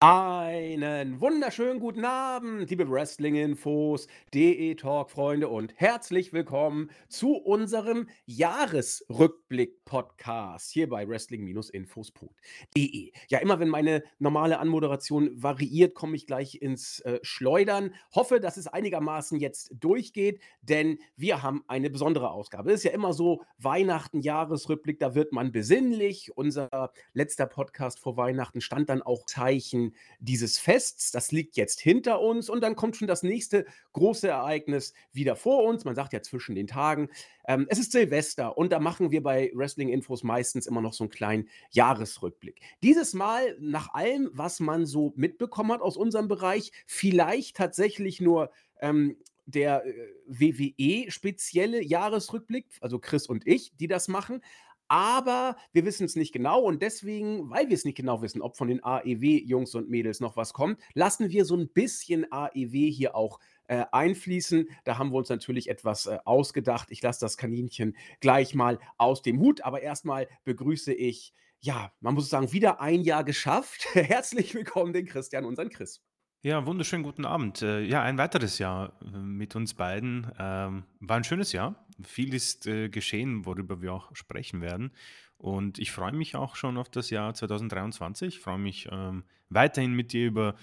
Einen 0.00 1.20
wunderschönen 1.20 1.80
guten 1.80 2.04
Abend, 2.04 2.70
liebe 2.70 2.88
Wrestling-Infos, 2.88 4.06
DE-Talk-Freunde 4.32 5.48
und 5.48 5.74
herzlich 5.74 6.32
willkommen 6.32 6.92
zu 7.08 7.32
unserem 7.32 8.08
Jahresrückblick-Podcast 8.26 10.70
hier 10.70 10.88
bei 10.88 11.08
Wrestling-Infos.de. 11.08 13.12
Ja, 13.26 13.40
immer 13.40 13.58
wenn 13.58 13.70
meine 13.70 14.04
normale 14.20 14.60
Anmoderation 14.60 15.30
variiert, 15.34 15.96
komme 15.96 16.14
ich 16.14 16.28
gleich 16.28 16.62
ins 16.62 17.00
äh, 17.00 17.18
Schleudern. 17.22 17.92
Hoffe, 18.14 18.38
dass 18.38 18.56
es 18.56 18.68
einigermaßen 18.68 19.40
jetzt 19.40 19.72
durchgeht, 19.80 20.40
denn 20.62 21.00
wir 21.16 21.42
haben 21.42 21.64
eine 21.66 21.90
besondere 21.90 22.30
Ausgabe. 22.30 22.70
Es 22.70 22.76
ist 22.76 22.84
ja 22.84 22.92
immer 22.92 23.12
so 23.12 23.42
Weihnachten, 23.58 24.20
Jahresrückblick, 24.20 25.00
da 25.00 25.16
wird 25.16 25.32
man 25.32 25.50
besinnlich. 25.50 26.30
Unser 26.36 26.92
letzter 27.14 27.46
Podcast 27.46 27.98
vor 27.98 28.16
Weihnachten 28.16 28.60
stand 28.60 28.90
dann 28.90 29.02
auch 29.02 29.26
Zeichen 29.26 29.87
dieses 30.20 30.58
Fests. 30.58 31.10
Das 31.10 31.32
liegt 31.32 31.56
jetzt 31.56 31.80
hinter 31.80 32.20
uns 32.20 32.48
und 32.48 32.62
dann 32.62 32.76
kommt 32.76 32.96
schon 32.96 33.08
das 33.08 33.22
nächste 33.22 33.66
große 33.92 34.28
Ereignis 34.28 34.94
wieder 35.12 35.36
vor 35.36 35.64
uns. 35.64 35.84
Man 35.84 35.94
sagt 35.94 36.12
ja 36.12 36.22
zwischen 36.22 36.54
den 36.54 36.66
Tagen. 36.66 37.08
Ähm, 37.46 37.66
es 37.68 37.78
ist 37.78 37.92
Silvester 37.92 38.56
und 38.56 38.72
da 38.72 38.80
machen 38.80 39.10
wir 39.10 39.22
bei 39.22 39.50
Wrestling 39.54 39.88
Infos 39.88 40.22
meistens 40.22 40.66
immer 40.66 40.80
noch 40.80 40.92
so 40.92 41.04
einen 41.04 41.10
kleinen 41.10 41.48
Jahresrückblick. 41.70 42.60
Dieses 42.82 43.14
Mal 43.14 43.56
nach 43.60 43.94
allem, 43.94 44.30
was 44.32 44.60
man 44.60 44.86
so 44.86 45.12
mitbekommen 45.16 45.72
hat 45.72 45.80
aus 45.80 45.96
unserem 45.96 46.28
Bereich, 46.28 46.72
vielleicht 46.86 47.56
tatsächlich 47.56 48.20
nur 48.20 48.50
ähm, 48.80 49.16
der 49.46 49.84
äh, 49.86 49.94
WWE-spezielle 50.26 51.82
Jahresrückblick, 51.82 52.66
also 52.80 52.98
Chris 52.98 53.26
und 53.26 53.46
ich, 53.46 53.74
die 53.76 53.88
das 53.88 54.08
machen 54.08 54.42
aber 54.88 55.56
wir 55.72 55.84
wissen 55.84 56.04
es 56.04 56.16
nicht 56.16 56.32
genau 56.32 56.62
und 56.62 56.82
deswegen, 56.82 57.50
weil 57.50 57.68
wir 57.68 57.74
es 57.74 57.84
nicht 57.84 57.96
genau 57.96 58.22
wissen, 58.22 58.42
ob 58.42 58.56
von 58.56 58.68
den 58.68 58.82
AEW-Jungs 58.82 59.74
und 59.74 59.88
Mädels 59.88 60.20
noch 60.20 60.36
was 60.36 60.52
kommt, 60.52 60.80
lassen 60.94 61.30
wir 61.30 61.44
so 61.44 61.56
ein 61.56 61.68
bisschen 61.68 62.26
AEW 62.30 62.90
hier 62.90 63.14
auch 63.14 63.38
äh, 63.68 63.84
einfließen. 63.92 64.68
Da 64.84 64.98
haben 64.98 65.10
wir 65.10 65.18
uns 65.18 65.28
natürlich 65.28 65.68
etwas 65.68 66.06
äh, 66.06 66.18
ausgedacht. 66.24 66.88
Ich 66.90 67.02
lasse 67.02 67.20
das 67.20 67.36
Kaninchen 67.36 67.96
gleich 68.20 68.54
mal 68.54 68.78
aus 68.96 69.22
dem 69.22 69.38
Hut, 69.40 69.60
aber 69.62 69.82
erstmal 69.82 70.26
begrüße 70.44 70.92
ich, 70.92 71.34
ja, 71.60 71.92
man 72.00 72.14
muss 72.14 72.30
sagen, 72.30 72.52
wieder 72.52 72.80
ein 72.80 73.02
Jahr 73.02 73.24
geschafft. 73.24 73.86
Herzlich 73.92 74.54
willkommen, 74.54 74.92
den 74.92 75.06
Christian, 75.06 75.44
unseren 75.44 75.68
Chris. 75.68 76.02
Ja, 76.42 76.64
wunderschönen 76.66 77.02
guten 77.02 77.24
Abend. 77.24 77.62
Äh, 77.62 77.80
ja, 77.80 78.00
ein 78.02 78.16
weiteres 78.16 78.60
Jahr 78.60 78.92
äh, 79.02 79.18
mit 79.18 79.56
uns 79.56 79.74
beiden. 79.74 80.30
Ähm, 80.38 80.84
war 81.00 81.16
ein 81.16 81.24
schönes 81.24 81.50
Jahr. 81.50 81.84
Viel 82.00 82.32
ist 82.32 82.64
äh, 82.68 82.88
geschehen, 82.88 83.44
worüber 83.44 83.82
wir 83.82 83.92
auch 83.92 84.14
sprechen 84.14 84.60
werden. 84.60 84.92
Und 85.36 85.80
ich 85.80 85.90
freue 85.90 86.12
mich 86.12 86.36
auch 86.36 86.54
schon 86.54 86.78
auf 86.78 86.90
das 86.90 87.10
Jahr 87.10 87.34
2023. 87.34 88.36
Ich 88.36 88.40
freue 88.40 88.58
mich 88.58 88.88
ähm, 88.90 89.24
weiterhin 89.48 89.92
mit 89.94 90.12
dir 90.12 90.26
über 90.26 90.54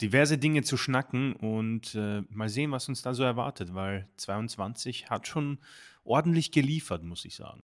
diverse 0.00 0.38
Dinge 0.38 0.62
zu 0.62 0.78
schnacken 0.78 1.34
und 1.34 1.94
mal 2.30 2.48
sehen, 2.48 2.70
was 2.70 2.88
uns 2.88 3.02
da 3.02 3.12
so 3.12 3.24
erwartet, 3.24 3.74
weil 3.74 4.08
22 4.16 5.10
hat 5.10 5.26
schon 5.26 5.58
ordentlich 6.04 6.52
geliefert, 6.52 7.02
muss 7.02 7.24
ich 7.24 7.34
sagen. 7.34 7.60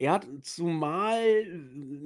Hat 0.00 0.28
zumal 0.42 1.18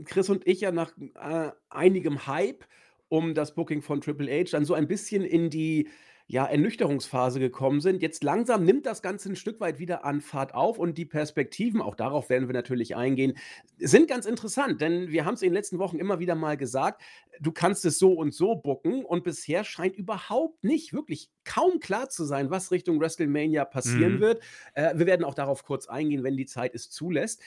Chris 0.04 0.30
und 0.30 0.46
ich 0.46 0.60
ja 0.60 0.72
nach 0.72 0.92
äh, 1.16 1.50
einigem 1.68 2.26
Hype 2.26 2.64
um 3.12 3.34
das 3.34 3.54
Booking 3.54 3.82
von 3.82 4.00
Triple 4.00 4.30
H 4.32 4.52
dann 4.52 4.64
so 4.64 4.72
ein 4.72 4.88
bisschen 4.88 5.22
in 5.22 5.50
die, 5.50 5.88
ja, 6.28 6.46
Ernüchterungsphase 6.46 7.40
gekommen 7.40 7.80
sind. 7.82 8.00
Jetzt 8.00 8.24
langsam 8.24 8.64
nimmt 8.64 8.86
das 8.86 9.02
Ganze 9.02 9.28
ein 9.28 9.36
Stück 9.36 9.60
weit 9.60 9.78
wieder 9.78 10.04
an 10.06 10.22
Fahrt 10.22 10.54
auf 10.54 10.78
und 10.78 10.96
die 10.96 11.04
Perspektiven, 11.04 11.82
auch 11.82 11.94
darauf 11.94 12.30
werden 12.30 12.48
wir 12.48 12.54
natürlich 12.54 12.96
eingehen, 12.96 13.34
sind 13.78 14.08
ganz 14.08 14.24
interessant, 14.24 14.80
denn 14.80 15.10
wir 15.10 15.26
haben 15.26 15.34
es 15.34 15.42
in 15.42 15.48
den 15.48 15.54
letzten 15.54 15.78
Wochen 15.78 15.98
immer 15.98 16.20
wieder 16.20 16.34
mal 16.34 16.56
gesagt, 16.56 17.02
du 17.40 17.52
kannst 17.52 17.84
es 17.84 17.98
so 17.98 18.12
und 18.14 18.32
so 18.32 18.54
booken 18.54 19.04
und 19.04 19.24
bisher 19.24 19.62
scheint 19.64 19.96
überhaupt 19.96 20.64
nicht, 20.64 20.94
wirklich 20.94 21.28
kaum 21.44 21.80
klar 21.80 22.08
zu 22.08 22.24
sein, 22.24 22.50
was 22.50 22.70
Richtung 22.70 22.98
WrestleMania 22.98 23.66
passieren 23.66 24.14
Mhm. 24.14 24.20
wird. 24.20 24.42
Äh, 24.74 24.96
wir 24.96 25.04
werden 25.06 25.24
auch 25.24 25.34
darauf 25.34 25.64
kurz 25.64 25.86
eingehen, 25.86 26.22
wenn 26.24 26.36
die 26.38 26.46
Zeit 26.46 26.74
es 26.74 26.88
zulässt. 26.88 27.42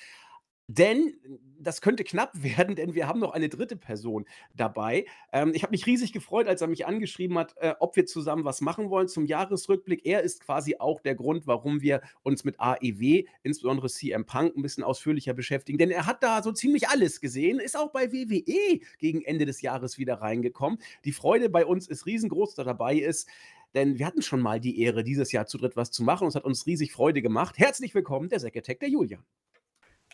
Denn 0.68 1.14
das 1.60 1.82
könnte 1.82 2.04
knapp 2.04 2.32
werden, 2.42 2.76
denn 2.76 2.96
wir 2.96 3.08
haben 3.08 3.20
noch 3.20 3.32
eine 3.32 3.50
dritte 3.50 3.76
Person 3.76 4.26
dabei. 4.56 5.06
Ähm, 5.32 5.52
ich 5.54 5.64
habe 5.64 5.72
mich 5.72 5.86
riesig 5.86 6.14
gefreut, 6.14 6.48
als 6.48 6.62
er 6.62 6.68
mich 6.68 6.86
angeschrieben 6.86 7.38
hat, 7.38 7.56
äh, 7.58 7.74
ob 7.80 7.96
wir 7.96 8.06
zusammen 8.06 8.46
was 8.46 8.62
machen 8.62 8.90
wollen 8.90 9.08
zum 9.08 9.26
Jahresrückblick. 9.26 10.06
Er 10.06 10.22
ist 10.22 10.42
quasi 10.42 10.78
auch 10.80 11.02
der 11.02 11.16
Grund, 11.16 11.48
warum 11.48 11.82
wir 11.82 12.02
uns 12.24 12.44
mit 12.44 12.60
AEW, 12.60 13.26
insbesondere 13.44 13.90
CM 13.90 14.26
Punk, 14.26 14.56
ein 14.56 14.62
bisschen 14.62 14.84
ausführlicher 14.84 15.34
beschäftigen. 15.34 15.78
Denn 15.78 15.92
er 15.92 16.06
hat 16.06 16.24
da 16.24 16.42
so 16.42 16.52
ziemlich 16.52 16.88
alles 16.90 17.22
gesehen, 17.22 17.60
ist 17.60 17.78
auch 17.78 17.92
bei 17.92 18.12
WWE 18.12 18.80
gegen 18.98 19.22
Ende 19.22 19.46
des 19.46 19.62
Jahres 19.62 19.98
wieder 19.98 20.16
reingekommen. 20.16 20.80
Die 21.04 21.12
Freude 21.12 21.50
bei 21.50 21.66
uns 21.66 21.88
ist 21.88 22.06
riesengroß, 22.06 22.56
dass 22.56 22.64
er 22.64 22.74
dabei 22.74 22.96
ist. 22.96 23.28
Denn 23.76 24.00
wir 24.00 24.06
hatten 24.06 24.22
schon 24.22 24.40
mal 24.40 24.60
die 24.60 24.80
Ehre, 24.80 25.04
dieses 25.04 25.32
Jahr 25.32 25.48
zu 25.48 25.58
dritt 25.58 25.76
was 25.76 25.92
zu 25.92 26.04
machen. 26.04 26.24
Und 26.24 26.30
es 26.30 26.36
hat 26.36 26.46
uns 26.46 26.66
riesig 26.66 26.94
Freude 26.94 27.22
gemacht. 27.22 27.58
Herzlich 27.58 27.94
willkommen, 27.94 28.30
der 28.30 28.40
Sekretär, 28.40 28.76
der 28.76 28.90
Julian. 28.90 29.24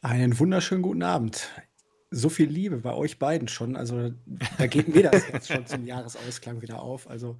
Einen 0.03 0.39
wunderschönen 0.39 0.81
guten 0.81 1.03
Abend. 1.03 1.51
So 2.09 2.29
viel 2.29 2.49
Liebe 2.49 2.77
bei 2.77 2.91
euch 2.91 3.19
beiden 3.19 3.47
schon. 3.47 3.75
Also, 3.75 4.11
da 4.57 4.65
geht 4.65 4.87
mir 4.87 5.03
das 5.11 5.27
Herz 5.27 5.47
schon 5.47 5.67
zum 5.67 5.85
Jahresausklang 5.85 6.63
wieder 6.63 6.81
auf. 6.81 7.07
Also, 7.07 7.37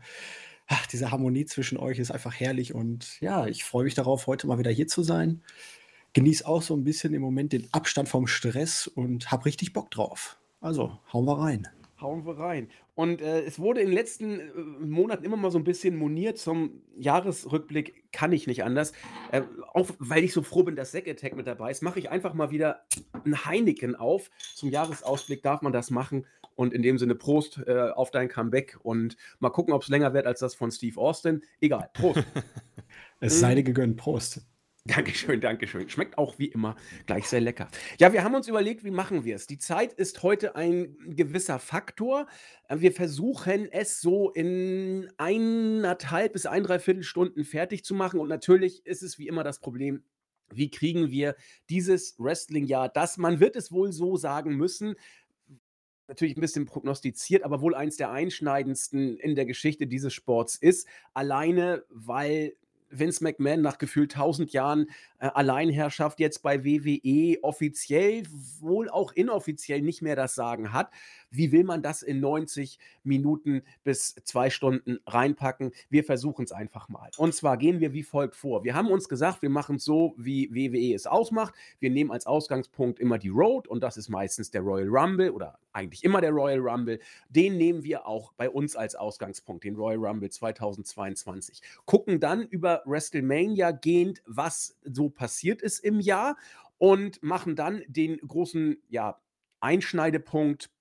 ach, 0.68 0.86
diese 0.86 1.10
Harmonie 1.10 1.46
zwischen 1.46 1.80
euch 1.80 1.98
ist 1.98 2.12
einfach 2.12 2.40
herrlich 2.40 2.76
und 2.76 3.20
ja, 3.20 3.48
ich 3.48 3.64
freue 3.64 3.86
mich 3.86 3.96
darauf, 3.96 4.28
heute 4.28 4.46
mal 4.46 4.60
wieder 4.60 4.70
hier 4.70 4.88
zu 4.88 5.02
sein. 5.02 5.42
Genieße 6.14 6.46
auch 6.46 6.62
so 6.62 6.76
ein 6.76 6.84
bisschen 6.84 7.16
im 7.16 7.24
Moment 7.24 7.52
den 7.52 7.68
Abstand 7.74 8.10
vom 8.10 8.28
Stress 8.28 8.86
und 8.86 9.32
habe 9.32 9.46
richtig 9.46 9.74
Bock 9.74 9.90
drauf. 9.90 10.38
Also, 10.60 11.00
hauen 11.12 11.26
wir 11.26 11.40
rein. 11.40 11.68
Hauen 12.02 12.26
wir 12.26 12.38
rein. 12.38 12.70
Und 12.96 13.22
äh, 13.22 13.42
es 13.44 13.60
wurde 13.60 13.82
in 13.82 13.88
den 13.88 13.96
letzten 13.96 14.40
äh, 14.40 14.44
Monaten 14.80 15.24
immer 15.24 15.38
mal 15.38 15.52
so 15.52 15.58
ein 15.58 15.64
bisschen 15.64 15.96
moniert 15.96 16.38
zum 16.38 16.82
Jahresrückblick, 16.98 18.12
kann 18.12 18.32
ich 18.32 18.48
nicht 18.48 18.64
anders. 18.64 18.92
Äh, 19.32 19.44
auch 19.74 19.90
weil 20.00 20.24
ich 20.24 20.34
so 20.34 20.42
froh 20.44 20.64
bin, 20.64 20.76
dass 20.76 20.92
Zack 20.92 21.08
Attack 21.08 21.36
mit 21.36 21.48
dabei 21.48 21.72
ist, 21.72 21.84
mache 21.84 22.00
ich 22.00 22.10
einfach 22.10 22.34
mal 22.34 22.52
wieder 22.52 22.84
ein 23.26 23.46
Heineken 23.46 23.96
auf. 23.96 24.30
Zum 24.56 24.70
Jahresausblick 24.70 25.44
darf 25.44 25.62
man 25.62 25.74
das 25.74 25.90
machen. 25.90 26.26
Und 26.56 26.74
in 26.74 26.82
dem 26.82 26.98
Sinne, 26.98 27.16
Prost 27.16 27.62
äh, 27.66 27.92
auf 27.96 28.12
dein 28.12 28.28
Comeback 28.28 28.78
und 28.84 29.16
mal 29.40 29.50
gucken, 29.50 29.74
ob 29.74 29.84
es 29.84 29.90
länger 29.90 30.14
wird 30.14 30.28
als 30.28 30.42
das 30.42 30.54
von 30.54 30.70
Steve 30.72 31.00
Austin. 31.00 31.42
Egal, 31.60 31.90
Prost. 31.94 32.24
Es 33.24 33.40
sei 33.40 33.54
dir 33.54 33.64
gegönnt. 33.64 33.98
Prost. 33.98 34.42
Dankeschön, 34.86 35.40
Dankeschön. 35.42 35.88
Schmeckt 35.90 36.18
auch 36.18 36.40
wie 36.40 36.48
immer 36.48 36.76
gleich 37.06 37.28
sehr 37.28 37.40
lecker. 37.40 37.68
Ja, 38.00 38.14
wir 38.14 38.24
haben 38.24 38.34
uns 38.34 38.48
überlegt, 38.48 38.84
wie 38.84 38.90
machen 38.90 39.24
wir 39.24 39.36
es? 39.36 39.46
Die 39.46 39.60
Zeit 39.60 39.94
ist 39.94 40.24
heute 40.24 40.56
ein 40.56 40.98
gewisser 41.16 41.60
Faktor. 41.60 42.26
Äh, 42.68 42.80
Wir 42.80 42.92
versuchen 42.92 43.72
es 43.72 44.02
so 44.02 44.32
in 44.32 45.08
eineinhalb 45.18 46.34
bis 46.34 46.48
ein, 46.48 46.64
dreiviertel 46.64 47.04
Stunden 47.04 47.46
fertig 47.46 47.86
zu 47.86 47.94
machen. 47.94 48.20
Und 48.20 48.28
natürlich 48.28 48.84
ist 48.86 49.04
es 49.04 49.20
wie 49.20 49.28
immer 49.28 49.44
das 49.44 49.60
Problem, 49.60 50.04
wie 50.50 50.72
kriegen 50.72 51.12
wir 51.12 51.36
dieses 51.70 52.16
Wrestling-Jahr, 52.18 52.90
das, 52.90 53.18
man 53.18 53.40
wird 53.40 53.56
es 53.56 53.72
wohl 53.72 53.92
so 53.92 54.18
sagen 54.18 54.56
müssen, 54.56 54.96
natürlich 56.08 56.36
ein 56.36 56.42
bisschen 56.42 56.66
prognostiziert, 56.66 57.44
aber 57.44 57.62
wohl 57.62 57.76
eins 57.76 57.98
der 57.98 58.12
einschneidendsten 58.12 59.18
in 59.18 59.36
der 59.36 59.46
Geschichte 59.46 59.88
dieses 59.88 60.14
Sports 60.14 60.56
ist. 60.56 60.88
Alleine, 61.14 61.86
weil 61.90 62.54
Vince 62.92 63.24
McMahon 63.24 63.62
nach 63.62 63.78
gefühlt 63.78 64.16
1000 64.16 64.54
Jahren 64.54 64.88
äh, 65.20 65.28
Alleinherrschaft 65.28 66.20
jetzt 66.20 66.44
bei 66.44 66.64
WWE 66.64 67.38
offiziell, 67.44 68.24
wohl 68.60 68.90
auch 68.90 69.12
inoffiziell 69.14 69.82
nicht 69.82 70.02
mehr 70.02 70.16
das 70.16 70.36
Sagen 70.36 70.74
hat. 70.74 70.92
Wie 71.30 71.52
will 71.52 71.64
man 71.64 71.82
das 71.82 72.02
in 72.02 72.20
90 72.20 72.78
Minuten 73.04 73.64
bis 73.84 74.16
zwei 74.26 74.50
Stunden 74.50 75.00
reinpacken? 75.06 75.72
Wir 75.90 76.04
versuchen 76.04 76.44
es 76.44 76.52
einfach 76.52 76.90
mal. 76.90 77.10
Und 77.18 77.34
zwar 77.34 77.58
gehen 77.58 77.80
wir 77.80 77.94
wie 77.94 78.04
folgt 78.04 78.36
vor. 78.36 78.64
Wir 78.64 78.76
haben 78.76 78.88
uns 78.88 79.08
gesagt, 79.08 79.42
wir 79.42 79.50
machen 79.50 79.78
es 79.78 79.86
so, 79.86 80.14
wie 80.18 80.54
WWE 80.54 80.94
es 80.94 81.08
ausmacht. 81.08 81.54
Wir 81.80 81.90
nehmen 81.90 82.12
als 82.12 82.26
Ausgangspunkt 82.26 83.00
immer 83.00 83.18
die 83.18 83.30
Road 83.30 83.68
und 83.68 83.82
das 83.82 83.98
ist 83.98 84.10
meistens 84.10 84.52
der 84.52 84.62
Royal 84.62 84.90
Rumble 84.90 85.32
oder 85.32 85.60
eigentlich 85.74 86.04
immer 86.04 86.22
der 86.22 86.32
Royal 86.32 86.60
Rumble. 86.60 87.00
Den 87.30 87.58
nehmen 87.58 87.84
wir 87.84 88.06
auch 88.08 88.34
bei 88.34 88.50
uns 88.50 88.76
als 88.76 88.96
Ausgangspunkt, 88.96 89.64
den 89.64 89.76
Royal 89.76 90.06
Rumble 90.06 90.30
2022. 90.30 91.62
Gucken 91.86 92.20
dann 92.20 92.44
über 92.44 92.81
WrestleMania 92.86 93.72
gehend, 93.72 94.22
was 94.26 94.78
so 94.84 95.10
passiert 95.10 95.62
ist 95.62 95.80
im 95.80 96.00
Jahr 96.00 96.38
und 96.78 97.22
machen 97.22 97.56
dann 97.56 97.84
den 97.88 98.18
großen 98.18 98.78
ja, 98.90 99.22
Einschneidepunkt 99.60 100.72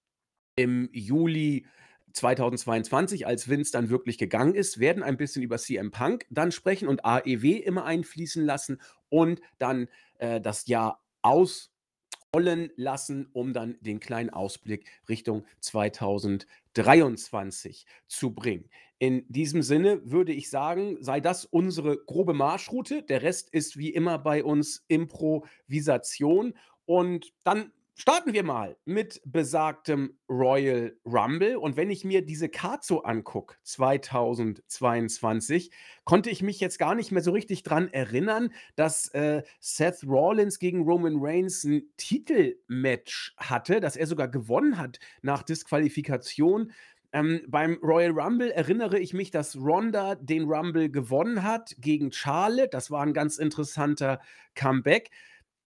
im 0.57 0.89
Juli 0.93 1.67
2022, 2.13 3.27
als 3.27 3.49
Vince 3.49 3.73
dann 3.73 3.91
wirklich 3.91 4.19
gegangen 4.19 4.55
ist, 4.55 4.81
werden 4.81 5.03
ein 5.03 5.17
bisschen 5.17 5.43
über 5.43 5.59
CM 5.59 5.91
Punk 5.91 6.27
dann 6.31 6.53
sprechen 6.53 6.89
und 6.89 7.05
AEW 7.05 7.59
immer 7.59 7.85
einfließen 7.85 8.45
lassen 8.45 8.81
und 9.09 9.41
dann 9.59 9.89
äh, 10.19 10.41
das 10.41 10.67
Jahr 10.67 11.03
ausrollen 12.33 12.71
lassen, 12.77 13.29
um 13.33 13.53
dann 13.53 13.77
den 13.81 13.99
kleinen 14.01 14.31
Ausblick 14.31 14.87
Richtung 15.09 15.45
2023 15.61 17.87
zu 18.07 18.35
bringen. 18.35 18.71
In 18.99 19.25
diesem 19.29 19.63
Sinne 19.63 20.01
würde 20.05 20.33
ich 20.33 20.51
sagen, 20.51 20.99
sei 21.01 21.21
das 21.21 21.45
unsere 21.45 21.97
grobe 21.97 22.35
Marschroute. 22.35 23.03
Der 23.03 23.23
Rest 23.23 23.51
ist 23.51 23.79
wie 23.79 23.91
immer 23.91 24.19
bei 24.19 24.45
uns 24.45 24.85
Improvisation. 24.89 26.55
Und 26.85 27.33
dann 27.45 27.73
Starten 28.01 28.33
wir 28.33 28.45
mal 28.45 28.79
mit 28.87 29.21
besagtem 29.27 30.17
Royal 30.27 30.97
Rumble. 31.05 31.59
Und 31.59 31.77
wenn 31.77 31.91
ich 31.91 32.03
mir 32.03 32.25
diese 32.25 32.49
Card 32.49 32.83
so 32.83 33.03
angucke, 33.03 33.57
2022, 33.65 35.71
konnte 36.05 36.31
ich 36.31 36.43
mich 36.43 36.61
jetzt 36.61 36.79
gar 36.79 36.95
nicht 36.95 37.13
mehr 37.13 37.23
so 37.23 37.31
richtig 37.31 37.63
dran 37.63 37.93
erinnern, 37.93 38.55
dass 38.75 39.09
äh, 39.09 39.43
Seth 39.61 40.03
Rollins 40.07 40.59
gegen 40.59 40.85
Roman 40.85 41.17
Reigns 41.19 41.63
ein 41.65 41.83
Titelmatch 41.99 43.35
hatte, 43.37 43.81
dass 43.81 43.97
er 43.97 44.07
sogar 44.07 44.29
gewonnen 44.29 44.79
hat 44.79 44.99
nach 45.21 45.43
Disqualifikation. 45.43 46.73
Ähm, 47.13 47.43
beim 47.49 47.79
Royal 47.83 48.19
Rumble 48.19 48.51
erinnere 48.51 48.99
ich 48.99 49.13
mich, 49.13 49.31
dass 49.31 49.57
Ronda 49.57 50.15
den 50.15 50.45
Rumble 50.45 50.91
gewonnen 50.91 51.43
hat 51.43 51.77
gegen 51.79 52.13
Charlotte. 52.13 52.71
Das 52.71 52.91
war 52.91 53.03
ein 53.03 53.13
ganz 53.13 53.37
interessanter 53.37 54.23
Comeback. 54.55 55.11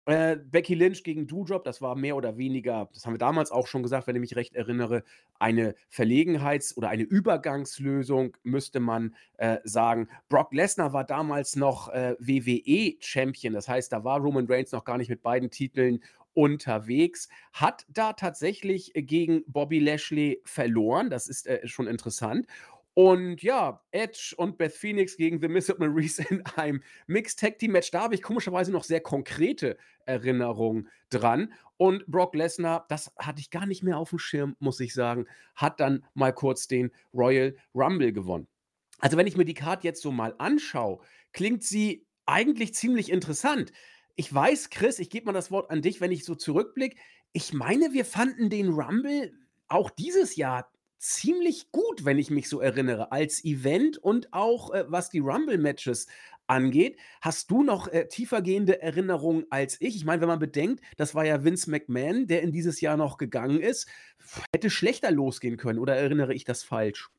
Äh, 0.04 0.36
Becky 0.36 0.74
Lynch 0.74 1.04
gegen 1.04 1.28
Doudrop, 1.28 1.62
das 1.62 1.80
war 1.80 1.94
mehr 1.94 2.16
oder 2.16 2.36
weniger, 2.36 2.88
das 2.92 3.06
haben 3.06 3.14
wir 3.14 3.18
damals 3.18 3.52
auch 3.52 3.68
schon 3.68 3.84
gesagt, 3.84 4.08
wenn 4.08 4.16
ich 4.16 4.20
mich 4.20 4.34
recht 4.34 4.56
erinnere, 4.56 5.04
eine 5.38 5.76
Verlegenheits- 5.88 6.76
oder 6.76 6.88
eine 6.88 7.04
Übergangslösung, 7.04 8.36
müsste 8.42 8.80
man 8.80 9.14
äh, 9.36 9.58
sagen. 9.62 10.08
Brock 10.28 10.52
Lesnar 10.52 10.92
war 10.92 11.04
damals 11.04 11.54
noch 11.54 11.88
äh, 11.90 12.16
WWE-Champion, 12.18 13.52
das 13.52 13.68
heißt, 13.68 13.92
da 13.92 14.02
war 14.02 14.18
Roman 14.18 14.46
Reigns 14.48 14.72
noch 14.72 14.84
gar 14.84 14.98
nicht 14.98 15.08
mit 15.08 15.22
beiden 15.22 15.50
Titeln 15.50 16.00
unterwegs, 16.34 17.28
hat 17.52 17.84
da 17.88 18.12
tatsächlich 18.12 18.92
gegen 18.94 19.44
Bobby 19.46 19.78
Lashley 19.78 20.40
verloren, 20.44 21.10
das 21.10 21.28
ist 21.28 21.46
äh, 21.46 21.66
schon 21.68 21.86
interessant. 21.86 22.46
Und 22.94 23.42
ja, 23.42 23.82
Edge 23.90 24.34
und 24.36 24.58
Beth 24.58 24.74
Phoenix 24.74 25.16
gegen 25.16 25.40
The 25.40 25.48
Miss 25.48 25.70
und 25.70 25.78
Maurice 25.78 26.22
in 26.28 26.44
einem 26.56 26.82
Mixed 27.06 27.40
Tag 27.40 27.58
Team 27.58 27.72
Match. 27.72 27.90
Da 27.90 28.02
habe 28.02 28.14
ich 28.14 28.22
komischerweise 28.22 28.70
noch 28.70 28.84
sehr 28.84 29.00
konkrete 29.00 29.78
Erinnerungen 30.04 30.88
dran. 31.08 31.52
Und 31.78 32.06
Brock 32.06 32.34
Lesnar, 32.34 32.86
das 32.88 33.12
hatte 33.16 33.40
ich 33.40 33.50
gar 33.50 33.66
nicht 33.66 33.82
mehr 33.82 33.98
auf 33.98 34.10
dem 34.10 34.18
Schirm, 34.18 34.56
muss 34.60 34.78
ich 34.80 34.94
sagen, 34.94 35.26
hat 35.56 35.80
dann 35.80 36.04
mal 36.14 36.32
kurz 36.32 36.68
den 36.68 36.92
Royal 37.14 37.56
Rumble 37.74 38.12
gewonnen. 38.12 38.46
Also, 38.98 39.16
wenn 39.16 39.26
ich 39.26 39.36
mir 39.36 39.44
die 39.44 39.54
Card 39.54 39.82
jetzt 39.82 40.02
so 40.02 40.12
mal 40.12 40.34
anschaue, 40.38 41.00
klingt 41.32 41.64
sie 41.64 42.06
eigentlich 42.26 42.74
ziemlich 42.74 43.10
interessant. 43.10 43.72
Ich 44.14 44.32
weiß, 44.32 44.70
Chris, 44.70 44.98
ich 44.98 45.10
gebe 45.10 45.26
mal 45.26 45.32
das 45.32 45.50
Wort 45.50 45.70
an 45.70 45.82
dich, 45.82 46.00
wenn 46.00 46.12
ich 46.12 46.24
so 46.24 46.34
zurückblicke. 46.34 46.96
Ich 47.32 47.52
meine, 47.52 47.92
wir 47.92 48.04
fanden 48.04 48.50
den 48.50 48.68
Rumble 48.68 49.32
auch 49.68 49.90
dieses 49.90 50.36
Jahr 50.36 50.70
ziemlich 51.02 51.72
gut, 51.72 52.04
wenn 52.04 52.18
ich 52.18 52.30
mich 52.30 52.48
so 52.48 52.60
erinnere, 52.60 53.10
als 53.10 53.44
Event 53.44 53.98
und 53.98 54.32
auch 54.32 54.72
äh, 54.72 54.84
was 54.88 55.10
die 55.10 55.18
Rumble-Matches 55.18 56.06
angeht. 56.46 56.96
Hast 57.20 57.50
du 57.50 57.62
noch 57.64 57.88
äh, 57.88 58.06
tiefergehende 58.08 58.80
Erinnerungen 58.80 59.44
als 59.50 59.80
ich? 59.80 59.96
Ich 59.96 60.04
meine, 60.04 60.20
wenn 60.20 60.28
man 60.28 60.38
bedenkt, 60.38 60.82
das 60.96 61.14
war 61.14 61.24
ja 61.24 61.44
Vince 61.44 61.70
McMahon, 61.70 62.26
der 62.26 62.42
in 62.42 62.52
dieses 62.52 62.80
Jahr 62.80 62.96
noch 62.96 63.16
gegangen 63.16 63.60
ist, 63.60 63.88
hätte 64.54 64.70
schlechter 64.70 65.10
losgehen 65.10 65.56
können 65.56 65.78
oder 65.78 65.96
erinnere 65.96 66.34
ich 66.34 66.44
das 66.44 66.62
falsch? 66.62 67.10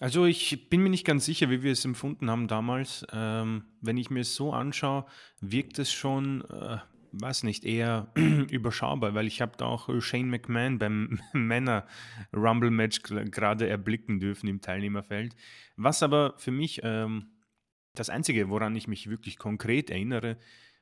Also 0.00 0.26
ich 0.26 0.68
bin 0.68 0.82
mir 0.82 0.90
nicht 0.90 1.06
ganz 1.06 1.24
sicher, 1.24 1.50
wie 1.50 1.62
wir 1.62 1.72
es 1.72 1.84
empfunden 1.84 2.30
haben 2.30 2.46
damals. 2.46 3.06
Ähm, 3.12 3.64
wenn 3.80 3.96
ich 3.96 4.10
mir 4.10 4.20
es 4.20 4.34
so 4.34 4.52
anschaue, 4.52 5.06
wirkt 5.40 5.78
es 5.78 5.92
schon 5.92 6.42
äh, 6.42 6.78
weiß 7.20 7.42
nicht, 7.44 7.64
eher 7.64 8.12
überschaubar, 8.50 9.14
weil 9.14 9.26
ich 9.26 9.40
habe 9.40 9.56
da 9.56 9.66
auch 9.66 9.88
Shane 10.00 10.28
McMahon 10.28 10.78
beim 10.78 11.20
Männer-Rumble-Match 11.32 13.02
gerade 13.02 13.68
erblicken 13.68 14.20
dürfen 14.20 14.48
im 14.48 14.60
Teilnehmerfeld. 14.60 15.34
Was 15.76 16.02
aber 16.02 16.34
für 16.38 16.50
mich 16.50 16.80
ähm, 16.82 17.30
das 17.94 18.10
Einzige, 18.10 18.48
woran 18.48 18.76
ich 18.76 18.88
mich 18.88 19.08
wirklich 19.08 19.38
konkret 19.38 19.90
erinnere, 19.90 20.36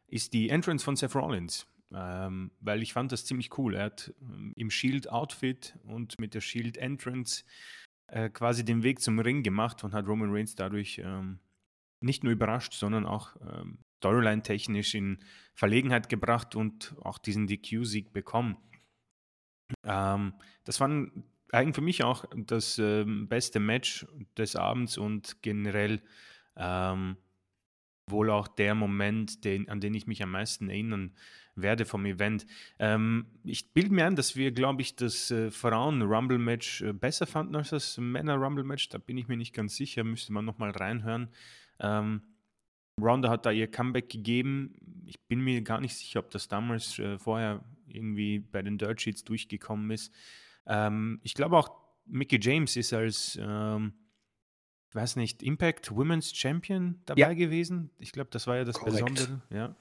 ist 0.06 0.32
die 0.32 0.49
Entrance 0.49 0.84
von 0.84 0.96
Seth 0.96 1.14
Rollins. 1.14 1.67
Ähm, 1.94 2.52
weil 2.61 2.82
ich 2.82 2.94
fand 2.94 3.12
das 3.12 3.26
ziemlich 3.26 3.58
cool. 3.58 3.75
Er 3.75 3.85
hat 3.85 4.14
ähm, 4.23 4.52
im 4.56 4.70
Shield-Outfit 4.70 5.78
und 5.85 6.19
mit 6.19 6.35
der 6.35 6.40
Shield-Entrance 6.40 7.44
äh, 8.06 8.31
quasi 8.31 8.64
den 8.64 8.82
Weg 8.82 9.00
zum 9.00 9.19
Ring 9.19 9.43
gemacht 9.43 9.85
und 9.85 9.93
hat 9.93 10.06
Roman 10.06 10.32
Reigns 10.32 10.55
dadurch 10.55 11.00
ähm, 11.05 11.38
nicht 12.00 12.25
nur 12.25 12.32
überrascht, 12.32 12.73
sondern 12.73 13.05
auch 13.05 13.37
ähm, 13.43 13.78
Storyline-technisch 14.02 14.96
in 14.96 15.19
Verlegenheit 15.54 16.08
gebracht 16.08 16.56
und 16.56 16.96
auch 17.02 17.19
diesen 17.19 17.46
DQ-Sieg 17.46 18.12
bekommen. 18.12 18.56
Ähm, 19.84 20.34
das 20.64 20.81
war 20.81 20.88
eigentlich 21.52 21.75
für 21.76 21.82
mich 21.82 22.02
auch 22.02 22.25
das 22.34 22.78
ähm, 22.78 23.28
beste 23.28 23.60
Match 23.60 24.04
des 24.37 24.56
Abends 24.56 24.99
und 24.99 25.40
generell 25.43 26.02
ähm, 26.56 27.16
wohl 28.08 28.31
auch 28.31 28.49
der 28.49 28.75
Moment, 28.75 29.44
den, 29.44 29.69
an 29.69 29.81
den 29.81 29.94
ich 29.94 30.08
mich 30.08 30.20
am 30.22 30.32
meisten 30.32 30.69
erinnern 30.69 31.12
werde 31.54 31.84
vom 31.84 32.04
Event. 32.04 32.46
Ähm, 32.81 33.26
ich 33.44 33.72
bilde 33.72 33.94
mir 33.94 34.06
ein, 34.06 34.16
dass 34.16 34.34
wir, 34.34 34.50
glaube 34.50 34.82
ich, 34.82 34.96
das 34.96 35.31
äh, 35.31 35.50
Frauen-Rumble-Match 35.50 36.82
äh, 36.82 36.93
besser 36.93 37.26
fanden 37.26 37.54
als 37.54 37.70
das 37.70 37.99
Männer-Rumble-Match. 37.99 38.88
Da 38.88 38.99
bin 38.99 39.16
ich 39.16 39.28
mir 39.28 39.37
nicht 39.37 39.54
ganz 39.54 39.76
sicher, 39.76 40.02
müsste 40.02 40.32
man 40.32 40.44
nochmal 40.44 40.70
reinhören. 40.70 41.28
Ähm, 41.78 42.22
Ronda 43.02 43.28
hat 43.28 43.46
da 43.46 43.50
ihr 43.50 43.70
Comeback 43.70 44.08
gegeben. 44.08 44.75
Ich 45.06 45.20
bin 45.28 45.40
mir 45.40 45.60
gar 45.62 45.81
nicht 45.81 45.94
sicher, 45.96 46.20
ob 46.20 46.31
das 46.31 46.49
damals 46.49 46.99
äh, 46.99 47.19
vorher 47.19 47.64
irgendwie 47.87 48.38
bei 48.38 48.62
den 48.62 48.78
Dirt 48.78 49.00
Sheets 49.00 49.25
durchgekommen 49.25 49.90
ist. 49.90 50.12
Ähm, 50.66 51.20
ich 51.22 51.34
glaube 51.34 51.56
auch, 51.56 51.70
Mickey 52.06 52.38
James 52.40 52.76
ist 52.76 52.93
als, 52.93 53.38
ähm, 53.40 53.93
ich 54.88 54.94
weiß 54.94 55.16
nicht, 55.16 55.43
Impact 55.43 55.94
Women's 55.94 56.34
Champion 56.34 57.00
dabei 57.06 57.20
ja. 57.20 57.32
gewesen. 57.32 57.90
Ich 57.99 58.12
glaube, 58.12 58.31
das 58.31 58.46
war 58.46 58.56
ja 58.56 58.64
das 58.64 58.76
Korrekt. 58.76 59.14
Besondere. 59.14 59.43
Ja. 59.50 59.76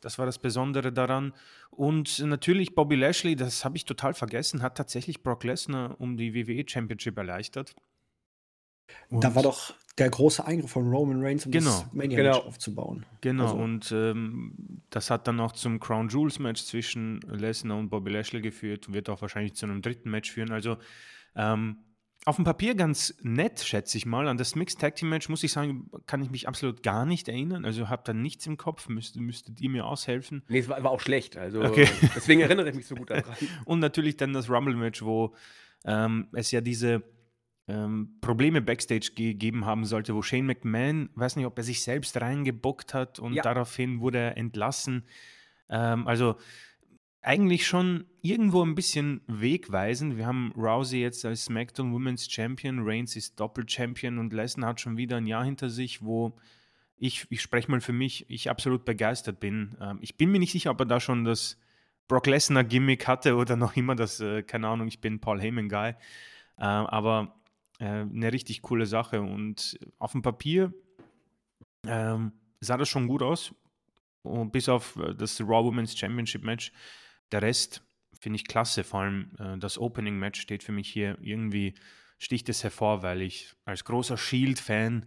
Das 0.00 0.18
war 0.18 0.26
das 0.26 0.38
Besondere 0.38 0.92
daran. 0.92 1.34
Und 1.70 2.18
natürlich 2.20 2.74
Bobby 2.74 2.96
Lashley, 2.96 3.36
das 3.36 3.64
habe 3.64 3.76
ich 3.76 3.84
total 3.84 4.14
vergessen, 4.14 4.62
hat 4.62 4.76
tatsächlich 4.76 5.22
Brock 5.22 5.44
Lesnar 5.44 6.00
um 6.00 6.16
die 6.16 6.34
WWE 6.34 6.64
Championship 6.66 7.18
erleichtert. 7.18 7.74
Und 9.08 9.24
da 9.24 9.34
war 9.34 9.42
doch 9.42 9.74
der 9.98 10.08
große 10.08 10.44
Eingriff 10.44 10.70
von 10.70 10.88
Roman 10.88 11.22
Reigns, 11.22 11.46
um 11.46 11.52
genau. 11.52 11.70
das 11.70 11.92
Mania-Match 11.92 12.36
genau. 12.38 12.48
aufzubauen. 12.48 13.06
Genau, 13.20 13.44
also. 13.44 13.56
und 13.56 13.92
ähm, 13.92 14.82
das 14.88 15.10
hat 15.10 15.28
dann 15.28 15.40
auch 15.40 15.52
zum 15.52 15.78
Crown 15.78 16.08
Jewels-Match 16.08 16.64
zwischen 16.64 17.20
Lesnar 17.20 17.78
und 17.78 17.90
Bobby 17.90 18.10
Lashley 18.10 18.40
geführt 18.40 18.88
und 18.88 18.94
wird 18.94 19.10
auch 19.10 19.20
wahrscheinlich 19.20 19.54
zu 19.54 19.66
einem 19.66 19.82
dritten 19.82 20.10
Match 20.10 20.30
führen. 20.30 20.52
Also 20.52 20.78
ähm, 21.36 21.76
auf 22.26 22.36
dem 22.36 22.44
Papier 22.44 22.74
ganz 22.74 23.14
nett, 23.22 23.60
schätze 23.60 23.96
ich 23.96 24.04
mal. 24.04 24.28
An 24.28 24.36
das 24.36 24.54
Mixed 24.54 24.78
Tag 24.78 24.96
Team 24.96 25.08
Match 25.08 25.28
muss 25.28 25.42
ich 25.42 25.52
sagen, 25.52 25.90
kann 26.06 26.22
ich 26.22 26.30
mich 26.30 26.48
absolut 26.48 26.82
gar 26.82 27.06
nicht 27.06 27.28
erinnern. 27.28 27.64
Also 27.64 27.88
habe 27.88 28.02
da 28.04 28.12
nichts 28.12 28.46
im 28.46 28.58
Kopf. 28.58 28.88
Müsst, 28.88 29.16
müsstet 29.16 29.60
ihr 29.60 29.70
mir 29.70 29.86
aushelfen? 29.86 30.42
Nee, 30.48 30.58
es 30.58 30.68
war, 30.68 30.82
war 30.82 30.90
auch 30.90 31.00
schlecht. 31.00 31.38
Also 31.38 31.62
okay. 31.62 31.88
deswegen 32.14 32.42
erinnere 32.42 32.68
ich 32.68 32.74
mich 32.74 32.86
so 32.86 32.94
gut 32.94 33.10
daran. 33.10 33.36
und 33.64 33.80
natürlich 33.80 34.18
dann 34.18 34.34
das 34.34 34.50
Rumble 34.50 34.76
Match, 34.76 35.02
wo 35.02 35.34
ähm, 35.86 36.28
es 36.32 36.50
ja 36.50 36.60
diese 36.60 37.02
ähm, 37.70 38.18
Probleme 38.20 38.60
backstage 38.60 39.12
gegeben 39.14 39.64
haben 39.64 39.84
sollte, 39.84 40.14
wo 40.14 40.22
Shane 40.22 40.46
McMahon, 40.46 41.10
weiß 41.14 41.36
nicht, 41.36 41.46
ob 41.46 41.56
er 41.56 41.64
sich 41.64 41.82
selbst 41.82 42.20
reingebockt 42.20 42.94
hat 42.94 43.18
und 43.18 43.34
ja. 43.34 43.42
daraufhin 43.42 44.00
wurde 44.00 44.18
er 44.18 44.36
entlassen. 44.36 45.04
Ähm, 45.68 46.06
also 46.06 46.36
eigentlich 47.22 47.66
schon 47.66 48.06
irgendwo 48.22 48.64
ein 48.64 48.74
bisschen 48.74 49.20
wegweisend. 49.26 50.16
Wir 50.16 50.26
haben 50.26 50.52
Rousey 50.56 51.00
jetzt 51.00 51.24
als 51.24 51.44
SmackDown 51.44 51.92
Women's 51.92 52.30
Champion, 52.30 52.80
Reigns 52.82 53.14
ist 53.14 53.38
Doppel-Champion 53.38 54.18
und 54.18 54.32
Lesnar 54.32 54.70
hat 54.70 54.80
schon 54.80 54.96
wieder 54.96 55.18
ein 55.18 55.26
Jahr 55.26 55.44
hinter 55.44 55.70
sich, 55.70 56.02
wo 56.02 56.36
ich, 56.96 57.26
ich 57.30 57.40
spreche 57.40 57.70
mal 57.70 57.80
für 57.80 57.92
mich, 57.92 58.28
ich 58.28 58.50
absolut 58.50 58.84
begeistert 58.84 59.38
bin. 59.38 59.76
Ähm, 59.80 59.98
ich 60.00 60.16
bin 60.16 60.32
mir 60.32 60.38
nicht 60.38 60.52
sicher, 60.52 60.70
ob 60.70 60.80
er 60.80 60.86
da 60.86 60.98
schon 60.98 61.24
das 61.24 61.58
Brock 62.08 62.26
Lesnar-Gimmick 62.26 63.06
hatte 63.06 63.36
oder 63.36 63.54
noch 63.54 63.76
immer 63.76 63.94
das, 63.94 64.20
äh, 64.20 64.42
keine 64.42 64.68
Ahnung, 64.68 64.88
ich 64.88 65.00
bin 65.00 65.20
Paul 65.20 65.40
Heyman-Guy. 65.40 65.90
Äh, 65.90 66.64
aber 66.64 67.39
äh, 67.80 67.84
eine 67.84 68.32
richtig 68.32 68.62
coole 68.62 68.86
Sache. 68.86 69.20
Und 69.20 69.78
auf 69.98 70.12
dem 70.12 70.22
Papier 70.22 70.72
ähm, 71.86 72.32
sah 72.60 72.76
das 72.76 72.88
schon 72.88 73.08
gut 73.08 73.22
aus. 73.22 73.54
Und 74.22 74.52
bis 74.52 74.68
auf 74.68 74.96
äh, 74.96 75.14
das 75.14 75.40
Raw 75.40 75.64
Women's 75.64 75.98
Championship 75.98 76.44
Match. 76.44 76.72
Der 77.32 77.42
Rest 77.42 77.82
finde 78.18 78.36
ich 78.36 78.46
klasse. 78.46 78.84
Vor 78.84 79.00
allem 79.00 79.32
äh, 79.38 79.58
das 79.58 79.78
Opening 79.78 80.18
Match 80.18 80.40
steht 80.40 80.62
für 80.62 80.72
mich 80.72 80.88
hier 80.88 81.16
irgendwie, 81.22 81.74
sticht 82.18 82.48
es 82.48 82.62
hervor, 82.62 83.02
weil 83.02 83.22
ich 83.22 83.54
als 83.64 83.84
großer 83.84 84.16
Shield-Fan 84.16 85.06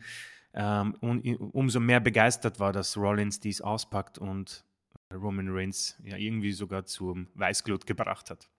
ähm, 0.56 0.96
um, 1.00 1.22
umso 1.52 1.80
mehr 1.80 2.00
begeistert 2.00 2.60
war, 2.60 2.74
dass 2.74 2.98
Rollins 2.98 3.40
dies 3.40 3.62
auspackt 3.62 4.18
und 4.18 4.66
Roman 5.12 5.50
Reigns 5.50 6.00
ja 6.04 6.18
irgendwie 6.18 6.52
sogar 6.52 6.86
zum 6.86 7.28
Weißglut 7.36 7.86
gebracht 7.86 8.32
hat 8.32 8.50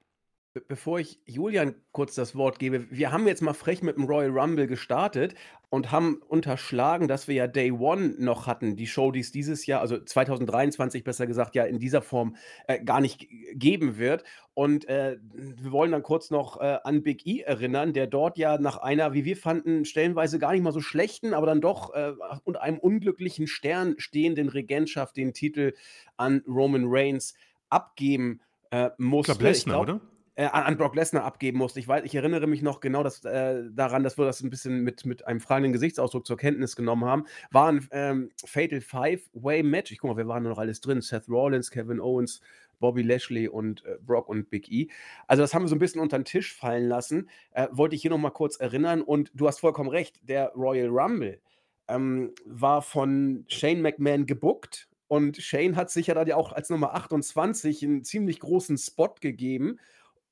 bevor 0.68 1.00
ich 1.00 1.18
Julian 1.26 1.74
kurz 1.90 2.14
das 2.14 2.36
Wort 2.36 2.58
gebe, 2.58 2.86
wir 2.90 3.10
haben 3.10 3.26
jetzt 3.26 3.42
mal 3.42 3.54
frech 3.54 3.82
mit 3.82 3.96
dem 3.96 4.04
Royal 4.04 4.30
Rumble 4.30 4.68
gestartet 4.68 5.34
und 5.68 5.90
haben 5.90 6.22
unterschlagen, 6.28 7.08
dass 7.08 7.26
wir 7.26 7.34
ja 7.34 7.46
Day 7.48 7.72
One 7.72 8.14
noch 8.18 8.46
hatten, 8.46 8.76
die 8.76 8.86
Show, 8.86 9.10
die 9.10 9.20
es 9.20 9.32
dieses 9.32 9.66
Jahr, 9.66 9.80
also 9.80 9.98
2023 9.98 11.02
besser 11.02 11.26
gesagt, 11.26 11.56
ja 11.56 11.64
in 11.64 11.80
dieser 11.80 12.02
Form 12.02 12.36
äh, 12.68 12.82
gar 12.82 13.00
nicht 13.00 13.26
geben 13.54 13.98
wird. 13.98 14.22
Und 14.54 14.88
äh, 14.88 15.16
wir 15.32 15.72
wollen 15.72 15.90
dann 15.90 16.04
kurz 16.04 16.30
noch 16.30 16.60
äh, 16.60 16.78
an 16.84 17.02
Big 17.02 17.26
E 17.26 17.40
erinnern, 17.40 17.92
der 17.92 18.06
dort 18.06 18.38
ja 18.38 18.56
nach 18.58 18.76
einer, 18.76 19.12
wie 19.12 19.24
wir 19.24 19.36
fanden, 19.36 19.84
stellenweise 19.84 20.38
gar 20.38 20.52
nicht 20.52 20.62
mal 20.62 20.72
so 20.72 20.80
schlechten, 20.80 21.34
aber 21.34 21.46
dann 21.46 21.60
doch 21.60 21.92
äh, 21.94 22.12
unter 22.44 22.62
einem 22.62 22.78
unglücklichen 22.78 23.48
Stern 23.48 23.96
stehenden 23.98 24.48
Regentschaft 24.48 25.16
den 25.16 25.32
Titel 25.34 25.74
an 26.16 26.44
Roman 26.46 26.84
Reigns 26.86 27.34
abgeben 27.68 28.40
äh, 28.70 28.90
musste. 28.98 29.32
Ich 29.32 29.38
glaube, 29.38 29.50
Lesnar, 29.50 29.80
oder? 29.80 30.00
Äh, 30.36 30.46
an 30.46 30.76
Brock 30.76 30.96
Lesnar 30.96 31.22
abgeben 31.22 31.58
musste. 31.58 31.78
Ich, 31.78 31.86
weiß, 31.86 32.04
ich 32.04 32.14
erinnere 32.16 32.48
mich 32.48 32.60
noch 32.60 32.80
genau 32.80 33.04
dass, 33.04 33.24
äh, 33.24 33.62
daran, 33.70 34.02
dass 34.02 34.18
wir 34.18 34.24
das 34.24 34.42
ein 34.42 34.50
bisschen 34.50 34.82
mit, 34.82 35.06
mit 35.06 35.26
einem 35.28 35.40
fragenden 35.40 35.72
Gesichtsausdruck 35.72 36.26
zur 36.26 36.36
Kenntnis 36.36 36.74
genommen 36.74 37.04
haben. 37.04 37.24
War 37.52 37.70
ein 37.70 37.86
ähm, 37.92 38.30
Fatal 38.44 38.80
Five-Way-Match. 38.80 39.92
Ich 39.92 39.98
guck 39.98 40.10
mal, 40.10 40.16
wir 40.16 40.26
waren 40.26 40.42
noch 40.42 40.58
alles 40.58 40.80
drin. 40.80 41.00
Seth 41.00 41.28
Rollins, 41.28 41.70
Kevin 41.70 42.00
Owens, 42.00 42.40
Bobby 42.80 43.02
Lashley 43.02 43.46
und 43.46 43.84
äh, 43.84 43.96
Brock 44.04 44.28
und 44.28 44.50
Big 44.50 44.70
E. 44.72 44.88
Also 45.28 45.42
das 45.42 45.54
haben 45.54 45.62
wir 45.62 45.68
so 45.68 45.76
ein 45.76 45.78
bisschen 45.78 46.00
unter 46.00 46.18
den 46.18 46.24
Tisch 46.24 46.52
fallen 46.52 46.88
lassen. 46.88 47.28
Äh, 47.52 47.68
wollte 47.70 47.94
ich 47.94 48.02
hier 48.02 48.10
nochmal 48.10 48.32
kurz 48.32 48.56
erinnern. 48.56 49.02
Und 49.02 49.30
du 49.34 49.46
hast 49.46 49.60
vollkommen 49.60 49.88
recht, 49.88 50.18
der 50.28 50.48
Royal 50.56 50.88
Rumble 50.88 51.40
ähm, 51.86 52.32
war 52.44 52.82
von 52.82 53.44
Shane 53.48 53.82
McMahon 53.82 54.26
gebuckt. 54.26 54.88
Und 55.06 55.36
Shane 55.36 55.76
hat 55.76 55.90
sich 55.90 56.08
ja 56.08 56.14
da 56.14 56.24
ja 56.24 56.34
auch 56.34 56.52
als 56.52 56.70
Nummer 56.70 56.94
28 56.94 57.84
einen 57.84 58.04
ziemlich 58.04 58.40
großen 58.40 58.76
Spot 58.78 59.14
gegeben. 59.20 59.78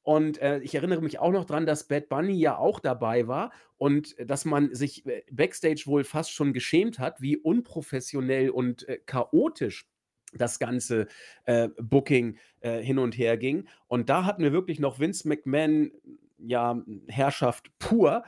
Und 0.02 0.38
äh, 0.38 0.58
ich 0.60 0.74
erinnere 0.74 1.00
mich 1.00 1.18
auch 1.20 1.30
noch 1.30 1.44
dran, 1.44 1.64
dass 1.64 1.84
Bad 1.86 2.08
Bunny 2.08 2.34
ja 2.34 2.56
auch 2.58 2.80
dabei 2.80 3.28
war 3.28 3.52
und 3.78 4.18
äh, 4.18 4.26
dass 4.26 4.44
man 4.44 4.74
sich 4.74 5.06
äh, 5.06 5.22
backstage 5.30 5.84
wohl 5.86 6.04
fast 6.04 6.32
schon 6.32 6.52
geschämt 6.52 6.98
hat, 6.98 7.20
wie 7.22 7.36
unprofessionell 7.36 8.50
und 8.50 8.88
äh, 8.88 8.98
chaotisch 9.06 9.86
das 10.34 10.58
ganze 10.58 11.06
äh, 11.44 11.68
Booking 11.80 12.38
äh, 12.60 12.80
hin 12.80 12.98
und 12.98 13.16
her 13.16 13.36
ging. 13.36 13.68
Und 13.86 14.08
da 14.08 14.24
hatten 14.24 14.42
wir 14.42 14.52
wirklich 14.52 14.80
noch 14.80 14.98
Vince 14.98 15.28
McMahon, 15.28 15.92
ja, 16.38 16.82
Herrschaft 17.08 17.70
pur. 17.78 18.24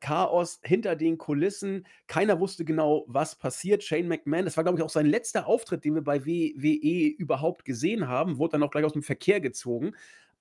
Chaos 0.00 0.58
hinter 0.62 0.96
den 0.96 1.18
Kulissen. 1.18 1.86
Keiner 2.06 2.40
wusste 2.40 2.64
genau, 2.64 3.04
was 3.08 3.36
passiert. 3.36 3.82
Shane 3.82 4.08
McMahon, 4.08 4.46
das 4.46 4.56
war, 4.56 4.64
glaube 4.64 4.78
ich, 4.78 4.82
auch 4.82 4.88
sein 4.88 5.04
letzter 5.04 5.46
Auftritt, 5.46 5.84
den 5.84 5.94
wir 5.94 6.02
bei 6.02 6.24
WWE 6.24 7.08
überhaupt 7.08 7.66
gesehen 7.66 8.08
haben, 8.08 8.38
wurde 8.38 8.52
dann 8.52 8.62
auch 8.62 8.70
gleich 8.70 8.86
aus 8.86 8.94
dem 8.94 9.02
Verkehr 9.02 9.38
gezogen. 9.38 9.92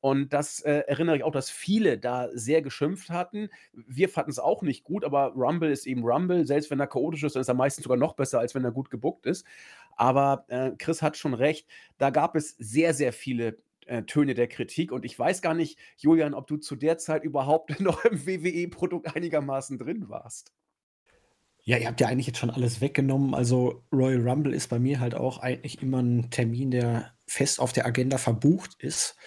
Und 0.05 0.33
das 0.33 0.59
äh, 0.59 0.83
erinnere 0.85 1.17
ich 1.17 1.23
auch, 1.23 1.31
dass 1.31 1.49
viele 1.49 1.97
da 1.97 2.29
sehr 2.31 2.61
geschimpft 2.61 3.09
hatten. 3.09 3.49
Wir 3.73 4.07
fanden 4.07 4.29
es 4.29 4.37
auch 4.37 4.61
nicht 4.61 4.83
gut, 4.83 5.03
aber 5.03 5.33
Rumble 5.35 5.71
ist 5.71 5.87
eben 5.87 6.03
Rumble. 6.03 6.45
Selbst 6.45 6.69
wenn 6.69 6.79
er 6.79 6.85
chaotisch 6.85 7.23
ist, 7.23 7.35
dann 7.35 7.41
ist 7.41 7.47
er 7.47 7.55
meistens 7.55 7.85
sogar 7.85 7.97
noch 7.97 8.13
besser, 8.13 8.37
als 8.37 8.53
wenn 8.53 8.63
er 8.63 8.71
gut 8.71 8.91
gebuckt 8.91 9.25
ist. 9.25 9.47
Aber 9.95 10.45
äh, 10.49 10.73
Chris 10.77 11.01
hat 11.01 11.17
schon 11.17 11.33
recht, 11.33 11.67
da 11.97 12.11
gab 12.11 12.35
es 12.35 12.55
sehr, 12.59 12.93
sehr 12.93 13.13
viele 13.13 13.57
äh, 13.87 14.03
Töne 14.03 14.35
der 14.35 14.47
Kritik. 14.47 14.91
Und 14.91 15.05
ich 15.05 15.17
weiß 15.17 15.41
gar 15.41 15.55
nicht, 15.55 15.79
Julian, 15.97 16.35
ob 16.35 16.45
du 16.45 16.57
zu 16.57 16.75
der 16.75 16.99
Zeit 16.99 17.23
überhaupt 17.23 17.79
noch 17.79 18.05
im 18.05 18.27
WWE-Produkt 18.27 19.15
einigermaßen 19.15 19.79
drin 19.79 20.07
warst. 20.07 20.53
Ja, 21.63 21.77
ihr 21.79 21.87
habt 21.87 21.99
ja 21.99 22.09
eigentlich 22.09 22.27
jetzt 22.27 22.37
schon 22.37 22.51
alles 22.51 22.79
weggenommen. 22.79 23.33
Also 23.33 23.81
Royal 23.91 24.21
Rumble 24.21 24.53
ist 24.53 24.67
bei 24.67 24.77
mir 24.77 24.99
halt 24.99 25.15
auch 25.15 25.39
eigentlich 25.39 25.81
immer 25.81 26.03
ein 26.03 26.29
Termin, 26.29 26.69
der 26.69 27.15
fest 27.25 27.59
auf 27.59 27.73
der 27.73 27.87
Agenda 27.87 28.19
verbucht 28.19 28.75
ist 28.77 29.17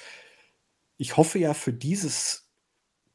ich 0.98 1.16
hoffe 1.16 1.38
ja 1.38 1.54
für 1.54 1.72
dieses 1.72 2.48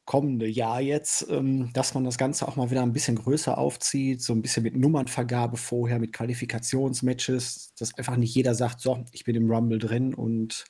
kommende 0.06 0.46
Jahr 0.46 0.80
jetzt, 0.80 1.26
ähm, 1.30 1.72
dass 1.72 1.94
man 1.94 2.04
das 2.04 2.18
Ganze 2.18 2.46
auch 2.46 2.56
mal 2.56 2.70
wieder 2.70 2.82
ein 2.82 2.92
bisschen 2.92 3.16
größer 3.16 3.56
aufzieht, 3.56 4.22
so 4.22 4.34
ein 4.34 4.42
bisschen 4.42 4.62
mit 4.62 4.76
Nummernvergabe 4.76 5.56
vorher, 5.56 5.98
mit 5.98 6.12
Qualifikationsmatches, 6.12 7.74
dass 7.78 7.94
einfach 7.94 8.16
nicht 8.16 8.34
jeder 8.34 8.54
sagt, 8.54 8.80
so, 8.80 9.04
ich 9.12 9.24
bin 9.24 9.36
im 9.36 9.50
Rumble 9.50 9.78
drin 9.78 10.14
und 10.14 10.66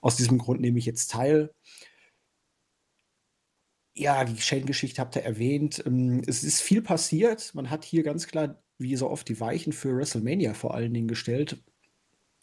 aus 0.00 0.16
diesem 0.16 0.38
Grund 0.38 0.60
nehme 0.60 0.78
ich 0.78 0.86
jetzt 0.86 1.10
teil. 1.10 1.52
Ja, 3.94 4.24
die 4.24 4.40
Shane-Geschichte 4.40 5.00
habt 5.02 5.16
ihr 5.16 5.22
erwähnt. 5.22 5.82
Ähm, 5.86 6.22
es 6.26 6.44
ist 6.44 6.62
viel 6.62 6.80
passiert. 6.82 7.54
Man 7.54 7.68
hat 7.70 7.84
hier 7.84 8.02
ganz 8.02 8.26
klar, 8.26 8.62
wie 8.78 8.96
so 8.96 9.10
oft, 9.10 9.28
die 9.28 9.38
Weichen 9.40 9.72
für 9.72 9.96
WrestleMania 9.96 10.54
vor 10.54 10.74
allen 10.74 10.94
Dingen 10.94 11.08
gestellt. 11.08 11.62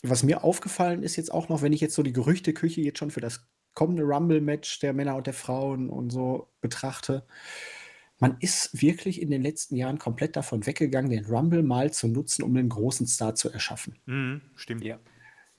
Was 0.03 0.23
mir 0.23 0.43
aufgefallen 0.43 1.03
ist 1.03 1.15
jetzt 1.15 1.31
auch 1.31 1.49
noch, 1.49 1.61
wenn 1.61 1.73
ich 1.73 1.81
jetzt 1.81 1.95
so 1.95 2.03
die 2.03 2.13
Gerüchteküche 2.13 2.81
jetzt 2.81 2.99
schon 2.99 3.11
für 3.11 3.21
das 3.21 3.47
kommende 3.79 4.03
Rumble-Match 4.03 4.79
der 4.79 4.91
Männer 4.91 5.15
und 5.15 5.25
der 5.25 5.33
Frauen 5.33 5.89
und 5.89 6.09
so 6.09 6.49
betrachte, 6.59 7.25
man 8.19 8.35
ist 8.41 8.81
wirklich 8.81 9.21
in 9.21 9.31
den 9.31 9.41
letzten 9.41 9.77
Jahren 9.77 9.97
komplett 9.97 10.35
davon 10.35 10.65
weggegangen, 10.65 11.09
den 11.09 11.23
Rumble 11.23 11.63
mal 11.63 11.89
zu 11.93 12.09
nutzen, 12.09 12.43
um 12.43 12.57
einen 12.57 12.67
großen 12.67 13.07
Star 13.07 13.35
zu 13.35 13.49
erschaffen. 13.49 13.97
Mhm, 14.05 14.41
stimmt. 14.57 14.83
Ja. 14.83 14.99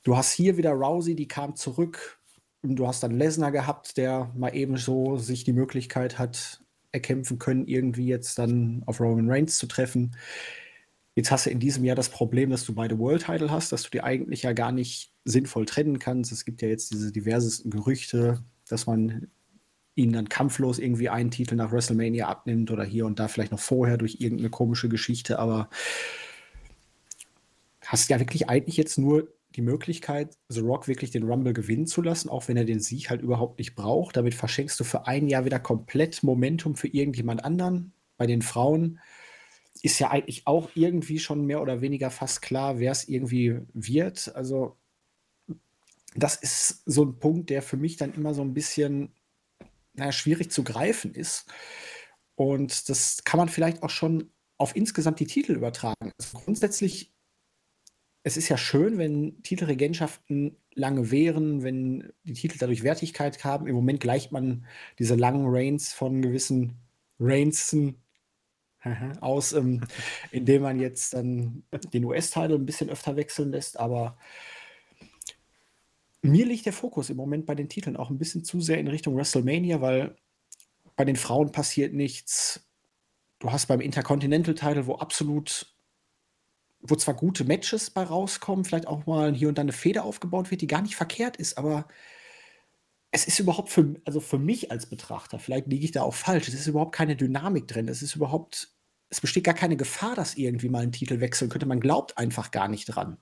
Du 0.03 0.19
hast 0.19 0.35
hier 0.35 0.59
wieder 0.59 0.73
Rousey, 0.73 1.15
die 1.15 1.29
kam 1.29 1.57
zurück. 1.57 2.21
Und 2.61 2.77
du 2.77 2.87
hast 2.87 3.03
dann 3.03 3.17
Lesnar 3.17 3.53
gehabt, 3.53 3.97
der 3.97 4.31
mal 4.37 4.55
eben 4.55 4.77
so 4.77 5.17
sich 5.17 5.45
die 5.45 5.55
Möglichkeit 5.55 6.19
hat 6.19 6.63
erkämpfen 6.93 7.39
können, 7.39 7.67
irgendwie 7.67 8.07
jetzt 8.07 8.39
dann 8.39 8.83
auf 8.85 9.01
Roman 9.01 9.31
Reigns 9.31 9.57
zu 9.57 9.67
treffen. 9.67 10.15
Jetzt 11.15 11.31
hast 11.31 11.47
du 11.47 11.51
in 11.51 11.61
diesem 11.61 11.85
Jahr 11.85 11.97
das 11.97 12.09
Problem, 12.09 12.51
dass 12.51 12.65
du 12.65 12.75
beide 12.75 12.99
World 12.99 13.25
Title 13.25 13.51
hast, 13.51 13.73
dass 13.73 13.83
du 13.83 13.91
die 13.91 14.03
eigentlich 14.03 14.43
ja 14.43 14.53
gar 14.53 14.73
nicht 14.73 15.13
sinnvoll 15.25 15.67
trennen 15.67 15.99
kannst. 15.99 16.33
Es 16.33 16.45
gibt 16.45 16.63
ja 16.63 16.69
jetzt 16.69 16.93
diese 16.93 17.13
diversesten 17.13 17.71
Gerüchte, 17.71 18.43
dass 18.69 18.87
man 18.87 19.29
ihnen 19.97 20.13
dann 20.13 20.29
kampflos 20.29 20.79
irgendwie 20.79 21.09
einen 21.09 21.31
Titel 21.31 21.57
nach 21.57 21.73
WrestleMania 21.73 22.29
abnimmt 22.29 22.71
oder 22.71 22.85
hier 22.85 23.07
und 23.07 23.19
da 23.19 23.29
vielleicht 23.29 23.53
noch 23.53 23.61
vorher 23.61 23.99
durch 23.99 24.17
irgendeine 24.21 24.51
komische 24.51 24.89
Geschichte, 24.89 25.39
aber 25.39 25.69
hast 27.85 28.09
ja 28.09 28.21
wirklich 28.21 28.49
eigentlich 28.49 28.77
jetzt 28.77 28.99
nur 28.99 29.29
die 29.57 29.63
Möglichkeit, 29.63 30.39
The 30.49 30.61
Rock 30.61 30.87
wirklich 30.87 31.11
den 31.11 31.25
Rumble 31.25 31.53
gewinnen 31.53 31.87
zu 31.87 32.03
lassen, 32.03 32.29
auch 32.29 32.47
wenn 32.47 32.57
er 32.57 32.65
den 32.65 32.79
Sieg 32.79 33.11
halt 33.11 33.21
überhaupt 33.21 33.59
nicht 33.59 33.75
braucht. 33.75 34.17
Damit 34.17 34.35
verschenkst 34.35 34.79
du 34.79 34.85
für 34.85 35.09
ein 35.09 35.27
Jahr 35.27 35.45
wieder 35.45 35.59
komplett 35.59 36.23
Momentum 36.23 36.77
für 36.77 36.87
irgendjemand 36.87 37.45
anderen. 37.45 37.93
Bei 38.17 38.27
den 38.27 38.43
Frauen 38.43 39.01
ist 39.83 39.99
ja 39.99 40.11
eigentlich 40.11 40.47
auch 40.47 40.71
irgendwie 40.75 41.19
schon 41.19 41.47
mehr 41.47 41.63
oder 41.63 41.81
weniger 41.81 42.11
fast 42.11 42.43
klar, 42.43 42.79
wer 42.79 42.93
es 42.93 43.09
irgendwie 43.09 43.61
wird. 43.73 44.35
Also, 44.35 44.77
das 46.15 46.37
ist 46.37 46.83
so 46.87 47.05
ein 47.05 47.19
Punkt, 47.19 47.51
der 47.51 47.63
für 47.63 47.77
mich 47.77 47.97
dann 47.97 48.15
immer 48.15 48.35
so 48.35 48.43
ein 48.43 48.53
bisschen, 48.55 49.15
naja, 49.95 50.13
schwierig 50.13 50.51
zu 50.51 50.65
greifen 50.65 51.15
ist. 51.15 51.47
Und 52.35 52.89
das 52.89 53.23
kann 53.25 53.39
man 53.39 53.49
vielleicht 53.49 53.83
auch 53.83 53.91
schon 53.91 54.31
auf 54.59 54.77
insgesamt 54.77 55.21
die 55.21 55.27
Titel 55.27 55.53
übertragen. 55.53 56.13
Also 56.19 56.39
grundsätzlich, 56.39 57.15
es 58.23 58.37
ist 58.37 58.49
ja 58.49 58.59
schön, 58.59 58.99
wenn 58.99 59.43
Titelregentschaften 59.43 60.57
lange 60.75 61.11
währen, 61.11 61.63
wenn 61.63 62.13
die 62.25 62.35
Titel 62.35 62.59
dadurch 62.59 62.83
Wertigkeit 62.83 63.43
haben. 63.45 63.67
Im 63.67 63.75
Moment 63.75 64.01
gleicht 64.01 64.33
man 64.33 64.67
diese 64.99 65.15
langen 65.15 65.47
Reigns 65.47 65.93
von 65.93 66.21
gewissen 66.23 66.77
Reignsen 67.19 68.03
aus, 69.21 69.53
ähm, 69.53 69.83
indem 70.31 70.63
man 70.63 70.79
jetzt 70.79 71.15
dann 71.15 71.63
den 71.93 72.05
US-Title 72.05 72.57
ein 72.57 72.67
bisschen 72.67 72.91
öfter 72.91 73.17
wechseln 73.17 73.53
lässt. 73.53 73.79
Aber 73.79 74.17
mir 76.23 76.47
liegt 76.47 76.67
der 76.67 76.73
Fokus 76.73 77.11
im 77.11 77.17
Moment 77.17 77.47
bei 77.47 77.55
den 77.55 77.69
Titeln 77.69 77.97
auch 77.97 78.11
ein 78.11 78.19
bisschen 78.19 78.45
zu 78.45 78.61
sehr 78.61 78.79
in 78.79 78.89
Richtung 78.89 79.17
WrestleMania, 79.17 79.81
weil 79.81 80.17
bei 80.97 81.05
den 81.05 81.17
Frauen 81.17 81.53
passiert 81.53 81.95
nichts. 81.95 82.69
Du 83.39 83.51
hast 83.51 83.67
beim 83.67 83.81
Intercontinental-Title, 83.81 84.87
wo 84.87 84.97
absolut, 84.97 85.75
wo 86.83 86.95
zwar 86.95 87.15
gute 87.15 87.45
Matches 87.45 87.91
bei 87.91 88.03
rauskommen, 88.03 88.65
vielleicht 88.65 88.87
auch 88.87 89.07
mal 89.07 89.35
hier 89.35 89.49
und 89.49 89.57
da 89.57 89.63
eine 89.63 89.73
Feder 89.73 90.05
aufgebaut 90.05 90.51
wird, 90.51 90.61
die 90.61 90.67
gar 90.67 90.83
nicht 90.83 90.97
verkehrt 90.97 91.37
ist, 91.39 91.57
aber 91.57 91.89
es 93.13 93.27
ist 93.27 93.41
überhaupt 93.41 93.71
für, 93.71 93.95
also 94.05 94.21
für 94.21 94.39
mich 94.39 94.71
als 94.71 94.87
Betrachter, 94.87 95.39
vielleicht 95.39 95.67
liege 95.67 95.85
ich 95.85 95.93
da 95.93 96.03
auch 96.03 96.15
falsch, 96.15 96.49
es 96.49 96.55
ist 96.55 96.67
überhaupt 96.67 96.95
keine 96.95 97.17
Dynamik 97.17 97.67
drin. 97.67 97.89
Es 97.89 98.03
ist 98.03 98.15
überhaupt, 98.15 98.69
es 99.09 99.21
besteht 99.21 99.45
gar 99.45 99.55
keine 99.55 99.77
Gefahr, 99.77 100.15
dass 100.15 100.37
irgendwie 100.37 100.69
mal 100.69 100.83
ein 100.83 100.93
Titel 100.93 101.21
wechseln 101.21 101.51
könnte. 101.51 101.67
Man 101.67 101.81
glaubt 101.81 102.19
einfach 102.19 102.51
gar 102.51 102.69
nicht 102.69 102.87
dran. 102.87 103.17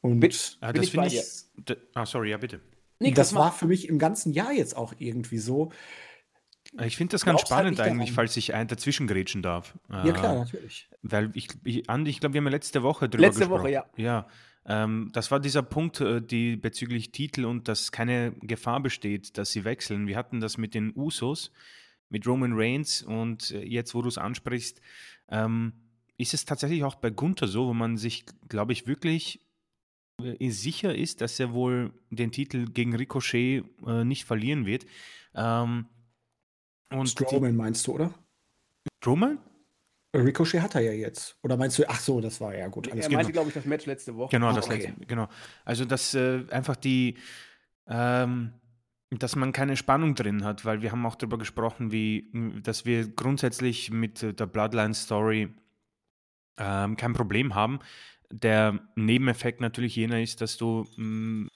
Und 0.00 0.18
Mit, 0.18 0.58
ja, 0.60 0.72
das 0.72 0.90
finde 0.90 1.08
ich. 1.08 1.76
Ah, 1.94 2.06
sorry, 2.06 2.30
ja, 2.30 2.36
bitte. 2.36 2.60
Nee, 3.00 3.10
das 3.10 3.34
war 3.34 3.52
für 3.52 3.66
mich 3.66 3.88
im 3.88 3.98
ganzen 3.98 4.32
Jahr 4.32 4.52
jetzt 4.52 4.76
auch 4.76 4.94
irgendwie 4.98 5.38
so. 5.38 5.72
Ich 6.82 6.96
finde 6.96 7.12
das 7.12 7.24
ganz 7.24 7.40
halt 7.40 7.48
spannend 7.48 7.78
halt 7.78 7.90
eigentlich, 7.90 8.12
falls 8.12 8.36
ich 8.36 8.54
ein 8.54 8.68
dazwischen 8.68 9.06
grätschen 9.06 9.42
darf. 9.42 9.74
Ja, 9.90 10.12
klar, 10.12 10.34
natürlich. 10.36 10.88
Weil 11.02 11.30
ich, 11.34 11.48
ich, 11.64 11.88
Andi, 11.90 12.10
ich 12.10 12.20
glaube, 12.20 12.34
wir 12.34 12.38
haben 12.38 12.46
ja 12.46 12.52
letzte 12.52 12.82
Woche 12.82 13.08
drüber 13.08 13.26
letzte 13.26 13.40
gesprochen. 13.40 13.64
Letzte 13.66 13.86
Woche, 13.96 13.98
ja. 13.98 14.04
Ja, 14.04 14.28
ähm, 14.66 15.10
das 15.12 15.30
war 15.30 15.40
dieser 15.40 15.62
Punkt, 15.62 16.00
äh, 16.00 16.22
die 16.22 16.56
bezüglich 16.56 17.12
Titel 17.12 17.44
und 17.44 17.68
dass 17.68 17.92
keine 17.92 18.32
Gefahr 18.40 18.80
besteht, 18.80 19.36
dass 19.36 19.52
sie 19.52 19.64
wechseln. 19.64 20.06
Wir 20.06 20.16
hatten 20.16 20.40
das 20.40 20.56
mit 20.56 20.74
den 20.74 20.92
Usos, 20.96 21.52
mit 22.08 22.26
Roman 22.26 22.52
Reigns 22.54 23.02
und 23.02 23.50
äh, 23.50 23.62
jetzt, 23.64 23.94
wo 23.94 24.02
du 24.02 24.08
es 24.08 24.18
ansprichst, 24.18 24.80
ähm, 25.28 25.72
ist 26.16 26.32
es 26.32 26.44
tatsächlich 26.44 26.84
auch 26.84 26.94
bei 26.94 27.10
Gunther 27.10 27.48
so, 27.48 27.66
wo 27.66 27.74
man 27.74 27.96
sich, 27.96 28.24
glaube 28.48 28.72
ich, 28.72 28.86
wirklich 28.86 29.40
äh, 30.22 30.50
sicher 30.50 30.94
ist, 30.94 31.20
dass 31.20 31.38
er 31.40 31.52
wohl 31.52 31.92
den 32.10 32.32
Titel 32.32 32.66
gegen 32.66 32.94
Ricochet 32.94 33.64
äh, 33.86 34.04
nicht 34.04 34.24
verlieren 34.24 34.64
wird. 34.64 34.86
Ähm, 35.34 35.86
und 36.90 37.08
Strowman 37.08 37.56
meinst 37.56 37.86
du, 37.86 37.94
oder? 37.94 38.14
Strowman? 39.00 39.38
Ricochet 40.22 40.60
hat 40.60 40.74
er 40.74 40.82
ja 40.82 40.92
jetzt. 40.92 41.36
Oder 41.42 41.56
meinst 41.56 41.78
du, 41.78 41.88
ach 41.88 41.98
so, 41.98 42.20
das 42.20 42.40
war 42.40 42.54
ja 42.54 42.68
gut. 42.68 42.90
Alles 42.90 43.06
er 43.06 43.12
meinte, 43.12 43.32
genau. 43.32 43.42
glaube 43.42 43.48
ich, 43.48 43.54
das 43.54 43.64
Match 43.64 43.86
letzte 43.86 44.14
Woche. 44.16 44.30
Genau, 44.30 44.48
ah, 44.48 44.52
das 44.52 44.66
okay. 44.66 44.86
letzte, 44.86 45.06
genau. 45.06 45.28
Also, 45.64 45.84
dass 45.84 46.14
äh, 46.14 46.44
einfach 46.50 46.76
die, 46.76 47.16
ähm, 47.86 48.52
dass 49.10 49.36
man 49.36 49.52
keine 49.52 49.76
Spannung 49.76 50.14
drin 50.14 50.44
hat, 50.44 50.64
weil 50.64 50.82
wir 50.82 50.92
haben 50.92 51.04
auch 51.06 51.16
darüber 51.16 51.38
gesprochen, 51.38 51.92
wie, 51.92 52.30
dass 52.62 52.84
wir 52.84 53.08
grundsätzlich 53.08 53.90
mit 53.90 54.22
der 54.22 54.46
Bloodline-Story 54.46 55.48
ähm, 56.58 56.96
kein 56.96 57.12
Problem 57.12 57.54
haben. 57.54 57.80
Der 58.30 58.80
Nebeneffekt 58.96 59.60
natürlich 59.60 59.96
jener 59.96 60.20
ist, 60.20 60.40
dass 60.40 60.56
du 60.56 60.86
mh, 60.96 61.48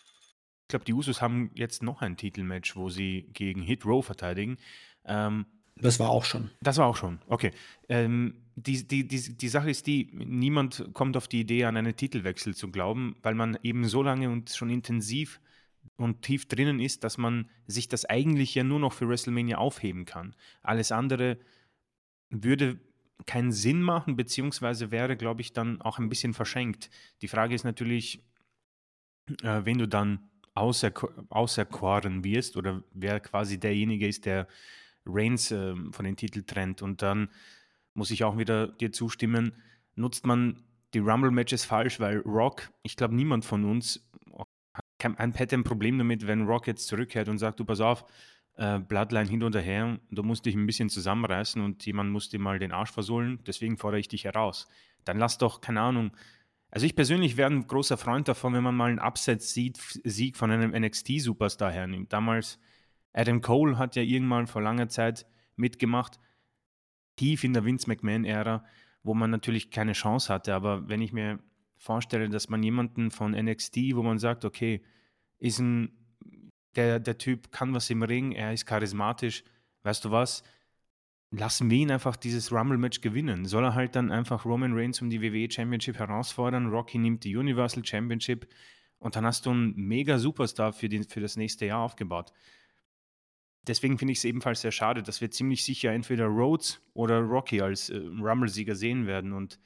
Ich 0.63 0.69
glaube, 0.69 0.85
die 0.85 0.93
Usos 0.93 1.23
haben 1.23 1.51
jetzt 1.55 1.83
noch 1.83 2.03
ein 2.03 2.17
Titelmatch, 2.17 2.77
wo 2.77 2.91
sie 2.91 3.31
gegen 3.33 3.63
Hit 3.63 3.87
Row 3.87 4.05
verteidigen. 4.05 4.59
Ähm, 5.05 5.47
das 5.77 5.99
war 5.99 6.11
auch 6.11 6.25
schon. 6.25 6.51
Das 6.61 6.77
war 6.77 6.87
auch 6.87 6.97
schon, 6.97 7.21
okay. 7.29 7.53
Ähm, 7.89 8.35
die, 8.67 8.87
die, 8.87 9.07
die, 9.07 9.37
die 9.37 9.49
Sache 9.49 9.71
ist 9.71 9.87
die, 9.87 10.11
niemand 10.13 10.91
kommt 10.93 11.17
auf 11.17 11.29
die 11.29 11.41
Idee, 11.41 11.65
an 11.65 11.77
einen 11.77 11.97
Titelwechsel 11.97 12.55
zu 12.55 12.71
glauben, 12.71 13.17
weil 13.23 13.35
man 13.35 13.59
eben 13.63 13.85
so 13.87 14.03
lange 14.03 14.31
und 14.31 14.51
schon 14.51 14.71
intensiv 14.71 15.41
und 15.97 16.23
tief 16.23 16.47
drinnen 16.47 16.81
ist, 16.81 17.05
dass 17.05 17.19
man 17.19 17.49
sich 17.67 17.89
das 17.89 18.05
eigentlich 18.05 18.55
ja 18.55 18.65
nur 18.65 18.79
noch 18.79 18.93
für 18.93 19.09
WrestleMania 19.09 19.59
aufheben 19.59 20.05
kann. 20.05 20.35
Alles 20.63 20.93
andere 20.93 21.39
würde 22.31 22.79
keinen 23.27 23.53
Sinn 23.53 23.83
machen, 23.83 24.17
beziehungsweise 24.17 24.91
wäre, 24.91 25.17
glaube 25.17 25.41
ich, 25.41 25.53
dann 25.53 25.81
auch 25.81 25.99
ein 25.99 26.09
bisschen 26.09 26.35
verschenkt. 26.35 26.91
Die 27.23 27.29
Frage 27.29 27.55
ist 27.55 27.65
natürlich, 27.65 28.23
äh, 29.43 29.65
wenn 29.65 29.79
du 29.79 29.89
dann 29.89 30.31
außer, 30.55 30.93
auserkoren 31.31 32.25
wirst 32.25 32.57
oder 32.57 32.83
wer 32.93 33.21
quasi 33.21 33.59
derjenige 33.59 34.07
ist, 34.07 34.27
der 34.27 34.47
Reigns 35.05 35.51
äh, 35.51 35.75
von 35.91 36.05
den 36.05 36.17
Titel 36.17 36.43
trennt. 36.43 36.83
Und 36.83 37.03
dann 37.03 37.29
muss 37.99 38.13
ich 38.13 38.23
auch 38.23 38.39
wieder 38.39 38.69
dir 38.69 38.93
zustimmen, 38.93 39.53
nutzt 39.97 40.25
man 40.25 40.63
die 40.95 41.01
Rumble-Matches 41.01 41.65
falsch, 41.65 41.99
weil 41.99 42.19
Rock, 42.21 42.71
ich 42.83 42.97
glaube, 42.97 43.15
niemand 43.15 43.45
von 43.45 43.65
uns 43.65 44.09
hat, 45.03 45.53
ein 45.53 45.65
Problem 45.65 45.99
damit, 45.99 46.27
wenn 46.27 46.47
Rock 46.47 46.69
jetzt 46.69 46.87
zurückkehrt 46.87 47.29
und 47.29 47.39
sagt, 47.39 47.59
du 47.61 47.65
pass 47.65 47.81
auf, 47.81 48.05
äh, 48.55 48.79
Bloodline 48.79 49.29
hin 49.29 49.43
und 49.43 49.55
her, 49.57 49.99
du 50.11 50.23
musst 50.23 50.47
dich 50.47 50.55
ein 50.55 50.67
bisschen 50.67 50.89
zusammenreißen 50.89 51.61
und 51.61 51.85
jemand 51.85 52.11
muss 52.11 52.29
dir 52.29 52.39
mal 52.39 52.59
den 52.59 52.73
Arsch 52.73 52.93
versohlen, 52.93 53.41
deswegen 53.47 53.77
fordere 53.77 54.01
ich 54.01 54.09
dich 54.09 54.25
heraus. 54.25 54.69
Dann 55.05 55.19
lass 55.19 55.39
doch, 55.39 55.61
keine 55.61 55.81
Ahnung, 55.81 56.13
also 56.71 56.87
ich 56.87 56.95
persönlich 56.95 57.37
wäre 57.37 57.51
ein 57.51 57.67
großer 57.67 57.97
Freund 57.97 58.29
davon, 58.29 58.55
wenn 58.55 58.63
man 58.63 58.77
mal 58.77 58.91
einen 58.91 59.01
Upset-Sieg 59.01 60.37
von 60.37 60.51
einem 60.51 60.71
NXT-Superstar 60.71 61.73
hernimmt. 61.73 62.13
Damals 62.13 62.61
Adam 63.13 63.41
Cole 63.41 63.79
hat 63.79 63.97
ja 63.97 64.03
irgendwann 64.03 64.47
vor 64.47 64.63
langer 64.63 64.89
Zeit 64.89 65.27
mitgemacht, 65.57 66.21
tief 67.19 67.45
in 67.45 67.53
der 67.53 67.65
Vince 67.65 67.89
McMahon-Ära, 67.89 68.65
wo 69.03 69.15
man 69.15 69.31
natürlich 69.31 69.71
keine 69.71 69.93
Chance 69.93 70.33
hatte. 70.33 70.55
Aber 70.55 70.89
wenn 70.89 71.03
ich 71.03 71.13
mir 71.13 71.39
vorstelle, 71.77 72.29
dass 72.29 72.49
man 72.49 72.63
jemanden 72.63 73.11
von 73.11 73.33
NXT, 73.33 73.77
wo 73.95 74.03
man 74.03 74.19
sagt, 74.19 74.45
okay, 74.45 74.83
ist 75.39 75.59
ein, 75.59 75.91
der, 76.77 76.99
der 76.99 77.19
Typ 77.19 77.53
kann 77.53 77.75
was 77.75 77.91
im 77.91 78.03
Ring, 78.03 78.33
er 78.33 78.53
ist 78.53 78.67
charismatisch, 78.67 79.45
weißt 79.83 80.05
du 80.05 80.11
was, 80.11 80.43
lassen 81.31 81.71
wir 81.71 81.79
ihn 81.79 81.91
einfach 81.91 82.17
dieses 82.17 82.51
Rumble-Match 82.53 83.01
gewinnen. 83.01 83.45
Soll 83.45 83.65
er 83.65 83.75
halt 83.75 83.95
dann 83.95 84.11
einfach 84.11 84.45
Roman 84.45 84.73
Reigns 84.75 85.03
um 85.03 85.11
die 85.11 85.21
WWE 85.21 85.51
Championship 85.51 85.99
herausfordern, 85.99 86.69
Rocky 86.69 86.99
nimmt 86.99 87.25
die 87.25 87.37
Universal 87.37 87.85
Championship 87.85 88.49
und 88.99 89.15
dann 89.15 89.27
hast 89.27 89.47
du 89.47 89.51
einen 89.51 89.75
mega 89.77 90.19
Superstar 90.19 90.73
für, 90.73 90.89
den, 90.89 91.05
für 91.05 91.21
das 91.21 91.37
nächste 91.37 91.67
Jahr 91.67 91.81
aufgebaut 91.81 92.33
deswegen 93.67 93.99
finde 93.99 94.13
ich 94.13 94.19
es 94.19 94.25
ebenfalls 94.25 94.61
sehr 94.61 94.73
schade, 94.73 95.03
dass 95.03 95.21
wir 95.21 95.31
ziemlich 95.31 95.65
sicher 95.65 95.93
entweder 95.93 96.27
Rhodes 96.27 96.81
oder 96.95 97.21
Rocky 97.21 97.61
als 97.61 97.91
äh, 97.91 97.97
Rumble-Sieger 97.97 98.75
sehen 98.75 99.07
werden. 99.07 99.33
Und 99.33 99.59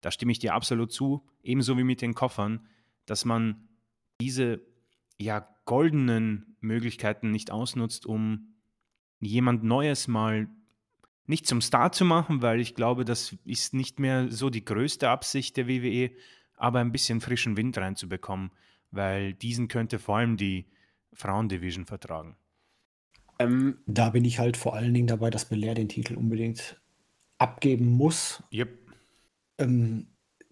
da 0.00 0.10
stimme 0.10 0.32
ich 0.32 0.38
dir 0.38 0.54
absolut 0.54 0.92
zu, 0.92 1.26
ebenso 1.42 1.76
wie 1.78 1.84
mit 1.84 2.02
den 2.02 2.14
Koffern, 2.14 2.66
dass 3.06 3.24
man 3.24 3.68
diese 4.20 4.60
ja 5.18 5.48
goldenen 5.64 6.56
Möglichkeiten 6.60 7.30
nicht 7.30 7.50
ausnutzt, 7.50 8.06
um 8.06 8.54
jemand 9.20 9.62
Neues 9.62 10.08
mal 10.08 10.48
nicht 11.26 11.46
zum 11.46 11.60
Star 11.60 11.92
zu 11.92 12.04
machen, 12.04 12.42
weil 12.42 12.60
ich 12.60 12.74
glaube, 12.74 13.04
das 13.04 13.36
ist 13.44 13.74
nicht 13.74 14.00
mehr 14.00 14.30
so 14.30 14.50
die 14.50 14.64
größte 14.64 15.08
Absicht 15.08 15.56
der 15.56 15.68
WWE, 15.68 16.10
aber 16.56 16.80
ein 16.80 16.92
bisschen 16.92 17.20
frischen 17.20 17.56
Wind 17.56 17.78
reinzubekommen, 17.78 18.50
weil 18.90 19.34
diesen 19.34 19.68
könnte 19.68 19.98
vor 19.98 20.16
allem 20.18 20.36
die 20.36 20.66
Frauendivision 21.12 21.86
vertragen. 21.86 22.36
Ähm, 23.42 23.78
da 23.86 24.10
bin 24.10 24.24
ich 24.24 24.38
halt 24.38 24.56
vor 24.56 24.74
allen 24.74 24.94
Dingen 24.94 25.06
dabei, 25.06 25.30
dass 25.30 25.48
Belair 25.48 25.74
den 25.74 25.88
Titel 25.88 26.14
unbedingt 26.14 26.80
abgeben 27.38 27.86
muss. 27.86 28.42
Yep. 28.52 28.78
Ähm, 29.58 30.06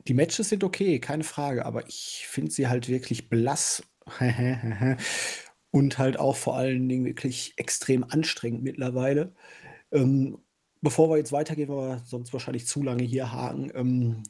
die 0.07 0.15
Matches 0.15 0.49
sind 0.49 0.65
okay, 0.65 0.99
keine 0.99 1.25
Frage, 1.25 1.67
aber 1.67 1.87
ich 1.89 2.27
finde 2.27 2.51
sie 2.51 2.69
halt 2.69 2.89
wirklich 2.89 3.29
blass 3.29 3.83
und 5.71 5.99
halt 5.99 6.19
auch 6.19 6.37
vor 6.37 6.57
allen 6.57 6.89
Dingen 6.89 7.05
wirklich 7.05 7.55
extrem 7.57 8.05
anstrengend 8.05 8.63
mittlerweile. 8.63 9.35
Ähm, 9.93 10.39
bevor 10.81 11.11
wir 11.11 11.19
jetzt 11.19 11.33
weitergehen, 11.33 11.69
weil 11.69 11.89
wir 11.89 11.99
sonst 12.05 12.33
wahrscheinlich 12.33 12.67
zu 12.67 12.83
lange 12.83 13.05
hier 13.05 13.33
haken. 13.33 13.71
Ähm, 13.75 14.23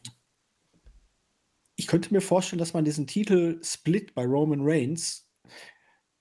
ich 1.77 1.87
könnte 1.87 2.13
mir 2.13 2.21
vorstellen, 2.21 2.59
dass 2.59 2.75
man 2.75 2.85
diesen 2.85 3.07
Titel 3.07 3.61
Split 3.63 4.15
bei 4.15 4.25
Roman 4.25 4.61
Reigns 4.63 5.30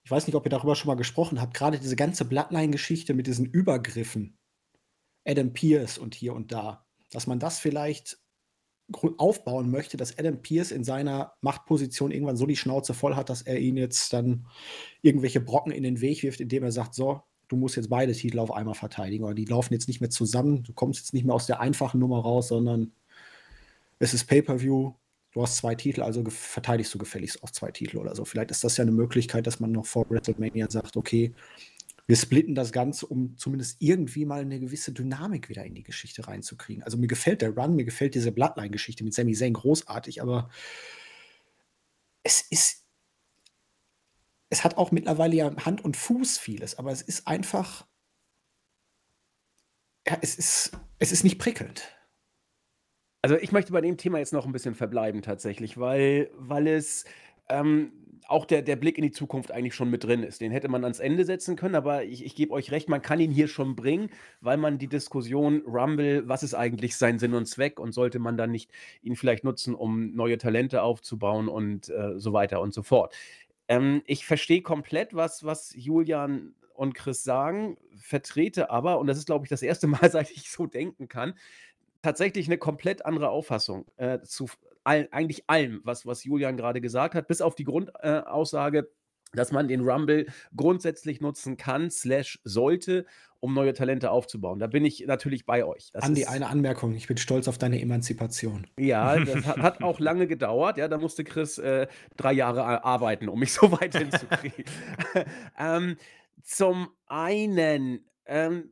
ich 0.10 0.12
weiß 0.12 0.26
nicht, 0.26 0.36
ob 0.36 0.44
ihr 0.44 0.50
darüber 0.50 0.76
schon 0.76 0.88
mal 0.88 0.96
gesprochen 0.96 1.40
habt, 1.40 1.54
gerade 1.54 1.78
diese 1.78 1.96
ganze 1.96 2.26
Bloodline-Geschichte 2.26 3.14
mit 3.14 3.28
diesen 3.28 3.46
Übergriffen, 3.46 4.40
Adam 5.24 5.54
Pierce 5.54 6.00
und 6.00 6.16
hier 6.16 6.34
und 6.34 6.52
da, 6.52 6.84
dass 7.12 7.28
man 7.28 7.38
das 7.38 7.60
vielleicht 7.60 8.18
aufbauen 9.18 9.70
möchte, 9.70 9.98
dass 9.98 10.18
Adam 10.18 10.42
Pierce 10.42 10.72
in 10.72 10.84
seiner 10.84 11.34
Machtposition 11.42 12.10
irgendwann 12.10 12.38
so 12.38 12.48
die 12.48 12.56
Schnauze 12.56 12.96
voll 12.96 13.16
hat, 13.16 13.30
dass 13.30 13.44
er 13.44 13.60
ihn 13.60 13.78
jetzt 13.78 14.12
dann 14.12 14.48
irgendwelche 15.04 15.42
Brocken 15.42 15.72
in 15.72 15.84
den 15.84 16.02
Weg 16.02 16.24
wirft, 16.24 16.42
indem 16.42 16.64
er 16.64 16.72
sagt, 16.72 16.96
so, 16.96 17.22
du 17.48 17.56
musst 17.56 17.76
jetzt 17.76 17.92
beide 17.92 18.14
Titel 18.14 18.40
auf 18.40 18.52
einmal 18.52 18.74
verteidigen 18.74 19.26
oder 19.26 19.36
die 19.36 19.46
laufen 19.46 19.76
jetzt 19.76 19.88
nicht 19.88 20.02
mehr 20.02 20.10
zusammen, 20.10 20.64
du 20.64 20.74
kommst 20.74 21.02
jetzt 21.02 21.14
nicht 21.14 21.24
mehr 21.24 21.36
aus 21.36 21.46
der 21.46 21.60
einfachen 21.60 22.00
Nummer 22.00 22.22
raus, 22.22 22.48
sondern 22.48 22.94
es 24.00 24.16
ist 24.16 24.26
Pay-per-View, 24.26 24.94
du 25.32 25.42
hast 25.42 25.58
zwei 25.58 25.76
Titel, 25.76 26.02
also 26.02 26.24
verteidigst 26.30 26.94
du 26.94 26.98
gefälligst 26.98 27.44
auch 27.44 27.52
zwei 27.52 27.72
Titel 27.72 27.98
oder 27.98 28.16
so. 28.16 28.26
Vielleicht 28.26 28.52
ist 28.52 28.64
das 28.64 28.78
ja 28.78 28.84
eine 28.84 28.92
Möglichkeit, 28.92 29.48
dass 29.48 29.60
man 29.60 29.72
noch 29.72 29.86
vor 29.86 30.10
WrestleMania 30.10 30.70
sagt, 30.70 30.98
okay, 30.98 31.34
wir 32.08 32.16
splitten 32.16 32.56
das 32.56 32.72
Ganze, 32.72 33.06
um 33.06 33.38
zumindest 33.38 33.78
irgendwie 33.80 34.26
mal 34.26 34.42
eine 34.42 34.60
gewisse 34.60 34.92
Dynamik 34.92 35.48
wieder 35.48 35.64
in 35.64 35.76
die 35.76 35.84
Geschichte 35.84 36.28
reinzukriegen. 36.28 36.82
Also 36.82 36.98
mir 36.98 37.06
gefällt 37.06 37.44
der 37.44 37.56
Run, 37.56 37.76
mir 37.76 37.86
gefällt 37.86 38.16
diese 38.16 38.32
Bloodline-Geschichte 38.32 39.04
mit 39.04 39.14
Sami 39.14 39.34
Zayn 39.34 39.54
großartig, 39.54 40.20
aber 40.20 40.50
es 42.24 42.42
ist, 42.42 42.84
es 44.50 44.64
hat 44.64 44.78
auch 44.78 44.92
mittlerweile 44.92 45.36
ja 45.36 45.56
Hand 45.66 45.86
und 45.86 45.96
Fuß 45.98 46.40
vieles, 46.40 46.80
aber 46.80 46.92
es 46.92 47.04
ist 47.04 47.28
einfach, 47.28 47.86
ja, 50.08 50.18
es 50.22 50.36
ist, 50.36 50.72
es 50.98 51.12
ist 51.12 51.24
nicht 51.24 51.38
prickelnd. 51.38 51.96
Also, 53.22 53.36
ich 53.38 53.52
möchte 53.52 53.74
bei 53.74 53.82
dem 53.82 53.98
Thema 53.98 54.20
jetzt 54.20 54.32
noch 54.34 54.46
ein 54.46 54.52
bisschen 54.54 54.76
verbleiben 54.76 55.22
tatsächlich, 55.22 55.78
weil 55.78 56.30
weil 56.38 56.68
es, 56.68 57.04
ähm, 57.50 57.92
auch 58.28 58.46
der 58.46 58.62
der 58.62 58.76
Blick 58.78 58.98
in 58.98 59.04
die 59.04 59.12
Zukunft 59.12 59.52
eigentlich 59.52 59.76
schon 59.76 59.90
mit 59.90 60.04
drin 60.06 60.24
ist. 60.24 60.40
Den 60.40 60.52
hätte 60.52 60.70
man 60.70 60.84
ans 60.84 61.00
Ende 61.00 61.26
setzen 61.26 61.56
können, 61.58 61.76
aber 61.76 62.04
ich 62.06 62.24
ich 62.24 62.36
gebe 62.36 62.54
euch 62.54 62.72
recht, 62.72 62.88
man 62.88 63.02
kann 63.02 63.20
ihn 63.20 63.32
hier 63.32 63.48
schon 63.50 63.76
bringen, 63.76 64.10
weil 64.40 64.56
man 64.58 64.78
die 64.78 64.88
Diskussion 64.88 65.64
Rumble, 65.68 66.28
was 66.30 66.44
ist 66.44 66.54
eigentlich 66.54 66.96
sein 66.96 67.20
Sinn 67.20 67.34
und 67.34 67.46
Zweck 67.48 67.80
und 67.80 67.92
sollte 67.92 68.20
man 68.20 68.38
dann 68.38 68.52
nicht 68.52 68.72
ihn 69.02 69.16
vielleicht 69.18 69.44
nutzen, 69.44 69.76
um 69.76 70.12
neue 70.16 70.38
Talente 70.38 70.82
aufzubauen 70.84 71.50
und, 71.50 71.90
äh, 71.90 72.18
so 72.20 72.32
weiter 72.34 72.62
und 72.62 72.74
so 72.74 72.84
fort. 72.84 73.14
Ähm, 73.68 74.02
ich 74.06 74.26
verstehe 74.26 74.62
komplett, 74.62 75.14
was 75.14 75.44
was 75.44 75.74
Julian 75.76 76.54
und 76.74 76.94
Chris 76.96 77.24
sagen, 77.24 77.78
vertrete 77.98 78.70
aber, 78.70 79.00
und 79.00 79.08
das 79.08 79.18
ist, 79.18 79.26
glaube 79.26 79.46
ich, 79.46 79.50
das 79.50 79.62
erste 79.62 79.88
Mal, 79.88 80.10
seit 80.12 80.32
ich 80.32 80.50
so 80.50 80.66
denken 80.68 81.08
kann 81.10 81.34
tatsächlich 82.02 82.48
eine 82.48 82.58
komplett 82.58 83.06
andere 83.06 83.30
Auffassung 83.30 83.86
äh, 83.98 84.20
zu 84.22 84.48
all, 84.84 85.08
eigentlich 85.12 85.44
allem, 85.48 85.82
was, 85.84 86.06
was 86.06 86.24
Julian 86.24 86.58
gerade 86.58 86.82
gesagt 86.82 87.16
hat, 87.16 87.28
bis 87.28 87.42
auf 87.42 87.56
die 87.56 87.66
Grundaussage, 87.66 88.80
äh, 88.80 88.84
dass 89.34 89.52
man 89.52 89.68
den 89.68 89.82
Rumble 89.82 90.26
grundsätzlich 90.56 91.22
nutzen 91.22 91.58
kann, 91.58 91.92
slash 91.92 92.40
sollte, 92.44 93.06
um 93.40 93.54
neue 93.54 93.74
Talente 93.74 94.12
aufzubauen. 94.12 94.60
Da 94.60 94.68
bin 94.68 94.84
ich 94.84 95.06
natürlich 95.06 95.46
bei 95.46 95.64
euch. 95.64 95.92
Das 95.94 96.04
Andi, 96.04 96.26
eine 96.26 96.48
Anmerkung. 96.48 96.94
Ich 96.96 97.08
bin 97.08 97.18
stolz 97.18 97.48
auf 97.48 97.58
deine 97.58 97.80
Emanzipation. 97.80 98.68
Ja, 98.80 99.18
das 99.24 99.46
hat, 99.46 99.58
hat 99.58 99.84
auch 99.84 100.00
lange 100.00 100.28
gedauert. 100.28 100.78
Ja, 100.78 100.88
da 100.88 100.98
musste 100.98 101.24
Chris 101.24 101.58
äh, 101.58 101.88
drei 102.18 102.34
Jahre 102.34 102.84
arbeiten, 102.84 103.30
um 103.30 103.40
mich 103.40 103.54
so 103.54 103.72
weit 103.72 103.96
hinzukriegen. 103.96 104.66
ähm, 105.60 105.98
zum 106.44 106.90
einen, 107.06 108.06
ähm, 108.26 108.72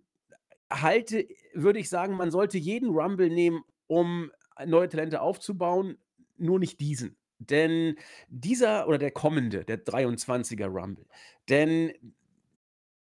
halte 0.71 1.25
würde 1.53 1.79
ich 1.79 1.89
sagen, 1.89 2.15
man 2.15 2.31
sollte 2.31 2.57
jeden 2.57 2.89
Rumble 2.89 3.29
nehmen, 3.29 3.63
um 3.87 4.31
neue 4.65 4.89
Talente 4.89 5.21
aufzubauen, 5.21 5.97
nur 6.37 6.59
nicht 6.59 6.79
diesen. 6.79 7.17
Denn 7.39 7.95
dieser 8.29 8.87
oder 8.87 8.97
der 8.97 9.11
kommende, 9.11 9.63
der 9.63 9.83
23er 9.85 10.67
Rumble, 10.67 11.05
denn 11.49 11.93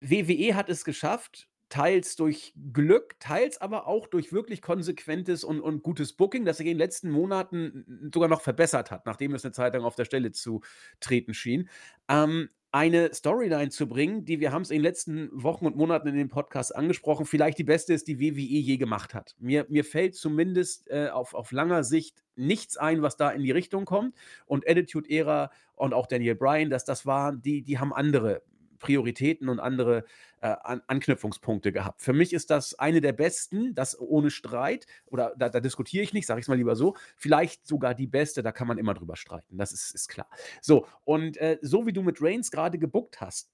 WWE 0.01 0.55
hat 0.55 0.69
es 0.69 0.85
geschafft, 0.85 1.49
teils 1.69 2.15
durch 2.17 2.55
Glück, 2.73 3.19
teils 3.19 3.61
aber 3.61 3.87
auch 3.87 4.07
durch 4.07 4.33
wirklich 4.33 4.63
konsequentes 4.63 5.45
und, 5.45 5.61
und 5.61 5.83
gutes 5.83 6.13
Booking, 6.13 6.45
das 6.45 6.59
sich 6.59 6.67
in 6.67 6.75
den 6.75 6.79
letzten 6.79 7.11
Monaten 7.11 8.11
sogar 8.13 8.29
noch 8.29 8.43
verbessert 8.43 8.91
hat, 8.91 9.07
nachdem 9.07 9.35
es 9.35 9.45
eine 9.45 9.53
Zeit 9.53 9.75
lang 9.75 9.83
auf 9.83 9.97
der 9.97 10.05
Stelle 10.05 10.31
zu 10.33 10.61
treten 11.01 11.35
schien. 11.35 11.69
Ähm, 12.09 12.51
eine 12.75 13.15
Storyline 13.15 13.71
zu 13.71 13.89
bringen, 13.89 14.25
die 14.25 14.41
wir 14.41 14.51
haben 14.51 14.63
es 14.63 14.71
in 14.73 14.79
den 14.79 14.83
letzten 14.83 15.31
Wochen 15.33 15.65
und 15.65 15.77
Monaten 15.77 16.09
in 16.09 16.17
den 16.17 16.29
Podcasts 16.29 16.73
angesprochen, 16.73 17.25
vielleicht 17.25 17.57
die 17.57 17.63
beste 17.65 17.95
ist, 17.95 18.09
die 18.09 18.19
WWE 18.19 18.41
je 18.41 18.79
gemacht 18.79 19.15
hat. 19.15 19.37
Mir, 19.39 19.65
mir 19.69 19.85
fällt 19.85 20.17
zumindest 20.17 20.91
äh, 20.91 21.09
auf, 21.09 21.35
auf 21.35 21.53
langer 21.53 21.85
Sicht 21.85 22.25
nichts 22.35 22.77
ein, 22.77 23.01
was 23.01 23.17
da 23.17 23.31
in 23.31 23.45
die 23.45 23.53
Richtung 23.53 23.85
kommt. 23.85 24.17
Und 24.45 24.69
Attitude 24.69 25.09
Era 25.09 25.53
und 25.77 25.95
auch 25.95 26.09
Daniel 26.09 26.35
Bryan, 26.35 26.69
dass 26.69 26.85
das 26.85 27.07
waren, 27.07 27.41
die, 27.43 27.63
die 27.63 27.79
haben 27.79 27.93
andere 27.93 28.43
Prioritäten 28.85 29.49
und 29.49 29.61
andere 29.61 30.05
äh, 30.43 30.55
An 30.63 30.83
Anknüpfungspunkte 30.87 31.73
gehabt. 31.73 32.03
Für 32.03 32.13
mich 32.13 32.35
ist 32.35 32.51
das 32.51 32.79
eine 32.79 33.01
der 33.01 33.15
besten, 33.15 33.75
das 33.75 33.99
ohne 33.99 34.31
Streit, 34.31 34.87
oder 35.07 35.35
da, 35.39 35.49
da 35.49 35.61
diskutiere 35.61 36.05
ich 36.05 36.13
nicht, 36.13 36.27
sage 36.27 36.39
ich 36.39 36.45
es 36.45 36.49
mal 36.49 36.59
lieber 36.59 36.77
so, 36.77 36.95
vielleicht 37.17 37.67
sogar 37.67 37.95
die 37.95 38.07
beste, 38.07 38.43
da 38.43 38.53
kann 38.53 38.69
man 38.69 38.77
immer 38.77 38.93
drüber 38.93 39.17
streiten, 39.17 39.57
das 39.57 39.73
ist, 39.73 39.95
ist 39.95 40.09
klar. 40.09 40.29
So, 40.61 40.87
und 41.05 41.39
äh, 41.39 41.59
so 41.63 41.87
wie 41.87 41.95
du 41.95 42.03
mit 42.03 42.21
Reigns 42.21 42.51
gerade 42.51 42.79
gebuckt 42.79 43.23
hast, 43.23 43.51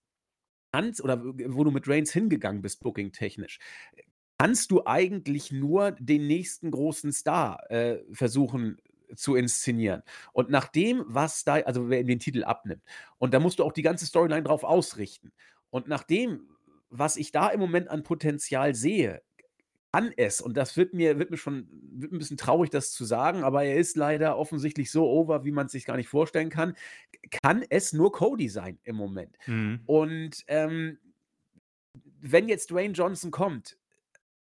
kannst, 0.72 1.00
oder 1.00 1.22
wo 1.22 1.62
du 1.62 1.70
mit 1.70 1.88
Reigns 1.88 2.12
hingegangen 2.12 2.60
bist, 2.60 2.80
booking-technisch, 2.80 3.60
kannst 4.38 4.70
du 4.72 4.84
eigentlich 4.84 5.52
nur 5.52 5.92
den 5.92 6.26
nächsten 6.26 6.72
großen 6.72 7.12
Star 7.12 7.70
äh, 7.70 8.02
versuchen 8.12 8.78
zu 9.14 9.36
inszenieren. 9.36 10.02
Und 10.32 10.50
nach 10.50 10.68
dem, 10.68 11.04
was 11.06 11.44
da, 11.44 11.54
also 11.54 11.88
wer 11.88 12.04
den 12.04 12.18
Titel 12.18 12.44
abnimmt, 12.44 12.82
und 13.18 13.34
da 13.34 13.40
musst 13.40 13.58
du 13.58 13.64
auch 13.64 13.72
die 13.72 13.82
ganze 13.82 14.06
Storyline 14.06 14.42
drauf 14.42 14.64
ausrichten. 14.64 15.32
Und 15.70 15.88
nach 15.88 16.02
dem, 16.02 16.48
was 16.90 17.16
ich 17.16 17.32
da 17.32 17.48
im 17.48 17.60
Moment 17.60 17.88
an 17.88 18.02
Potenzial 18.02 18.74
sehe, 18.74 19.22
kann 19.92 20.12
es, 20.16 20.40
und 20.40 20.56
das 20.56 20.76
wird 20.76 20.94
mir, 20.94 21.18
wird 21.18 21.30
mir 21.30 21.36
schon 21.36 21.68
wird 21.92 22.12
ein 22.12 22.18
bisschen 22.18 22.36
traurig, 22.36 22.70
das 22.70 22.92
zu 22.92 23.04
sagen, 23.04 23.42
aber 23.42 23.64
er 23.64 23.76
ist 23.76 23.96
leider 23.96 24.38
offensichtlich 24.38 24.90
so 24.90 25.08
over, 25.08 25.44
wie 25.44 25.50
man 25.50 25.66
es 25.66 25.72
sich 25.72 25.84
gar 25.84 25.96
nicht 25.96 26.08
vorstellen 26.08 26.48
kann, 26.48 26.76
kann 27.42 27.64
es 27.68 27.92
nur 27.92 28.12
Cody 28.12 28.48
sein 28.48 28.78
im 28.84 28.96
Moment. 28.96 29.36
Mhm. 29.46 29.80
Und 29.86 30.44
ähm, 30.46 30.98
wenn 32.20 32.48
jetzt 32.48 32.70
Dwayne 32.70 32.94
Johnson 32.94 33.30
kommt, 33.30 33.78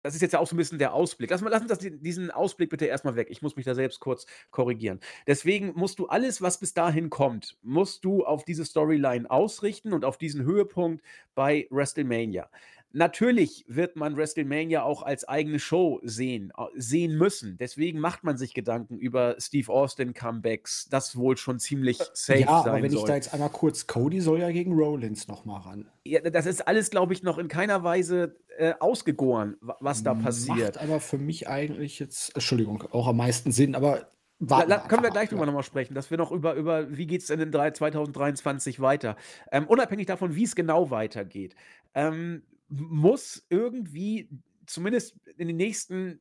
das 0.03 0.15
ist 0.15 0.21
jetzt 0.21 0.33
ja 0.33 0.38
auch 0.38 0.47
so 0.47 0.55
ein 0.55 0.59
bisschen 0.59 0.79
der 0.79 0.93
Ausblick. 0.95 1.31
Lass, 1.31 1.41
mal, 1.41 1.51
das, 1.51 1.79
diesen 1.79 2.31
Ausblick 2.31 2.71
bitte 2.71 2.87
erstmal 2.87 3.17
weg. 3.17 3.29
Ich 3.31 3.43
muss 3.43 3.57
mich 3.57 3.65
da 3.65 3.75
selbst 3.75 4.01
kurz 4.01 4.27
korrigieren. 4.51 5.01
Deswegen 5.27 5.73
musst 5.75 5.99
du 5.99 6.07
alles, 6.07 6.43
was 6.43 6.59
bis 6.59 6.75
dahin 6.75 7.11
kommt, 7.11 7.57
musst 7.62 8.05
du 8.05 8.25
auf 8.25 8.45
diese 8.45 8.65
Storyline 8.65 9.31
ausrichten 9.31 9.93
und 9.93 10.05
auf 10.05 10.19
diesen 10.19 10.43
Höhepunkt 10.45 11.03
bei 11.35 11.67
WrestleMania. 11.71 12.51
Natürlich 12.93 13.65
wird 13.69 13.97
man 13.97 14.17
WrestleMania 14.17 14.83
auch 14.83 15.03
als 15.03 15.27
eigene 15.27 15.59
Show 15.59 16.01
sehen, 16.03 16.53
sehen 16.77 17.17
müssen. 17.17 17.57
Deswegen 17.59 17.99
macht 18.01 18.25
man 18.25 18.37
sich 18.37 18.55
Gedanken 18.55 18.99
über 18.99 19.37
Steve 19.39 19.73
Austin 19.73 20.15
Comebacks, 20.15 20.89
das 20.91 21.17
wohl 21.17 21.37
schon 21.37 21.59
ziemlich 21.59 22.01
äh, 22.01 22.05
safe 22.13 22.41
ja, 22.41 22.47
sein 22.47 22.47
soll. 22.47 22.67
Ja, 22.67 22.73
aber 22.73 22.83
wenn 22.83 22.93
ich 22.93 23.05
da 23.05 23.15
jetzt 23.15 23.33
einmal 23.33 23.51
kurz, 23.51 23.87
Cody 23.87 24.21
soll 24.21 24.41
ja 24.41 24.51
gegen 24.51 24.73
Rollins 24.75 25.29
nochmal 25.29 25.63
ran. 25.63 25.89
Ja, 26.05 26.21
das 26.21 26.47
ist 26.47 26.67
alles, 26.67 26.91
glaube 26.91 27.13
ich, 27.13 27.23
noch 27.23 27.39
in 27.39 27.49
keiner 27.49 27.83
Weise 27.85 28.37
äh, 28.59 28.75
ausgegoren, 28.81 29.57
was 29.61 30.03
da 30.03 30.15
passiert. 30.15 30.77
Macht 30.77 30.79
aber 30.79 31.01
für 31.01 31.19
mich 31.19 31.49
eigentlich 31.49 31.99
jetzt, 31.99 32.35
Entschuldigung, 32.35 32.85
auch 32.91 33.07
am 33.07 33.17
meisten 33.17 33.53
Sinn, 33.53 33.75
aber 33.75 34.09
La, 34.49 34.65
la, 34.65 34.79
können 34.79 35.05
wir 35.05 35.11
gleich 35.11 35.29
drüber 35.29 35.47
nochmal 35.47 35.63
sprechen, 35.63 35.95
dass 35.95 36.11
wir 36.11 36.19
noch 36.19 36.33
über, 36.33 36.55
über 36.55 36.97
wie 36.97 37.07
geht 37.07 37.21
es 37.21 37.29
denn 37.29 37.39
in 37.39 37.53
2023 37.53 38.81
weiter. 38.81 39.17
Ähm, 39.53 39.69
unabhängig 39.69 40.07
davon, 40.07 40.35
wie 40.35 40.43
es 40.43 40.57
genau 40.57 40.91
weitergeht. 40.91 41.55
Ähm, 41.95 42.43
muss 42.73 43.45
irgendwie, 43.51 44.29
zumindest 44.67 45.17
in 45.37 45.49
den 45.49 45.57
nächsten 45.57 46.21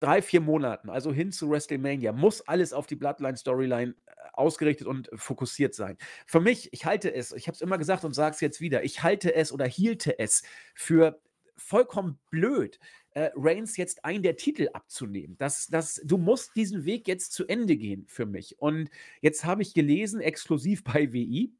drei, 0.00 0.20
vier 0.20 0.40
Monaten, 0.40 0.90
also 0.90 1.12
hin 1.12 1.32
zu 1.32 1.48
WrestleMania, 1.50 2.12
muss 2.12 2.42
alles 2.42 2.72
auf 2.72 2.86
die 2.86 2.96
Bloodline-Storyline 2.96 3.92
äh, 3.92 4.12
ausgerichtet 4.34 4.86
und 4.86 5.08
fokussiert 5.14 5.74
sein. 5.74 5.96
Für 6.26 6.40
mich, 6.40 6.72
ich 6.72 6.84
halte 6.84 7.12
es, 7.14 7.32
ich 7.32 7.46
habe 7.46 7.54
es 7.54 7.62
immer 7.62 7.78
gesagt 7.78 8.04
und 8.04 8.14
sage 8.14 8.34
es 8.34 8.40
jetzt 8.40 8.60
wieder, 8.60 8.84
ich 8.84 9.02
halte 9.02 9.34
es 9.34 9.52
oder 9.52 9.66
hielte 9.66 10.18
es 10.18 10.42
für 10.74 11.20
vollkommen 11.56 12.18
blöd, 12.30 12.78
äh, 13.12 13.30
Reigns 13.36 13.76
jetzt 13.76 14.04
einen 14.04 14.22
der 14.22 14.36
Titel 14.36 14.68
abzunehmen. 14.72 15.36
Das, 15.38 15.68
das, 15.68 16.00
du 16.04 16.18
musst 16.18 16.54
diesen 16.56 16.84
Weg 16.84 17.06
jetzt 17.08 17.32
zu 17.32 17.46
Ende 17.46 17.76
gehen 17.76 18.04
für 18.08 18.26
mich. 18.26 18.58
Und 18.58 18.90
jetzt 19.20 19.44
habe 19.44 19.62
ich 19.62 19.72
gelesen, 19.72 20.20
exklusiv 20.20 20.84
bei 20.84 21.12
WI, 21.12 21.54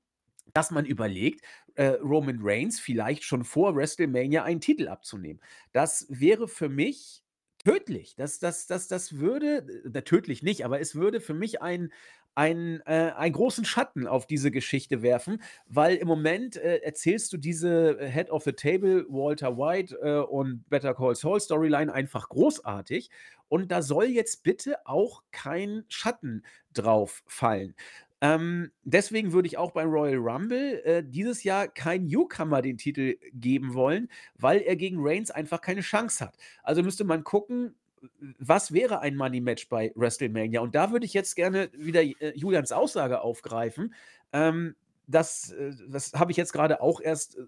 dass 0.53 0.71
man 0.71 0.85
überlegt, 0.85 1.45
äh, 1.75 1.87
Roman 2.03 2.39
Reigns 2.41 2.81
vielleicht 2.81 3.25
schon 3.25 3.45
vor 3.45 3.77
WrestleMania 3.77 4.45
einen 4.45 4.61
Titel 4.61 4.89
abzunehmen. 4.89 5.41
Das 5.73 6.07
wäre 6.09 6.49
für 6.49 6.69
mich 6.69 7.23
tödlich. 7.65 8.15
Das, 8.17 8.39
das, 8.39 8.67
das, 8.67 8.89
das 8.89 9.19
würde, 9.19 9.67
äh, 9.93 10.03
tödlich 10.03 10.43
nicht, 10.43 10.65
aber 10.65 10.81
es 10.81 10.95
würde 10.95 11.21
für 11.21 11.35
mich 11.35 11.63
ein, 11.63 11.93
ein, 12.35 12.81
äh, 12.87 13.13
einen 13.17 13.33
großen 13.33 13.65
Schatten 13.65 14.07
auf 14.07 14.27
diese 14.27 14.51
Geschichte 14.51 15.03
werfen, 15.03 15.43
weil 15.67 15.97
im 15.97 16.09
Moment 16.09 16.57
äh, 16.57 16.79
erzählst 16.79 17.33
du 17.33 17.37
diese 17.37 17.99
Head 18.01 18.31
of 18.31 18.45
the 18.45 18.53
Table, 18.53 19.07
Walter 19.09 19.57
White 19.57 19.97
äh, 20.03 20.19
und 20.19 20.69
Better 20.69 20.95
Call 20.95 21.15
Saul 21.15 21.41
Storyline 21.41 21.93
einfach 21.93 22.29
großartig. 22.29 23.11
Und 23.49 23.71
da 23.71 23.83
soll 23.83 24.07
jetzt 24.07 24.43
bitte 24.43 24.85
auch 24.87 25.23
kein 25.31 25.85
Schatten 25.89 26.43
drauf 26.73 27.23
fallen. 27.27 27.75
Ähm, 28.21 28.71
deswegen 28.85 29.33
würde 29.33 29.49
ich 29.49 29.59
auch 29.59 29.73
beim 29.73 29.91
Royal 29.91 30.17
Rumble 30.17 30.83
äh, 30.85 31.05
dieses 31.07 31.45
Jahr 31.45 31.69
kein 31.69 32.07
Newcomer 32.07 32.63
den 32.63 32.79
Titel 32.79 33.17
geben 33.33 33.75
wollen, 33.75 34.09
weil 34.39 34.61
er 34.61 34.77
gegen 34.77 34.97
Reigns 35.01 35.31
einfach 35.31 35.61
keine 35.61 35.83
Chance 35.83 36.25
hat. 36.25 36.37
Also 36.63 36.83
müsste 36.83 37.05
man 37.05 37.25
gucken, 37.25 37.75
was 38.39 38.73
wäre 38.73 39.01
ein 39.01 39.17
Money 39.17 39.41
Match 39.41 39.69
bei 39.69 39.93
WrestleMania? 39.95 40.61
Und 40.61 40.75
da 40.75 40.91
würde 40.91 41.07
ich 41.07 41.15
jetzt 41.15 41.37
gerne 41.37 41.71
wieder 41.73 42.03
äh, 42.03 42.33
Julians 42.35 42.73
Aussage 42.73 43.21
aufgreifen. 43.21 43.95
Ähm, 44.33 44.75
das 45.07 45.53
äh, 45.53 45.73
das 45.89 46.13
habe 46.15 46.31
ich 46.31 46.37
jetzt 46.37 46.53
gerade 46.53 46.81
auch 46.81 47.01
erst 47.01 47.39
äh, 47.39 47.43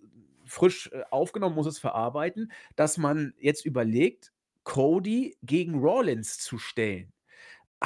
frisch 0.44 0.90
äh, 0.92 1.02
aufgenommen, 1.10 1.54
muss 1.54 1.66
es 1.66 1.78
verarbeiten, 1.78 2.52
dass 2.76 2.98
man 2.98 3.34
jetzt 3.38 3.64
überlegt, 3.64 4.32
Cody 4.64 5.36
gegen 5.42 5.78
Rollins 5.78 6.38
zu 6.38 6.58
stellen 6.58 7.12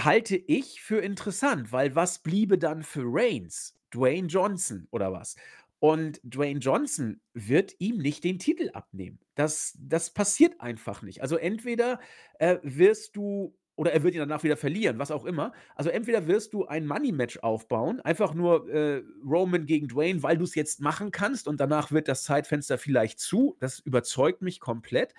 halte 0.05 0.37
ich 0.37 0.81
für 0.81 1.01
interessant, 1.01 1.73
weil 1.73 1.95
was 1.95 2.23
bliebe 2.23 2.59
dann 2.59 2.83
für 2.83 3.05
Reigns? 3.05 3.77
Dwayne 3.93 4.29
Johnson 4.29 4.87
oder 4.91 5.13
was? 5.13 5.37
Und 5.81 6.21
Dwayne 6.23 6.61
Johnson 6.61 7.21
wird 7.33 7.75
ihm 7.79 7.99
nicht 7.99 8.23
den 8.23 8.39
Titel 8.39 8.71
abnehmen. 8.75 9.19
Das, 9.35 9.77
das 9.81 10.11
passiert 10.11 10.61
einfach 10.61 11.01
nicht. 11.03 11.23
Also 11.23 11.37
entweder 11.37 11.99
äh, 12.39 12.59
wirst 12.63 13.17
du, 13.17 13.57
oder 13.77 13.93
er 13.93 14.03
wird 14.03 14.15
ihn 14.15 14.21
danach 14.21 14.43
wieder 14.43 14.59
verlieren, 14.59 14.99
was 14.99 15.11
auch 15.11 15.25
immer. 15.25 15.53
Also 15.75 15.89
entweder 15.89 16.27
wirst 16.27 16.53
du 16.53 16.67
ein 16.67 16.87
Money-Match 16.87 17.39
aufbauen, 17.39 18.01
einfach 18.01 18.35
nur 18.35 18.69
äh, 18.69 19.03
Roman 19.25 19.65
gegen 19.65 19.89
Dwayne, 19.89 20.23
weil 20.23 20.37
du 20.37 20.45
es 20.45 20.55
jetzt 20.55 20.81
machen 20.81 21.11
kannst 21.13 21.49
und 21.49 21.59
danach 21.59 21.91
wird 21.91 22.09
das 22.09 22.25
Zeitfenster 22.25 22.77
vielleicht 22.77 23.19
zu. 23.19 23.57
Das 23.59 23.79
überzeugt 23.81 24.43
mich 24.43 24.61
komplett. 24.61 25.15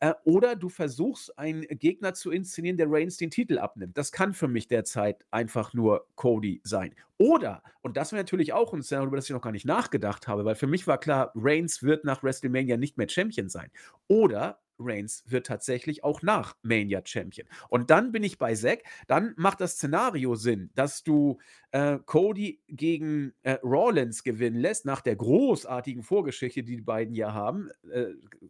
Äh, 0.00 0.14
oder 0.24 0.56
du 0.56 0.70
versuchst, 0.70 1.38
einen 1.38 1.62
Gegner 1.62 2.14
zu 2.14 2.30
inszenieren, 2.30 2.78
der 2.78 2.90
Reigns 2.90 3.18
den 3.18 3.30
Titel 3.30 3.58
abnimmt. 3.58 3.98
Das 3.98 4.12
kann 4.12 4.32
für 4.32 4.48
mich 4.48 4.66
derzeit 4.66 5.26
einfach 5.30 5.74
nur 5.74 6.06
Cody 6.16 6.60
sein. 6.64 6.94
Oder, 7.18 7.62
und 7.82 7.98
das 7.98 8.12
wäre 8.12 8.22
natürlich 8.22 8.54
auch 8.54 8.72
ein 8.72 8.82
Szenario, 8.82 9.08
über 9.08 9.18
das 9.18 9.26
ich 9.26 9.34
noch 9.34 9.42
gar 9.42 9.52
nicht 9.52 9.66
nachgedacht 9.66 10.26
habe, 10.26 10.46
weil 10.46 10.54
für 10.54 10.66
mich 10.66 10.86
war 10.86 10.98
klar, 10.98 11.32
Reigns 11.34 11.82
wird 11.82 12.04
nach 12.04 12.22
WrestleMania 12.22 12.78
nicht 12.78 12.96
mehr 12.96 13.08
Champion 13.10 13.50
sein. 13.50 13.70
Oder 14.08 14.58
Reigns 14.80 15.22
wird 15.26 15.46
tatsächlich 15.46 16.04
auch 16.04 16.22
nach 16.22 16.56
Mania 16.62 17.02
Champion. 17.04 17.46
Und 17.68 17.90
dann 17.90 18.12
bin 18.12 18.22
ich 18.22 18.38
bei 18.38 18.54
Zack, 18.54 18.82
dann 19.06 19.34
macht 19.36 19.60
das 19.60 19.72
Szenario 19.72 20.34
Sinn, 20.34 20.70
dass 20.74 21.02
du 21.02 21.38
äh, 21.72 21.98
Cody 22.04 22.60
gegen 22.68 23.32
äh, 23.42 23.58
Rollins 23.62 24.22
gewinnen 24.24 24.58
lässt, 24.58 24.86
nach 24.86 25.00
der 25.00 25.16
großartigen 25.16 26.02
Vorgeschichte, 26.02 26.62
die 26.62 26.76
die 26.76 26.82
beiden 26.82 27.14
ja 27.14 27.32
haben. 27.32 27.70
Äh, 27.92 28.06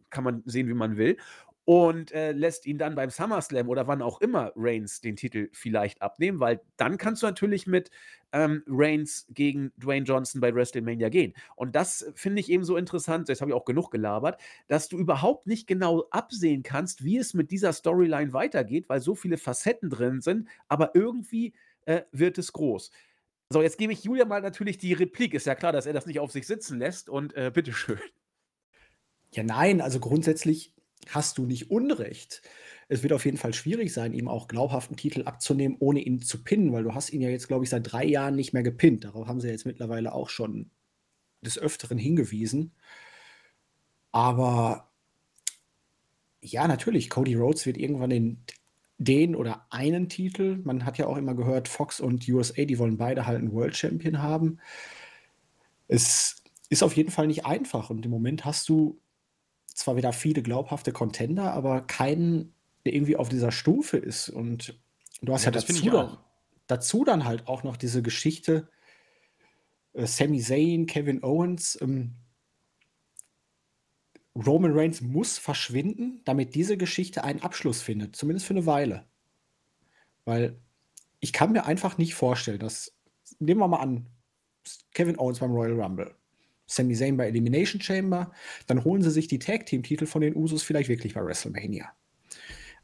kann 0.09 0.23
man 0.23 0.43
sehen, 0.45 0.67
wie 0.67 0.73
man 0.73 0.97
will 0.97 1.17
und 1.71 2.11
äh, 2.11 2.33
lässt 2.33 2.65
ihn 2.65 2.77
dann 2.77 2.95
beim 2.95 3.09
SummerSlam 3.09 3.69
oder 3.69 3.87
wann 3.87 4.01
auch 4.01 4.19
immer 4.19 4.51
Reigns 4.57 4.99
den 4.99 5.15
Titel 5.15 5.47
vielleicht 5.53 6.01
abnehmen, 6.01 6.41
weil 6.41 6.59
dann 6.75 6.97
kannst 6.97 7.23
du 7.23 7.27
natürlich 7.27 7.65
mit 7.65 7.89
ähm, 8.33 8.61
Reigns 8.67 9.25
gegen 9.29 9.71
Dwayne 9.77 10.05
Johnson 10.05 10.41
bei 10.41 10.53
WrestleMania 10.53 11.07
gehen. 11.07 11.33
Und 11.55 11.77
das 11.77 12.11
finde 12.13 12.41
ich 12.41 12.51
eben 12.51 12.65
so 12.65 12.75
interessant, 12.75 13.29
jetzt 13.29 13.39
habe 13.39 13.51
ich 13.51 13.55
auch 13.55 13.63
genug 13.63 13.89
gelabert, 13.89 14.37
dass 14.67 14.89
du 14.89 14.97
überhaupt 14.97 15.47
nicht 15.47 15.65
genau 15.65 16.03
absehen 16.11 16.61
kannst, 16.61 17.05
wie 17.05 17.17
es 17.17 17.33
mit 17.33 17.51
dieser 17.51 17.71
Storyline 17.71 18.33
weitergeht, 18.33 18.89
weil 18.89 18.99
so 18.99 19.15
viele 19.15 19.37
Facetten 19.37 19.89
drin 19.89 20.19
sind, 20.19 20.49
aber 20.67 20.93
irgendwie 20.93 21.53
äh, 21.85 22.01
wird 22.11 22.37
es 22.37 22.51
groß. 22.51 22.91
So, 23.49 23.61
jetzt 23.61 23.77
gebe 23.77 23.93
ich 23.93 24.03
Julia 24.03 24.25
mal 24.25 24.41
natürlich 24.41 24.77
die 24.77 24.91
Replik. 24.91 25.33
Ist 25.33 25.47
ja 25.47 25.55
klar, 25.55 25.71
dass 25.71 25.85
er 25.85 25.93
das 25.93 26.05
nicht 26.05 26.19
auf 26.19 26.33
sich 26.33 26.47
sitzen 26.47 26.79
lässt 26.79 27.07
und 27.07 27.33
äh, 27.37 27.49
bitteschön. 27.49 27.99
Ja, 29.33 29.43
nein, 29.43 29.79
also 29.79 30.01
grundsätzlich 30.01 30.73
hast 31.09 31.37
du 31.37 31.45
nicht 31.45 31.71
Unrecht. 31.71 32.41
Es 32.87 33.03
wird 33.03 33.13
auf 33.13 33.25
jeden 33.25 33.37
Fall 33.37 33.53
schwierig 33.53 33.93
sein, 33.93 34.13
ihm 34.13 34.27
auch 34.27 34.47
glaubhaften 34.47 34.97
Titel 34.97 35.23
abzunehmen, 35.23 35.77
ohne 35.79 36.01
ihn 36.01 36.21
zu 36.21 36.43
pinnen, 36.43 36.73
weil 36.73 36.83
du 36.83 36.93
hast 36.93 37.11
ihn 37.11 37.21
ja 37.21 37.29
jetzt, 37.29 37.47
glaube 37.47 37.63
ich, 37.63 37.69
seit 37.69 37.91
drei 37.91 38.05
Jahren 38.05 38.35
nicht 38.35 38.53
mehr 38.53 38.63
gepinnt. 38.63 39.05
Darauf 39.05 39.27
haben 39.27 39.39
sie 39.39 39.49
jetzt 39.49 39.65
mittlerweile 39.65 40.13
auch 40.13 40.29
schon 40.29 40.69
des 41.41 41.57
Öfteren 41.57 41.97
hingewiesen. 41.97 42.73
Aber 44.11 44.91
ja, 46.41 46.67
natürlich, 46.67 47.09
Cody 47.09 47.35
Rhodes 47.35 47.65
wird 47.65 47.77
irgendwann 47.77 48.09
den, 48.09 48.43
den 48.97 49.35
oder 49.35 49.67
einen 49.69 50.09
Titel. 50.09 50.59
Man 50.63 50.85
hat 50.85 50.97
ja 50.97 51.07
auch 51.07 51.17
immer 51.17 51.35
gehört, 51.35 51.67
Fox 51.67 51.99
und 51.99 52.27
USA, 52.27 52.65
die 52.65 52.79
wollen 52.79 52.97
beide 52.97 53.25
halt 53.25 53.39
einen 53.39 53.53
World 53.53 53.75
Champion 53.75 54.21
haben. 54.21 54.59
Es 55.87 56.43
ist 56.69 56.83
auf 56.83 56.95
jeden 56.95 57.11
Fall 57.11 57.27
nicht 57.27 57.45
einfach 57.45 57.89
und 57.89 58.05
im 58.05 58.11
Moment 58.11 58.45
hast 58.45 58.69
du 58.69 58.99
zwar 59.81 59.95
wieder 59.97 60.13
viele 60.13 60.41
glaubhafte 60.43 60.91
Contender, 60.91 61.53
aber 61.53 61.81
keinen, 61.81 62.55
der 62.85 62.93
irgendwie 62.93 63.17
auf 63.17 63.29
dieser 63.29 63.51
Stufe 63.51 63.97
ist. 63.97 64.29
Und 64.29 64.81
du 65.21 65.33
hast 65.33 65.45
ja, 65.45 65.51
Ja, 65.51 65.51
dazu 65.51 65.89
dann 65.89 66.17
dazu 66.67 67.03
dann 67.03 67.25
halt 67.25 67.47
auch 67.47 67.63
noch 67.63 67.77
diese 67.77 68.01
Geschichte, 68.01 68.69
äh, 69.93 70.05
Sami 70.05 70.39
Zayn, 70.41 70.85
Kevin 70.85 71.23
Owens, 71.23 71.77
ähm 71.81 72.15
Roman 74.35 74.73
Reigns 74.77 74.99
muss 75.01 75.37
verschwinden, 75.37 76.21
damit 76.25 76.53
diese 76.55 76.75
Geschichte 76.77 77.23
einen 77.23 77.41
Abschluss 77.43 77.81
findet, 77.81 78.13
zumindest 78.15 78.45
für 78.45 78.53
'ne 78.53 78.65
Weile. 78.65 79.07
Weil 80.25 80.59
ich 81.19 81.33
kann 81.33 81.51
mir 81.53 81.65
einfach 81.65 81.97
nicht 81.97 82.15
vorstellen, 82.15 82.59
dass 82.59 82.95
nehmen 83.39 83.61
wir 83.61 83.67
mal 83.67 83.79
an, 83.79 84.09
Kevin 84.93 85.19
Owens 85.19 85.39
beim 85.39 85.51
Royal 85.51 85.81
Rumble, 85.81 86.15
Sami 86.71 86.95
Zayn 86.95 87.17
bei 87.17 87.27
Elimination 87.27 87.81
Chamber, 87.81 88.31
dann 88.67 88.83
holen 88.83 89.01
sie 89.01 89.11
sich 89.11 89.27
die 89.27 89.39
Tag-Team-Titel 89.39 90.05
von 90.05 90.21
den 90.21 90.35
Usos 90.35 90.63
vielleicht 90.63 90.89
wirklich 90.89 91.13
bei 91.13 91.23
WrestleMania. 91.23 91.91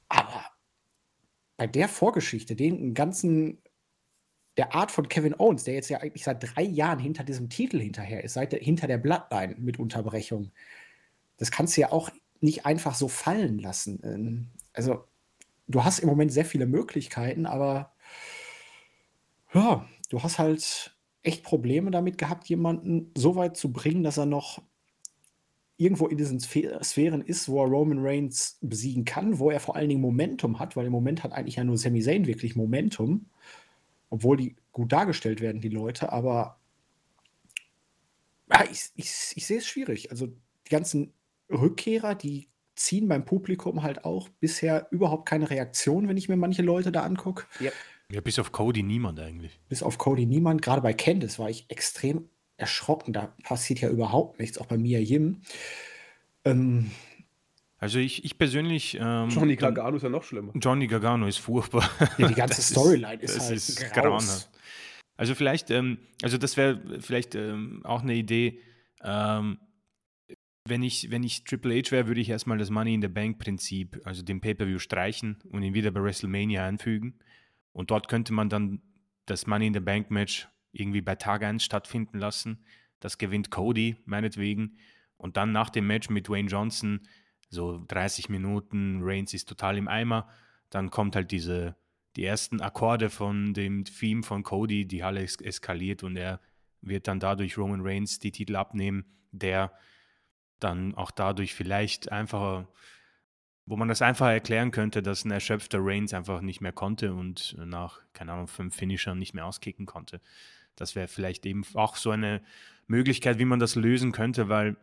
Aber 0.09 0.45
bei 1.55 1.67
der 1.67 1.87
Vorgeschichte, 1.87 2.55
den 2.55 2.93
ganzen 2.93 3.61
der 4.57 4.73
Art 4.73 4.91
von 4.91 5.07
Kevin 5.07 5.39
Owens, 5.39 5.63
der 5.63 5.75
jetzt 5.75 5.89
ja 5.89 5.99
eigentlich 5.99 6.23
seit 6.23 6.43
3 6.55 6.63
Jahren 6.63 6.99
hinter 6.99 7.23
diesem 7.23 7.47
Titel 7.47 7.79
hinterher 7.79 8.23
ist, 8.23 8.33
seit 8.33 8.51
der 8.51 8.59
hinter 8.59 8.87
der 8.87 8.97
Bloodline 8.97 9.55
mit 9.57 9.79
Unterbrechung. 9.79 10.51
Das 11.37 11.51
kannst 11.51 11.77
du 11.77 11.81
ja 11.81 11.91
auch 11.91 12.09
nicht 12.41 12.65
einfach 12.65 12.95
so 12.95 13.07
fallen 13.07 13.59
lassen. 13.59 14.01
Ähm, 14.03 14.47
also, 14.73 15.05
du 15.67 15.83
hast 15.83 15.99
im 15.99 16.09
Moment 16.09 16.33
sehr 16.33 16.45
viele 16.45 16.65
Möglichkeiten, 16.65 17.45
aber 17.45 17.93
ja, 19.53 19.87
du 20.09 20.23
hast 20.23 20.39
halt 20.39 20.96
echt 21.27 21.43
Probleme 21.43 21.91
damit 21.91 22.17
gehabt, 22.17 22.47
jemanden 22.47 23.11
so 23.15 23.35
weit 23.35 23.57
zu 23.57 23.71
bringen, 23.71 24.03
dass 24.03 24.17
er 24.17 24.25
noch 24.25 24.61
irgendwo 25.77 26.07
in 26.07 26.17
diesen 26.17 26.39
Sphären 26.39 27.21
ist, 27.21 27.49
wo 27.49 27.61
er 27.63 27.69
Roman 27.69 27.99
Reigns 27.99 28.57
besiegen 28.61 29.05
kann, 29.05 29.37
wo 29.37 29.51
er 29.51 29.59
vor 29.59 29.75
allen 29.75 29.89
Dingen 29.89 30.01
Momentum 30.01 30.59
hat, 30.59 30.75
weil 30.75 30.87
im 30.87 30.91
Moment 30.91 31.23
hat 31.23 31.33
eigentlich 31.33 31.57
ja 31.57 31.63
nur 31.63 31.77
Sami 31.77 32.01
Zayn 32.01 32.25
wirklich 32.25 32.55
Momentum, 32.55 33.27
obwohl 34.09 34.37
die 34.37 34.55
gut 34.71 34.91
dargestellt 34.91 35.41
werden, 35.41 35.61
die 35.61 35.69
Leute, 35.69 36.11
aber 36.11 36.57
ja, 38.49 38.63
ich 38.71 38.89
ich 38.95 39.33
ich 39.35 39.45
sehe 39.45 39.57
es 39.57 39.67
schwierig. 39.67 40.09
Also, 40.09 40.27
die 40.27 40.69
ganzen 40.69 41.13
Rückkehrer, 41.49 42.15
die 42.15 42.47
ziehen 42.75 43.07
beim 43.07 43.25
Publikum 43.25 43.83
halt 43.83 44.05
auch 44.05 44.29
bisher 44.39 44.87
überhaupt 44.91 45.27
keine 45.27 45.49
Reaktion, 45.49 46.07
wenn 46.07 46.17
ich 46.17 46.29
mir 46.29 46.37
manche 46.37 46.61
Leute 46.61 46.91
da 46.91 47.03
angucke. 47.03 47.45
Ja. 47.59 47.71
Ja, 48.11 48.21
bis 48.21 48.39
auf 48.39 48.51
Cody 48.51 48.83
niemand 48.83 49.19
eigentlich. 49.19 49.59
Bis 49.67 49.83
auf 49.83 49.97
Cody 49.97 50.25
niemand. 50.25 50.61
Gerade 50.61 50.81
bei 50.81 50.93
Candice 50.93 51.39
war 51.39 51.49
ich 51.49 51.65
extrem 51.69 52.29
erschrocken. 52.55 53.11
Da 53.13 53.33
passiert 53.43 53.81
ja 53.81 53.89
überhaupt 53.89 54.39
nichts, 54.39 54.57
auch 54.57 54.65
bei 54.65 54.77
Mia 54.77 54.99
Yim. 54.99 55.41
Ähm, 56.45 56.91
Also 57.79 57.99
ich, 57.99 58.23
ich 58.23 58.37
persönlich. 58.37 58.95
Ähm, 58.99 59.29
Johnny 59.29 59.55
dann- 59.57 59.73
Gargano 59.75 59.97
ist 59.97 60.03
ja 60.03 60.09
noch 60.09 60.23
schlimmer. 60.23 60.53
Johnny 60.55 60.87
Gargano 60.87 61.27
ist 61.27 61.37
furchtbar. 61.37 61.89
Ja, 62.17 62.27
die 62.29 62.33
ganze 62.35 62.55
Das 62.57 62.69
Storyline 62.69 63.21
ist 63.21 63.35
das 63.35 63.43
halt 63.47 63.55
ist 63.57 63.93
grauenhaft. 63.93 64.49
Also 65.17 65.35
vielleicht, 65.35 65.69
ähm, 65.71 65.97
also 66.21 66.37
das 66.37 66.57
wäre 66.57 66.79
vielleicht 67.01 67.35
ähm, 67.35 67.81
auch 67.83 68.03
eine 68.03 68.13
Idee. 68.15 68.59
Ähm, 69.03 69.59
wenn 70.65 70.83
ich, 70.83 71.11
wenn 71.11 71.23
ich 71.23 71.43
Triple 71.43 71.75
H 71.77 71.91
wäre, 71.91 72.07
würde 72.07 72.21
ich 72.21 72.29
erstmal 72.29 72.57
das 72.57 72.69
Money 72.69 72.93
in 72.93 73.01
the 73.01 73.07
Bank 73.07 73.39
Prinzip, 73.39 73.99
also 74.05 74.21
den 74.21 74.41
Pay-Per-View 74.41 74.79
streichen 74.79 75.37
und 75.51 75.63
ihn 75.63 75.73
wieder 75.73 75.91
bei 75.91 76.01
WrestleMania 76.03 76.65
einfügen. 76.65 77.19
Und 77.73 77.91
dort 77.91 78.07
könnte 78.07 78.33
man 78.33 78.49
dann 78.49 78.81
das 79.25 79.47
Money 79.47 79.67
in 79.67 79.73
the 79.73 79.79
Bank 79.79 80.09
Match 80.09 80.47
irgendwie 80.71 81.01
bei 81.01 81.15
Tag 81.15 81.43
1 81.43 81.63
stattfinden 81.63 82.17
lassen. 82.19 82.63
Das 82.99 83.17
gewinnt 83.17 83.51
Cody, 83.51 83.97
meinetwegen. 84.05 84.77
Und 85.17 85.37
dann 85.37 85.51
nach 85.51 85.69
dem 85.69 85.87
Match 85.87 86.09
mit 86.09 86.27
Dwayne 86.27 86.49
Johnson, 86.49 87.07
so 87.49 87.83
30 87.87 88.29
Minuten, 88.29 88.99
Reigns 89.01 89.33
ist 89.33 89.47
total 89.47 89.77
im 89.77 89.87
Eimer. 89.87 90.27
Dann 90.69 90.89
kommt 90.91 91.15
halt 91.15 91.31
diese, 91.31 91.75
die 92.15 92.25
ersten 92.25 92.61
Akkorde 92.61 93.09
von 93.09 93.53
dem 93.53 93.85
Theme 93.85 94.23
von 94.23 94.43
Cody, 94.43 94.85
die 94.85 95.03
Halle 95.03 95.23
es 95.23 95.39
eskaliert 95.39 96.03
und 96.03 96.17
er 96.17 96.39
wird 96.81 97.07
dann 97.07 97.19
dadurch 97.19 97.57
Roman 97.57 97.81
Reigns 97.81 98.19
die 98.19 98.31
Titel 98.31 98.55
abnehmen, 98.55 99.05
der 99.31 99.71
dann 100.59 100.95
auch 100.95 101.11
dadurch 101.11 101.53
vielleicht 101.53 102.11
einfacher, 102.11 102.67
wo 103.67 103.75
man 103.75 103.89
das 103.89 104.01
einfacher 104.01 104.31
erklären 104.31 104.71
könnte, 104.71 105.03
dass 105.03 105.25
ein 105.25 105.31
erschöpfter 105.31 105.79
Reigns 105.81 106.13
einfach 106.13 106.41
nicht 106.41 106.61
mehr 106.61 106.71
konnte 106.71 107.13
und 107.13 107.55
nach, 107.63 107.99
keine 108.13 108.31
Ahnung, 108.31 108.47
fünf 108.47 108.73
Finishern 108.75 109.19
nicht 109.19 109.33
mehr 109.33 109.45
auskicken 109.45 109.85
konnte. 109.85 110.21
Das 110.75 110.95
wäre 110.95 111.07
vielleicht 111.07 111.45
eben 111.45 111.63
auch 111.73 111.97
so 111.97 112.11
eine 112.11 112.41
Möglichkeit, 112.87 113.39
wie 113.39 113.45
man 113.45 113.59
das 113.59 113.75
lösen 113.75 114.13
könnte, 114.13 114.47
weil 114.47 114.77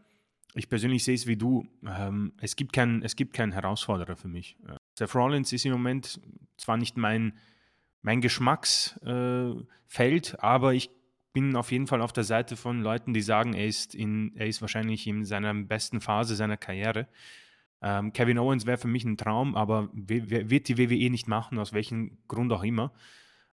ich 0.53 0.69
persönlich 0.69 1.03
sehe 1.03 1.15
es 1.15 1.27
wie 1.27 1.37
du. 1.37 1.67
Ähm, 1.87 2.35
es, 2.41 2.57
gibt 2.57 2.75
kein, 2.75 3.03
es 3.03 3.17
gibt 3.17 3.33
keinen 3.33 3.53
Herausforderer 3.53 4.17
für 4.17 4.29
mich. 4.29 4.57
Äh, 4.69 4.77
Seth 4.99 5.15
Rollins 5.15 5.53
ist 5.53 5.65
im 5.65 5.73
Moment 5.73 6.21
zwar 6.59 6.77
nicht 6.77 6.99
mein, 6.99 7.33
mein 8.03 8.21
Geschmacksfeld, 8.21 9.65
äh, 10.35 10.37
aber 10.39 10.75
ich 10.75 10.91
bin 11.33 11.57
auf 11.57 11.73
jeden 11.73 11.87
Fall 11.87 12.03
auf 12.03 12.13
der 12.13 12.25
Seite 12.25 12.57
von 12.57 12.83
Leuten, 12.83 13.15
die 13.15 13.23
sagen, 13.23 13.55
er 13.55 13.67
ist, 13.67 13.95
in, 13.95 14.37
er 14.37 14.47
ist 14.47 14.61
wahrscheinlich 14.61 15.07
in 15.07 15.25
seiner 15.25 15.55
besten 15.55 16.03
Phase 16.03 16.37
seiner 16.37 16.59
Karriere. 16.59 17.09
Ähm, 17.85 18.15
Kevin 18.15 18.39
Owens 18.39 18.65
wäre 18.65 18.79
für 18.79 18.89
mich 18.89 19.05
ein 19.05 19.19
Traum, 19.19 19.55
aber 19.55 19.91
wird 19.93 20.69
die 20.69 20.79
WWE 20.79 21.11
nicht 21.11 21.29
machen, 21.29 21.59
aus 21.59 21.75
welchem 21.75 22.17
Grund 22.29 22.51
auch 22.51 22.65
immer. 22.65 22.93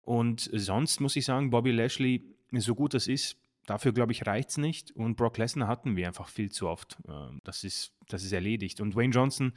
Und 0.03 0.49
sonst 0.53 1.01
muss 1.01 1.17
ich 1.17 1.25
sagen, 1.25 1.51
Bobby 1.51 1.73
Lashley, 1.73 2.23
so 2.53 2.77
gut 2.77 2.95
das 2.95 3.09
ist, 3.09 3.37
dafür 3.67 3.93
glaube 3.93 4.13
ich, 4.13 4.27
reicht 4.27 4.51
es 4.51 4.57
nicht. 4.57 4.93
Und 4.93 5.17
Brock 5.17 5.37
Lesnar 5.37 5.67
hatten 5.67 5.97
wir 5.97 6.07
einfach 6.07 6.29
viel 6.29 6.51
zu 6.51 6.69
oft. 6.69 6.97
Ähm, 7.09 7.41
Das 7.43 7.65
ist, 7.65 7.93
das 8.09 8.23
ist 8.23 8.31
erledigt. 8.31 8.81
Und 8.81 8.95
Wayne 8.95 9.13
Johnson 9.13 9.53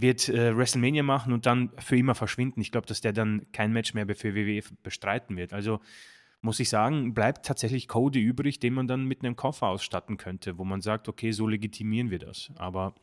wird 0.00 0.30
äh, 0.30 0.56
WrestleMania 0.56 1.02
machen 1.02 1.34
und 1.34 1.44
dann 1.44 1.70
für 1.78 1.98
immer 1.98 2.14
verschwinden. 2.14 2.62
Ich 2.62 2.72
glaube, 2.72 2.86
dass 2.86 3.02
der 3.02 3.12
dann 3.12 3.46
kein 3.52 3.72
Match 3.72 3.92
mehr 3.92 4.06
für 4.16 4.34
WWE 4.34 4.62
bestreiten 4.82 5.36
wird. 5.36 5.52
Also 5.52 5.80
muss 6.40 6.58
ich 6.58 6.70
sagen, 6.70 7.12
bleibt 7.12 7.44
tatsächlich 7.44 7.86
Cody 7.86 8.20
übrig, 8.20 8.60
den 8.60 8.72
man 8.72 8.88
dann 8.88 9.04
mit 9.04 9.22
einem 9.22 9.36
Koffer 9.36 9.68
ausstatten 9.68 10.16
könnte, 10.16 10.56
wo 10.56 10.64
man 10.64 10.80
sagt, 10.80 11.08
okay, 11.08 11.32
so 11.32 11.46
legitimieren 11.46 12.10
wir 12.10 12.18
das. 12.18 12.50
Aber 12.56 12.94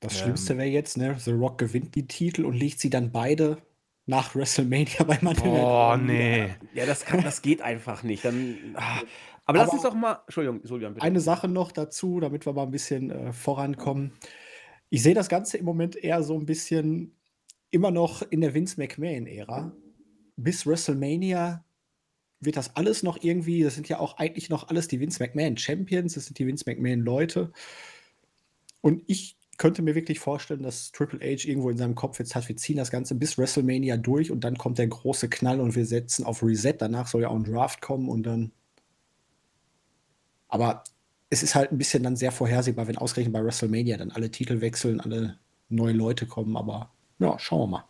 Das 0.00 0.14
Ähm. 0.14 0.20
Schlimmste 0.20 0.56
wäre 0.58 0.68
jetzt, 0.68 0.96
ne, 0.96 1.16
The 1.18 1.32
Rock 1.32 1.58
gewinnt 1.58 1.94
die 1.94 2.06
Titel 2.06 2.44
und 2.44 2.54
legt 2.54 2.80
sie 2.80 2.90
dann 2.90 3.12
beide 3.12 3.58
nach 4.06 4.34
WrestleMania 4.34 5.02
bei 5.06 5.18
Money 5.20 5.40
oh 5.44 5.96
nee. 5.96 6.54
Ja, 6.74 6.86
das, 6.86 7.04
kann, 7.04 7.22
das 7.22 7.42
geht 7.42 7.60
einfach 7.62 8.02
nicht. 8.02 8.24
Dann, 8.24 8.56
ah. 8.74 9.00
aber 9.44 9.58
lass 9.58 9.68
Aber- 9.68 9.74
uns 9.74 9.82
doch 9.82 9.94
mal. 9.94 10.20
Entschuldigung, 10.26 10.60
Julian, 10.64 10.94
bitte. 10.94 11.04
Eine 11.04 11.20
Sache 11.20 11.48
noch 11.48 11.72
dazu, 11.72 12.20
damit 12.20 12.46
wir 12.46 12.52
mal 12.52 12.64
ein 12.64 12.70
bisschen 12.70 13.10
äh, 13.10 13.32
vorankommen. 13.32 14.12
Ich 14.90 15.02
sehe 15.02 15.14
das 15.14 15.28
Ganze 15.28 15.56
im 15.58 15.64
Moment 15.64 15.96
eher 15.96 16.22
so 16.22 16.38
ein 16.38 16.46
bisschen 16.46 17.16
immer 17.70 17.90
noch 17.90 18.22
in 18.22 18.40
der 18.40 18.54
Vince 18.54 18.78
McMahon-Ära. 18.78 19.72
Bis 20.36 20.66
WrestleMania 20.66 21.64
wird 22.38 22.56
das 22.56 22.76
alles 22.76 23.02
noch 23.02 23.22
irgendwie, 23.22 23.62
das 23.62 23.74
sind 23.74 23.88
ja 23.88 23.98
auch 23.98 24.18
eigentlich 24.18 24.50
noch 24.50 24.68
alles 24.68 24.86
die 24.86 25.00
Vince 25.00 25.20
McMahon 25.22 25.56
Champions, 25.56 26.14
das 26.14 26.26
sind 26.26 26.38
die 26.38 26.46
Vince 26.46 26.64
McMahon 26.66 27.00
Leute. 27.00 27.50
Und 28.82 29.02
ich 29.06 29.36
könnte 29.58 29.82
mir 29.82 29.94
wirklich 29.94 30.18
vorstellen, 30.20 30.62
dass 30.62 30.92
Triple 30.92 31.20
H 31.20 31.48
irgendwo 31.48 31.70
in 31.70 31.78
seinem 31.78 31.94
Kopf 31.94 32.18
jetzt 32.18 32.34
hat, 32.34 32.48
wir 32.48 32.56
ziehen 32.56 32.76
das 32.76 32.90
Ganze 32.90 33.14
bis 33.14 33.38
WrestleMania 33.38 33.96
durch 33.96 34.30
und 34.30 34.44
dann 34.44 34.58
kommt 34.58 34.78
der 34.78 34.86
große 34.86 35.28
Knall 35.28 35.60
und 35.60 35.74
wir 35.76 35.86
setzen 35.86 36.24
auf 36.24 36.42
Reset. 36.42 36.74
Danach 36.78 37.06
soll 37.06 37.22
ja 37.22 37.28
auch 37.28 37.36
ein 37.36 37.44
Draft 37.44 37.80
kommen 37.80 38.08
und 38.08 38.24
dann. 38.24 38.52
Aber 40.48 40.84
es 41.30 41.42
ist 41.42 41.54
halt 41.54 41.72
ein 41.72 41.78
bisschen 41.78 42.02
dann 42.02 42.16
sehr 42.16 42.32
vorhersehbar, 42.32 42.86
wenn 42.86 42.98
ausgerechnet 42.98 43.32
bei 43.32 43.44
WrestleMania 43.44 43.96
dann 43.96 44.10
alle 44.12 44.30
Titel 44.30 44.60
wechseln, 44.60 45.00
alle 45.00 45.38
neue 45.68 45.92
Leute 45.92 46.26
kommen. 46.26 46.56
Aber 46.56 46.90
ja, 47.18 47.38
schauen 47.38 47.70
wir 47.70 47.78
mal. 47.78 47.84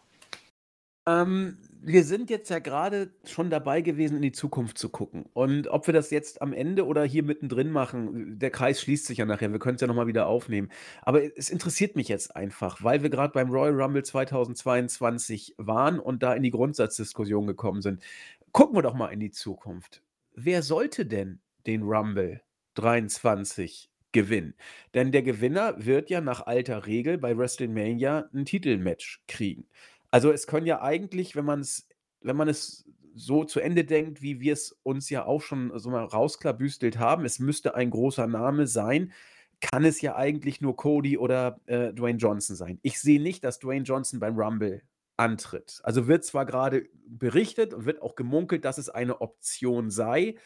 Ähm, 1.07 1.59
wir 1.87 2.03
sind 2.03 2.31
jetzt 2.31 2.51
ja 2.51 2.59
gerade 2.59 3.14
schon 3.25 3.49
dabei 3.49 3.81
gewesen, 3.81 4.16
in 4.16 4.22
die 4.22 4.33
Zukunft 4.33 4.77
zu 4.77 4.88
gucken. 4.88 5.27
Und 5.35 5.68
ob 5.68 5.87
wir 5.87 5.94
das 5.94 6.11
jetzt 6.11 6.42
am 6.42 6.53
Ende 6.53 6.85
oder 6.85 7.05
hier 7.05 7.22
mittendrin 7.22 7.70
machen, 7.70 8.40
der 8.40 8.51
Kreis 8.51 8.81
schließt 8.81 9.07
sich 9.07 9.18
ja 9.18 9.25
nachher. 9.25 9.53
Wir 9.53 9.61
können 9.61 9.77
es 9.77 9.81
ja 9.81 9.87
nochmal 9.87 10.09
wieder 10.09 10.27
aufnehmen. 10.27 10.68
Aber 11.03 11.22
es 11.38 11.49
interessiert 11.49 11.94
mich 11.94 12.09
jetzt 12.09 12.35
einfach, 12.35 12.83
weil 12.83 13.05
wir 13.05 13.11
gerade 13.11 13.33
beim 13.33 13.51
Royal 13.51 13.81
Rumble 13.81 14.03
2022 14.03 15.55
waren 15.59 16.01
und 16.01 16.25
da 16.25 16.35
in 16.35 16.42
die 16.42 16.51
Grundsatzdiskussion 16.51 17.46
gekommen 17.46 17.83
sind. 17.83 18.03
Gucken 18.51 18.77
wir 18.77 18.83
doch 18.83 18.94
mal 18.94 19.12
in 19.12 19.20
die 19.20 19.31
Zukunft. 19.31 20.03
Wer 20.35 20.62
sollte 20.64 21.07
denn 21.07 21.38
den 21.68 21.85
Rumble 21.85 22.40
23 22.75 23.92
gewinnen? 24.11 24.55
Denn 24.94 25.12
der 25.12 25.22
Gewinner 25.22 25.77
wird 25.79 26.11
ja 26.11 26.20
nach 26.20 26.49
alter 26.49 26.87
Regel 26.87 27.16
bei 27.16 27.38
WrestleMania 27.38 28.29
ein 28.35 28.44
Titelmatch 28.44 29.22
kriegen. 29.29 29.68
Also 30.11 30.31
es 30.33 30.47
können 30.47 30.66
ja 30.66 30.83
eigentlich, 30.83 31.37
wenn 31.37 31.45
man 31.45 31.61
es, 31.61 31.88
wenn 32.21 32.37
man 32.37 32.49
es 32.49 32.85
so 33.14 33.45
zu 33.45 33.61
Ende 33.61 33.85
denkt, 33.85 34.21
wie 34.23 34.40
wir 34.40 34.53
es 34.53 34.73
uns 34.83 35.09
ja 35.09 35.25
auch 35.25 35.40
schon 35.40 35.77
so 35.79 35.90
mal 35.90 36.05
rausklabüstelt 36.05 36.99
haben, 36.99 37.25
es 37.25 37.38
müsste 37.38 37.75
ein 37.75 37.90
großer 37.90 38.27
Name 38.27 38.66
sein, 38.66 39.12
kann 39.61 39.85
es 39.85 40.01
ja 40.03 40.16
eigentlich 40.16 40.61
nur 40.61 40.77
Cody 40.77 41.16
oder 41.16 41.61
äh, 41.66 41.92
Dwayne 41.95 42.19
Johnson 42.19 42.57
sein. 42.57 42.79
Ich 42.83 43.01
sehe 43.01 43.21
nicht, 43.21 43.42
dass 43.42 43.59
Dwayne 43.59 43.85
Johnson 43.85 44.21
beim 44.21 44.38
Rumble 44.38 44.83
antritt. 45.16 45.81
Also 45.83 46.09
wird 46.09 46.25
zwar 46.25 46.45
gerade 46.45 46.88
berichtet 47.07 47.73
und 47.73 47.87
wird 47.87 48.03
auch 48.03 48.16
gemunkelt, 48.16 48.64
dass 48.64 48.77
es 48.77 48.90
eine 48.90 49.21
Option 49.21 49.90
sei. 49.90 50.37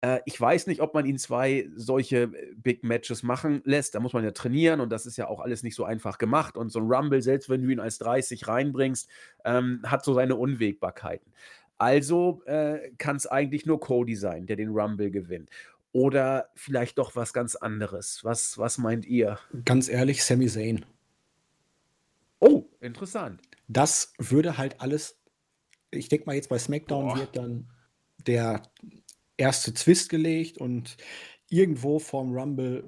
Äh, 0.00 0.20
ich 0.24 0.40
weiß 0.40 0.66
nicht, 0.66 0.80
ob 0.80 0.94
man 0.94 1.06
ihn 1.06 1.18
zwei 1.18 1.68
solche 1.74 2.22
äh, 2.24 2.54
Big 2.56 2.84
Matches 2.84 3.22
machen 3.22 3.62
lässt. 3.64 3.94
Da 3.94 4.00
muss 4.00 4.12
man 4.12 4.24
ja 4.24 4.30
trainieren 4.30 4.80
und 4.80 4.90
das 4.90 5.06
ist 5.06 5.16
ja 5.16 5.28
auch 5.28 5.40
alles 5.40 5.62
nicht 5.62 5.74
so 5.74 5.84
einfach 5.84 6.18
gemacht. 6.18 6.56
Und 6.56 6.70
so 6.70 6.80
ein 6.80 6.86
Rumble, 6.90 7.22
selbst 7.22 7.48
wenn 7.48 7.62
du 7.62 7.68
ihn 7.68 7.80
als 7.80 7.98
30 7.98 8.46
reinbringst, 8.46 9.08
ähm, 9.44 9.80
hat 9.84 10.04
so 10.04 10.14
seine 10.14 10.36
Unwägbarkeiten. 10.36 11.32
Also 11.78 12.42
äh, 12.46 12.90
kann 12.98 13.16
es 13.16 13.26
eigentlich 13.26 13.66
nur 13.66 13.80
Cody 13.80 14.16
sein, 14.16 14.46
der 14.46 14.56
den 14.56 14.70
Rumble 14.70 15.10
gewinnt. 15.10 15.50
Oder 15.92 16.50
vielleicht 16.54 16.98
doch 16.98 17.16
was 17.16 17.32
ganz 17.32 17.56
anderes. 17.56 18.20
Was, 18.22 18.58
was 18.58 18.78
meint 18.78 19.06
ihr? 19.06 19.38
Ganz 19.64 19.88
ehrlich, 19.88 20.24
Sami 20.24 20.46
Zayn. 20.46 20.84
Oh, 22.38 22.64
interessant. 22.80 23.40
Das 23.68 24.12
würde 24.18 24.58
halt 24.58 24.80
alles, 24.80 25.18
ich 25.90 26.08
denke 26.08 26.26
mal 26.26 26.36
jetzt 26.36 26.50
bei 26.50 26.58
SmackDown 26.58 27.08
Boah. 27.08 27.18
wird 27.18 27.36
dann 27.36 27.70
der 28.26 28.62
erste 29.36 29.74
Twist 29.74 30.08
gelegt 30.08 30.58
und 30.58 30.96
irgendwo 31.48 31.98
vorm 31.98 32.32
Rumble 32.32 32.84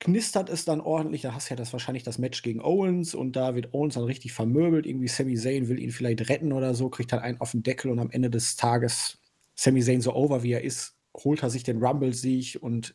knistert 0.00 0.50
es 0.50 0.64
dann 0.64 0.80
ordentlich. 0.80 1.22
Da 1.22 1.32
hast 1.32 1.48
du 1.48 1.54
ja 1.54 1.56
das 1.56 1.72
wahrscheinlich 1.72 2.02
das 2.02 2.18
Match 2.18 2.42
gegen 2.42 2.60
Owens 2.60 3.14
und 3.14 3.36
da 3.36 3.54
wird 3.54 3.72
Owens 3.72 3.94
dann 3.94 4.04
richtig 4.04 4.32
vermöbelt. 4.32 4.86
Irgendwie 4.86 5.08
Sami 5.08 5.34
Zayn 5.34 5.68
will 5.68 5.78
ihn 5.78 5.90
vielleicht 5.90 6.28
retten 6.28 6.52
oder 6.52 6.74
so, 6.74 6.90
kriegt 6.90 7.12
halt 7.12 7.22
einen 7.22 7.40
auf 7.40 7.52
den 7.52 7.62
Deckel 7.62 7.90
und 7.90 7.98
am 7.98 8.10
Ende 8.10 8.30
des 8.30 8.56
Tages 8.56 9.18
Sami 9.54 9.82
Zayn 9.82 10.00
so 10.00 10.14
over 10.14 10.42
wie 10.42 10.52
er 10.52 10.62
ist, 10.62 10.96
holt 11.16 11.42
er 11.42 11.50
sich 11.50 11.62
den 11.62 11.82
Rumble-Sieg 11.82 12.58
und 12.60 12.94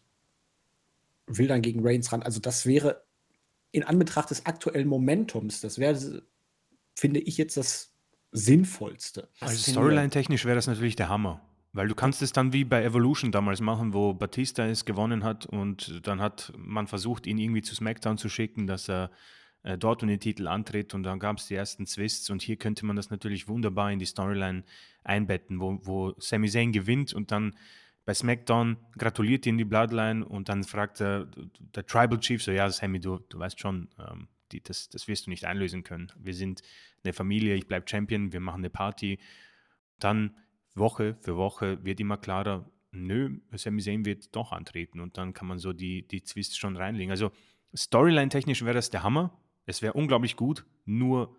will 1.25 1.47
dann 1.47 1.62
gegen 1.62 1.86
Reigns 1.86 2.12
ran. 2.12 2.21
Also 2.21 2.39
das 2.39 2.65
wäre 2.65 3.03
in 3.71 3.84
Anbetracht 3.84 4.29
des 4.29 4.45
aktuellen 4.45 4.88
Momentums, 4.88 5.62
das 5.62 5.77
wäre, 5.79 6.23
finde 6.95 7.19
ich, 7.19 7.38
jetzt 7.38 7.55
das 7.58 7.93
Sinnvollste. 8.32 9.29
Also 9.39 9.71
Storyline-technisch 9.71 10.45
wäre 10.45 10.55
das 10.55 10.67
natürlich 10.67 10.95
der 10.95 11.10
Hammer. 11.10 11.49
Weil 11.80 11.88
du 11.88 11.96
kannst 11.96 12.22
es 12.22 12.34
dann 12.34 12.52
wie 12.52 12.65
bei 12.65 12.84
Evolution 12.84 13.32
damals 13.32 13.62
machen, 13.62 13.94
wo 13.94 14.13
Batista 14.13 14.65
es 14.65 14.84
gewonnen 14.84 15.24
hat 15.24 15.46
und 15.46 16.06
dann 16.06 16.20
hat 16.20 16.52
man 16.58 16.88
versucht, 16.88 17.26
ihn 17.26 17.38
irgendwie 17.38 17.62
zu 17.62 17.74
SmackDown 17.74 18.18
zu 18.18 18.28
schicken, 18.28 18.68
dass 18.68 18.89
er 18.89 19.12
äh, 19.63 19.78
dort 19.78 20.04
um 20.04 20.10
den 20.10 20.20
Titel 20.20 20.50
antritt 20.50 20.94
und 20.94 21.04
dann 21.04 21.20
gab 21.20 21.38
es 21.38 21.48
die 21.48 21.56
ersten 21.56 21.86
Twists 21.86 22.30
und 22.32 22.42
hier 22.42 22.58
könnte 22.58 22.86
man 22.86 22.98
das 22.98 23.12
natürlich 23.12 23.48
wunderbar 23.48 23.94
in 23.94 24.00
die 24.00 24.06
Storyline 24.06 24.65
einbetten, 25.06 25.62
wo, 25.62 25.80
wo 25.84 26.13
Sami 26.18 26.50
Zayn 26.50 26.74
gewinnt 26.74 27.13
und 27.13 27.32
dann 27.32 27.56
bei 28.04 28.13
SmackDown 28.13 28.76
gratuliert 28.98 29.46
ihm 29.46 29.58
die 29.58 29.63
Bloodline 29.63 30.26
und 30.26 30.50
dann 30.50 30.65
fragt 30.65 31.00
der, 31.00 31.30
der 31.76 31.86
Tribal 31.86 32.20
Chief 32.20 32.44
so, 32.44 32.52
ja 32.52 32.70
Sammy, 32.70 33.00
du, 33.00 33.20
du 33.30 33.39
weißt 33.39 33.58
schon, 33.58 33.88
ähm, 33.98 34.28
die, 34.52 34.62
das, 34.62 34.89
das 34.89 35.08
wirst 35.08 35.28
du 35.28 35.30
nicht 35.30 35.46
einlösen 35.46 35.86
können. 35.86 36.12
Wir 36.18 36.34
sind 36.34 36.62
eine 37.06 37.13
Familie, 37.13 37.56
ich 37.56 37.68
bleibe 37.68 37.88
Champion, 37.88 38.34
wir 38.34 38.42
machen 38.42 38.60
eine 38.60 38.70
Party. 38.70 39.18
Dann 40.00 40.36
Woche 40.75 41.17
für 41.21 41.38
Woche 41.38 41.84
wird 41.84 41.99
immer 41.99 42.17
klarer, 42.17 42.69
nö, 42.91 43.38
Sami 43.53 43.82
Zayn 43.82 44.05
wird 44.05 44.36
doch 44.36 44.51
antreten 44.51 44.99
und 44.99 45.17
dann 45.17 45.34
kann 45.34 45.47
man 45.47 45.60
so 45.60 45.73
die, 45.73 46.08
die 46.08 46.21
Twists 46.21 46.58
schon 46.58 46.75
reinlegen. 46.75 47.12
Also 47.12 47.32
Storyline-technisch 47.75 48.63
wäre 48.63 48.73
das 48.73 48.89
der 48.89 49.03
Hammer. 49.03 49.38
Es 49.65 49.82
wäre 49.82 49.93
unglaublich 49.93 50.36
gut, 50.36 50.65
nur 50.86 51.36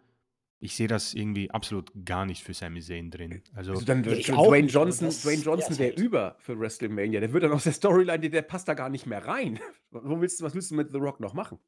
ich 0.61 0.77
sehe 0.77 0.89
das 0.89 1.15
irgendwie 1.15 1.51
absolut 1.51 1.91
gar 2.05 2.27
nicht 2.27 2.45
für 2.45 2.53
Sami 2.53 2.81
Zayn 2.81 3.11
drin. 3.11 3.43
Also, 3.55 3.73
also 3.73 3.85
dann 3.85 4.05
ich 4.07 4.27
Dwayne 4.27 4.69
Johnson, 4.69 5.09
Dwayne 5.09 5.43
Johnson 5.43 5.79
wäre 5.79 5.95
über 5.95 6.37
für 6.39 6.59
WrestleMania. 6.59 7.21
Der 7.21 7.33
wird 7.33 7.45
dann 7.45 7.53
aus 7.53 7.65
der 7.65 7.73
Storyline, 7.73 8.29
der 8.29 8.43
passt 8.43 8.69
da 8.69 8.75
gar 8.75 8.91
nicht 8.91 9.07
mehr 9.07 9.27
rein. 9.27 9.59
Wo 9.91 10.21
willst, 10.21 10.43
was 10.43 10.55
willst 10.55 10.71
du 10.71 10.75
mit 10.75 10.93
The 10.93 10.99
Rock 10.99 11.19
noch 11.19 11.33
machen? 11.33 11.59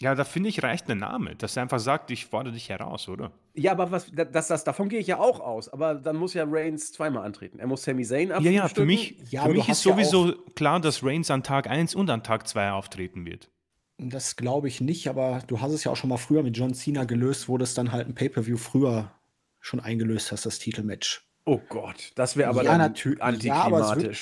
Ja, 0.00 0.14
da 0.14 0.24
finde 0.24 0.48
ich, 0.48 0.62
reicht 0.62 0.90
ein 0.90 0.98
Name, 0.98 1.36
dass 1.36 1.56
er 1.56 1.62
einfach 1.62 1.78
sagt, 1.78 2.10
ich 2.10 2.26
fordere 2.26 2.54
dich 2.54 2.68
heraus, 2.68 3.08
oder? 3.08 3.32
Ja, 3.54 3.72
aber 3.72 3.90
was, 3.90 4.10
das, 4.12 4.48
das, 4.48 4.64
davon 4.64 4.88
gehe 4.88 4.98
ich 4.98 5.06
ja 5.06 5.18
auch 5.18 5.40
aus. 5.40 5.68
Aber 5.68 5.94
dann 5.94 6.16
muss 6.16 6.34
ja 6.34 6.44
Reigns 6.46 6.92
zweimal 6.92 7.24
antreten. 7.24 7.58
Er 7.58 7.66
muss 7.66 7.82
Sami 7.82 8.04
Zayn 8.04 8.30
Ja, 8.30 8.40
ja, 8.40 8.68
für 8.68 8.86
mich, 8.86 9.16
ja, 9.30 9.44
für 9.44 9.52
mich 9.52 9.68
ist 9.68 9.82
sowieso 9.82 10.28
ja 10.28 10.34
klar, 10.54 10.80
dass 10.80 11.04
Reigns 11.04 11.30
an 11.30 11.42
Tag 11.42 11.68
1 11.68 11.94
und 11.94 12.08
an 12.08 12.22
Tag 12.22 12.48
2 12.48 12.72
auftreten 12.72 13.26
wird. 13.26 13.50
Das 13.98 14.36
glaube 14.36 14.68
ich 14.68 14.80
nicht, 14.80 15.08
aber 15.08 15.42
du 15.46 15.60
hast 15.60 15.72
es 15.72 15.84
ja 15.84 15.92
auch 15.92 15.96
schon 15.96 16.08
mal 16.08 16.16
früher 16.16 16.42
mit 16.42 16.56
John 16.56 16.72
Cena 16.72 17.04
gelöst, 17.04 17.48
wo 17.50 17.58
das 17.58 17.74
dann 17.74 17.92
halt 17.92 18.08
ein 18.08 18.14
Pay-Per-View 18.14 18.56
früher 18.56 19.12
schon 19.60 19.80
eingelöst 19.80 20.32
hast, 20.32 20.46
das 20.46 20.58
Titelmatch. 20.58 21.26
Oh 21.44 21.60
Gott, 21.68 22.12
das 22.14 22.36
wäre 22.36 22.48
aber 22.48 22.62
ja, 22.62 22.78
dann 22.78 22.80
antiklimatisch. 22.80 23.44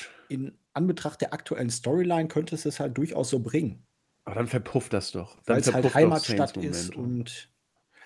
Ja, 0.03 0.35
aber 0.35 0.43
in 0.43 0.57
Anbetracht 0.73 1.21
der 1.21 1.33
aktuellen 1.33 1.69
Storyline 1.69 2.27
könnte 2.27 2.55
es 2.55 2.65
es 2.65 2.79
halt 2.79 2.97
durchaus 2.97 3.29
so 3.29 3.39
bringen. 3.39 3.85
Aber 4.29 4.35
dann 4.35 4.47
verpufft 4.47 4.93
das 4.93 5.11
doch. 5.11 5.37
Weil 5.47 5.59
es 5.59 5.73
halt 5.73 5.91
Heimatstadt 5.95 6.55
ist 6.57 6.95
und 6.95 7.49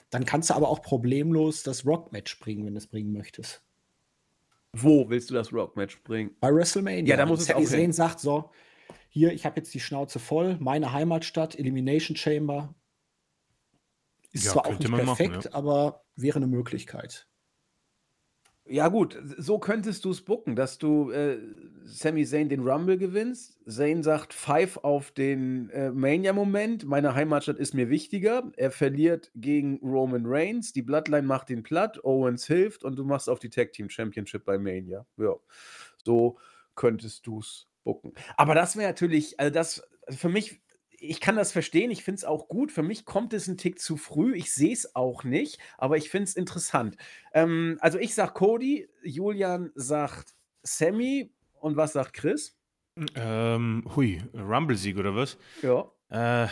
dann 0.09 0.23
kannst 0.23 0.49
du 0.49 0.53
aber 0.53 0.69
auch 0.69 0.81
problemlos 0.81 1.63
das 1.63 1.85
Rock-Match 1.85 2.39
bringen, 2.39 2.65
wenn 2.65 2.75
du 2.75 2.77
es 2.77 2.87
bringen 2.87 3.11
möchtest. 3.11 3.61
Wo 4.71 5.09
willst 5.09 5.29
du 5.29 5.33
das 5.33 5.51
Rock-Match 5.51 6.01
bringen? 6.03 6.33
Bei 6.39 6.49
WrestleMania. 6.53 7.03
Ja, 7.03 7.17
da 7.17 7.25
muss 7.25 7.41
es 7.41 7.51
auch 7.53 7.61
Zayn 7.61 7.91
sagt 7.91 8.21
so, 8.21 8.51
hier, 9.09 9.33
ich 9.33 9.45
habe 9.45 9.57
jetzt 9.57 9.73
die 9.73 9.81
Schnauze 9.81 10.17
voll, 10.17 10.55
meine 10.61 10.93
Heimatstadt, 10.93 11.59
Elimination 11.59 12.15
Chamber. 12.15 12.73
Ist 14.31 14.45
ja, 14.45 14.53
zwar 14.53 14.67
auch 14.67 14.79
nicht 14.79 14.93
perfekt, 14.93 15.35
machen, 15.35 15.49
ja. 15.51 15.53
aber 15.53 16.05
wäre 16.15 16.37
eine 16.37 16.47
Möglichkeit. 16.47 17.27
Ja, 18.65 18.87
gut, 18.87 19.21
so 19.37 19.59
könntest 19.59 20.05
du 20.05 20.11
es 20.11 20.21
bucken, 20.21 20.55
dass 20.55 20.77
du 20.77 21.11
äh, 21.11 21.37
Sami 21.83 22.25
Zayn 22.25 22.47
den 22.47 22.65
Rumble 22.65 22.97
gewinnst. 22.97 23.59
Zayn 23.67 24.03
sagt 24.03 24.33
Five 24.33 24.77
auf 24.77 25.11
den 25.11 25.69
äh, 25.71 25.91
Mania-Moment. 25.91 26.85
Meine 26.85 27.13
Heimatstadt 27.13 27.57
ist 27.57 27.73
mir 27.73 27.89
wichtiger. 27.89 28.51
Er 28.55 28.71
verliert 28.71 29.31
gegen 29.35 29.79
Roman 29.83 30.23
Reigns. 30.25 30.71
Die 30.71 30.81
Bloodline 30.81 31.27
macht 31.27 31.49
ihn 31.49 31.61
platt. 31.61 31.99
Owens 32.05 32.47
hilft 32.47 32.85
und 32.85 32.95
du 32.95 33.03
machst 33.03 33.29
auf 33.29 33.39
die 33.39 33.49
Tag 33.49 33.73
Team 33.73 33.89
Championship 33.89 34.45
bei 34.45 34.57
Mania. 34.57 35.05
Ja, 35.17 35.35
so 36.05 36.37
könntest 36.75 37.27
du 37.27 37.39
es 37.39 37.67
bucken. 37.83 38.13
Aber 38.37 38.55
das 38.55 38.77
wäre 38.77 38.87
natürlich, 38.87 39.37
also 39.41 39.53
das 39.53 39.83
für 40.09 40.29
mich 40.29 40.62
ich 41.03 41.19
kann 41.19 41.35
das 41.35 41.51
verstehen, 41.51 41.91
ich 41.91 42.03
finde 42.03 42.17
es 42.17 42.23
auch 42.23 42.47
gut. 42.47 42.71
Für 42.71 42.83
mich 42.83 43.05
kommt 43.05 43.33
es 43.33 43.47
ein 43.47 43.57
Tick 43.57 43.79
zu 43.79 43.97
früh. 43.97 44.35
Ich 44.35 44.53
sehe 44.53 44.73
es 44.73 44.95
auch 44.95 45.23
nicht, 45.23 45.59
aber 45.77 45.97
ich 45.97 46.09
finde 46.09 46.25
es 46.25 46.35
interessant. 46.35 46.95
Ähm, 47.33 47.77
also 47.81 47.99
ich 47.99 48.15
sage 48.15 48.33
Cody, 48.33 48.87
Julian 49.03 49.71
sagt 49.75 50.33
Sammy 50.63 51.33
und 51.59 51.75
was 51.75 51.93
sagt 51.93 52.13
Chris? 52.13 52.57
Ähm, 53.15 53.83
hui, 53.95 54.21
Rumble-Sieg 54.33 54.97
oder 54.97 55.15
was? 55.15 55.37
Ja. 55.61 55.91
Äh, 56.09 56.47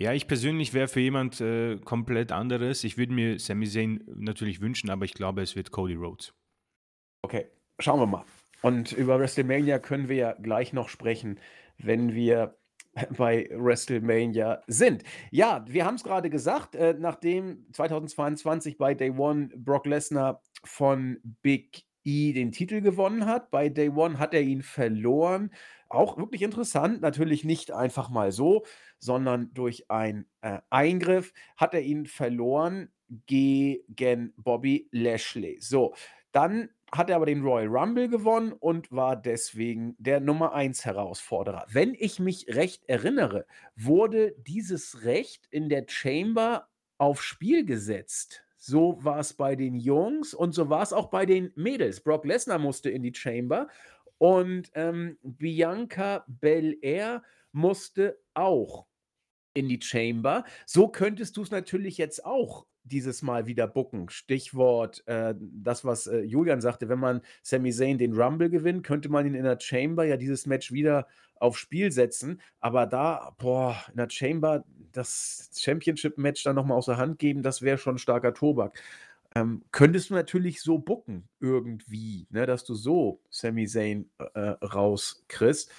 ja, 0.00 0.12
ich 0.12 0.26
persönlich 0.26 0.74
wäre 0.74 0.88
für 0.88 1.00
jemand 1.00 1.40
äh, 1.40 1.76
komplett 1.78 2.32
anderes. 2.32 2.82
Ich 2.82 2.98
würde 2.98 3.12
mir 3.12 3.38
Sami 3.38 3.68
Zayn 3.68 4.04
natürlich 4.14 4.60
wünschen, 4.60 4.90
aber 4.90 5.04
ich 5.04 5.14
glaube, 5.14 5.42
es 5.42 5.54
wird 5.54 5.70
Cody 5.70 5.94
Rhodes. 5.94 6.32
Okay, 7.22 7.48
schauen 7.78 8.00
wir 8.00 8.06
mal. 8.06 8.24
Und 8.62 8.90
über 8.92 9.20
WrestleMania 9.20 9.78
können 9.78 10.08
wir 10.08 10.16
ja 10.16 10.32
gleich 10.32 10.72
noch 10.72 10.88
sprechen 10.88 11.38
wenn 11.78 12.14
wir 12.14 12.56
bei 13.16 13.48
WrestleMania 13.52 14.62
sind. 14.66 15.04
Ja, 15.30 15.64
wir 15.68 15.84
haben 15.84 15.94
es 15.94 16.04
gerade 16.04 16.30
gesagt, 16.30 16.74
äh, 16.74 16.94
nachdem 16.98 17.66
2022 17.72 18.78
bei 18.78 18.94
Day 18.94 19.10
One 19.10 19.48
Brock 19.56 19.86
Lesnar 19.86 20.42
von 20.64 21.18
Big 21.42 21.84
E 22.04 22.32
den 22.32 22.52
Titel 22.52 22.80
gewonnen 22.80 23.26
hat, 23.26 23.50
bei 23.50 23.68
Day 23.68 23.90
One 23.90 24.18
hat 24.18 24.34
er 24.34 24.42
ihn 24.42 24.62
verloren. 24.62 25.50
Auch 25.88 26.16
wirklich 26.16 26.42
interessant, 26.42 27.00
natürlich 27.00 27.44
nicht 27.44 27.72
einfach 27.72 28.10
mal 28.10 28.32
so, 28.32 28.64
sondern 28.98 29.52
durch 29.54 29.90
einen 29.90 30.26
äh, 30.40 30.58
Eingriff 30.70 31.32
hat 31.56 31.74
er 31.74 31.82
ihn 31.82 32.06
verloren 32.06 32.90
gegen 33.26 34.34
Bobby 34.36 34.88
Lashley. 34.92 35.58
So, 35.60 35.94
dann 36.32 36.68
hat 36.92 37.10
er 37.10 37.16
aber 37.16 37.26
den 37.26 37.42
Royal 37.42 37.68
Rumble 37.68 38.08
gewonnen 38.08 38.52
und 38.52 38.90
war 38.90 39.16
deswegen 39.16 39.94
der 39.98 40.20
Nummer 40.20 40.52
1 40.54 40.84
Herausforderer. 40.84 41.66
Wenn 41.68 41.94
ich 41.94 42.18
mich 42.18 42.46
recht 42.48 42.88
erinnere, 42.88 43.46
wurde 43.76 44.34
dieses 44.38 45.04
Recht 45.04 45.46
in 45.50 45.68
der 45.68 45.84
Chamber 45.88 46.68
aufs 46.96 47.24
Spiel 47.24 47.64
gesetzt. 47.64 48.44
So 48.56 48.98
war 49.04 49.20
es 49.20 49.34
bei 49.34 49.54
den 49.54 49.76
Jungs 49.76 50.34
und 50.34 50.52
so 50.52 50.68
war 50.68 50.82
es 50.82 50.92
auch 50.92 51.10
bei 51.10 51.26
den 51.26 51.52
Mädels. 51.54 52.00
Brock 52.00 52.24
Lesnar 52.24 52.58
musste 52.58 52.90
in 52.90 53.02
die 53.02 53.14
Chamber 53.14 53.68
und 54.18 54.70
ähm, 54.74 55.18
Bianca 55.22 56.24
Belair 56.26 57.22
musste 57.52 58.18
auch 58.34 58.86
in 59.54 59.68
die 59.68 59.80
Chamber. 59.80 60.44
So 60.66 60.88
könntest 60.88 61.36
du 61.36 61.42
es 61.42 61.50
natürlich 61.50 61.98
jetzt 61.98 62.24
auch 62.24 62.66
dieses 62.88 63.22
Mal 63.22 63.46
wieder 63.46 63.66
bucken. 63.66 64.08
Stichwort, 64.08 65.06
äh, 65.06 65.34
das, 65.38 65.84
was 65.84 66.06
äh, 66.06 66.20
Julian 66.20 66.60
sagte, 66.60 66.88
wenn 66.88 66.98
man 66.98 67.20
Sami 67.42 67.72
Zayn 67.72 67.98
den 67.98 68.14
Rumble 68.14 68.50
gewinnt, 68.50 68.84
könnte 68.84 69.08
man 69.08 69.26
ihn 69.26 69.34
in 69.34 69.44
der 69.44 69.60
Chamber 69.60 70.04
ja 70.04 70.16
dieses 70.16 70.46
Match 70.46 70.72
wieder 70.72 71.06
aufs 71.36 71.58
Spiel 71.58 71.92
setzen. 71.92 72.40
Aber 72.60 72.86
da, 72.86 73.34
boah, 73.38 73.76
in 73.90 73.96
der 73.96 74.10
Chamber 74.10 74.64
das 74.92 75.50
Championship-Match 75.56 76.42
dann 76.44 76.56
nochmal 76.56 76.78
aus 76.78 76.86
der 76.86 76.96
Hand 76.96 77.18
geben, 77.18 77.42
das 77.42 77.62
wäre 77.62 77.78
schon 77.78 77.98
starker 77.98 78.34
Tobak. 78.34 78.80
Ähm, 79.34 79.62
könntest 79.72 80.10
du 80.10 80.14
natürlich 80.14 80.62
so 80.62 80.78
bucken, 80.78 81.28
irgendwie, 81.38 82.26
ne, 82.30 82.46
dass 82.46 82.64
du 82.64 82.74
so 82.74 83.20
Sami 83.30 83.66
Zayn 83.66 84.10
äh, 84.34 84.40
rauskriegst. 84.40 85.70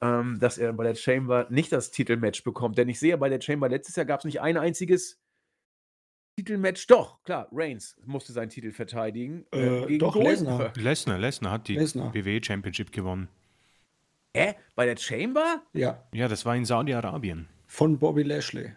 Ähm, 0.00 0.40
dass 0.40 0.58
er 0.58 0.72
bei 0.72 0.82
der 0.82 0.96
Chamber 0.96 1.46
nicht 1.48 1.70
das 1.70 1.92
Titelmatch 1.92 2.42
bekommt. 2.42 2.76
Denn 2.76 2.88
ich 2.88 2.98
sehe, 2.98 3.16
bei 3.16 3.28
der 3.28 3.40
Chamber 3.40 3.68
letztes 3.68 3.94
Jahr 3.94 4.04
gab 4.04 4.18
es 4.18 4.24
nicht 4.24 4.40
ein 4.40 4.56
einziges 4.56 5.21
Titelmatch, 6.36 6.86
doch, 6.86 7.22
klar, 7.24 7.48
Reigns 7.52 7.96
musste 8.06 8.32
seinen 8.32 8.48
Titel 8.48 8.72
verteidigen 8.72 9.44
äh, 9.52 9.58
Äh, 9.66 9.86
gegen 9.86 9.98
doch, 9.98 10.16
Lesnar. 10.16 10.72
Lesnar, 10.76 11.18
Lesnar 11.18 11.52
hat 11.52 11.68
die 11.68 11.74
Lesnar. 11.76 12.14
WWE 12.14 12.40
Championship 12.42 12.90
gewonnen. 12.92 13.28
Hä? 14.34 14.54
Bei 14.74 14.86
der 14.86 14.96
Chamber? 14.96 15.62
Ja, 15.74 16.02
Ja, 16.14 16.28
das 16.28 16.46
war 16.46 16.56
in 16.56 16.64
Saudi-Arabien. 16.64 17.48
von 17.66 17.98
Bobby 17.98 18.22
Lashley. 18.22 18.72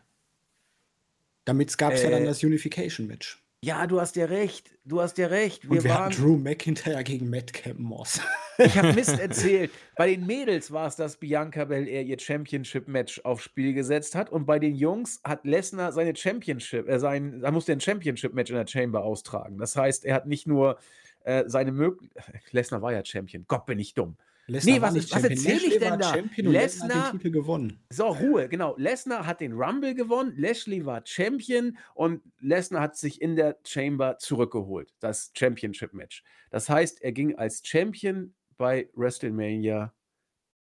Damit 1.45 1.77
gab 1.77 1.93
es 1.93 2.03
ja 2.03 2.09
dann 2.09 2.23
Äh, 2.23 2.25
das 2.25 2.43
Unification-Match. 2.43 3.41
Ja, 3.61 3.87
du 3.87 3.99
hast 3.99 4.15
ja 4.15 4.25
recht. 4.25 4.71
Du 4.85 5.01
hast 5.01 5.17
ja 5.17 5.27
recht. 5.27 5.63
Wir 5.63 5.71
Und 5.71 5.83
wir 5.83 5.89
waren. 5.91 6.11
hatten 6.11 6.21
Drew 6.21 6.37
McIntyre 6.37 7.03
gegen 7.03 7.29
Madcap 7.29 7.79
Moss. 7.79 8.21
Ich 8.59 8.77
habe 8.77 8.93
Mist 8.93 9.19
erzählt. 9.19 9.71
Bei 9.95 10.07
den 10.07 10.25
Mädels 10.27 10.71
war 10.71 10.87
es, 10.87 10.95
dass 10.95 11.17
Bianca 11.17 11.65
Belair 11.65 12.03
ihr 12.03 12.19
Championship-Match 12.19 13.21
aufs 13.23 13.43
Spiel 13.43 13.73
gesetzt 13.73 14.13
hat. 14.13 14.29
Und 14.29 14.45
bei 14.45 14.59
den 14.59 14.75
Jungs 14.75 15.19
hat 15.23 15.45
Lesnar 15.45 15.91
seine 15.93 16.15
Championship, 16.15 16.87
äh, 16.87 16.99
sein, 16.99 17.41
er 17.43 17.51
musste 17.51 17.71
ein 17.71 17.81
Championship-Match 17.81 18.51
in 18.51 18.57
der 18.57 18.67
Chamber 18.67 19.03
austragen. 19.03 19.57
Das 19.57 19.75
heißt, 19.75 20.05
er 20.05 20.13
hat 20.15 20.27
nicht 20.27 20.45
nur 20.45 20.77
äh, 21.23 21.45
seine 21.47 21.71
Möglichkeit. 21.71 22.41
Lesnar 22.51 22.83
war 22.83 22.93
ja 22.93 23.03
Champion. 23.03 23.45
Gott, 23.47 23.65
bin 23.65 23.79
ich 23.79 23.95
dumm. 23.95 24.15
Lesnar 24.47 24.75
Nee, 24.75 24.81
war 24.81 24.87
was- 24.89 24.93
nicht 24.95 25.11
was 25.11 25.21
Champion. 25.21 25.45
erzähl 25.45 25.67
ich 25.71 25.79
denn 25.79 25.99
da? 25.99 26.13
Champion 26.13 26.47
Lesnar 26.51 27.05
hat 27.07 27.13
den 27.13 27.19
Titel 27.19 27.31
gewonnen. 27.31 27.79
So, 27.89 28.07
Ruhe, 28.07 28.47
genau. 28.47 28.75
Lesnar 28.77 29.25
hat 29.25 29.41
den 29.41 29.53
Rumble 29.53 29.95
gewonnen, 29.95 30.33
Lashley 30.37 30.85
war 30.85 31.01
Champion 31.05 31.77
und 31.95 32.21
Lesnar 32.39 32.81
hat 32.81 32.95
sich 32.97 33.21
in 33.21 33.35
der 33.35 33.57
Chamber 33.65 34.17
zurückgeholt, 34.19 34.93
das 34.99 35.31
Championship-Match. 35.35 36.23
Das 36.51 36.69
heißt, 36.69 37.01
er 37.01 37.11
ging 37.11 37.35
als 37.37 37.61
Champion 37.65 38.35
bei 38.57 38.89
WrestleMania 38.93 39.93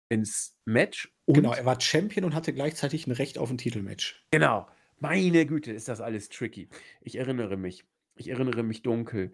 ins 0.09 0.57
Match 0.65 1.11
Genau, 1.27 1.53
er 1.53 1.65
war 1.65 1.79
Champion 1.79 2.25
und 2.25 2.35
hatte 2.35 2.51
gleichzeitig 2.51 3.07
ein 3.07 3.11
Recht 3.11 3.37
auf 3.37 3.49
ein 3.49 3.57
Titelmatch. 3.57 4.21
Genau. 4.31 4.67
Meine 4.99 5.45
Güte, 5.45 5.71
ist 5.71 5.87
das 5.87 6.01
alles 6.01 6.27
tricky. 6.29 6.67
Ich 7.01 7.15
erinnere 7.17 7.55
mich. 7.57 7.85
Ich 8.17 8.27
erinnere 8.29 8.63
mich 8.63 8.81
dunkel. 8.83 9.31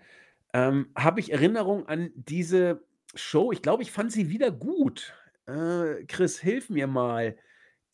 Ähm, 0.53 0.89
Habe 0.95 1.19
ich 1.19 1.31
Erinnerung 1.31 1.87
an 1.87 2.11
diese 2.15 2.83
Show? 3.15 3.51
Ich 3.51 3.61
glaube, 3.61 3.83
ich 3.83 3.91
fand 3.91 4.11
sie 4.11 4.29
wieder 4.29 4.51
gut. 4.51 5.13
Äh, 5.45 6.03
Chris, 6.07 6.39
hilf 6.39 6.69
mir 6.69 6.87
mal. 6.87 7.37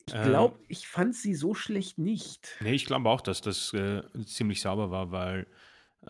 Ich 0.06 0.14
Ähm. 0.14 0.24
glaube, 0.24 0.58
ich 0.68 0.86
fand 0.86 1.14
sie 1.14 1.34
so 1.34 1.54
schlecht 1.54 1.98
nicht. 1.98 2.48
Nee, 2.60 2.72
ich 2.74 2.84
glaube 2.86 3.08
auch, 3.08 3.20
dass 3.20 3.40
das 3.40 3.72
äh, 3.72 4.02
ziemlich 4.26 4.60
sauber 4.60 4.90
war, 4.90 5.10
weil. 5.12 5.46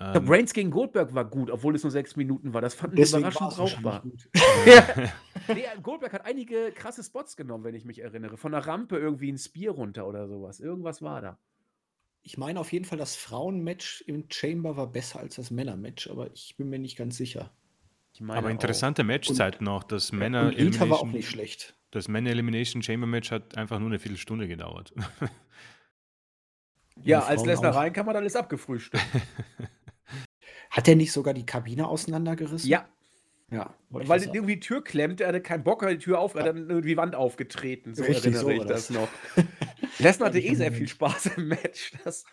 Ähm, 0.01 0.27
Reigns 0.29 0.53
gegen 0.53 0.73
Goldberg 0.73 1.15
war 1.15 1.25
gut, 1.25 1.51
obwohl 1.51 1.77
es 1.77 1.85
nur 1.85 1.93
sechs 1.93 2.17
Minuten 2.17 2.53
war. 2.53 2.61
Das 2.61 2.75
fanden 2.75 2.97
wir 2.97 3.07
überraschend 3.07 3.51
brauchbar. 3.51 4.03
gut. 4.03 4.29
Ja. 4.67 5.13
Nee, 5.55 5.65
Goldberg 5.83 6.13
hat 6.13 6.25
einige 6.27 6.73
krasse 6.73 7.05
Spots 7.05 7.37
genommen, 7.37 7.63
wenn 7.63 7.75
ich 7.77 7.85
mich 7.85 8.01
erinnere. 8.01 8.37
Von 8.37 8.51
der 8.53 8.67
Rampe 8.67 8.97
irgendwie 8.99 9.31
ein 9.31 9.39
Spear 9.39 9.75
runter 9.75 10.09
oder 10.09 10.27
sowas. 10.27 10.59
Irgendwas 10.59 11.01
war 11.03 11.21
da. 11.21 11.39
Ich 12.23 12.39
meine 12.39 12.59
auf 12.59 12.73
jeden 12.73 12.87
Fall, 12.87 12.99
das 12.99 13.15
Frauenmatch 13.15 14.03
im 14.07 14.25
Chamber 14.31 14.77
war 14.77 14.87
besser 14.91 15.21
als 15.21 15.37
das 15.37 15.51
Männermatch, 15.51 16.09
aber 16.11 16.33
ich 16.33 16.57
bin 16.57 16.71
mir 16.71 16.79
nicht 16.79 16.97
ganz 16.97 17.17
sicher. 17.19 17.53
Ich 18.15 18.21
meine 18.21 18.39
aber 18.39 18.47
auch. 18.49 18.53
interessante 18.53 19.03
Matchzeiten 19.05 19.65
noch. 19.65 19.83
Das 19.85 20.13
Männer 20.13 20.43
und 20.49 20.57
Lita 20.57 20.89
war 20.89 20.99
auch 20.99 21.03
Elimination- 21.03 21.11
nicht 21.13 21.29
schlecht. 21.29 21.75
Das 21.91 22.09
Männer 22.09 22.31
Elimination 22.31 22.83
Chamber 22.83 23.07
Match 23.07 23.31
hat 23.31 23.57
einfach 23.59 23.79
nur 23.79 23.89
eine 23.89 23.99
Viertelstunde 23.99 24.49
gedauert. 24.49 24.95
Ja, 27.03 27.25
als 27.25 27.45
Lesnar 27.45 27.73
auch. 27.73 27.77
reinkam, 27.77 28.07
hat 28.09 28.15
alles 28.15 28.37
abgefrühstückt. 28.37 29.03
Hat 30.71 30.87
er 30.87 30.95
nicht 30.95 31.11
sogar 31.11 31.35
die 31.35 31.45
Kabine 31.45 31.89
auseinandergerissen? 31.89 32.71
ja, 32.71 32.89
Ja. 33.51 33.75
weil 33.91 34.21
sagen. 34.21 34.35
irgendwie 34.35 34.55
die 34.55 34.61
Tür 34.61 34.83
klemmte, 34.83 35.25
er 35.25 35.29
hatte 35.29 35.41
keinen 35.41 35.65
Bock, 35.65 35.83
hat 35.83 35.91
die 35.91 35.99
Tür 35.99 36.19
auf, 36.19 36.35
er 36.35 36.41
hat 36.41 36.49
dann 36.49 36.69
irgendwie 36.69 36.89
die 36.89 36.97
Wand 36.97 37.15
aufgetreten. 37.15 37.95
So 37.95 38.03
Richtig, 38.03 38.35
erinnere 38.35 38.43
so 38.43 38.51
ich 38.51 38.65
das 38.65 38.89
das. 38.89 38.97
noch. 38.97 39.09
Lesnar 39.99 40.29
hatte 40.29 40.41
eh 40.41 40.55
sehr 40.55 40.73
viel 40.73 40.89
Spaß 40.89 41.27
im 41.37 41.49
Match. 41.49 41.93
Das, 42.05 42.25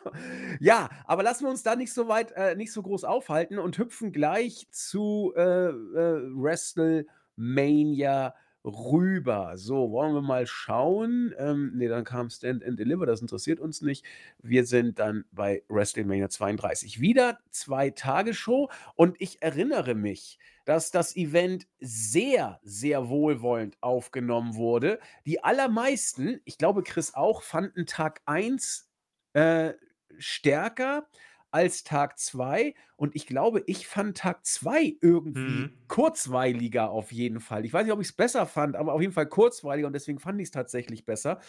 ja, 0.59 0.89
aber 1.05 1.23
lassen 1.23 1.45
wir 1.45 1.49
uns 1.49 1.63
da 1.63 1.75
nicht 1.75 1.93
so 1.93 2.07
weit, 2.07 2.31
äh, 2.31 2.55
nicht 2.55 2.73
so 2.73 2.81
groß 2.81 3.03
aufhalten 3.03 3.59
und 3.59 3.77
hüpfen 3.77 4.11
gleich 4.11 4.67
zu 4.71 5.33
äh, 5.35 5.41
äh, 5.41 6.21
WrestleMania 6.33 8.33
rüber. 8.63 9.53
So, 9.55 9.91
wollen 9.91 10.13
wir 10.13 10.21
mal 10.21 10.45
schauen. 10.47 11.33
Ähm, 11.37 11.71
ne, 11.75 11.87
dann 11.87 12.03
kam 12.03 12.29
Stand 12.29 12.63
and 12.63 12.79
Deliver, 12.79 13.05
das 13.05 13.21
interessiert 13.21 13.59
uns 13.59 13.81
nicht. 13.81 14.05
Wir 14.39 14.65
sind 14.65 14.99
dann 14.99 15.25
bei 15.31 15.63
WrestleMania 15.69 16.29
32. 16.29 17.01
Wieder 17.01 17.39
zwei 17.49 17.89
Tage 17.89 18.33
Show 18.33 18.69
und 18.95 19.15
ich 19.19 19.41
erinnere 19.41 19.95
mich, 19.95 20.37
dass 20.65 20.91
das 20.91 21.15
Event 21.15 21.67
sehr, 21.79 22.59
sehr 22.63 23.09
wohlwollend 23.09 23.77
aufgenommen 23.81 24.55
wurde. 24.55 24.99
Die 25.25 25.43
allermeisten, 25.43 26.39
ich 26.45 26.57
glaube 26.57 26.83
Chris 26.83 27.13
auch, 27.13 27.41
fanden 27.41 27.85
Tag 27.85 28.21
1 28.25 28.89
äh, 29.33 29.73
stärker 30.17 31.07
als 31.51 31.83
Tag 31.83 32.17
2 32.19 32.73
und 32.95 33.15
ich 33.15 33.27
glaube, 33.27 33.63
ich 33.67 33.87
fand 33.87 34.17
Tag 34.17 34.45
2 34.45 34.95
irgendwie 35.01 35.69
Mhm. 35.69 35.81
kurzweiliger 35.87 36.89
auf 36.91 37.11
jeden 37.11 37.39
Fall. 37.41 37.65
Ich 37.65 37.73
weiß 37.73 37.83
nicht, 37.85 37.93
ob 37.93 38.01
ich 38.01 38.07
es 38.07 38.13
besser 38.15 38.45
fand, 38.45 38.75
aber 38.77 38.93
auf 38.93 39.01
jeden 39.01 39.13
Fall 39.13 39.27
kurzweiliger 39.27 39.87
und 39.87 39.93
deswegen 39.93 40.19
fand 40.19 40.39
ich 40.39 40.45
es 40.47 40.51
tatsächlich 40.51 41.05
besser. 41.05 41.39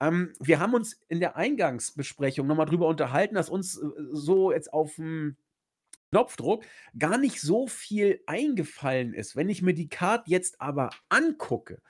Ähm, 0.00 0.32
wir 0.40 0.60
haben 0.60 0.74
uns 0.74 0.94
in 1.08 1.20
der 1.20 1.36
Eingangsbesprechung 1.36 2.46
nochmal 2.46 2.66
drüber 2.66 2.88
unterhalten, 2.88 3.34
dass 3.36 3.50
uns 3.50 3.78
äh, 3.78 3.86
so 4.12 4.52
jetzt 4.52 4.72
auf 4.72 4.96
dem 4.96 5.36
Knopfdruck 6.10 6.64
gar 6.98 7.18
nicht 7.18 7.40
so 7.40 7.66
viel 7.66 8.22
eingefallen 8.26 9.14
ist. 9.14 9.36
Wenn 9.36 9.48
ich 9.48 9.62
mir 9.62 9.74
die 9.74 9.88
Card 9.88 10.28
jetzt 10.28 10.60
aber 10.60 10.98
angucke, 11.08 11.82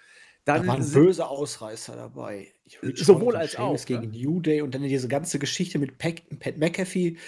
Da 0.46 0.66
dann 0.66 0.66
waren 0.66 0.90
sind 0.90 0.90
böse 0.90 1.26
Ausreißer 1.28 1.96
dabei. 1.96 2.54
Rich 2.82 3.06
Sowohl 3.06 3.36
als 3.36 3.56
auch, 3.58 3.80
Sheamus 3.80 3.86
ne? 3.88 4.00
gegen 4.00 4.10
New 4.10 4.40
Day 4.40 4.60
und 4.62 4.74
dann 4.74 4.82
diese 4.82 5.08
ganze 5.08 5.38
Geschichte 5.38 5.78
mit 5.78 5.98
Pat, 5.98 6.22
Pat 6.38 6.58
McAfee, 6.58 7.18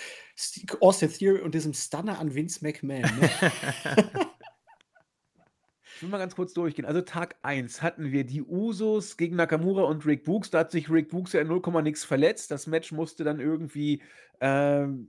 Austin 0.81 1.13
Theory 1.13 1.41
und 1.41 1.55
diesem 1.55 1.73
Stunner 1.73 2.19
an 2.19 2.35
Vince 2.35 2.61
McMahon. 2.63 3.03
Ne? 3.03 3.31
Ich 5.97 6.03
will 6.03 6.11
mal 6.11 6.19
ganz 6.19 6.37
kurz 6.37 6.53
durchgehen. 6.53 6.85
Also 6.85 7.01
Tag 7.01 7.37
1 7.41 7.81
hatten 7.81 8.13
wir 8.13 8.25
die 8.25 8.43
Usos 8.43 9.17
gegen 9.17 9.35
Nakamura 9.35 9.85
und 9.85 10.05
Rick 10.05 10.25
Books. 10.25 10.51
Da 10.51 10.59
hat 10.59 10.71
sich 10.71 10.91
Rick 10.91 11.09
Books 11.09 11.33
ja 11.33 11.41
in 11.41 11.49
0, 11.49 11.63
nix 11.83 12.05
verletzt. 12.05 12.51
Das 12.51 12.67
Match 12.67 12.93
musste 12.93 13.25
dann 13.25 13.41
irgendwie, 13.41 14.03
ähm, 14.43 15.09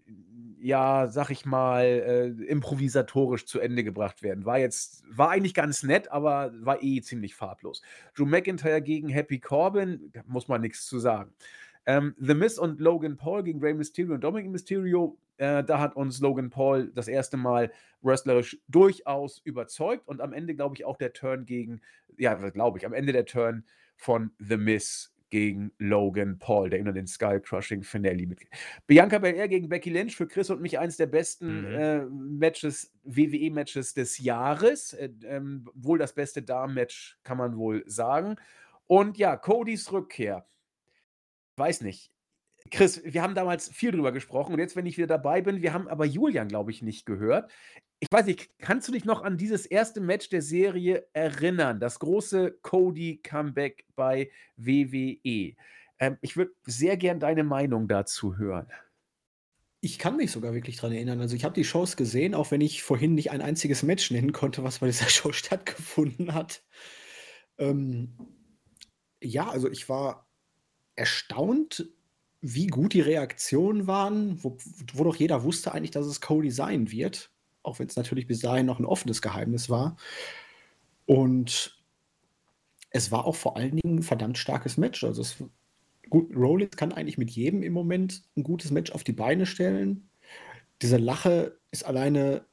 ja, 0.62 1.08
sag 1.08 1.30
ich 1.30 1.46
mal, 1.46 1.84
äh, 1.84 2.28
improvisatorisch 2.46 3.46
zu 3.46 3.60
Ende 3.60 3.84
gebracht 3.84 4.24
werden. 4.24 4.46
War 4.46 4.60
jetzt, 4.60 5.04
war 5.10 5.30
eigentlich 5.30 5.54
ganz 5.54 5.84
nett, 5.84 6.10
aber 6.10 6.54
war 6.62 6.82
eh 6.82 7.02
ziemlich 7.02 7.36
farblos. 7.36 7.82
Drew 8.16 8.26
McIntyre 8.26 8.82
gegen 8.82 9.10
Happy 9.10 9.42
Corbin, 9.42 10.14
muss 10.26 10.48
man 10.48 10.62
nichts 10.62 10.86
zu 10.86 11.00
sagen. 11.00 11.34
Ähm, 11.88 12.14
The 12.20 12.34
Miz 12.36 12.58
und 12.60 12.80
Logan 12.80 13.18
Paul 13.18 13.44
gegen 13.44 13.60
Rey 13.60 13.74
Mysterio 13.74 14.14
und 14.14 14.24
Dominic 14.24 14.52
Mysterio. 14.52 15.18
Äh, 15.38 15.64
da 15.64 15.80
hat 15.80 15.96
uns 15.96 16.20
Logan 16.20 16.50
Paul 16.50 16.92
das 16.94 17.08
erste 17.08 17.38
Mal 17.38 17.72
wrestlerisch 18.02 18.58
durchaus 18.68 19.40
überzeugt 19.40 20.08
und 20.08 20.20
am 20.22 20.34
Ende, 20.34 20.54
glaube 20.54 20.76
ich, 20.76 20.86
auch 20.86 20.98
der 20.98 21.14
Turn 21.14 21.46
gegen, 21.46 21.82
ja, 22.18 22.34
glaube 22.36 22.78
ich, 22.78 22.86
am 22.86 22.94
Ende 22.94 23.14
der 23.14 23.26
Turn 23.26 23.64
von 23.96 24.32
The 24.38 24.58
Miz 24.58 25.14
gegen 25.30 25.72
Logan 25.78 26.40
Paul, 26.40 26.70
der 26.70 26.80
immer 26.80 26.94
den 26.94 27.08
Skull 27.08 27.40
Crushing 27.42 27.84
Finale 27.84 28.26
mit. 28.28 28.40
Bianca 28.86 29.18
Belair 29.20 29.48
gegen 29.48 29.68
Becky 29.70 29.90
Lynch 29.90 30.16
für 30.16 30.28
Chris 30.28 30.50
und 30.50 30.62
mich 30.62 30.80
eins 30.80 30.98
der 30.98 31.08
besten 31.08 31.62
Mhm. 31.62 31.76
äh, 31.76 32.06
Matches, 32.06 32.94
WWE-Matches 33.04 33.94
des 33.94 34.20
Jahres. 34.20 34.94
Äh, 34.94 35.10
ähm, 35.26 35.70
wohl 35.74 35.98
das 36.00 36.14
beste 36.14 36.42
Damen-Match, 36.42 37.20
kann 37.24 37.38
man 37.38 37.58
wohl 37.58 37.84
sagen. 37.88 38.36
Und 38.88 39.18
ja, 39.18 39.36
Codys 39.36 39.92
Rückkehr. 39.92 40.46
Weiß 41.58 41.82
nicht. 41.82 42.12
Chris, 42.72 43.02
wir 43.04 43.22
haben 43.22 43.36
damals 43.36 43.70
viel 43.70 43.92
drüber 43.92 44.12
gesprochen 44.12 44.54
und 44.54 44.60
jetzt, 44.60 44.76
wenn 44.76 44.86
ich 44.86 44.98
wieder 44.98 45.08
dabei 45.08 45.42
bin, 45.42 45.62
wir 45.62 45.74
haben 45.74 45.88
aber 45.88 46.06
Julian, 46.06 46.48
glaube 46.48 46.72
ich, 46.72 46.82
nicht 46.82 47.06
gehört. 47.06 47.52
Ich 48.00 48.10
weiß 48.12 48.26
nicht, 48.26 48.50
kannst 48.60 48.88
du 48.88 48.92
dich 48.92 49.06
noch 49.06 49.24
an 49.24 49.38
dieses 49.38 49.66
erste 49.66 50.02
Match 50.02 50.30
der 50.30 50.42
Serie 50.42 51.08
erinnern? 51.14 51.80
Das 51.80 52.00
große 52.00 52.60
Cody-Comeback 52.62 53.86
bei 53.96 54.30
WWE. 54.58 55.56
Ähm, 56.00 56.18
ich 56.22 56.38
würde 56.38 56.52
sehr 56.66 56.98
gern 56.98 57.20
deine 57.20 57.44
Meinung 57.44 57.88
dazu 57.88 58.38
hören. 58.38 58.68
Ich 59.80 59.98
kann 60.00 60.18
mich 60.18 60.32
sogar 60.32 60.54
wirklich 60.54 60.78
dran 60.78 60.92
erinnern. 60.92 61.22
Also 61.22 61.36
ich 61.36 61.46
habe 61.46 61.56
die 61.56 61.64
Shows 61.64 61.96
gesehen, 61.96 62.36
auch 62.36 62.52
wenn 62.52 62.62
ich 62.62 62.84
vorhin 62.84 63.16
nicht 63.16 63.32
ein 63.32 63.42
einziges 63.42 63.84
Match 63.84 64.12
nennen 64.12 64.34
konnte, 64.34 64.64
was 64.64 64.80
bei 64.80 64.88
dieser 64.88 65.10
Show 65.10 65.32
stattgefunden 65.32 66.34
hat. 66.34 66.64
Ähm, 67.58 68.16
ja, 69.22 69.50
also 69.50 69.72
ich 69.72 69.90
war 69.90 70.27
erstaunt, 70.98 71.88
wie 72.42 72.68
gut 72.68 72.94
die 72.94 73.02
Reaktionen 73.02 73.88
waren, 73.88 74.44
wo, 74.44 74.58
wo 74.94 75.04
doch 75.04 75.16
jeder 75.16 75.44
wusste 75.44 75.74
eigentlich, 75.74 75.92
dass 75.92 76.06
es 76.06 76.22
Cody 76.22 76.52
sein 76.52 76.92
wird, 76.92 77.32
auch 77.64 77.80
wenn 77.80 77.88
es 77.88 77.96
natürlich 77.96 78.28
bis 78.28 78.40
dahin 78.40 78.66
noch 78.66 78.80
ein 78.80 78.86
offenes 78.86 79.22
Geheimnis 79.22 79.70
war. 79.70 79.98
Und 81.06 81.82
es 82.90 83.12
war 83.12 83.26
auch 83.26 83.36
vor 83.36 83.58
allen 83.58 83.78
Dingen 83.78 84.00
ein 84.00 84.04
verdammt 84.04 84.38
starkes 84.38 84.78
Match. 84.78 85.04
Also 85.04 85.22
es, 85.22 85.44
gut, 86.10 86.36
Rollins 86.36 86.76
kann 86.76 86.94
eigentlich 86.94 87.18
mit 87.18 87.32
jedem 87.32 87.64
im 87.64 87.74
Moment 87.74 88.24
ein 88.36 88.44
gutes 88.44 88.72
Match 88.72 88.92
auf 88.92 89.04
die 89.04 89.14
Beine 89.14 89.46
stellen. 89.46 90.10
Diese 90.82 90.98
Lache 90.98 91.58
ist 91.72 91.86
alleine 91.86 92.46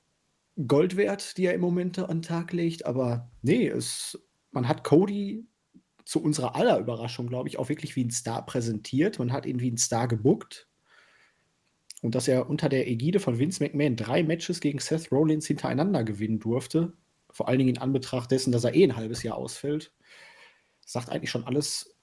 Gold 0.66 0.97
wert, 0.97 1.36
die 1.36 1.47
er 1.47 1.55
im 1.55 1.61
Moment 1.61 1.99
an 1.99 2.18
den 2.18 2.22
Tag 2.22 2.53
legt. 2.53 2.86
Aber 2.86 3.30
nee, 3.42 3.66
es, 3.68 4.18
man 4.51 4.68
hat 4.68 4.84
Cody 4.84 5.47
zu 6.05 6.22
unserer 6.22 6.55
aller 6.57 6.78
Überraschung, 6.78 7.26
glaube 7.28 7.48
ich, 7.48 7.59
auch 7.59 7.68
wirklich 7.68 7.96
wie 7.96 8.05
ein 8.05 8.11
Star 8.11 8.44
präsentiert. 8.44 9.18
Man 9.18 9.32
hat 9.32 9.46
ihn 9.46 9.61
wie 9.61 9.70
ein 9.70 9.78
Star 9.78 10.09
gebuckt. 10.09 10.68
und 12.02 12.14
dass 12.14 12.28
er 12.28 12.50
unter 12.50 12.68
der 12.68 12.86
Ägide 12.88 13.18
von 13.20 13.38
Vince 13.38 13.62
McMahon 13.62 13.96
drei 13.96 14.22
Matches 14.22 14.61
gegen 14.61 14.78
Seth 14.78 15.11
Rollins 15.11 15.46
hintereinander 15.46 16.05
gewinnen 16.05 16.38
durfte, 16.38 16.92
vor 17.30 17.48
allen 17.48 17.59
Dingen 17.59 17.76
in 17.76 17.78
Anbetracht 17.78 18.30
dessen, 18.30 18.52
dass 18.52 18.64
er 18.64 18.74
eh 18.74 18.84
ein 18.84 18.96
halbes 18.96 19.22
Jahr 19.22 19.36
ausfällt, 19.36 19.92
sagt 20.84 21.09
eigentlich 21.11 21.30
schon 21.30 21.44
alles 21.44 21.96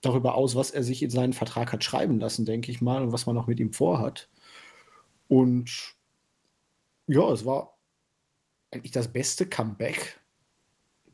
darüber 0.00 0.34
aus, 0.34 0.56
was 0.56 0.72
er 0.72 0.82
sich 0.82 1.02
in 1.02 1.10
seinen 1.10 1.32
Vertrag 1.32 1.72
hat 1.72 1.84
schreiben 1.84 2.18
lassen, 2.20 2.44
denke 2.44 2.70
ich 2.72 2.80
mal, 2.80 3.02
und 3.02 3.12
was 3.12 3.26
man 3.26 3.36
noch 3.36 3.46
mit 3.46 3.60
ihm 3.60 3.72
vorhat. 3.72 4.28
Und 5.28 5.94
ja, 7.06 7.30
es 7.32 7.44
war 7.44 7.78
eigentlich 8.70 8.92
das 8.92 9.12
beste 9.12 9.46
Comeback, 9.46 10.20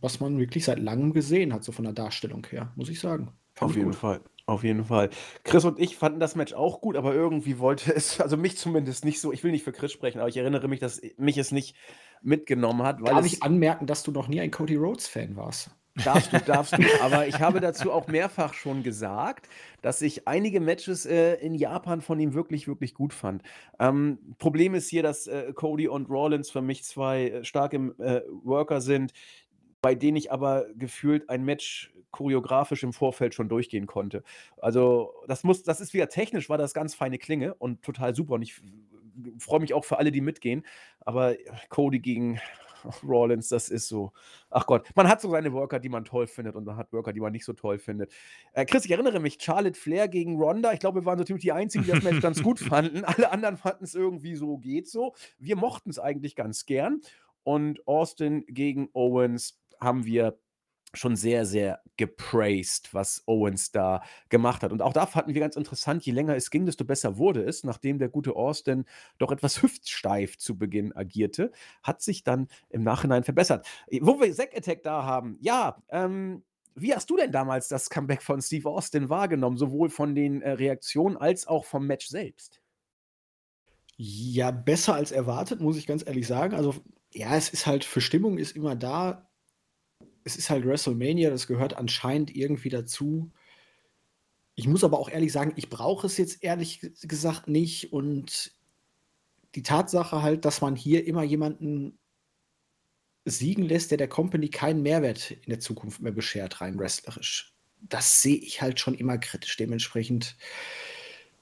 was 0.02 0.20
man 0.20 0.38
wirklich 0.38 0.64
seit 0.64 0.78
langem 0.78 1.14
gesehen 1.14 1.54
hat, 1.54 1.64
so 1.64 1.72
von 1.72 1.84
der 1.84 1.94
Darstellung 1.94 2.46
her, 2.50 2.72
muss 2.76 2.90
ich 2.90 3.00
sagen. 3.00 3.32
Fand 3.54 3.70
Auf 3.70 3.76
jeden 3.76 3.90
gut. 3.90 3.96
Fall. 3.96 4.20
Auf 4.44 4.64
jeden 4.64 4.84
Fall. 4.84 5.08
Chris 5.44 5.64
und 5.64 5.78
ich 5.78 5.96
fanden 5.96 6.18
das 6.18 6.34
Match 6.34 6.52
auch 6.52 6.80
gut, 6.80 6.96
aber 6.96 7.14
irgendwie 7.14 7.58
wollte 7.58 7.94
es, 7.94 8.20
also 8.20 8.36
mich 8.36 8.58
zumindest 8.58 9.04
nicht 9.04 9.20
so, 9.20 9.32
ich 9.32 9.44
will 9.44 9.52
nicht 9.52 9.64
für 9.64 9.72
Chris 9.72 9.92
sprechen, 9.92 10.18
aber 10.18 10.28
ich 10.28 10.36
erinnere 10.36 10.68
mich, 10.68 10.80
dass 10.80 11.00
mich 11.16 11.38
es 11.38 11.52
nicht 11.52 11.76
mitgenommen 12.22 12.82
hat. 12.82 13.00
Weil 13.00 13.14
Darf 13.14 13.26
ich 13.26 13.42
anmerken, 13.42 13.86
dass 13.86 14.02
du 14.02 14.10
noch 14.10 14.28
nie 14.28 14.40
ein 14.40 14.50
Cody 14.50 14.76
Rhodes-Fan 14.76 15.36
warst? 15.36 15.70
Darfst 16.04 16.32
du, 16.32 16.38
darfst 16.38 16.76
du. 16.76 16.82
Aber 17.02 17.26
ich 17.26 17.38
habe 17.40 17.60
dazu 17.60 17.92
auch 17.92 18.06
mehrfach 18.06 18.54
schon 18.54 18.82
gesagt, 18.82 19.48
dass 19.82 20.00
ich 20.00 20.26
einige 20.26 20.60
Matches 20.60 21.04
äh, 21.04 21.34
in 21.34 21.54
Japan 21.54 22.00
von 22.00 22.18
ihm 22.18 22.32
wirklich, 22.32 22.66
wirklich 22.66 22.94
gut 22.94 23.12
fand. 23.12 23.42
Ähm, 23.78 24.18
Problem 24.38 24.74
ist 24.74 24.88
hier, 24.88 25.02
dass 25.02 25.26
äh, 25.26 25.52
Cody 25.52 25.88
und 25.88 26.08
Rollins 26.08 26.50
für 26.50 26.62
mich 26.62 26.84
zwei 26.84 27.28
äh, 27.28 27.44
starke 27.44 27.76
äh, 27.98 28.22
Worker 28.42 28.80
sind, 28.80 29.12
bei 29.82 29.94
denen 29.94 30.16
ich 30.16 30.32
aber 30.32 30.66
gefühlt 30.74 31.28
ein 31.28 31.44
Match 31.44 31.92
choreografisch 32.12 32.82
im 32.82 32.92
Vorfeld 32.92 33.34
schon 33.34 33.48
durchgehen 33.48 33.86
konnte. 33.86 34.22
Also, 34.58 35.12
das 35.26 35.44
muss, 35.44 35.62
das 35.62 35.80
ist 35.80 35.92
wieder 35.92 36.08
technisch, 36.08 36.48
war 36.48 36.58
das 36.58 36.74
ganz 36.74 36.94
feine 36.94 37.18
Klinge 37.18 37.54
und 37.54 37.82
total 37.82 38.14
super. 38.14 38.34
Und 38.34 38.42
ich 38.42 38.60
freue 39.38 39.60
mich 39.60 39.74
auch 39.74 39.84
für 39.84 39.98
alle, 39.98 40.12
die 40.12 40.20
mitgehen. 40.20 40.64
Aber 41.00 41.34
Cody 41.68 41.98
gegen 41.98 42.40
Rollins, 43.02 43.48
das 43.48 43.68
ist 43.68 43.88
so. 43.88 44.12
Ach 44.50 44.66
Gott, 44.66 44.88
man 44.94 45.08
hat 45.08 45.20
so 45.20 45.30
seine 45.30 45.52
Worker, 45.52 45.80
die 45.80 45.88
man 45.88 46.04
toll 46.04 46.26
findet 46.26 46.54
und 46.54 46.64
man 46.64 46.76
hat 46.76 46.92
Worker, 46.92 47.12
die 47.12 47.20
man 47.20 47.32
nicht 47.32 47.44
so 47.44 47.52
toll 47.52 47.78
findet. 47.78 48.12
Äh, 48.52 48.64
Chris, 48.64 48.84
ich 48.84 48.90
erinnere 48.90 49.20
mich, 49.20 49.38
Charlotte 49.40 49.78
Flair 49.78 50.08
gegen 50.08 50.36
Ronda. 50.36 50.72
Ich 50.72 50.80
glaube, 50.80 51.00
wir 51.00 51.06
waren 51.06 51.18
so 51.18 51.24
ziemlich 51.24 51.42
die 51.42 51.52
Einzigen, 51.52 51.84
die 51.84 51.90
das 51.90 52.02
Match 52.02 52.20
ganz 52.20 52.42
gut 52.42 52.60
fanden. 52.60 53.04
Alle 53.04 53.32
anderen 53.32 53.56
fanden 53.56 53.84
es 53.84 53.94
irgendwie 53.94 54.34
so, 54.34 54.58
geht 54.58 54.88
so. 54.88 55.14
Wir 55.38 55.56
mochten 55.56 55.90
es 55.90 55.98
eigentlich 55.98 56.36
ganz 56.36 56.66
gern. 56.66 57.00
Und 57.44 57.88
Austin 57.88 58.44
gegen 58.46 58.88
Owens 58.92 59.61
haben 59.82 60.04
wir 60.04 60.38
schon 60.94 61.16
sehr, 61.16 61.46
sehr 61.46 61.80
gepraised, 61.96 62.92
was 62.92 63.22
Owens 63.26 63.72
da 63.72 64.02
gemacht 64.28 64.62
hat. 64.62 64.72
Und 64.72 64.82
auch 64.82 64.92
da 64.92 65.06
fanden 65.06 65.32
wir 65.32 65.40
ganz 65.40 65.56
interessant, 65.56 66.04
je 66.04 66.12
länger 66.12 66.36
es 66.36 66.50
ging, 66.50 66.66
desto 66.66 66.84
besser 66.84 67.16
wurde 67.16 67.42
es, 67.42 67.64
nachdem 67.64 67.98
der 67.98 68.08
gute 68.08 68.36
Austin 68.36 68.84
doch 69.18 69.32
etwas 69.32 69.62
hüftsteif 69.62 70.36
zu 70.36 70.58
Beginn 70.58 70.94
agierte, 70.94 71.50
hat 71.82 72.02
sich 72.02 72.24
dann 72.24 72.48
im 72.68 72.82
Nachhinein 72.82 73.24
verbessert. 73.24 73.66
Wo 74.00 74.20
wir 74.20 74.32
Zack 74.34 74.56
Attack 74.56 74.82
da 74.82 75.04
haben, 75.04 75.38
ja, 75.40 75.82
ähm, 75.88 76.42
wie 76.74 76.94
hast 76.94 77.10
du 77.10 77.16
denn 77.16 77.32
damals 77.32 77.68
das 77.68 77.90
Comeback 77.90 78.22
von 78.22 78.40
Steve 78.40 78.68
Austin 78.68 79.08
wahrgenommen, 79.08 79.58
sowohl 79.58 79.90
von 79.90 80.14
den 80.14 80.40
äh, 80.42 80.52
Reaktionen 80.52 81.16
als 81.16 81.46
auch 81.46 81.64
vom 81.64 81.86
Match 81.86 82.08
selbst? 82.08 82.62
Ja, 83.96 84.50
besser 84.50 84.94
als 84.94 85.12
erwartet, 85.12 85.60
muss 85.60 85.76
ich 85.76 85.86
ganz 85.86 86.04
ehrlich 86.06 86.26
sagen. 86.26 86.54
Also, 86.54 86.74
ja, 87.12 87.36
es 87.36 87.50
ist 87.50 87.66
halt, 87.66 87.84
für 87.84 88.00
Stimmung 88.00 88.38
ist 88.38 88.56
immer 88.56 88.74
da 88.74 89.30
es 90.24 90.36
ist 90.36 90.50
halt 90.50 90.64
WrestleMania, 90.64 91.30
das 91.30 91.46
gehört 91.46 91.76
anscheinend 91.76 92.34
irgendwie 92.34 92.68
dazu. 92.68 93.30
Ich 94.54 94.68
muss 94.68 94.84
aber 94.84 94.98
auch 94.98 95.08
ehrlich 95.08 95.32
sagen, 95.32 95.52
ich 95.56 95.70
brauche 95.70 96.06
es 96.06 96.16
jetzt 96.18 96.42
ehrlich 96.42 96.80
gesagt 97.02 97.48
nicht. 97.48 97.92
Und 97.92 98.52
die 99.54 99.62
Tatsache 99.62 100.22
halt, 100.22 100.44
dass 100.44 100.60
man 100.60 100.76
hier 100.76 101.06
immer 101.06 101.22
jemanden 101.22 101.98
siegen 103.24 103.64
lässt, 103.64 103.90
der 103.90 103.98
der 103.98 104.08
Company 104.08 104.48
keinen 104.48 104.82
Mehrwert 104.82 105.30
in 105.30 105.50
der 105.50 105.60
Zukunft 105.60 106.00
mehr 106.00 106.12
beschert, 106.12 106.60
rein 106.60 106.78
wrestlerisch. 106.78 107.54
Das 107.80 108.22
sehe 108.22 108.36
ich 108.36 108.62
halt 108.62 108.80
schon 108.80 108.94
immer 108.94 109.18
kritisch. 109.18 109.56
Dementsprechend 109.56 110.36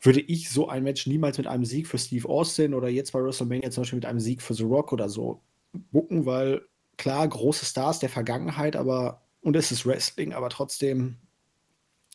würde 0.01 0.20
ich 0.20 0.51
so 0.51 0.68
ein 0.68 0.83
Match 0.83 1.07
niemals 1.07 1.39
mit 1.39 1.47
einem 1.47 1.64
Sieg 1.64 1.87
für 1.87 1.99
Steve 1.99 2.28
Austin 2.28 2.74
oder 2.74 2.89
jetzt 2.89 3.12
bei 3.12 3.22
WrestleMania 3.22 3.70
zum 3.70 3.83
Beispiel 3.83 3.99
mit 3.99 4.07
einem 4.07 4.20
Sieg 4.20 4.41
für 4.41 4.55
The 4.55 4.62
Rock 4.62 4.93
oder 4.93 5.09
so 5.09 5.43
bucken, 5.72 6.26
weil 6.26 6.62
klar, 7.01 7.26
große 7.26 7.64
Stars 7.64 7.98
der 7.98 8.11
Vergangenheit, 8.11 8.76
aber 8.76 9.22
und 9.40 9.57
es 9.57 9.72
ist 9.72 9.86
Wrestling, 9.86 10.34
aber 10.34 10.51
trotzdem 10.51 11.16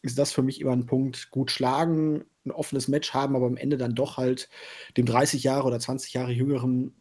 ist 0.03 0.19
das 0.19 0.31
für 0.31 0.43
mich 0.43 0.61
immer 0.61 0.73
ein 0.73 0.85
Punkt. 0.85 1.31
Gut 1.31 1.49
schlagen, 1.49 2.23
ein 2.45 2.51
offenes 2.51 2.87
Match 2.87 3.11
haben, 3.13 3.35
aber 3.35 3.47
am 3.47 3.57
Ende 3.57 3.77
dann 3.77 3.95
doch 3.95 4.17
halt 4.17 4.47
dem 4.95 5.07
30 5.07 5.43
Jahre 5.43 5.65
oder 5.65 5.79
20 5.79 6.13
Jahre 6.13 6.31
jüngeren 6.31 6.93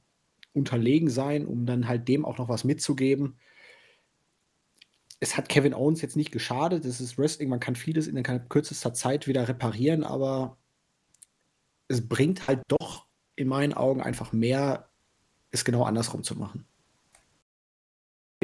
unterlegen 0.54 1.10
sein, 1.10 1.46
um 1.46 1.66
dann 1.66 1.86
halt 1.86 2.08
dem 2.08 2.24
auch 2.24 2.38
noch 2.38 2.48
was 2.48 2.64
mitzugeben. 2.64 3.36
Es 5.20 5.36
hat 5.36 5.50
Kevin 5.50 5.74
Owens 5.74 6.00
jetzt 6.00 6.16
nicht 6.16 6.32
geschadet. 6.32 6.86
Es 6.86 7.02
ist 7.02 7.18
Wrestling, 7.18 7.50
man 7.50 7.60
kann 7.60 7.76
vieles 7.76 8.06
in 8.06 8.22
kürzester 8.48 8.94
Zeit 8.94 9.26
wieder 9.26 9.46
reparieren, 9.46 10.04
aber 10.04 10.56
es 11.88 12.08
bringt 12.08 12.48
halt 12.48 12.62
doch 12.68 13.06
in 13.36 13.48
meinen 13.48 13.74
Augen 13.74 14.00
einfach 14.00 14.32
mehr, 14.32 14.88
es 15.50 15.66
genau 15.66 15.82
andersrum 15.82 16.22
zu 16.22 16.34
machen. 16.36 16.66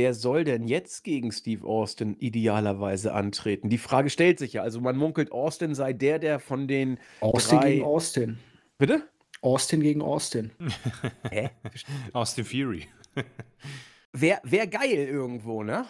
Wer 0.00 0.14
soll 0.14 0.44
denn 0.44 0.66
jetzt 0.66 1.04
gegen 1.04 1.30
Steve 1.30 1.66
Austin 1.66 2.16
idealerweise 2.18 3.12
antreten? 3.12 3.68
Die 3.68 3.76
Frage 3.76 4.08
stellt 4.08 4.38
sich 4.38 4.54
ja. 4.54 4.62
Also 4.62 4.80
man 4.80 4.96
munkelt, 4.96 5.30
Austin 5.30 5.74
sei 5.74 5.92
der, 5.92 6.18
der 6.18 6.40
von 6.40 6.66
den 6.66 6.98
Austin 7.20 7.58
drei... 7.58 7.72
gegen 7.72 7.84
Austin. 7.84 8.38
Bitte? 8.78 9.06
Austin 9.42 9.82
gegen 9.82 10.00
Austin. 10.00 10.52
Hä? 11.30 11.50
Austin 12.14 12.46
Fury. 12.46 12.88
Wäre 14.14 14.40
wär 14.42 14.66
geil 14.68 15.06
irgendwo, 15.06 15.62
ne? 15.62 15.84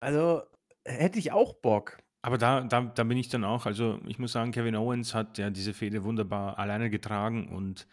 Also 0.00 0.42
hätte 0.84 1.20
ich 1.20 1.30
auch 1.30 1.54
Bock. 1.54 1.98
Aber 2.22 2.38
da, 2.38 2.62
da, 2.62 2.80
da 2.80 3.04
bin 3.04 3.18
ich 3.18 3.28
dann 3.28 3.44
auch, 3.44 3.66
also 3.66 4.00
ich 4.08 4.18
muss 4.18 4.32
sagen, 4.32 4.50
Kevin 4.50 4.74
Owens 4.74 5.14
hat 5.14 5.38
ja 5.38 5.50
diese 5.50 5.74
Fehde 5.74 6.02
wunderbar 6.02 6.58
alleine 6.58 6.90
getragen 6.90 7.54
und 7.54 7.86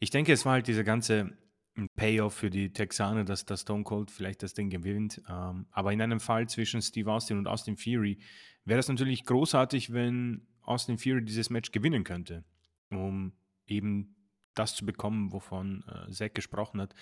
ich 0.00 0.10
denke, 0.10 0.34
es 0.34 0.44
war 0.44 0.52
halt 0.52 0.66
diese 0.66 0.84
ganze 0.84 1.30
ein 1.76 1.88
Payoff 1.96 2.34
für 2.34 2.50
die 2.50 2.72
Texaner, 2.72 3.24
dass 3.24 3.46
der 3.46 3.56
Stone 3.56 3.84
Cold 3.84 4.10
vielleicht 4.10 4.42
das 4.42 4.54
Ding 4.54 4.70
gewinnt. 4.70 5.22
Ähm, 5.28 5.66
aber 5.70 5.92
in 5.92 6.02
einem 6.02 6.20
Fall 6.20 6.48
zwischen 6.48 6.82
Steve 6.82 7.10
Austin 7.10 7.38
und 7.38 7.46
Austin 7.46 7.76
Fury 7.76 8.18
wäre 8.64 8.80
es 8.80 8.88
natürlich 8.88 9.24
großartig, 9.24 9.92
wenn 9.92 10.46
Austin 10.62 10.98
Fury 10.98 11.24
dieses 11.24 11.50
Match 11.50 11.72
gewinnen 11.72 12.04
könnte, 12.04 12.44
um 12.90 13.32
eben 13.66 14.16
das 14.54 14.74
zu 14.74 14.84
bekommen, 14.84 15.32
wovon 15.32 15.84
äh, 15.88 16.10
Zack 16.10 16.34
gesprochen 16.34 16.80
hat, 16.80 16.94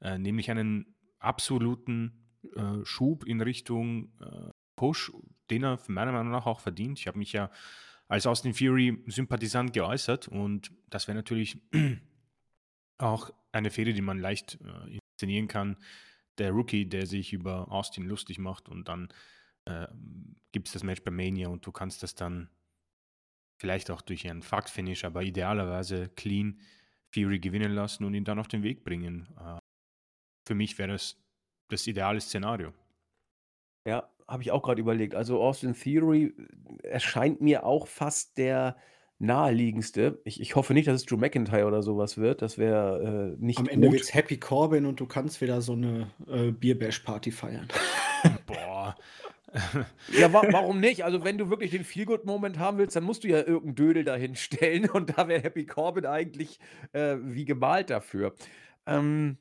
äh, 0.00 0.18
nämlich 0.18 0.50
einen 0.50 0.94
absoluten 1.18 2.26
äh, 2.54 2.84
Schub 2.84 3.24
in 3.24 3.40
Richtung 3.40 4.12
äh, 4.20 4.50
Push, 4.74 5.12
den 5.50 5.64
er 5.64 5.78
meiner 5.86 6.12
Meinung 6.12 6.32
nach 6.32 6.46
auch 6.46 6.60
verdient. 6.60 6.98
Ich 6.98 7.06
habe 7.06 7.18
mich 7.18 7.32
ja 7.32 7.50
als 8.08 8.26
Austin 8.26 8.54
Fury 8.54 9.02
Sympathisant 9.06 9.72
geäußert 9.72 10.28
und 10.28 10.72
das 10.90 11.08
wäre 11.08 11.16
natürlich 11.16 11.58
auch 12.98 13.30
eine 13.52 13.70
Fehde, 13.70 13.92
die 13.92 14.02
man 14.02 14.18
leicht 14.18 14.58
äh, 14.62 14.98
inszenieren 14.98 15.48
kann. 15.48 15.76
Der 16.38 16.50
Rookie, 16.50 16.86
der 16.86 17.06
sich 17.06 17.32
über 17.32 17.70
Austin 17.72 18.04
lustig 18.04 18.38
macht 18.38 18.68
und 18.68 18.88
dann 18.88 19.08
äh, 19.64 19.86
gibt 20.52 20.68
es 20.68 20.74
das 20.74 20.82
Match 20.82 21.02
bei 21.02 21.10
Mania 21.10 21.48
und 21.48 21.66
du 21.66 21.72
kannst 21.72 22.02
das 22.02 22.14
dann 22.14 22.50
vielleicht 23.58 23.90
auch 23.90 24.02
durch 24.02 24.28
einen 24.28 24.42
Fact-Finish, 24.42 25.04
aber 25.04 25.22
idealerweise 25.22 26.08
clean 26.10 26.60
Fury 27.12 27.38
gewinnen 27.38 27.72
lassen 27.72 28.04
und 28.04 28.14
ihn 28.14 28.24
dann 28.24 28.38
auf 28.38 28.48
den 28.48 28.62
Weg 28.62 28.84
bringen. 28.84 29.26
Äh, 29.38 29.58
für 30.46 30.54
mich 30.54 30.78
wäre 30.78 30.92
das 30.92 31.16
das 31.68 31.86
ideale 31.86 32.20
Szenario. 32.20 32.72
Ja, 33.86 34.08
habe 34.28 34.42
ich 34.42 34.50
auch 34.50 34.62
gerade 34.62 34.80
überlegt. 34.80 35.14
Also 35.14 35.42
Austin 35.42 35.74
Theory 35.74 36.34
erscheint 36.82 37.40
mir 37.40 37.64
auch 37.64 37.86
fast 37.86 38.38
der 38.38 38.76
naheliegendste. 39.18 40.20
Ich, 40.24 40.40
ich 40.40 40.56
hoffe 40.56 40.74
nicht, 40.74 40.88
dass 40.88 40.96
es 40.96 41.06
Drew 41.06 41.16
McIntyre 41.16 41.66
oder 41.66 41.82
sowas 41.82 42.18
wird. 42.18 42.42
Das 42.42 42.58
wäre 42.58 43.34
äh, 43.38 43.44
nicht 43.44 43.58
Am 43.58 43.68
Ende 43.68 43.90
wird 43.90 44.02
es 44.02 44.14
Happy 44.14 44.38
Corbin 44.38 44.84
und 44.84 45.00
du 45.00 45.06
kannst 45.06 45.40
wieder 45.40 45.62
so 45.62 45.72
eine 45.72 46.10
äh, 46.28 46.50
Bierbash-Party 46.50 47.30
feiern. 47.30 47.68
Boah. 48.46 48.96
ja, 50.18 50.32
wa 50.32 50.42
warum 50.50 50.80
nicht? 50.80 51.04
Also, 51.04 51.24
wenn 51.24 51.38
du 51.38 51.48
wirklich 51.48 51.70
den 51.70 51.84
Feelgood-Moment 51.84 52.58
haben 52.58 52.76
willst, 52.78 52.94
dann 52.94 53.04
musst 53.04 53.24
du 53.24 53.28
ja 53.28 53.38
irgendeinen 53.38 53.74
Dödel 53.74 54.04
dahin 54.04 54.34
stellen 54.34 54.90
und 54.90 55.16
da 55.16 55.28
wäre 55.28 55.42
Happy 55.42 55.64
Corbin 55.64 56.04
eigentlich 56.04 56.58
äh, 56.92 57.16
wie 57.20 57.46
gemalt 57.46 57.88
dafür. 57.88 58.34
Ähm, 58.86 59.38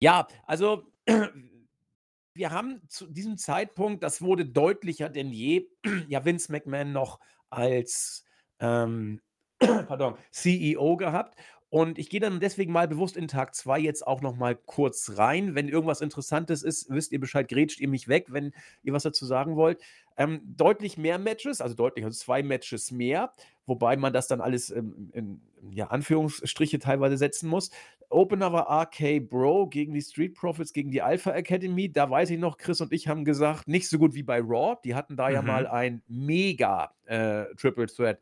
ja, 0.00 0.28
also 0.46 0.84
wir 2.34 2.50
haben 2.50 2.80
zu 2.88 3.06
diesem 3.06 3.36
Zeitpunkt, 3.36 4.02
das 4.02 4.22
wurde 4.22 4.46
deutlicher 4.46 5.10
denn 5.10 5.30
je, 5.30 5.68
ja 6.08 6.24
Vince 6.24 6.50
McMahon 6.50 6.92
noch 6.92 7.20
als 7.50 8.24
ähm, 8.60 9.20
pardon, 9.58 10.14
CEO 10.30 10.96
gehabt. 10.96 11.38
Und 11.70 11.98
ich 11.98 12.08
gehe 12.08 12.20
dann 12.20 12.40
deswegen 12.40 12.72
mal 12.72 12.88
bewusst 12.88 13.16
in 13.16 13.28
Tag 13.28 13.54
2 13.54 13.78
jetzt 13.78 14.06
auch 14.06 14.22
noch 14.22 14.36
mal 14.36 14.56
kurz 14.56 15.18
rein. 15.18 15.54
Wenn 15.54 15.68
irgendwas 15.68 16.00
Interessantes 16.00 16.62
ist, 16.62 16.88
wisst 16.88 17.12
ihr 17.12 17.20
Bescheid, 17.20 17.46
grätscht 17.46 17.78
ihr 17.80 17.88
mich 17.88 18.08
weg, 18.08 18.26
wenn 18.30 18.52
ihr 18.82 18.94
was 18.94 19.02
dazu 19.02 19.26
sagen 19.26 19.54
wollt. 19.54 19.78
Ähm, 20.16 20.40
deutlich 20.44 20.96
mehr 20.96 21.18
Matches, 21.18 21.60
also 21.60 21.74
deutlich, 21.74 22.06
also 22.06 22.18
zwei 22.18 22.42
Matches 22.42 22.90
mehr, 22.90 23.34
wobei 23.66 23.98
man 23.98 24.14
das 24.14 24.28
dann 24.28 24.40
alles 24.40 24.70
ähm, 24.70 25.10
in, 25.12 25.42
ja, 25.70 25.88
Anführungsstriche 25.88 26.78
teilweise 26.78 27.18
setzen 27.18 27.50
muss. 27.50 27.70
Opener 28.08 28.50
war 28.50 28.70
RK 28.84 29.28
Bro 29.28 29.66
gegen 29.66 29.92
die 29.92 30.00
Street 30.00 30.34
Profits, 30.34 30.72
gegen 30.72 30.90
die 30.90 31.02
Alpha 31.02 31.32
Academy. 31.32 31.92
Da 31.92 32.08
weiß 32.08 32.30
ich 32.30 32.38
noch, 32.38 32.56
Chris 32.56 32.80
und 32.80 32.94
ich 32.94 33.08
haben 33.08 33.26
gesagt, 33.26 33.68
nicht 33.68 33.90
so 33.90 33.98
gut 33.98 34.14
wie 34.14 34.22
bei 34.22 34.40
Raw. 34.40 34.78
Die 34.82 34.94
hatten 34.94 35.16
da 35.16 35.28
mhm. 35.28 35.34
ja 35.34 35.42
mal 35.42 35.66
ein 35.66 36.02
mega 36.08 36.94
äh, 37.04 37.44
Triple 37.56 37.88
Threat 37.88 38.18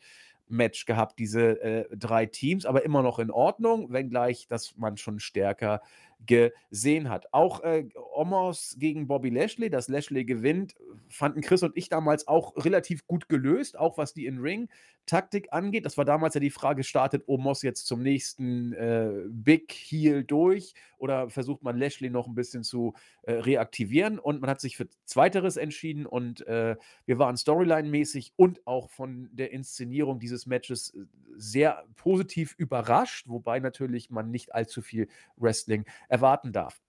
Match 0.49 0.87
gehabt, 0.87 1.19
diese 1.19 1.61
äh, 1.63 1.97
drei 1.97 2.27
Teams, 2.27 2.67
aber 2.67 2.85
immer 2.85 3.03
noch 3.03 3.19
in 3.19 3.31
Ordnung, 3.31 3.93
wenngleich, 3.93 4.47
dass 4.49 4.77
man 4.77 4.97
schon 4.97 5.19
stärker 5.19 5.81
gesehen 6.25 7.09
hat. 7.09 7.33
Auch 7.33 7.63
äh, 7.63 7.87
Omos 8.15 8.77
gegen 8.79 9.07
Bobby 9.07 9.31
Lashley, 9.31 9.71
dass 9.71 9.89
Lashley 9.89 10.25
gewinnt, 10.25 10.75
fanden 11.09 11.41
Chris 11.41 11.63
und 11.63 11.77
ich 11.77 11.89
damals 11.89 12.27
auch 12.27 12.57
relativ 12.57 13.07
gut 13.07 13.29
gelöst, 13.29 13.79
auch 13.79 13.99
was 13.99 14.15
die 14.15 14.27
In-Ring-Taktik 14.27 15.53
angeht. 15.53 15.85
Das 15.85 15.97
war 15.99 16.05
damals 16.05 16.35
ja 16.35 16.41
die 16.41 16.51
Frage, 16.51 16.85
startet 16.85 17.25
Omos 17.27 17.63
jetzt 17.63 17.87
zum 17.87 18.03
nächsten 18.03 18.73
äh, 18.73 19.11
Big 19.29 19.73
Heel 19.73 20.25
durch 20.25 20.75
oder 20.99 21.29
versucht 21.31 21.63
man 21.63 21.77
Lashley 21.79 22.11
noch 22.11 22.27
ein 22.27 22.35
bisschen 22.35 22.65
zu 22.65 22.95
äh, 23.23 23.33
reaktivieren? 23.33 24.19
Und 24.19 24.41
man 24.41 24.51
hat 24.51 24.61
sich 24.61 24.77
für 24.77 24.89
Zweiteres 25.05 25.57
entschieden 25.57 26.07
und 26.07 26.47
äh, 26.47 26.77
wir 27.05 27.19
waren 27.19 27.37
Storyline-mäßig 27.37 28.33
und 28.37 28.67
auch 28.67 28.91
von 28.91 29.29
der 29.33 29.53
Inszenierung 29.53 30.19
dieses 30.19 30.47
Matches 30.47 30.95
äh, 30.95 31.05
sehr 31.37 31.85
positiv 31.97 32.55
überrascht, 32.57 33.29
wobei 33.29 33.61
natürlich 33.61 34.11
man 34.11 34.31
nicht 34.31 34.55
allzu 34.55 34.81
viel 34.81 35.09
Wrestling 35.37 35.85
erwarten 36.17 36.53
darf. 36.53 36.81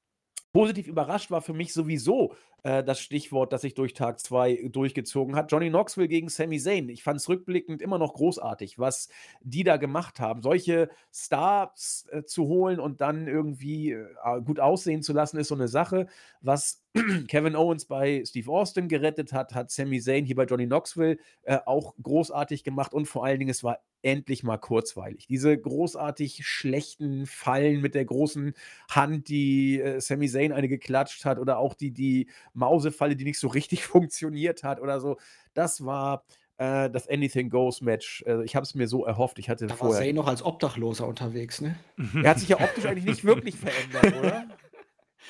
Positiv 0.54 0.88
überrascht 0.88 1.30
war 1.30 1.42
für 1.42 1.54
mich 1.54 1.74
sowieso 1.74 2.34
äh, 2.68 2.84
das 2.84 3.00
Stichwort, 3.00 3.54
das 3.54 3.62
sich 3.62 3.76
durch 3.76 3.94
Tag 3.94 4.20
2 4.20 4.68
durchgezogen 4.70 5.38
hat. 5.38 5.52
Johnny 5.52 5.70
Knoxville 5.70 6.10
gegen 6.10 6.28
Sami 6.28 6.60
Zayn. 6.60 6.90
Ich 6.90 7.02
fand 7.02 7.22
es 7.22 7.30
rückblickend 7.30 7.82
immer 7.82 7.98
noch 7.98 8.14
großartig, 8.14 8.78
was 8.78 9.08
die 9.42 9.64
da 9.64 9.78
gemacht 9.78 10.20
haben. 10.20 10.42
Solche 10.42 10.90
Stars 11.14 12.08
äh, 12.12 12.24
zu 12.24 12.48
holen 12.48 12.82
und 12.82 13.00
dann 13.00 13.28
irgendwie 13.28 13.94
äh, 13.94 14.06
gut 14.44 14.60
aussehen 14.60 15.02
zu 15.02 15.14
lassen, 15.14 15.38
ist 15.38 15.48
so 15.48 15.56
eine 15.56 15.70
Sache. 15.70 16.08
Was 16.42 16.84
Kevin 17.30 17.56
Owens 17.56 17.86
bei 17.86 18.24
Steve 18.26 18.52
Austin 18.52 18.90
gerettet 18.90 19.32
hat, 19.32 19.54
hat 19.56 19.72
Sami 19.72 20.02
Zayn 20.02 20.26
hier 20.26 20.36
bei 20.36 20.44
Johnny 20.44 20.66
Knoxville 20.66 21.20
äh, 21.44 21.60
auch 21.66 21.96
großartig 22.04 22.66
gemacht 22.66 22.94
und 22.94 23.06
vor 23.06 23.24
allen 23.24 23.40
Dingen, 23.40 23.52
es 23.52 23.64
war 23.64 23.80
endlich 24.02 24.44
mal 24.44 24.58
kurzweilig. 24.58 25.28
Diese 25.28 25.58
großartig 25.58 26.46
schlechten 26.46 27.26
Fallen 27.26 27.82
mit 27.82 27.96
der 27.96 28.06
großen 28.06 28.54
Hand, 28.90 29.28
die 29.28 29.80
äh, 29.80 30.00
Sami 30.00 30.30
Zayn 30.30 30.54
eine 30.54 30.68
geklatscht 30.68 31.26
hat 31.26 31.40
oder 31.40 31.58
auch 31.58 31.74
die, 31.74 31.92
die 31.92 32.28
Mausefalle, 32.58 33.16
die 33.16 33.24
nicht 33.24 33.40
so 33.40 33.48
richtig 33.48 33.84
funktioniert 33.86 34.64
hat 34.64 34.82
oder 34.82 35.00
so, 35.00 35.18
das 35.54 35.86
war 35.86 36.24
äh, 36.58 36.90
das 36.90 37.08
Anything 37.08 37.50
Goes 37.50 37.82
Match. 37.82 38.24
Also 38.28 38.44
ich 38.44 38.56
habe 38.56 38.64
es 38.64 38.76
mir 38.76 38.88
so 38.88 39.06
erhofft. 39.06 39.40
Ich 39.40 39.50
hatte 39.50 39.68
da 39.68 39.76
vorher. 39.76 40.00
War 40.00 40.06
Zayn 40.06 40.16
noch 40.16 40.28
als 40.28 40.44
Obdachloser 40.44 41.08
unterwegs, 41.08 41.62
ne? 41.62 41.78
Er 42.22 42.32
hat 42.32 42.40
sich 42.40 42.50
ja 42.50 42.60
optisch 42.60 42.86
eigentlich 42.86 43.06
nicht 43.06 43.24
wirklich 43.24 43.56
verändert, 43.58 44.18
oder? 44.20 44.48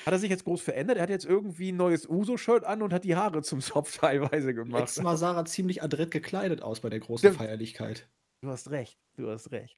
Hat 0.05 0.13
er 0.13 0.19
sich 0.19 0.29
jetzt 0.29 0.45
groß 0.45 0.61
verändert? 0.61 0.97
Er 0.97 1.03
hat 1.03 1.09
jetzt 1.09 1.25
irgendwie 1.25 1.71
ein 1.71 1.77
neues 1.77 2.07
Uso-Shirt 2.07 2.63
an 2.63 2.81
und 2.81 2.93
hat 2.93 3.03
die 3.03 3.15
Haare 3.15 3.41
zum 3.41 3.61
Zopf 3.61 3.97
teilweise 3.99 4.53
gemacht. 4.53 4.81
Letztes 4.81 5.03
Mal 5.03 5.17
sah 5.17 5.35
er 5.35 5.45
ziemlich 5.45 5.83
adrett 5.83 6.11
gekleidet 6.11 6.61
aus 6.61 6.79
bei 6.79 6.89
der 6.89 6.99
großen 6.99 7.33
Feierlichkeit. 7.33 8.07
Du 8.41 8.49
hast 8.49 8.69
recht, 8.69 8.99
du 9.15 9.29
hast 9.29 9.51
recht. 9.51 9.77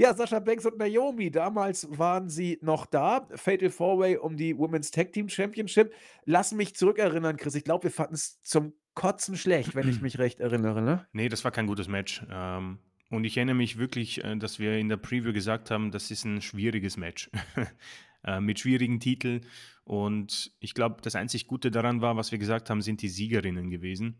Ja, 0.00 0.14
Sascha 0.14 0.38
Banks 0.38 0.64
und 0.64 0.78
Naomi, 0.78 1.30
damals 1.30 1.86
waren 1.90 2.30
sie 2.30 2.58
noch 2.62 2.86
da. 2.86 3.28
Fatal 3.34 3.68
Four-Way 3.68 4.16
um 4.16 4.34
die 4.34 4.56
Women's 4.56 4.90
Tag 4.90 5.12
Team 5.12 5.28
Championship. 5.28 5.92
Lass 6.24 6.52
mich 6.52 6.74
zurückerinnern, 6.74 7.36
Chris. 7.36 7.54
Ich 7.54 7.64
glaube, 7.64 7.84
wir 7.84 7.90
fanden 7.90 8.14
es 8.14 8.40
zum 8.40 8.72
Kotzen 8.94 9.36
schlecht, 9.36 9.74
wenn 9.74 9.86
ich 9.90 10.00
mich 10.00 10.18
recht 10.18 10.40
erinnere, 10.40 10.80
ne? 10.80 11.06
Nee, 11.12 11.28
das 11.28 11.44
war 11.44 11.50
kein 11.50 11.66
gutes 11.66 11.86
Match. 11.86 12.24
Ähm, 12.30 12.78
und 13.10 13.24
ich 13.24 13.36
erinnere 13.36 13.56
mich 13.56 13.76
wirklich, 13.76 14.24
äh, 14.24 14.36
dass 14.36 14.58
wir 14.58 14.78
in 14.78 14.88
der 14.88 14.96
Preview 14.96 15.34
gesagt 15.34 15.70
haben, 15.70 15.90
das 15.90 16.10
ist 16.10 16.24
ein 16.24 16.40
schwieriges 16.40 16.96
Match. 16.96 17.30
äh, 18.24 18.40
mit 18.40 18.58
schwierigen 18.58 19.00
Titeln. 19.00 19.44
Und 19.84 20.50
ich 20.60 20.72
glaube, 20.72 21.02
das 21.02 21.14
einzig 21.14 21.46
Gute 21.46 21.70
daran 21.70 22.00
war, 22.00 22.16
was 22.16 22.32
wir 22.32 22.38
gesagt 22.38 22.70
haben, 22.70 22.80
sind 22.80 23.02
die 23.02 23.10
Siegerinnen 23.10 23.68
gewesen 23.68 24.18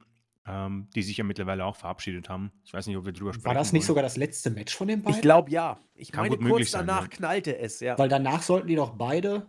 ähm, 0.51 0.88
die 0.94 1.03
sich 1.03 1.16
ja 1.16 1.24
mittlerweile 1.24 1.64
auch 1.64 1.76
verabschiedet 1.76 2.28
haben. 2.28 2.51
Ich 2.64 2.74
weiß 2.74 2.86
nicht, 2.88 2.96
ob 2.96 3.05
wir 3.05 3.12
drüber 3.12 3.32
sprechen. 3.32 3.46
War 3.46 3.55
das 3.55 3.72
nicht 3.72 3.82
wollen. 3.82 3.86
sogar 3.86 4.03
das 4.03 4.16
letzte 4.16 4.51
Match 4.51 4.74
von 4.74 4.88
den 4.88 5.03
beiden? 5.03 5.16
Ich 5.16 5.22
glaube 5.22 5.51
ja. 5.51 5.78
Ich 5.94 6.11
Kann 6.11 6.28
meine, 6.28 6.38
kurz 6.38 6.72
danach 6.72 7.03
sein, 7.03 7.11
ja. 7.11 7.16
knallte 7.16 7.59
es, 7.59 7.80
ja. 7.80 7.96
Weil 7.98 8.09
danach 8.09 8.42
sollten 8.42 8.66
die 8.66 8.74
doch 8.74 8.90
beide 8.90 9.48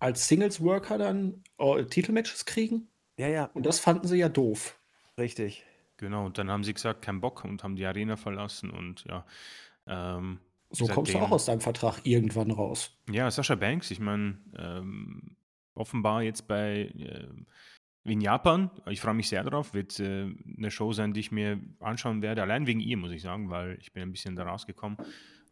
als 0.00 0.26
Singles-Worker 0.26 0.98
dann 0.98 1.44
oh, 1.56 1.80
Titelmatches 1.80 2.44
kriegen. 2.44 2.88
Ja, 3.16 3.28
ja. 3.28 3.44
Und 3.54 3.64
das 3.64 3.78
fanden 3.78 4.08
sie 4.08 4.16
ja 4.16 4.28
doof. 4.28 4.80
Richtig. 5.16 5.64
Genau, 5.98 6.26
und 6.26 6.36
dann 6.38 6.50
haben 6.50 6.64
sie 6.64 6.74
gesagt, 6.74 7.02
kein 7.02 7.20
Bock 7.20 7.44
und 7.44 7.62
haben 7.62 7.76
die 7.76 7.86
Arena 7.86 8.16
verlassen 8.16 8.70
und 8.70 9.04
ja. 9.04 9.24
Ähm, 9.86 10.40
so 10.70 10.86
kommst 10.86 11.14
du 11.14 11.18
auch 11.18 11.30
aus 11.30 11.44
deinem 11.44 11.60
Vertrag 11.60 12.00
irgendwann 12.04 12.50
raus. 12.50 12.96
Ja, 13.10 13.30
Sascha 13.30 13.54
Banks, 13.54 13.90
ich 13.90 14.00
meine, 14.00 14.38
ähm, 14.56 15.36
offenbar 15.74 16.22
jetzt 16.22 16.48
bei 16.48 16.90
äh, 16.98 17.28
in 18.04 18.20
Japan. 18.20 18.70
Ich 18.88 19.00
freue 19.00 19.14
mich 19.14 19.28
sehr 19.28 19.44
darauf. 19.44 19.74
Wird 19.74 20.00
äh, 20.00 20.30
eine 20.56 20.70
Show 20.70 20.92
sein, 20.92 21.12
die 21.12 21.20
ich 21.20 21.32
mir 21.32 21.60
anschauen 21.80 22.22
werde. 22.22 22.42
Allein 22.42 22.66
wegen 22.66 22.80
ihr, 22.80 22.96
muss 22.96 23.12
ich 23.12 23.22
sagen, 23.22 23.50
weil 23.50 23.78
ich 23.80 23.92
bin 23.92 24.02
ein 24.02 24.12
bisschen 24.12 24.36
da 24.36 24.44
rausgekommen. 24.44 24.98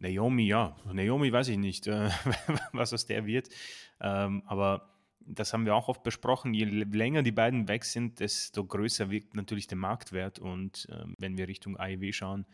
Naomi, 0.00 0.46
ja. 0.46 0.76
Naomi 0.92 1.32
weiß 1.32 1.48
ich 1.48 1.58
nicht, 1.58 1.86
äh, 1.86 2.10
was 2.72 2.92
aus 2.92 3.06
der 3.06 3.26
wird. 3.26 3.48
Ähm, 4.00 4.42
aber 4.46 4.90
das 5.20 5.52
haben 5.52 5.64
wir 5.64 5.74
auch 5.74 5.88
oft 5.88 6.02
besprochen. 6.02 6.54
Je 6.54 6.64
länger 6.64 7.22
die 7.22 7.32
beiden 7.32 7.68
weg 7.68 7.84
sind, 7.84 8.20
desto 8.20 8.64
größer 8.64 9.10
wirkt 9.10 9.34
natürlich 9.34 9.66
der 9.66 9.78
Marktwert. 9.78 10.38
Und 10.38 10.88
äh, 10.90 11.04
wenn 11.18 11.38
wir 11.38 11.46
Richtung 11.46 11.76
AEW 11.76 12.12
schauen, 12.12 12.46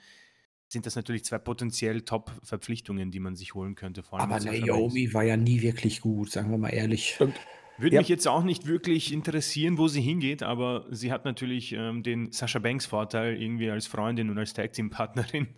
sind 0.68 0.84
das 0.84 0.96
natürlich 0.96 1.24
zwei 1.24 1.38
potenziell 1.38 2.02
Top-Verpflichtungen, 2.02 3.10
die 3.10 3.20
man 3.20 3.36
sich 3.36 3.54
holen 3.54 3.76
könnte. 3.76 4.02
Aber 4.10 4.40
Naomi 4.40 5.14
war 5.14 5.22
ja 5.22 5.36
nie 5.36 5.62
wirklich 5.62 6.00
gut, 6.00 6.32
sagen 6.32 6.50
wir 6.50 6.58
mal 6.58 6.70
ehrlich. 6.70 7.14
Stimmt. 7.14 7.36
Würde 7.78 7.96
ja. 7.96 8.00
mich 8.00 8.08
jetzt 8.08 8.26
auch 8.26 8.42
nicht 8.42 8.66
wirklich 8.66 9.12
interessieren, 9.12 9.78
wo 9.78 9.88
sie 9.88 10.00
hingeht, 10.00 10.42
aber 10.42 10.86
sie 10.90 11.12
hat 11.12 11.24
natürlich 11.24 11.72
ähm, 11.72 12.02
den 12.02 12.32
Sascha 12.32 12.58
Banks 12.58 12.86
Vorteil 12.86 13.40
irgendwie 13.40 13.70
als 13.70 13.86
Freundin 13.86 14.30
und 14.30 14.38
als 14.38 14.54
Tag 14.54 14.72
Team 14.72 14.90
Partnerin 14.90 15.48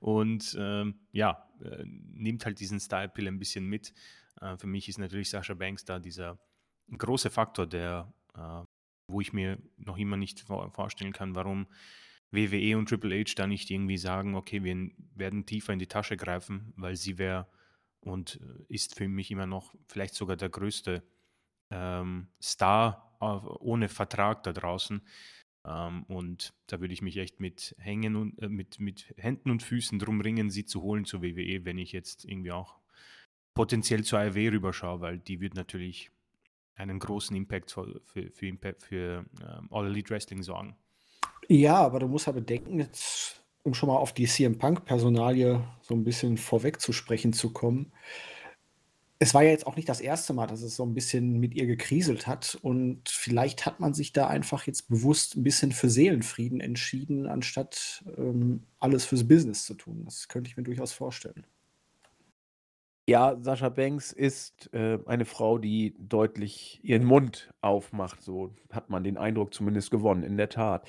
und 0.00 0.56
ähm, 0.58 0.94
ja, 1.12 1.48
äh, 1.62 1.84
nimmt 1.84 2.44
halt 2.44 2.60
diesen 2.60 2.80
Style 2.80 3.08
Pill 3.08 3.28
ein 3.28 3.38
bisschen 3.38 3.66
mit. 3.66 3.92
Äh, 4.40 4.56
für 4.56 4.66
mich 4.66 4.88
ist 4.88 4.98
natürlich 4.98 5.30
Sascha 5.30 5.54
Banks 5.54 5.84
da 5.84 5.98
dieser 5.98 6.38
große 6.96 7.30
Faktor, 7.30 7.66
der, 7.66 8.12
äh, 8.34 8.62
wo 9.08 9.20
ich 9.20 9.32
mir 9.32 9.58
noch 9.76 9.98
immer 9.98 10.16
nicht 10.16 10.40
vor 10.40 10.70
vorstellen 10.70 11.12
kann, 11.12 11.34
warum 11.34 11.66
WWE 12.30 12.76
und 12.76 12.88
Triple 12.88 13.20
H 13.20 13.34
da 13.36 13.46
nicht 13.46 13.70
irgendwie 13.70 13.98
sagen, 13.98 14.34
okay, 14.34 14.64
wir 14.64 14.90
werden 15.14 15.46
tiefer 15.46 15.72
in 15.72 15.78
die 15.78 15.86
Tasche 15.86 16.16
greifen, 16.16 16.72
weil 16.76 16.96
sie 16.96 17.18
wäre 17.18 17.46
und 18.00 18.40
äh, 18.40 18.72
ist 18.72 18.94
für 18.94 19.08
mich 19.08 19.30
immer 19.30 19.46
noch 19.46 19.74
vielleicht 19.88 20.14
sogar 20.14 20.36
der 20.36 20.48
größte 20.48 21.02
ähm, 21.70 22.28
Star 22.40 23.16
ohne 23.20 23.88
Vertrag 23.88 24.42
da 24.42 24.52
draußen. 24.52 25.02
Ähm, 25.66 26.04
und 26.04 26.54
da 26.66 26.80
würde 26.80 26.94
ich 26.94 27.02
mich 27.02 27.16
echt 27.16 27.40
mit, 27.40 27.74
Hängen 27.78 28.16
und, 28.16 28.38
äh, 28.40 28.48
mit, 28.48 28.78
mit 28.78 29.14
Händen 29.16 29.50
und 29.50 29.62
Füßen 29.62 29.98
drum 29.98 30.20
ringen, 30.20 30.50
sie 30.50 30.64
zu 30.64 30.82
holen 30.82 31.04
zur 31.04 31.22
WWE, 31.22 31.64
wenn 31.64 31.78
ich 31.78 31.92
jetzt 31.92 32.24
irgendwie 32.24 32.52
auch 32.52 32.78
potenziell 33.54 34.04
zur 34.04 34.20
ARW 34.20 34.48
rüberschaue, 34.48 35.00
weil 35.00 35.18
die 35.18 35.40
wird 35.40 35.54
natürlich 35.54 36.10
einen 36.76 36.98
großen 36.98 37.34
Impact 37.34 37.70
für, 37.70 38.00
für, 38.04 38.30
für, 38.30 38.46
Impact 38.46 38.82
für 38.82 39.24
ähm, 39.40 39.68
All 39.70 39.86
Elite 39.86 40.10
Wrestling 40.10 40.42
sorgen. 40.42 40.76
Ja, 41.48 41.76
aber 41.76 42.00
du 42.00 42.08
musst 42.08 42.26
ja 42.26 42.32
bedenken, 42.32 42.78
jetzt, 42.80 43.42
um 43.62 43.72
schon 43.72 43.88
mal 43.88 43.96
auf 43.96 44.12
die 44.12 44.26
CM 44.26 44.58
Punk-Personalie 44.58 45.66
so 45.80 45.94
ein 45.94 46.04
bisschen 46.04 46.36
vorweg 46.36 46.80
zu 46.80 46.92
sprechen 46.92 47.32
zu 47.32 47.52
kommen, 47.52 47.92
es 49.18 49.32
war 49.32 49.42
ja 49.42 49.50
jetzt 49.50 49.66
auch 49.66 49.76
nicht 49.76 49.88
das 49.88 50.00
erste 50.00 50.34
Mal, 50.34 50.46
dass 50.46 50.62
es 50.62 50.76
so 50.76 50.84
ein 50.84 50.92
bisschen 50.92 51.40
mit 51.40 51.54
ihr 51.54 51.66
gekriselt 51.66 52.26
hat. 52.26 52.58
Und 52.60 53.08
vielleicht 53.08 53.64
hat 53.64 53.80
man 53.80 53.94
sich 53.94 54.12
da 54.12 54.26
einfach 54.26 54.66
jetzt 54.66 54.88
bewusst 54.88 55.36
ein 55.36 55.42
bisschen 55.42 55.72
für 55.72 55.88
Seelenfrieden 55.88 56.60
entschieden, 56.60 57.26
anstatt 57.26 58.04
ähm, 58.18 58.64
alles 58.78 59.06
fürs 59.06 59.26
Business 59.26 59.64
zu 59.64 59.74
tun. 59.74 60.02
Das 60.04 60.28
könnte 60.28 60.50
ich 60.50 60.56
mir 60.56 60.64
durchaus 60.64 60.92
vorstellen. 60.92 61.46
Ja, 63.08 63.36
Sascha 63.40 63.68
Banks 63.68 64.12
ist 64.12 64.72
äh, 64.74 64.98
eine 65.06 65.24
Frau, 65.24 65.58
die 65.58 65.94
deutlich 65.98 66.80
ihren 66.82 67.04
Mund 67.04 67.54
aufmacht. 67.60 68.20
So 68.20 68.52
hat 68.70 68.90
man 68.90 69.04
den 69.04 69.16
Eindruck 69.16 69.54
zumindest 69.54 69.92
gewonnen, 69.92 70.24
in 70.24 70.36
der 70.36 70.48
Tat. 70.48 70.86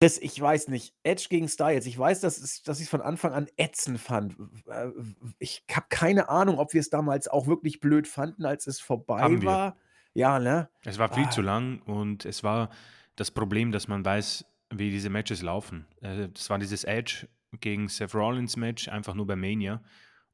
Chris, 0.00 0.18
ich 0.18 0.40
weiß 0.40 0.68
nicht. 0.68 0.94
Edge 1.02 1.26
gegen 1.28 1.48
Styles. 1.48 1.86
Ich 1.86 1.98
weiß, 1.98 2.20
dass, 2.20 2.38
es, 2.38 2.62
dass 2.62 2.78
ich 2.78 2.84
es 2.84 2.90
von 2.90 3.02
Anfang 3.02 3.32
an 3.32 3.48
ätzend 3.56 3.98
fand. 3.98 4.36
Äh, 4.66 4.90
ich 5.38 5.64
habe 5.72 5.86
keine 5.88 6.28
Ahnung, 6.28 6.58
ob 6.58 6.72
wir 6.72 6.80
es 6.80 6.90
damals 6.90 7.26
auch 7.26 7.48
wirklich 7.48 7.80
blöd 7.80 8.06
fanden, 8.06 8.44
als 8.44 8.66
es 8.68 8.80
vorbei 8.80 9.42
war. 9.42 9.76
Ja, 10.14 10.38
ne? 10.38 10.68
Es 10.84 10.98
war 10.98 11.12
viel 11.12 11.26
ah. 11.26 11.30
zu 11.30 11.42
lang 11.42 11.82
und 11.82 12.24
es 12.24 12.44
war 12.44 12.70
das 13.16 13.30
Problem, 13.32 13.72
dass 13.72 13.88
man 13.88 14.04
weiß, 14.04 14.44
wie 14.70 14.90
diese 14.90 15.10
Matches 15.10 15.42
laufen. 15.42 15.86
Äh, 16.00 16.28
das 16.28 16.48
war 16.48 16.58
dieses 16.58 16.84
Edge 16.84 17.28
gegen 17.60 17.88
Seth 17.88 18.14
Rollins 18.14 18.56
Match, 18.56 18.88
einfach 18.88 19.14
nur 19.14 19.26
bei 19.26 19.36
Mania. 19.36 19.82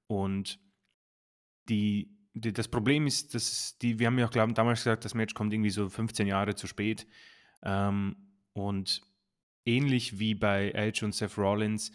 Und 0.07 0.59
die, 1.71 2.11
die 2.35 2.53
das 2.53 2.69
Problem 2.69 3.07
ist, 3.07 3.35
dass 3.35 3.79
die, 3.79 3.99
wir 3.99 4.09
haben 4.09 4.19
ja 4.19 4.27
auch 4.27 4.31
glaub, 4.31 4.55
damals 4.55 4.81
gesagt, 4.81 5.07
das 5.07 5.15
Match 5.15 5.33
kommt 5.33 5.55
irgendwie 5.55 5.71
so 5.71 5.89
15 5.89 6.27
Jahre 6.27 6.55
zu 6.55 6.67
spät. 6.67 7.07
Ähm, 7.63 8.17
und 8.53 9.01
ähnlich 9.67 10.19
wie 10.19 10.35
bei 10.35 10.71
Edge 10.73 11.05
und 11.05 11.15
Seth 11.15 11.39
Rollins 11.39 11.93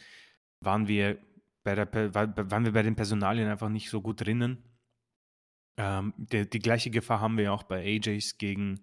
waren 0.62 0.88
wir 0.88 1.20
bei 1.64 1.76
der, 1.76 2.14
waren 2.14 2.66
wir 2.66 2.72
bei 2.72 2.84
den 2.84 2.96
Personalien 2.96 3.48
einfach 3.48 3.70
nicht 3.70 3.90
so 3.90 4.02
gut 4.02 4.22
drinnen. 4.22 4.64
Ähm, 5.78 6.14
der, 6.18 6.46
die 6.46 6.60
gleiche 6.60 6.90
Gefahr 6.90 7.22
haben 7.22 7.38
wir 7.38 7.54
auch 7.54 7.64
bei 7.64 7.84
AJs 7.84 8.38
gegen, 8.38 8.82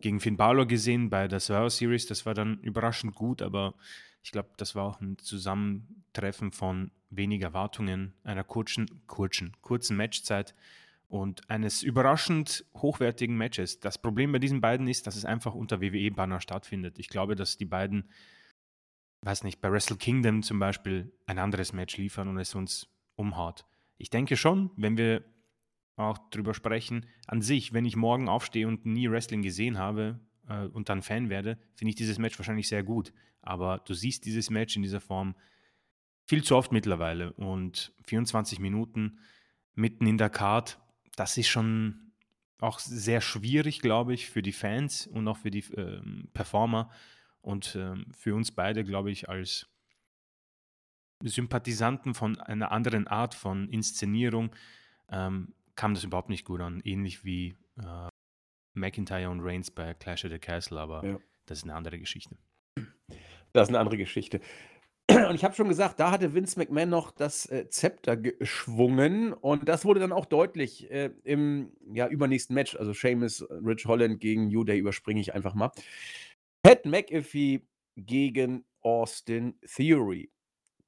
gegen 0.00 0.20
Finn 0.20 0.36
Balor 0.36 0.66
gesehen, 0.66 1.10
bei 1.10 1.28
der 1.28 1.40
Survivor 1.40 1.70
Series. 1.70 2.06
Das 2.06 2.26
war 2.26 2.34
dann 2.34 2.60
überraschend 2.60 3.14
gut, 3.14 3.42
aber 3.42 3.74
ich 4.22 4.32
glaube, 4.32 4.50
das 4.56 4.74
war 4.74 4.84
auch 4.84 5.00
ein 5.00 5.18
Zusammentreffen 5.18 6.52
von 6.52 6.90
wenig 7.10 7.42
Erwartungen, 7.42 8.14
einer 8.24 8.44
kurzen, 8.44 9.06
kurzen, 9.06 9.56
kurzen 9.60 9.96
Matchzeit 9.96 10.54
und 11.08 11.48
eines 11.48 11.82
überraschend 11.82 12.64
hochwertigen 12.76 13.36
Matches. 13.36 13.80
Das 13.80 14.00
Problem 14.00 14.32
bei 14.32 14.38
diesen 14.38 14.60
beiden 14.60 14.88
ist, 14.88 15.06
dass 15.06 15.16
es 15.16 15.24
einfach 15.24 15.54
unter 15.54 15.80
WWE-Banner 15.80 16.40
stattfindet. 16.40 16.98
Ich 16.98 17.08
glaube, 17.08 17.36
dass 17.36 17.56
die 17.56 17.64
beiden, 17.64 18.10
weiß 19.22 19.44
nicht, 19.44 19.60
bei 19.60 19.70
Wrestle 19.70 19.96
Kingdom 19.96 20.42
zum 20.42 20.58
Beispiel 20.58 21.12
ein 21.26 21.38
anderes 21.38 21.72
Match 21.72 21.96
liefern 21.96 22.28
und 22.28 22.38
es 22.38 22.54
uns 22.54 22.88
umhaut. 23.14 23.64
Ich 23.98 24.10
denke 24.10 24.36
schon, 24.36 24.70
wenn 24.76 24.98
wir 24.98 25.24
auch 25.96 26.18
drüber 26.30 26.54
sprechen, 26.54 27.06
an 27.26 27.40
sich, 27.40 27.72
wenn 27.72 27.86
ich 27.86 27.96
morgen 27.96 28.28
aufstehe 28.28 28.68
und 28.68 28.84
nie 28.84 29.10
Wrestling 29.10 29.42
gesehen 29.42 29.78
habe 29.78 30.20
äh, 30.48 30.66
und 30.66 30.88
dann 30.88 31.02
Fan 31.02 31.30
werde, 31.30 31.58
finde 31.74 31.90
ich 31.90 31.96
dieses 31.96 32.18
Match 32.18 32.38
wahrscheinlich 32.38 32.68
sehr 32.68 32.82
gut. 32.82 33.12
Aber 33.40 33.78
du 33.78 33.94
siehst 33.94 34.26
dieses 34.26 34.50
Match 34.50 34.76
in 34.76 34.82
dieser 34.82 35.00
Form 35.00 35.34
viel 36.26 36.42
zu 36.42 36.56
oft 36.56 36.72
mittlerweile 36.72 37.32
und 37.34 37.94
24 38.06 38.58
Minuten 38.58 39.18
mitten 39.74 40.06
in 40.06 40.18
der 40.18 40.30
Card, 40.30 40.80
das 41.16 41.36
ist 41.36 41.48
schon 41.48 42.12
auch 42.60 42.78
sehr 42.78 43.20
schwierig, 43.20 43.80
glaube 43.80 44.14
ich, 44.14 44.30
für 44.30 44.42
die 44.42 44.52
Fans 44.52 45.06
und 45.06 45.26
auch 45.28 45.36
für 45.36 45.50
die 45.50 45.64
ähm, 45.74 46.28
Performer 46.32 46.90
und 47.40 47.76
ähm, 47.76 48.06
für 48.16 48.34
uns 48.34 48.52
beide, 48.52 48.84
glaube 48.84 49.10
ich, 49.10 49.28
als 49.28 49.68
Sympathisanten 51.22 52.14
von 52.14 52.38
einer 52.40 52.72
anderen 52.72 53.06
Art 53.06 53.34
von 53.34 53.68
Inszenierung 53.68 54.54
ähm, 55.10 55.54
kam 55.74 55.94
das 55.94 56.04
überhaupt 56.04 56.30
nicht 56.30 56.44
gut 56.44 56.60
an, 56.60 56.80
ähnlich 56.84 57.24
wie 57.24 57.56
äh, 57.78 58.08
McIntyre 58.74 59.30
und 59.30 59.40
Reigns 59.40 59.70
bei 59.70 59.94
Clash 59.94 60.24
of 60.24 60.30
the 60.30 60.38
Castle, 60.38 60.80
aber 60.80 61.04
ja. 61.04 61.18
das 61.46 61.58
ist 61.58 61.64
eine 61.64 61.74
andere 61.74 61.98
Geschichte. 61.98 62.36
Das 63.52 63.68
ist 63.68 63.68
eine 63.68 63.78
andere 63.78 63.96
Geschichte. 63.96 64.40
Und 65.08 65.36
ich 65.36 65.44
habe 65.44 65.54
schon 65.54 65.68
gesagt, 65.68 66.00
da 66.00 66.10
hatte 66.10 66.34
Vince 66.34 66.58
McMahon 66.58 66.88
noch 66.88 67.12
das 67.12 67.46
äh, 67.46 67.68
Zepter 67.68 68.16
geschwungen 68.16 69.32
und 69.32 69.68
das 69.68 69.84
wurde 69.84 70.00
dann 70.00 70.12
auch 70.12 70.26
deutlich 70.26 70.90
äh, 70.90 71.10
im 71.22 71.70
ja, 71.92 72.08
übernächsten 72.08 72.54
Match. 72.54 72.74
Also 72.76 72.92
Seamus, 72.92 73.40
äh, 73.40 73.54
Rich 73.64 73.86
Holland 73.86 74.18
gegen 74.18 74.48
New 74.48 74.64
Day 74.64 74.78
überspringe 74.78 75.20
ich 75.20 75.32
einfach 75.32 75.54
mal. 75.54 75.70
Pat 76.62 76.84
McAfee 76.86 77.62
gegen 77.96 78.64
Austin 78.80 79.54
Theory. 79.64 80.30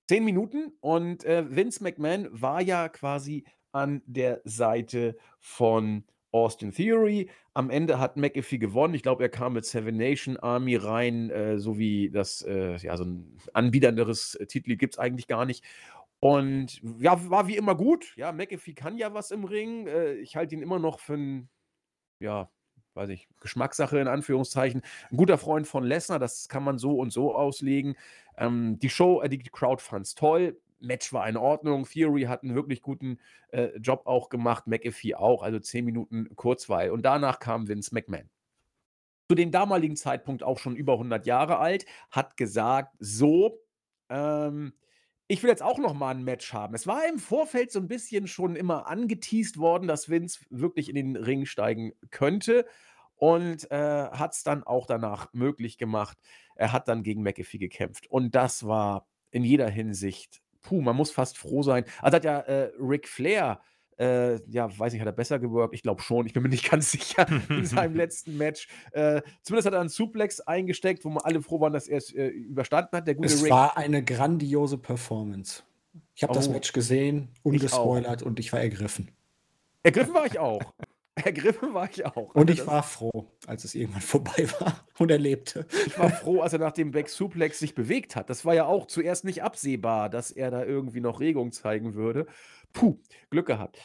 Zehn 0.08 0.24
Minuten 0.24 0.72
und 0.80 1.24
äh, 1.24 1.44
Vince 1.48 1.82
McMahon 1.82 2.28
war 2.30 2.60
ja 2.60 2.88
quasi 2.88 3.44
an 3.72 4.02
der 4.06 4.40
Seite 4.44 5.16
von 5.38 6.04
Austin 6.32 6.72
Theory. 6.72 7.30
Am 7.54 7.70
Ende 7.70 7.98
hat 7.98 8.16
McAfee 8.16 8.58
gewonnen. 8.58 8.94
Ich 8.94 9.02
glaube, 9.02 9.22
er 9.22 9.28
kam 9.28 9.54
mit 9.54 9.64
Seven 9.64 9.96
Nation 9.96 10.36
Army 10.36 10.76
rein, 10.76 11.30
äh, 11.30 11.58
so 11.58 11.78
wie 11.78 12.10
das, 12.10 12.42
äh, 12.42 12.76
ja, 12.76 12.96
so 12.96 13.04
ein 13.04 13.38
anbiedernderes 13.52 14.34
äh, 14.36 14.46
Titel 14.46 14.76
gibt 14.76 14.94
es 14.94 14.98
eigentlich 14.98 15.26
gar 15.26 15.44
nicht. 15.44 15.64
Und 16.20 16.80
ja, 16.98 17.30
war 17.30 17.46
wie 17.46 17.56
immer 17.56 17.74
gut. 17.74 18.14
Ja, 18.16 18.32
McAfee 18.32 18.74
kann 18.74 18.98
ja 18.98 19.14
was 19.14 19.30
im 19.30 19.44
Ring. 19.44 19.86
Äh, 19.86 20.14
ich 20.14 20.36
halte 20.36 20.54
ihn 20.54 20.62
immer 20.62 20.78
noch 20.78 20.98
für 20.98 21.14
ein, 21.14 21.48
ja, 22.20 22.50
weiß 22.94 23.10
ich, 23.10 23.28
Geschmackssache 23.40 23.98
in 23.98 24.08
Anführungszeichen. 24.08 24.82
Ein 25.10 25.16
guter 25.16 25.38
Freund 25.38 25.66
von 25.66 25.84
Lesnar, 25.84 26.18
das 26.18 26.48
kann 26.48 26.64
man 26.64 26.78
so 26.78 26.98
und 26.98 27.12
so 27.12 27.34
auslegen. 27.34 27.96
Ähm, 28.36 28.78
die 28.80 28.90
Show, 28.90 29.22
äh, 29.22 29.28
die 29.28 29.38
Crowd 29.38 29.82
fand 29.82 30.06
es 30.06 30.14
toll. 30.14 30.60
Match 30.80 31.12
war 31.12 31.28
in 31.28 31.36
Ordnung. 31.36 31.84
Theory 31.84 32.22
hat 32.22 32.42
einen 32.42 32.54
wirklich 32.54 32.82
guten 32.82 33.18
äh, 33.50 33.76
Job 33.78 34.02
auch 34.06 34.28
gemacht, 34.28 34.66
McAfee 34.66 35.14
auch, 35.14 35.42
also 35.42 35.58
10 35.58 35.84
Minuten 35.84 36.34
Kurzweil. 36.36 36.90
Und 36.90 37.02
danach 37.02 37.38
kam 37.38 37.68
Vince 37.68 37.94
McMahon. 37.94 38.28
Zu 39.28 39.34
dem 39.34 39.50
damaligen 39.50 39.96
Zeitpunkt 39.96 40.42
auch 40.42 40.58
schon 40.58 40.76
über 40.76 40.94
100 40.94 41.26
Jahre 41.26 41.58
alt, 41.58 41.84
hat 42.10 42.36
gesagt, 42.36 42.96
so, 42.98 43.60
ähm, 44.08 44.72
ich 45.26 45.42
will 45.42 45.50
jetzt 45.50 45.62
auch 45.62 45.78
noch 45.78 45.92
mal 45.92 46.14
ein 46.14 46.24
Match 46.24 46.54
haben. 46.54 46.74
Es 46.74 46.86
war 46.86 47.06
im 47.06 47.18
Vorfeld 47.18 47.70
so 47.70 47.78
ein 47.78 47.88
bisschen 47.88 48.26
schon 48.26 48.56
immer 48.56 48.86
angeteased 48.86 49.58
worden, 49.58 49.86
dass 49.86 50.08
Vince 50.08 50.40
wirklich 50.48 50.88
in 50.88 50.94
den 50.94 51.16
Ring 51.16 51.44
steigen 51.44 51.92
könnte 52.10 52.64
und 53.16 53.70
äh, 53.70 54.08
hat 54.10 54.32
es 54.32 54.42
dann 54.42 54.64
auch 54.64 54.86
danach 54.86 55.32
möglich 55.34 55.76
gemacht. 55.76 56.16
Er 56.54 56.72
hat 56.72 56.88
dann 56.88 57.02
gegen 57.02 57.22
McAfee 57.22 57.58
gekämpft 57.58 58.06
und 58.10 58.34
das 58.34 58.66
war 58.66 59.06
in 59.30 59.44
jeder 59.44 59.68
Hinsicht 59.68 60.40
puh, 60.62 60.80
man 60.80 60.96
muss 60.96 61.10
fast 61.10 61.38
froh 61.38 61.62
sein. 61.62 61.84
Also 62.00 62.16
hat 62.16 62.24
ja 62.24 62.40
äh, 62.40 62.70
Ric 62.78 63.08
Flair, 63.08 63.60
äh, 63.98 64.40
ja, 64.48 64.76
weiß 64.78 64.92
nicht, 64.92 65.00
hat 65.00 65.08
er 65.08 65.12
besser 65.12 65.38
geworkt? 65.38 65.74
Ich 65.74 65.82
glaube 65.82 66.02
schon. 66.02 66.26
Ich 66.26 66.32
bin 66.32 66.42
mir 66.42 66.48
nicht 66.48 66.70
ganz 66.70 66.92
sicher 66.92 67.26
in 67.48 67.66
seinem 67.66 67.94
letzten 67.96 68.36
Match. 68.36 68.68
Äh, 68.92 69.22
zumindest 69.42 69.66
hat 69.66 69.74
er 69.74 69.80
einen 69.80 69.88
Suplex 69.88 70.40
eingesteckt, 70.40 71.04
wo 71.04 71.10
wir 71.10 71.24
alle 71.26 71.42
froh 71.42 71.60
waren, 71.60 71.72
dass 71.72 71.88
er 71.88 71.98
es 71.98 72.12
äh, 72.14 72.26
überstanden 72.28 72.96
hat. 72.96 73.06
Der 73.06 73.14
gute 73.14 73.28
es 73.28 73.42
Rick. 73.42 73.50
war 73.50 73.76
eine 73.76 74.04
grandiose 74.04 74.78
Performance. 74.78 75.62
Ich 76.14 76.22
habe 76.22 76.32
oh, 76.32 76.36
das 76.36 76.48
Match 76.48 76.72
gesehen, 76.72 77.28
ungespoilert 77.42 78.22
ich 78.22 78.26
und 78.26 78.38
ich 78.40 78.52
war 78.52 78.60
ergriffen. 78.60 79.10
Ergriffen 79.82 80.14
war 80.14 80.26
ich 80.26 80.38
auch. 80.38 80.60
Ergriffen 81.24 81.74
war 81.74 81.88
ich 81.90 82.04
auch. 82.06 82.34
Und 82.34 82.50
ich 82.50 82.66
war 82.66 82.82
froh, 82.82 83.30
als 83.46 83.64
es 83.64 83.74
irgendwann 83.74 84.02
vorbei 84.02 84.48
war 84.60 84.86
und 84.98 85.10
er 85.10 85.18
lebte. 85.18 85.66
Ich 85.86 85.98
war 85.98 86.10
froh, 86.10 86.40
als 86.40 86.52
er 86.52 86.58
nach 86.58 86.72
dem 86.72 86.90
Back 86.90 87.08
Suplex 87.08 87.58
sich 87.58 87.74
bewegt 87.74 88.16
hat. 88.16 88.30
Das 88.30 88.44
war 88.44 88.54
ja 88.54 88.66
auch 88.66 88.86
zuerst 88.86 89.24
nicht 89.24 89.42
absehbar, 89.42 90.10
dass 90.10 90.30
er 90.30 90.50
da 90.50 90.64
irgendwie 90.64 91.00
noch 91.00 91.20
Regung 91.20 91.52
zeigen 91.52 91.94
würde. 91.94 92.26
Puh, 92.72 92.98
Glück 93.30 93.46
gehabt. 93.46 93.78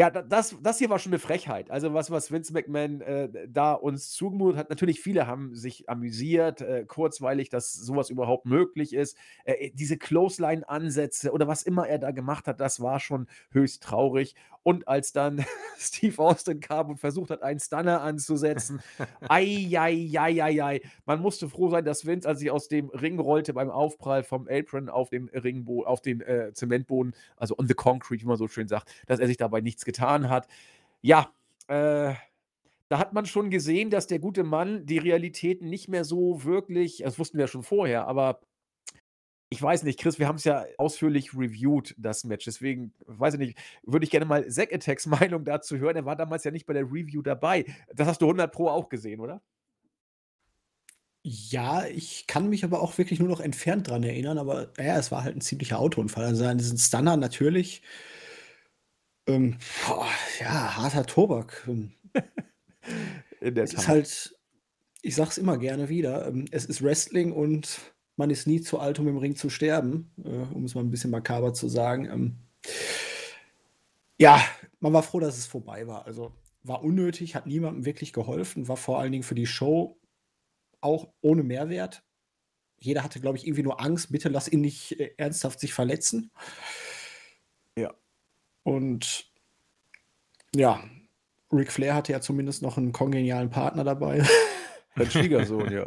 Ja, 0.00 0.08
das, 0.08 0.56
das 0.62 0.78
hier 0.78 0.88
war 0.88 0.98
schon 0.98 1.12
eine 1.12 1.18
Frechheit. 1.18 1.70
Also 1.70 1.92
was, 1.92 2.10
was 2.10 2.32
Vince 2.32 2.54
McMahon 2.54 3.02
äh, 3.02 3.28
da 3.46 3.74
uns 3.74 4.08
zugemutet 4.12 4.58
hat. 4.58 4.70
Natürlich, 4.70 4.98
viele 4.98 5.26
haben 5.26 5.54
sich 5.54 5.90
amüsiert, 5.90 6.62
äh, 6.62 6.86
kurzweilig, 6.86 7.50
dass 7.50 7.74
sowas 7.74 8.08
überhaupt 8.08 8.46
möglich 8.46 8.94
ist. 8.94 9.14
Äh, 9.44 9.72
diese 9.74 9.98
Clothesline-Ansätze 9.98 11.32
oder 11.32 11.48
was 11.48 11.62
immer 11.64 11.86
er 11.86 11.98
da 11.98 12.12
gemacht 12.12 12.46
hat, 12.46 12.60
das 12.60 12.80
war 12.80 12.98
schon 12.98 13.26
höchst 13.50 13.82
traurig. 13.82 14.34
Und 14.62 14.88
als 14.88 15.12
dann 15.12 15.44
Steve 15.78 16.18
Austin 16.22 16.60
kam 16.60 16.90
und 16.90 16.96
versucht 16.98 17.30
hat, 17.30 17.42
einen 17.42 17.60
Stunner 17.60 18.02
anzusetzen, 18.02 18.80
ei. 19.28 20.80
Man 21.06 21.20
musste 21.20 21.48
froh 21.48 21.70
sein, 21.70 21.84
dass 21.84 22.06
Vince, 22.06 22.28
als 22.28 22.42
ich 22.42 22.50
aus 22.50 22.68
dem 22.68 22.88
Ring 22.90 23.18
rollte 23.18 23.54
beim 23.54 23.70
Aufprall 23.70 24.22
vom 24.22 24.48
Apron 24.48 24.88
auf 24.88 25.10
den 25.10 25.28
Ringboden, 25.28 25.86
auf 25.86 26.00
den 26.00 26.20
äh, 26.20 26.52
Zementboden, 26.52 27.14
also 27.36 27.56
on 27.58 27.66
the 27.68 27.74
concrete, 27.74 28.22
wie 28.22 28.26
man 28.26 28.36
so 28.36 28.48
schön 28.48 28.68
sagt, 28.68 28.90
dass 29.06 29.18
er 29.18 29.26
sich 29.26 29.36
dabei 29.36 29.60
nichts 29.60 29.84
getan 29.90 30.28
hat. 30.28 30.48
Ja, 31.02 31.32
äh, 31.68 32.14
da 32.88 32.98
hat 32.98 33.12
man 33.12 33.26
schon 33.26 33.50
gesehen, 33.50 33.90
dass 33.90 34.06
der 34.06 34.18
gute 34.18 34.42
Mann 34.44 34.84
die 34.86 34.98
Realitäten 34.98 35.68
nicht 35.68 35.88
mehr 35.88 36.04
so 36.04 36.44
wirklich, 36.44 37.02
das 37.04 37.18
wussten 37.18 37.38
wir 37.38 37.44
ja 37.44 37.48
schon 37.48 37.62
vorher, 37.62 38.08
aber 38.08 38.40
ich 39.52 39.60
weiß 39.60 39.82
nicht, 39.82 39.98
Chris, 39.98 40.18
wir 40.20 40.28
haben 40.28 40.36
es 40.36 40.44
ja 40.44 40.64
ausführlich 40.78 41.34
reviewed, 41.34 41.94
das 41.98 42.22
Match. 42.22 42.44
Deswegen, 42.44 42.92
weiß 43.06 43.34
ich 43.34 43.40
nicht, 43.40 43.58
würde 43.82 44.04
ich 44.04 44.10
gerne 44.10 44.24
mal 44.24 44.46
Zack 44.48 44.72
Attacks 44.72 45.06
Meinung 45.06 45.44
dazu 45.44 45.76
hören. 45.78 45.96
Er 45.96 46.04
war 46.04 46.14
damals 46.14 46.44
ja 46.44 46.52
nicht 46.52 46.66
bei 46.66 46.72
der 46.72 46.84
Review 46.84 47.20
dabei. 47.20 47.64
Das 47.92 48.06
hast 48.06 48.22
du 48.22 48.26
100 48.26 48.52
Pro 48.52 48.68
auch 48.68 48.88
gesehen, 48.88 49.20
oder? 49.20 49.42
Ja, 51.22 51.84
ich 51.86 52.26
kann 52.28 52.48
mich 52.48 52.64
aber 52.64 52.80
auch 52.80 52.96
wirklich 52.96 53.18
nur 53.18 53.28
noch 53.28 53.40
entfernt 53.40 53.88
dran 53.88 54.04
erinnern, 54.04 54.38
aber 54.38 54.72
ja, 54.78 54.96
es 54.96 55.12
war 55.12 55.22
halt 55.22 55.36
ein 55.36 55.42
ziemlicher 55.42 55.78
Autounfall. 55.78 56.24
Also 56.24 56.54
diesen 56.54 56.78
Stunner 56.78 57.16
natürlich, 57.16 57.82
ähm, 59.30 59.56
boah, 59.86 60.06
ja, 60.40 60.76
harter 60.76 61.06
Tobak. 61.06 61.64
Ähm. 61.68 61.92
In 63.40 63.54
der 63.54 63.64
es 63.64 63.70
Tat. 63.70 63.80
ist 63.80 63.88
halt, 63.88 64.38
ich 65.02 65.14
sag's 65.14 65.38
immer 65.38 65.58
gerne 65.58 65.88
wieder, 65.88 66.26
ähm, 66.28 66.46
es 66.50 66.66
ist 66.66 66.82
Wrestling 66.82 67.32
und 67.32 67.92
man 68.16 68.30
ist 68.30 68.46
nie 68.46 68.60
zu 68.60 68.78
alt, 68.78 68.98
um 68.98 69.08
im 69.08 69.16
Ring 69.16 69.34
zu 69.34 69.48
sterben, 69.48 70.12
äh, 70.22 70.54
um 70.54 70.64
es 70.64 70.74
mal 70.74 70.82
ein 70.82 70.90
bisschen 70.90 71.10
makaber 71.10 71.54
zu 71.54 71.68
sagen. 71.68 72.04
Ähm, 72.06 72.36
ja, 74.18 74.44
man 74.80 74.92
war 74.92 75.02
froh, 75.02 75.20
dass 75.20 75.38
es 75.38 75.46
vorbei 75.46 75.86
war. 75.86 76.04
Also 76.04 76.32
war 76.62 76.82
unnötig, 76.82 77.34
hat 77.34 77.46
niemandem 77.46 77.86
wirklich 77.86 78.12
geholfen, 78.12 78.68
war 78.68 78.76
vor 78.76 78.98
allen 78.98 79.12
Dingen 79.12 79.24
für 79.24 79.34
die 79.34 79.46
Show 79.46 79.98
auch 80.82 81.08
ohne 81.22 81.42
Mehrwert. 81.42 82.02
Jeder 82.78 83.04
hatte, 83.04 83.20
glaube 83.20 83.38
ich, 83.38 83.46
irgendwie 83.46 83.62
nur 83.62 83.80
Angst, 83.80 84.12
bitte 84.12 84.28
lass 84.28 84.48
ihn 84.48 84.60
nicht 84.60 85.00
äh, 85.00 85.14
ernsthaft 85.16 85.60
sich 85.60 85.72
verletzen. 85.72 86.30
Und 88.70 89.24
ja, 90.54 90.84
Ric 91.50 91.72
Flair 91.72 91.96
hatte 91.96 92.12
ja 92.12 92.20
zumindest 92.20 92.62
noch 92.62 92.76
einen 92.76 92.92
kongenialen 92.92 93.50
Partner 93.50 93.82
dabei. 93.82 94.24
Ein 94.94 95.10
Schwiegersohn, 95.10 95.72
ja. 95.72 95.86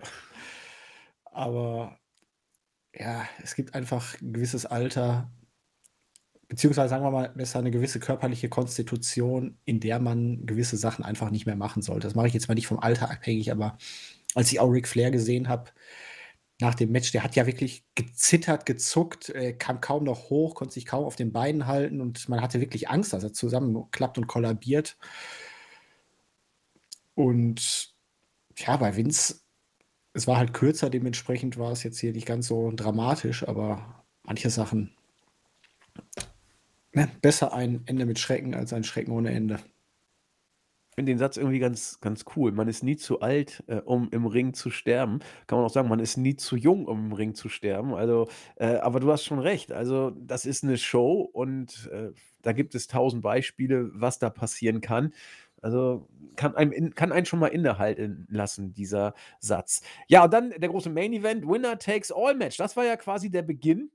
Aber 1.25 1.97
ja, 2.93 3.25
es 3.41 3.55
gibt 3.55 3.73
einfach 3.73 4.19
ein 4.21 4.33
gewisses 4.33 4.65
Alter, 4.65 5.31
beziehungsweise 6.49 6.89
sagen 6.89 7.03
wir 7.05 7.11
mal 7.11 7.29
besser 7.29 7.59
eine 7.59 7.71
gewisse 7.71 7.99
körperliche 7.99 8.49
Konstitution, 8.49 9.57
in 9.63 9.79
der 9.79 9.99
man 9.99 10.45
gewisse 10.45 10.77
Sachen 10.77 11.05
einfach 11.05 11.31
nicht 11.31 11.45
mehr 11.45 11.55
machen 11.55 11.81
sollte. 11.81 12.07
Das 12.07 12.15
mache 12.15 12.27
ich 12.27 12.33
jetzt 12.33 12.49
mal 12.49 12.53
nicht 12.55 12.67
vom 12.67 12.79
Alter 12.79 13.09
abhängig, 13.09 13.51
aber 13.51 13.77
als 14.35 14.51
ich 14.51 14.59
auch 14.59 14.69
Ric 14.69 14.87
Flair 14.87 15.09
gesehen 15.09 15.47
habe, 15.47 15.71
nach 16.63 16.75
dem 16.75 16.91
Match, 16.91 17.11
der 17.11 17.23
hat 17.23 17.35
ja 17.35 17.45
wirklich 17.45 17.83
gezittert, 17.93 18.65
gezuckt, 18.65 19.29
äh, 19.29 19.53
kam 19.53 19.81
kaum 19.81 20.05
noch 20.05 20.29
hoch, 20.29 20.55
konnte 20.55 20.73
sich 20.73 20.85
kaum 20.85 21.03
auf 21.03 21.17
den 21.17 21.33
Beinen 21.33 21.67
halten 21.67 21.99
und 21.99 22.29
man 22.29 22.41
hatte 22.41 22.61
wirklich 22.61 22.89
Angst, 22.89 23.11
dass 23.11 23.23
er 23.23 23.33
zusammenklappt 23.33 24.17
und 24.17 24.27
kollabiert. 24.27 24.97
Und 27.15 27.93
ja, 28.57 28.77
bei 28.77 28.95
Vince, 28.95 29.41
es 30.13 30.25
war 30.25 30.37
halt 30.37 30.53
kürzer, 30.53 30.89
dementsprechend 30.89 31.57
war 31.57 31.71
es 31.71 31.83
jetzt 31.83 31.99
hier 31.99 32.13
nicht 32.13 32.25
ganz 32.25 32.47
so 32.47 32.71
dramatisch, 32.73 33.45
aber 33.45 34.05
manche 34.23 34.49
Sachen, 34.49 34.95
ne, 36.93 37.11
besser 37.21 37.53
ein 37.53 37.83
Ende 37.87 38.05
mit 38.05 38.19
Schrecken 38.19 38.55
als 38.55 38.71
ein 38.71 38.85
Schrecken 38.85 39.11
ohne 39.11 39.31
Ende 39.31 39.59
finde 40.93 41.11
den 41.11 41.19
Satz 41.19 41.37
irgendwie 41.37 41.59
ganz, 41.59 41.99
ganz 42.01 42.25
cool. 42.35 42.51
Man 42.51 42.67
ist 42.67 42.83
nie 42.83 42.95
zu 42.95 43.21
alt, 43.21 43.63
äh, 43.67 43.77
um 43.77 44.09
im 44.11 44.25
Ring 44.25 44.53
zu 44.53 44.69
sterben. 44.69 45.19
Kann 45.47 45.57
man 45.57 45.65
auch 45.65 45.73
sagen, 45.73 45.89
man 45.89 45.99
ist 45.99 46.17
nie 46.17 46.35
zu 46.35 46.55
jung, 46.55 46.85
um 46.85 47.07
im 47.07 47.13
Ring 47.13 47.35
zu 47.35 47.49
sterben. 47.49 47.93
Also, 47.93 48.27
äh, 48.55 48.75
aber 48.75 48.99
du 48.99 49.11
hast 49.11 49.23
schon 49.23 49.39
recht. 49.39 49.71
Also, 49.71 50.11
das 50.11 50.45
ist 50.45 50.63
eine 50.63 50.77
Show 50.77 51.21
und 51.21 51.89
äh, 51.91 52.11
da 52.41 52.51
gibt 52.51 52.75
es 52.75 52.87
tausend 52.87 53.21
Beispiele, 53.21 53.89
was 53.93 54.19
da 54.19 54.29
passieren 54.29 54.81
kann. 54.81 55.13
Also 55.63 56.09
kann 56.35 56.55
einem, 56.55 56.73
in, 56.73 56.93
kann 56.93 57.13
einen 57.13 57.25
schon 57.25 57.39
mal 57.39 57.47
innehalten 57.47 58.27
lassen, 58.29 58.73
dieser 58.73 59.13
Satz. 59.39 59.81
Ja, 60.09 60.25
und 60.25 60.33
dann 60.33 60.49
der 60.49 60.67
große 60.67 60.89
Main 60.89 61.13
Event, 61.13 61.47
Winner 61.47 61.79
takes 61.79 62.11
all 62.11 62.35
Match. 62.35 62.57
Das 62.57 62.75
war 62.75 62.83
ja 62.83 62.97
quasi 62.97 63.31
der 63.31 63.43
Beginn. 63.43 63.89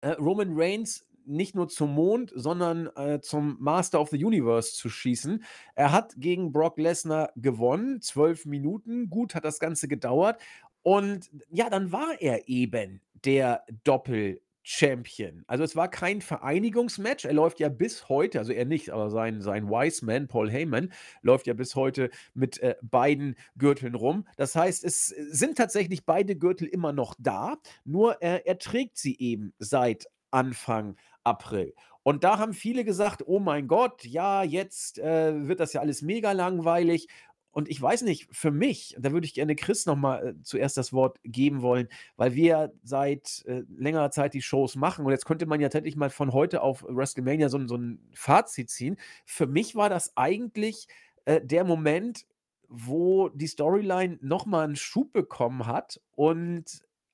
Äh, 0.00 0.10
Roman 0.12 0.50
Reigns 0.54 1.06
nicht 1.28 1.54
nur 1.54 1.68
zum 1.68 1.94
Mond, 1.94 2.32
sondern 2.34 2.88
äh, 2.96 3.20
zum 3.20 3.56
Master 3.60 4.00
of 4.00 4.10
the 4.10 4.24
Universe 4.24 4.74
zu 4.74 4.88
schießen. 4.88 5.44
Er 5.74 5.92
hat 5.92 6.14
gegen 6.16 6.52
Brock 6.52 6.78
Lesnar 6.78 7.30
gewonnen, 7.36 8.00
zwölf 8.00 8.46
Minuten. 8.46 9.10
Gut 9.10 9.34
hat 9.34 9.44
das 9.44 9.58
Ganze 9.58 9.88
gedauert. 9.88 10.40
Und 10.82 11.30
ja, 11.50 11.70
dann 11.70 11.92
war 11.92 12.20
er 12.20 12.48
eben 12.48 13.00
der 13.24 13.64
Doppel- 13.84 14.40
Champion. 14.70 15.44
Also 15.46 15.64
es 15.64 15.76
war 15.76 15.88
kein 15.88 16.20
Vereinigungsmatch. 16.20 17.24
Er 17.24 17.32
läuft 17.32 17.58
ja 17.58 17.70
bis 17.70 18.10
heute, 18.10 18.38
also 18.38 18.52
er 18.52 18.66
nicht, 18.66 18.90
aber 18.90 19.08
sein, 19.08 19.40
sein 19.40 19.70
Wiseman, 19.70 20.28
Paul 20.28 20.50
Heyman, 20.50 20.92
läuft 21.22 21.46
ja 21.46 21.54
bis 21.54 21.74
heute 21.74 22.10
mit 22.34 22.58
äh, 22.58 22.74
beiden 22.82 23.36
Gürteln 23.56 23.94
rum. 23.94 24.26
Das 24.36 24.54
heißt, 24.54 24.84
es 24.84 25.06
sind 25.06 25.56
tatsächlich 25.56 26.04
beide 26.04 26.36
Gürtel 26.36 26.68
immer 26.68 26.92
noch 26.92 27.14
da, 27.18 27.56
nur 27.86 28.22
äh, 28.22 28.42
er 28.44 28.58
trägt 28.58 28.98
sie 28.98 29.18
eben 29.18 29.54
seit 29.58 30.06
Anfang 30.30 30.96
April. 31.28 31.74
Und 32.02 32.24
da 32.24 32.38
haben 32.38 32.54
viele 32.54 32.84
gesagt: 32.84 33.22
„Oh 33.26 33.40
mein 33.40 33.68
Gott, 33.68 34.04
ja, 34.04 34.42
jetzt, 34.42 34.98
äh, 34.98 35.46
wird 35.48 35.60
das 35.60 35.72
ja 35.74 35.80
alles 35.82 36.02
mega 36.02 36.32
langweilig.“ 36.32 37.08
Und 37.50 37.68
ich 37.68 37.80
weiß 37.82 38.02
nicht, 38.02 38.28
für 38.30 38.50
mich 38.52 38.94
da 38.98 39.10
würde 39.12 39.26
ich 39.26 39.34
gerne 39.34 39.56
Chris 39.56 39.86
noch 39.86 39.96
mal, 39.96 40.28
äh, 40.28 40.42
zuerst 40.42 40.76
das 40.76 40.92
Wort 40.92 41.18
geben 41.24 41.62
wollen, 41.62 41.88
weil 42.16 42.34
wir 42.34 42.72
seit, 42.84 43.44
äh, 43.46 43.62
längerer 43.76 44.10
Zeit 44.10 44.34
die 44.34 44.42
Shows 44.42 44.76
machen 44.76 45.04
und 45.06 45.10
jetzt 45.12 45.24
könnte 45.26 45.46
man 45.46 45.60
ja 45.60 45.68
tatsächlich 45.68 45.96
mal 45.96 46.10
von 46.10 46.32
heute 46.32 46.62
auf 46.62 46.84
WrestleMania 46.88 47.48
so 47.48 47.66
so 47.66 47.76
'n 47.76 48.00
Fazit 48.14 48.70
ziehen. 48.70 48.96
Für 49.26 49.46
mich 49.46 49.74
war 49.76 49.88
das 49.90 50.16
eigentlich, 50.16 50.86
äh, 51.24 51.40
der 51.44 51.64
Moment, 51.64 52.26
wo 52.68 53.28
die 53.30 53.46
Storyline 53.46 54.18
noch 54.20 54.46
mal 54.46 54.64
'n 54.68 54.76
Schub 54.76 55.12
bekommen 55.12 55.66
hat 55.66 56.00
und 56.14 56.64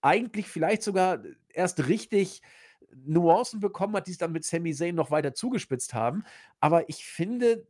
eigentlich 0.02 0.48
vielleicht 0.48 0.82
sogar 0.82 1.22
erst 1.50 1.86
richtig 1.88 2.42
Nuancen 3.04 3.60
bekommen 3.60 3.96
hat, 3.96 4.06
die 4.06 4.12
es 4.12 4.18
dann 4.18 4.32
mit 4.32 4.44
Sami 4.44 4.72
Zayn 4.74 4.94
noch 4.94 5.10
weiter 5.10 5.34
zugespitzt 5.34 5.94
haben. 5.94 6.24
Aber 6.60 6.88
ich 6.88 7.04
finde, 7.04 7.66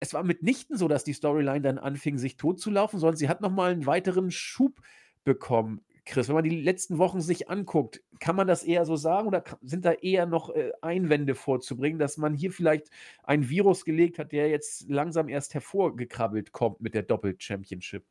es 0.00 0.14
war 0.14 0.24
mitnichten 0.24 0.76
so, 0.76 0.88
dass 0.88 1.04
die 1.04 1.12
Storyline 1.12 1.60
dann 1.60 1.78
anfing, 1.78 2.18
sich 2.18 2.36
totzulaufen, 2.36 2.98
sondern 2.98 3.16
sie 3.16 3.28
hat 3.28 3.40
noch 3.40 3.52
mal 3.52 3.72
'n 3.72 3.86
weiteren 3.86 4.30
Schub 4.30 4.80
bekommen. 5.24 5.82
Chris, 6.04 6.26
wenn 6.28 6.34
man 6.34 6.44
die 6.44 6.60
letzten 6.60 6.98
Wochen 6.98 7.20
sich 7.20 7.48
anguckt, 7.48 8.02
kann 8.18 8.34
man 8.34 8.48
das 8.48 8.64
eher 8.64 8.84
so 8.84 8.96
sagen 8.96 9.28
oder 9.28 9.44
sind 9.62 9.84
da 9.84 9.92
eher 9.92 10.26
noch, 10.26 10.50
äh, 10.50 10.72
Einwände 10.80 11.36
vorzubringen, 11.36 11.98
dass 12.00 12.16
man 12.16 12.34
hier 12.34 12.50
vielleicht 12.50 12.90
ein 13.22 13.48
Virus 13.48 13.84
gelegt 13.84 14.18
hat, 14.18 14.32
der 14.32 14.48
jetzt 14.48 14.88
langsam 14.88 15.28
erst 15.28 15.54
hervorgekrabbelt 15.54 16.50
kommt 16.52 16.80
mit 16.80 16.94
der 16.94 17.02
Doppel-Championship? 17.04 18.04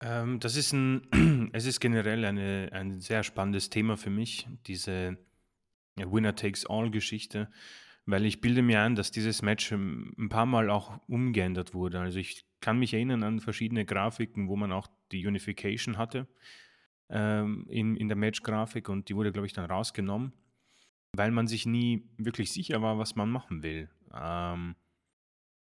Ähm, 0.00 0.40
das 0.40 0.56
ist 0.56 0.72
ein 0.72 1.50
es 1.52 1.66
ist 1.66 1.80
generell 1.80 2.24
eine 2.24 2.70
ein 2.72 3.00
sehr 3.00 3.22
spannendes 3.22 3.68
Thema 3.68 3.96
für 3.96 4.10
mich, 4.10 4.48
diese 4.66 5.18
Winner-Takes-All-Geschichte, 6.06 7.50
weil 8.06 8.24
ich 8.24 8.40
bilde 8.40 8.62
mir 8.62 8.82
ein, 8.82 8.94
dass 8.94 9.10
dieses 9.10 9.42
Match 9.42 9.72
ähm, 9.72 10.14
ein 10.18 10.28
paar 10.28 10.46
Mal 10.46 10.70
auch 10.70 11.00
umgeändert 11.08 11.74
wurde. 11.74 12.00
Also 12.00 12.18
ich 12.18 12.44
kann 12.60 12.78
mich 12.78 12.94
erinnern 12.94 13.22
an 13.22 13.40
verschiedene 13.40 13.84
Grafiken, 13.84 14.48
wo 14.48 14.56
man 14.56 14.72
auch 14.72 14.88
die 15.12 15.26
Unification 15.26 15.98
hatte 15.98 16.26
ähm, 17.10 17.66
in, 17.68 17.96
in 17.96 18.08
der 18.08 18.16
Match-Grafik 18.16 18.88
und 18.88 19.08
die 19.08 19.16
wurde, 19.16 19.32
glaube 19.32 19.46
ich, 19.46 19.52
dann 19.52 19.70
rausgenommen, 19.70 20.32
weil 21.12 21.30
man 21.30 21.46
sich 21.46 21.66
nie 21.66 22.08
wirklich 22.16 22.52
sicher 22.52 22.82
war, 22.82 22.98
was 22.98 23.16
man 23.16 23.30
machen 23.30 23.62
will. 23.62 23.90
Ähm, 24.14 24.76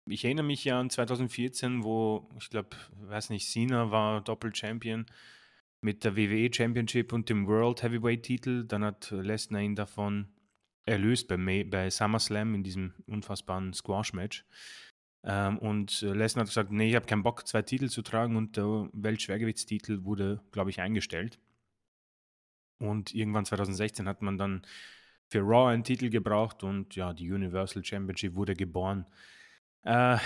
ich 0.07 0.25
erinnere 0.25 0.47
mich 0.47 0.65
ja 0.65 0.81
an 0.81 0.91
2014, 0.91 1.85
wo 1.85 2.29
ich 2.39 2.51
glaube, 2.51 2.71
weiß 2.93 3.31
nicht, 3.31 3.49
Cena 3.49 3.91
war 3.91 4.23
Doppel-Champion 4.23 5.07
mit 5.81 6.05
der 6.05 6.17
WWE 6.17 6.53
Championship 6.53 7.13
und 7.13 7.29
dem 7.29 7.47
World 7.47 7.83
Heavyweight 7.83 8.23
Titel. 8.23 8.65
Dann 8.65 8.85
hat 8.85 9.11
Lesnar 9.11 9.63
ihn 9.63 9.75
davon 9.75 10.29
erlöst 10.85 11.29
bei, 11.29 11.37
May, 11.37 11.65
bei 11.65 11.91
SummerSlam 11.91 12.55
in 12.55 12.63
diesem 12.63 12.95
unfassbaren 13.07 13.73
Squash-Match. 13.73 14.45
Ähm, 15.23 15.59
und 15.59 16.01
Lesnar 16.01 16.43
hat 16.43 16.49
gesagt, 16.49 16.71
nee, 16.71 16.89
ich 16.89 16.95
habe 16.97 17.07
keinen 17.07 17.23
Bock, 17.23 17.47
zwei 17.47 17.63
Titel 17.63 17.89
zu 17.89 18.03
tragen 18.03 18.37
und 18.37 18.57
der 18.57 18.89
Weltschwergewichtstitel 18.93 20.05
wurde, 20.05 20.41
glaube 20.53 20.71
ich, 20.71 20.81
eingestellt. 20.81 21.39
Und 22.79 23.15
irgendwann 23.15 23.45
2016 23.45 24.09
hat 24.09 24.23
man 24.23 24.39
dann 24.39 24.63
für 25.29 25.41
Raw 25.41 25.71
einen 25.73 25.85
Titel 25.85 26.09
gebraucht 26.09 26.63
und 26.63 26.97
ja, 26.97 27.13
die 27.13 27.31
Universal 27.31 27.85
Championship 27.85 28.35
wurde 28.35 28.55
geboren. 28.55 29.07
Äh, 29.83 30.19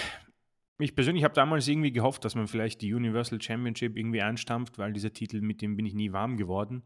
ich 0.79 0.95
persönlich 0.95 1.25
habe 1.25 1.35
damals 1.35 1.68
irgendwie 1.68 1.93
gehofft, 1.93 2.25
dass 2.25 2.35
man 2.35 2.49
vielleicht 2.49 2.81
die 2.83 2.95
Universal 2.95 3.41
Championship 3.41 3.97
irgendwie 3.97 4.22
einstampft, 4.22 4.79
weil 4.79 4.93
dieser 4.93 5.12
Titel, 5.12 5.41
mit 5.41 5.62
dem 5.62 5.77
bin 5.77 5.87
ich 5.87 5.95
nie 5.95 6.12
warm 6.12 6.37
geworden. 6.37 6.83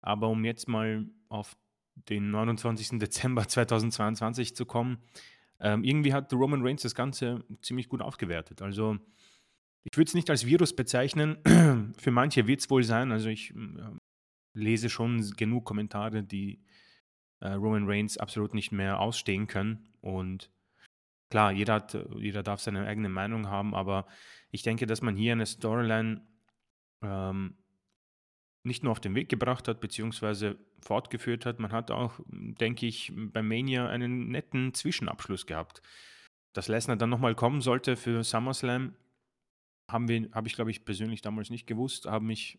Aber 0.00 0.28
um 0.28 0.44
jetzt 0.44 0.68
mal 0.68 1.06
auf 1.28 1.56
den 1.94 2.30
29. 2.30 2.98
Dezember 2.98 3.46
2022 3.48 4.56
zu 4.56 4.66
kommen, 4.66 4.98
ähm, 5.60 5.84
irgendwie 5.84 6.12
hat 6.12 6.32
Roman 6.32 6.62
Reigns 6.62 6.82
das 6.82 6.94
Ganze 6.94 7.44
ziemlich 7.62 7.88
gut 7.88 8.02
aufgewertet. 8.02 8.62
Also 8.62 8.98
ich 9.84 9.96
würde 9.96 10.08
es 10.08 10.14
nicht 10.14 10.30
als 10.30 10.46
Virus 10.46 10.74
bezeichnen. 10.74 11.38
Für 11.98 12.10
manche 12.10 12.46
wird 12.46 12.60
es 12.60 12.70
wohl 12.70 12.82
sein. 12.82 13.12
Also 13.12 13.28
ich 13.28 13.54
äh, 13.54 13.56
lese 14.54 14.88
schon 14.88 15.20
genug 15.36 15.64
Kommentare, 15.64 16.22
die 16.22 16.62
äh, 17.40 17.52
Roman 17.52 17.86
Reigns 17.86 18.18
absolut 18.18 18.54
nicht 18.54 18.72
mehr 18.72 19.00
ausstehen 19.00 19.46
können. 19.46 19.88
Und 20.00 20.50
Klar, 21.30 21.52
jeder, 21.52 21.74
hat, 21.74 21.96
jeder 22.16 22.42
darf 22.42 22.60
seine 22.60 22.86
eigene 22.86 23.08
Meinung 23.08 23.48
haben, 23.48 23.74
aber 23.74 24.06
ich 24.50 24.62
denke, 24.62 24.86
dass 24.86 25.00
man 25.00 25.16
hier 25.16 25.32
eine 25.32 25.46
Storyline 25.46 26.26
ähm, 27.02 27.56
nicht 28.62 28.82
nur 28.82 28.92
auf 28.92 29.00
den 29.00 29.14
Weg 29.14 29.28
gebracht 29.28 29.68
hat, 29.68 29.80
beziehungsweise 29.80 30.58
fortgeführt 30.82 31.46
hat. 31.46 31.60
Man 31.60 31.72
hat 31.72 31.90
auch, 31.90 32.20
denke 32.26 32.86
ich, 32.86 33.12
bei 33.14 33.42
Mania 33.42 33.88
einen 33.88 34.28
netten 34.28 34.74
Zwischenabschluss 34.74 35.46
gehabt. 35.46 35.82
Dass 36.52 36.68
Lesnar 36.68 36.96
dann 36.96 37.10
nochmal 37.10 37.36
kommen 37.36 37.60
sollte 37.60 37.96
für 37.96 38.24
SummerSlam, 38.24 38.96
habe 39.88 40.46
ich, 40.46 40.54
glaube 40.54 40.70
ich, 40.70 40.84
persönlich 40.84 41.22
damals 41.22 41.50
nicht 41.50 41.66
gewusst, 41.66 42.06
habe 42.06 42.24
mich 42.24 42.58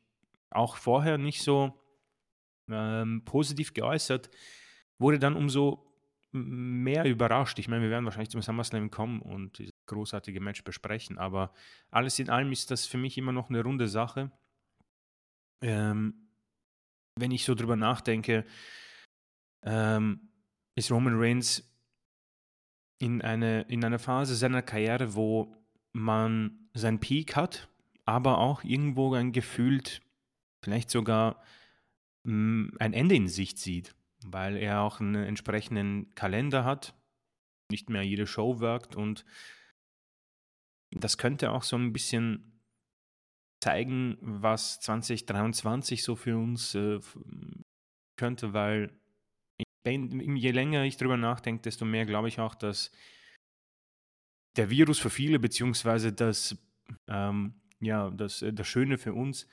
auch 0.49 0.77
vorher 0.77 1.17
nicht 1.17 1.41
so 1.43 1.81
ähm, 2.69 3.23
positiv 3.25 3.73
geäußert, 3.73 4.29
wurde 4.97 5.19
dann 5.19 5.35
umso 5.35 5.90
mehr 6.31 7.05
überrascht. 7.05 7.59
Ich 7.59 7.67
meine, 7.67 7.83
wir 7.83 7.89
werden 7.89 8.05
wahrscheinlich 8.05 8.29
zum 8.29 8.41
SummerSlam 8.41 8.89
kommen 8.89 9.21
und 9.21 9.57
dieses 9.57 9.73
großartige 9.87 10.39
Match 10.39 10.63
besprechen, 10.63 11.17
aber 11.17 11.53
alles 11.89 12.19
in 12.19 12.29
allem 12.29 12.51
ist 12.51 12.71
das 12.71 12.85
für 12.85 12.97
mich 12.97 13.17
immer 13.17 13.31
noch 13.31 13.49
eine 13.49 13.63
runde 13.63 13.87
Sache. 13.87 14.31
Ähm, 15.61 16.29
wenn 17.19 17.31
ich 17.31 17.43
so 17.43 17.53
drüber 17.53 17.75
nachdenke, 17.75 18.45
ähm, 19.63 20.29
ist 20.75 20.91
Roman 20.91 21.19
Reigns 21.19 21.69
in, 22.99 23.21
eine, 23.21 23.63
in 23.63 23.83
einer 23.83 23.99
Phase 23.99 24.35
seiner 24.35 24.61
Karriere, 24.61 25.13
wo 25.15 25.55
man 25.91 26.69
seinen 26.73 26.99
Peak 26.99 27.35
hat, 27.35 27.69
aber 28.05 28.37
auch 28.37 28.63
irgendwo 28.63 29.13
ein 29.13 29.33
gefühlt, 29.33 30.01
vielleicht 30.63 30.89
sogar 30.89 31.43
mh, 32.23 32.71
ein 32.79 32.93
Ende 32.93 33.15
in 33.15 33.27
Sicht 33.27 33.57
sieht 33.59 33.93
weil 34.25 34.57
er 34.57 34.81
auch 34.81 34.99
einen 34.99 35.15
entsprechenden 35.15 36.13
Kalender 36.15 36.63
hat, 36.63 36.93
nicht 37.71 37.89
mehr 37.89 38.03
jede 38.03 38.27
Show 38.27 38.59
wirkt 38.59 38.95
und 38.95 39.25
das 40.91 41.17
könnte 41.17 41.51
auch 41.51 41.63
so 41.63 41.77
ein 41.77 41.93
bisschen 41.93 42.61
zeigen, 43.63 44.17
was 44.21 44.79
2023 44.81 46.03
so 46.03 46.15
für 46.15 46.37
uns 46.37 46.75
äh, 46.75 46.99
könnte, 48.17 48.53
weil 48.53 48.91
ich, 49.57 49.65
je 49.85 50.51
länger 50.51 50.83
ich 50.83 50.97
drüber 50.97 51.17
nachdenke, 51.17 51.61
desto 51.61 51.85
mehr 51.85 52.05
glaube 52.05 52.27
ich 52.27 52.39
auch, 52.39 52.55
dass 52.55 52.91
der 54.57 54.69
Virus 54.69 54.99
für 54.99 55.09
viele, 55.09 55.39
beziehungsweise 55.39 56.11
das, 56.11 56.57
ähm, 57.07 57.61
ja, 57.79 58.09
das, 58.09 58.41
äh, 58.41 58.51
das 58.51 58.67
Schöne 58.67 58.97
für 58.97 59.13
uns, 59.13 59.47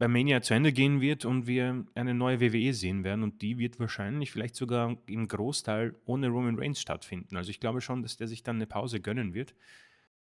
bei 0.00 0.08
Mania 0.08 0.40
zu 0.40 0.54
Ende 0.54 0.72
gehen 0.72 1.02
wird 1.02 1.26
und 1.26 1.46
wir 1.46 1.84
eine 1.94 2.14
neue 2.14 2.40
WWE 2.40 2.72
sehen 2.72 3.04
werden 3.04 3.22
und 3.22 3.42
die 3.42 3.58
wird 3.58 3.78
wahrscheinlich 3.78 4.30
vielleicht 4.30 4.56
sogar 4.56 4.96
im 5.06 5.28
Großteil 5.28 5.94
ohne 6.06 6.28
Roman 6.28 6.58
Reigns 6.58 6.80
stattfinden. 6.80 7.36
Also 7.36 7.50
ich 7.50 7.60
glaube 7.60 7.82
schon, 7.82 8.02
dass 8.02 8.16
der 8.16 8.26
sich 8.26 8.42
dann 8.42 8.56
eine 8.56 8.66
Pause 8.66 9.00
gönnen 9.00 9.34
wird 9.34 9.54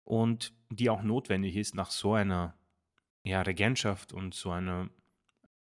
und 0.03 0.55
die 0.71 0.89
auch 0.89 1.03
notwendig 1.03 1.57
ist 1.57 1.75
nach 1.75 1.91
so 1.91 2.15
einer 2.15 2.57
ja, 3.23 3.43
Regentschaft 3.43 4.15
und 4.15 4.33
so 4.33 4.51
einer 4.51 4.89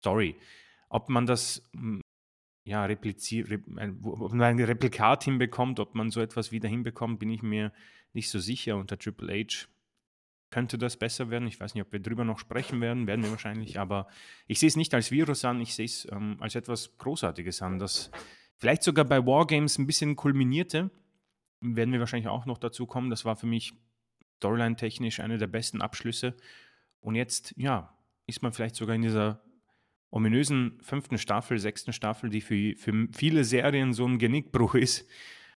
Story. 0.00 0.36
Ob 0.90 1.08
man 1.08 1.24
das 1.24 1.66
hm, 1.72 2.02
ja, 2.64 2.84
repliziert, 2.84 3.50
ob 3.50 4.32
man 4.34 4.42
ein 4.42 4.60
Replikat 4.60 5.24
hinbekommt, 5.24 5.80
ob 5.80 5.94
man 5.94 6.10
so 6.10 6.20
etwas 6.20 6.52
wieder 6.52 6.68
hinbekommt, 6.68 7.18
bin 7.18 7.30
ich 7.30 7.42
mir 7.42 7.72
nicht 8.12 8.28
so 8.28 8.38
sicher. 8.38 8.76
Unter 8.76 8.98
Triple 8.98 9.32
H 9.32 9.68
könnte 10.52 10.78
das 10.78 10.96
besser 10.96 11.30
werden. 11.30 11.48
Ich 11.48 11.58
weiß 11.58 11.74
nicht, 11.74 11.82
ob 11.82 11.92
wir 11.92 11.98
darüber 11.98 12.24
noch 12.24 12.38
sprechen 12.38 12.80
werden, 12.80 13.08
werden 13.08 13.24
wir 13.24 13.32
wahrscheinlich, 13.32 13.80
aber 13.80 14.06
ich 14.46 14.60
sehe 14.60 14.68
es 14.68 14.76
nicht 14.76 14.94
als 14.94 15.10
Virus 15.10 15.44
an, 15.44 15.60
ich 15.60 15.74
sehe 15.74 15.86
es 15.86 16.06
ähm, 16.12 16.36
als 16.38 16.54
etwas 16.54 16.96
Großartiges 16.98 17.62
an, 17.62 17.80
das 17.80 18.12
vielleicht 18.58 18.84
sogar 18.84 19.04
bei 19.04 19.26
Wargames 19.26 19.78
ein 19.78 19.88
bisschen 19.88 20.14
kulminierte. 20.14 20.90
Werden 21.60 21.92
wir 21.92 22.00
wahrscheinlich 22.00 22.28
auch 22.28 22.46
noch 22.46 22.58
dazu 22.58 22.86
kommen. 22.86 23.10
Das 23.10 23.24
war 23.24 23.34
für 23.34 23.46
mich 23.46 23.72
Storyline-technisch 24.36 25.20
einer 25.20 25.38
der 25.38 25.46
besten 25.46 25.80
Abschlüsse. 25.80 26.36
Und 27.00 27.14
jetzt, 27.14 27.54
ja, 27.56 27.96
ist 28.26 28.42
man 28.42 28.52
vielleicht 28.52 28.76
sogar 28.76 28.94
in 28.94 29.02
dieser 29.02 29.42
ominösen 30.10 30.78
fünften 30.82 31.18
Staffel, 31.18 31.58
sechsten 31.58 31.92
Staffel, 31.92 32.30
die 32.30 32.40
für, 32.40 32.76
für 32.76 33.08
viele 33.12 33.44
Serien 33.44 33.92
so 33.92 34.06
ein 34.06 34.18
Genickbruch 34.18 34.74
ist. 34.74 35.08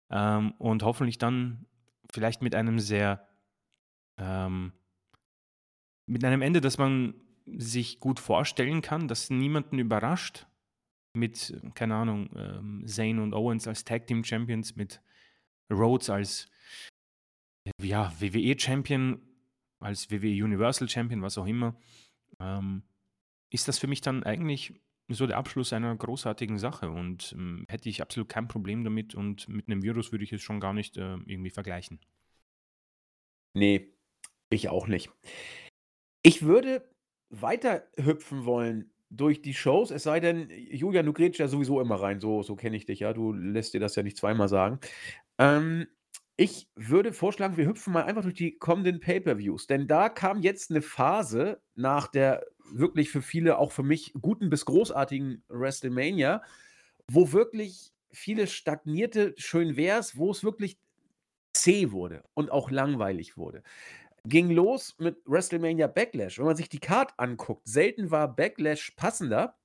Ähm, 0.09 0.53
und 0.59 0.83
hoffentlich 0.83 1.17
dann 1.17 1.65
vielleicht 2.11 2.41
mit 2.41 2.53
einem 2.53 2.79
sehr, 2.79 3.27
ähm, 4.17 4.73
mit 6.05 6.23
einem 6.23 6.41
Ende, 6.41 6.61
das 6.61 6.77
man 6.77 7.13
sich 7.45 7.99
gut 7.99 8.19
vorstellen 8.19 8.81
kann, 8.81 9.07
das 9.07 9.29
niemanden 9.29 9.79
überrascht. 9.79 10.47
Mit, 11.15 11.61
keine 11.75 11.95
Ahnung, 11.95 12.29
ähm, 12.35 12.83
Zane 12.87 13.21
und 13.21 13.33
Owens 13.33 13.67
als 13.67 13.83
Tag 13.83 14.07
Team 14.07 14.23
Champions, 14.23 14.75
mit 14.75 14.99
Rhodes 15.71 16.09
als 16.09 16.49
ja, 17.81 18.11
WWE 18.19 18.59
Champion, 18.59 19.21
als 19.79 20.09
WWE 20.09 20.43
Universal 20.43 20.89
Champion, 20.89 21.21
was 21.21 21.37
auch 21.37 21.45
immer. 21.45 21.75
Ähm, 22.39 22.83
ist 23.51 23.67
das 23.67 23.77
für 23.77 23.87
mich 23.87 24.01
dann 24.01 24.23
eigentlich 24.23 24.73
so 25.09 25.27
der 25.27 25.37
Abschluss 25.37 25.73
einer 25.73 25.95
großartigen 25.95 26.57
Sache 26.57 26.89
und 26.89 27.33
ähm, 27.37 27.65
hätte 27.69 27.89
ich 27.89 28.01
absolut 28.01 28.29
kein 28.29 28.47
Problem 28.47 28.83
damit 28.83 29.15
und 29.15 29.47
mit 29.47 29.67
einem 29.67 29.83
Virus 29.83 30.11
würde 30.11 30.23
ich 30.23 30.33
es 30.33 30.41
schon 30.41 30.59
gar 30.59 30.73
nicht 30.73 30.97
äh, 30.97 31.17
irgendwie 31.25 31.49
vergleichen. 31.49 31.99
Nee, 33.53 33.93
ich 34.49 34.69
auch 34.69 34.87
nicht. 34.87 35.11
Ich 36.23 36.43
würde 36.43 36.89
weiter 37.29 37.83
hüpfen 37.97 38.45
wollen 38.45 38.91
durch 39.09 39.41
die 39.41 39.53
Shows, 39.53 39.91
es 39.91 40.03
sei 40.03 40.19
denn, 40.19 40.49
Julian, 40.49 41.05
du 41.05 41.13
grätsch 41.13 41.39
ja 41.39 41.47
sowieso 41.47 41.79
immer 41.79 42.01
rein, 42.01 42.19
so, 42.19 42.41
so 42.41 42.55
kenne 42.55 42.77
ich 42.77 42.85
dich 42.85 43.01
ja, 43.01 43.13
du 43.13 43.31
lässt 43.31 43.73
dir 43.73 43.79
das 43.79 43.95
ja 43.95 44.01
nicht 44.01 44.17
zweimal 44.17 44.49
sagen. 44.49 44.79
Ähm, 45.37 45.87
ich 46.35 46.67
würde 46.75 47.13
vorschlagen, 47.13 47.57
wir 47.57 47.67
hüpfen 47.67 47.93
mal 47.93 48.05
einfach 48.05 48.23
durch 48.23 48.33
die 48.33 48.57
kommenden 48.57 48.99
Pay-per-Views, 48.99 49.67
denn 49.67 49.87
da 49.87 50.09
kam 50.09 50.41
jetzt 50.41 50.71
eine 50.71 50.81
Phase 50.81 51.61
nach 51.75 52.07
der 52.07 52.43
wirklich 52.71 53.11
für 53.11 53.21
viele, 53.21 53.59
auch 53.59 53.71
für 53.71 53.83
mich, 53.83 54.13
guten 54.19 54.49
bis 54.49 54.65
großartigen 54.65 55.43
WrestleMania, 55.47 56.41
wo 57.11 57.31
wirklich 57.31 57.91
viele 58.11 58.47
stagnierte, 58.47 59.35
schön 59.37 59.75
wär's, 59.75 60.17
wo 60.17 60.31
es 60.31 60.43
wirklich 60.43 60.79
zäh 61.53 61.91
wurde 61.91 62.23
und 62.33 62.51
auch 62.51 62.71
langweilig 62.71 63.37
wurde. 63.37 63.63
Ging 64.25 64.51
los 64.51 64.95
mit 64.99 65.17
WrestleMania 65.25 65.87
Backlash. 65.87 66.39
Wenn 66.39 66.45
man 66.45 66.55
sich 66.55 66.69
die 66.69 66.79
Card 66.79 67.13
anguckt, 67.17 67.67
selten 67.67 68.09
war 68.09 68.33
Backlash 68.33 68.91
passender. 68.91 69.57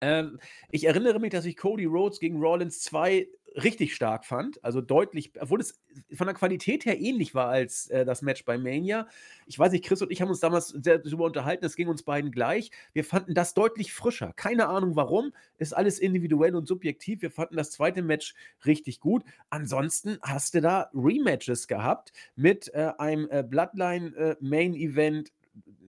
Ähm, 0.00 0.38
ich 0.70 0.84
erinnere 0.84 1.18
mich, 1.18 1.30
dass 1.30 1.44
ich 1.44 1.56
Cody 1.56 1.86
Rhodes 1.86 2.20
gegen 2.20 2.40
Rollins 2.40 2.80
2 2.82 3.26
richtig 3.56 3.94
stark 3.94 4.24
fand. 4.24 4.62
Also 4.62 4.80
deutlich, 4.80 5.32
obwohl 5.40 5.60
es 5.60 5.80
von 6.14 6.26
der 6.26 6.34
Qualität 6.34 6.84
her 6.84 7.00
ähnlich 7.00 7.34
war 7.34 7.48
als 7.48 7.88
äh, 7.88 8.04
das 8.04 8.22
Match 8.22 8.44
bei 8.44 8.58
Mania. 8.58 9.08
Ich 9.46 9.58
weiß 9.58 9.72
nicht, 9.72 9.84
Chris 9.84 10.02
und 10.02 10.10
ich 10.10 10.20
haben 10.20 10.28
uns 10.28 10.40
damals 10.40 10.68
sehr 10.68 10.98
darüber 10.98 11.24
unterhalten, 11.24 11.64
es 11.64 11.76
ging 11.76 11.88
uns 11.88 12.02
beiden 12.02 12.30
gleich. 12.30 12.70
Wir 12.92 13.04
fanden 13.04 13.34
das 13.34 13.54
deutlich 13.54 13.92
frischer. 13.92 14.32
Keine 14.34 14.68
Ahnung 14.68 14.96
warum, 14.96 15.32
ist 15.58 15.72
alles 15.72 15.98
individuell 15.98 16.54
und 16.54 16.66
subjektiv. 16.66 17.22
Wir 17.22 17.30
fanden 17.30 17.56
das 17.56 17.70
zweite 17.70 18.02
Match 18.02 18.34
richtig 18.64 19.00
gut. 19.00 19.24
Ansonsten 19.50 20.18
hast 20.22 20.54
du 20.54 20.60
da 20.60 20.90
Rematches 20.94 21.66
gehabt 21.66 22.12
mit 22.34 22.72
äh, 22.74 22.92
einem 22.98 23.28
äh, 23.30 23.42
Bloodline 23.42 24.14
äh, 24.16 24.36
Main 24.40 24.74
Event, 24.74 25.32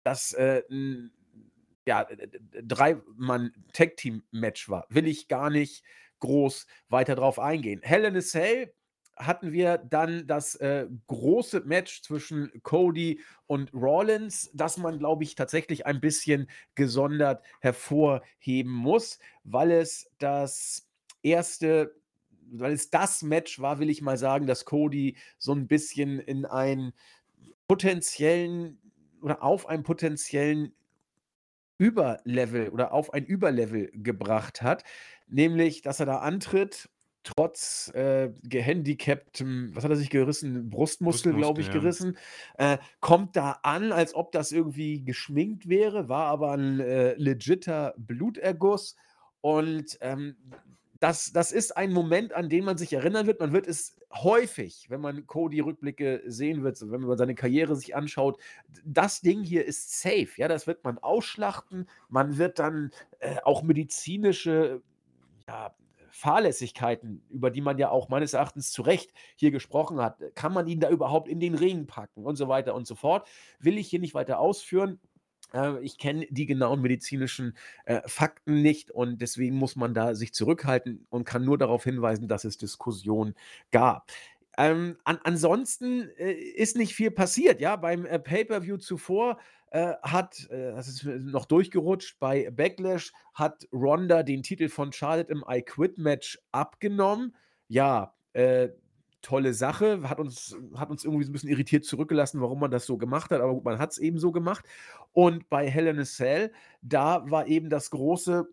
das 0.02 0.32
äh, 0.32 0.62
ja, 1.86 2.06
drei 2.62 3.00
Mann 3.16 3.52
Tag 3.72 3.96
Team 3.96 4.22
Match 4.30 4.68
war. 4.68 4.86
Will 4.88 5.06
ich 5.06 5.28
gar 5.28 5.50
nicht 5.50 5.84
groß 6.22 6.66
weiter 6.88 7.14
drauf 7.14 7.38
eingehen. 7.38 7.80
Hell 7.82 8.04
in 8.04 8.16
a 8.16 8.20
Cell 8.20 8.72
hatten 9.16 9.52
wir 9.52 9.78
dann 9.78 10.26
das 10.26 10.54
äh, 10.56 10.86
große 11.06 11.60
Match 11.60 12.02
zwischen 12.02 12.50
Cody 12.62 13.20
und 13.46 13.72
Rollins, 13.74 14.50
das 14.54 14.78
man, 14.78 14.98
glaube 14.98 15.24
ich, 15.24 15.34
tatsächlich 15.34 15.86
ein 15.86 16.00
bisschen 16.00 16.48
gesondert 16.74 17.44
hervorheben 17.60 18.72
muss, 18.72 19.18
weil 19.44 19.70
es 19.70 20.10
das 20.18 20.88
erste, 21.22 21.94
weil 22.50 22.72
es 22.72 22.90
das 22.90 23.22
Match 23.22 23.60
war, 23.60 23.78
will 23.78 23.90
ich 23.90 24.00
mal 24.00 24.16
sagen, 24.16 24.46
dass 24.46 24.64
Cody 24.64 25.16
so 25.38 25.52
ein 25.52 25.66
bisschen 25.66 26.18
in 26.18 26.46
einen 26.46 26.92
potenziellen 27.68 28.78
oder 29.20 29.42
auf 29.42 29.66
einen 29.66 29.82
potenziellen 29.82 30.74
Überlevel 31.83 32.68
oder 32.68 32.93
auf 32.93 33.12
ein 33.12 33.24
Überlevel 33.24 33.91
gebracht 33.93 34.62
hat, 34.62 34.85
nämlich 35.26 35.83
dass 35.83 35.99
er 35.99 36.07
da 36.07 36.18
antritt, 36.18 36.89
trotz 37.24 37.91
äh, 37.95 38.30
gehandicaptem, 38.45 39.74
was 39.74 39.83
hat 39.83 39.91
er 39.91 39.97
sich 39.97 40.11
gerissen? 40.11 40.70
Brustmuskel, 40.70 41.35
glaube 41.35 41.61
ich, 41.61 41.68
ja. 41.68 41.72
gerissen. 41.72 42.16
Äh, 42.57 42.78
kommt 43.01 43.35
da 43.35 43.59
an, 43.64 43.91
als 43.91 44.14
ob 44.14 44.30
das 44.30 44.53
irgendwie 44.53 45.03
geschminkt 45.03 45.68
wäre, 45.68 46.09
war 46.09 46.26
aber 46.26 46.53
ein 46.53 46.78
äh, 46.78 47.14
legitter 47.14 47.95
Bluterguss. 47.97 48.95
Und 49.41 49.99
ähm, 50.03 50.37
das, 51.01 51.33
das 51.33 51.51
ist 51.51 51.76
ein 51.76 51.93
Moment, 51.93 52.33
an 52.33 52.49
den 52.49 52.64
man 52.64 52.78
sich 52.78 52.93
erinnern 52.93 53.26
wird. 53.26 53.41
Man 53.41 53.53
wird 53.53 53.66
es 53.66 53.97
häufig, 54.14 54.86
wenn 54.90 55.00
man 55.00 55.26
Cody-Rückblicke 55.26 56.22
sehen 56.26 56.62
wird, 56.62 56.78
wenn 56.90 57.00
man 57.00 57.16
seine 57.16 57.34
Karriere 57.34 57.76
sich 57.76 57.96
anschaut, 57.96 58.40
das 58.84 59.20
Ding 59.20 59.42
hier 59.42 59.64
ist 59.64 60.00
safe. 60.00 60.28
Ja, 60.36 60.48
das 60.48 60.66
wird 60.66 60.84
man 60.84 60.98
ausschlachten. 60.98 61.88
Man 62.08 62.38
wird 62.38 62.58
dann 62.58 62.90
äh, 63.20 63.36
auch 63.44 63.62
medizinische 63.62 64.82
ja, 65.48 65.74
Fahrlässigkeiten, 66.10 67.22
über 67.30 67.50
die 67.50 67.62
man 67.62 67.78
ja 67.78 67.90
auch 67.90 68.08
meines 68.10 68.34
Erachtens 68.34 68.70
zu 68.70 68.82
Recht 68.82 69.12
hier 69.34 69.50
gesprochen 69.50 69.98
hat, 69.98 70.18
kann 70.34 70.52
man 70.52 70.66
ihn 70.66 70.78
da 70.78 70.90
überhaupt 70.90 71.26
in 71.26 71.40
den 71.40 71.54
Ring 71.54 71.86
packen 71.86 72.24
und 72.24 72.36
so 72.36 72.48
weiter 72.48 72.74
und 72.74 72.86
so 72.86 72.94
fort. 72.94 73.26
Will 73.60 73.78
ich 73.78 73.88
hier 73.88 73.98
nicht 73.98 74.14
weiter 74.14 74.38
ausführen. 74.38 75.00
Äh, 75.53 75.80
ich 75.80 75.98
kenne 75.98 76.26
die 76.30 76.46
genauen 76.46 76.82
medizinischen 76.82 77.57
äh, 77.84 78.00
Fakten 78.07 78.62
nicht 78.62 78.90
und 78.90 79.20
deswegen 79.20 79.57
muss 79.57 79.76
man 79.76 79.94
da 79.94 80.14
sich 80.14 80.34
zurückhalten 80.34 81.07
und 81.11 81.24
kann 81.24 81.44
nur 81.44 81.59
darauf 81.59 81.84
hinweisen, 81.84 82.28
dass 82.28 82.44
es 82.44 82.59
Diskussionen 82.59 83.34
gab. 83.70 84.11
Ähm, 84.59 84.98
an, 85.05 85.18
ansonsten 85.24 86.11
äh, 86.18 86.32
ist 86.32 86.76
nicht 86.76 86.94
viel 86.94 87.11
passiert, 87.11 87.61
ja. 87.61 87.76
Beim 87.76 88.05
äh, 88.05 88.18
Pay-Per-View 88.18 88.76
zuvor 88.76 89.38
äh, 89.70 89.94
hat, 90.03 90.48
äh, 90.50 90.72
das 90.72 90.88
ist 90.88 91.05
noch 91.05 91.46
durchgerutscht, 91.46 92.18
bei 92.18 92.50
Backlash 92.50 93.12
hat 93.32 93.66
Ronda 93.72 94.22
den 94.22 94.42
Titel 94.42 94.68
von 94.68 94.92
Charlotte 94.92 95.32
im 95.32 95.42
I 95.48 95.62
Quit 95.62 95.96
Match 95.96 96.38
abgenommen. 96.53 97.34
Ja, 97.68 98.14
äh, 98.34 98.68
tolle 99.22 99.54
Sache, 99.54 100.08
hat 100.08 100.20
uns, 100.20 100.56
hat 100.74 100.90
uns 100.90 101.04
irgendwie 101.04 101.24
so 101.24 101.30
ein 101.30 101.32
bisschen 101.32 101.48
irritiert 101.48 101.84
zurückgelassen, 101.84 102.40
warum 102.40 102.60
man 102.60 102.70
das 102.70 102.86
so 102.86 102.98
gemacht 102.98 103.30
hat, 103.30 103.40
aber 103.40 103.54
gut, 103.54 103.64
man 103.64 103.78
hat 103.78 103.92
es 103.92 103.98
eben 103.98 104.18
so 104.18 104.32
gemacht. 104.32 104.64
Und 105.12 105.48
bei 105.48 105.68
Hell 105.68 105.86
in 105.86 105.98
a 105.98 106.04
Cell, 106.04 106.52
da 106.82 107.30
war 107.30 107.46
eben 107.46 107.70
das 107.70 107.90
große 107.90 108.48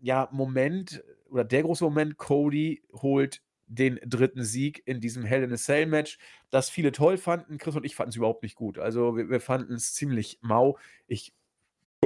ja, 0.00 0.28
Moment 0.32 1.02
oder 1.30 1.44
der 1.44 1.62
große 1.62 1.84
Moment, 1.84 2.18
Cody 2.18 2.82
holt 2.92 3.42
den 3.66 3.98
dritten 4.04 4.44
Sieg 4.44 4.82
in 4.84 5.00
diesem 5.00 5.24
Hell 5.24 5.44
in 5.44 5.52
a 5.52 5.56
Cell 5.56 5.86
Match, 5.86 6.18
das 6.50 6.68
viele 6.68 6.92
toll 6.92 7.16
fanden. 7.16 7.56
Chris 7.56 7.74
und 7.74 7.86
ich 7.86 7.94
fanden 7.94 8.10
es 8.10 8.16
überhaupt 8.16 8.42
nicht 8.42 8.54
gut. 8.54 8.78
Also 8.78 9.16
wir, 9.16 9.30
wir 9.30 9.40
fanden 9.40 9.74
es 9.74 9.94
ziemlich 9.94 10.38
mau. 10.42 10.78
Ich 11.06 11.32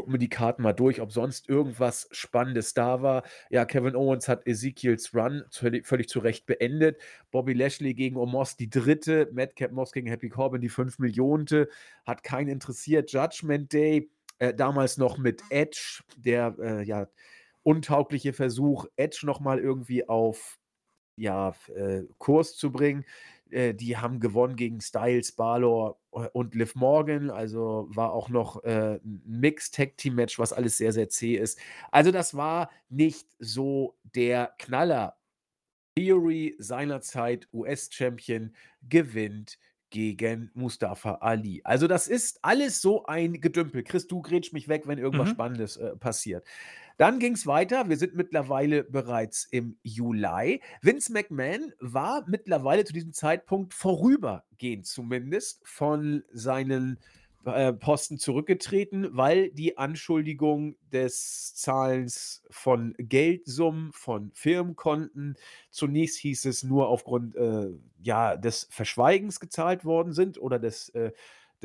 gucken 0.07 0.15
wir 0.15 0.19
die 0.21 0.29
Karten 0.29 0.63
mal 0.63 0.73
durch, 0.73 1.01
ob 1.01 1.11
sonst 1.11 1.49
irgendwas 1.49 2.07
Spannendes 2.13 2.75
da 2.75 3.03
war. 3.03 3.25
Ja, 3.51 3.65
Kevin 3.65 3.97
Owens 3.97 4.29
hat 4.29 4.47
Ezekiels 4.47 5.13
Run 5.13 5.43
völlig, 5.51 5.85
völlig 5.85 6.09
zu 6.09 6.21
Recht 6.21 6.47
beendet. 6.47 7.01
Bobby 7.33 7.55
Lashley 7.55 7.93
gegen 7.93 8.17
Omos 8.17 8.57
die 8.57 8.71
dritte. 8.71 9.29
Madcap 9.33 9.73
Moss 9.73 9.91
gegen 9.91 10.07
Happy 10.07 10.29
Corbin 10.29 10.61
die 10.61 10.69
fünf 10.69 11.01
Millionte. 11.01 11.69
Hat 12.07 12.23
keinen 12.23 12.51
interessiert. 12.51 13.11
Judgment 13.11 13.73
Day, 13.73 14.09
äh, 14.39 14.55
damals 14.55 14.97
noch 14.97 15.19
mit 15.19 15.43
Edge, 15.51 16.05
der 16.17 16.55
äh, 16.61 16.85
ja 16.85 17.09
untaugliche 17.65 18.33
Versuch, 18.33 18.87
Edge 18.95 19.23
nochmal 19.25 19.59
irgendwie 19.59 20.09
auf 20.09 20.61
ja, 21.17 21.53
äh, 21.75 22.03
Kurs 22.19 22.57
zu 22.57 22.71
bringen. 22.71 23.05
Äh, 23.51 23.75
die 23.75 23.97
haben 23.97 24.21
gewonnen 24.21 24.57
gegen 24.57 24.81
Styles, 24.81 25.33
Balor 25.33 25.99
äh, 26.13 26.29
und 26.33 26.55
Liv 26.55 26.75
Morgan. 26.75 27.31
Also 27.31 27.87
war 27.91 28.13
auch 28.13 28.29
noch 28.29 28.63
äh, 28.65 28.97
ein 29.05 29.23
Mixed-Tag-Team-Match, 29.27 30.39
was 30.39 30.53
alles 30.53 30.79
sehr, 30.79 30.93
sehr 30.93 31.09
zäh 31.09 31.37
ist. 31.37 31.59
Also 31.91 32.11
das 32.11 32.37
war 32.37 32.71
nicht 32.89 33.29
so 33.39 33.97
der 34.15 34.55
Knaller. 34.59 35.17
Theory 35.97 36.55
seinerzeit 36.59 37.49
US-Champion 37.55 38.55
gewinnt 38.83 39.59
gegen 39.91 40.51
Mustafa 40.53 41.15
Ali. 41.17 41.63
Also 41.65 41.87
das 41.87 42.09
ist 42.09 42.41
alles 42.43 42.83
so 42.83 43.07
ein 43.07 43.41
Gedümpel. 43.41 43.83
Chris, 43.83 44.07
du 44.07 44.21
grätsch 44.21 44.53
mich 44.53 44.69
weg, 44.69 44.83
wenn 44.87 44.99
irgendwas 44.99 45.29
Mhm. 45.29 45.33
Spannendes 45.33 45.77
äh, 45.79 45.97
passiert. 45.97 46.45
Dann 46.97 47.19
ging 47.19 47.35
es 47.35 47.47
weiter. 47.47 47.89
Wir 47.89 47.97
sind 47.97 48.15
mittlerweile 48.15 48.85
bereits 48.85 49.47
im 49.51 49.79
Juli. 49.83 50.63
Vince 50.81 51.13
McMahon 51.13 51.73
war 51.79 52.25
mittlerweile 52.27 52.85
zu 52.85 52.93
diesem 52.95 53.13
Zeitpunkt 53.13 53.75
vorübergehend 53.75 54.87
zumindest 54.87 55.61
von 55.65 56.25
seinen 56.33 56.99
äh, 57.45 57.75
Posten 57.75 58.19
zurückgetreten, 58.19 59.09
weil 59.13 59.51
die 59.51 59.77
Anschuldigung 59.77 60.77
des 60.91 61.55
Zahlens 61.55 62.43
von 62.51 62.95
Geldsummen, 62.99 63.93
von 63.93 64.33
Firmenkonten, 64.35 65.37
zunächst 65.71 66.19
hieß 66.19 66.47
es 66.47 66.63
nur 66.63 66.89
aufgrund 66.89 67.37
äh, 67.37 67.69
ja, 68.03 68.37
des 68.37 68.67
Verschweigens 68.71 69.39
gezahlt 69.39 69.85
worden 69.85 70.13
sind 70.13 70.39
oder 70.39 70.59
des, 70.59 70.89
äh, 70.91 71.13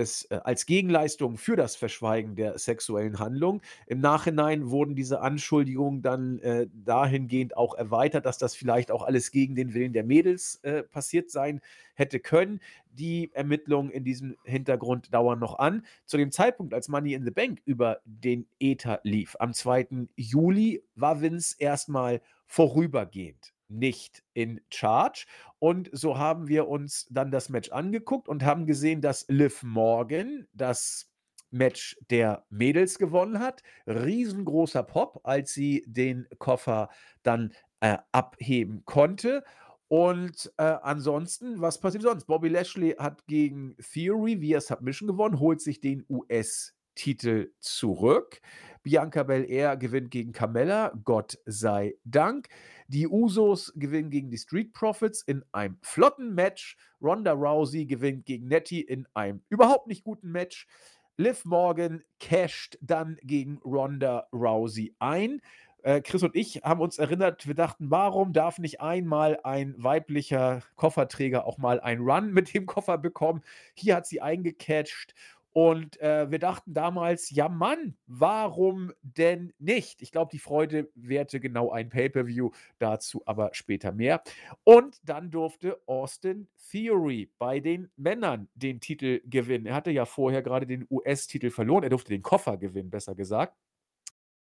des 0.01 0.25
äh, 0.31 0.39
als 0.43 0.65
Gegenleistung 0.65 1.37
für 1.37 1.55
das 1.55 1.75
Verschweigen 1.75 2.35
der 2.35 2.57
sexuellen 2.57 3.19
Handlung. 3.19 3.61
Im 3.85 3.99
Nachhinein 3.99 4.69
wurden 4.69 4.95
diese 4.95 5.21
Anschuldigungen 5.21 6.01
dann 6.01 6.39
äh, 6.39 6.67
dahingehend 6.73 7.55
auch 7.55 7.75
erweitert, 7.75 8.25
dass 8.25 8.37
das 8.37 8.55
vielleicht 8.55 8.91
auch 8.91 9.03
alles 9.03 9.31
gegen 9.31 9.55
den 9.55 9.73
Willen 9.73 9.93
der 9.93 10.03
Mädels 10.03 10.55
äh, 10.63 10.83
passiert 10.83 11.29
sein 11.29 11.61
hätte 11.93 12.19
können. 12.19 12.59
Die 12.91 13.31
Ermittlungen 13.33 13.91
in 13.91 14.03
diesem 14.03 14.35
Hintergrund 14.43 15.13
dauern 15.13 15.39
noch 15.39 15.59
an. 15.59 15.85
Zu 16.05 16.17
dem 16.17 16.31
Zeitpunkt, 16.31 16.73
als 16.73 16.89
Money 16.89 17.13
in 17.13 17.23
the 17.23 17.31
Bank 17.31 17.61
über 17.65 17.99
den 18.05 18.47
Ether 18.59 18.99
lief, 19.03 19.35
am 19.39 19.53
2. 19.53 20.07
Juli, 20.15 20.83
war 20.95 21.21
Vince 21.21 21.55
erstmal 21.59 22.21
vorübergehend 22.47 23.53
nicht 23.72 24.24
in 24.34 24.61
Charge. 24.69 25.26
Und 25.59 25.89
so 25.93 26.17
haben 26.17 26.47
wir 26.47 26.67
uns 26.67 27.07
dann 27.09 27.32
das 27.32 27.49
Match 27.49 27.72
angeguckt 27.72 28.28
und 28.28 28.43
haben 28.43 28.65
gesehen, 28.65 29.01
dass 29.01 29.26
Liv 29.28 29.63
Morgan 29.63 30.47
das 30.53 31.07
Match 31.51 31.97
der 32.09 32.45
Mädels 32.49 32.97
gewonnen 32.97 33.39
hat. 33.39 33.61
Riesengroßer 33.86 34.84
Pop, 34.84 35.22
als 35.24 35.53
sie 35.53 35.84
den 35.86 36.28
Koffer 36.39 36.89
dann 37.24 37.53
äh, 37.82 37.97
abheben 38.11 38.84
konnte. 38.86 39.43
Und 39.88 40.51
äh, 40.57 40.63
ansonsten, 40.63 41.59
was 41.59 41.82
passiert 41.82 42.03
sonst? 42.03 42.26
Bobby 42.26 42.47
Lashley 42.47 42.95
hat 42.97 43.28
gegen 43.28 43.76
Theory 43.78 44.39
via 44.39 44.61
Submission 44.61 45.07
gewonnen, 45.07 45.39
holt 45.39 45.59
sich 45.59 45.82
den 45.82 46.05
US-Titel 46.09 47.51
zurück. 47.59 48.39
Bianca 48.84 49.24
Belair 49.24 49.76
gewinnt 49.76 50.11
gegen 50.11 50.32
Carmella, 50.32 50.93
Gott 51.03 51.38
sei 51.45 51.95
Dank. 52.05 52.47
Die 52.91 53.07
Usos 53.07 53.71
gewinnen 53.77 54.09
gegen 54.09 54.29
die 54.29 54.37
Street 54.37 54.73
Profits 54.73 55.21
in 55.21 55.45
einem 55.53 55.77
flotten 55.81 56.35
Match. 56.35 56.75
Ronda 57.01 57.31
Rousey 57.31 57.85
gewinnt 57.85 58.25
gegen 58.25 58.49
Nettie 58.49 58.81
in 58.81 59.07
einem 59.13 59.41
überhaupt 59.47 59.87
nicht 59.87 60.03
guten 60.03 60.29
Match. 60.29 60.67
Liv 61.15 61.45
Morgan 61.45 62.03
casht 62.19 62.77
dann 62.81 63.17
gegen 63.23 63.59
Ronda 63.63 64.27
Rousey 64.33 64.93
ein. 64.99 65.41
Äh, 65.83 66.01
Chris 66.01 66.21
und 66.21 66.35
ich 66.35 66.63
haben 66.63 66.81
uns 66.81 66.97
erinnert, 66.97 67.47
wir 67.47 67.55
dachten, 67.55 67.89
warum 67.89 68.33
darf 68.33 68.59
nicht 68.59 68.81
einmal 68.81 69.39
ein 69.43 69.73
weiblicher 69.77 70.59
Kofferträger 70.75 71.45
auch 71.45 71.57
mal 71.57 71.79
einen 71.79 72.01
Run 72.01 72.33
mit 72.33 72.53
dem 72.53 72.65
Koffer 72.65 72.97
bekommen? 72.97 73.41
Hier 73.73 73.95
hat 73.95 74.05
sie 74.05 74.19
eingecatcht 74.19 75.15
und 75.53 75.99
äh, 75.99 76.31
wir 76.31 76.39
dachten 76.39 76.73
damals, 76.73 77.29
ja 77.29 77.49
Mann, 77.49 77.97
warum 78.07 78.93
denn 79.01 79.53
nicht? 79.59 80.01
Ich 80.01 80.11
glaube, 80.11 80.29
die 80.31 80.39
Freude 80.39 80.89
währte 80.95 81.39
genau 81.39 81.71
ein 81.71 81.89
Pay-per-View, 81.89 82.51
dazu 82.79 83.21
aber 83.25 83.49
später 83.53 83.91
mehr. 83.91 84.23
Und 84.63 84.99
dann 85.03 85.29
durfte 85.29 85.81
Austin 85.87 86.47
Theory 86.69 87.29
bei 87.37 87.59
den 87.59 87.91
Männern 87.97 88.47
den 88.55 88.79
Titel 88.79 89.21
gewinnen. 89.25 89.65
Er 89.65 89.75
hatte 89.75 89.91
ja 89.91 90.05
vorher 90.05 90.41
gerade 90.41 90.65
den 90.65 90.87
US-Titel 90.89 91.49
verloren, 91.49 91.83
er 91.83 91.89
durfte 91.89 92.11
den 92.13 92.21
Koffer 92.21 92.57
gewinnen, 92.57 92.89
besser 92.89 93.15
gesagt. 93.15 93.57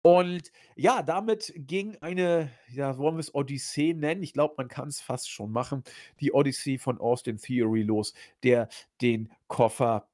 Und 0.05 0.51
ja, 0.75 1.01
damit 1.01 1.53
ging 1.55 1.95
eine, 2.01 2.51
ja, 2.69 2.97
wollen 2.97 3.15
wir 3.15 3.21
es 3.21 3.33
Odyssee 3.33 3.93
nennen? 3.93 4.21
Ich 4.21 4.33
glaube, 4.33 4.55
man 4.57 4.67
kann 4.67 4.89
es 4.89 4.99
fast 4.99 5.29
schon 5.29 5.49
machen. 5.49 5.83
Die 6.19 6.33
Odyssee 6.33 6.77
von 6.77 6.99
Austin 6.99 7.37
Theory 7.37 7.83
los, 7.83 8.13
der 8.43 8.67
den 9.01 9.31
Koffer 9.47 10.09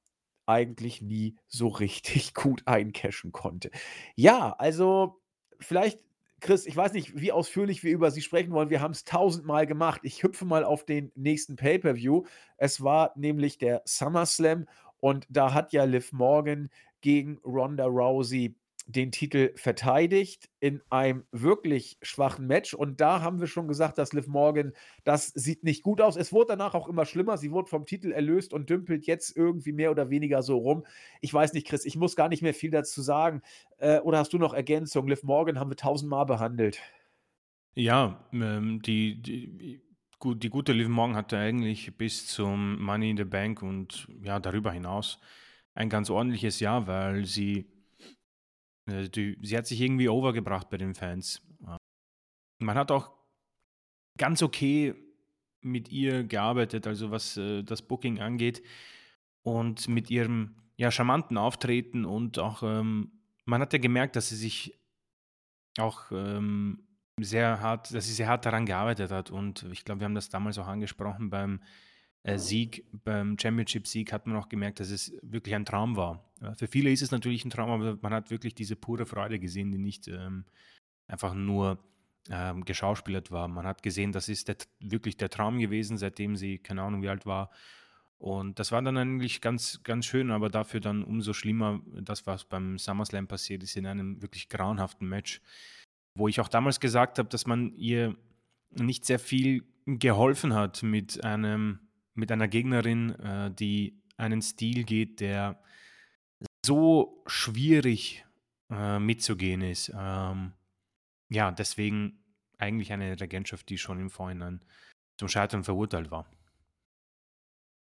eigentlich 0.50 1.02
nie 1.02 1.36
so 1.48 1.68
richtig 1.68 2.34
gut 2.34 2.64
eincashen 2.66 3.32
konnte. 3.32 3.72
Ja, 4.16 4.56
also 4.58 5.22
vielleicht, 5.60 6.00
Chris, 6.42 6.66
ich 6.66 6.76
weiß 6.76 6.94
nicht, 6.94 7.20
wie 7.20 7.32
ausführlich 7.32 7.84
wir 7.84 7.92
über 7.92 8.12
sie 8.12 8.22
sprechen 8.22 8.52
wollen. 8.52 8.70
Wir 8.70 8.82
haben 8.82 8.92
es 8.92 9.04
tausendmal 9.04 9.68
gemacht. 9.68 10.02
Ich 10.04 10.24
hüpfe 10.24 10.46
mal 10.46 10.64
auf 10.64 10.86
den 10.86 11.12
nächsten 11.16 11.56
Pay-per-View. 11.56 12.24
Es 12.58 12.82
war 12.82 13.14
nämlich 13.16 13.58
der 13.58 13.82
SummerSlam 13.86 14.68
und 15.00 15.28
da 15.30 15.54
hat 15.54 15.74
ja 15.74 15.84
Liv 15.84 16.12
Morgan 16.12 16.70
gegen 17.02 17.38
Ronda 17.46 17.86
Rousey 17.86 18.56
den 18.90 19.12
Titel 19.12 19.52
verteidigt 19.56 20.50
in 20.60 20.82
einem 20.90 21.24
wirklich 21.32 22.00
schwachen 22.02 22.48
Match. 22.48 22.74
Und 22.74 23.00
da 23.00 23.22
haben 23.22 23.40
wir 23.40 23.46
schon 23.46 23.68
gesagt, 23.68 24.00
dass 24.00 24.14
Liv 24.14 24.26
Morgan, 24.26 24.74
das 25.04 25.28
sieht 25.28 25.64
nicht 25.64 25.84
gut 25.84 26.02
aus. 26.02 26.16
Es 26.16 26.34
wurde 26.34 26.48
danach 26.50 26.74
auch 26.74 26.88
immer 26.88 27.06
schlimmer. 27.06 27.38
Sie 27.38 27.52
wurde 27.52 27.70
vom 27.70 27.86
Titel 27.86 28.12
erlöst 28.12 28.52
und 28.52 28.70
dümpelt 28.72 29.06
jetzt 29.06 29.38
irgendwie 29.38 29.74
mehr 29.74 29.92
oder 29.92 30.10
weniger 30.10 30.42
so 30.42 30.58
rum. 30.58 30.86
Ich 31.22 31.32
weiß 31.32 31.54
nicht, 31.54 31.68
Chris, 31.68 31.86
ich 31.86 31.98
muss 31.98 32.16
gar 32.16 32.30
nicht 32.30 32.42
mehr 32.42 32.56
viel 32.56 32.72
dazu 32.72 33.04
sagen. 33.04 33.44
Äh, 33.78 34.00
oder 34.00 34.18
hast 34.18 34.34
du 34.34 34.40
noch 34.40 34.56
Ergänzung? 34.56 35.08
Liv 35.08 35.22
Morgan 35.22 35.60
haben 35.60 35.70
wir 35.70 35.78
tausendmal 35.78 36.26
behandelt. 36.26 36.80
Ja, 37.76 38.28
ähm, 38.34 38.82
die, 38.82 39.22
die, 39.22 39.82
gut, 40.18 40.42
die 40.42 40.50
gute 40.50 40.74
Liv 40.74 40.88
Morgan 40.88 41.16
hatte 41.16 41.38
eigentlich 41.38 41.96
bis 41.96 42.26
zum 42.26 42.82
Money 42.82 43.12
in 43.12 43.18
the 43.18 43.24
Bank 43.24 43.62
und 43.62 44.08
ja, 44.24 44.40
darüber 44.40 44.72
hinaus 44.72 45.20
ein 45.76 45.90
ganz 45.90 46.10
ordentliches 46.10 46.60
Jahr, 46.60 46.88
weil 46.88 47.26
sie 47.26 47.68
die, 48.90 49.38
sie 49.42 49.58
hat 49.58 49.68
sich 49.68 49.80
irgendwie 49.82 50.10
overgebracht 50.10 50.70
bei 50.70 50.78
den 50.78 50.94
Fans. 50.94 51.42
Man 52.60 52.78
hat 52.78 52.92
auch 52.92 53.12
ganz 54.18 54.44
okay 54.44 54.96
mit 55.62 55.90
ihr 55.90 56.24
gearbeitet, 56.24 56.88
also 56.88 57.12
was 57.12 57.38
äh, 57.38 57.64
das 57.64 57.82
Booking 57.82 58.20
angeht 58.20 58.62
und 59.44 59.88
mit 59.88 60.10
ihrem 60.10 60.56
ja, 60.78 60.92
charmanten 60.92 61.38
Auftreten 61.38 62.06
und 62.06 62.40
auch, 62.40 62.64
ähm, 62.64 63.12
man 63.46 63.62
hat 63.62 63.74
ja 63.74 63.80
gemerkt, 63.80 64.16
dass 64.16 64.30
sie 64.30 64.36
sich 64.36 64.80
auch 65.78 66.12
ähm, 66.12 66.84
sehr 67.20 67.60
hart, 67.60 67.94
dass 67.94 68.08
sie 68.08 68.14
sehr 68.14 68.28
hart 68.28 68.46
daran 68.46 68.66
gearbeitet 68.66 69.12
hat 69.12 69.32
und 69.32 69.64
ich 69.72 69.84
glaube, 69.84 70.02
wir 70.02 70.06
haben 70.06 70.16
das 70.16 70.30
damals 70.30 70.58
auch 70.58 70.68
angesprochen 70.68 71.30
beim 71.30 71.56
äh, 71.56 71.89
Sieg, 72.26 72.86
beim 73.04 73.38
Championship-Sieg 73.40 74.12
hat 74.12 74.28
man 74.28 74.36
auch 74.36 74.50
gemerkt, 74.50 74.80
dass 74.80 74.90
es 74.90 75.14
wirklich 75.22 75.56
ein 75.56 75.66
Traum 75.66 75.96
war. 75.96 76.30
Ja, 76.42 76.54
für 76.54 76.68
viele 76.68 76.92
ist 76.92 77.02
es 77.02 77.12
natürlich 77.12 77.46
ein 77.46 77.50
Traum, 77.50 77.70
aber 77.70 77.98
man 78.02 78.14
hat 78.14 78.30
wirklich 78.30 78.54
diese 78.56 78.76
pure 78.76 79.06
Freude 79.06 79.40
gesehen, 79.40 79.72
die 79.72 79.78
nicht 79.78 80.08
ähm, 80.08 80.46
einfach 81.08 81.34
nur 81.34 81.80
ähm, 82.30 82.66
geschauspielert 82.66 83.32
war. 83.32 83.48
Man 83.48 83.66
hat 83.66 83.84
gesehen, 83.84 84.12
das 84.12 84.30
ist 84.30 84.48
der, 84.48 84.58
wirklich 84.80 85.18
der 85.18 85.30
Traum 85.30 85.60
gewesen, 85.60 85.98
seitdem 85.98 86.36
sie, 86.36 86.58
keine 86.58 86.82
Ahnung, 86.82 87.02
wie 87.02 87.10
alt 87.10 87.26
war. 87.26 87.50
Und 88.18 88.60
das 88.60 88.74
war 88.74 88.82
dann 88.82 88.98
eigentlich 88.98 89.40
ganz, 89.40 89.82
ganz 89.84 90.06
schön, 90.06 90.30
aber 90.30 90.50
dafür 90.50 90.82
dann 90.82 91.06
umso 91.06 91.32
schlimmer, 91.32 91.82
das, 92.02 92.28
was 92.28 92.44
beim 92.44 92.78
SummerSlam 92.78 93.28
passiert 93.28 93.64
ist, 93.64 93.78
in 93.78 93.86
einem 93.86 94.22
wirklich 94.22 94.50
grauenhaften 94.50 95.08
Match, 95.08 95.42
wo 96.16 96.28
ich 96.28 96.42
auch 96.42 96.50
damals 96.50 96.82
gesagt 96.82 97.18
habe, 97.18 97.30
dass 97.30 97.48
man 97.48 97.74
ihr 97.76 98.18
nicht 98.72 99.06
sehr 99.06 99.20
viel 99.20 99.64
geholfen 99.86 100.54
hat 100.54 100.84
mit 100.84 101.24
einem 101.24 101.80
mit 102.20 102.32
einer 102.32 102.48
Gegnerin, 102.48 103.12
äh, 103.16 103.52
die 103.52 104.02
einen 104.18 104.42
Stil 104.42 104.84
geht, 104.84 105.20
der 105.22 105.62
so 106.66 107.24
schwierig 107.26 108.26
äh, 108.70 109.00
mitzugehen 109.00 109.62
ist. 109.62 109.92
Ähm, 109.96 110.54
ja, 111.30 111.52
deswegen 111.52 112.24
eigentlich 112.58 112.92
eine 112.92 113.20
Regentschaft, 113.20 113.70
die 113.70 113.78
schon 113.78 114.00
im 114.00 114.10
Vorhinein 114.10 114.64
zum 115.18 115.30
Scheitern 115.30 115.64
verurteilt 115.64 116.12
war. 116.12 116.30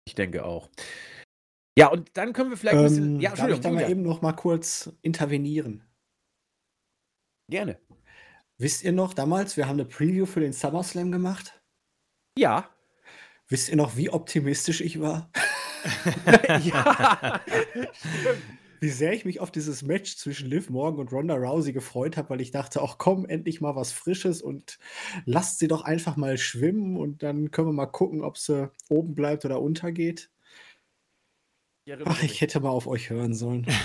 Ich 0.07 0.15
denke 0.15 0.45
auch. 0.45 0.71
Ja, 1.79 1.89
und 1.89 2.17
dann 2.17 2.33
können 2.33 2.51
wir 2.51 2.57
vielleicht 2.57 2.77
ein 2.77 2.85
bisschen. 2.85 3.15
Ähm, 3.17 3.21
Ja, 3.21 3.35
darf 3.35 3.51
ich 3.51 3.61
da 3.61 3.71
mal 3.71 3.91
eben 3.91 4.03
noch 4.03 4.23
mal 4.23 4.33
kurz 4.33 4.93
intervenieren? 5.03 5.83
Gerne. 7.51 7.81
Wisst 8.59 8.85
ihr 8.85 8.93
noch 8.93 9.13
damals, 9.13 9.57
wir 9.57 9.67
haben 9.67 9.79
eine 9.79 9.85
Preview 9.85 10.27
für 10.27 10.41
den 10.41 10.53
SummerSlam 10.53 11.13
gemacht? 11.13 11.61
Ja. 12.39 12.71
Wisst 13.49 13.69
ihr 13.69 13.77
noch, 13.77 13.97
wie 13.97 14.11
optimistisch 14.11 14.81
ich 14.81 15.01
war? 15.01 15.31
ja. 16.65 17.41
Stimmt. 17.93 18.43
wie 18.81 18.89
sehr 18.89 19.13
ich 19.13 19.25
mich 19.25 19.41
auf 19.41 19.51
dieses 19.51 19.83
Match 19.83 20.17
zwischen 20.17 20.49
Liv 20.51 20.69
Morgan 20.71 21.01
und 21.01 21.13
Ronda 21.13 21.35
Rousey 21.37 21.73
gefreut 21.73 22.17
habe, 22.17 22.31
weil 22.31 22.41
ich 22.41 22.51
dachte: 22.51 22.83
„Ach 22.83 22.99
komm, 22.99 23.25
endlich 23.27 23.61
mal 23.61 23.77
was 23.77 23.93
Frisches 23.93 24.43
und 24.43 24.79
lasst 25.25 25.59
sie 25.59 25.69
doch 25.69 25.83
einfach 25.83 26.17
mal 26.17 26.39
schwimmen 26.39 26.97
und 26.97 27.23
dann 27.23 27.51
können 27.51 27.69
wir 27.69 27.73
mal 27.73 27.87
gucken, 27.87 28.23
ob 28.23 28.37
sie 28.39 28.71
oben 28.89 29.15
bleibt 29.15 29.45
oder 29.45 29.61
untergeht.“ 29.61 30.31
Ach, 32.05 32.23
ich 32.23 32.41
hätte 32.41 32.59
mal 32.61 32.71
auf 32.71 32.87
euch 32.89 33.11
hören 33.11 33.35
sollen. 33.35 33.67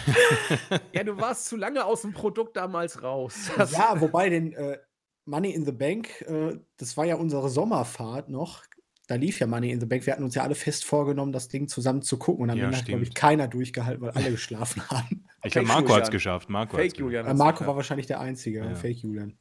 Ja, 0.93 1.03
du 1.05 1.17
warst 1.17 1.45
zu 1.45 1.55
lange 1.55 1.85
aus 1.85 2.01
dem 2.01 2.11
Produkt 2.11 2.57
damals 2.57 3.01
raus. 3.01 3.49
Ja, 3.71 3.99
wobei 4.01 4.29
den, 4.29 4.51
äh, 4.53 4.77
Money 5.25 5.51
in 5.51 5.65
the 5.65 5.71
Bank, 5.71 6.21
äh, 6.21 6.59
das 6.77 6.97
war 6.97 7.05
ja 7.05 7.15
unsere 7.15 7.49
Sommerfahrt 7.49 8.27
noch. 8.27 8.63
Da 9.11 9.17
lief 9.17 9.41
ja 9.41 9.45
Money 9.47 9.71
in 9.71 9.81
the 9.81 9.85
Bank. 9.85 10.05
Wir 10.05 10.13
hatten 10.13 10.23
uns 10.23 10.35
ja 10.35 10.43
alle 10.43 10.55
fest 10.55 10.85
vorgenommen, 10.85 11.33
das 11.33 11.49
Ding 11.49 11.67
zusammen 11.67 12.01
zu 12.01 12.17
gucken 12.17 12.43
und 12.43 12.49
am 12.49 12.57
Ja, 12.57 12.63
Ende 12.63 12.77
hat, 12.77 12.85
glaube 12.85 13.03
ich, 13.03 13.13
keiner 13.13 13.49
durchgehalten, 13.49 14.01
weil 14.01 14.11
alle 14.15 14.31
geschlafen 14.31 14.89
haben. 14.89 15.25
Ich 15.43 15.51
glaube, 15.51 15.67
Marco 15.67 15.93
hat 15.93 16.03
es 16.03 16.11
geschafft. 16.11 16.49
Marco 16.49 16.77
Fake. 16.77 16.97
Julian 16.97 17.25
Äh, 17.27 17.33
Marco 17.33 17.67
war 17.67 17.75
wahrscheinlich 17.75 18.07
der 18.07 18.21
Einzige, 18.21 18.59
Ja. 18.59 18.73
Fake 18.73 18.99
Julian. 18.99 19.37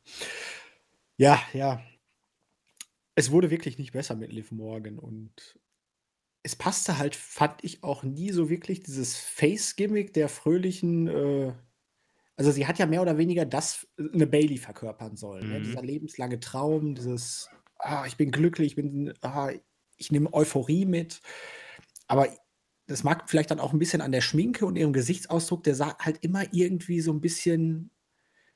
Ja, 1.18 1.40
ja. 1.52 1.80
Es 3.14 3.30
wurde 3.30 3.52
wirklich 3.52 3.78
nicht 3.78 3.92
besser 3.92 4.16
mit 4.16 4.32
Liv 4.32 4.50
Morgan 4.50 4.98
und 4.98 5.30
es 6.42 6.56
passte 6.56 6.98
halt, 6.98 7.14
fand 7.14 7.62
ich, 7.62 7.84
auch 7.84 8.02
nie 8.02 8.32
so 8.32 8.50
wirklich 8.50 8.82
dieses 8.82 9.16
Face-Gimmick 9.18 10.12
der 10.14 10.28
fröhlichen, 10.28 11.06
äh 11.06 11.52
also 12.36 12.50
sie 12.50 12.66
hat 12.66 12.78
ja 12.80 12.86
mehr 12.86 13.02
oder 13.02 13.18
weniger 13.18 13.44
das 13.44 13.86
äh, 13.98 14.02
'ne 14.02 14.26
Bayley 14.26 14.56
verkörpern 14.56 15.16
sollen, 15.16 15.48
ne? 15.48 15.60
Mhm. 15.60 15.64
Dieser 15.64 15.82
lebenslange 15.82 16.40
Traum, 16.40 16.96
dieses: 16.96 17.48
„Ah, 17.82 18.04
ich 18.06 18.16
bin 18.16 18.30
glücklich, 18.30 18.68
ich 18.68 18.76
bin 18.76 19.14
ah, 19.22 19.50
ich 19.96 20.12
nehme 20.12 20.32
Euphorie 20.34 20.84
mit.“ 20.86 21.20
Aber 22.08 22.28
das 22.86 23.04
mag 23.04 23.30
vielleicht 23.30 23.50
dann 23.50 23.60
auch 23.60 23.72
'n 23.74 23.78
bisschen 23.78 24.00
an 24.02 24.12
der 24.12 24.20
Schminke 24.22 24.66
und 24.66 24.76
ihrem 24.76 24.92
Gesichtsausdruck, 24.92 25.62
der 25.64 25.74
sah 25.74 25.96
halt 25.98 26.18
immer 26.24 26.44
irgendwie 26.52 27.00
so 27.00 27.12
'n 27.12 27.20
bisschen, 27.20 27.90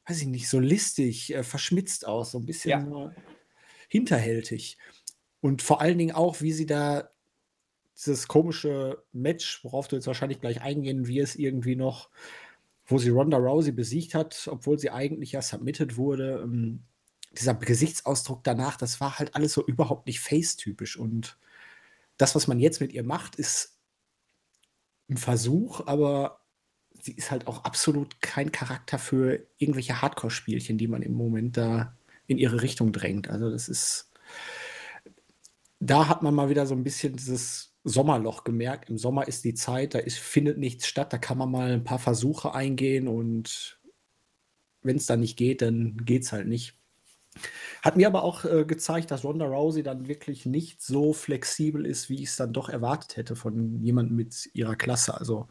weiß 0.09 0.23
ich 0.23 0.29
nicht, 0.29 0.49
so 0.51 0.61
listig, 0.61 1.35
äh, 1.35 1.45
verschmitzt 1.45 2.07
aus, 2.09 2.33
so 2.33 2.39
'n 2.39 2.47
bisschen 2.47 2.95
Ja. 2.95 3.15
hinterhältig. 3.91 4.79
Und 5.41 5.63
vor 5.63 5.81
allen 5.83 5.99
Dingen 5.99 6.15
auch, 6.17 6.41
wie 6.43 6.53
sie 6.53 6.67
da 6.67 7.11
dieses 7.99 8.29
komische 8.29 9.05
Match, 9.13 9.65
worauf 9.65 9.89
du 9.89 9.97
jetzt 9.97 10.07
wahrscheinlich 10.09 10.41
gleich 10.43 10.63
eingehen 10.63 11.09
wirst, 11.09 11.37
irgendwie 11.39 11.77
noch, 11.77 12.11
wo 12.87 12.99
sie 12.99 13.11
Ronda 13.11 13.39
Rousey 13.39 13.73
besiegt 13.73 14.15
hat, 14.17 14.49
obwohl 14.51 14.79
sie 14.81 14.91
eigentlich 14.91 15.33
ja 15.33 15.43
submitted 15.43 15.97
wurde. 15.99 16.43
Ähm, 16.45 16.85
dieser 17.39 17.55
Gesichtsausdruck 17.55 18.44
danach, 18.44 18.77
das 18.77 19.01
war 19.01 19.19
halt 19.19 19.35
alles 19.36 19.52
so 19.55 19.65
überhaupt 19.66 20.06
nicht 20.06 20.20
face-typisch. 20.20 20.97
Und 20.98 21.39
das, 22.19 22.35
was 22.36 22.48
man 22.48 22.61
jetzt 22.61 22.81
mit 22.81 22.93
ihr 22.93 23.05
macht, 23.05 23.36
ist 23.36 23.69
'n 25.11 25.16
Versuch, 25.19 25.86
aber 25.86 26.40
sie 27.02 27.12
ist 27.12 27.31
halt 27.31 27.47
auch 27.47 27.65
absolut 27.65 28.20
kein 28.23 28.52
Charakter 28.52 28.98
für 28.98 29.47
irgendwelche 29.59 30.01
Hardcore-Spielchen, 30.01 30.78
die 30.78 30.89
man 30.89 31.02
im 31.02 31.12
Moment 31.12 31.56
da 31.59 31.97
in 32.27 32.39
ihre 32.39 32.62
Richtung 32.62 32.93
drängt. 32.93 33.28
Also, 33.28 33.51
das 33.51 33.69
ist 33.69 34.05
da 35.82 36.09
hat 36.09 36.23
man 36.23 36.35
mal 36.35 36.48
wieder 36.48 36.66
so 36.66 36.74
'n 36.74 36.85
bisschen 36.85 37.16
dieses 37.16 37.74
Sommerloch 37.85 38.44
gemerkt. 38.44 38.90
Im 38.90 38.98
Sommer 38.98 39.28
ist 39.28 39.44
die 39.44 39.55
Zeit, 39.55 39.94
da 39.94 39.98
ist 39.98 40.19
findet 40.19 40.59
nichts 40.59 40.86
statt, 40.86 41.12
da 41.12 41.19
kann 41.19 41.39
man 41.39 41.51
mal 41.51 41.73
'n 41.73 41.85
paar 41.85 41.98
Versuche 41.98 42.55
eingehen 42.55 43.09
und 43.09 43.78
wenn's 44.85 45.06
dann 45.06 45.20
nicht 45.20 45.36
geht, 45.39 45.62
dann 45.62 45.97
geht's 46.05 46.31
halt 46.32 46.47
nicht. 46.47 46.77
Hat 47.82 47.97
mir 47.97 48.06
aber 48.06 48.23
auch, 48.24 48.44
äh, 48.44 48.65
gezeigt, 48.65 49.11
dass 49.11 49.24
Ronda 49.24 49.47
Rousey 49.47 49.82
dann 49.82 50.09
wirklich 50.09 50.47
nicht 50.47 50.82
so 50.82 51.12
flexibel 51.12 51.86
ist, 51.86 52.09
wie 52.11 52.23
ich's 52.23 52.36
dann 52.36 52.52
doch 52.52 52.69
erwartet 52.69 53.16
hätte 53.16 53.36
von 53.36 53.82
jemandem 53.85 54.16
mit 54.16 54.51
ihrer 54.55 54.77
Klasse. 54.77 55.19
Also, 55.19 55.48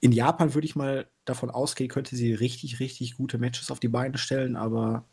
in 0.00 0.12
Japan 0.12 0.54
würde 0.54 0.66
ich 0.66 0.76
mal 0.76 1.08
davon 1.24 1.50
ausgehen, 1.50 1.90
könnte 1.90 2.16
sie 2.16 2.34
richtig, 2.34 2.80
richtig 2.80 3.16
gute 3.16 3.38
Matches 3.38 3.70
auf 3.70 3.80
die 3.80 3.88
Beine 3.88 4.18
stellen, 4.18 4.56
aber 4.56 5.06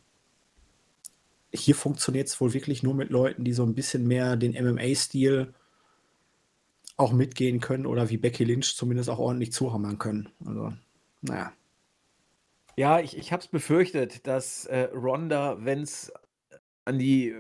hier 1.53 1.76
funktioniert's 1.76 2.39
wohl 2.39 2.53
wirklich 2.53 2.81
nur 2.84 2.93
mit 2.95 3.09
Leuten, 3.09 3.43
die 3.43 3.53
so 3.53 3.63
'n 3.63 3.76
bisschen 3.76 4.07
mehr 4.07 4.38
den 4.38 4.53
MMA-Stil 4.55 5.53
auch 6.97 7.13
mitgehen 7.13 7.59
können 7.59 7.85
oder 7.85 8.09
wie 8.09 8.18
Becky 8.18 8.43
Lynch 8.43 8.76
zumindest 8.76 9.09
auch 9.09 9.19
ordentlich 9.19 9.51
zuhammern 9.53 9.97
können. 9.97 10.30
Also, 10.45 10.73
na 11.22 11.53
ja. 12.77 12.98
Ja, 12.98 12.99
ich 12.99 13.18
ich 13.18 13.31
habe 13.31 13.41
es 13.41 13.48
befürchtet, 13.48 14.26
dass, 14.27 14.65
äh, 14.65 14.89
Ronda, 14.93 15.57
wenn's 15.65 16.11
an 16.85 16.99
die 16.99 17.35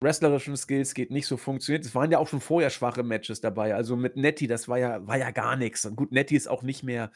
wrestlerischen 0.00 0.56
Skills 0.56 0.94
geht, 0.94 1.10
nicht 1.10 1.26
so 1.26 1.36
funktioniert. 1.36 1.84
Es 1.84 1.94
waren 1.94 2.10
ja 2.12 2.18
auch 2.18 2.28
schon 2.28 2.40
vorher 2.40 2.70
schwache 2.70 3.02
Matches 3.02 3.40
dabei. 3.40 3.74
Also, 3.74 3.96
mit 3.96 4.16
Nettie, 4.16 4.46
das 4.48 4.68
war 4.68 4.78
ja 4.78 5.06
war 5.06 5.18
ja 5.18 5.30
gar 5.32 5.56
nix. 5.56 5.84
Und 5.86 5.96
gut, 5.96 6.12
Nettie 6.12 6.36
ist 6.36 6.48
auch 6.48 6.62
nicht 6.62 6.82
mehr 6.84 7.10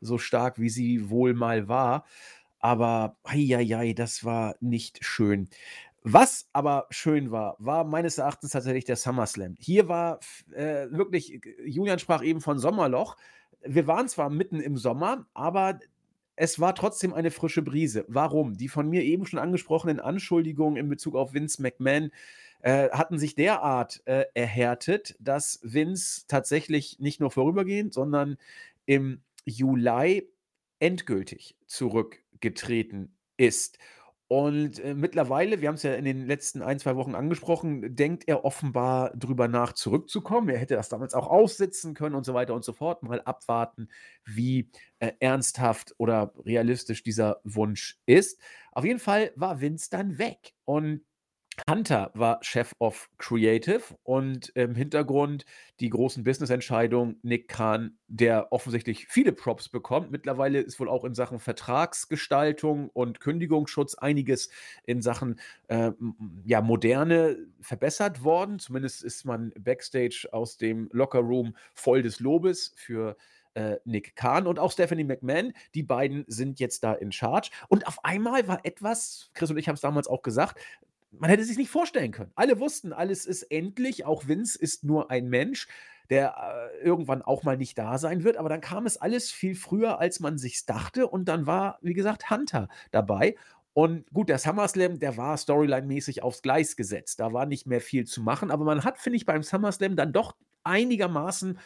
so 0.00 0.18
stark, 0.18 0.60
wie 0.60 0.70
sie 0.70 1.10
wohl 1.10 1.34
mal 1.34 1.68
war. 1.68 2.06
Aber 2.60 3.16
ei, 3.24 3.94
das 3.96 4.24
war 4.24 4.56
nicht 4.60 5.04
schön. 5.04 5.48
Was 6.02 6.48
aber 6.54 6.86
schön 6.90 7.30
war, 7.30 7.56
war 7.58 7.84
meines 7.84 8.18
Erachtens 8.18 8.52
tatsächlich 8.52 8.84
der 8.86 8.96
SummerSlam. 8.96 9.56
Hier 9.58 9.88
war 9.88 10.20
äh, 10.52 10.86
wirklich 10.90 11.40
Julian 11.64 11.98
sprach 11.98 12.22
eben 12.22 12.40
von 12.40 12.58
Sommerloch. 12.58 13.16
Wir 13.62 13.86
waren 13.86 14.08
zwar 14.08 14.30
mitten 14.30 14.60
im 14.60 14.76
Sommer, 14.78 15.26
aber 15.34 15.78
es 16.40 16.58
war 16.58 16.74
trotzdem 16.74 17.12
eine 17.12 17.30
frische 17.30 17.60
Brise. 17.60 18.06
Warum? 18.08 18.56
Die 18.56 18.68
von 18.68 18.88
mir 18.88 19.02
eben 19.02 19.26
schon 19.26 19.38
angesprochenen 19.38 20.00
Anschuldigungen 20.00 20.78
in 20.78 20.88
Bezug 20.88 21.14
auf 21.14 21.34
Vince 21.34 21.60
McMahon, 21.60 22.10
äh, 22.62 22.88
hatten 22.92 23.18
sich 23.18 23.34
derart, 23.34 24.00
äh, 24.06 24.24
erhärtet, 24.32 25.16
dass 25.20 25.60
Vince 25.62 26.24
tatsächlich 26.28 26.98
nicht 26.98 27.20
nur 27.20 27.30
vorübergehend, 27.30 27.92
sondern 27.92 28.38
im 28.86 29.20
Juli 29.44 30.30
endgültig 30.78 31.56
zurückgetreten 31.66 33.14
ist. 33.36 33.78
Und, 34.32 34.78
äh, 34.78 34.94
mittlerweile, 34.94 35.60
wir 35.60 35.66
haben's 35.66 35.82
ja 35.82 35.94
in 35.94 36.04
den 36.04 36.24
letzten 36.24 36.62
1, 36.62 36.82
2 36.84 36.94
Wochen 36.94 37.16
angesprochen, 37.16 37.96
denkt 37.96 38.28
er 38.28 38.44
offenbar 38.44 39.10
drüber 39.16 39.48
nach, 39.48 39.72
zurückzukommen. 39.72 40.48
Er 40.50 40.58
hätte 40.58 40.76
das 40.76 40.88
damals 40.88 41.14
auch 41.14 41.26
aussitzen 41.26 41.94
können 41.94 42.14
und 42.14 42.22
so 42.24 42.32
weiter 42.32 42.54
und 42.54 42.64
so 42.64 42.72
fort. 42.72 43.02
Mal 43.02 43.20
abwarten, 43.22 43.88
wie, 44.24 44.70
äh, 45.00 45.10
ernsthaft 45.18 45.96
oder 45.98 46.32
realistisch 46.46 47.02
dieser 47.02 47.40
Wunsch 47.42 47.98
ist. 48.06 48.40
Auf 48.70 48.84
jeden 48.84 49.00
Fall 49.00 49.32
war 49.34 49.60
Vince 49.60 49.90
dann 49.90 50.16
weg 50.18 50.54
und 50.64 51.00
Hunter 51.68 52.10
war 52.14 52.38
Chef 52.42 52.74
of 52.78 53.10
Creative 53.18 53.82
und 54.02 54.50
im 54.50 54.74
Hintergrund 54.74 55.44
die 55.80 55.90
großen 55.90 56.24
Business-Entscheidungen, 56.24 57.18
Nick 57.22 57.48
Khan, 57.48 57.98
der 58.08 58.52
offensichtlich 58.52 59.06
viele 59.08 59.32
Props 59.32 59.68
bekommt. 59.68 60.10
Mittlerweile 60.10 60.60
ist 60.60 60.78
wohl 60.78 60.88
auch 60.88 61.04
in 61.04 61.14
Sachen 61.14 61.38
Vertragsgestaltung 61.38 62.90
und 62.90 63.20
Kündigungsschutz 63.20 63.94
einiges 63.94 64.50
in 64.84 65.02
Sachen, 65.02 65.40
äh, 65.68 65.92
ja, 66.44 66.60
Moderne 66.60 67.36
verbessert 67.60 68.22
worden. 68.22 68.58
Zumindest 68.58 69.02
ist 69.02 69.24
man 69.24 69.52
backstage 69.58 70.28
aus 70.32 70.56
dem 70.56 70.88
Lockerroom 70.92 71.56
voll 71.74 72.02
des 72.02 72.20
Lobes 72.20 72.72
für, 72.76 73.16
äh, 73.54 73.76
Nick 73.84 74.16
Khan 74.16 74.46
und 74.46 74.58
auch 74.58 74.72
Stephanie 74.72 75.04
McMahon. 75.04 75.52
Die 75.74 75.82
beiden 75.82 76.24
sind 76.28 76.60
jetzt 76.60 76.84
da 76.84 76.92
in 76.92 77.12
charge. 77.12 77.50
Und 77.68 77.86
auf 77.86 78.04
einmal 78.04 78.46
war 78.48 78.60
etwas 78.64 79.30
Chris 79.34 79.50
und 79.50 79.58
ich 79.58 79.68
haben's 79.68 79.80
damals 79.80 80.08
auch 80.08 80.22
gesagt, 80.22 80.60
man 81.12 81.30
hätte 81.30 81.44
sich's 81.44 81.58
nicht 81.58 81.70
vorstellen 81.70 82.12
können. 82.12 82.32
Alle 82.34 82.60
wussten, 82.60 82.92
alles 82.92 83.26
ist 83.26 83.42
endlich. 83.44 84.04
Auch 84.04 84.28
Vince 84.28 84.58
ist 84.58 84.84
nur 84.84 85.10
ein 85.10 85.28
Mensch, 85.28 85.68
der, 86.08 86.70
äh, 86.82 86.84
irgendwann 86.84 87.22
auch 87.22 87.42
mal 87.42 87.56
nicht 87.56 87.78
da 87.78 87.98
sein 87.98 88.24
wird. 88.24 88.36
Aber 88.36 88.48
dann 88.48 88.60
kam 88.60 88.86
es 88.86 88.96
alles 88.96 89.30
viel 89.30 89.54
früher, 89.54 89.98
als 89.98 90.20
man 90.20 90.38
sich's 90.38 90.66
dachte. 90.66 91.06
Und 91.06 91.26
dann 91.26 91.46
war, 91.46 91.78
wie 91.82 91.94
gesagt, 91.94 92.30
Hunter 92.30 92.68
dabei. 92.90 93.36
Und 93.72 94.10
gut, 94.12 94.28
der 94.28 94.38
SummerSlam, 94.38 94.98
der 94.98 95.16
war 95.16 95.36
storyline-mäßig 95.36 96.22
aufs 96.22 96.42
Gleis 96.42 96.76
gesetzt. 96.76 97.20
Da 97.20 97.32
war 97.32 97.46
nicht 97.46 97.66
mehr 97.66 97.80
viel 97.80 98.04
zu 98.04 98.20
machen. 98.22 98.50
Aber 98.50 98.64
man 98.64 98.84
hat, 98.84 98.98
finde 98.98 99.16
ich, 99.16 99.26
beim 99.26 99.42
SummerSlam 99.42 99.96
dann 99.96 100.12
doch 100.12 100.36
einigermaßen, 100.64 101.58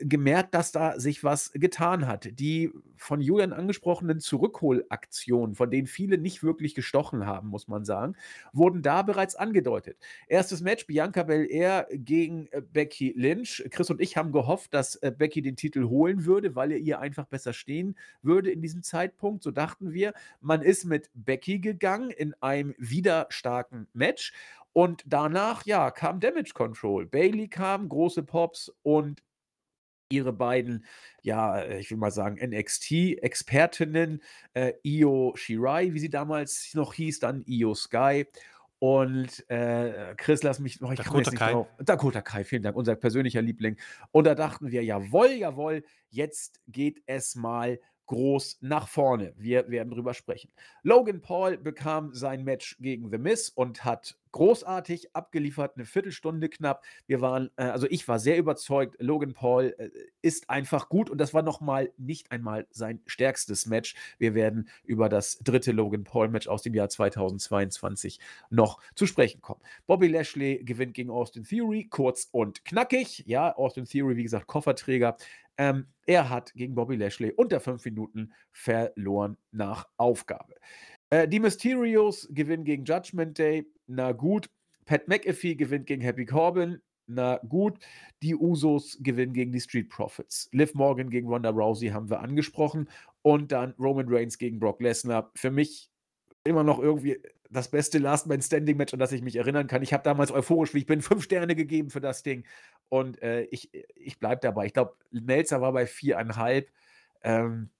gemerkt, 0.00 0.54
dass 0.54 0.70
da 0.70 1.00
sich 1.00 1.24
was 1.24 1.50
getan 1.52 2.06
hat. 2.06 2.28
Die 2.38 2.70
von 2.96 3.20
Julian 3.20 3.52
angesprochenen 3.52 4.20
Zurückholaktionen, 4.20 5.56
von 5.56 5.70
denen 5.70 5.86
viele 5.86 6.18
nicht 6.18 6.42
wirklich 6.42 6.74
gestochen 6.74 7.26
haben, 7.26 7.48
muss 7.48 7.66
man 7.66 7.84
sagen, 7.84 8.14
wurden 8.52 8.82
da 8.82 9.02
bereits 9.02 9.34
angedeutet. 9.34 9.98
Erstes 10.28 10.60
Match, 10.60 10.86
Bianca 10.86 11.24
Belair 11.24 11.88
gegen, 11.92 12.46
äh, 12.52 12.60
Becky 12.60 13.12
Lynch. 13.16 13.64
Chris 13.70 13.90
und 13.90 14.00
ich 14.00 14.16
haben 14.16 14.32
gehofft, 14.32 14.74
dass, 14.74 14.96
äh, 14.96 15.12
Becky 15.16 15.42
den 15.42 15.56
Titel 15.56 15.84
holen 15.88 16.24
würde, 16.24 16.54
weil 16.54 16.72
er 16.72 16.78
ihr 16.78 17.00
einfach 17.00 17.26
besser 17.26 17.52
stehen 17.52 17.96
würde 18.22 18.50
in 18.50 18.62
diesem 18.62 18.82
Zeitpunkt. 18.82 19.42
So 19.42 19.50
dachten 19.50 19.92
wir. 19.92 20.12
Man 20.40 20.62
ist 20.62 20.84
mit 20.84 21.10
Becky 21.14 21.58
gegangen 21.58 22.10
in 22.10 22.34
einem 22.40 22.74
wieder 22.78 23.26
starken 23.30 23.88
Match. 23.92 24.32
Und 24.72 25.02
danach, 25.06 25.66
ja, 25.66 25.90
kam 25.90 26.20
Damage 26.20 26.52
Control. 26.54 27.06
Bayley 27.06 27.48
kam, 27.48 27.88
große 27.88 28.22
Pops 28.22 28.72
und 28.82 29.22
ihre 30.10 30.32
beiden, 30.32 30.84
ja, 31.22 31.60
äh, 31.60 31.78
ich 31.80 31.90
will 31.90 31.98
mal 31.98 32.10
sagen, 32.10 32.38
NXT-Expertinnen, 32.40 34.22
äh, 34.54 34.72
Io 34.84 35.32
Shirai, 35.36 35.92
wie 35.94 35.98
sie 35.98 36.10
damals 36.10 36.72
noch 36.74 36.94
hieß, 36.94 37.20
dann 37.20 37.44
Io 37.46 37.74
Sky 37.74 38.26
Und 38.80 39.48
äh, 39.50 40.14
Chris, 40.16 40.42
lass 40.44 40.60
mich 40.60 40.80
noch, 40.80 40.92
ich 40.92 40.98
Dakota 40.98 41.18
jetzt 41.18 41.30
nicht 41.32 41.40
Kai. 41.40 41.52
drauf. 41.52 41.66
Dakota 41.78 42.22
Kai, 42.22 42.44
vielen 42.44 42.62
Dank, 42.62 42.76
unser 42.76 42.94
persönlicher 42.94 43.42
Liebling. 43.42 43.76
Und 44.12 44.24
da 44.24 44.34
dachten 44.36 44.70
wir, 44.70 44.84
jawohl, 44.84 45.30
jawohl, 45.32 45.84
jetzt 46.10 46.60
geht 46.68 47.02
es 47.06 47.34
mal 47.34 47.80
groß 48.08 48.58
nach 48.62 48.88
vorne. 48.88 49.32
Wir 49.36 49.68
werden 49.70 49.90
drüber 49.90 50.14
sprechen. 50.14 50.50
Logan 50.82 51.20
Paul 51.20 51.56
bekam 51.56 52.12
sein 52.12 52.42
Match 52.42 52.76
gegen 52.80 53.10
The 53.10 53.18
Miz 53.18 53.52
und 53.54 53.84
hat 53.84 54.16
großartig 54.32 55.14
abgeliefert, 55.14 55.72
eine 55.76 55.84
Viertelstunde 55.84 56.48
knapp. 56.48 56.84
Wir 57.06 57.20
waren, 57.20 57.50
äh, 57.56 57.64
also 57.64 57.86
ich 57.88 58.06
war 58.08 58.18
sehr 58.18 58.36
überzeugt, 58.36 58.96
Logan 59.00 59.32
Paul 59.32 59.74
äh, 59.78 59.90
ist 60.22 60.50
einfach 60.50 60.88
gut 60.88 61.10
und 61.10 61.18
das 61.18 61.32
war 61.32 61.42
nochmal 61.42 61.92
nicht 61.96 62.30
einmal 62.30 62.66
sein 62.70 63.00
stärkstes 63.06 63.66
Match. 63.66 63.94
Wir 64.18 64.34
werden 64.34 64.68
über 64.84 65.08
das 65.08 65.38
dritte 65.38 65.72
Logan 65.72 66.04
Paul 66.04 66.28
Match 66.28 66.48
aus 66.48 66.62
dem 66.62 66.74
Jahr 66.74 66.88
2022 66.88 68.20
noch 68.50 68.80
zu 68.94 69.06
sprechen 69.06 69.40
kommen. 69.40 69.60
Bobby 69.86 70.08
Lashley 70.08 70.62
gewinnt 70.64 70.94
gegen 70.94 71.10
Austin 71.10 71.44
Theory, 71.44 71.86
kurz 71.88 72.28
und 72.30 72.64
knackig. 72.64 73.24
Ja, 73.26 73.54
Austin 73.54 73.84
Theory, 73.84 74.16
wie 74.16 74.24
gesagt, 74.24 74.46
Kofferträger. 74.46 75.16
Ähm, 75.58 75.88
er 76.06 76.30
hat 76.30 76.54
gegen 76.54 76.74
Bobby 76.74 76.96
Lashley 76.96 77.32
unter 77.32 77.60
fünf 77.60 77.84
Minuten 77.84 78.32
verloren 78.52 79.36
nach 79.50 79.88
Aufgabe. 79.96 80.54
Äh, 81.10 81.28
die 81.28 81.40
Mysterios 81.40 82.28
gewinnen 82.30 82.64
gegen 82.64 82.84
Judgment 82.84 83.38
Day. 83.38 83.66
Na 83.86 84.12
gut. 84.12 84.48
Pat 84.86 85.08
McAfee 85.08 85.56
gewinnt 85.56 85.86
gegen 85.86 86.00
Happy 86.02 86.24
Corbin. 86.24 86.80
Na 87.06 87.38
gut. 87.48 87.78
Die 88.22 88.36
Usos 88.36 88.98
gewinnen 89.00 89.32
gegen 89.32 89.52
die 89.52 89.60
Street 89.60 89.88
Profits. 89.88 90.48
Liv 90.52 90.74
Morgan 90.74 91.10
gegen 91.10 91.28
Ronda 91.28 91.50
Rousey 91.50 91.88
haben 91.88 92.08
wir 92.08 92.20
angesprochen. 92.20 92.88
Und 93.22 93.52
dann 93.52 93.74
Roman 93.78 94.06
Reigns 94.08 94.38
gegen 94.38 94.60
Brock 94.60 94.80
Lesnar. 94.80 95.30
Für 95.34 95.50
mich 95.50 95.90
immer 96.44 96.62
noch 96.62 96.78
irgendwie 96.78 97.20
das 97.50 97.70
beste 97.70 97.98
Last 97.98 98.26
Man 98.26 98.42
Standing 98.42 98.76
Match, 98.76 98.92
an 98.92 99.00
das 99.00 99.12
ich 99.12 99.22
mich 99.22 99.36
erinnern 99.36 99.66
kann. 99.66 99.82
Ich 99.82 99.92
habe 99.92 100.02
damals 100.02 100.30
euphorisch, 100.30 100.74
wie 100.74 100.78
ich 100.78 100.86
bin, 100.86 101.02
fünf 101.02 101.24
Sterne 101.24 101.54
gegeben 101.54 101.90
für 101.90 102.00
das 102.00 102.22
Ding. 102.22 102.44
Und 102.88 103.22
äh, 103.22 103.42
ich, 103.44 103.70
ich 103.94 104.18
bleibe 104.18 104.40
dabei. 104.40 104.66
Ich 104.66 104.74
glaube, 104.74 104.96
Melzer 105.10 105.60
war 105.60 105.72
bei 105.72 105.86
viereinhalb. 105.86 106.70
Ähm, 107.22 107.70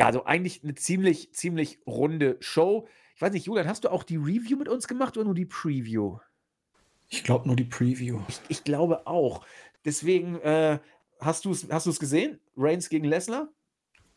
ja, 0.00 0.06
also 0.06 0.24
eigentlich 0.24 0.62
eine 0.62 0.74
ziemlich, 0.74 1.32
ziemlich 1.34 1.80
runde 1.86 2.36
Show. 2.40 2.88
Ich 3.16 3.22
weiß 3.22 3.32
nicht, 3.32 3.46
Julian, 3.46 3.68
hast 3.68 3.84
du 3.84 3.90
auch 3.90 4.02
die 4.02 4.16
Review 4.16 4.56
mit 4.56 4.68
uns 4.68 4.88
gemacht 4.88 5.16
oder 5.16 5.26
nur 5.26 5.34
die 5.34 5.46
Preview? 5.46 6.18
Ich 7.08 7.24
glaube 7.24 7.46
nur 7.46 7.56
die 7.56 7.64
Preview. 7.64 8.20
Ich, 8.28 8.40
ich 8.48 8.64
glaube 8.64 9.06
auch. 9.06 9.44
Deswegen, 9.84 10.40
äh, 10.40 10.78
hast 11.20 11.44
du 11.44 11.50
es 11.50 11.68
hast 11.70 11.98
gesehen? 11.98 12.38
Reigns 12.56 12.88
gegen 12.88 13.04
Lesnar? 13.04 13.48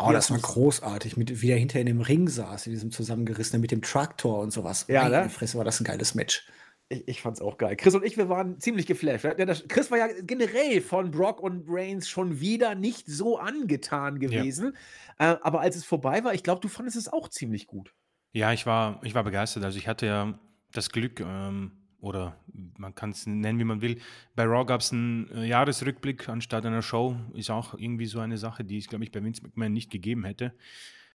Oh, 0.09 0.11
das 0.11 0.31
war 0.31 0.39
großartig, 0.39 1.17
mit, 1.17 1.41
wie 1.41 1.47
der 1.47 1.57
hinter 1.57 1.79
in 1.79 1.85
dem 1.85 2.01
Ring 2.01 2.27
saß, 2.27 2.67
in 2.67 2.73
diesem 2.73 2.91
zusammengerissenen, 2.91 3.61
mit 3.61 3.71
dem 3.71 3.81
Traktor 3.81 4.39
und 4.39 4.51
sowas. 4.51 4.85
Ja, 4.87 5.03
Meine 5.03 5.23
ne? 5.23 5.29
Fresse 5.29 5.57
war 5.57 5.65
das 5.65 5.79
ein 5.79 5.83
geiles 5.83 6.15
Match. 6.15 6.47
Ich, 6.89 7.07
ich 7.07 7.21
fand's 7.21 7.41
auch 7.41 7.57
geil. 7.57 7.75
Chris 7.75 7.95
und 7.95 8.03
ich, 8.03 8.17
wir 8.17 8.29
waren 8.29 8.59
ziemlich 8.59 8.85
geflasht. 8.85 9.23
Ja, 9.23 9.33
das- 9.45 9.67
Chris 9.67 9.89
war 9.91 9.97
ja 9.97 10.07
generell 10.21 10.81
von 10.81 11.11
Brock 11.11 11.41
und 11.41 11.65
Reigns 11.67 12.09
schon 12.09 12.39
wieder 12.39 12.75
nicht 12.75 13.07
so 13.07 13.37
angetan 13.37 14.19
gewesen. 14.19 14.75
Äh, 15.19 15.35
aber 15.41 15.61
als 15.61 15.75
es 15.75 15.85
vorbei 15.85 16.23
war, 16.23 16.33
ich 16.33 16.43
glaube, 16.43 16.61
du 16.61 16.67
fandest 16.67 16.97
es 16.97 17.07
auch 17.11 17.29
ziemlich 17.29 17.67
gut. 17.67 17.93
Ja, 18.33 18.51
ich 18.51 18.65
war, 18.65 18.99
ich 19.03 19.15
war 19.15 19.23
begeistert. 19.23 19.63
Also 19.63 19.77
ich 19.77 19.87
hatte 19.87 20.05
ja 20.07 20.39
das 20.71 20.89
Glück, 20.89 21.19
ähm, 21.19 21.71
oder 22.03 22.37
man 22.77 22.93
kann 22.93 23.11
es 23.11 23.25
nennen, 23.25 23.59
wie 23.59 23.63
man 23.63 23.81
will. 23.81 23.97
Bei 24.35 24.43
Raw 24.43 24.65
gab 24.65 24.81
es 24.81 24.91
einen 24.91 25.29
äh, 25.31 25.45
Jahresrückblick 25.45 26.27
anstatt 26.27 26.65
einer 26.65 26.81
Show. 26.81 27.15
Ist 27.33 27.49
auch 27.49 27.75
irgendwie 27.75 28.07
so 28.07 28.19
eine 28.19 28.37
Sache, 28.37 28.65
die 28.65 28.77
es, 28.77 28.89
glaube 28.89 29.05
ich, 29.05 29.11
bei 29.11 29.23
Vince 29.23 29.41
McMahon 29.41 29.71
nicht 29.71 29.89
gegeben 29.89 30.25
hätte. 30.25 30.53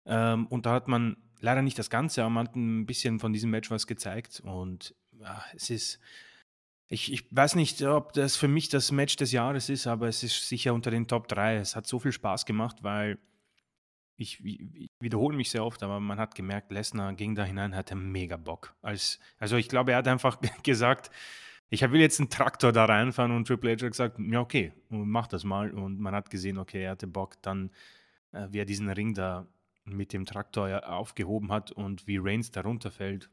Ähm, 0.05 0.47
und 0.47 0.65
da 0.65 0.71
hat 0.71 0.87
man 0.87 1.17
leider 1.41 1.61
nicht 1.61 1.77
das 1.77 1.89
Ganze, 1.89 2.21
aber 2.21 2.29
man 2.29 2.47
hat 2.47 2.55
ein 2.55 2.85
bisschen 2.85 3.19
von 3.19 3.33
diesem 3.33 3.49
Match 3.49 3.69
was 3.69 3.85
gezeigt. 3.85 4.41
Und 4.43 4.95
ja, 5.19 5.43
es 5.53 5.69
ist. 5.69 5.99
Ich, 6.89 7.11
ich 7.11 7.25
weiß 7.31 7.55
nicht, 7.55 7.83
ob 7.83 8.13
das 8.13 8.37
für 8.37 8.47
mich 8.47 8.69
das 8.69 8.93
Match 8.93 9.17
des 9.17 9.33
Jahres 9.33 9.67
ist, 9.67 9.87
aber 9.87 10.07
es 10.07 10.23
ist 10.23 10.47
sicher 10.47 10.73
unter 10.73 10.89
den 10.89 11.05
Top 11.05 11.27
3. 11.27 11.57
Es 11.57 11.75
hat 11.75 11.85
so 11.85 11.99
viel 11.99 12.13
Spaß 12.13 12.45
gemacht, 12.45 12.77
weil 12.81 13.17
ich, 14.17 14.43
ich 14.43 14.89
wiederhole 14.99 15.37
mich 15.37 15.51
sehr 15.51 15.63
oft, 15.63 15.81
aber 15.83 15.99
man 15.99 16.19
hat 16.19 16.35
gemerkt, 16.35 16.71
Lesnar 16.71 17.13
ging 17.13 17.35
da 17.35 17.43
hinein, 17.43 17.75
hatte 17.75 17.95
mega 17.95 18.35
Bock. 18.35 18.75
Als, 18.81 19.19
also 19.37 19.55
ich 19.57 19.69
glaube, 19.69 19.91
er 19.91 19.99
hat 19.99 20.07
einfach 20.07 20.39
gesagt, 20.63 21.11
ich 21.69 21.81
will 21.81 22.01
jetzt 22.01 22.19
einen 22.19 22.29
Traktor 22.29 22.71
da 22.71 22.85
reinfahren 22.85 23.31
und 23.31 23.47
Triple 23.47 23.71
H 23.71 23.85
hat 23.85 23.91
gesagt, 23.91 24.19
ja 24.19 24.39
okay, 24.39 24.73
mach 24.89 25.27
das 25.27 25.43
mal. 25.43 25.71
Und 25.71 25.99
man 25.99 26.15
hat 26.15 26.29
gesehen, 26.29 26.57
okay, 26.57 26.83
er 26.83 26.91
hatte 26.91 27.07
Bock, 27.07 27.41
dann 27.41 27.71
äh, 28.31 28.47
wie 28.51 28.59
er 28.59 28.65
diesen 28.65 28.89
Ring 28.89 29.13
da 29.13 29.47
mit 29.85 30.13
dem 30.13 30.25
Traktor 30.25 30.87
aufgehoben 30.87 31.51
hat 31.51 31.71
und 31.71 32.07
wie 32.07 32.17
Reigns 32.17 32.51
da 32.51 32.61
runterfällt. 32.61 33.29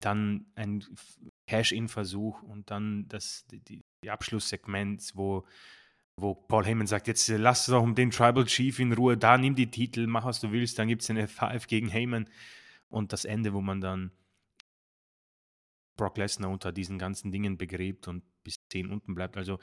Dann 0.00 0.46
ein 0.54 0.84
Cash-In-Versuch 1.46 2.42
und 2.42 2.70
dann 2.70 3.08
das, 3.08 3.46
die, 3.46 3.82
die 4.02 4.10
Abschlusssequenz, 4.10 5.16
wo 5.16 5.44
wo 6.16 6.34
Paul 6.34 6.64
Heyman 6.64 6.86
sagt, 6.86 7.08
jetzt 7.08 7.28
äh, 7.28 7.36
lass 7.36 7.66
doch 7.66 7.86
den 7.94 8.10
Tribal 8.10 8.46
Chief 8.46 8.78
in 8.78 8.92
Ruhe, 8.92 9.16
da 9.16 9.36
nimm 9.36 9.54
die 9.54 9.70
Titel, 9.70 10.06
mach 10.06 10.24
was 10.24 10.40
du 10.40 10.50
willst, 10.50 10.78
dann 10.78 10.88
gibt 10.88 11.02
es 11.02 11.08
den 11.08 11.18
F5 11.18 11.66
gegen 11.68 11.88
Heyman 11.88 12.28
und 12.88 13.12
das 13.12 13.24
Ende, 13.24 13.52
wo 13.52 13.60
man 13.60 13.80
dann 13.80 14.10
Brock 15.96 16.16
Lesnar 16.18 16.50
unter 16.50 16.72
diesen 16.72 16.98
ganzen 16.98 17.32
Dingen 17.32 17.58
begräbt 17.58 18.08
und 18.08 18.22
bis 18.42 18.66
10 18.68 18.90
unten 18.90 19.14
bleibt. 19.14 19.36
Also 19.36 19.58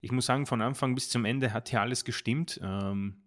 ich 0.00 0.12
muss 0.12 0.26
sagen, 0.26 0.46
von 0.46 0.62
Anfang 0.62 0.94
bis 0.94 1.08
zum 1.08 1.24
Ende 1.24 1.52
hat 1.52 1.68
hier 1.70 1.80
alles 1.80 2.04
gestimmt. 2.04 2.60
Ähm, 2.62 3.22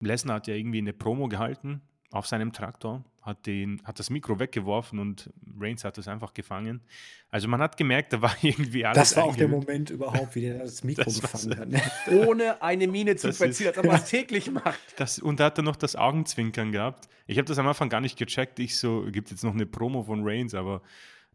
Lesnar 0.00 0.36
hat 0.36 0.46
ja 0.46 0.54
irgendwie 0.54 0.78
eine 0.78 0.92
Promo 0.92 1.28
gehalten 1.28 1.82
auf 2.12 2.26
seinem 2.26 2.52
Traktor, 2.52 3.02
hat, 3.22 3.46
den, 3.46 3.80
hat 3.84 3.98
das 3.98 4.10
Mikro 4.10 4.38
weggeworfen 4.38 4.98
und 4.98 5.30
Reigns 5.58 5.82
hat 5.82 5.96
das 5.96 6.08
einfach 6.08 6.34
gefangen. 6.34 6.82
Also 7.30 7.48
man 7.48 7.60
hat 7.62 7.76
gemerkt, 7.76 8.12
da 8.12 8.20
war 8.20 8.36
irgendwie 8.42 8.84
alles 8.84 8.98
Das 8.98 9.16
war 9.16 9.24
auch 9.24 9.36
der. 9.36 9.48
Moment 9.48 9.90
überhaupt, 9.90 10.34
wie 10.34 10.42
der 10.42 10.58
das 10.58 10.84
Mikro 10.84 11.04
Das 11.04 11.20
gefangen 11.20 11.58
hat. 11.58 11.68
ne? 11.68 11.80
Ohne 12.26 12.60
eine 12.62 12.86
Miene 12.86 13.16
zu 13.16 13.28
Das 13.28 13.38
verziehen, 13.38 13.68
als 13.68 13.78
ob 13.78 13.86
man 13.86 13.96
es 13.96 14.04
täglich 14.04 14.50
macht. 14.50 14.78
Das, 14.96 15.18
und 15.18 15.40
da 15.40 15.46
hat 15.46 15.58
er 15.58 15.64
noch 15.64 15.76
das 15.76 15.96
Augenzwinkern 15.96 16.70
gehabt. 16.70 17.08
Ich 17.26 17.38
habe 17.38 17.46
das 17.46 17.58
am 17.58 17.66
Anfang 17.66 17.88
gar 17.88 18.02
nicht 18.02 18.18
gecheckt. 18.18 18.58
Ich 18.58 18.76
so, 18.76 19.06
gibt 19.10 19.30
jetzt 19.30 19.42
noch 19.42 19.54
eine 19.54 19.64
Promo 19.66 20.02
von 20.02 20.20
Reigns, 20.22 20.54
aber 20.54 20.82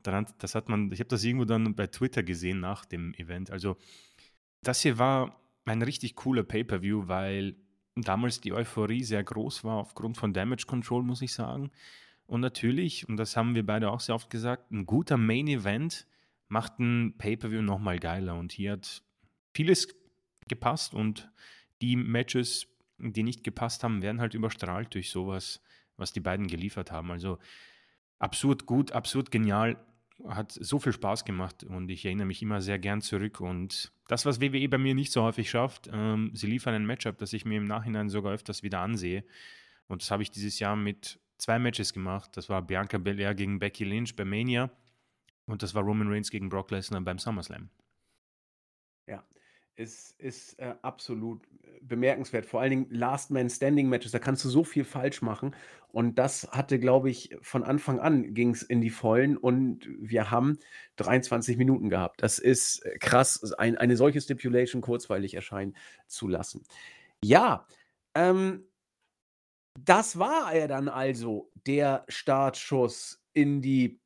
daran, 0.03 0.27
das 0.37 0.53
hat 0.53 0.69
man, 0.69 0.91
ich 0.91 0.99
habe 0.99 1.09
das 1.09 1.23
irgendwo 1.23 1.45
dann 1.45 1.73
bei 1.73 1.87
Twitter 1.87 2.21
gesehen 2.21 2.59
nach 2.59 2.85
dem 2.85 3.15
Event. 3.15 3.49
Also, 3.49 3.77
das 4.61 4.81
hier 4.81 4.99
war 4.99 5.39
ein 5.65 5.81
richtig 5.81 6.15
cooler 6.15 6.43
Pay-Per-View, 6.43 7.07
weil 7.07 7.55
damals 8.03 8.41
die 8.41 8.53
Euphorie 8.53 9.03
sehr 9.03 9.23
groß 9.23 9.63
war 9.63 9.77
aufgrund 9.77 10.17
von 10.17 10.33
Damage 10.33 10.65
Control, 10.67 11.03
muss 11.03 11.21
ich 11.21 11.33
sagen. 11.33 11.71
Und 12.25 12.41
natürlich, 12.41 13.07
und 13.07 13.17
das 13.17 13.37
haben 13.37 13.55
wir 13.55 13.65
beide 13.65 13.89
auch 13.89 14.01
sehr 14.01 14.15
oft 14.15 14.29
gesagt, 14.29 14.71
ein 14.71 14.85
guter 14.85 15.17
Main 15.17 15.47
Event 15.47 16.05
macht 16.49 16.79
ein 16.79 17.15
Pay-Per-View 17.17 17.61
nochmal 17.61 17.99
geiler. 17.99 18.35
Und 18.35 18.51
hier 18.51 18.73
hat 18.73 19.01
vieles 19.53 19.87
gepasst 20.47 20.93
und 20.93 21.31
die 21.81 21.95
Matches, 21.95 22.67
die 22.97 23.23
nicht 23.23 23.43
gepasst 23.43 23.83
haben, 23.83 24.01
werden 24.01 24.21
halt 24.21 24.33
überstrahlt 24.33 24.93
durch 24.93 25.09
sowas, 25.09 25.61
was 25.95 26.13
die 26.13 26.19
beiden 26.19 26.47
geliefert 26.47 26.91
haben. 26.91 27.11
Also 27.11 27.37
absurd 28.19 28.65
gut, 28.65 28.91
absurd 28.91 29.31
genial, 29.31 29.77
hat 30.27 30.51
so 30.51 30.79
viel 30.79 30.93
Spaß 30.93 31.25
gemacht 31.25 31.63
und 31.63 31.89
ich 31.89 32.05
erinnere 32.05 32.27
mich 32.27 32.41
immer 32.41 32.61
sehr 32.61 32.79
gern 32.79 33.01
zurück. 33.01 33.39
Und 33.39 33.91
das, 34.07 34.25
was 34.25 34.41
WWE 34.41 34.69
bei 34.69 34.77
mir 34.77 34.95
nicht 34.95 35.11
so 35.11 35.23
häufig 35.23 35.49
schafft, 35.49 35.89
ähm, 35.91 36.31
sie 36.33 36.47
liefern 36.47 36.73
ein 36.73 36.85
Matchup, 36.85 37.17
das 37.17 37.33
ich 37.33 37.45
mir 37.45 37.57
im 37.57 37.65
Nachhinein 37.65 38.09
sogar 38.09 38.33
öfters 38.33 38.63
wieder 38.63 38.79
ansehe. 38.79 39.23
Und 39.87 40.01
das 40.01 40.11
habe 40.11 40.23
ich 40.23 40.31
dieses 40.31 40.59
Jahr 40.59 40.75
mit 40.75 41.19
zwei 41.37 41.59
Matches 41.59 41.93
gemacht. 41.93 42.31
Das 42.35 42.49
war 42.49 42.61
Bianca 42.61 42.97
Belair 42.97 43.35
gegen 43.35 43.59
Becky 43.59 43.83
Lynch 43.83 44.15
bei 44.15 44.25
Mania 44.25 44.69
und 45.45 45.63
das 45.63 45.73
war 45.75 45.83
Roman 45.83 46.09
Reigns 46.09 46.29
gegen 46.29 46.49
Brock 46.49 46.71
Lesnar 46.71 47.01
beim 47.01 47.19
SummerSlam. 47.19 47.69
Es 49.79 50.15
ist 50.17 50.57
äh, 50.57 50.73
absolut 50.81 51.43
äh, 51.61 51.79
bemerkenswert. 51.81 52.47
Vor 52.47 52.61
allen 52.61 52.71
Dingen 52.71 52.87
Last 52.89 53.29
Man 53.29 53.47
Standing 53.47 53.87
Matches, 53.89 54.11
da 54.11 54.17
kannst 54.17 54.43
du 54.43 54.49
so 54.49 54.63
viel 54.63 54.83
falsch 54.83 55.21
machen. 55.21 55.55
Und 55.89 56.17
das 56.17 56.49
hatte, 56.51 56.79
glaube 56.79 57.11
ich, 57.11 57.37
von 57.41 57.63
Anfang 57.63 57.99
an 57.99 58.33
ging 58.33 58.49
es 58.49 58.63
in 58.63 58.81
die 58.81 58.89
Vollen 58.89 59.37
und 59.37 59.87
wir 59.99 60.31
haben 60.31 60.57
23 60.95 61.57
Minuten 61.57 61.91
gehabt. 61.91 62.23
Das 62.23 62.39
ist 62.39 62.83
äh, 62.85 62.97
krass, 62.97 63.53
ein, 63.53 63.77
eine 63.77 63.95
solche 63.97 64.19
Stipulation 64.19 64.81
kurzweilig 64.81 65.35
erscheinen 65.35 65.75
zu 66.07 66.27
lassen. 66.27 66.63
Ja, 67.23 67.67
ähm, 68.15 68.65
das 69.79 70.17
war 70.17 70.53
er 70.53 70.67
dann 70.67 70.89
also, 70.89 71.51
der 71.67 72.03
Startschuss 72.07 73.23
in 73.33 73.61
die 73.61 73.99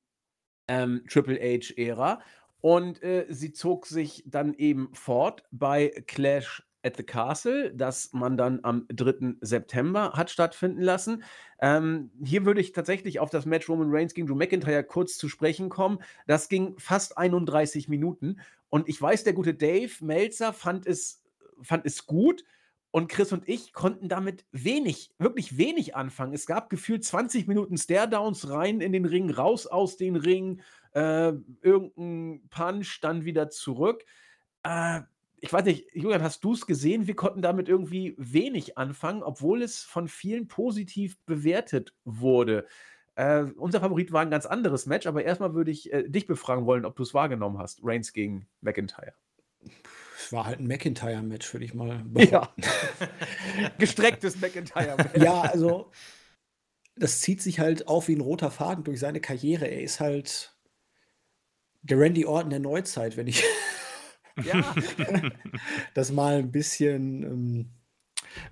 ähm, 0.67 1.05
Triple 1.07 1.39
H-Ära. 1.39 2.21
Und 2.61 3.01
äh, 3.03 3.25
sie 3.29 3.53
zog 3.53 3.87
sich 3.87 4.23
dann 4.25 4.53
eben 4.53 4.89
fort 4.93 5.43
bei 5.51 5.89
Clash 6.07 6.63
at 6.83 6.97
the 6.97 7.03
Castle, 7.03 7.73
das 7.73 8.11
man 8.13 8.37
dann 8.37 8.59
am 8.63 8.85
3. 8.89 9.35
September 9.41 10.13
hat 10.13 10.29
stattfinden 10.29 10.81
lassen. 10.81 11.23
Ähm, 11.59 12.11
hier 12.23 12.45
würde 12.45 12.61
ich 12.61 12.71
tatsächlich 12.71 13.19
auf 13.19 13.29
das 13.29 13.45
Match 13.45 13.69
Roman 13.69 13.89
Reigns 13.91 14.13
gegen 14.13 14.27
Drew 14.27 14.35
McIntyre 14.35 14.83
kurz 14.83 15.17
zu 15.17 15.29
sprechen 15.29 15.69
kommen. 15.69 15.99
Das 16.27 16.49
ging 16.49 16.77
fast 16.77 17.17
31 17.17 17.87
Minuten. 17.87 18.39
Und 18.69 18.89
ich 18.89 18.99
weiß, 19.01 19.23
der 19.23 19.33
gute 19.33 19.53
Dave 19.53 19.91
Melzer 20.01 20.53
fand 20.53 20.87
es, 20.87 21.23
fand 21.61 21.85
es 21.85 22.05
gut. 22.05 22.43
Und 22.93 23.07
Chris 23.07 23.31
und 23.31 23.47
ich 23.47 23.71
konnten 23.71 24.09
damit 24.09 24.45
wenig, 24.51 25.11
wirklich 25.17 25.57
wenig 25.57 25.95
anfangen. 25.95 26.33
Es 26.33 26.45
gab 26.45 26.69
gefühlt 26.69 27.05
20 27.05 27.47
Minuten 27.47 27.77
Stare-Downs 27.77 28.49
rein 28.49 28.81
in 28.81 28.91
den 28.91 29.05
Ring, 29.05 29.29
raus 29.29 29.65
aus 29.65 29.95
den 29.95 30.17
Ring, 30.17 30.61
äh, 30.93 31.33
irgend 31.61 32.49
Punch, 32.49 32.99
dann 33.01 33.25
wieder 33.25 33.49
zurück. 33.49 34.03
Äh, 34.63 35.01
ich 35.43 35.51
weiß 35.51 35.65
nicht, 35.65 35.87
Julian, 35.93 36.21
hast 36.21 36.43
du 36.43 36.53
es 36.53 36.67
gesehen? 36.67 37.07
Wir 37.07 37.15
konnten 37.15 37.41
damit 37.41 37.67
irgendwie 37.67 38.15
wenig 38.17 38.77
anfangen, 38.77 39.23
obwohl 39.23 39.63
es 39.63 39.79
von 39.79 40.07
vielen 40.07 40.47
positiv 40.47 41.17
bewertet 41.25 41.95
wurde. 42.05 42.67
Äh, 43.15 43.45
unser 43.57 43.79
Favorit 43.79 44.11
war 44.11 44.21
ein 44.21 44.29
ganz 44.29 44.45
anderes 44.45 44.85
Match, 44.85 45.07
aber 45.07 45.23
erstmal 45.23 45.53
würde 45.53 45.71
ich 45.71 45.91
äh, 45.91 46.07
dich 46.07 46.27
befragen 46.27 46.65
wollen, 46.65 46.85
ob 46.85 46.95
du 46.95 47.03
es 47.03 47.13
wahrgenommen 47.13 47.57
hast, 47.57 47.79
Reigns 47.83 48.13
gegen 48.13 48.47
McIntyre. 48.61 49.13
Es 50.17 50.31
war 50.31 50.45
halt 50.45 50.59
ein 50.59 50.67
McIntyre-Match, 50.67 51.51
würde 51.53 51.65
ich 51.65 51.73
mal 51.73 52.03
behaupten. 52.05 52.61
Ja. 52.61 53.69
Gestrecktes 53.79 54.39
McIntyre-Match. 54.39 55.17
Ja, 55.17 55.41
also 55.41 55.91
das 56.95 57.21
zieht 57.21 57.41
sich 57.41 57.59
halt 57.59 57.87
auf 57.87 58.07
wie 58.07 58.15
ein 58.15 58.21
roter 58.21 58.51
Faden 58.51 58.83
durch 58.83 58.99
seine 58.99 59.21
Karriere. 59.21 59.65
Er 59.65 59.81
ist 59.81 59.99
halt 59.99 60.50
der 61.83 61.99
Randy 61.99 62.25
Orton 62.25 62.49
der 62.49 62.59
Neuzeit, 62.59 63.17
wenn 63.17 63.27
ich 63.27 63.43
ja. 64.43 64.75
das 65.93 66.11
mal 66.11 66.39
ein 66.39 66.51
bisschen 66.51 67.23
ähm, 67.23 67.69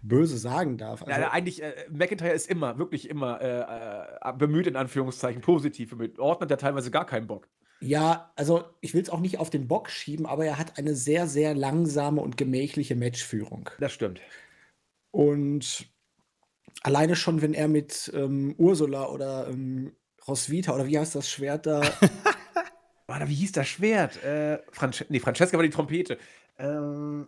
böse 0.02 0.38
sagen 0.38 0.78
darf. 0.78 1.04
Also, 1.04 1.22
ja, 1.22 1.32
eigentlich, 1.32 1.64
äh, 1.64 1.74
McIntyre 1.90 2.34
ist 2.34 2.50
immer, 2.50 2.78
wirklich 2.78 3.10
immer 3.10 3.42
äh, 3.42 4.30
äh, 4.30 4.34
bemüht, 4.34 4.68
in 4.68 4.76
Anführungszeichen, 4.76 5.42
positiv 5.42 5.92
bemüht. 5.92 6.20
Orton 6.20 6.44
hat 6.44 6.52
ja 6.52 6.58
teilweise 6.58 6.92
gar 6.92 7.06
keinen 7.06 7.28
Bock. 7.28 7.48
Ja, 7.82 8.34
also 8.36 8.66
ich 8.82 8.94
will 8.94 9.02
es 9.02 9.10
auch 9.10 9.22
nicht 9.22 9.40
auf 9.40 9.50
den 9.50 9.68
Bock 9.68 9.90
schieben, 9.90 10.26
aber 10.26 10.46
er 10.46 10.58
hat 10.58 10.78
eine 10.78 10.96
sehr, 10.96 11.28
sehr 11.28 11.56
langsame 11.56 12.22
und 12.22 12.36
gemächliche 12.36 12.96
Matchführung. 12.96 13.70
Das 13.80 13.94
stimmt. 13.94 14.20
Und 15.12 15.88
alleine 16.84 17.16
schon, 17.16 17.42
wenn 17.42 17.54
er 17.54 17.70
mit 17.70 18.12
ähm, 18.14 18.54
Ursula 18.58 19.08
oder 19.08 19.48
ähm, 19.48 19.94
Roswitha 20.28 20.74
oder 20.76 20.88
wie 20.88 21.00
heißt 21.00 21.16
das 21.16 21.30
Schwert 21.30 21.66
da? 21.66 21.82
Warte, 23.10 23.28
wie 23.28 23.34
hieß 23.34 23.54
das 23.54 23.68
Schwert? 23.68 24.24
Äh, 24.24 24.60
Frances 24.72 25.08
nee, 25.10 25.20
Francesca 25.20 25.58
war 25.58 25.64
die 25.64 25.72
Trompete. 25.72 26.20
Ähm, 26.60 27.28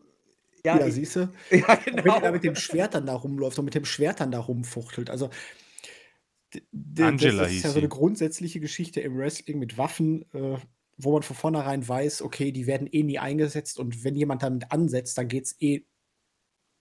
ja, 0.64 0.78
ja 0.78 0.91
siehst 0.91 1.16
du? 1.16 1.30
Ja, 1.49 1.74
genau. 1.74 2.06
Wenn 2.06 2.24
er 2.24 2.32
mit 2.32 2.44
dem 2.44 2.56
Schwert 2.56 2.94
dann 2.94 3.08
da 3.08 3.16
rumläuft 3.16 3.58
und 3.58 3.66
mit 3.66 3.74
dem 3.74 3.86
Schwert 3.86 4.20
dann 4.20 4.30
da 4.30 4.40
rumfuchtelt. 4.40 5.10
Also, 5.10 5.32
Angela 6.99 7.44
das 7.44 7.53
ist 7.53 7.64
ja 7.64 7.72
so 7.72 7.80
eine 7.80 7.88
grundsätzliche 7.88 8.60
Geschichte 8.60 9.02
im 9.02 9.18
Wrestling 9.18 9.58
mit 9.58 9.80
Waffen, 9.80 10.22
äh, 10.34 10.58
wo 10.98 11.14
man 11.14 11.24
von 11.24 11.36
vornherein 11.36 11.88
weiß, 11.88 12.22
okay, 12.22 12.52
die 12.52 12.68
werden 12.68 12.88
eh 12.91 13.02
nie 13.02 13.18
eingesetzt 13.18 13.80
und 13.80 14.03
wenn 14.03 14.16
jemand 14.16 14.44
damit 14.44 14.72
ansetzt, 14.72 15.18
dann 15.18 15.30
geht 15.30 15.45
es 15.45 15.56
eh 15.62 15.88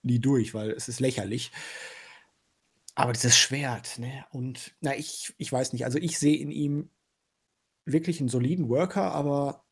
nie 0.02 0.18
durch, 0.18 0.52
weil 0.52 0.72
es 0.72 0.89
ist 0.89 1.01
lächerlich. 1.01 1.52
Aber 2.97 3.14
dieses 3.14 3.39
Schwert, 3.39 3.98
ne? 3.98 4.27
Und 4.31 4.74
na, 4.82 4.94
ich, 4.94 5.32
ich 5.39 5.51
weiß 5.51 5.72
nicht, 5.72 5.86
also 5.86 5.97
ich 5.97 6.18
sehe 6.18 6.36
in 6.36 6.51
ihm 6.51 6.90
wirklich 7.92 8.20
einen 8.20 8.28
soliden 8.28 8.68
Worker, 8.68 9.12
aber 9.12 9.64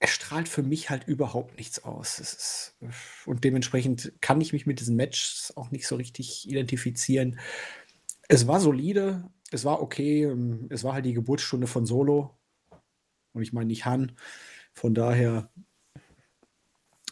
er 0.00 0.08
strahlt 0.08 0.48
für 0.48 0.62
mich 0.62 0.90
halt 0.90 1.08
überhaupt 1.08 1.56
nichts 1.56 1.82
aus. 1.84 2.18
Ist, 2.18 2.76
und 3.26 3.44
dementsprechend 3.44 4.12
kann 4.20 4.40
ich 4.40 4.52
mich 4.52 4.66
mit 4.66 4.80
diesen 4.80 4.96
Matches 4.96 5.52
auch 5.56 5.70
nicht 5.70 5.86
so 5.86 5.96
richtig 5.96 6.48
identifizieren. 6.48 7.38
Es 8.28 8.46
war 8.46 8.60
solide, 8.60 9.30
es 9.50 9.64
war 9.64 9.80
okay, 9.80 10.24
ähm, 10.24 10.66
es 10.70 10.84
war 10.84 10.94
halt 10.94 11.06
die 11.06 11.14
Geburtsstunde 11.14 11.66
von 11.66 11.86
Solo. 11.86 12.36
Und 13.32 13.42
ich 13.42 13.52
meine 13.52 13.66
nicht 13.66 13.86
Han. 13.86 14.16
Von 14.74 14.94
daher, 14.94 15.50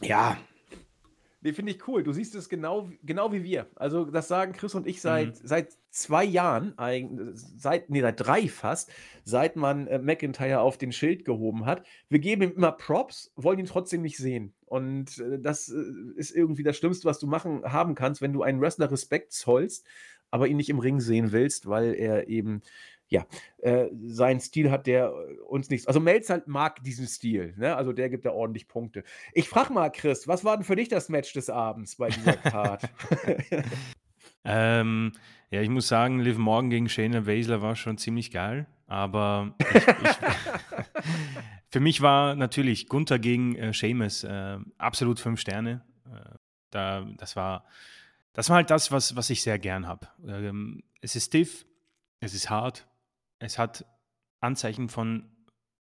ja, 0.01 0.37
Nee, 1.45 1.53
finde 1.53 1.73
ich 1.73 1.89
cool. 1.89 2.05
Du 2.05 2.13
siehst 2.13 2.37
es 2.37 2.49
genau, 2.49 2.89
genau 3.03 3.33
wie 3.33 3.43
wir. 3.43 3.67
Also, 3.75 4.05
das 4.05 4.29
sagen 4.29 4.53
Chris 4.53 4.77
und 4.77 4.87
ich 4.87 5.01
seit, 5.01 5.43
mhm. 5.43 5.47
seit 5.47 5.77
zwei 5.91 6.25
Jahren, 6.25 6.73
seit, 7.35 7.91
nee, 7.91 8.01
seit 8.01 8.21
drei 8.21 8.47
fast, 8.49 8.93
seit 9.25 9.57
man 9.57 9.89
äh, 9.89 9.99
McIntyre 9.99 10.61
auf 10.61 10.79
den 10.79 10.93
Schild 10.93 11.25
gehoben 11.25 11.67
hat. 11.67 11.85
Wir 12.09 12.21
geben 12.21 12.43
ihm 12.43 12.53
immer 12.53 12.71
Props, 12.71 13.33
wollen 13.35 13.59
ihn 13.59 13.67
trotzdem 13.67 14.03
nicht 14.03 14.19
sehen. 14.19 14.55
Und 14.67 15.19
äh, 15.19 15.41
das 15.41 15.69
äh, 15.69 15.83
ist 16.15 16.31
irgendwie 16.31 16.63
das 16.63 16.77
Schlimmste, 16.77 17.07
was 17.07 17.19
du 17.19 17.27
machen 17.27 17.65
haben 17.65 17.97
kannst, 17.97 18.23
wenn 18.23 18.33
du 18.33 18.43
einen 18.43 18.61
Wrestler 18.61 18.91
Respekt 18.93 19.33
zollst, 19.33 19.85
aber 20.31 20.47
ihn 20.47 20.57
nicht 20.57 20.71
im 20.71 20.79
Ring 20.79 21.01
sehen 21.01 21.33
willst, 21.33 21.67
weil 21.67 21.93
er 21.95 22.29
eben 22.29 22.63
ja, 23.13 23.27
äh, 23.59 23.89
sein 24.07 24.41
Stil 24.41 24.71
hat, 24.71 24.87
der 24.87 25.13
äh, 25.13 25.39
uns 25.41 25.69
nichts. 25.69 25.87
Also 25.87 26.01
Melzer 26.01 26.43
mag 26.47 26.83
diesen 26.83 27.07
Stil, 27.07 27.55
ne? 27.59 27.77
Also 27.77 27.93
der 27.93 28.09
gibt 28.09 28.25
da 28.25 28.31
ordentlich 28.31 28.69
Punkte. 28.69 29.05
Ich 29.35 29.51
frage 29.51 29.73
mal, 29.73 29.91
Chris, 29.91 30.27
was 30.27 30.45
war 30.45 30.57
denn 30.57 30.65
für 30.65 30.77
dich 30.77 30.89
das 30.89 31.11
Match 31.11 31.35
des 31.35 31.51
Abends 31.51 31.97
bei 31.97 32.09
dieser 32.09 32.37
Card? 32.37 32.89
ähm, 34.45 35.13
ja, 35.51 35.61
ich 35.61 35.69
muss 35.69 35.89
sagen, 35.89 36.21
Liv 36.21 36.39
Morgan 36.39 36.71
gegen 36.71 36.89
Shayna 36.89 37.21
Baszler 37.21 37.61
war 37.61 37.77
schon 37.77 37.99
ziemlich 37.99 38.31
geil, 38.31 38.67
aber 38.87 39.55
ich, 39.59 39.77
ich, 39.77 39.85
für 41.69 41.81
mich 41.81 42.01
war 42.01 42.35
natürlich 42.35 42.89
Gunther 42.89 43.19
gegen 43.19 43.57
äh, 43.57 43.75
Sheamus 43.75 44.25
äh, 44.25 44.59
absolut 44.79 45.21
fünf 45.21 45.39
Sterne. 45.39 45.85
Äh, 46.07 46.37
da, 46.71 47.07
das 47.19 47.37
war 47.37 47.67
das 48.33 48.49
war 48.49 48.57
halt 48.57 48.71
das, 48.71 48.91
was, 48.91 49.15
was 49.17 49.29
ich 49.29 49.43
sehr 49.43 49.59
gern 49.59 49.87
habe. 49.87 50.09
Ähm, 50.27 50.83
es 51.03 51.17
ist 51.17 51.27
stiff, 51.27 51.67
es 52.21 52.35
ist 52.35 52.49
hart, 52.49 52.87
es 53.43 53.59
hat 53.59 53.85
Anzeichen 54.41 54.89
von 54.89 55.29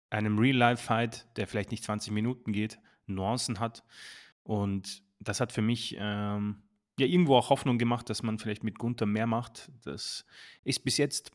einem 0.09 0.39
Real-Life-Fight, 0.39 1.27
der 1.37 1.45
vielleicht 1.47 1.71
nicht 1.71 1.83
20 1.83 2.13
Minuten 2.13 2.53
geht, 2.53 2.79
Nuancen 3.05 3.59
hat. 3.59 3.83
Und 4.43 5.03
das 5.19 5.41
hat 5.41 5.51
für 5.51 5.61
mich 5.61 5.95
ähm, 5.99 6.63
ja 6.97 7.05
irgendwo 7.05 7.35
auch 7.35 7.49
Hoffnung 7.49 7.77
gemacht, 7.77 8.09
dass 8.09 8.23
man 8.23 8.39
vielleicht 8.39 8.63
mit 8.63 8.79
Gunther 8.79 9.05
mehr 9.05 9.27
macht. 9.27 9.71
Das 9.83 10.25
ist 10.63 10.85
bis 10.85 10.97
jetzt 10.97 11.31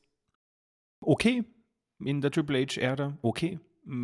okay 1.00 1.44
in 2.02 2.20
der 2.20 2.30
Triple 2.30 2.64
H-Ära, 2.64 3.18
okay. 3.22 3.58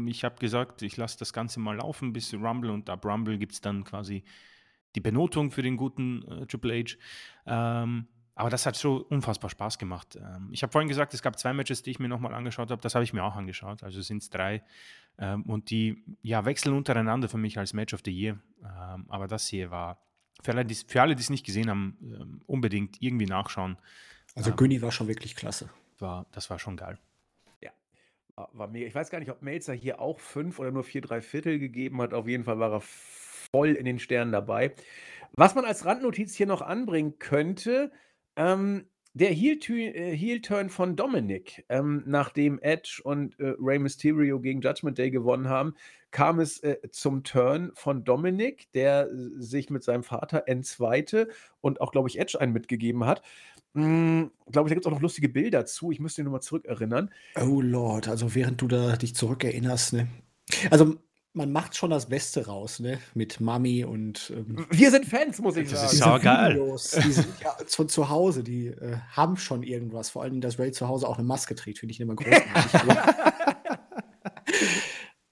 Ich 0.07 0.25
habe 0.25 0.37
gesagt, 0.37 0.83
ich 0.83 0.97
lasse 0.97 1.19
das 1.19 1.33
Ganze 1.33 1.61
mal 1.61 1.77
laufen 1.77 2.13
bis 2.13 2.33
Rumble 2.35 2.71
und 2.71 2.89
ab 2.89 3.05
Rumble 3.05 3.39
gibt 3.39 3.53
es 3.53 3.61
dann 3.61 3.85
quasi 3.85 4.25
die 4.95 5.01
Benotung 5.01 5.51
für 5.51 5.63
den 5.63 5.77
guten 5.77 6.23
äh, 6.23 6.47
Triple 6.47 6.83
H. 6.83 6.97
Ähm, 7.47 8.09
aber 8.35 8.51
das 8.51 8.67
hat 8.67 8.75
so 8.75 9.07
unfassbar 9.09 9.49
Spaß 9.49 9.79
gemacht. 9.79 10.17
Ähm, 10.17 10.49
ich 10.51 10.63
habe 10.63 10.73
vorhin 10.73 10.89
gesagt, 10.89 11.15
es 11.15 11.23
gab 11.23 11.39
zwei 11.39 11.53
Matches, 11.53 11.83
die 11.83 11.91
ich 11.91 11.99
mir 11.99 12.09
nochmal 12.09 12.35
angeschaut 12.35 12.71
habe. 12.71 12.83
Das 12.83 12.95
habe 12.95 13.05
ich 13.05 13.13
mir 13.13 13.23
auch 13.23 13.37
angeschaut. 13.37 13.83
Also 13.83 14.01
sind 14.03 14.23
es 14.23 14.31
drei. 14.31 14.63
Ähm, 15.19 15.45
und 15.45 15.71
die 15.71 16.03
ja, 16.23 16.45
wechseln 16.45 16.75
untereinander 16.75 17.29
für 17.29 17.39
mich 17.39 17.59
als 17.59 17.73
Match 17.73 17.95
of 17.95 18.01
the 18.05 18.11
Year. 18.11 18.39
Ähm, 18.63 19.07
aber 19.09 19.29
das 19.29 19.47
hier 19.47 19.71
war, 19.71 19.99
für 20.43 20.51
alle, 20.53 20.65
die 21.15 21.21
es 21.23 21.31
nicht 21.31 21.47
gesehen 21.47 21.71
haben, 21.71 22.43
unbedingt 22.47 23.01
irgendwie 23.01 23.27
nachschauen. 23.27 23.79
Also 24.35 24.53
Günni 24.53 24.83
war 24.83 24.91
schon 24.91 25.07
wirklich 25.07 25.37
klasse. 25.37 25.71
War, 26.01 26.27
das 26.33 26.51
war 26.51 26.59
schon 26.59 26.77
geil. 26.77 26.99
Ja, 27.63 27.71
war, 28.35 28.51
war 28.53 28.67
mega. 28.67 28.87
Ich 28.87 28.97
weiß 28.97 29.11
gar 29.11 29.21
nicht, 29.21 29.31
ob 29.31 29.43
Melzer 29.43 29.75
hier 29.75 30.01
auch 30.01 30.19
fünf 30.19 30.59
oder 30.59 30.73
nur 30.73 30.83
vier, 30.83 31.03
drei 31.03 31.21
Viertel 31.21 31.61
gegeben 31.61 32.03
hat. 32.03 32.13
Auf 32.13 32.27
jeden 32.27 32.43
Fall 32.43 32.59
war 32.59 32.73
er 32.73 32.83
voll 32.83 33.71
in 33.71 33.85
den 33.85 34.01
Sternen 34.01 34.33
dabei. 34.33 34.75
Was 35.37 35.55
man 35.55 35.65
als 35.65 35.85
Randnotiz 35.85 36.35
hier 36.35 36.47
noch 36.47 36.63
anbringen 36.63 37.19
könnte, 37.21 37.93
ähm, 38.37 38.87
der 39.17 39.31
äh, 39.31 40.17
Heel-Turn 40.17 40.71
von 40.71 40.97
Dominic, 40.97 41.65
ähm, 41.69 42.03
nachdem 42.05 42.59
Edge 42.61 43.01
und 43.05 43.39
äh, 43.39 43.55
Rey 43.61 43.79
Mysterio 43.79 44.41
gegen 44.41 44.61
Judgment 44.61 44.99
Day 44.99 45.11
gewonnen 45.13 45.49
haben, 45.49 45.75
kam 46.11 46.41
es 46.41 46.61
äh, 46.65 46.79
zum 46.91 47.23
Turn 47.23 47.71
von 47.75 48.05
Dominic, 48.05 48.73
der 48.73 49.09
äh, 49.09 49.41
sich 49.41 49.71
mit 49.71 49.85
seinem 49.85 50.03
Vater 50.03 50.45
entzweite 50.47 51.29
und 51.61 51.81
auch, 51.81 51.93
glaube 51.93 52.09
ich, 52.09 52.19
Edge 52.19 52.41
einen 52.41 52.53
mitgegeben 52.53 53.05
hat. 53.05 53.23
Hm, 53.75 54.33
glaube 54.51 54.69
ich, 54.69 54.71
da 54.71 54.75
gibt 54.75 54.87
es 54.87 54.87
auch 54.87 54.97
noch 54.97 55.03
lustige 55.03 55.29
Bilder 55.29 55.65
zu. 55.65 55.93
Ich 55.93 56.01
müsste 56.01 56.23
ihn 56.23 56.25
nochmal 56.25 56.43
zurückerinnern. 56.43 57.11
Oh 57.41 57.61
Lord, 57.61 58.09
also 58.09 58.35
während 58.35 58.61
du 58.61 58.69
da 58.69 58.97
dich 58.97 59.15
zurückerinnerst, 59.15 59.93
ne? 59.95 60.09
Also 60.71 60.97
man 61.35 61.51
macht 61.51 61.77
schon 61.77 61.91
das 61.91 62.09
Beste 62.09 62.47
raus, 62.47 62.79
ne? 62.79 62.99
Mit 63.15 63.41
Mami 63.41 63.85
und. 63.85 64.33
Ähm, 64.35 64.67
Wir 64.71 64.91
sind 64.91 65.05
Fans, 65.05 65.41
muss 65.41 65.57
ich 65.57 65.69
das 65.69 65.99
sagen. 65.99 66.11
Das 66.11 66.17
ist 66.17 66.25
geil. 66.25 66.55
Videos, 66.55 66.91
die 66.93 67.13
sind 67.13 67.41
ja 67.43 67.57
von 67.67 67.89
zu 67.89 68.09
Hause, 68.09 68.45
die 68.45 68.69
äh, 68.69 68.97
haben 69.11 69.37
schon 69.37 69.65
irgendwas. 69.65 70.11
Vor 70.11 70.23
allem, 70.23 70.41
dass 70.41 70.59
Ray 70.59 70.71
zu 70.71 70.89
Hause 70.89 71.09
auch 71.09 71.19
eine 71.19 71.27
Maske 71.27 71.57
trägt, 71.57 71.81
finde 71.81 71.93
ich 71.93 72.01
immer 72.01 72.15
großartig. 72.15 72.81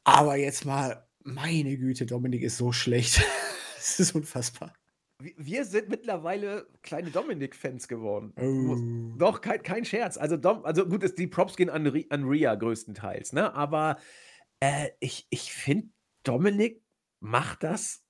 aber 0.05 0.37
jetzt 0.37 0.65
mal, 0.65 1.07
meine 1.23 1.77
Güte, 1.79 2.05
Dominik 2.05 2.43
ist 2.43 2.59
so 2.59 2.73
schlecht. 2.73 3.23
Es 3.85 3.99
ist 3.99 4.15
unfassbar. 4.15 4.73
Wir 5.19 5.65
sind 5.65 5.89
mittlerweile 5.89 6.69
kleine 6.83 7.11
Dominik-Fans 7.11 7.89
geworden. 7.89 8.33
Oh. 8.41 9.19
Doch, 9.19 9.41
kein, 9.41 9.61
kein 9.61 9.85
Scherz. 9.85 10.16
Also, 10.16 10.37
Dom, 10.37 10.65
also 10.65 10.87
gut, 10.87 11.03
die 11.19 11.27
Props 11.27 11.57
gehen 11.57 11.69
an, 11.69 11.93
an 12.11 12.23
Ria 12.23 12.55
größtenteils, 12.55 13.33
ne? 13.33 13.53
Aber 13.55 13.99
äh, 14.62 14.90
ich 15.01 15.26
ich 15.30 15.52
finde, 15.55 15.89
Dominik 16.24 16.82
macht 17.20 17.64
das 17.64 18.05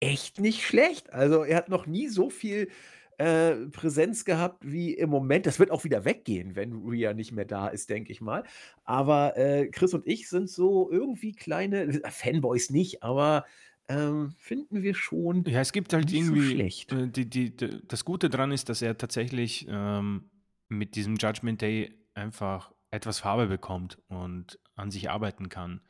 echt 0.00 0.40
nicht 0.40 0.62
schlecht. 0.66 1.12
Also, 1.12 1.44
er 1.44 1.56
hat 1.58 1.68
noch 1.70 1.86
nie 1.86 2.08
so 2.08 2.30
viel, 2.30 2.70
äh, 3.18 3.56
Präsenz 3.72 4.24
gehabt 4.24 4.64
wie 4.66 4.94
im 4.94 5.10
Moment. 5.10 5.46
Das 5.46 5.58
wird 5.60 5.70
auch 5.72 5.84
wieder 5.84 6.04
weggehen, 6.04 6.56
wenn 6.56 6.72
Rhea 6.86 7.14
nicht 7.14 7.32
mehr 7.32 7.44
da 7.46 7.68
ist, 7.68 7.90
denke 7.90 8.12
ich 8.12 8.20
mal. 8.22 8.44
Aber, 8.84 9.36
äh, 9.38 9.68
Chris 9.70 9.94
und 9.94 10.06
ich 10.08 10.28
sind 10.28 10.50
so 10.50 10.90
irgendwie 10.90 11.32
kleine 11.32 12.02
Fanboys 12.10 12.70
nicht, 12.70 13.02
aber, 13.04 13.44
ähm, 13.88 14.32
finden 14.38 14.82
wir 14.82 14.94
schon 14.94 15.46
Ja, 15.46 15.60
es 15.60 15.72
gibt 15.72 15.92
halt 15.92 16.10
irgendwie 16.12 16.40
schlecht. 16.40 16.90
äh, 16.90 17.08
die 17.08 17.28
die 17.28 17.54
d 17.56 17.80
das 17.86 18.04
Gute 18.04 18.30
dran 18.30 18.50
ist, 18.52 18.68
dass 18.68 18.82
er 18.82 18.96
tatsächlich, 18.96 19.66
ähm, 19.68 20.30
mit 20.68 20.96
diesem 20.96 21.16
Judgment 21.16 21.60
Day 21.60 21.94
einfach 22.14 22.72
etwas 22.90 23.18
Farbe 23.20 23.46
bekommt 23.46 23.98
und 24.08 24.58
an 24.76 24.90
sich 24.90 25.10
arbeiten 25.10 25.48
kann. 25.48 25.80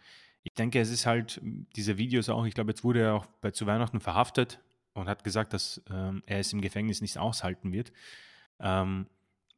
Ich 0.42 0.54
denke, 0.54 0.80
es 0.80 0.90
ist 0.90 1.06
halt 1.06 1.40
diese 1.42 1.96
Videos 1.96 2.28
auch, 2.28 2.44
ich 2.44 2.54
glaube, 2.54 2.70
jetzt 2.70 2.84
wurde 2.84 3.00
er 3.00 3.14
auch 3.14 3.26
bei 3.40 3.50
zu 3.50 3.66
Weihnachten 3.66 4.00
verhaftet 4.00 4.60
und 4.92 5.08
hat 5.08 5.24
gesagt, 5.24 5.52
dass 5.52 5.82
ähm, 5.90 6.22
er 6.26 6.38
es 6.38 6.52
im 6.52 6.60
Gefängnis 6.60 7.00
nicht 7.00 7.18
aushalten 7.18 7.72
wird. 7.72 7.92
Ähm, 8.60 9.06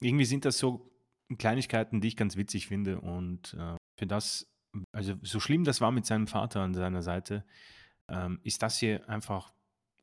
irgendwie 0.00 0.24
sind 0.24 0.44
das 0.44 0.58
so 0.58 0.90
Kleinigkeiten, 1.38 2.00
die 2.00 2.08
ich 2.08 2.16
ganz 2.16 2.36
witzig 2.36 2.68
finde 2.68 3.00
und 3.00 3.54
äh, 3.54 3.76
für 3.96 4.06
das, 4.06 4.46
also 4.92 5.14
so 5.22 5.40
schlimm 5.40 5.64
das 5.64 5.80
war 5.80 5.90
mit 5.90 6.06
seinem 6.06 6.28
Vater 6.28 6.60
an 6.60 6.74
seiner 6.74 7.02
Seite, 7.02 7.44
ähm, 8.08 8.38
ist 8.44 8.62
das 8.62 8.78
hier 8.78 9.08
einfach 9.08 9.52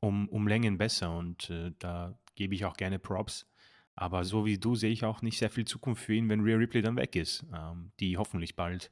um, 0.02 0.28
um 0.30 0.48
Längen 0.48 0.78
besser 0.78 1.16
und 1.16 1.50
äh, 1.50 1.72
da 1.80 2.18
gebe 2.36 2.56
ich 2.56 2.66
auch 2.66 2.76
gerne 2.76 3.00
Props. 3.00 3.48
Aber 3.96 4.24
so 4.24 4.46
wie 4.46 4.58
du 4.58 4.76
sehe 4.76 4.92
ich 4.92 5.06
auch 5.06 5.22
nicht 5.22 5.38
sehr 5.38 5.50
viel 5.50 5.66
Zukunft 5.66 6.04
für 6.04 6.14
ihn, 6.14 6.30
wenn 6.30 6.42
Rhea 6.42 6.58
Ripley 6.58 6.82
dann 6.82 6.96
weg 6.96 7.16
ist, 7.16 7.46
ähm, 7.54 7.92
die 8.00 8.18
hoffentlich 8.18 8.56
bald 8.56 8.92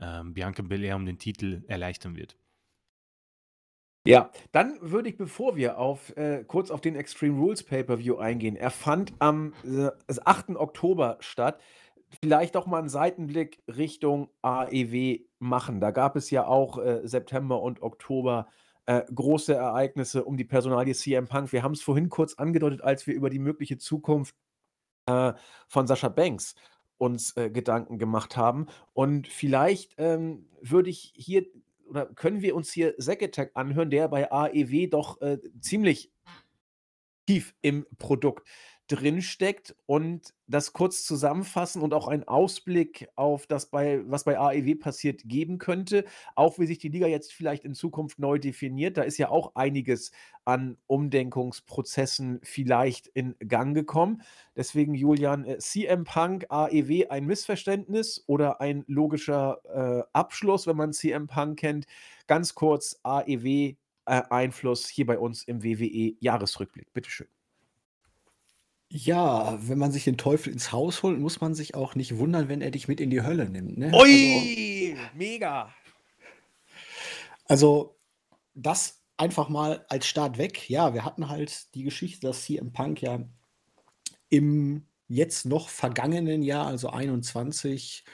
ähm, 0.00 0.34
Bianca 0.34 0.62
Belair 0.62 0.96
um 0.96 1.06
den 1.06 1.18
Titel 1.18 1.62
erleichtern 1.68 2.16
wird. 2.16 2.36
Ja, 4.06 4.30
dann 4.52 4.76
würde 4.82 5.08
ich, 5.08 5.16
bevor 5.16 5.56
wir 5.56 5.78
auf, 5.78 6.14
äh, 6.16 6.44
kurz 6.46 6.70
auf 6.70 6.82
den 6.82 6.94
Extreme 6.94 7.38
Rules 7.38 7.62
Pay-Per-View 7.62 8.16
eingehen, 8.16 8.54
er 8.54 8.70
fand 8.70 9.14
am 9.18 9.54
äh, 9.64 9.88
8. 10.24 10.50
Oktober 10.56 11.16
statt, 11.20 11.58
vielleicht 12.22 12.56
auch 12.56 12.66
mal 12.66 12.80
einen 12.80 12.90
Seitenblick 12.90 13.62
Richtung 13.66 14.28
AEW 14.42 15.20
machen. 15.38 15.80
Da 15.80 15.90
gab 15.90 16.16
es 16.16 16.30
ja 16.30 16.46
auch 16.46 16.78
äh, 16.78 17.00
September 17.04 17.62
und 17.62 17.82
Oktober 17.82 18.46
äh, 18.86 19.02
große 19.14 19.54
Ereignisse 19.54 20.24
um 20.24 20.36
die 20.36 20.44
Personalie 20.44 20.94
CM 20.94 21.26
Punk. 21.26 21.52
Wir 21.52 21.62
haben 21.62 21.72
es 21.72 21.82
vorhin 21.82 22.08
kurz 22.08 22.34
angedeutet, 22.34 22.82
als 22.82 23.06
wir 23.06 23.14
über 23.14 23.30
die 23.30 23.38
mögliche 23.38 23.78
Zukunft 23.78 24.34
äh, 25.06 25.32
von 25.68 25.86
Sascha 25.86 26.08
Banks 26.08 26.54
uns 26.98 27.36
äh, 27.36 27.50
Gedanken 27.50 27.98
gemacht 27.98 28.36
haben. 28.36 28.66
Und 28.92 29.28
vielleicht 29.28 29.94
ähm, 29.98 30.46
würde 30.60 30.90
ich 30.90 31.12
hier 31.16 31.44
oder 31.88 32.06
können 32.06 32.40
wir 32.40 32.56
uns 32.56 32.72
hier 32.72 32.96
Zack 32.98 33.22
Attack 33.22 33.50
anhören, 33.54 33.90
der 33.90 34.08
bei 34.08 34.30
AEW 34.30 34.88
doch 34.88 35.20
äh, 35.20 35.38
ziemlich 35.60 36.10
tief 37.26 37.54
im 37.62 37.86
Produkt 37.98 38.46
drinsteckt 38.86 39.74
und 39.86 40.34
das 40.46 40.74
kurz 40.74 41.04
zusammenfassen 41.04 41.80
und 41.80 41.94
auch 41.94 42.06
einen 42.06 42.24
Ausblick 42.24 43.08
auf 43.16 43.46
das, 43.46 43.66
bei, 43.66 44.02
was 44.06 44.24
bei 44.24 44.38
AEW 44.38 44.74
passiert, 44.74 45.22
geben 45.24 45.58
könnte. 45.58 46.04
Auch 46.34 46.58
wie 46.58 46.66
sich 46.66 46.78
die 46.78 46.90
Liga 46.90 47.06
jetzt 47.06 47.32
vielleicht 47.32 47.64
in 47.64 47.74
Zukunft 47.74 48.18
neu 48.18 48.38
definiert. 48.38 48.98
Da 48.98 49.02
ist 49.02 49.16
ja 49.16 49.30
auch 49.30 49.54
einiges 49.54 50.12
an 50.44 50.76
Umdenkungsprozessen 50.86 52.40
vielleicht 52.42 53.06
in 53.06 53.34
Gang 53.38 53.74
gekommen. 53.74 54.22
Deswegen, 54.54 54.94
Julian, 54.94 55.46
äh, 55.46 55.58
CM 55.58 56.04
Punk, 56.04 56.46
AEW 56.50 57.08
ein 57.08 57.24
Missverständnis 57.24 58.22
oder 58.26 58.60
ein 58.60 58.84
logischer 58.86 59.60
äh, 59.64 60.02
Abschluss, 60.12 60.66
wenn 60.66 60.76
man 60.76 60.92
CM 60.92 61.26
Punk 61.26 61.58
kennt. 61.58 61.86
Ganz 62.26 62.54
kurz, 62.54 63.00
AEW. 63.02 63.76
Äh, 64.06 64.22
Einfluss 64.28 64.86
hier 64.86 65.06
bei 65.06 65.18
uns 65.18 65.44
im 65.44 65.64
WWE 65.64 66.14
Jahresrückblick. 66.20 66.92
Bitteschön. 66.92 67.33
Ja, 68.96 69.58
wenn 69.60 69.78
man 69.78 69.90
sich 69.90 70.04
den 70.04 70.16
Teufel 70.16 70.52
ins 70.52 70.70
Haus 70.70 71.02
holt, 71.02 71.18
muss 71.18 71.40
man 71.40 71.52
sich 71.56 71.74
auch 71.74 71.96
nicht 71.96 72.16
wundern, 72.16 72.48
wenn 72.48 72.60
er 72.60 72.70
dich 72.70 72.86
mit 72.86 73.00
in 73.00 73.10
die 73.10 73.22
Hölle 73.22 73.50
nimmt, 73.50 73.76
ne? 73.76 73.86
Also 73.86 74.04
Ui, 74.04 74.96
mega. 75.14 75.74
Also, 77.46 77.98
das 78.54 79.02
einfach 79.16 79.48
mal 79.48 79.84
als 79.88 80.06
Start 80.06 80.38
weg. 80.38 80.70
Ja, 80.70 80.94
wir 80.94 81.04
hatten 81.04 81.28
halt 81.28 81.74
die 81.74 81.82
Geschichte, 81.82 82.24
dass 82.24 82.44
CM 82.44 82.72
Punk 82.72 83.02
ja 83.02 83.18
im 84.28 84.86
jetzt 85.08 85.44
noch 85.44 85.70
vergangenen 85.70 86.44
Jahr, 86.44 86.68
also 86.68 86.88
21, 86.88 88.04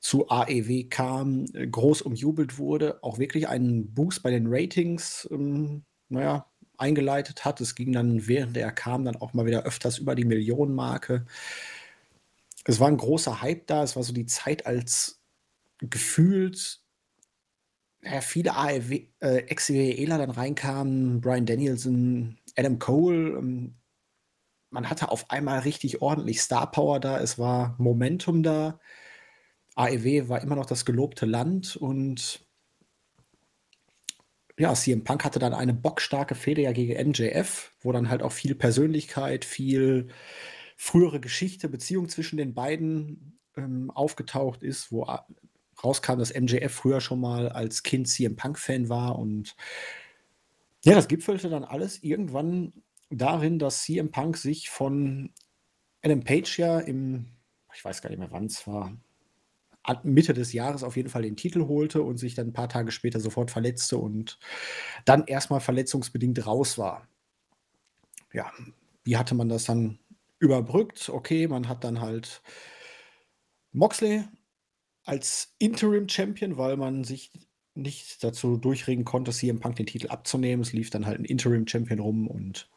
zu 0.00 0.28
AEW 0.28 0.88
kam, 0.88 1.46
groß 1.46 2.02
umjubelt 2.02 2.58
wurde, 2.58 2.98
auch 3.04 3.18
wirklich 3.18 3.46
einen 3.46 3.94
Boost 3.94 4.24
bei 4.24 4.32
den 4.32 4.46
Ratings, 4.48 5.28
ähm, 5.30 5.84
na 6.08 6.51
eingeleitet 6.82 7.44
hat. 7.44 7.60
Es 7.60 7.74
ging 7.74 7.92
dann, 7.92 8.26
während 8.26 8.56
er 8.56 8.72
kam, 8.72 9.04
dann 9.04 9.16
auch 9.16 9.32
mal 9.32 9.46
wieder 9.46 9.64
öfters 9.64 9.98
über 9.98 10.14
die 10.14 10.24
Millionenmarke. 10.24 11.24
Es 12.64 12.80
war 12.80 12.88
ein 12.88 12.96
großer 12.96 13.40
Hype 13.40 13.66
da. 13.66 13.82
Es 13.82 13.96
war 13.96 14.02
so 14.02 14.12
die 14.12 14.26
Zeit, 14.26 14.66
als 14.66 15.22
gefühlt 15.78 16.80
ja, 18.02 18.20
viele 18.20 18.56
AEW, 18.56 19.06
äh, 19.20 19.38
Ex-WWEler 19.46 20.18
dann 20.18 20.30
reinkamen. 20.30 21.20
Brian 21.20 21.46
Danielson, 21.46 22.38
Adam 22.56 22.78
Cole. 22.78 23.38
Ähm, 23.38 23.76
man 24.70 24.90
hatte 24.90 25.10
auf 25.10 25.30
einmal 25.30 25.60
richtig 25.60 26.02
ordentlich 26.02 26.40
Star 26.40 26.70
Power 26.70 26.98
da. 26.98 27.20
Es 27.20 27.38
war 27.38 27.76
Momentum 27.78 28.42
da. 28.42 28.80
AEW 29.76 30.28
war 30.28 30.42
immer 30.42 30.56
noch 30.56 30.66
das 30.66 30.84
gelobte 30.84 31.26
Land 31.26 31.76
und 31.76 32.44
ja, 34.58 34.74
CM 34.74 35.04
Punk 35.04 35.24
hatte 35.24 35.38
dann 35.38 35.54
eine 35.54 35.74
bockstarke 35.74 36.34
Fehde 36.34 36.62
ja 36.62 36.72
gegen 36.72 37.10
MJF, 37.10 37.72
wo 37.80 37.92
dann 37.92 38.08
halt 38.08 38.22
auch 38.22 38.32
viel 38.32 38.54
Persönlichkeit, 38.54 39.44
viel 39.44 40.08
frühere 40.76 41.20
Geschichte, 41.20 41.68
Beziehung 41.68 42.08
zwischen 42.08 42.36
den 42.36 42.54
beiden 42.54 43.38
ähm, 43.56 43.90
aufgetaucht 43.90 44.62
ist, 44.62 44.92
wo 44.92 45.06
rauskam, 45.82 46.18
dass 46.18 46.34
MJF 46.34 46.72
früher 46.72 47.00
schon 47.00 47.20
mal 47.20 47.48
als 47.48 47.82
Kind 47.82 48.08
CM 48.08 48.36
Punk-Fan 48.36 48.88
war 48.88 49.18
und 49.18 49.56
ja, 50.84 50.94
das 50.94 51.08
gipfelte 51.08 51.48
dann 51.48 51.64
alles 51.64 52.02
irgendwann 52.02 52.72
darin, 53.08 53.58
dass 53.58 53.82
CM 53.82 54.10
Punk 54.10 54.36
sich 54.36 54.68
von 54.68 55.32
Adam 56.02 56.24
Page 56.24 56.58
ja 56.58 56.80
im, 56.80 57.26
ich 57.74 57.84
weiß 57.84 58.02
gar 58.02 58.10
nicht 58.10 58.18
mehr 58.18 58.32
wann 58.32 58.46
es 58.46 58.66
war, 58.66 58.96
Mitte 60.04 60.32
des 60.32 60.52
Jahres 60.52 60.82
auf 60.84 60.96
jeden 60.96 61.08
Fall 61.08 61.22
den 61.22 61.36
Titel 61.36 61.66
holte 61.66 62.02
und 62.02 62.16
sich 62.18 62.34
dann 62.34 62.48
ein 62.48 62.52
paar 62.52 62.68
Tage 62.68 62.92
später 62.92 63.20
sofort 63.20 63.50
verletzte 63.50 63.98
und 63.98 64.38
dann 65.04 65.24
erstmal 65.26 65.60
verletzungsbedingt 65.60 66.46
raus 66.46 66.78
war. 66.78 67.08
Ja, 68.32 68.50
wie 69.04 69.16
hatte 69.16 69.34
man 69.34 69.48
das 69.48 69.64
dann 69.64 69.98
überbrückt? 70.38 71.08
Okay, 71.08 71.48
man 71.48 71.68
hat 71.68 71.84
dann 71.84 72.00
halt 72.00 72.42
Moxley 73.72 74.24
als 75.04 75.54
Interim-Champion, 75.58 76.56
weil 76.56 76.76
man 76.76 77.04
sich 77.04 77.32
nicht 77.74 78.22
dazu 78.22 78.56
durchregen 78.56 79.04
konnte, 79.04 79.32
CM 79.32 79.60
Punk 79.60 79.76
den 79.76 79.86
Titel 79.86 80.08
abzunehmen. 80.08 80.62
Es 80.62 80.72
lief 80.72 80.90
dann 80.90 81.06
halt 81.06 81.18
ein 81.18 81.24
Interim-Champion 81.24 81.98
rum 81.98 82.28
und 82.28 82.68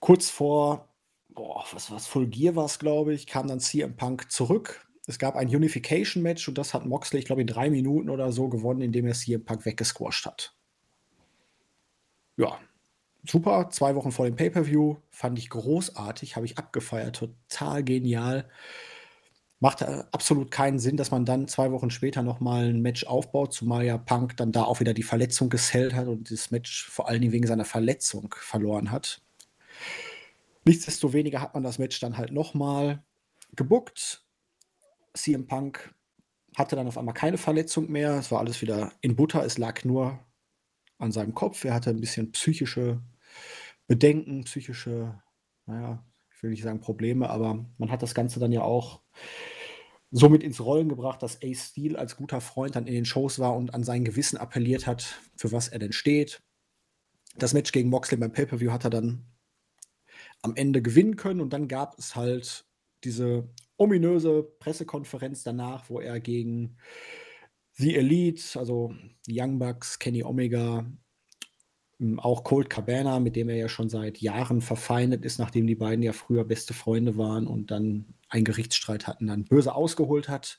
kurz 0.00 0.28
vor 0.30 0.88
boah, 1.36 1.64
was 1.72 1.90
war's, 1.90 2.08
Full 2.08 2.26
Gear 2.26 2.56
war 2.56 2.64
es, 2.64 2.80
glaube 2.80 3.14
ich, 3.14 3.28
kam 3.28 3.46
dann 3.46 3.60
CM 3.60 3.96
Punk 3.96 4.32
zurück. 4.32 4.84
Es 5.06 5.20
gab 5.20 5.36
ein 5.36 5.46
Unification-Match 5.46 6.48
und 6.48 6.58
das 6.58 6.74
hat 6.74 6.84
Moxley, 6.84 7.20
ich 7.20 7.26
glaube, 7.26 7.42
in 7.42 7.46
drei 7.46 7.70
Minuten 7.70 8.10
oder 8.10 8.32
so 8.32 8.48
gewonnen, 8.48 8.80
indem 8.80 9.06
er 9.06 9.14
CM 9.14 9.44
Punk 9.44 9.64
weggesquasht 9.64 10.26
hat. 10.26 10.56
Ja, 12.36 12.58
super. 13.24 13.70
Zwei 13.70 13.94
Wochen 13.94 14.10
vor 14.10 14.26
dem 14.26 14.34
Pay-Per-View 14.34 14.96
fand 15.10 15.38
ich 15.38 15.48
großartig, 15.48 16.34
habe 16.34 16.46
ich 16.46 16.58
abgefeiert, 16.58 17.16
total 17.16 17.84
genial. 17.84 18.48
Macht 19.60 19.82
äh, 19.82 20.02
absolut 20.10 20.50
keinen 20.50 20.78
Sinn, 20.78 20.96
dass 20.96 21.12
man 21.12 21.24
dann 21.24 21.48
zwei 21.48 21.70
Wochen 21.70 21.90
später 21.90 22.22
nochmal 22.22 22.68
ein 22.68 22.82
Match 22.82 23.04
aufbaut, 23.04 23.54
zumal 23.54 23.84
ja 23.84 23.96
Punk 23.96 24.36
dann 24.36 24.52
da 24.52 24.64
auch 24.64 24.80
wieder 24.80 24.92
die 24.92 25.02
Verletzung 25.02 25.48
gesellt 25.48 25.94
hat 25.94 26.08
und 26.08 26.30
das 26.30 26.50
Match 26.50 26.88
vor 26.90 27.08
allen 27.08 27.20
Dingen 27.20 27.32
wegen 27.32 27.46
seiner 27.46 27.64
Verletzung 27.64 28.34
verloren 28.38 28.90
hat. 28.90 29.22
Nichtsdestoweniger 30.66 31.40
hat 31.40 31.54
man 31.54 31.62
das 31.62 31.78
Match 31.78 31.98
dann 32.00 32.18
halt 32.18 32.32
nochmal 32.32 33.04
gebuckt. 33.54 34.24
CM 35.14 35.46
Punk 35.46 35.94
hatte 36.56 36.74
dann 36.74 36.88
auf 36.88 36.98
einmal 36.98 37.14
keine 37.14 37.38
Verletzung 37.38 37.90
mehr. 37.90 38.14
Es 38.14 38.30
war 38.30 38.40
alles 38.40 38.60
wieder 38.62 38.92
in 39.00 39.14
Butter. 39.14 39.44
Es 39.44 39.58
lag 39.58 39.84
nur 39.84 40.18
an 40.98 41.12
seinem 41.12 41.34
Kopf. 41.34 41.64
Er 41.64 41.74
hatte 41.74 41.90
ein 41.90 42.00
bisschen 42.00 42.32
psychische 42.32 43.00
Bedenken, 43.86 44.44
psychische, 44.44 45.22
naja, 45.66 46.04
ich 46.34 46.42
will 46.42 46.50
nicht 46.50 46.62
sagen 46.62 46.80
Probleme, 46.80 47.30
aber 47.30 47.64
man 47.78 47.90
hat 47.90 48.02
das 48.02 48.14
Ganze 48.14 48.40
dann 48.40 48.52
ja 48.52 48.62
auch 48.62 49.00
somit 50.10 50.42
ins 50.42 50.60
Rollen 50.60 50.88
gebracht, 50.88 51.22
dass 51.22 51.42
Ace 51.42 51.68
Steel 51.68 51.96
als 51.96 52.16
guter 52.16 52.40
Freund 52.40 52.74
dann 52.74 52.86
in 52.86 52.94
den 52.94 53.04
Shows 53.04 53.38
war 53.38 53.56
und 53.56 53.72
an 53.74 53.84
sein 53.84 54.04
Gewissen 54.04 54.36
appelliert 54.36 54.86
hat, 54.86 55.20
für 55.36 55.52
was 55.52 55.68
er 55.68 55.78
denn 55.78 55.92
steht. 55.92 56.42
Das 57.36 57.54
Match 57.54 57.70
gegen 57.70 57.90
Moxley 57.90 58.18
beim 58.18 58.32
Pay-Per-View 58.32 58.72
hat 58.72 58.84
er 58.84 58.90
dann 58.90 59.26
am 60.46 60.56
Ende 60.56 60.80
gewinnen 60.80 61.16
können. 61.16 61.40
Und 61.40 61.52
dann 61.52 61.68
gab 61.68 61.98
es 61.98 62.16
halt 62.16 62.64
diese 63.04 63.48
ominöse 63.76 64.42
Pressekonferenz 64.42 65.42
danach, 65.42 65.90
wo 65.90 66.00
er 66.00 66.20
gegen 66.20 66.78
The 67.74 67.94
Elite, 67.96 68.58
also 68.58 68.94
Young 69.28 69.58
Bucks, 69.58 69.98
Kenny 69.98 70.22
Omega, 70.22 70.86
hm, 71.98 72.18
auch 72.20 72.44
Colt 72.44 72.70
Cabana, 72.70 73.20
mit 73.20 73.36
dem 73.36 73.48
er 73.48 73.56
ja 73.56 73.68
schon 73.68 73.88
seit 73.88 74.18
Jahren 74.18 74.62
verfeindet 74.62 75.24
ist, 75.24 75.38
nachdem 75.38 75.66
die 75.66 75.74
beiden 75.74 76.02
ja 76.02 76.12
früher 76.12 76.44
beste 76.44 76.72
Freunde 76.74 77.18
waren 77.18 77.46
und 77.46 77.70
dann 77.70 78.14
einen 78.28 78.44
Gerichtsstreit 78.44 79.06
hatten, 79.06 79.26
dann 79.26 79.44
böse 79.44 79.74
ausgeholt 79.74 80.28
hat. 80.28 80.58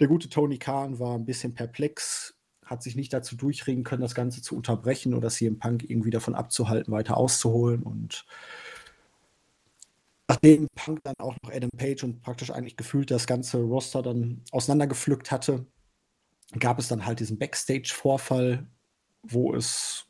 Der 0.00 0.08
gute 0.08 0.28
Tony 0.28 0.58
Khan 0.58 0.98
war 0.98 1.14
ein 1.14 1.24
bisschen 1.24 1.54
perplex, 1.54 2.36
hat 2.64 2.82
sich 2.82 2.96
nicht 2.96 3.12
dazu 3.12 3.36
durchringen 3.36 3.84
können, 3.84 4.02
das 4.02 4.14
Ganze 4.14 4.42
zu 4.42 4.56
unterbrechen 4.56 5.14
oder 5.14 5.28
CM 5.28 5.58
Punk 5.58 5.88
irgendwie 5.88 6.10
davon 6.10 6.34
abzuhalten, 6.34 6.92
weiter 6.92 7.16
auszuholen 7.16 7.82
und 7.82 8.26
Nachdem 10.28 10.68
Punk 10.74 11.00
dann 11.04 11.14
auch 11.18 11.34
noch 11.42 11.50
Adam 11.50 11.70
Page 11.76 12.04
und 12.04 12.20
praktisch 12.22 12.50
eigentlich 12.50 12.76
gefühlt 12.76 13.10
das 13.10 13.26
ganze 13.26 13.58
Roster 13.58 14.02
dann 14.02 14.42
auseinandergepflückt 14.50 15.30
hatte, 15.30 15.66
gab 16.58 16.78
es 16.78 16.88
dann 16.88 17.06
halt 17.06 17.20
diesen 17.20 17.38
Backstage-Vorfall, 17.38 18.66
wo 19.22 19.54
es 19.54 20.06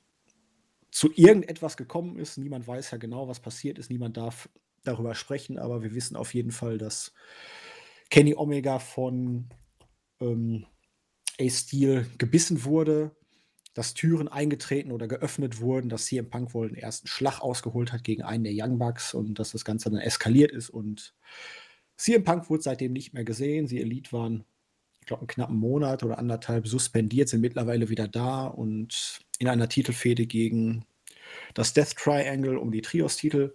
zu 0.90 1.10
irgendetwas 1.14 1.76
gekommen 1.76 2.18
ist. 2.18 2.36
Niemand 2.36 2.66
weiß 2.66 2.90
ja 2.90 2.98
genau, 2.98 3.28
was 3.28 3.40
passiert 3.40 3.78
ist. 3.78 3.90
Niemand 3.90 4.16
darf 4.16 4.48
darüber 4.84 5.14
sprechen, 5.14 5.58
aber 5.58 5.82
wir 5.82 5.94
wissen 5.94 6.16
auf 6.16 6.34
jeden 6.34 6.50
Fall, 6.50 6.78
dass 6.78 7.12
Kenny 8.10 8.34
Omega 8.34 8.78
von 8.78 9.48
ähm, 10.20 10.66
Ace 11.40 11.60
Steel 11.60 12.06
gebissen 12.18 12.64
wurde, 12.64 13.14
dass 13.78 13.94
Türen 13.94 14.26
eingetreten 14.26 14.90
oder 14.90 15.06
geöffnet 15.06 15.60
wurden, 15.60 15.88
dass 15.88 16.06
CM 16.06 16.28
Punk 16.28 16.52
wohl 16.52 16.66
den 16.66 16.76
ersten 16.76 17.06
Schlag 17.06 17.40
ausgeholt 17.40 17.92
hat 17.92 18.02
gegen 18.02 18.22
einen 18.24 18.42
der 18.42 18.52
Young 18.52 18.76
Bucks 18.76 19.14
und 19.14 19.38
dass 19.38 19.52
das 19.52 19.64
Ganze 19.64 19.88
dann 19.88 20.00
eskaliert 20.00 20.50
ist 20.50 20.68
und 20.68 21.14
CM 21.96 22.24
Punk 22.24 22.50
wurde 22.50 22.64
seitdem 22.64 22.92
nicht 22.92 23.14
mehr 23.14 23.22
gesehen. 23.22 23.68
Sie 23.68 23.80
Elite 23.80 24.12
waren, 24.12 24.44
ich 24.98 25.06
glaube, 25.06 25.20
einen 25.20 25.28
knappen 25.28 25.56
Monat 25.56 26.02
oder 26.02 26.18
anderthalb 26.18 26.66
suspendiert, 26.66 27.28
sind 27.28 27.40
mittlerweile 27.40 27.88
wieder 27.88 28.08
da 28.08 28.48
und 28.48 29.20
in 29.38 29.46
einer 29.46 29.68
Titelfehde 29.68 30.26
gegen 30.26 30.84
das 31.54 31.72
Death 31.72 31.94
Triangle 31.94 32.58
um 32.58 32.72
die 32.72 32.82
Trios-Titel. 32.82 33.52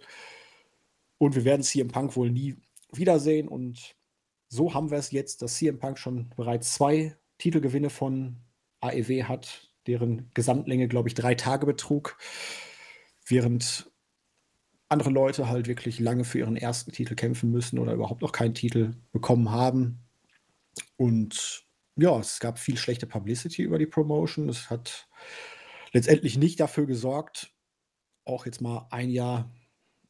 Und 1.18 1.34
wir 1.34 1.44
werden 1.44 1.62
CM 1.62 1.88
Punk 1.88 2.16
wohl 2.16 2.30
nie 2.30 2.56
wiedersehen. 2.90 3.46
Und 3.46 3.94
so 4.48 4.72
haben 4.72 4.90
wir 4.90 4.96
es 4.96 5.10
jetzt, 5.10 5.42
dass 5.42 5.56
CM 5.56 5.78
Punk 5.78 5.98
schon 5.98 6.30
bereits 6.34 6.72
zwei 6.72 7.14
Titelgewinne 7.36 7.90
von 7.90 8.36
AEW 8.80 9.24
hat 9.24 9.73
deren 9.86 10.30
Gesamtlänge, 10.34 10.88
glaube 10.88 11.08
ich, 11.08 11.14
drei 11.14 11.34
Tage 11.34 11.66
betrug, 11.66 12.16
während 13.26 13.90
andere 14.88 15.10
Leute 15.10 15.48
halt 15.48 15.66
wirklich 15.66 15.98
lange 15.98 16.24
für 16.24 16.38
ihren 16.38 16.56
ersten 16.56 16.92
Titel 16.92 17.14
kämpfen 17.14 17.50
müssen 17.50 17.78
oder 17.78 17.92
überhaupt 17.92 18.22
noch 18.22 18.32
keinen 18.32 18.54
Titel 18.54 18.94
bekommen 19.12 19.50
haben. 19.50 20.00
Und 20.96 21.64
ja, 21.96 22.18
es 22.18 22.40
gab 22.40 22.58
viel 22.58 22.76
schlechte 22.76 23.06
Publicity 23.06 23.62
über 23.62 23.78
die 23.78 23.86
Promotion. 23.86 24.48
Es 24.48 24.70
hat 24.70 25.08
letztendlich 25.92 26.36
nicht 26.36 26.60
dafür 26.60 26.86
gesorgt, 26.86 27.52
auch 28.24 28.46
jetzt 28.46 28.60
mal 28.60 28.86
ein 28.90 29.10
Jahr 29.10 29.52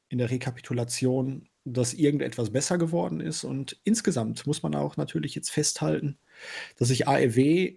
in 0.09 0.19
der 0.19 0.31
Rekapitulation, 0.31 1.49
dass 1.65 1.95
irgendetwas 1.95 2.51
besser 2.51 2.79
geworden 2.79 3.21
ist. 3.21 3.45
Und 3.45 3.81
insgesamt 3.85 4.47
muss 4.47 4.63
man 4.63 4.75
auch 4.75 4.97
natürlich 4.97 5.35
jetzt 5.35 5.51
festhalten, 5.51 6.19
dass 6.77 6.89
sich 6.89 7.09
AEW 7.09 7.77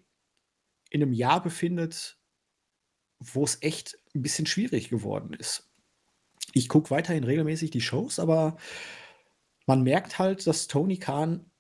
in 0.90 1.02
einem 1.02 1.14
Jahr 1.14 1.42
befindet, 1.42 2.18
wo 3.20 3.44
es 3.44 3.62
echt 3.62 3.98
ein 4.16 4.22
bisschen 4.22 4.46
schwierig 4.46 4.90
geworden 4.90 5.34
ist. 5.34 5.70
Ich 6.54 6.70
gucke 6.70 6.92
weiterhin 6.92 7.24
regelmäßig 7.24 7.72
die 7.72 7.82
Shows, 7.82 8.20
aber 8.20 8.58
man 9.66 9.84
merkt 9.84 10.18
halt, 10.20 10.48
dass 10.48 10.68
Tony 10.68 10.98
Khan 10.98 11.52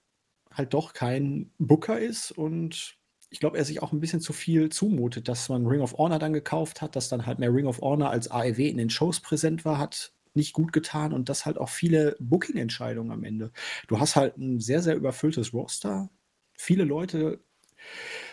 halt 0.51 0.73
doch 0.73 0.93
kein 0.93 1.51
Booker 1.57 1.99
ist 1.99 2.31
und 2.31 2.97
ich 3.29 3.39
glaube, 3.39 3.57
er 3.57 3.65
sich 3.65 3.83
auch 3.83 3.91
ein 3.91 3.99
bisschen 3.99 4.21
zu 4.21 4.31
viel 4.31 4.69
zumutet, 4.69 5.27
dass 5.27 5.49
man 5.49 5.67
Ring 5.67 5.81
of 5.81 5.97
Honor 5.97 6.19
dann 6.19 6.31
gekauft 6.33 6.81
hat, 6.81 6.95
dass 6.95 7.09
dann 7.09 7.25
halt 7.25 7.39
mehr 7.39 7.53
Ring 7.53 7.67
of 7.67 7.81
Honor 7.81 8.09
als 8.09 8.31
AEW 8.31 8.69
in 8.69 8.77
den 8.77 8.89
Shows 8.89 9.19
präsent 9.19 9.65
war, 9.65 9.77
hat 9.77 10.13
nicht 10.33 10.53
gut 10.53 10.71
getan 10.71 11.11
und 11.11 11.27
das 11.27 11.45
halt 11.45 11.57
auch 11.57 11.69
viele 11.69 12.15
Booking-Entscheidungen 12.19 13.11
am 13.11 13.23
Ende. 13.25 13.51
Du 13.87 13.99
hast 13.99 14.15
halt 14.15 14.37
ein 14.37 14.59
sehr, 14.59 14.81
sehr 14.81 14.95
überfülltes 14.95 15.53
Roster. 15.53 16.09
Viele 16.53 16.85
Leute 16.85 17.43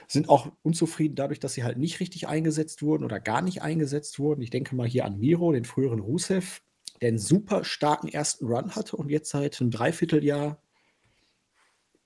sind 0.08 0.28
auch 0.28 0.52
unzufrieden 0.62 1.16
dadurch, 1.16 1.40
dass 1.40 1.54
sie 1.54 1.64
halt 1.64 1.78
nicht 1.78 2.00
richtig 2.00 2.28
eingesetzt 2.28 2.82
wurden 2.82 3.04
oder 3.04 3.20
gar 3.20 3.42
nicht 3.42 3.62
eingesetzt 3.62 4.18
wurden. 4.18 4.42
Ich 4.42 4.50
denke 4.50 4.74
mal 4.76 4.88
hier 4.88 5.04
an 5.04 5.18
Miro, 5.18 5.52
den 5.52 5.64
früheren 5.64 6.00
Rusev, 6.00 6.62
der 7.00 7.08
einen 7.08 7.18
super 7.18 7.64
starken 7.64 8.08
ersten 8.08 8.46
Run 8.46 8.74
hatte 8.76 8.96
und 8.96 9.10
jetzt 9.10 9.30
seit 9.30 9.60
einem 9.60 9.70
Dreivierteljahr 9.70 10.60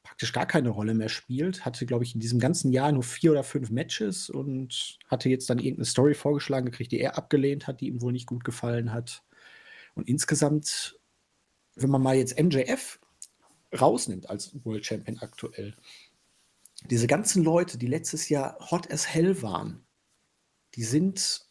praktisch 0.02 0.32
gar 0.32 0.46
keine 0.46 0.70
Rolle 0.70 0.94
mehr 0.94 1.10
spielt. 1.10 1.64
Hatte, 1.64 1.84
glaube 1.84 2.04
ich, 2.04 2.14
in 2.14 2.20
diesem 2.20 2.40
ganzen 2.40 2.72
Jahr 2.72 2.90
nur 2.92 3.02
vier 3.02 3.32
oder 3.32 3.44
fünf 3.44 3.70
Matches 3.70 4.30
und 4.30 4.98
hatte 5.06 5.28
jetzt 5.28 5.50
dann 5.50 5.58
irgendeine 5.58 5.84
Story 5.84 6.14
vorgeschlagen 6.14 6.66
gekriegt, 6.66 6.92
die 6.92 7.00
er 7.00 7.18
abgelehnt 7.18 7.66
hat, 7.66 7.80
die 7.80 7.88
ihm 7.88 8.00
wohl 8.00 8.12
nicht 8.12 8.26
gut 8.26 8.42
gefallen 8.42 8.92
hat. 8.92 9.22
Und 9.94 10.08
insgesamt, 10.08 10.98
wenn 11.74 11.90
man 11.90 12.02
mal 12.02 12.16
jetzt 12.16 12.40
MJF 12.40 12.98
rausnimmt 13.78 14.30
als 14.30 14.52
World 14.64 14.86
Champion 14.86 15.18
aktuell, 15.18 15.76
diese 16.86 17.06
ganzen 17.06 17.42
Leute, 17.42 17.78
die 17.78 17.86
letztes 17.86 18.28
Jahr 18.28 18.58
hot 18.70 18.90
as 18.90 19.08
hell 19.08 19.42
waren, 19.42 19.84
die 20.74 20.84
sind 20.84 21.46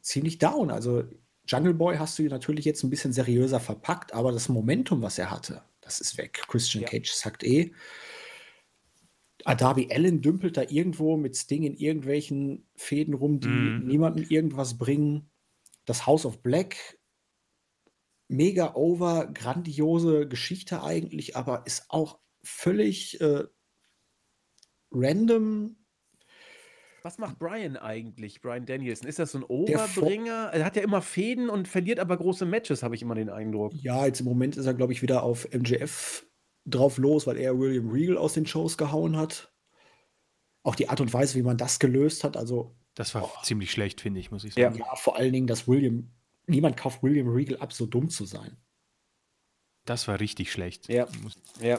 ziemlich 0.00 0.38
down. 0.38 0.70
Also 0.70 1.04
Jungle 1.46 1.74
Boy 1.74 1.96
hast 1.96 2.18
du 2.18 2.24
natürlich 2.24 2.64
jetzt 2.64 2.82
ein 2.82 2.90
bisschen 2.90 3.12
seriöser 3.12 3.60
verpackt, 3.60 4.12
aber 4.12 4.32
das 4.32 4.48
Momentum, 4.48 5.02
was 5.02 5.18
er 5.18 5.30
hatte, 5.30 5.62
das 5.80 6.00
ist 6.00 6.18
weg. 6.18 6.42
Christian 6.48 6.82
ja. 6.82 6.88
Cage 6.88 7.12
sagt 7.12 7.44
eh. 7.44 7.72
Darby 9.44 9.88
Allen 9.92 10.22
dümpelt 10.22 10.56
da 10.56 10.62
irgendwo 10.62 11.18
mit 11.18 11.36
Sting 11.36 11.64
in 11.64 11.76
irgendwelchen 11.76 12.66
Fäden 12.76 13.12
rum, 13.12 13.40
die 13.40 13.48
mm. 13.48 13.86
niemandem 13.86 14.24
irgendwas 14.26 14.78
bringen. 14.78 15.30
Das 15.84 16.06
House 16.06 16.24
of 16.24 16.40
Black, 16.40 16.98
mega 18.28 18.74
over, 18.74 19.26
grandiose 19.26 20.26
Geschichte 20.26 20.82
eigentlich, 20.82 21.36
aber 21.36 21.66
ist 21.66 21.90
auch 21.90 22.20
völlig 22.42 23.20
äh, 23.20 23.44
random. 24.94 25.76
Was 27.02 27.18
macht 27.18 27.38
Brian 27.38 27.76
eigentlich, 27.76 28.40
Brian 28.40 28.64
Danielson? 28.64 29.06
Ist 29.06 29.18
das 29.18 29.32
so 29.32 29.38
ein 29.38 29.44
Oberbringer? 29.44 30.50
Er 30.54 30.64
hat 30.64 30.74
ja 30.76 30.82
immer 30.82 31.02
Fäden 31.02 31.50
und 31.50 31.68
verliert 31.68 32.00
aber 32.00 32.16
große 32.16 32.46
Matches, 32.46 32.82
habe 32.82 32.94
ich 32.94 33.02
immer 33.02 33.14
den 33.14 33.28
Eindruck. 33.28 33.74
Ja, 33.74 34.06
jetzt 34.06 34.20
im 34.20 34.26
Moment 34.26 34.56
ist 34.56 34.64
er, 34.64 34.72
glaube 34.72 34.94
ich, 34.94 35.02
wieder 35.02 35.22
auf 35.22 35.46
MJF 35.52 36.26
drauf 36.64 36.96
los, 36.96 37.26
weil 37.26 37.36
er 37.36 37.58
William 37.58 37.90
Regal 37.90 38.16
aus 38.16 38.32
den 38.32 38.46
Shows 38.46 38.78
gehauen 38.78 39.18
hat. 39.18 39.52
Auch 40.62 40.74
die 40.74 40.88
Art 40.88 41.02
und 41.02 41.12
Weise, 41.12 41.34
wie 41.34 41.42
man 41.42 41.58
das 41.58 41.78
gelöst 41.78 42.24
hat, 42.24 42.38
also. 42.38 42.74
Das 42.94 43.14
war 43.14 43.24
oh. 43.24 43.42
ziemlich 43.42 43.70
schlecht, 43.70 44.00
finde 44.00 44.20
ich, 44.20 44.30
muss 44.30 44.44
ich 44.44 44.54
sagen. 44.54 44.78
Ja, 44.78 44.94
vor 44.96 45.16
allen 45.16 45.32
Dingen, 45.32 45.46
dass 45.46 45.68
William, 45.68 46.10
niemand 46.46 46.78
kauft 46.78 47.02
William 47.02 47.28
Regal 47.28 47.58
ab, 47.58 47.74
so 47.74 47.84
dumm 47.84 48.08
zu 48.08 48.24
sein. 48.24 48.56
Das 49.84 50.08
war 50.08 50.20
richtig 50.20 50.50
schlecht. 50.50 50.88
Ja, 50.88 51.06
ja. 51.60 51.78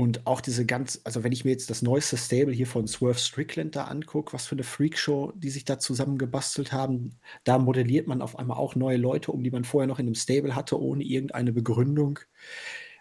Und 0.00 0.26
auch 0.26 0.40
diese 0.40 0.64
ganz, 0.64 1.02
also 1.04 1.24
wenn 1.24 1.32
ich 1.32 1.44
mir 1.44 1.50
jetzt 1.50 1.68
das 1.68 1.82
neueste 1.82 2.16
Stable 2.16 2.54
hier 2.54 2.66
von 2.66 2.86
Swerve 2.88 3.18
Strickland 3.18 3.76
da 3.76 3.84
angucke, 3.84 4.32
was 4.32 4.46
für 4.46 4.54
eine 4.54 4.62
Freakshow, 4.62 5.30
die 5.36 5.50
sich 5.50 5.66
da 5.66 5.78
zusammengebastelt 5.78 6.72
haben, 6.72 7.18
da 7.44 7.58
modelliert 7.58 8.06
man 8.06 8.22
auf 8.22 8.38
einmal 8.38 8.56
auch 8.56 8.74
neue 8.76 8.96
Leute 8.96 9.30
um, 9.30 9.44
die 9.44 9.50
man 9.50 9.64
vorher 9.64 9.86
noch 9.86 9.98
in 9.98 10.06
einem 10.06 10.14
Stable 10.14 10.56
hatte, 10.56 10.80
ohne 10.80 11.04
irgendeine 11.04 11.52
Begründung. 11.52 12.18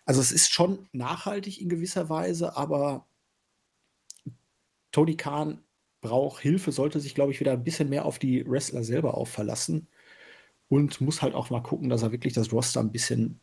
Also 0.06 0.20
es 0.20 0.34
ist 0.34 0.52
schon 0.52 0.90
nachhaltig 0.92 1.62
in 1.62 1.70
gewisser 1.70 2.10
Weise, 2.10 2.58
aber 2.58 3.08
Tony 4.92 5.16
Khan 5.16 5.64
braucht 6.02 6.42
Hilfe, 6.42 6.74
sollte 6.74 7.00
sich, 7.00 7.16
glaube 7.16 7.32
ich, 7.32 7.40
wieder 7.40 7.54
ein 7.54 7.64
bisschen 7.64 7.88
mehr 7.88 8.04
auf 8.04 8.20
die 8.20 8.46
Wrestler 8.46 8.84
selber 8.84 9.16
auch 9.16 9.30
verlassen 9.30 9.88
und 10.68 11.00
muss 11.00 11.22
halt 11.22 11.34
auch 11.34 11.50
mal 11.50 11.64
gucken, 11.64 11.88
dass 11.90 12.04
er 12.04 12.12
wirklich 12.12 12.34
das 12.34 12.52
Roster 12.52 12.82
ein 12.82 12.92
bisschen 12.92 13.40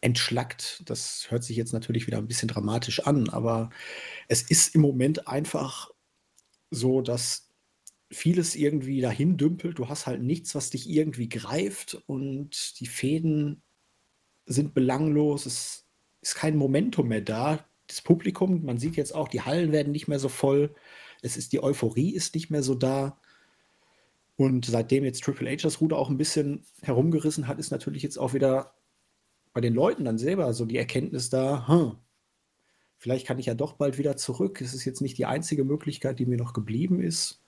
entschlackt. 0.00 0.82
Das 0.86 1.26
hört 1.30 1.44
sich 1.44 1.56
jetzt 1.56 1.72
natürlich 1.72 2.06
wieder 2.06 2.18
ein 2.18 2.28
bisschen 2.28 2.48
dramatisch 2.48 3.00
an, 3.00 3.28
aber 3.28 3.70
es 4.28 4.42
ist 4.42 4.74
im 4.74 4.80
Moment 4.80 5.28
einfach 5.28 5.90
so, 6.70 7.00
dass 7.00 7.48
vieles 8.10 8.54
irgendwie 8.54 9.00
dahin 9.00 9.36
dümpelt. 9.36 9.78
Du 9.78 9.88
hast 9.88 10.06
halt 10.06 10.22
nichts, 10.22 10.54
was 10.54 10.70
dich 10.70 10.88
irgendwie 10.88 11.28
greift 11.28 12.02
und 12.06 12.78
die 12.80 12.86
Fäden 12.86 13.62
sind 14.46 14.74
belanglos. 14.74 15.46
Es 15.46 15.86
ist 16.20 16.34
kein 16.34 16.56
Momentum 16.56 17.08
mehr 17.08 17.20
da. 17.20 17.64
Das 17.86 18.02
Publikum, 18.02 18.64
man 18.64 18.78
sieht 18.78 18.96
jetzt 18.96 19.14
auch, 19.14 19.28
die 19.28 19.42
Hallen 19.42 19.72
werden 19.72 19.92
nicht 19.92 20.08
mehr 20.08 20.18
so 20.18 20.28
voll. 20.28 20.74
Es 21.22 21.36
ist 21.36 21.52
die 21.52 21.62
Euphorie 21.62 22.14
ist 22.14 22.34
nicht 22.34 22.50
mehr 22.50 22.62
so 22.62 22.74
da. 22.74 23.18
Und 24.36 24.64
seitdem 24.64 25.04
jetzt 25.04 25.22
Triple 25.22 25.50
H 25.50 25.56
das 25.62 25.80
Ruder 25.80 25.98
auch 25.98 26.10
ein 26.10 26.18
bisschen 26.18 26.64
herumgerissen 26.82 27.48
hat, 27.48 27.58
ist 27.58 27.70
natürlich 27.70 28.02
jetzt 28.02 28.18
auch 28.18 28.34
wieder 28.34 28.74
bei 29.52 29.60
den 29.60 29.74
Leuten 29.74 30.04
dann 30.04 30.18
selber 30.18 30.52
so 30.54 30.64
die 30.64 30.78
Erkenntnis 30.78 31.30
da, 31.30 31.66
hm, 31.68 31.96
vielleicht 32.96 33.26
kann 33.26 33.38
ich 33.38 33.46
ja 33.46 33.54
doch 33.54 33.74
bald 33.74 33.98
wieder 33.98 34.16
zurück. 34.16 34.60
Es 34.60 34.74
ist 34.74 34.84
jetzt 34.84 35.00
nicht 35.00 35.18
die 35.18 35.26
einzige 35.26 35.64
Möglichkeit, 35.64 36.18
die 36.18 36.26
mir 36.26 36.38
noch 36.38 36.52
geblieben 36.52 37.00
ist. 37.00 37.42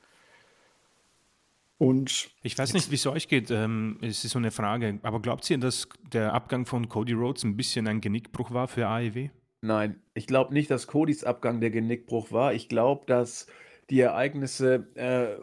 Und 1.78 2.30
ich 2.42 2.56
weiß 2.56 2.72
nicht, 2.72 2.90
wie 2.90 2.94
es 2.94 3.06
euch 3.06 3.28
geht. 3.28 3.50
Ähm, 3.50 3.98
es 4.00 4.24
ist 4.24 4.32
so 4.32 4.38
eine 4.38 4.50
Frage. 4.50 5.00
Aber 5.02 5.20
glaubt 5.20 5.48
ihr, 5.50 5.58
dass 5.58 5.88
der 6.12 6.32
Abgang 6.32 6.66
von 6.66 6.88
Cody 6.88 7.12
Rhodes 7.12 7.44
ein 7.44 7.56
bisschen 7.56 7.88
ein 7.88 8.00
Genickbruch 8.00 8.52
war 8.52 8.68
für 8.68 8.86
AEW? 8.86 9.28
Nein, 9.60 10.00
ich 10.12 10.26
glaube 10.26 10.54
nicht, 10.54 10.70
dass 10.70 10.86
Codys 10.86 11.24
Abgang 11.24 11.60
der 11.60 11.70
Genickbruch 11.70 12.30
war. 12.30 12.52
Ich 12.52 12.68
glaube, 12.68 13.06
dass 13.06 13.46
die 13.90 14.00
Ereignisse 14.00 14.86
äh, 14.94 15.36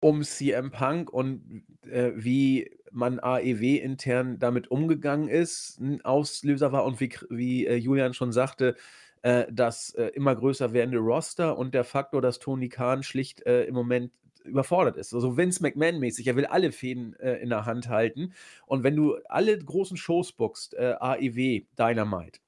um 0.00 0.22
CM 0.22 0.70
Punk 0.70 1.12
und 1.12 1.64
äh, 1.82 2.12
wie 2.14 2.70
man 2.92 3.20
AEW 3.20 3.76
intern 3.76 4.38
damit 4.38 4.70
umgegangen 4.70 5.28
ist, 5.28 5.78
ein 5.80 6.04
Auslöser 6.04 6.72
war 6.72 6.84
und 6.84 7.00
wie, 7.00 7.10
wie 7.28 7.66
äh, 7.66 7.76
Julian 7.76 8.14
schon 8.14 8.32
sagte, 8.32 8.76
äh, 9.22 9.46
das 9.50 9.90
äh, 9.94 10.06
immer 10.14 10.34
größer 10.34 10.72
werdende 10.72 10.98
Roster 10.98 11.58
und 11.58 11.74
der 11.74 11.84
Faktor, 11.84 12.22
dass 12.22 12.38
Tony 12.38 12.68
Khan 12.68 13.02
schlicht 13.02 13.44
äh, 13.46 13.64
im 13.64 13.74
Moment 13.74 14.12
überfordert 14.44 14.96
ist. 14.96 15.12
Also 15.12 15.36
Vince 15.36 15.62
McMahon-mäßig, 15.62 16.26
er 16.26 16.36
will 16.36 16.46
alle 16.46 16.72
Fäden 16.72 17.14
äh, 17.20 17.34
in 17.34 17.50
der 17.50 17.66
Hand 17.66 17.88
halten. 17.88 18.32
Und 18.64 18.82
wenn 18.82 18.96
du 18.96 19.16
alle 19.28 19.58
großen 19.58 19.98
Shows 19.98 20.32
bookst, 20.32 20.72
äh, 20.74 20.94
AEW, 20.98 21.66
Dynamite, 21.78 22.40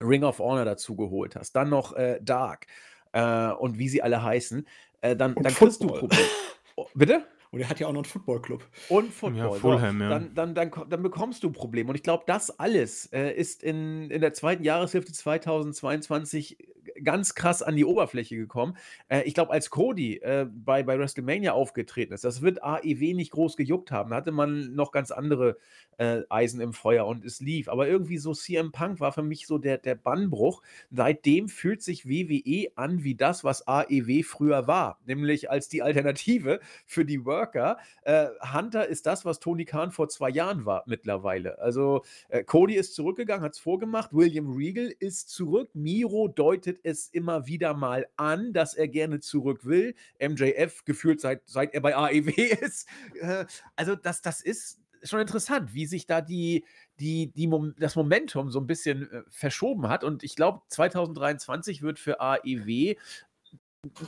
Ring 0.00 0.24
of 0.24 0.40
Honor 0.40 0.64
dazu 0.64 0.96
geholt 0.96 1.36
hast, 1.36 1.52
dann 1.52 1.70
noch 1.70 1.94
Dark 2.20 2.66
und 3.12 3.78
wie 3.78 3.88
sie 3.88 4.02
alle 4.02 4.22
heißen, 4.22 4.66
dann, 5.00 5.16
dann 5.16 5.36
kriegst 5.54 5.82
du 5.82 5.86
Probleme. 5.86 6.22
Oh, 6.78 6.86
bitte? 6.94 7.24
Und 7.50 7.60
er 7.60 7.68
hat 7.68 7.80
ja 7.80 7.86
auch 7.86 7.92
noch 7.92 8.02
einen 8.02 8.04
Footballclub. 8.04 8.66
Und 8.88 9.12
Football. 9.12 9.38
Ja, 9.38 9.50
Fulham, 9.52 9.98
so. 9.98 10.04
ja. 10.04 10.10
Dann, 10.10 10.34
dann, 10.34 10.54
dann, 10.54 10.70
dann, 10.88 11.02
bekommst 11.02 11.42
du 11.42 11.50
Probleme. 11.50 11.90
Und 11.90 11.96
ich 11.96 12.02
glaube, 12.02 12.24
das 12.26 12.58
alles 12.58 13.06
äh, 13.12 13.32
ist 13.32 13.62
in, 13.62 14.10
in 14.10 14.20
der 14.20 14.32
zweiten 14.32 14.64
Jahreshälfte 14.64 15.12
2022 15.12 16.58
ganz 17.02 17.34
krass 17.34 17.62
an 17.62 17.76
die 17.76 17.84
Oberfläche 17.84 18.36
gekommen. 18.36 18.76
Äh, 19.08 19.22
ich 19.22 19.34
glaube, 19.34 19.52
als 19.52 19.70
Cody 19.70 20.16
äh, 20.18 20.46
bei, 20.50 20.82
bei 20.82 20.98
WrestleMania 20.98 21.52
aufgetreten 21.52 22.12
ist, 22.12 22.24
das 22.24 22.42
wird 22.42 22.62
AEW 22.62 23.14
nicht 23.14 23.30
groß 23.30 23.56
gejuckt 23.56 23.90
haben. 23.90 24.10
Da 24.10 24.16
hatte 24.16 24.32
man 24.32 24.74
noch 24.74 24.92
ganz 24.92 25.10
andere 25.10 25.56
äh, 25.98 26.22
Eisen 26.28 26.60
im 26.60 26.72
Feuer 26.72 27.06
und 27.06 27.24
es 27.24 27.40
lief. 27.40 27.68
Aber 27.68 27.88
irgendwie 27.88 28.18
so 28.18 28.32
CM 28.34 28.72
Punk 28.72 29.00
war 29.00 29.12
für 29.12 29.22
mich 29.22 29.46
so 29.46 29.58
der, 29.58 29.78
der 29.78 29.94
Bannbruch. 29.94 30.62
Seitdem 30.90 31.48
fühlt 31.48 31.82
sich 31.82 32.08
WWE 32.08 32.70
an 32.76 33.02
wie 33.02 33.14
das, 33.14 33.44
was 33.44 33.66
AEW 33.66 34.22
früher 34.22 34.66
war, 34.66 35.00
nämlich 35.06 35.50
als 35.50 35.68
die 35.68 35.82
Alternative 35.82 36.60
für 36.84 37.04
die 37.04 37.24
Worker. 37.24 37.78
Äh, 38.02 38.28
Hunter 38.52 38.86
ist 38.88 39.06
das, 39.06 39.24
was 39.24 39.40
Tony 39.40 39.64
Khan 39.64 39.90
vor 39.90 40.08
zwei 40.08 40.30
Jahren 40.30 40.66
war 40.66 40.84
mittlerweile. 40.86 41.58
Also 41.58 42.02
äh, 42.28 42.44
Cody 42.44 42.74
ist 42.74 42.94
zurückgegangen, 42.94 43.44
hat 43.44 43.54
es 43.54 43.58
vorgemacht. 43.58 44.12
William 44.12 44.54
Regal 44.54 44.92
ist 44.98 45.30
zurück. 45.30 45.70
Miro 45.74 46.28
deutet 46.28 46.75
es 46.82 47.08
immer 47.08 47.46
wieder 47.46 47.74
mal 47.74 48.06
an, 48.16 48.52
dass 48.52 48.74
er 48.74 48.88
gerne 48.88 49.20
zurück 49.20 49.64
will. 49.64 49.94
MJF 50.20 50.84
gefühlt 50.84 51.20
seit, 51.20 51.42
seit 51.46 51.74
er 51.74 51.80
bei 51.80 51.96
AEW 51.96 52.30
ist. 52.60 52.88
Äh, 53.20 53.46
also 53.74 53.94
das, 53.94 54.22
das 54.22 54.40
ist 54.40 54.80
schon 55.02 55.20
interessant, 55.20 55.74
wie 55.74 55.86
sich 55.86 56.06
da 56.06 56.20
die, 56.20 56.64
die, 56.98 57.32
die 57.32 57.50
das 57.78 57.96
Momentum 57.96 58.50
so 58.50 58.60
ein 58.60 58.66
bisschen 58.66 59.10
äh, 59.10 59.22
verschoben 59.28 59.88
hat. 59.88 60.04
Und 60.04 60.22
ich 60.22 60.36
glaube, 60.36 60.62
2023 60.68 61.82
wird 61.82 61.98
für 61.98 62.20
AEW 62.20 62.96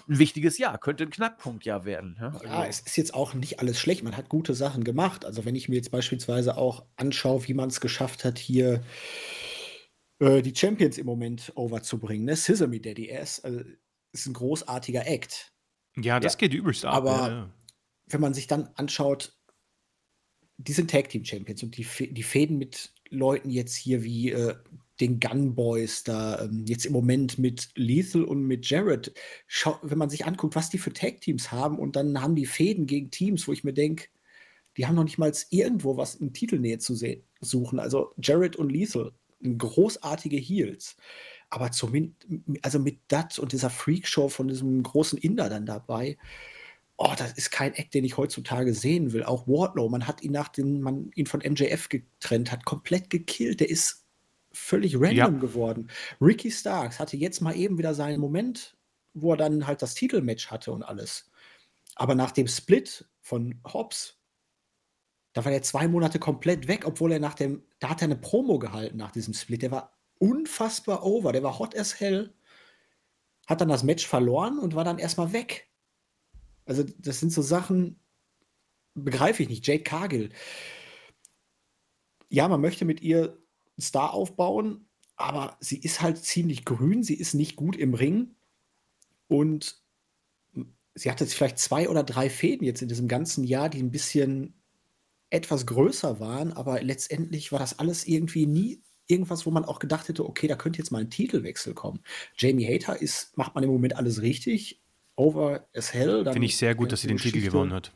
ein 0.09 0.19
wichtiges 0.19 0.59
Jahr, 0.59 0.79
könnte 0.79 1.05
ein 1.05 1.11
Knackpunktjahr 1.11 1.85
werden. 1.85 2.17
Ja? 2.21 2.33
ja, 2.43 2.51
also 2.51 2.69
es 2.69 2.81
ist 2.81 2.97
jetzt 2.97 3.15
auch 3.15 3.35
nicht 3.35 3.61
alles 3.61 3.79
schlecht. 3.79 4.03
Man 4.03 4.17
hat 4.17 4.29
gute 4.29 4.55
Sachen 4.55 4.85
gemacht. 4.85 5.25
Also, 5.25 5.45
wenn 5.45 5.55
ich 5.55 5.69
mir 5.69 5.77
jetzt 5.77 5.91
beispielsweise 5.91 6.57
auch 6.57 6.85
anschaue, 6.97 7.47
wie 7.47 7.55
man 7.55 7.69
es 7.69 7.81
geschafft 7.81 8.25
hat, 8.25 8.39
hier 8.39 8.83
äh, 10.21 10.43
die 10.43 10.55
Champions 10.55 10.99
im 10.99 11.07
Moment 11.07 11.53
overzubringen. 11.55 12.27
Ne? 12.27 12.37
Sesame 12.37 12.81
Daddy, 12.81 13.09
er 13.09 13.23
ist, 13.23 13.45
also, 13.45 13.61
ist 14.13 14.27
ein 14.27 14.35
großartiger 14.35 15.07
Act. 15.07 15.53
Ja, 15.97 16.21
das 16.21 16.35
ja. 16.35 16.39
geht 16.39 16.55
übelst 16.55 16.85
ab. 16.85 16.95
Aber 16.95 17.29
ja. 17.29 17.55
wenn 18.07 18.21
man 18.21 18.35
sich 18.35 18.47
dann 18.47 18.69
anschaut, 18.75 19.37
die 20.57 20.73
sind 20.73 20.91
Tag 20.91 21.09
Team 21.09 21.25
Champions 21.25 21.63
und 21.63 21.77
die, 21.77 21.87
die 22.13 22.23
Fäden 22.23 22.59
mit 22.59 22.93
Leuten 23.11 23.51
jetzt 23.51 23.77
hier 23.77 24.03
wie 24.03 24.33
äh, 24.33 24.55
den 25.01 25.21
Gun 25.21 25.55
Boys 25.55 26.03
da, 26.03 26.43
ähm, 26.43 26.65
jetzt 26.67 26.85
im 26.85 26.93
Moment 26.93 27.39
mit 27.39 27.69
Lethal 27.77 28.25
und 28.25 28.43
mit 28.43 28.69
Jared, 28.69 29.13
schau, 29.47 29.79
wenn 29.83 29.99
man 29.99 30.11
sich 30.11 30.27
anguckt, 30.27 30.57
was 30.57 30.71
die 30.71 30.79
für 30.79 30.93
Tag 30.93 31.21
Teams 31.21 31.53
haben 31.53 31.79
und 31.79 31.95
dann 31.95 32.21
haben 32.21 32.35
die 32.35 32.47
Fäden 32.47 32.87
gegen 32.87 33.11
Teams, 33.11 33.47
wo 33.47 33.53
ich 33.53 33.63
mir 33.63 33.73
denke, 33.73 34.07
die 34.77 34.87
haben 34.87 34.97
noch 34.97 35.05
nicht 35.05 35.19
mal 35.19 35.33
irgendwo 35.51 35.97
was 35.97 36.17
in 36.17 36.33
Titelnähe 36.33 36.79
zu 36.79 36.97
suchen. 37.41 37.79
Also 37.79 38.13
Jared 38.17 38.57
und 38.57 38.71
Lethal, 38.71 39.13
großartige 39.43 40.37
Heels. 40.37 40.97
Aber 41.51 41.71
zumindest, 41.71 42.27
also 42.63 42.79
mit 42.79 43.01
Dat 43.09 43.39
und 43.39 43.53
dieser 43.53 43.71
Freakshow 43.71 44.29
von 44.29 44.49
diesem 44.49 44.83
großen 44.83 45.19
Inder 45.19 45.49
dann 45.49 45.67
dabei, 45.67 46.19
oh, 46.99 47.15
das 47.17 47.33
ist 47.33 47.51
kein 47.51 47.75
Eck, 47.75 47.91
den 47.91 48.05
ich 48.05 48.17
heutzutage 48.17 48.75
sehen 48.75 49.13
will. 49.13 49.23
Auch 49.23 49.47
Wardlow, 49.47 49.89
man 49.89 50.07
hat 50.07 50.23
ihn 50.23 50.33
nach 50.33 50.49
dem, 50.49 50.81
man 50.81 51.11
ihn 51.15 51.27
von 51.27 51.41
MJF 51.41 51.89
getrennt 51.89 52.53
hat, 52.53 52.65
komplett 52.65 53.09
gekillt. 53.09 53.61
Der 53.61 53.71
ist 53.71 54.05
völlig 54.53 54.97
random 54.97 55.17
ja. 55.17 55.29
geworden. 55.29 55.89
Ricky 56.21 56.51
Starks 56.51 56.99
hatte 56.99 57.17
jetzt 57.17 57.41
mal 57.41 57.57
eben 57.57 57.79
wieder 57.79 57.95
seinen 57.95 58.21
Moment, 58.21 58.77
wo 59.15 59.33
er 59.33 59.37
dann 59.37 59.67
halt 59.67 59.81
das 59.81 59.95
Titelmatch 59.95 60.51
hatte 60.51 60.73
und 60.73 60.83
alles. 60.83 61.31
Aber 61.95 62.15
nach 62.15 62.33
dem 62.33 62.49
Split 62.49 63.07
von 63.21 63.61
Hobbs, 63.65 64.18
da 65.39 65.45
war 65.45 65.53
er 65.53 65.63
zwei 65.63 65.87
Monate 65.87 66.19
komplett 66.19 66.67
weg, 66.67 66.85
obwohl 66.85 67.13
er 67.13 67.21
nach 67.21 67.35
dem, 67.35 67.63
da 67.79 67.91
hat 67.91 68.03
er 68.03 68.07
eine 68.07 68.17
Promo 68.17 68.59
gehalten 68.59 68.97
nach 68.97 69.13
diesem 69.13 69.35
Split. 69.35 69.63
Der 69.63 69.71
war 69.71 69.97
unfassbar 70.19 71.05
over, 71.05 71.31
der 71.31 71.45
war 71.45 71.61
hot 71.61 71.79
as 71.79 72.01
hell, 72.01 72.35
hat 73.47 73.61
dann 73.61 73.69
das 73.69 73.85
Match 73.85 74.05
verloren 74.05 74.59
und 74.59 74.75
war 74.75 74.83
dann 74.83 74.99
erstmal 74.99 75.33
weg. 75.33 75.71
Also, 76.65 76.83
das 76.83 77.21
sind 77.21 77.33
so 77.33 77.41
Sachen, 77.41 78.01
begreife 78.95 79.45
ich 79.45 79.49
nicht. 79.49 79.65
Jade 79.65 79.85
Cargill. 79.85 80.31
Ja, 82.29 82.49
man 82.49 82.61
möchte 82.61 82.85
mit 82.85 83.01
ihr 83.01 83.29
einen 83.29 83.81
Star 83.81 84.15
aufbauen, 84.15 84.89
aber 85.15 85.57
sie 85.61 85.79
ist 85.79 86.03
halt 86.03 86.19
ziemlich 86.19 86.65
grün, 86.65 87.05
sie 87.05 87.15
ist 87.15 87.35
nicht 87.35 87.55
gut 87.55 87.77
im 87.77 87.95
Ring 87.95 88.35
und 89.29 89.81
sie 90.97 91.13
hatte 91.13 91.27
vielleicht 91.27 91.61
zwei 91.61 91.89
oder 91.89 92.03
drei 92.03 92.29
Fäden 92.29 92.67
jetzt 92.67 92.83
in 92.83 92.89
diesem 92.89 93.07
ganzen 93.07 93.45
Jahr, 93.45 93.69
die 93.69 93.81
ein 93.81 93.93
bisschen 93.93 94.58
etwas 95.31 95.67
größer 95.67 96.21
waren, 96.21 96.53
aber 96.53 96.83
letztendlich 96.83 97.53
war 97.53 97.59
das 97.59 97.79
alles 97.79 98.07
irgendwie 98.07 98.47
nie 98.47 98.83
irgendwas, 99.07 99.47
wo 99.47 99.51
man 99.51 99.65
auch 99.65 99.79
gedacht 99.79 100.09
hätte, 100.09 100.27
okay, 100.27 100.47
da 100.47 100.57
könnte 100.57 100.79
jetzt 100.79 100.91
mal 100.91 101.01
ein 101.01 101.11
Titelwechsel 101.11 101.75
kommen. 101.75 102.01
Jamie 102.37 102.67
Hater 102.67 103.01
ist, 103.01 103.37
macht 103.37 103.55
man 103.55 103.65
im 103.65 103.71
Moment 103.71 103.97
alles 103.97 104.23
richtig, 104.23 104.83
over 105.17 105.67
as 105.75 105.93
hell. 105.93 106.25
Finde 106.25 106.47
ich 106.47 106.57
sehr 106.57 106.75
gut, 106.75 106.93
dass 106.93 107.01
sie 107.01 107.09
den 107.09 107.17
Titel 107.17 107.41
gewonnen 107.41 107.73
hat. 107.73 107.93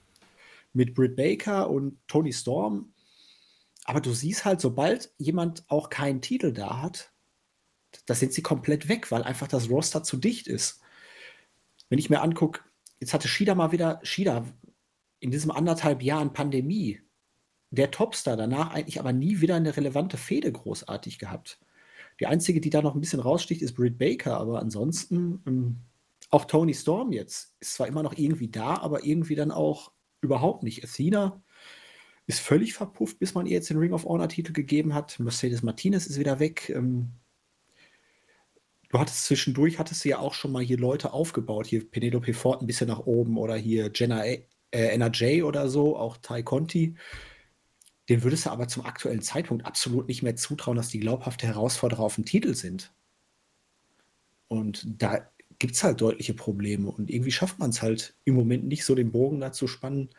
Mit 0.73 0.95
Britt 0.95 1.17
Baker 1.17 1.71
und 1.71 1.99
Tony 2.09 2.33
Storm. 2.33 2.95
Aber 3.85 4.01
du 4.01 4.13
siehst 4.13 4.45
halt, 4.45 4.61
sobald 4.61 5.13
jemand 5.19 5.65
auch 5.69 5.91
keinen 5.91 6.23
Titel 6.23 6.53
da 6.53 6.81
hat, 6.81 7.13
da 8.07 8.15
sind 8.15 8.33
sie 8.33 8.43
komplett 8.43 8.89
weg, 8.89 9.11
weil 9.11 9.23
einfach 9.23 9.49
das 9.49 9.69
Roster 9.69 10.03
zu 10.03 10.17
dicht 10.17 10.47
ist. 10.47 10.81
Wenn 11.91 11.99
ich 11.99 12.09
mir 12.09 12.23
angucke, 12.23 12.61
jetzt 13.01 13.13
hatte 13.13 13.29
Shida 13.29 13.55
mal 13.55 13.73
wieder, 13.73 14.01
Shida 14.03 14.47
in 15.21 15.31
diesem 15.31 15.51
anderthalb 15.51 16.03
Jahren 16.03 16.33
Pandemie, 16.33 17.01
der 17.73 17.91
Topstar, 17.91 18.37
danach 18.37 18.71
eigentlich 18.71 19.01
aber 19.01 19.13
nie 19.13 19.41
wieder 19.41 19.57
eine 19.57 19.77
relevante 19.77 20.19
Fehde 20.19 20.53
großartig 20.53 21.19
gehabt. 21.19 21.59
Die 22.21 22.27
einzige, 22.27 22.61
die 22.61 22.71
da 22.71 22.83
noch 22.83 22.95
ein 22.95 23.01
bisschen 23.01 23.21
raussticht, 23.21 23.63
ist 23.63 23.75
Britt 23.75 23.99
Baker, 23.99 24.37
aber 24.39 24.61
ansonsten 24.61 25.43
ähm, 25.47 25.77
auch 26.31 26.45
Tony 26.45 26.75
Storm 26.75 27.13
jetzt 27.13 27.55
ist 27.61 27.75
zwar 27.75 27.89
immer 27.89 28.03
noch 28.03 28.17
irgendwie 28.17 28.49
da, 28.49 28.77
aber 28.77 29.05
irgendwie 29.05 29.35
dann 29.35 29.51
auch 29.51 29.93
überhaupt 30.21 30.63
nicht. 30.63 30.85
Athena 30.85 31.43
ist 32.27 32.41
völlig 32.41 32.75
verpufft, 32.75 33.19
bis 33.19 33.35
man 33.35 33.47
ihr 33.47 33.53
jetzt 33.53 33.71
den 33.71 33.79
Ring 33.79 33.93
of 33.93 34.05
Honor 34.05 34.29
Titel 34.29 34.53
gegeben 34.53 34.95
hat. 34.95 35.19
Mercedes 35.19 35.63
Martinez 35.63 36.07
ist 36.07 36.19
wieder 36.19 36.41
weg. 36.41 36.69
Ähm, 36.69 37.13
du 38.91 38.99
hattest 38.99 39.25
zwischendurch, 39.25 39.79
hattest 39.79 40.05
du 40.05 40.11
ja 40.11 40.19
auch 40.19 40.35
schon 40.35 40.53
mal 40.53 40.63
hier 40.63 40.79
Leute 40.79 41.15
aufgebaut. 41.15 41.67
Hier 41.67 41.91
Penelope 41.91 42.35
Ford 42.35 42.61
ein 42.61 42.67
bisschen 42.67 42.89
nach 42.89 43.01
oben 43.01 43.39
oder 43.39 43.57
hier 43.57 43.91
Jenna 43.95 44.25
äh, 44.25 44.43
NRJ 44.71 45.43
oder 45.43 45.71
so, 45.71 45.97
auch 45.97 46.19
Ty 46.19 46.43
Conti. 46.43 46.97
Den 48.13 48.23
würdest 48.23 48.45
du 48.45 48.51
aber 48.51 48.69
zum 48.69 48.85
aktuellen 48.85 49.23
Zeitpunkt 49.23 49.65
absolut 49.65 50.07
nicht 50.07 50.23
mehr 50.23 50.37
zutrauen, 50.37 50.77
dass 50.77 50.91
die 50.91 51.01
glaubhafte 51.01 51.47
Herausforderer 51.47 52.03
auf 52.03 52.17
dem 52.17 52.27
Titel 52.27 52.53
sind. 52.53 52.93
Und 54.49 54.85
da 55.01 55.27
gibt 55.59 55.77
es 55.77 55.83
halt 55.83 56.03
deutliche 56.03 56.35
Probleme. 56.35 56.91
Und 56.91 57.09
irgendwie 57.09 57.31
schafft 57.31 57.59
man 57.59 57.71
es 57.71 57.81
halt 57.81 58.15
im 58.25 58.35
Moment 58.35 58.67
nicht 58.67 58.85
so, 58.85 58.95
den 58.95 59.13
Bogen 59.13 59.41
da 59.41 59.51
zu 59.51 59.67
spannen, 59.67 60.11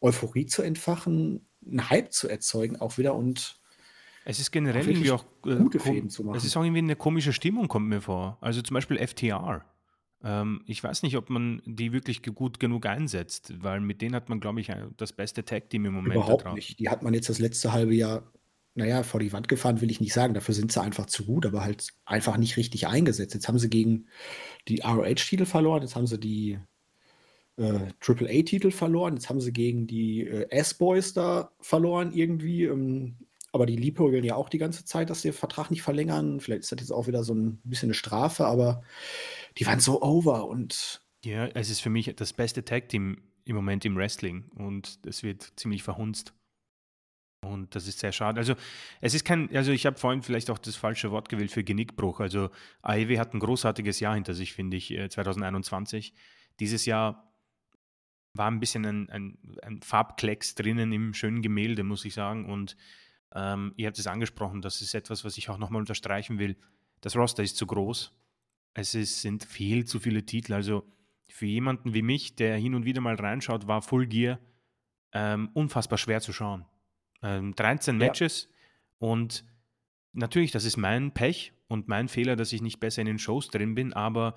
Euphorie 0.00 0.46
zu 0.46 0.62
entfachen, 0.62 1.44
einen 1.66 1.90
Hype 1.90 2.10
zu 2.10 2.26
erzeugen 2.26 2.76
auch 2.80 2.96
wieder 2.96 3.14
und 3.14 3.60
es 4.24 4.40
ist 4.40 4.50
generell 4.50 4.88
irgendwie 4.88 5.10
auch 5.10 5.26
äh, 5.44 5.56
gute 5.56 5.78
Fäden 5.78 6.08
zu 6.08 6.24
machen. 6.24 6.36
Es 6.36 6.44
ist 6.44 6.56
auch 6.56 6.62
irgendwie 6.62 6.78
eine 6.78 6.96
komische 6.96 7.34
Stimmung, 7.34 7.68
kommt 7.68 7.88
mir 7.88 8.00
vor. 8.00 8.38
Also 8.40 8.62
zum 8.62 8.72
Beispiel 8.72 8.96
FTR. 8.96 9.62
Ähm, 10.24 10.62
ich 10.66 10.82
weiß 10.82 11.02
nicht, 11.02 11.16
ob 11.16 11.30
man 11.30 11.62
die 11.64 11.92
wirklich 11.92 12.22
gut 12.22 12.60
genug 12.60 12.86
einsetzt, 12.86 13.54
weil 13.62 13.80
mit 13.80 14.02
denen 14.02 14.14
hat 14.14 14.28
man, 14.28 14.40
glaube 14.40 14.60
ich, 14.60 14.70
das 14.96 15.12
beste 15.12 15.44
Tag-Team 15.44 15.86
im 15.86 15.94
Moment. 15.94 16.14
Überhaupt 16.14 16.54
nicht. 16.54 16.78
Die 16.78 16.88
hat 16.88 17.02
man 17.02 17.14
jetzt 17.14 17.28
das 17.28 17.38
letzte 17.38 17.72
halbe 17.72 17.94
Jahr 17.94 18.22
naja, 18.74 19.02
vor 19.02 19.20
die 19.20 19.32
Wand 19.32 19.48
gefahren 19.48 19.80
will 19.80 19.90
ich 19.90 20.00
nicht 20.00 20.14
sagen, 20.14 20.34
dafür 20.34 20.54
sind 20.54 20.72
sie 20.72 20.80
einfach 20.80 21.06
zu 21.06 21.26
gut, 21.26 21.44
aber 21.44 21.62
halt 21.62 21.88
einfach 22.06 22.38
nicht 22.38 22.56
richtig 22.56 22.86
eingesetzt. 22.86 23.34
Jetzt 23.34 23.48
haben 23.48 23.58
sie 23.58 23.68
gegen 23.68 24.06
die 24.68 24.80
ROH-Titel 24.80 25.44
verloren, 25.44 25.82
jetzt 25.82 25.94
haben 25.94 26.06
sie 26.06 26.18
die 26.18 26.58
äh, 27.58 27.80
Triple 28.00 28.28
A-Titel 28.30 28.70
verloren, 28.70 29.14
jetzt 29.14 29.28
haben 29.28 29.40
sie 29.40 29.52
gegen 29.52 29.86
die 29.86 30.26
äh, 30.26 30.48
S-Boys 30.50 31.12
da 31.12 31.52
verloren 31.60 32.12
irgendwie. 32.12 32.64
Ähm, 32.64 33.16
aber 33.54 33.66
die 33.66 33.76
liebäugeln 33.76 34.24
ja 34.24 34.36
auch 34.36 34.48
die 34.48 34.56
ganze 34.56 34.86
Zeit, 34.86 35.10
dass 35.10 35.20
sie 35.20 35.28
den 35.28 35.36
Vertrag 35.36 35.70
nicht 35.70 35.82
verlängern. 35.82 36.40
Vielleicht 36.40 36.62
ist 36.62 36.72
das 36.72 36.80
jetzt 36.80 36.92
auch 36.92 37.06
wieder 37.06 37.22
so 37.22 37.34
ein 37.34 37.60
bisschen 37.64 37.88
eine 37.88 37.94
Strafe, 37.94 38.46
aber 38.46 38.82
die 39.58 39.66
waren 39.66 39.80
so 39.80 40.02
over 40.02 40.46
und. 40.46 41.02
Ja, 41.24 41.46
es 41.46 41.70
ist 41.70 41.80
für 41.80 41.90
mich 41.90 42.12
das 42.16 42.32
beste 42.32 42.64
Tag-Team 42.64 43.22
im 43.44 43.56
Moment 43.56 43.84
im 43.84 43.96
Wrestling 43.96 44.44
und 44.56 44.98
es 45.06 45.22
wird 45.22 45.52
ziemlich 45.56 45.82
verhunzt. 45.82 46.34
Und 47.44 47.74
das 47.74 47.88
ist 47.88 47.98
sehr 47.98 48.12
schade. 48.12 48.38
Also 48.38 48.54
es 49.00 49.14
ist 49.14 49.24
kein, 49.24 49.54
also 49.54 49.72
ich 49.72 49.84
habe 49.84 49.98
vorhin 49.98 50.22
vielleicht 50.22 50.48
auch 50.48 50.58
das 50.58 50.76
falsche 50.76 51.10
Wort 51.10 51.28
gewählt 51.28 51.50
für 51.50 51.64
Genickbruch. 51.64 52.20
Also 52.20 52.50
AEW 52.82 53.18
hat 53.18 53.34
ein 53.34 53.40
großartiges 53.40 53.98
Jahr 53.98 54.14
hinter 54.14 54.34
sich, 54.34 54.52
finde 54.52 54.76
ich, 54.76 54.88
2021. 54.88 56.12
Äh, 56.12 56.16
Dieses 56.60 56.86
Jahr 56.86 57.32
war 58.34 58.48
ein 58.48 58.60
bisschen 58.60 58.86
ein, 58.86 59.10
ein, 59.10 59.38
ein 59.62 59.82
Farbklecks 59.82 60.54
drinnen 60.54 60.92
im 60.92 61.14
schönen 61.14 61.42
Gemälde, 61.42 61.82
muss 61.82 62.04
ich 62.04 62.14
sagen. 62.14 62.46
Und 62.46 62.76
ähm, 63.34 63.74
ihr 63.76 63.88
habt 63.88 63.98
es 63.98 64.06
angesprochen, 64.06 64.62
das 64.62 64.80
ist 64.80 64.94
etwas, 64.94 65.24
was 65.24 65.36
ich 65.36 65.48
auch 65.48 65.58
nochmal 65.58 65.80
unterstreichen 65.80 66.38
will. 66.38 66.56
Das 67.00 67.16
Roster 67.16 67.42
ist 67.42 67.56
zu 67.56 67.66
groß. 67.66 68.12
Es 68.74 68.94
ist, 68.94 69.20
sind 69.20 69.44
viel 69.44 69.84
zu 69.84 70.00
viele 70.00 70.24
Titel. 70.24 70.54
Also 70.54 70.84
für 71.28 71.46
jemanden 71.46 71.94
wie 71.94 72.02
mich, 72.02 72.36
der 72.36 72.56
hin 72.56 72.74
und 72.74 72.84
wieder 72.84 73.00
mal 73.00 73.14
reinschaut, 73.14 73.66
war 73.66 73.82
Full 73.82 74.06
Gear 74.06 74.38
ähm, 75.12 75.50
unfassbar 75.54 75.98
schwer 75.98 76.20
zu 76.20 76.32
schauen. 76.32 76.64
Ähm, 77.22 77.54
13 77.54 77.96
Matches 77.96 78.48
ja. 78.50 79.08
und 79.08 79.44
natürlich, 80.12 80.50
das 80.50 80.64
ist 80.64 80.76
mein 80.76 81.12
Pech 81.12 81.52
und 81.68 81.88
mein 81.88 82.08
Fehler, 82.08 82.36
dass 82.36 82.52
ich 82.52 82.62
nicht 82.62 82.80
besser 82.80 83.02
in 83.02 83.06
den 83.06 83.18
Shows 83.18 83.48
drin 83.48 83.74
bin, 83.74 83.92
aber 83.92 84.34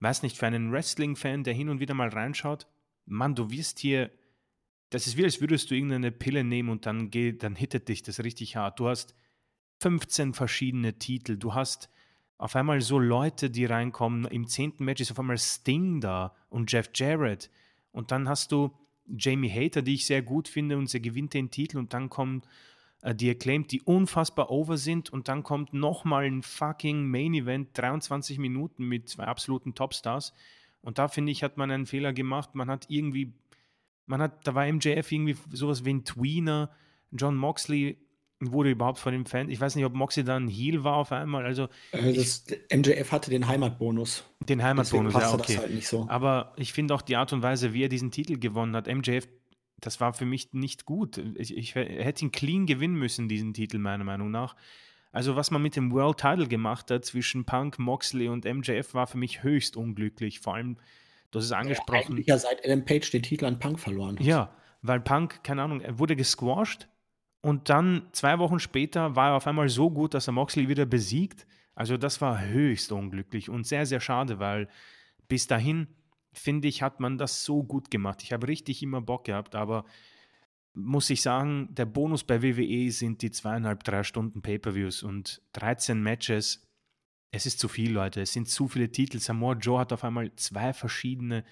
weiß 0.00 0.22
nicht, 0.22 0.36
für 0.36 0.46
einen 0.46 0.72
Wrestling-Fan, 0.72 1.44
der 1.44 1.54
hin 1.54 1.68
und 1.68 1.80
wieder 1.80 1.94
mal 1.94 2.08
reinschaut, 2.08 2.66
Mann, 3.06 3.34
du 3.34 3.50
wirst 3.50 3.78
hier, 3.78 4.10
das 4.90 5.06
ist 5.06 5.16
wie, 5.16 5.24
als 5.24 5.40
würdest 5.40 5.70
du 5.70 5.74
irgendeine 5.74 6.12
Pille 6.12 6.44
nehmen 6.44 6.68
und 6.68 6.86
dann, 6.86 7.10
geht, 7.10 7.42
dann 7.42 7.54
hittet 7.54 7.88
dich 7.88 8.02
das 8.02 8.22
richtig 8.22 8.56
hart. 8.56 8.78
Du 8.80 8.88
hast 8.88 9.14
15 9.80 10.34
verschiedene 10.34 10.98
Titel, 10.98 11.36
du 11.36 11.54
hast 11.54 11.88
auf 12.38 12.56
einmal 12.56 12.80
so 12.80 12.98
Leute, 12.98 13.50
die 13.50 13.64
reinkommen. 13.64 14.26
Im 14.26 14.46
zehnten 14.46 14.84
Match 14.84 15.00
ist 15.00 15.10
auf 15.10 15.18
einmal 15.18 15.38
Sting 15.38 16.00
da 16.00 16.34
und 16.48 16.70
Jeff 16.70 16.90
Jarrett. 16.94 17.50
Und 17.92 18.10
dann 18.10 18.28
hast 18.28 18.52
du 18.52 18.72
Jamie 19.06 19.50
Hater, 19.50 19.82
die 19.82 19.94
ich 19.94 20.06
sehr 20.06 20.22
gut 20.22 20.48
finde 20.48 20.76
und 20.76 20.88
sie 20.88 21.00
gewinnt 21.00 21.34
den 21.34 21.50
Titel 21.50 21.78
und 21.78 21.94
dann 21.94 22.10
kommt 22.10 22.46
äh, 23.02 23.14
die 23.14 23.30
Acclaimed, 23.30 23.70
die 23.70 23.80
unfassbar 23.82 24.50
over 24.50 24.76
sind 24.76 25.10
und 25.10 25.28
dann 25.28 25.42
kommt 25.42 25.72
nochmal 25.72 26.24
ein 26.24 26.42
fucking 26.42 27.08
Main 27.08 27.34
Event, 27.34 27.70
23 27.78 28.38
Minuten 28.38 28.84
mit 28.84 29.08
zwei 29.08 29.24
absoluten 29.24 29.74
Topstars 29.74 30.32
und 30.82 30.98
da 30.98 31.08
finde 31.08 31.32
ich, 31.32 31.42
hat 31.42 31.56
man 31.56 31.70
einen 31.70 31.86
Fehler 31.86 32.12
gemacht, 32.12 32.54
man 32.54 32.70
hat 32.70 32.86
irgendwie, 32.88 33.32
man 34.06 34.20
hat, 34.20 34.46
da 34.46 34.54
war 34.54 34.70
MJF 34.70 35.10
irgendwie 35.10 35.36
sowas 35.50 35.84
wie 35.84 35.94
ein 35.94 36.04
Tweener, 36.04 36.70
John 37.12 37.36
Moxley 37.36 37.96
wurde 38.40 38.70
überhaupt 38.70 38.98
von 38.98 39.12
dem 39.12 39.26
Fan. 39.26 39.48
Ich 39.48 39.60
weiß 39.60 39.76
nicht, 39.76 39.84
ob 39.84 39.94
Moxie 39.94 40.24
dann 40.24 40.48
Heal 40.48 40.84
war 40.84 40.96
auf 40.96 41.12
einmal. 41.12 41.44
Also 41.44 41.68
äh, 41.92 42.12
das, 42.12 42.44
MJF 42.72 43.10
hatte 43.12 43.30
den 43.30 43.48
Heimatbonus. 43.48 44.24
Den 44.48 44.62
Heimatbonus, 44.62 45.14
ja, 45.14 45.32
okay. 45.32 45.58
Halt 45.58 45.84
so. 45.84 46.06
Aber 46.08 46.52
ich 46.56 46.72
finde 46.72 46.94
auch 46.94 47.02
die 47.02 47.16
Art 47.16 47.32
und 47.32 47.42
Weise, 47.42 47.72
wie 47.72 47.84
er 47.84 47.88
diesen 47.88 48.10
Titel 48.10 48.38
gewonnen 48.38 48.76
hat, 48.76 48.86
MJF, 48.88 49.26
das 49.80 50.00
war 50.00 50.12
für 50.12 50.26
mich 50.26 50.52
nicht 50.52 50.84
gut. 50.84 51.22
Ich, 51.36 51.56
ich 51.56 51.74
hätte 51.74 52.24
ihn 52.24 52.32
clean 52.32 52.66
gewinnen 52.66 52.96
müssen, 52.96 53.28
diesen 53.28 53.54
Titel, 53.54 53.78
meiner 53.78 54.04
Meinung 54.04 54.30
nach. 54.30 54.56
Also, 55.12 55.34
was 55.36 55.50
man 55.50 55.62
mit 55.62 55.76
dem 55.76 55.92
World 55.92 56.18
Title 56.18 56.46
gemacht 56.46 56.90
hat 56.90 57.04
zwischen 57.04 57.44
Punk, 57.46 57.78
Moxley 57.78 58.28
und 58.28 58.44
MJF, 58.44 58.92
war 58.92 59.06
für 59.06 59.18
mich 59.18 59.42
höchst 59.42 59.76
unglücklich. 59.76 60.40
Vor 60.40 60.54
allem, 60.54 60.76
hast 61.36 61.44
es 61.44 61.52
angesprochen. 61.52 62.22
Ja, 62.26 62.38
seit 62.38 62.64
Adam 62.64 62.84
Page 62.84 63.10
den 63.10 63.22
Titel 63.22 63.44
an 63.44 63.58
Punk 63.58 63.78
verloren 63.78 64.18
hat. 64.18 64.26
Ja, 64.26 64.50
weil 64.82 65.00
Punk, 65.00 65.42
keine 65.42 65.62
Ahnung, 65.62 65.80
er 65.80 65.98
wurde 65.98 66.16
gesquashed 66.16 66.88
und 67.46 67.68
dann 67.68 68.08
zwei 68.10 68.40
Wochen 68.40 68.58
später 68.58 69.14
war 69.14 69.28
er 69.28 69.36
auf 69.36 69.46
einmal 69.46 69.68
so 69.68 69.88
gut, 69.88 70.14
dass 70.14 70.26
er 70.26 70.32
Moxley 70.32 70.68
wieder 70.68 70.84
besiegt. 70.84 71.46
Also 71.76 71.96
das 71.96 72.20
war 72.20 72.44
höchst 72.44 72.90
unglücklich 72.90 73.48
und 73.48 73.68
sehr, 73.68 73.86
sehr 73.86 74.00
schade, 74.00 74.40
weil 74.40 74.68
bis 75.28 75.46
dahin, 75.46 75.86
finde 76.32 76.66
ich, 76.66 76.82
hat 76.82 76.98
man 76.98 77.18
das 77.18 77.44
so 77.44 77.62
gut 77.62 77.88
gemacht. 77.88 78.24
Ich 78.24 78.32
habe 78.32 78.48
richtig 78.48 78.82
immer 78.82 79.00
Bock 79.00 79.26
gehabt, 79.26 79.54
aber 79.54 79.84
muss 80.74 81.08
ich 81.08 81.22
sagen, 81.22 81.68
der 81.72 81.84
Bonus 81.84 82.24
bei 82.24 82.42
WWE 82.42 82.90
sind 82.90 83.22
die 83.22 83.30
zweieinhalb, 83.30 83.84
drei 83.84 84.02
Stunden 84.02 84.42
Pay-Per-Views 84.42 85.04
und 85.04 85.40
13 85.52 86.02
Matches. 86.02 86.66
Es 87.30 87.46
ist 87.46 87.60
zu 87.60 87.68
viel, 87.68 87.92
Leute. 87.92 88.22
Es 88.22 88.32
sind 88.32 88.48
zu 88.48 88.66
viele 88.66 88.90
Titel. 88.90 89.20
Samoa 89.20 89.54
Joe 89.54 89.78
hat 89.78 89.92
auf 89.92 90.02
einmal 90.02 90.34
zwei 90.34 90.72
verschiedene 90.72 91.44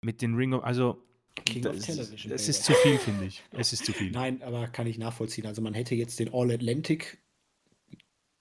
mit 0.00 0.22
den 0.22 0.36
Ring 0.36 0.54
of, 0.54 0.62
also 0.62 1.04
King 1.44 1.62
das, 1.62 1.76
of 1.76 1.84
Television. 1.84 2.32
Es 2.32 2.48
ist 2.48 2.64
zu 2.64 2.72
viel, 2.74 2.98
finde 2.98 3.26
ich. 3.26 3.42
Es 3.52 3.72
ist 3.72 3.84
zu 3.84 3.92
viel. 3.92 4.10
Nein, 4.10 4.42
aber 4.42 4.68
kann 4.68 4.86
ich 4.86 4.98
nachvollziehen. 4.98 5.46
Also 5.46 5.62
man 5.62 5.74
hätte 5.74 5.94
jetzt 5.94 6.18
den 6.18 6.32
All 6.32 6.50
Atlantic, 6.50 7.22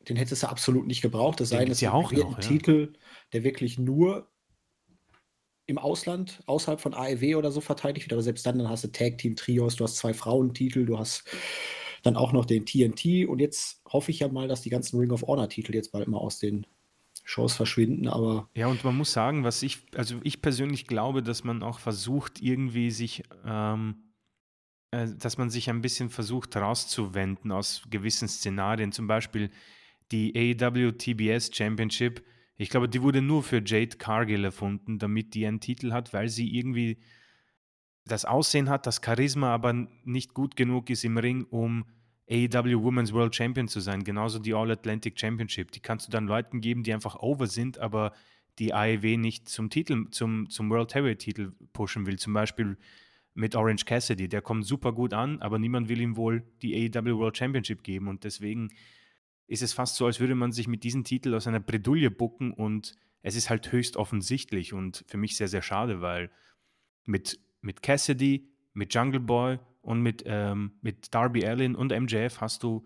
den 0.07 0.17
hättest 0.17 0.43
du 0.43 0.47
absolut 0.47 0.85
nicht 0.85 1.01
gebraucht. 1.01 1.39
Das 1.39 1.49
sei 1.49 1.59
denn, 1.59 1.71
es 1.71 1.81
ja 1.81 1.91
auch 1.91 2.11
noch, 2.11 2.35
ein 2.35 2.41
Titel, 2.41 2.93
der 3.31 3.43
wirklich 3.43 3.79
nur 3.79 4.29
im 5.65 5.77
Ausland, 5.77 6.43
außerhalb 6.45 6.81
von 6.81 6.93
AEW 6.93 7.37
oder 7.37 7.51
so 7.51 7.61
verteidigt 7.61 8.05
wird. 8.05 8.13
Aber 8.13 8.21
selbst 8.21 8.45
dann, 8.45 8.57
dann 8.57 8.69
hast 8.69 8.83
du 8.83 8.91
Tag 8.91 9.17
Team 9.17 9.35
Trios, 9.35 9.75
du 9.75 9.85
hast 9.85 9.95
zwei 9.95 10.13
Frauentitel, 10.13 10.85
du 10.85 10.99
hast 10.99 11.23
dann 12.03 12.17
auch 12.17 12.33
noch 12.33 12.45
den 12.45 12.65
TNT. 12.65 13.27
Und 13.27 13.39
jetzt 13.39 13.81
hoffe 13.87 14.11
ich 14.11 14.19
ja 14.19 14.27
mal, 14.27 14.47
dass 14.47 14.61
die 14.61 14.69
ganzen 14.69 14.99
Ring 14.99 15.11
of 15.11 15.23
Honor 15.23 15.49
Titel 15.49 15.73
jetzt 15.73 15.91
bald 15.91 16.07
mal 16.07 16.17
aus 16.17 16.37
den 16.37 16.67
Shows 17.23 17.55
verschwinden, 17.55 18.07
aber. 18.07 18.49
Ja, 18.53 18.67
und 18.67 18.83
man 18.83 18.97
muss 18.97 19.13
sagen, 19.13 19.43
was 19.43 19.63
ich, 19.63 19.79
also 19.95 20.19
ich 20.23 20.41
persönlich 20.41 20.87
glaube, 20.87 21.23
dass 21.23 21.43
man 21.43 21.63
auch 21.63 21.79
versucht, 21.79 22.41
irgendwie 22.41 22.91
sich, 22.91 23.23
ähm, 23.45 24.03
äh, 24.91 25.07
dass 25.17 25.37
man 25.37 25.49
sich 25.49 25.69
ein 25.69 25.81
bisschen 25.81 26.09
versucht 26.09 26.55
rauszuwenden 26.57 27.51
aus 27.51 27.83
gewissen 27.89 28.27
Szenarien. 28.27 28.91
Zum 28.91 29.07
Beispiel 29.07 29.51
die 30.11 30.33
AEW 30.61 30.91
TBS 30.91 31.49
Championship. 31.55 32.23
Ich 32.57 32.69
glaube, 32.69 32.89
die 32.89 33.01
wurde 33.01 33.21
nur 33.21 33.41
für 33.41 33.63
Jade 33.65 33.97
Cargill 33.97 34.43
erfunden, 34.43 34.99
damit 34.99 35.33
die 35.33 35.47
einen 35.47 35.61
Titel 35.61 35.93
hat, 35.93 36.13
weil 36.13 36.27
sie 36.27 36.53
irgendwie 36.55 36.99
das 38.05 38.25
Aussehen 38.25 38.69
hat, 38.69 38.85
das 38.85 39.01
Charisma 39.03 39.53
aber 39.53 39.73
nicht 40.03 40.33
gut 40.33 40.57
genug 40.57 40.89
ist 40.89 41.05
im 41.05 41.17
Ring, 41.17 41.45
um 41.45 41.85
AEW 42.29 42.81
Women's 42.83 43.13
World 43.13 43.35
Champion 43.35 43.67
zu 43.67 43.79
sein, 43.79 44.03
genauso 44.03 44.39
die 44.39 44.53
All 44.53 44.71
Atlantic 44.71 45.19
Championship. 45.19 45.71
Die 45.71 45.81
kannst 45.81 46.07
du 46.07 46.11
dann 46.11 46.27
Leuten 46.27 46.61
geben, 46.61 46.83
die 46.83 46.93
einfach 46.93 47.15
over 47.17 47.47
sind, 47.47 47.77
aber 47.79 48.13
die 48.59 48.73
AEW 48.73 49.17
nicht 49.17 49.49
zum 49.49 49.69
Titel, 49.69 50.09
zum, 50.11 50.49
zum 50.49 50.69
World 50.69 50.93
Heavyweight 50.95 51.19
Titel 51.19 51.53
pushen 51.73 52.05
will. 52.05 52.17
Zum 52.19 52.33
Beispiel 52.33 52.77
mit 53.33 53.55
Orange 53.55 53.85
Cassidy. 53.85 54.29
Der 54.29 54.41
kommt 54.41 54.65
super 54.65 54.93
gut 54.93 55.13
an, 55.13 55.41
aber 55.41 55.59
niemand 55.59 55.89
will 55.89 55.99
ihm 55.99 56.15
wohl 56.15 56.43
die 56.61 56.75
AEW 56.75 57.17
World 57.17 57.37
Championship 57.37 57.83
geben. 57.83 58.07
Und 58.07 58.23
deswegen 58.23 58.69
ist 59.47 59.61
es 59.63 59.73
fast 59.73 59.95
so, 59.95 60.05
als 60.05 60.19
würde 60.19 60.35
man 60.35 60.51
sich 60.51 60.67
mit 60.67 60.83
diesem 60.83 61.03
Titel 61.03 61.33
aus 61.33 61.47
einer 61.47 61.59
Bredouille 61.59 62.11
bucken 62.11 62.53
und 62.53 62.95
es 63.21 63.35
ist 63.35 63.49
halt 63.49 63.71
höchst 63.71 63.97
offensichtlich 63.97 64.73
und 64.73 65.03
für 65.07 65.17
mich 65.17 65.35
sehr, 65.35 65.47
sehr 65.47 65.61
schade, 65.61 66.01
weil 66.01 66.29
mit, 67.05 67.39
mit 67.61 67.81
Cassidy, 67.81 68.49
mit 68.73 68.93
Jungle 68.93 69.19
Boy 69.19 69.59
und 69.83 70.01
mit, 70.01 70.23
ähm, 70.25 70.71
mit 70.81 71.13
Darby 71.13 71.45
Allin 71.45 71.75
und 71.75 71.91
MJF 71.91 72.41
hast 72.41 72.63
du 72.63 72.85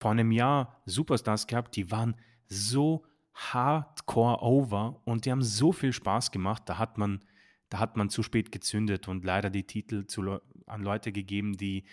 vor 0.00 0.12
einem 0.12 0.32
Jahr 0.32 0.80
Superstars 0.86 1.46
gehabt, 1.46 1.76
die 1.76 1.90
waren 1.90 2.16
so 2.46 3.04
hardcore 3.34 4.40
over 4.42 5.00
und 5.04 5.26
die 5.26 5.30
haben 5.30 5.42
so 5.42 5.72
viel 5.72 5.92
Spaß 5.92 6.30
gemacht. 6.30 6.62
Da 6.66 6.78
hat 6.78 6.96
man, 6.96 7.24
da 7.68 7.78
hat 7.78 7.96
man 7.96 8.08
zu 8.08 8.22
spät 8.22 8.52
gezündet 8.52 9.08
und 9.08 9.24
leider 9.24 9.50
die 9.50 9.66
Titel 9.66 10.06
zu, 10.06 10.40
an 10.66 10.82
Leute 10.82 11.12
gegeben, 11.12 11.56
die 11.56 11.84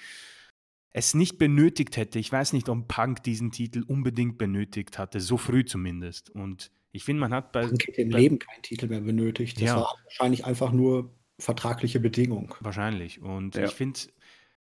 es 0.91 1.13
nicht 1.13 1.37
benötigt 1.37 1.97
hätte. 1.97 2.19
Ich 2.19 2.31
weiß 2.31 2.53
nicht, 2.53 2.69
ob 2.69 2.87
Punk 2.87 3.23
diesen 3.23 3.51
Titel 3.51 3.83
unbedingt 3.87 4.37
benötigt 4.37 4.97
hatte, 4.97 5.19
so 5.19 5.37
früh 5.37 5.65
zumindest. 5.65 6.29
Und 6.29 6.71
ich 6.91 7.03
finde, 7.03 7.21
man 7.21 7.33
hat 7.33 7.51
bei. 7.51 7.65
Punk 7.65 7.87
hätte 7.87 8.01
im 8.01 8.11
Leben 8.11 8.39
keinen 8.39 8.61
Titel 8.61 8.87
mehr 8.87 9.01
benötigt. 9.01 9.57
Das 9.57 9.63
ja. 9.63 9.75
war 9.75 9.95
wahrscheinlich 10.03 10.45
einfach 10.45 10.71
nur 10.71 11.15
vertragliche 11.39 11.99
Bedingung. 11.99 12.55
Wahrscheinlich. 12.59 13.21
Und 13.21 13.55
ja. 13.55 13.65
ich 13.65 13.71
finde, 13.71 13.99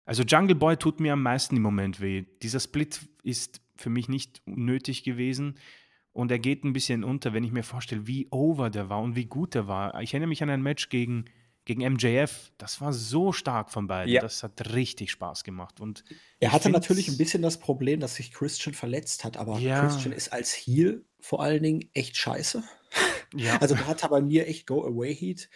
also 0.05 0.23
Jungle 0.23 0.55
Boy 0.55 0.77
tut 0.77 0.99
mir 0.99 1.13
am 1.13 1.21
meisten 1.21 1.55
im 1.55 1.61
Moment 1.61 2.01
weh. 2.01 2.25
Dieser 2.41 2.59
Split 2.59 3.01
ist 3.23 3.61
für 3.75 3.89
mich 3.89 4.09
nicht 4.09 4.41
nötig 4.45 5.03
gewesen 5.03 5.55
und 6.13 6.31
er 6.31 6.39
geht 6.39 6.63
ein 6.63 6.73
bisschen 6.73 7.03
unter, 7.03 7.33
wenn 7.33 7.43
ich 7.43 7.51
mir 7.51 7.63
vorstelle, 7.63 8.05
wie 8.05 8.27
over 8.29 8.69
der 8.69 8.89
war 8.89 9.01
und 9.01 9.15
wie 9.15 9.25
gut 9.25 9.55
der 9.55 9.67
war. 9.67 9.99
Ich 10.01 10.13
erinnere 10.13 10.29
mich 10.29 10.43
an 10.43 10.49
ein 10.49 10.61
Match 10.61 10.89
gegen, 10.89 11.25
gegen 11.65 11.81
MJF. 11.93 12.51
Das 12.59 12.81
war 12.81 12.93
so 12.93 13.31
stark 13.31 13.71
von 13.71 13.87
beiden. 13.87 14.13
Ja. 14.13 14.21
Das 14.21 14.43
hat 14.43 14.73
richtig 14.75 15.09
Spaß 15.09 15.43
gemacht. 15.43 15.79
Und 15.79 16.03
er 16.39 16.51
hatte 16.51 16.69
natürlich 16.69 17.07
ein 17.07 17.17
bisschen 17.17 17.41
das 17.41 17.57
Problem, 17.57 17.99
dass 17.99 18.15
sich 18.15 18.31
Christian 18.31 18.75
verletzt 18.75 19.23
hat, 19.23 19.37
aber 19.37 19.57
ja. 19.57 19.81
Christian 19.81 20.13
ist 20.13 20.31
als 20.31 20.53
Heel 20.53 21.03
vor 21.19 21.41
allen 21.41 21.63
Dingen 21.63 21.89
echt 21.93 22.15
scheiße. 22.15 22.63
Ja. 23.35 23.57
Also 23.61 23.73
da 23.73 23.87
hat 23.87 24.03
er 24.03 24.09
bei 24.09 24.21
mir 24.21 24.47
echt 24.47 24.67
Go-Away-Heat. 24.67 25.49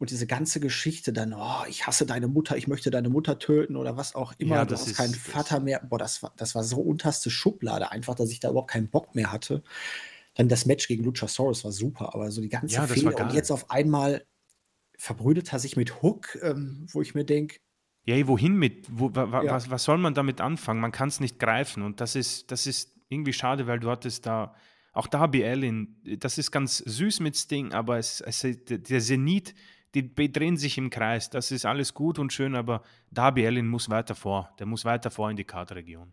Und 0.00 0.08
diese 0.10 0.26
ganze 0.26 0.60
Geschichte 0.60 1.12
dann, 1.12 1.34
oh, 1.34 1.62
ich 1.68 1.86
hasse 1.86 2.06
deine 2.06 2.26
Mutter, 2.26 2.56
ich 2.56 2.66
möchte 2.66 2.90
deine 2.90 3.10
Mutter 3.10 3.38
töten 3.38 3.76
oder 3.76 3.98
was 3.98 4.14
auch 4.14 4.32
immer, 4.38 4.56
ja, 4.56 4.64
du 4.64 4.74
hast 4.74 4.94
keinen 4.96 5.14
Vater 5.14 5.60
mehr. 5.60 5.86
Boah, 5.86 5.98
das 5.98 6.22
war, 6.22 6.32
das 6.38 6.54
war 6.54 6.64
so 6.64 6.80
unterste 6.80 7.28
Schublade 7.28 7.92
einfach, 7.92 8.14
dass 8.14 8.30
ich 8.30 8.40
da 8.40 8.48
überhaupt 8.48 8.70
keinen 8.70 8.88
Bock 8.88 9.14
mehr 9.14 9.30
hatte. 9.30 9.62
Dann 10.36 10.48
das 10.48 10.64
Match 10.64 10.88
gegen 10.88 11.04
Luchasaurus 11.04 11.64
war 11.64 11.72
super, 11.72 12.14
aber 12.14 12.30
so 12.30 12.40
die 12.40 12.48
ganze 12.48 12.76
ja, 12.76 12.86
Fehler 12.86 13.14
und 13.14 13.34
jetzt 13.34 13.50
auf 13.50 13.70
einmal 13.70 14.24
verbrüdet 14.96 15.52
er 15.52 15.58
sich 15.58 15.76
mit 15.76 16.00
Hook, 16.00 16.38
ähm, 16.40 16.86
wo 16.90 17.02
ich 17.02 17.14
mir 17.14 17.24
denke, 17.24 17.58
ja, 18.06 18.26
wohin 18.26 18.56
mit? 18.56 18.86
Wo, 18.90 19.14
wa, 19.14 19.42
ja. 19.44 19.52
was, 19.52 19.68
was, 19.68 19.84
soll 19.84 19.98
man 19.98 20.14
damit 20.14 20.40
anfangen? 20.40 20.80
Man 20.80 20.92
kann 20.92 21.10
es 21.10 21.20
nicht 21.20 21.38
greifen. 21.38 21.82
Und 21.82 22.00
das 22.00 22.16
ist, 22.16 22.50
das 22.50 22.66
ist 22.66 22.96
irgendwie 23.10 23.34
schade, 23.34 23.66
weil 23.66 23.78
du 23.78 23.90
hattest 23.90 24.24
da, 24.24 24.54
auch 24.94 25.06
Darby 25.06 25.44
Allin, 25.44 26.00
das 26.18 26.38
ist 26.38 26.50
ganz 26.50 26.78
süß 26.78 27.20
mit 27.20 27.36
Sting, 27.36 27.72
aber 27.72 27.98
es, 27.98 28.22
es, 28.22 28.46
der 28.66 29.00
Zenit 29.00 29.54
die 29.94 30.32
drehen 30.32 30.56
sich 30.56 30.78
im 30.78 30.90
Kreis. 30.90 31.30
Das 31.30 31.50
ist 31.50 31.66
alles 31.66 31.94
gut 31.94 32.18
und 32.18 32.32
schön, 32.32 32.54
aber 32.54 32.82
Darby 33.10 33.46
Allin 33.46 33.66
muss 33.66 33.90
weiter 33.90 34.14
vor. 34.14 34.54
Der 34.58 34.66
muss 34.66 34.84
weiter 34.84 35.10
vor 35.10 35.30
in 35.30 35.36
die 35.36 35.44
Kartregion. 35.44 36.12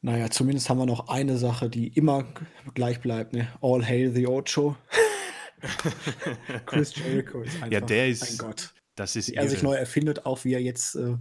Naja, 0.00 0.30
zumindest 0.30 0.70
haben 0.70 0.78
wir 0.78 0.86
noch 0.86 1.08
eine 1.08 1.38
Sache, 1.38 1.68
die 1.68 1.88
immer 1.88 2.24
gleich 2.74 3.00
bleibt. 3.00 3.32
Ne? 3.32 3.48
All 3.60 3.84
hail 3.84 4.12
the 4.14 4.26
Ocho. 4.28 4.76
Chris 6.66 6.94
Jericho 6.94 7.42
ist 7.42 7.56
einfach 7.56 7.72
Ja, 7.72 7.80
der 7.80 8.04
ein 8.04 8.10
ist, 8.10 8.38
Gott. 8.38 8.74
das 8.94 9.16
ist 9.16 9.28
Wie 9.30 9.34
er 9.34 9.48
sich 9.48 9.62
neu 9.62 9.74
erfindet, 9.74 10.24
auch 10.24 10.44
wie 10.44 10.54
er 10.54 10.62
jetzt 10.62 10.94
äh, 10.94 11.16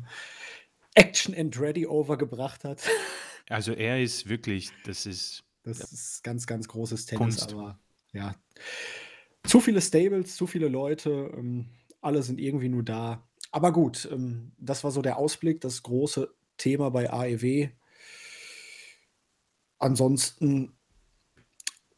Action 0.93 1.33
and 1.35 1.59
Ready 1.59 1.85
overgebracht 1.87 2.63
hat. 2.63 2.81
Also 3.49 3.71
er 3.71 4.03
ist 4.03 4.27
wirklich, 4.27 4.71
das 4.85 5.05
ist 5.05 5.41
Das 5.63 5.79
ist 5.93 6.21
ganz, 6.21 6.45
ganz 6.47 6.67
großes 6.67 7.05
Tennis, 7.05 7.37
Kunst. 7.37 7.53
aber 7.53 7.79
ja. 8.11 8.35
Zu 9.47 9.61
viele 9.61 9.81
Stables, 9.81 10.35
zu 10.35 10.45
viele 10.45 10.67
Leute, 10.67 11.31
ähm, 11.37 11.67
alle 12.01 12.21
sind 12.21 12.39
irgendwie 12.39 12.67
nur 12.67 12.83
da. 12.83 13.25
Aber 13.51 13.71
gut, 13.71 14.07
ähm, 14.11 14.51
das 14.57 14.83
war 14.83 14.91
so 14.91 15.01
der 15.01 15.17
Ausblick, 15.17 15.61
das 15.61 15.83
große 15.83 16.33
Thema 16.57 16.89
bei 16.89 17.09
AEW. 17.09 17.69
Ansonsten 19.79 20.73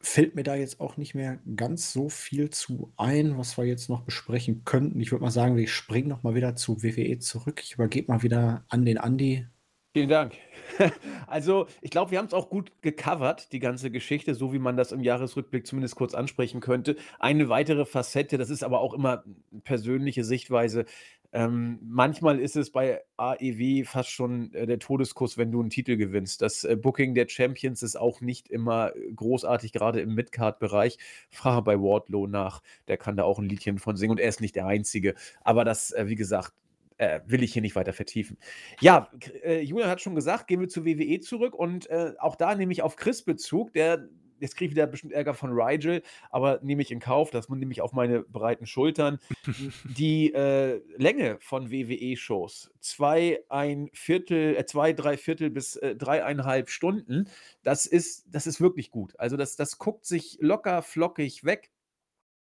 fällt 0.00 0.36
mir 0.36 0.44
da 0.44 0.54
jetzt 0.54 0.80
auch 0.80 0.96
nicht 0.96 1.14
mehr 1.14 1.40
ganz 1.56 1.92
so 1.92 2.08
viel 2.08 2.50
zu 2.50 2.92
ein, 2.96 3.36
was 3.36 3.58
wir 3.58 3.64
jetzt 3.64 3.88
noch 3.88 4.02
besprechen 4.02 4.64
könnten. 4.64 5.00
Ich 5.00 5.10
würde 5.10 5.24
mal 5.24 5.30
sagen, 5.32 5.56
wir 5.56 5.66
springen 5.66 6.08
noch 6.08 6.22
mal 6.22 6.36
wieder 6.36 6.54
zu 6.54 6.84
WWE 6.84 7.18
zurück. 7.18 7.60
Ich 7.64 7.74
übergebe 7.74 8.12
mal 8.12 8.22
wieder 8.22 8.64
an 8.68 8.84
den 8.84 8.96
Andi. 8.96 9.46
Vielen 9.92 10.08
Dank. 10.08 10.34
Also, 11.26 11.66
ich 11.80 11.90
glaube, 11.90 12.10
wir 12.10 12.18
haben 12.18 12.26
es 12.26 12.34
auch 12.34 12.48
gut 12.48 12.72
gecovert, 12.82 13.52
die 13.52 13.60
ganze 13.60 13.90
Geschichte, 13.90 14.34
so 14.34 14.52
wie 14.52 14.58
man 14.58 14.76
das 14.76 14.90
im 14.92 15.02
Jahresrückblick 15.02 15.64
zumindest 15.66 15.94
kurz 15.94 16.14
ansprechen 16.14 16.60
könnte. 16.60 16.96
Eine 17.20 17.48
weitere 17.48 17.84
Facette, 17.84 18.38
das 18.38 18.50
ist 18.50 18.64
aber 18.64 18.80
auch 18.80 18.94
immer 18.94 19.22
persönliche 19.62 20.24
Sichtweise. 20.24 20.86
Ähm, 21.32 21.78
manchmal 21.82 22.40
ist 22.40 22.56
es 22.56 22.72
bei 22.72 23.00
AEW 23.16 23.84
fast 23.84 24.10
schon 24.10 24.52
äh, 24.54 24.66
der 24.66 24.80
Todeskuss, 24.80 25.38
wenn 25.38 25.52
du 25.52 25.60
einen 25.60 25.70
Titel 25.70 25.96
gewinnst. 25.96 26.42
Das 26.42 26.64
äh, 26.64 26.76
Booking 26.76 27.14
der 27.14 27.28
Champions 27.28 27.82
ist 27.82 27.96
auch 27.96 28.20
nicht 28.20 28.48
immer 28.48 28.96
äh, 28.96 29.12
großartig, 29.12 29.72
gerade 29.72 30.00
im 30.00 30.14
Midcard-Bereich. 30.14 30.98
Frage 31.28 31.62
bei 31.62 31.78
Wardlow 31.78 32.26
nach, 32.26 32.62
der 32.88 32.96
kann 32.96 33.16
da 33.16 33.22
auch 33.24 33.38
ein 33.38 33.48
Liedchen 33.48 33.78
von 33.78 33.96
singen 33.96 34.12
und 34.12 34.20
er 34.20 34.28
ist 34.28 34.40
nicht 34.40 34.56
der 34.56 34.66
Einzige. 34.66 35.14
Aber 35.42 35.64
das, 35.64 35.92
äh, 35.92 36.08
wie 36.08 36.16
gesagt, 36.16 36.52
äh, 37.00 37.20
will 37.26 37.42
ich 37.42 37.52
hier 37.52 37.62
nicht 37.62 37.76
weiter 37.76 37.92
vertiefen. 37.92 38.36
Ja, 38.80 39.10
äh, 39.42 39.60
Julian 39.60 39.88
hat 39.88 40.00
schon 40.00 40.14
gesagt, 40.14 40.46
gehen 40.46 40.60
wir 40.60 40.68
zu 40.68 40.84
WWE 40.84 41.20
zurück 41.20 41.54
und 41.54 41.88
äh, 41.88 42.12
auch 42.18 42.36
da 42.36 42.54
nehme 42.54 42.72
ich 42.72 42.82
auf 42.82 42.96
Chris 42.96 43.22
Bezug, 43.22 43.72
der, 43.72 44.08
jetzt 44.38 44.56
kriege 44.56 44.66
ich 44.66 44.72
wieder 44.72 44.86
bestimmt 44.86 45.14
Ärger 45.14 45.32
von 45.32 45.50
Rigel, 45.52 46.02
aber 46.30 46.60
nehme 46.62 46.82
ich 46.82 46.90
in 46.90 47.00
Kauf, 47.00 47.30
das 47.30 47.48
nehme 47.48 47.72
ich 47.72 47.80
auf 47.80 47.92
meine 47.92 48.22
breiten 48.22 48.66
Schultern. 48.66 49.18
Die 49.96 50.32
äh, 50.34 50.82
Länge 50.98 51.38
von 51.40 51.70
WWE-Shows, 51.70 52.70
zwei, 52.80 53.40
ein 53.48 53.88
Viertel, 53.94 54.56
äh, 54.56 54.66
zwei, 54.66 54.92
drei 54.92 55.16
Viertel 55.16 55.48
bis 55.48 55.76
äh, 55.76 55.96
dreieinhalb 55.96 56.68
Stunden, 56.68 57.28
das 57.62 57.86
ist, 57.86 58.26
das 58.28 58.46
ist 58.46 58.60
wirklich 58.60 58.90
gut. 58.90 59.18
Also 59.18 59.38
das, 59.38 59.56
das 59.56 59.78
guckt 59.78 60.04
sich 60.04 60.36
locker, 60.40 60.82
flockig 60.82 61.44
weg. 61.44 61.70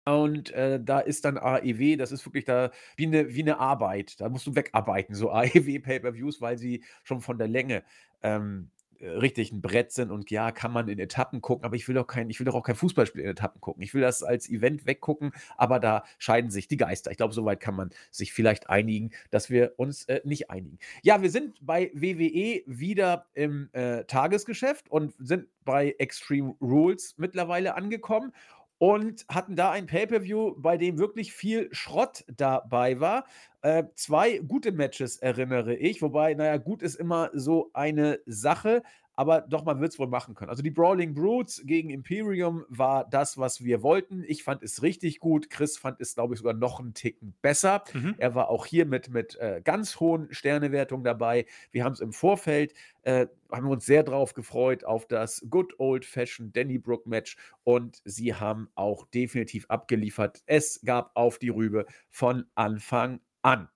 Und 0.06 0.52
äh, 0.52 0.80
da 0.80 1.00
ist 1.00 1.26
dann 1.26 1.38
AEW, 1.40 1.98
das 1.98 2.12
ist 2.12 2.26
wirklich 2.26 2.46
da 2.46 2.70
wie 2.96 3.08
eine, 3.08 3.34
wie 3.34 3.42
eine 3.42 3.60
Arbeit. 3.60 4.22
Da 4.22 4.30
musst 4.30 4.46
du 4.46 4.56
wegarbeiten, 4.56 5.16
so 5.16 5.32
AEW 5.32 5.80
Pay-Per-Views, 5.80 6.42
weil 6.42 6.58
sie 6.60 6.84
schon 7.04 7.22
von 7.22 7.40
der 7.40 7.48
Länge 7.48 7.84
ähm, 8.22 8.70
äh, 9.00 9.10
richtig 9.10 9.52
ein 9.52 9.62
Brett 9.62 9.92
sind. 9.92 10.12
Und 10.12 10.30
ja, 10.30 10.52
kann 10.52 10.72
man 10.72 10.88
in 10.90 11.00
Etappen 11.00 11.42
gucken, 11.42 11.66
aber 11.66 11.76
ich 11.76 11.88
will 11.88 11.96
doch 11.96 12.06
kein, 12.06 12.30
ich 12.30 12.40
will 12.40 12.46
doch 12.46 12.54
auch 12.54 12.64
kein 12.64 12.76
Fußballspiel 12.76 13.22
in 13.22 13.30
Etappen 13.30 13.60
gucken. 13.62 13.82
Ich 13.82 13.96
will 13.96 14.02
das 14.02 14.22
als 14.22 14.48
Event 14.48 14.86
weggucken, 14.86 15.32
aber 15.58 15.80
da 15.80 16.04
scheiden 16.20 16.52
sich 16.52 16.68
die 16.68 16.78
Geister. 16.78 17.10
Ich 17.10 17.18
glaube, 17.18 17.34
soweit 17.34 17.60
kann 17.60 17.76
man 17.76 17.90
sich 18.12 18.32
vielleicht 18.32 18.70
einigen, 18.70 19.12
dass 19.32 19.50
wir 19.50 19.74
uns 19.78 20.06
äh, 20.06 20.22
nicht 20.24 20.52
einigen. 20.52 20.78
Ja, 21.02 21.22
wir 21.22 21.32
sind 21.32 21.58
bei 21.66 21.92
WWE 21.94 22.62
wieder 22.68 23.26
im 23.34 23.70
äh, 23.74 24.04
Tagesgeschäft 24.06 24.90
und 24.92 25.16
sind 25.18 25.48
bei 25.64 25.96
Extreme 25.98 26.56
Rules 26.62 27.16
mittlerweile 27.18 27.76
angekommen 27.76 28.32
und 28.78 29.26
hatten 29.30 29.56
da 29.56 29.72
ein 29.72 29.86
Pay-per-View, 29.86 30.56
bei 30.58 30.78
dem 30.78 30.98
wirklich 30.98 31.34
viel 31.34 31.70
Schrott 31.72 32.26
dabei 32.28 33.00
war. 33.00 33.26
Äh, 33.62 33.86
zwei 33.96 34.40
gute 34.40 34.72
Matches 34.72 35.18
erinnere 35.18 35.76
ich, 35.76 36.02
wobei, 36.02 36.34
naja, 36.34 36.58
gut 36.58 36.82
ist 36.82 36.96
immer 36.96 37.30
so 37.34 37.72
eine 37.74 38.20
Sache, 38.26 38.84
aber 39.16 39.42
doch, 39.42 39.64
man 39.64 39.80
wird 39.80 39.94
es 39.94 40.00
wohl 40.00 40.08
machen 40.08 40.36
können. 40.36 40.50
Also 40.50 40.62
die 40.62 40.72
Brawling 40.72 41.14
Brutes 41.14 41.62
gegen 41.66 41.90
Imperium 41.90 42.66
war 42.68 43.08
das, 43.10 43.38
was 43.38 43.64
wir 43.64 43.82
wollten. 43.82 44.24
Ich 44.28 44.44
fand 44.44 44.62
es 44.62 44.82
richtig 44.82 45.20
gut. 45.20 45.50
Chris 45.50 45.78
fand 45.78 46.02
es, 46.02 46.16
glaube 46.16 46.34
ich, 46.34 46.40
sogar 46.40 46.54
noch 46.54 46.80
einen 46.80 46.94
Ticken 46.94 47.36
besser. 47.42 47.84
Mhm. 47.94 48.16
Er 48.18 48.36
war 48.36 48.50
auch 48.50 48.66
hier 48.66 48.86
mit, 48.86 49.10
mit 49.10 49.36
äh, 49.38 49.62
ganz 49.64 50.00
hohen 50.00 50.28
Sternewertungen 50.34 51.04
dabei. 51.04 51.46
Wir 51.72 51.86
haben 51.86 51.94
es 51.94 52.02
im 52.02 52.12
Vorfeld, 52.12 52.74
äh, 53.04 53.28
haben 53.52 53.68
uns 53.68 53.86
sehr 53.86 54.04
drauf 54.04 54.34
gefreut 54.34 54.84
auf 54.84 55.08
das 55.08 55.46
Good 55.50 55.80
Old 55.80 56.06
Fashioned 56.06 56.56
Danny 56.56 56.78
Brook 56.78 57.08
Match 57.08 57.38
und 57.64 58.02
sie 58.04 58.34
haben 58.34 58.70
auch 58.76 59.06
definitiv 59.08 59.66
abgeliefert. 59.70 60.44
Es 60.46 60.82
gab 60.84 61.12
auf 61.16 61.40
die 61.40 61.50
Rübe 61.50 61.86
von 62.10 62.46
Anfang 62.56 63.22
an. 63.42 63.70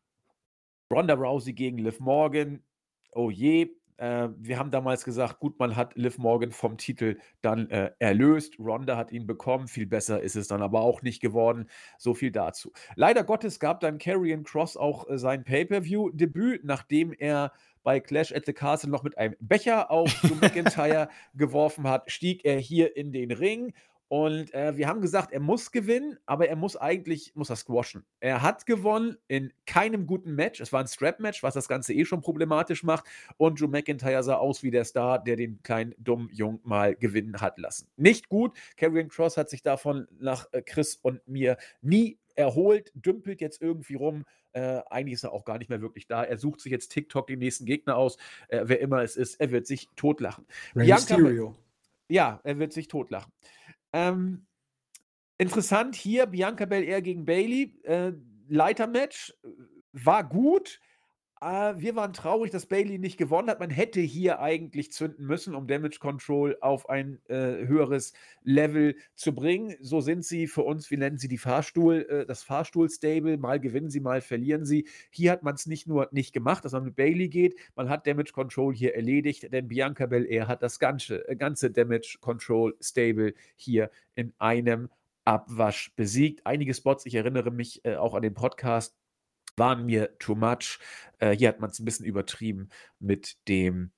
Ronda 0.92 1.14
Rousey 1.14 1.54
gegen 1.54 1.78
Liv 1.78 2.00
Morgan. 2.00 2.64
Oh 3.12 3.30
je. 3.30 3.79
Äh, 4.00 4.30
wir 4.38 4.58
haben 4.58 4.72
damals 4.72 5.04
gesagt, 5.04 5.40
gut, 5.40 5.60
man 5.60 5.76
hat 5.76 5.96
Liv 5.96 6.18
Morgan 6.18 6.52
vom 6.52 6.78
Titel 6.78 7.18
dann 7.42 7.70
äh, 7.70 7.92
erlöst. 8.00 8.58
Ronda 8.58 8.96
hat 8.96 9.12
ihn 9.12 9.28
bekommen. 9.28 9.68
Viel 9.68 9.86
besser 9.86 10.22
ist 10.22 10.38
es 10.38 10.48
dann 10.48 10.62
aber 10.62 10.82
auch 10.82 11.02
nicht 11.02 11.22
geworden. 11.22 11.70
So 11.98 12.14
viel 12.14 12.32
dazu. 12.32 12.72
Leider 12.96 13.24
Gottes 13.24 13.60
gab 13.60 13.82
dann 13.82 13.98
Karrion 13.98 14.44
Cross 14.44 14.78
auch 14.78 15.10
äh, 15.10 15.18
sein 15.18 15.44
Pay-Per-View-Debüt, 15.44 16.64
nachdem 16.64 17.12
er 17.12 17.52
bei 17.84 18.00
Clash 18.00 18.32
at 18.32 18.46
the 18.46 18.54
Castle 18.54 18.90
noch 18.90 19.04
mit 19.04 19.18
einem 19.18 19.36
Becher 19.40 19.92
auf 19.92 20.14
Drew 20.22 20.36
McIntyre 20.36 21.10
geworfen 21.34 21.88
hat, 21.88 22.10
stieg 22.10 22.46
er 22.46 22.58
hier 22.58 22.96
in 22.96 23.12
den 23.12 23.32
Ring. 23.32 23.74
Und 24.10 24.52
äh, 24.56 24.76
wir 24.76 24.88
haben 24.88 25.02
gesagt, 25.02 25.32
er 25.32 25.40
muss 25.40 25.72
gewinnen, 25.72 26.18
aber 26.26 26.50
er 26.50 26.56
muss 26.56 26.76
eigentlich, 26.76 27.32
muss 27.36 27.52
er 27.52 27.56
squashen. 27.56 28.04
Er 28.20 28.42
hat 28.42 28.66
gewonnen 28.66 29.18
in 29.28 29.54
keinem 29.68 30.08
guten 30.08 30.34
Match. 30.34 30.60
Es 30.60 30.74
war 30.74 30.82
ein 30.82 30.88
Strap-Match, 30.88 31.44
was 31.44 31.54
das 31.54 31.68
Ganze 31.68 31.94
eh 31.94 32.06
schon 32.06 32.22
problematisch 32.22 32.82
macht. 32.84 33.06
Und 33.38 33.62
Drew 33.62 33.68
McIntyre 33.68 34.24
sah 34.24 34.36
aus 34.38 34.64
wie 34.64 34.72
der 34.72 34.84
Star, 34.84 35.24
der 35.24 35.36
den 35.36 35.62
kleinen 35.62 35.94
dummen 36.00 36.28
Jungen 36.34 36.60
mal 36.64 36.96
gewinnen 36.96 37.40
hat 37.40 37.60
lassen. 37.60 37.88
Nicht 37.98 38.30
gut. 38.30 38.58
Karrion 38.78 39.10
Cross 39.10 39.38
hat 39.38 39.48
sich 39.50 39.62
davon 39.62 40.08
nach 40.20 40.48
äh, 40.54 40.64
Chris 40.64 40.96
und 40.96 41.22
mir 41.28 41.58
nie 41.82 42.18
erholt, 42.36 42.92
dümpelt 42.96 43.42
jetzt 43.42 43.62
irgendwie 43.62 43.94
rum. 43.96 44.26
Äh, 44.54 44.82
eigentlich 44.90 45.14
ist 45.14 45.24
er 45.24 45.34
auch 45.34 45.46
gar 45.46 45.60
nicht 45.60 45.70
mehr 45.70 45.82
wirklich 45.82 46.08
da. 46.08 46.24
Er 46.24 46.40
sucht 46.40 46.62
sich 46.62 46.72
jetzt 46.72 46.90
TikTok 46.90 47.28
den 47.28 47.38
nächsten 47.38 47.66
Gegner 47.66 47.96
aus. 47.96 48.18
Äh, 48.48 48.62
wer 48.64 48.80
immer 48.80 49.04
es 49.04 49.16
ist, 49.18 49.40
er 49.40 49.52
wird 49.52 49.68
sich 49.68 49.88
totlachen. 49.96 50.48
Rey 50.76 50.88
Bianca- 50.88 51.16
Mysterio. 51.16 51.56
Ja, 52.08 52.40
er 52.44 52.58
wird 52.58 52.74
sich 52.74 52.88
totlachen. 52.88 53.32
Ähm, 53.94 54.46
interessant 55.38 55.96
hier, 55.96 56.26
Bianca 56.26 56.66
Belair 56.66 57.02
gegen 57.02 57.26
Bailey. 57.26 57.80
Äh, 57.84 58.14
Leitermatch 58.48 59.34
äh, 59.44 59.48
war 59.94 60.28
gut. 60.28 60.80
Äh, 61.42 61.76
wir 61.78 61.96
waren 61.96 62.12
traurig, 62.12 62.52
dass 62.52 62.66
Bailey 62.66 63.00
nicht 63.00 63.18
gewonnen 63.18 63.50
hat. 63.50 63.60
Man 63.62 63.70
hätte 63.70 64.02
hier 64.02 64.40
eigentlich 64.42 64.92
zünden 64.92 65.26
müssen, 65.26 65.56
um 65.56 65.68
Damage 65.68 66.00
Control 66.00 66.58
auf 66.60 66.90
ein 66.90 67.20
äh, 67.30 67.66
höheres 67.66 68.14
Level 68.44 68.96
zu 69.16 69.34
bringen. 69.34 69.76
So 69.80 70.02
sind 70.02 70.26
sie 70.26 70.48
für 70.48 70.64
uns, 70.64 70.92
wir 70.92 70.98
nennen 70.98 71.18
sie 71.18 71.30
die 71.30 71.38
Fahrstuhl, 71.38 72.06
äh, 72.10 72.26
das 72.26 72.44
Fahrstuhl-Stable. 72.44 73.38
Mal 73.38 73.60
gewinnen 73.62 73.90
sie, 73.90 74.02
mal 74.02 74.22
verlieren 74.22 74.66
sie. 74.66 74.88
Hier 75.12 75.32
hat 75.32 75.44
man 75.44 75.56
es 75.56 75.66
nicht 75.66 75.88
nur 75.88 76.10
nicht 76.12 76.34
gemacht, 76.34 76.66
dass 76.66 76.74
man 76.74 76.84
mit 76.84 76.96
Bailey 76.98 77.30
geht, 77.30 77.56
man 77.76 77.90
hat 77.90 78.06
Damage 78.06 78.34
Control 78.34 78.76
hier 78.76 78.96
erledigt, 78.96 79.52
denn 79.54 79.68
Bianca 79.70 80.08
Belair 80.08 80.48
hat 80.48 80.62
das 80.62 80.80
ganze, 80.80 81.28
äh, 81.30 81.36
ganze 81.38 81.72
Damage 81.72 82.18
Control 82.20 82.76
Stable 82.82 83.34
hier 83.56 83.92
in 84.16 84.34
einem 84.40 84.90
Abwasch 85.24 85.94
besiegt. 85.96 86.46
Einige 86.46 86.74
Spots, 86.74 87.06
ich 87.06 87.16
erinnere 87.16 87.52
mich 87.52 87.86
äh, 87.86 87.96
auch 87.96 88.14
an 88.14 88.24
den 88.24 88.34
Podcast, 88.34 88.99
waren 89.60 89.86
mir 89.86 90.18
too 90.20 90.36
much. 90.36 90.80
Äh, 91.20 91.36
hier 91.36 91.50
hat 91.50 91.60
man 91.60 91.70
es 91.70 91.80
ein 91.80 91.86
bisschen 91.86 92.06
übertrieben 92.06 92.70
mit 93.00 93.38
dem, 93.48 93.92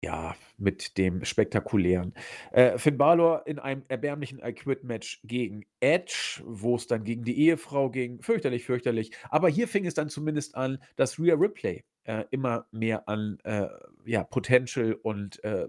ja, 0.00 0.34
mit 0.56 0.96
dem 0.96 1.24
Spektakulären. 1.24 2.14
Äh, 2.52 2.78
Finn 2.78 2.96
Balor 2.96 3.46
in 3.46 3.58
einem 3.58 3.82
erbärmlichen 3.88 4.40
I-Quit-Match 4.42 5.20
gegen 5.24 5.66
Edge, 5.80 6.42
wo 6.44 6.76
es 6.76 6.86
dann 6.86 7.04
gegen 7.04 7.24
die 7.24 7.38
Ehefrau 7.38 7.90
ging. 7.90 8.22
Fürchterlich, 8.22 8.64
fürchterlich. 8.64 9.12
Aber 9.28 9.48
hier 9.48 9.68
fing 9.68 9.84
es 9.84 9.94
dann 9.94 10.08
zumindest 10.08 10.54
an, 10.54 10.78
dass 10.96 11.18
Rhea 11.18 11.34
Ripley 11.34 11.84
äh, 12.04 12.24
immer 12.30 12.66
mehr 12.70 13.08
an 13.08 13.38
äh, 13.44 13.66
ja, 14.06 14.24
Potential 14.24 14.94
und 14.94 15.42
äh, 15.44 15.68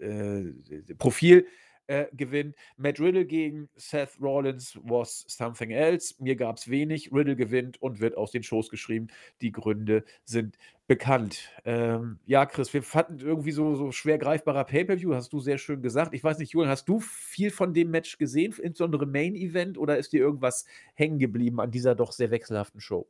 äh, 0.00 0.54
Profil 0.98 1.46
äh, 1.86 2.06
gewinnt. 2.12 2.54
Matt 2.76 3.00
Riddle 3.00 3.24
gegen 3.24 3.68
Seth 3.76 4.20
Rollins 4.20 4.78
was 4.82 5.24
something 5.28 5.70
else. 5.70 6.14
Mir 6.18 6.36
gab 6.36 6.56
es 6.56 6.68
wenig. 6.68 7.12
Riddle 7.12 7.36
gewinnt 7.36 7.80
und 7.80 8.00
wird 8.00 8.16
aus 8.16 8.30
den 8.30 8.42
Shows 8.42 8.68
geschrieben. 8.70 9.08
Die 9.40 9.52
Gründe 9.52 10.04
sind 10.24 10.56
bekannt. 10.86 11.50
Ähm, 11.64 12.18
ja, 12.26 12.46
Chris, 12.46 12.72
wir 12.72 12.82
fanden 12.82 13.18
irgendwie 13.18 13.52
so, 13.52 13.74
so 13.74 13.90
schwer 13.90 14.18
greifbarer 14.18 14.64
Pay-Per-View, 14.64 15.14
hast 15.14 15.32
du 15.32 15.40
sehr 15.40 15.58
schön 15.58 15.82
gesagt. 15.82 16.14
Ich 16.14 16.22
weiß 16.22 16.38
nicht, 16.38 16.52
Julian, 16.52 16.70
hast 16.70 16.88
du 16.88 17.00
viel 17.00 17.50
von 17.50 17.74
dem 17.74 17.90
Match 17.90 18.18
gesehen, 18.18 18.54
insbesondere 18.62 19.06
Main 19.06 19.34
Event, 19.34 19.78
oder 19.78 19.98
ist 19.98 20.12
dir 20.12 20.20
irgendwas 20.20 20.64
hängen 20.94 21.18
geblieben 21.18 21.60
an 21.60 21.70
dieser 21.70 21.94
doch 21.94 22.12
sehr 22.12 22.30
wechselhaften 22.30 22.80
Show? 22.80 23.08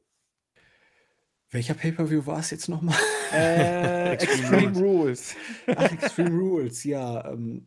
Welcher 1.51 1.74
Pay-Per-View 1.74 2.27
war 2.27 2.40
es 2.40 2.51
jetzt 2.51 2.69
nochmal? 2.69 2.98
Äh, 3.32 4.12
Extreme 4.12 4.69
Extreme 4.69 4.78
Rules. 4.78 5.36
Ach, 5.69 5.93
Extreme 5.93 6.31
Rules, 6.31 6.85
ja. 6.85 7.31
Ähm, 7.31 7.66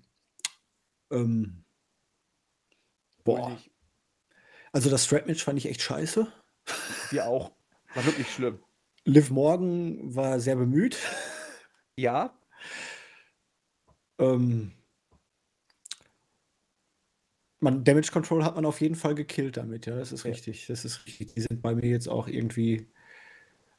ähm, 1.12 1.64
boah. 3.24 3.58
Also 4.72 4.90
das 4.90 5.06
Strap-Match 5.06 5.44
fand 5.44 5.58
ich 5.58 5.68
echt 5.68 5.82
scheiße. 5.82 6.32
Wir 7.10 7.28
auch. 7.28 7.52
War 7.96 8.06
wirklich 8.06 8.32
schlimm. 8.32 8.60
Liv 9.06 9.32
Morgan 9.32 10.16
war 10.16 10.40
sehr 10.40 10.56
bemüht. 10.56 10.98
Ja. 11.96 12.34
Ähm, 14.20 14.74
man, 17.60 17.84
Damage 17.84 18.12
Control 18.12 18.44
hat 18.44 18.56
man 18.56 18.66
auf 18.66 18.82
jeden 18.82 18.96
Fall 18.96 19.16
gekillt 19.16 19.58
damit, 19.58 19.86
ja, 19.86 19.96
das 19.96 20.12
ist 20.12 20.24
Ja. 20.24 20.32
richtig. 20.32 20.68
Das 20.68 20.86
ist 20.86 21.06
richtig. 21.06 21.34
Die 21.34 21.42
sind 21.42 21.62
bei 21.62 21.76
mir 21.76 21.88
jetzt 21.90 22.08
auch 22.08 22.28
irgendwie. 22.28 22.88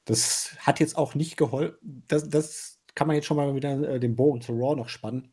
Das 0.05 0.57
hat 0.61 0.81
jetzt 0.81 0.97
auch 0.97 1.15
nicht 1.15 1.37
geholfen. 1.37 1.77
Das, 2.09 2.29
das 2.29 2.81
kann 2.95 3.07
man 3.07 3.17
jetzt 3.17 3.27
schon 3.27 3.37
mal 3.37 3.55
wieder 3.55 3.89
äh, 3.89 4.01
den 4.01 4.17
Bogen 4.17 4.41
zu 4.41 4.53
Raw 4.53 4.75
noch 4.77 4.89
spannen. 4.89 5.33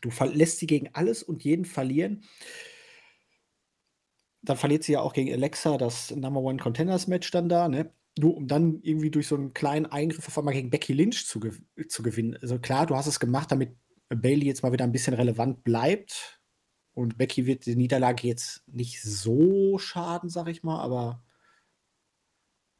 Du 0.00 0.10
lässt 0.32 0.58
sie 0.58 0.66
gegen 0.66 0.90
alles 0.92 1.22
und 1.22 1.44
jeden 1.44 1.64
verlieren. 1.64 2.24
Dann 4.42 4.56
verliert 4.56 4.82
sie 4.84 4.92
ja 4.92 5.00
auch 5.00 5.12
gegen 5.12 5.32
Alexa 5.32 5.78
das 5.78 6.10
Number 6.10 6.40
One 6.40 6.58
Contenders 6.58 7.06
Match 7.06 7.30
dann 7.30 7.48
da, 7.48 7.68
ne? 7.68 7.92
Nur 8.18 8.36
um 8.36 8.46
dann 8.46 8.80
irgendwie 8.82 9.10
durch 9.10 9.26
so 9.28 9.36
einen 9.36 9.54
kleinen 9.54 9.86
Eingriff 9.86 10.28
auf 10.28 10.36
einmal 10.36 10.54
gegen 10.54 10.70
Becky 10.70 10.92
Lynch 10.92 11.26
zu, 11.26 11.40
gew 11.40 11.52
zu 11.88 12.02
gewinnen. 12.02 12.36
Also 12.42 12.58
klar, 12.58 12.86
du 12.86 12.96
hast 12.96 13.06
es 13.06 13.20
gemacht, 13.20 13.50
damit 13.50 13.76
Bailey 14.08 14.46
jetzt 14.46 14.62
mal 14.62 14.72
wieder 14.72 14.84
ein 14.84 14.92
bisschen 14.92 15.14
relevant 15.14 15.64
bleibt. 15.64 16.40
Und 16.94 17.16
Becky 17.16 17.46
wird 17.46 17.64
die 17.64 17.76
Niederlage 17.76 18.26
jetzt 18.28 18.62
nicht 18.66 19.00
so 19.02 19.78
schaden, 19.78 20.28
sag 20.28 20.48
ich 20.48 20.62
mal, 20.62 20.80
aber 20.80 21.22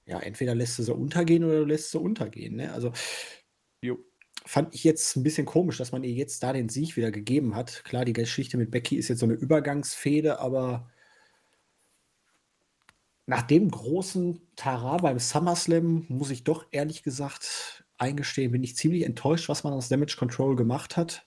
ja, 0.04 0.18
entweder 0.20 0.54
lässt 0.54 0.78
du 0.78 0.82
sie 0.82 0.92
untergehen 0.92 1.44
oder 1.44 1.60
du 1.60 1.64
lässt 1.64 1.90
sie 1.92 1.98
untergehen. 1.98 2.56
Ne? 2.56 2.72
Also. 2.72 2.92
Fand 4.44 4.74
ich 4.74 4.84
jetzt 4.84 5.16
ein 5.16 5.22
bisschen 5.22 5.46
komisch, 5.46 5.78
dass 5.78 5.92
man 5.92 6.04
ihr 6.04 6.12
jetzt 6.12 6.42
da 6.42 6.52
den 6.52 6.68
Sieg 6.68 6.96
wieder 6.96 7.10
gegeben 7.10 7.54
hat. 7.54 7.84
Klar, 7.84 8.04
die 8.04 8.12
Geschichte 8.12 8.56
mit 8.56 8.70
Becky 8.70 8.96
ist 8.96 9.08
jetzt 9.08 9.20
so 9.20 9.26
eine 9.26 9.34
Übergangsfehde, 9.34 10.40
aber 10.40 10.90
nach 13.26 13.42
dem 13.42 13.70
großen 13.70 14.40
Tara 14.56 14.96
beim 14.96 15.18
SummerSlam 15.18 16.06
muss 16.08 16.30
ich 16.30 16.44
doch 16.44 16.66
ehrlich 16.70 17.02
gesagt 17.02 17.84
eingestehen, 17.98 18.52
bin 18.52 18.64
ich 18.64 18.76
ziemlich 18.76 19.04
enttäuscht, 19.04 19.48
was 19.48 19.64
man 19.64 19.72
aus 19.72 19.88
Damage 19.88 20.16
Control 20.18 20.56
gemacht 20.56 20.96
hat. 20.96 21.24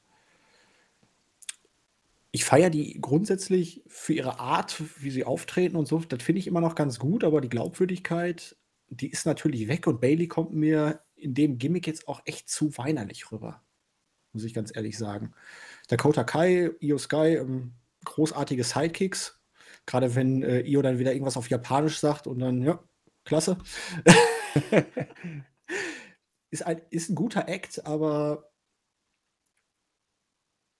Ich 2.31 2.43
feiere 2.43 2.69
die 2.69 2.99
grundsätzlich 2.99 3.81
für 3.87 4.13
ihre 4.13 4.39
Art, 4.39 4.83
wie 4.99 5.09
sie 5.09 5.23
auftreten 5.23 5.77
und 5.77 5.87
so. 5.87 5.99
Das 5.99 6.21
finde 6.21 6.39
ich 6.39 6.47
immer 6.47 6.59
noch 6.59 6.75
ganz 6.75 6.99
gut, 6.99 7.23
aber 7.23 7.39
die 7.39 7.47
Glaubwürdigkeit, 7.47 8.57
die 8.89 9.09
ist 9.09 9.25
natürlich 9.25 9.69
weg 9.69 9.87
und 9.87 10.01
Bailey 10.01 10.27
kommt 10.27 10.53
mir 10.53 10.99
in 11.15 11.33
dem 11.33 11.57
Gimmick 11.57 11.87
jetzt 11.87 12.07
auch 12.07 12.21
echt 12.25 12.49
zu 12.49 12.77
weinerlich 12.77 13.31
rüber. 13.31 13.63
Muss 14.33 14.43
ich 14.43 14.53
ganz 14.53 14.75
ehrlich 14.75 14.97
sagen. 14.97 15.33
Dakota 15.87 16.23
Kai, 16.23 16.71
Io 16.81 16.97
Sky, 16.97 17.37
ähm, 17.37 17.73
großartige 18.03 18.63
Sidekicks. 18.63 19.41
Gerade 19.85 20.15
wenn 20.15 20.43
äh, 20.43 20.61
Io 20.61 20.81
dann 20.81 20.99
wieder 20.99 21.13
irgendwas 21.13 21.37
auf 21.37 21.49
Japanisch 21.49 21.99
sagt 21.99 22.27
und 22.27 22.39
dann, 22.39 22.61
ja, 22.61 22.83
klasse. 23.23 23.57
ist, 26.51 26.65
ein, 26.65 26.81
ist 26.89 27.09
ein 27.09 27.15
guter 27.15 27.47
Act, 27.47 27.85
aber 27.85 28.51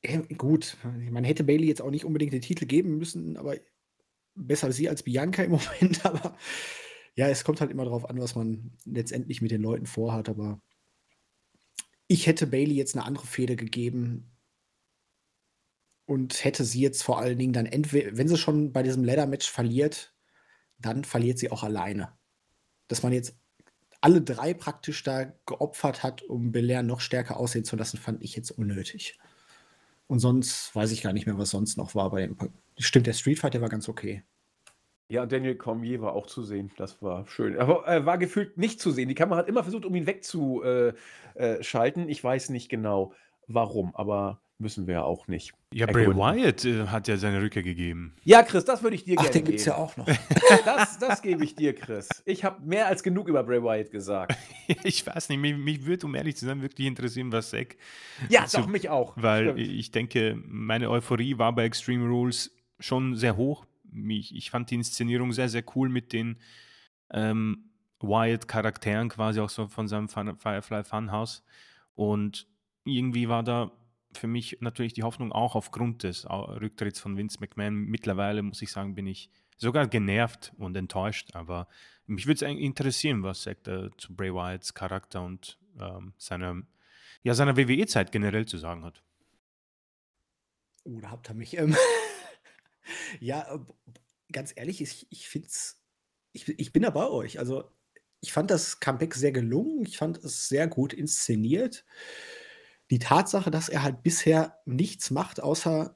äh, 0.02 0.20
gut, 0.36 0.78
man 0.84 1.24
hätte 1.24 1.44
Bailey 1.44 1.68
jetzt 1.68 1.82
auch 1.82 1.92
nicht 1.92 2.06
unbedingt 2.06 2.34
den 2.34 2.42
Titel 2.42 2.66
geben 2.66 2.98
müssen, 2.98 3.38
aber 3.38 3.56
besser 4.36 4.72
sie 4.72 4.90
als 4.90 5.04
Bianca 5.04 5.44
im 5.44 5.52
Moment. 5.82 6.06
Aber 6.06 6.38
ja, 7.16 7.30
es 7.30 7.44
kommt 7.44 7.62
halt 7.62 7.72
immer 7.72 7.86
darauf 7.86 8.10
an, 8.10 8.20
was 8.20 8.36
man 8.36 8.72
letztendlich 8.86 9.42
mit 9.42 9.52
den 9.52 9.62
Leuten 9.62 9.86
vorhat. 9.86 10.30
Aber 10.30 10.62
ich 12.08 12.28
hätte 12.28 12.46
Bailey 12.46 12.76
jetzt 12.76 12.96
eine 12.96 13.06
andere 13.06 13.26
Fehde 13.26 13.56
gegeben 13.56 14.32
und 16.06 16.44
hätte 16.44 16.66
sie 16.66 16.82
jetzt 16.82 17.04
vor 17.04 17.20
allen 17.20 17.38
Dingen 17.38 17.54
dann 17.54 17.66
entweder, 17.66 18.18
wenn 18.18 18.28
sie 18.28 18.38
schon 18.38 18.74
bei 18.74 18.84
diesem 18.84 19.04
Ladder-Match 19.04 19.50
verliert, 19.50 20.14
dann 20.78 21.04
verliert 21.04 21.40
sie 21.40 21.52
auch 21.52 21.64
alleine. 21.64 22.14
Dass 22.88 23.02
man 23.02 23.14
jetzt 23.14 23.38
alle 24.02 24.22
drei 24.22 24.54
praktisch 24.54 25.02
da 25.04 25.34
geopfert 25.46 26.04
hat, 26.04 26.22
um 26.22 26.52
Belair 26.52 26.84
noch 26.84 27.00
stärker 27.00 27.38
aussehen 27.38 27.64
zu 27.64 27.76
lassen, 27.76 27.98
fand 27.98 28.22
ich 28.22 28.36
jetzt 28.36 28.52
unnötig. 28.52 29.18
Und 30.08 30.20
sonst 30.20 30.76
weiß 30.76 30.92
ich 30.92 31.02
gar 31.02 31.14
nicht 31.14 31.26
mehr, 31.26 31.40
was 31.40 31.50
sonst 31.50 31.78
noch 31.78 31.96
war 31.96 32.12
bei 32.12 32.22
dem. 32.22 32.38
Stimmt, 32.78 33.08
der 33.08 33.14
Street 33.14 33.40
Fight, 33.40 33.56
der 33.56 33.62
war 33.62 33.70
ganz 33.70 33.90
okay. 33.90 34.24
Ja, 35.08 35.22
und 35.24 35.32
Daniel 35.32 35.56
Cormier 35.56 36.02
war 36.02 36.14
auch 36.14 36.26
zu 36.26 36.42
sehen. 36.42 36.72
Das 36.78 37.02
war 37.02 37.28
schön. 37.28 37.60
Aber 37.60 37.88
äh, 37.88 38.06
war 38.06 38.18
gefühlt 38.18 38.58
nicht 38.58 38.80
zu 38.80 38.92
sehen. 38.92 39.08
Die 39.08 39.16
Kamera 39.16 39.38
hat 39.38 39.48
immer 39.48 39.64
versucht, 39.64 39.86
um 39.86 39.94
ihn 39.94 40.08
wegzuschalten. 40.08 40.96
Äh, 41.36 41.64
schalten. 41.64 42.10
ich 42.10 42.24
weiß 42.24 42.50
nicht 42.50 42.70
genau, 42.70 43.14
warum, 43.48 43.96
aber 43.96 44.40
müssen 44.58 44.88
wir 44.88 44.96
ja 44.96 45.04
auch 45.04 45.28
nicht. 45.28 45.54
Ja, 45.74 45.86
Bray. 45.86 46.08
Wyatt 46.08 46.64
äh, 46.66 46.88
hat 46.88 47.08
ja 47.08 47.18
seine 47.18 47.42
Rückkehr 47.42 47.62
gegeben. 47.62 48.16
Ja, 48.24 48.42
Chris, 48.42 48.64
das 48.66 48.82
würde 48.84 48.96
ich 48.96 49.04
dir 49.04 49.16
Ach, 49.18 49.24
gerne 49.24 49.34
den 49.34 49.44
geben. 49.44 49.46
gibt 49.48 49.60
es 49.60 49.66
ja 49.66 49.76
auch 49.76 49.96
noch. 49.98 50.08
Das, 50.66 50.98
das 50.98 51.22
gebe 51.22 51.44
ich 51.44 51.56
dir, 51.56 51.74
Chris. 51.76 52.08
Ich 52.26 52.44
habe 52.44 52.64
mehr 52.66 52.88
als 52.88 53.04
genug 53.04 53.28
über 53.28 53.44
Bray 53.44 53.62
Wyatt 53.62 53.92
gesagt. 53.92 54.36
ich 54.84 55.06
weiß 55.06 55.30
nicht, 55.30 55.40
mich, 55.40 55.58
mich 55.58 55.86
würde, 55.86 56.06
um 56.06 56.16
ehrlich 56.16 56.38
zu 56.38 56.46
sein, 56.46 56.62
wirklich 56.62 56.88
interessieren, 56.88 57.32
was 57.32 57.50
Zack 57.50 57.76
Ja, 58.30 58.42
Also, 58.42 58.60
doch, 58.60 58.68
mich 58.68 58.90
auch. 58.90 59.14
Weil 59.18 59.52
Stimmt. 59.52 59.60
ich 59.60 59.92
denke, 59.92 60.38
meine 60.46 60.90
Euphorie 60.90 61.38
war 61.38 61.54
bei 61.54 61.66
Extreme 61.66 62.08
Rules 62.08 62.56
schon 62.80 63.16
sehr 63.16 63.38
hoch. 63.38 63.66
Ich, 64.10 64.36
ich 64.36 64.50
fand 64.50 64.70
die 64.72 64.76
Inszenierung 64.76 65.32
sehr, 65.32 65.50
sehr 65.50 65.64
cool 65.76 65.90
mit 65.90 66.14
den 66.14 66.38
ähm, 67.12 67.70
Wyatt-Charakteren, 68.02 69.10
quasi 69.10 69.40
auch 69.40 69.50
so 69.50 69.68
von 69.68 69.88
seinem 69.88 70.08
Firefly 70.10 70.84
Funhouse. 70.84 71.44
Und 71.96 72.48
irgendwie 72.84 73.30
war 73.30 73.44
da 73.44 73.72
für 74.14 74.28
mich 74.28 74.58
natürlich 74.62 74.94
die 74.94 75.04
Hoffnung 75.04 75.32
auch 75.32 75.56
aufgrund 75.56 76.04
des 76.04 76.26
Au- 76.26 76.46
Rücktritts 76.56 77.00
von 77.00 77.18
Vince 77.18 77.38
McMahon. 77.40 77.76
Mittlerweile, 77.76 78.42
muss 78.44 78.62
ich 78.62 78.72
sagen, 78.72 78.96
bin 78.96 79.08
ich 79.08 79.30
sogar 79.58 79.88
genervt 79.88 80.54
und 80.58 80.76
enttäuscht. 80.76 81.36
Aber 81.36 81.68
mich 82.06 82.28
würde 82.28 82.46
es 82.46 82.58
interessieren, 82.60 83.24
was 83.24 83.44
sagt 83.44 83.68
er 83.68 83.92
zu 83.98 84.16
Bray 84.16 84.34
Wyatts 84.34 84.74
Charakter 84.74 85.24
und 85.24 85.58
ähm, 85.80 86.14
seiner, 86.18 86.62
ja, 87.24 87.34
seiner 87.34 87.58
WWE-Zeit 87.58 88.12
generell 88.12 88.46
zu 88.46 88.58
sagen 88.58 88.84
hat. 88.84 89.02
Oh, 90.84 91.00
da 91.02 91.10
habt 91.12 91.30
ihr 91.30 91.34
mich. 91.34 91.58
Ähm, 91.58 91.76
ja, 93.20 93.54
äh, 93.54 93.60
ganz 94.32 94.54
ehrlich, 94.56 94.82
ich, 94.82 95.08
ich 95.10 95.28
finde 95.28 95.48
es. 95.48 95.80
Ich, 96.34 96.48
ich 96.50 96.74
bin 96.74 96.84
da 96.84 96.90
bei 96.90 97.08
euch. 97.08 97.40
Also, 97.40 97.64
ich 98.20 98.34
fand 98.34 98.52
das 98.52 98.80
Comeback 98.80 99.14
sehr 99.14 99.32
gelungen. 99.32 99.86
Ich 99.86 99.98
fand 99.98 100.18
es 100.18 100.50
sehr 100.50 100.68
gut 100.68 100.94
inszeniert. 100.94 101.86
Die 102.90 103.00
Tatsache, 103.00 103.52
dass 103.52 103.70
er 103.70 103.84
halt 103.84 104.04
bisher 104.04 104.60
nichts 104.66 105.12
macht, 105.12 105.42
außer 105.42 105.96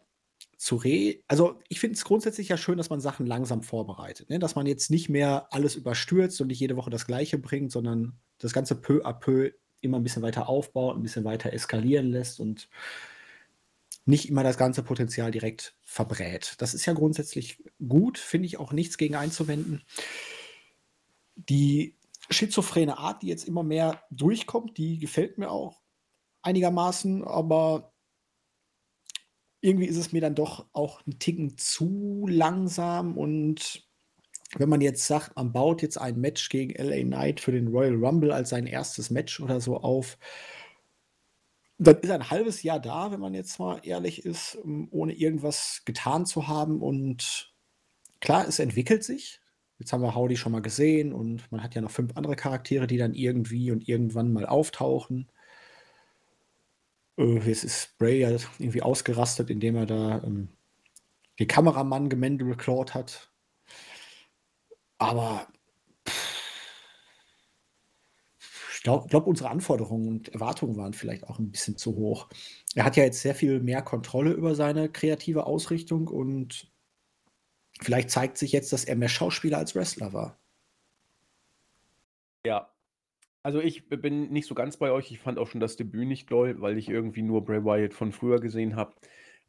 zu 0.57 0.75
re. 0.77 1.23
Also, 1.27 1.59
ich 1.67 1.79
finde 1.79 1.95
es 1.95 2.05
grundsätzlich 2.05 2.49
ja 2.49 2.57
schön, 2.57 2.77
dass 2.77 2.89
man 2.89 3.01
Sachen 3.01 3.25
langsam 3.25 3.63
vorbereitet. 3.63 4.29
Ne? 4.29 4.39
Dass 4.39 4.55
man 4.55 4.65
jetzt 4.65 4.89
nicht 4.89 5.09
mehr 5.09 5.47
alles 5.51 5.75
überstürzt 5.75 6.39
und 6.39 6.47
nicht 6.47 6.59
jede 6.59 6.77
Woche 6.77 6.89
das 6.89 7.05
Gleiche 7.05 7.37
bringt, 7.37 7.71
sondern 7.71 8.19
das 8.37 8.53
Ganze 8.53 8.75
peu 8.75 9.05
à 9.05 9.13
peu 9.13 9.51
immer 9.81 9.97
ein 9.97 10.03
bisschen 10.03 10.23
weiter 10.23 10.49
aufbaut, 10.49 10.95
ein 10.95 11.03
bisschen 11.03 11.25
weiter 11.25 11.53
eskalieren 11.53 12.07
lässt 12.07 12.39
und 12.39 12.69
nicht 14.09 14.27
immer 14.27 14.43
das 14.43 14.57
ganze 14.57 14.83
Potenzial 14.83 15.31
direkt 15.31 15.75
verbrät. 15.83 16.55
Das 16.57 16.73
ist 16.73 16.85
ja 16.85 16.93
grundsätzlich 16.93 17.63
gut, 17.87 18.17
finde 18.17 18.47
ich 18.47 18.57
auch 18.57 18.73
nichts 18.73 18.97
gegen 18.97 19.15
einzuwenden. 19.15 19.83
Die 21.35 21.95
schizophrene 22.29 22.97
Art, 22.97 23.21
die 23.21 23.27
jetzt 23.27 23.47
immer 23.47 23.63
mehr 23.63 24.03
durchkommt, 24.09 24.77
die 24.77 24.99
gefällt 24.99 25.37
mir 25.37 25.51
auch 25.51 25.81
einigermaßen, 26.41 27.23
aber 27.23 27.93
irgendwie 29.61 29.87
ist 29.87 29.97
es 29.97 30.11
mir 30.11 30.21
dann 30.21 30.35
doch 30.35 30.65
auch 30.73 31.05
ein 31.05 31.19
Ticken 31.19 31.57
zu 31.57 32.25
langsam 32.29 33.17
und 33.17 33.87
wenn 34.57 34.69
man 34.69 34.81
jetzt 34.81 35.05
sagt, 35.05 35.35
man 35.35 35.51
baut 35.51 35.83
jetzt 35.83 35.97
ein 35.97 36.19
Match 36.19 36.49
gegen 36.49 36.73
LA 36.73 37.03
Knight 37.03 37.39
für 37.39 37.51
den 37.51 37.67
Royal 37.67 37.93
Rumble 37.93 38.31
als 38.31 38.49
sein 38.49 38.65
erstes 38.65 39.11
Match 39.11 39.39
oder 39.39 39.61
so 39.61 39.77
auf, 39.77 40.17
dann 41.79 41.97
ist 42.01 42.11
ein 42.11 42.29
halbes 42.29 42.61
Jahr 42.61 42.79
da, 42.79 43.11
wenn 43.11 43.21
man 43.21 43.33
jetzt 43.33 43.57
mal 43.57 43.79
ehrlich 43.83 44.25
ist, 44.25 44.57
ohne 44.91 45.13
irgendwas 45.13 45.83
getan 45.85 46.25
zu 46.25 46.47
haben. 46.47 46.81
Und 46.81 47.53
klar, 48.19 48.47
es 48.47 48.59
entwickelt 48.59 49.03
sich. 49.03 49.39
Jetzt 49.79 49.93
haben 49.93 50.01
wir 50.03 50.13
Howdy 50.13 50.35
schon 50.35 50.51
mal 50.51 50.61
gesehen 50.61 51.13
und 51.13 51.49
man 51.53 51.63
hat 51.63 51.73
ja 51.75 51.81
noch 51.81 51.91
fünf 51.91 52.17
andere 52.17 52.35
Charaktere, 52.35 52.85
die 52.85 52.97
dann 52.97 53.13
irgendwie 53.13 53.71
und 53.71 53.87
irgendwann 53.87 54.33
mal 54.33 54.45
auftauchen. 54.45 55.31
Äh, 57.17 57.39
jetzt 57.47 57.63
ist 57.63 57.97
Bray 57.97 58.19
ja 58.19 58.29
irgendwie 58.29 58.81
ausgerastet, 58.81 59.49
indem 59.49 59.77
er 59.77 59.85
da 59.85 60.21
ähm, 60.23 60.49
den 61.39 61.47
Kameramann 61.47 62.09
gemandelclawt 62.09 62.93
hat. 62.93 63.31
Aber 64.97 65.47
ich 68.79 68.83
glaube, 68.83 69.09
glaub, 69.09 69.27
unsere 69.27 69.49
Anforderungen 69.49 70.07
und 70.07 70.29
Erwartungen 70.29 70.77
waren 70.77 70.93
vielleicht 70.93 71.25
auch 71.25 71.37
ein 71.37 71.51
bisschen 71.51 71.75
zu 71.75 71.97
hoch. 71.97 72.29
Er 72.75 72.85
hat 72.85 72.95
ja 72.95 73.03
jetzt 73.03 73.21
sehr 73.21 73.35
viel 73.35 73.59
mehr 73.59 73.81
Kontrolle 73.81 74.31
über 74.31 74.55
seine 74.55 74.87
kreative 74.87 75.45
Ausrichtung 75.45 76.07
und 76.07 76.71
vielleicht 77.81 78.09
zeigt 78.09 78.37
sich 78.37 78.53
jetzt, 78.53 78.71
dass 78.71 78.85
er 78.85 78.95
mehr 78.95 79.09
Schauspieler 79.09 79.57
als 79.57 79.75
Wrestler 79.75 80.13
war. 80.13 80.39
Ja. 82.45 82.69
Also 83.43 83.59
ich 83.59 83.89
bin 83.89 84.31
nicht 84.31 84.47
so 84.47 84.55
ganz 84.55 84.77
bei 84.77 84.91
euch. 84.91 85.11
Ich 85.11 85.19
fand 85.19 85.39
auch 85.39 85.47
schon 85.47 85.59
das 85.59 85.75
Debüt 85.75 86.07
nicht 86.07 86.29
toll, 86.29 86.61
weil 86.61 86.77
ich 86.77 86.87
irgendwie 86.87 87.21
nur 87.21 87.43
Bray 87.43 87.65
Wyatt 87.65 87.93
von 87.93 88.13
früher 88.13 88.39
gesehen 88.39 88.77
habe. 88.77 88.93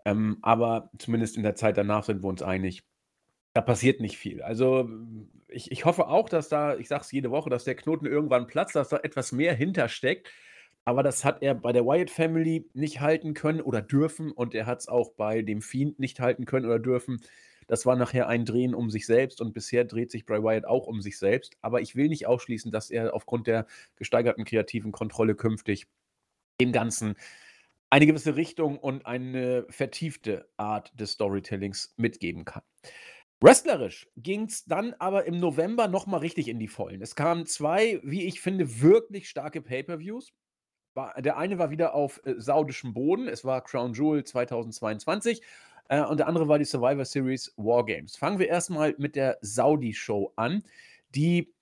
Ähm, 0.05 0.39
aber 0.43 0.91
zumindest 0.99 1.37
in 1.37 1.45
der 1.45 1.55
Zeit 1.55 1.77
danach 1.77 2.03
sind 2.03 2.25
wir 2.25 2.29
uns 2.29 2.43
einig. 2.43 2.83
Da 3.57 3.61
passiert 3.63 4.01
nicht 4.01 4.17
viel. 4.17 4.43
Also, 4.43 4.89
ich 5.49 5.73
ich 5.73 5.85
hoffe 5.85 6.07
auch, 6.07 6.29
dass 6.29 6.49
da 6.49 6.77
ich 6.77 6.87
sage 6.89 7.03
es 7.03 7.11
jede 7.13 7.31
Woche, 7.33 7.51
dass 7.51 7.65
der 7.65 7.75
Knoten 7.75 8.07
irgendwann 8.07 8.47
platzt, 8.47 8.77
dass 8.77 8.91
da 8.91 8.99
etwas 8.99 9.33
mehr 9.33 9.55
hintersteckt. 9.55 10.31
Aber 10.85 11.03
das 11.03 11.25
hat 11.25 11.43
er 11.43 11.55
bei 11.55 11.73
der 11.73 11.85
Wyatt 11.85 12.11
Family 12.11 12.69
nicht 12.75 13.01
halten 13.01 13.35
können 13.35 13.61
oder 13.61 13.83
dürfen 13.83 14.31
und 14.33 14.55
er 14.55 14.67
hat 14.67 14.81
es 14.81 14.89
auch 14.89 15.11
bei 15.15 15.43
dem 15.43 15.63
Fiend 15.63 15.99
nicht 15.99 16.21
halten 16.21 16.45
können 16.47 16.67
oder 16.67 16.79
dürfen. 16.79 17.21
Das 17.67 17.87
war 17.87 17.97
nachher 17.97 18.29
ein 18.29 18.45
Drehen 18.45 18.75
um 18.75 18.91
sich 18.91 19.07
selbst 19.07 19.41
und 19.41 19.53
bisher 19.53 19.85
dreht 19.85 20.11
sich 20.11 20.27
Bray 20.27 20.43
Wyatt 20.43 20.65
auch 20.65 20.87
um 20.87 21.01
sich 21.03 21.19
selbst. 21.19 21.57
Aber 21.61 21.81
ich 21.81 21.97
will 21.97 22.09
nicht 22.09 22.27
ausschließen, 22.27 22.73
dass 22.73 22.91
er 22.91 23.15
aufgrund 23.15 23.47
der 23.47 23.67
gesteigerten 23.97 24.45
kreativen 24.45 24.93
Kontrolle 24.93 25.35
künftig 25.35 25.87
dem 26.61 26.73
Ganzen 26.73 27.17
eine 27.91 28.07
gewisse 28.07 28.37
Richtung 28.37 28.79
und 28.79 29.07
eine 29.07 29.67
vertiefte 29.71 30.49
Art 30.57 30.93
des 30.99 31.13
Storytellings 31.13 31.95
mitgeben 31.97 32.45
kann. 32.45 32.63
Wrestlerisch 33.43 34.07
ging 34.17 34.45
es 34.45 34.67
dann 34.67 34.95
aber 34.99 35.25
im 35.25 35.41
November 35.41 35.89
noch 35.89 36.07
mal 36.07 36.19
richtig 36.19 36.47
in 36.47 36.59
die 36.59 36.69
Vollen. 36.69 37.01
Es 37.01 37.15
kamen 37.15 37.47
zwei, 37.47 37.99
wie 38.03 38.27
ich 38.27 38.43
finde, 38.43 38.83
wirklich 38.83 39.31
starke 39.31 39.63
Pay-per-Views. 39.63 40.35
der 41.17 41.39
eine 41.39 41.59
war 41.59 41.71
wieder 41.71 41.95
auf 41.95 42.21
äh, 42.25 42.35
saudischem 42.37 42.93
Boden. 42.93 43.29
Es 43.29 43.45
war 43.45 43.63
Crown 43.63 43.95
Jewel 43.95 44.25
2022 44.25 45.41
äh, 45.89 46.03
und 46.03 46.19
der 46.19 46.29
andere 46.29 46.49
war 46.49 46.59
die 46.59 46.67
Survivor 46.67 47.07
Series 47.07 47.55
War 47.57 47.87
Games. 47.87 48.15
Fangen 48.15 48.39
wir 48.39 48.49
erstmal 48.49 48.95
mit 48.99 49.17
der 49.17 49.39
Saudi-Show 49.41 50.35
an, 50.37 50.63
die 51.15 51.55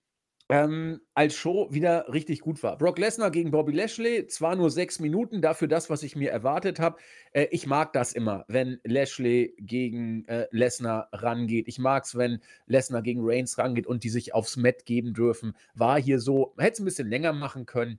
ähm, 0.48 1.00
als 1.14 1.34
Show 1.34 1.68
wieder 1.70 2.06
richtig 2.12 2.40
gut 2.40 2.62
war. 2.62 2.78
Brock 2.78 2.98
Lesnar 2.98 3.30
gegen 3.30 3.50
Bobby 3.50 3.72
Lashley, 3.72 4.26
zwar 4.28 4.56
nur 4.56 4.70
sechs 4.70 4.98
Minuten, 4.98 5.42
dafür 5.42 5.68
das, 5.68 5.90
was 5.90 6.02
ich 6.02 6.16
mir 6.16 6.30
erwartet 6.30 6.80
habe. 6.80 6.98
Äh, 7.32 7.48
ich 7.50 7.66
mag 7.66 7.92
das 7.92 8.14
immer, 8.14 8.44
wenn 8.48 8.80
Lashley 8.84 9.54
gegen 9.58 10.24
äh, 10.26 10.46
Lesnar 10.50 11.08
rangeht. 11.12 11.68
Ich 11.68 11.78
mag 11.78 12.04
es, 12.04 12.16
wenn 12.16 12.40
Lesnar 12.66 13.02
gegen 13.02 13.20
Reigns 13.22 13.58
rangeht 13.58 13.86
und 13.86 14.04
die 14.04 14.08
sich 14.08 14.32
aufs 14.34 14.56
Mat 14.56 14.86
geben 14.86 15.12
dürfen. 15.12 15.54
War 15.74 16.00
hier 16.00 16.18
so, 16.18 16.54
hätte 16.56 16.74
es 16.74 16.80
ein 16.80 16.86
bisschen 16.86 17.10
länger 17.10 17.34
machen 17.34 17.66
können, 17.66 17.98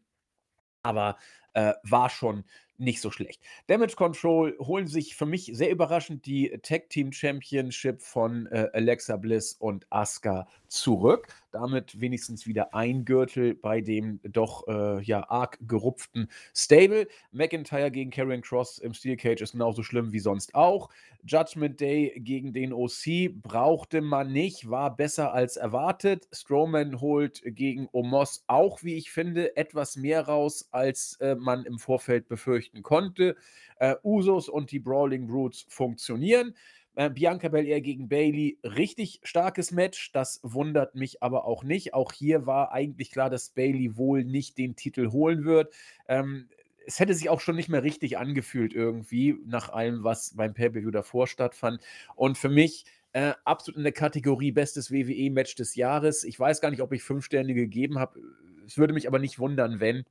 aber 0.82 1.18
äh, 1.54 1.74
war 1.84 2.10
schon 2.10 2.46
nicht 2.80 3.02
so 3.02 3.12
schlecht. 3.12 3.42
Damage 3.68 3.96
Control 3.96 4.58
holen 4.60 4.88
sich 4.88 5.16
für 5.16 5.26
mich 5.26 5.52
sehr 5.54 5.70
überraschend 5.70 6.26
die 6.26 6.58
Tag 6.64 6.90
Team 6.90 7.12
Championship 7.12 8.02
von 8.02 8.48
äh, 8.48 8.70
Alexa 8.74 9.18
Bliss 9.18 9.54
und 9.54 9.86
Asuka 9.90 10.48
zurück. 10.68 11.28
Damit 11.52 12.00
wenigstens 12.00 12.46
wieder 12.48 12.74
ein 12.74 13.06
Gürtel 13.06 13.56
bei 13.56 13.82
dem 13.82 14.20
doch 14.24 14.68
äh, 14.68 15.02
ja 15.02 15.30
arg 15.30 15.58
gerupften 15.68 16.30
Stable. 16.56 17.08
McIntyre 17.32 17.92
gegen 17.92 18.12
Karrion 18.12 18.42
Cross 18.42 18.78
im 18.80 18.94
Steel 18.94 19.18
Cage 19.18 19.42
ist 19.42 19.54
genauso 19.54 19.84
schlimm 19.84 20.12
wie 20.12 20.20
sonst 20.20 20.56
auch. 20.56 20.90
Judgment 21.26 21.82
Day 21.82 22.14
gegen 22.20 22.54
den 22.54 22.72
OC 22.72 23.42
brauchte 23.42 24.02
man 24.02 24.32
nicht, 24.32 24.70
war 24.70 24.96
besser 24.96 25.34
als 25.34 25.58
erwartet. 25.58 26.28
Strowman 26.32 27.02
holt 27.02 27.42
gegen 27.46 27.90
Omos 27.92 28.44
auch, 28.48 28.84
wie 28.84 28.96
ich 28.96 29.12
finde, 29.12 29.58
etwas 29.58 29.98
mehr 29.98 30.28
raus, 30.28 30.68
als 30.72 31.18
äh, 31.20 31.36
man 31.36 31.66
im 31.66 31.80
Vorfeld 31.80 32.28
befürchten 32.30 32.84
konnte. 32.84 33.36
Äh, 33.78 33.96
Usos 34.04 34.50
und 34.50 34.72
die 34.72 34.80
Brawling 34.80 35.28
Brutes 35.28 35.66
funktionieren. 35.70 36.56
Äh, 37.00 37.10
Bianca 37.12 37.48
Belair 37.48 37.80
gegen 37.80 38.10
Bailey, 38.10 38.60
richtig 38.62 39.22
starkes 39.24 39.72
Match. 39.72 40.12
Das 40.12 40.42
wundert 40.44 40.96
mich 40.96 41.24
aber 41.24 41.46
auch 41.46 41.64
nicht. 41.64 41.94
Auch 41.94 42.12
hier 42.12 42.46
war 42.46 42.74
eigentlich 42.74 43.10
klar, 43.10 43.30
dass 43.30 43.52
Bailey 43.52 43.96
wohl 43.96 44.26
nicht 44.26 44.58
den 44.58 44.76
Titel 44.76 45.10
holen 45.10 45.46
wird. 45.46 45.74
Ähm, 46.10 46.50
es 46.86 47.00
hätte 47.00 47.14
sich 47.14 47.30
auch 47.30 47.40
schon 47.40 47.56
nicht 47.56 47.70
mehr 47.70 47.84
richtig 47.84 48.18
angefühlt 48.18 48.74
irgendwie, 48.74 49.38
nach 49.46 49.70
allem, 49.70 50.04
was 50.04 50.36
beim 50.36 50.54
Pay-Per-View 50.54 50.92
davor 50.92 51.28
stattfand. 51.28 51.80
Und 52.16 52.38
für 52.38 52.50
mich 52.50 52.84
äh, 53.14 53.32
absolut 53.46 53.78
in 53.78 53.84
der 53.84 53.94
Kategorie 53.94 54.52
bestes 54.52 54.92
WWE-Match 54.92 55.56
des 55.56 55.76
Jahres. 55.76 56.26
Ich 56.26 56.38
weiß 56.38 56.60
gar 56.60 56.70
nicht, 56.70 56.82
ob 56.82 56.92
ich 56.92 57.02
fünf 57.02 57.24
Sterne 57.24 57.54
gegeben 57.54 57.98
habe. 57.98 58.20
Es 58.68 58.78
würde 58.78 58.94
mich 58.94 59.08
aber 59.08 59.20
nicht 59.20 59.40
wundern, 59.40 59.80
wenn 59.80 60.04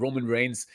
Roman 0.00 0.26
Reigns 0.28 0.68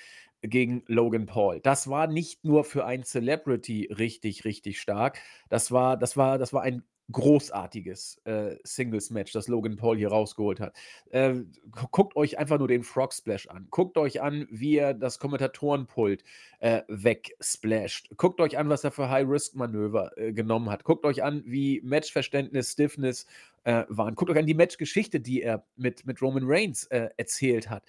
gegen 0.44 0.84
Logan 0.88 1.26
Paul. 1.26 1.60
Das 1.62 1.90
war 1.90 2.08
nicht 2.08 2.44
nur 2.44 2.64
für 2.64 2.86
ein 2.86 3.04
Celebrity 3.04 3.90
richtig, 3.98 4.46
richtig 4.46 4.80
stark. 4.80 5.20
Das 5.50 5.72
war, 5.72 5.98
das 5.98 6.16
war, 6.18 6.38
das 6.38 6.54
war 6.54 6.62
ein 6.62 6.84
großartiges 7.12 8.22
äh, 8.26 8.56
Singles-Match, 8.64 9.34
das 9.34 9.48
Logan 9.48 9.76
Paul 9.76 9.98
hier 9.98 10.10
rausgeholt 10.10 10.60
hat. 10.60 10.76
Äh, 11.12 11.36
guckt 11.92 12.16
euch 12.16 12.38
einfach 12.38 12.60
nur 12.60 12.68
den 12.68 12.84
Frog 12.84 13.14
Splash 13.14 13.48
an. 13.48 13.68
Guckt 13.72 13.98
euch 13.98 14.22
an, 14.22 14.48
wie 14.50 14.78
er 14.78 14.94
das 14.94 15.20
Kommentatorenpult 15.20 16.24
äh, 16.60 16.82
wegsplasht. 16.88 18.10
Guckt 18.16 18.40
euch 18.40 18.58
an, 18.58 18.70
was 18.70 18.84
er 18.84 18.92
für 18.92 19.10
High-Risk-Manöver 19.10 20.18
äh, 20.18 20.32
genommen 20.32 20.70
hat. 20.70 20.86
Guckt 20.86 21.06
euch 21.06 21.24
an, 21.24 21.44
wie 21.46 21.82
Matchverständnis, 21.84 22.72
Stiffness 22.72 23.28
äh, 23.66 23.84
waren. 23.90 24.16
Guckt 24.16 24.32
euch 24.32 24.38
an 24.38 24.48
die 24.48 24.54
Matchgeschichte, 24.54 25.20
die 25.20 25.42
er 25.42 25.66
mit, 25.76 26.06
mit 26.06 26.22
Roman 26.22 26.44
Reigns 26.46 26.86
äh, 26.86 27.10
erzählt 27.18 27.70
hat. 27.70 27.84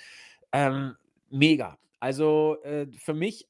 Ähm, 0.52 0.96
mega. 1.30 1.78
Also 2.04 2.58
äh, 2.64 2.86
für 2.98 3.14
mich 3.14 3.48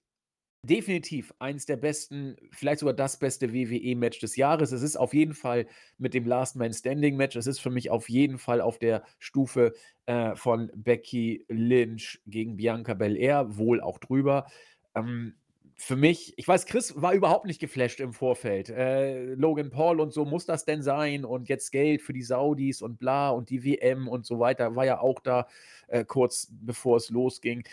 definitiv 0.63 1.35
eins 1.41 1.67
der 1.67 1.77
besten, 1.77 2.37
vielleicht 2.53 2.79
sogar 2.79 2.95
das 2.95 3.19
beste 3.19 3.53
WWE-Match 3.53 4.21
des 4.21 4.37
Jahres. 4.37 4.71
Es 4.71 4.81
ist 4.81 4.95
auf 4.95 5.13
jeden 5.13 5.35
Fall 5.35 5.67
mit 5.99 6.15
dem 6.15 6.25
Last 6.25 6.55
Man 6.55 6.73
Standing 6.73 7.17
Match. 7.17 7.35
Es 7.35 7.49
ist 7.49 7.59
für 7.59 7.71
mich 7.71 7.91
auf 7.91 8.09
jeden 8.09 8.39
Fall 8.39 8.61
auf 8.61 8.79
der 8.79 9.03
Stufe 9.19 9.73
äh, 10.07 10.37
von 10.37 10.71
Becky 10.73 11.45
Lynch 11.49 12.21
gegen 12.27 12.57
Bianca 12.57 12.95
Belair, 12.95 13.57
wohl 13.57 13.81
auch 13.81 13.99
drüber. 13.99 14.47
Ähm, 14.95 15.35
für 15.77 15.97
mich, 15.97 16.35
ich 16.37 16.47
weiß, 16.47 16.67
Chris 16.67 16.95
war 17.03 17.13
überhaupt 17.13 17.47
nicht 17.47 17.61
geflasht 17.61 17.99
im 17.99 18.13
Vorfeld. 18.13 18.69
Äh, 18.69 19.35
Logan 19.35 19.71
Paul 19.71 19.99
und 19.99 20.13
so, 20.13 20.25
muss 20.25 20.47
das 20.47 20.65
denn 20.65 20.83
sein? 20.83 21.25
Und 21.25 21.49
jetzt 21.49 21.73
Geld 21.73 22.03
für 22.03 22.13
die 22.13 22.23
Saudis 22.23 22.81
und 22.83 23.01
bla 23.01 23.31
und 23.31 23.51
die 23.51 23.65
WM 23.65 24.07
und 24.07 24.25
so 24.25 24.39
weiter, 24.39 24.77
war 24.77 24.87
ja 24.87 25.01
auch 25.01 25.19
da 25.19 25.49
äh, 25.89 26.05
kurz 26.05 26.49
bevor 26.53 26.99
es 26.99 27.11
losging. 27.11 27.65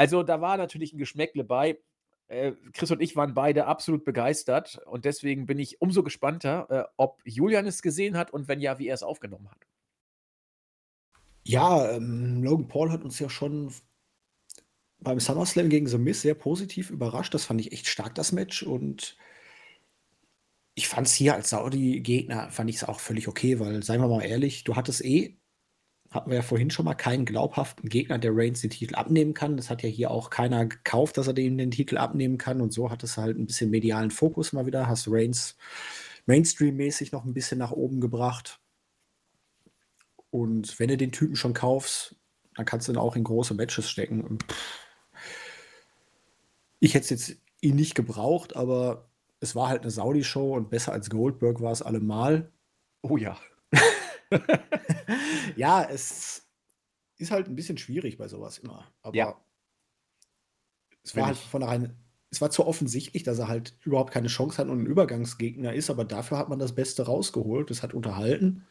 Also 0.00 0.22
da 0.22 0.40
war 0.40 0.56
natürlich 0.56 0.94
ein 0.94 0.98
Geschmäckle 0.98 1.44
bei. 1.44 1.78
Äh, 2.28 2.52
Chris 2.72 2.90
und 2.90 3.02
ich 3.02 3.16
waren 3.16 3.34
beide 3.34 3.66
absolut 3.66 4.02
begeistert 4.02 4.80
und 4.86 5.04
deswegen 5.04 5.44
bin 5.44 5.58
ich 5.58 5.82
umso 5.82 6.02
gespannter, 6.02 6.66
äh, 6.70 6.90
ob 6.96 7.20
Julian 7.26 7.66
es 7.66 7.82
gesehen 7.82 8.16
hat 8.16 8.30
und 8.30 8.48
wenn 8.48 8.62
ja, 8.62 8.78
wie 8.78 8.88
er 8.88 8.94
es 8.94 9.02
aufgenommen 9.02 9.50
hat. 9.50 9.66
Ja, 11.44 11.90
ähm, 11.90 12.42
Logan 12.42 12.66
Paul 12.66 12.90
hat 12.90 13.04
uns 13.04 13.18
ja 13.18 13.28
schon 13.28 13.74
beim 15.00 15.20
SummerSlam 15.20 15.68
gegen 15.68 15.86
The 15.86 15.98
Miz 15.98 16.22
sehr 16.22 16.34
positiv 16.34 16.88
überrascht. 16.88 17.34
Das 17.34 17.44
fand 17.44 17.60
ich 17.60 17.72
echt 17.72 17.86
stark, 17.86 18.14
das 18.14 18.32
Match. 18.32 18.62
Und 18.62 19.18
ich 20.76 20.88
fand 20.88 21.08
es 21.08 21.12
hier 21.12 21.34
als 21.34 21.50
Saudi-Gegner, 21.50 22.50
fand 22.50 22.70
ich 22.70 22.76
es 22.76 22.84
auch 22.84 23.00
völlig 23.00 23.28
okay, 23.28 23.60
weil, 23.60 23.82
seien 23.82 24.00
wir 24.00 24.08
mal 24.08 24.24
ehrlich, 24.24 24.64
du 24.64 24.76
hattest 24.76 25.04
eh 25.04 25.39
hatten 26.10 26.30
wir 26.30 26.36
ja 26.36 26.42
vorhin 26.42 26.70
schon 26.70 26.84
mal, 26.84 26.94
keinen 26.94 27.24
glaubhaften 27.24 27.88
Gegner, 27.88 28.18
der 28.18 28.32
Reigns 28.34 28.60
den 28.62 28.70
Titel 28.70 28.96
abnehmen 28.96 29.32
kann. 29.32 29.56
Das 29.56 29.70
hat 29.70 29.82
ja 29.82 29.88
hier 29.88 30.10
auch 30.10 30.30
keiner 30.30 30.66
gekauft, 30.66 31.16
dass 31.16 31.28
er 31.28 31.34
dem 31.34 31.56
den 31.56 31.70
Titel 31.70 31.98
abnehmen 31.98 32.36
kann. 32.36 32.60
Und 32.60 32.72
so 32.72 32.90
hat 32.90 33.04
es 33.04 33.16
halt 33.16 33.38
ein 33.38 33.46
bisschen 33.46 33.70
medialen 33.70 34.10
Fokus 34.10 34.52
mal 34.52 34.66
wieder. 34.66 34.88
Hast 34.88 35.06
Reigns 35.08 35.56
Mainstream-mäßig 36.26 37.12
noch 37.12 37.24
ein 37.24 37.34
bisschen 37.34 37.58
nach 37.58 37.70
oben 37.70 38.00
gebracht. 38.00 38.60
Und 40.30 40.78
wenn 40.78 40.88
du 40.88 40.96
den 40.96 41.12
Typen 41.12 41.36
schon 41.36 41.54
kaufst, 41.54 42.16
dann 42.54 42.66
kannst 42.66 42.88
du 42.88 42.92
ihn 42.92 42.98
auch 42.98 43.16
in 43.16 43.24
große 43.24 43.54
Matches 43.54 43.88
stecken. 43.88 44.38
Ich 46.80 46.94
hätte 46.94 47.04
es 47.04 47.10
jetzt 47.10 47.40
ihn 47.60 47.76
nicht 47.76 47.94
gebraucht, 47.94 48.56
aber 48.56 49.10
es 49.40 49.54
war 49.54 49.68
halt 49.68 49.82
eine 49.82 49.90
Saudi-Show 49.90 50.54
und 50.54 50.70
besser 50.70 50.92
als 50.92 51.10
Goldberg 51.10 51.60
war 51.60 51.72
es 51.72 51.82
allemal. 51.82 52.52
Oh 53.02 53.16
ja. 53.16 53.38
Ja, 55.56 55.82
es 55.84 56.46
ist 57.18 57.30
halt 57.30 57.48
ein 57.48 57.56
bisschen 57.56 57.78
schwierig 57.78 58.18
bei 58.18 58.28
sowas 58.28 58.58
immer. 58.58 58.86
Ja. 59.12 59.28
Aber 59.28 59.44
es 61.02 61.16
war 61.16 61.26
halt 61.26 61.36
von 61.36 61.50
vornherein 61.50 61.96
es 62.32 62.40
war 62.40 62.50
zu 62.50 62.64
offensichtlich, 62.64 63.24
dass 63.24 63.40
er 63.40 63.48
halt 63.48 63.76
überhaupt 63.82 64.12
keine 64.12 64.28
Chance 64.28 64.58
hat 64.58 64.68
und 64.68 64.82
ein 64.82 64.86
Übergangsgegner 64.86 65.72
ist, 65.74 65.90
aber 65.90 66.04
dafür 66.04 66.38
hat 66.38 66.48
man 66.48 66.60
das 66.60 66.74
Beste 66.76 67.04
rausgeholt. 67.06 67.72
Es 67.72 67.82
hat 67.82 67.92
unterhalten. 67.92 68.64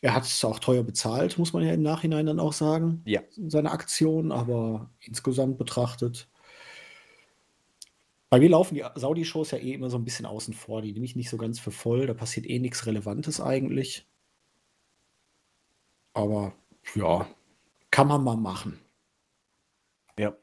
Er 0.00 0.14
hat 0.14 0.24
es 0.24 0.44
auch 0.44 0.58
teuer 0.58 0.82
bezahlt, 0.84 1.38
muss 1.38 1.52
man 1.52 1.64
ja 1.64 1.72
im 1.72 1.82
Nachhinein 1.82 2.26
dann 2.26 2.40
auch 2.40 2.52
sagen, 2.52 3.02
Ja. 3.04 3.20
seine 3.46 3.70
Aktion, 3.70 4.30
aber 4.32 4.90
insgesamt 5.00 5.58
betrachtet 5.58 6.28
bei 8.30 8.38
mir 8.40 8.50
laufen 8.50 8.74
die 8.74 8.84
Saudi-Shows 8.94 9.50
ja 9.52 9.58
eh 9.58 9.72
immer 9.74 9.90
so 9.90 9.98
ein 9.98 10.04
bisschen 10.04 10.26
außen 10.26 10.54
vor. 10.54 10.82
Die 10.82 10.92
nehme 10.92 11.04
ich 11.06 11.16
nicht 11.16 11.30
so 11.30 11.36
ganz 11.38 11.58
für 11.60 11.70
voll. 11.70 12.06
Da 12.06 12.14
passiert 12.14 12.46
eh 12.48 12.58
nichts 12.58 12.86
Relevantes 12.86 13.40
eigentlich. 13.40 14.06
Aber 16.12 16.52
ja, 16.94 17.26
kann 17.90 18.08
man 18.08 18.24
mal 18.24 18.36
machen. 18.36 18.80
Ja. 20.18 20.36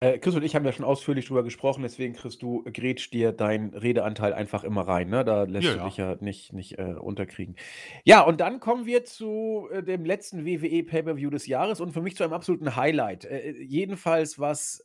Äh, 0.00 0.18
Chris 0.18 0.34
und 0.36 0.44
ich 0.44 0.54
haben 0.56 0.64
ja 0.66 0.72
schon 0.72 0.84
ausführlich 0.86 1.26
drüber 1.26 1.42
gesprochen, 1.44 1.82
deswegen 1.82 2.14
kriegst 2.14 2.42
du 2.42 2.64
grätsch 2.64 3.10
dir 3.10 3.32
deinen 3.32 3.74
Redeanteil 3.74 4.32
einfach 4.34 4.64
immer 4.64 4.82
rein, 4.88 5.08
ne? 5.10 5.24
Da 5.24 5.44
lässt 5.44 5.66
Ja, 5.66 5.72
du 5.72 5.78
ja. 5.78 5.84
dich 5.84 5.96
ja 5.98 6.16
nicht 6.20 6.52
nicht, 6.52 6.78
äh, 6.78 6.94
unterkriegen. 6.94 7.56
Ja, 8.04 8.22
und 8.22 8.40
dann 8.40 8.60
kommen 8.60 8.86
wir 8.86 9.04
zu, 9.04 9.68
äh, 9.72 9.82
dem 9.82 10.04
letzten 10.04 10.44
WWE 10.46 10.84
Pay-per-View 10.84 11.30
des 11.30 11.46
Jahres 11.46 11.80
und 11.80 11.92
für 11.92 12.02
mich 12.02 12.16
zu 12.16 12.24
einem 12.24 12.32
absoluten 12.32 12.76
Highlight. 12.76 13.24
Äh, 13.24 13.50
äh, 13.50 13.62
jedenfalls 13.62 14.38
was 14.38 14.82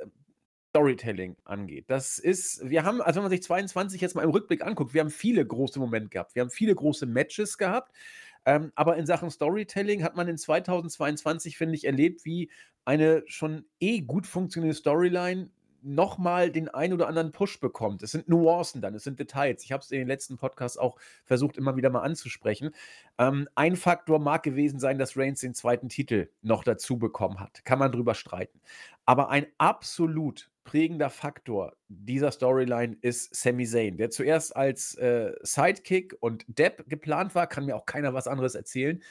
Storytelling 0.69 1.35
angeht. 1.45 1.85
Das 1.87 2.19
ist 2.19 2.69
wir 2.69 2.83
haben 2.83 3.01
also, 3.01 3.17
wenn 3.17 3.23
man 3.23 3.31
sich 3.31 3.43
22 3.43 4.01
jetzt 4.01 4.15
mal 4.15 4.23
im 4.23 4.29
Rückblick 4.29 4.65
anguckt, 4.65 4.93
wir 4.93 5.01
haben 5.01 5.09
viele 5.09 5.45
große 5.45 5.79
Momente 5.79 6.09
gehabt. 6.09 6.35
Wir 6.35 6.41
haben 6.41 6.51
viele 6.51 6.75
große 6.75 7.05
Matches 7.05 7.57
gehabt, 7.57 7.91
ähm, 8.45 8.71
aber 8.75 8.97
in 8.97 9.05
Sachen 9.05 9.31
Storytelling 9.31 10.03
hat 10.03 10.15
man 10.15 10.27
in 10.27 10.37
2022, 10.37 11.57
finde 11.57 11.75
ich, 11.75 11.85
erlebt, 11.85 12.23
wie 12.25 12.49
eine 12.85 13.23
schon 13.25 13.65
eh 13.79 14.01
gut 14.01 14.27
funktionierende 14.27 14.77
Storyline 14.77 15.49
nochmal 15.81 16.51
den 16.51 16.69
ein 16.69 16.93
oder 16.93 17.07
anderen 17.07 17.31
Push 17.31 17.59
bekommt. 17.59 18.03
Es 18.03 18.11
sind 18.11 18.27
Nuancen 18.27 18.81
dann, 18.81 18.95
es 18.95 19.03
sind 19.03 19.19
Details. 19.19 19.63
Ich 19.63 19.71
habe 19.71 19.81
es 19.81 19.91
in 19.91 19.99
den 19.99 20.07
letzten 20.07 20.37
Podcasts 20.37 20.77
auch 20.77 20.97
versucht, 21.25 21.57
immer 21.57 21.75
wieder 21.77 21.89
mal 21.89 22.01
anzusprechen. 22.01 22.71
Ähm, 23.17 23.47
ein 23.55 23.75
Faktor 23.75 24.19
mag 24.19 24.43
gewesen 24.43 24.79
sein, 24.79 24.97
dass 24.97 25.17
Reigns 25.17 25.41
den 25.41 25.53
zweiten 25.53 25.89
Titel 25.89 26.29
noch 26.41 26.63
dazu 26.63 26.97
bekommen 26.97 27.39
hat. 27.39 27.63
Kann 27.65 27.79
man 27.79 27.91
drüber 27.91 28.13
streiten. 28.13 28.61
Aber 29.05 29.29
ein 29.29 29.47
absolut 29.57 30.49
prägender 30.69 31.09
Faktor 31.09 31.75
dieser 31.87 32.31
Storyline 32.31 32.95
ist 33.01 33.33
Sami 33.35 33.65
Zayn, 33.65 33.97
der 33.97 34.11
zuerst 34.11 34.55
als 34.55 34.93
äh, 34.99 35.33
Sidekick 35.41 36.15
und 36.19 36.45
Depp 36.47 36.87
geplant 36.87 37.33
war, 37.33 37.47
kann 37.47 37.65
mir 37.65 37.75
auch 37.75 37.87
keiner 37.87 38.13
was 38.13 38.27
anderes 38.27 38.53
erzählen. 38.53 39.01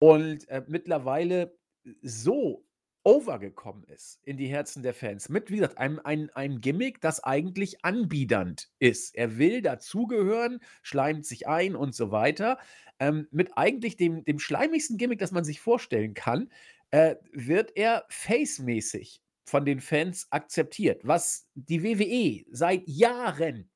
Und 0.00 0.48
äh, 0.48 0.64
mittlerweile 0.66 1.56
so 2.02 2.64
overgekommen 3.04 3.84
ist 3.84 4.18
in 4.24 4.36
die 4.36 4.48
Herzen 4.48 4.82
der 4.82 4.94
Fans. 4.94 5.28
Mit, 5.28 5.48
wie 5.48 5.58
gesagt, 5.58 5.78
einem, 5.78 6.00
einem, 6.00 6.28
einem 6.34 6.60
Gimmick, 6.60 7.00
das 7.00 7.22
eigentlich 7.22 7.84
anbiedernd 7.84 8.68
ist. 8.80 9.14
Er 9.14 9.38
will 9.38 9.62
dazugehören, 9.62 10.58
schleimt 10.82 11.24
sich 11.24 11.46
ein 11.46 11.76
und 11.76 11.94
so 11.94 12.10
weiter. 12.10 12.58
Ähm, 12.98 13.28
mit 13.30 13.56
eigentlich 13.56 13.96
dem, 13.96 14.24
dem 14.24 14.40
schleimigsten 14.40 14.96
Gimmick, 14.96 15.20
das 15.20 15.30
man 15.30 15.44
sich 15.44 15.60
vorstellen 15.60 16.14
kann, 16.14 16.50
äh, 16.90 17.14
wird 17.30 17.76
er 17.76 18.06
face-mäßig 18.08 19.20
von 19.46 19.64
den 19.64 19.80
Fans 19.80 20.26
akzeptiert. 20.30 21.00
Was 21.04 21.48
die 21.54 21.82
WWE 21.82 22.44
seit 22.50 22.82
Jahren 22.86 23.70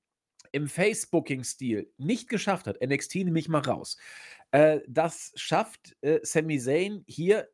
im 0.52 0.68
Facebooking-Stil 0.68 1.92
nicht 1.96 2.28
geschafft 2.28 2.66
hat, 2.66 2.80
NXT 2.84 3.16
nehme 3.16 3.38
ich 3.38 3.48
mal 3.48 3.60
raus, 3.62 3.96
äh, 4.50 4.80
das 4.88 5.32
schafft 5.36 5.96
äh, 6.02 6.18
Sami 6.22 6.58
Zayn 6.58 7.04
hier 7.06 7.48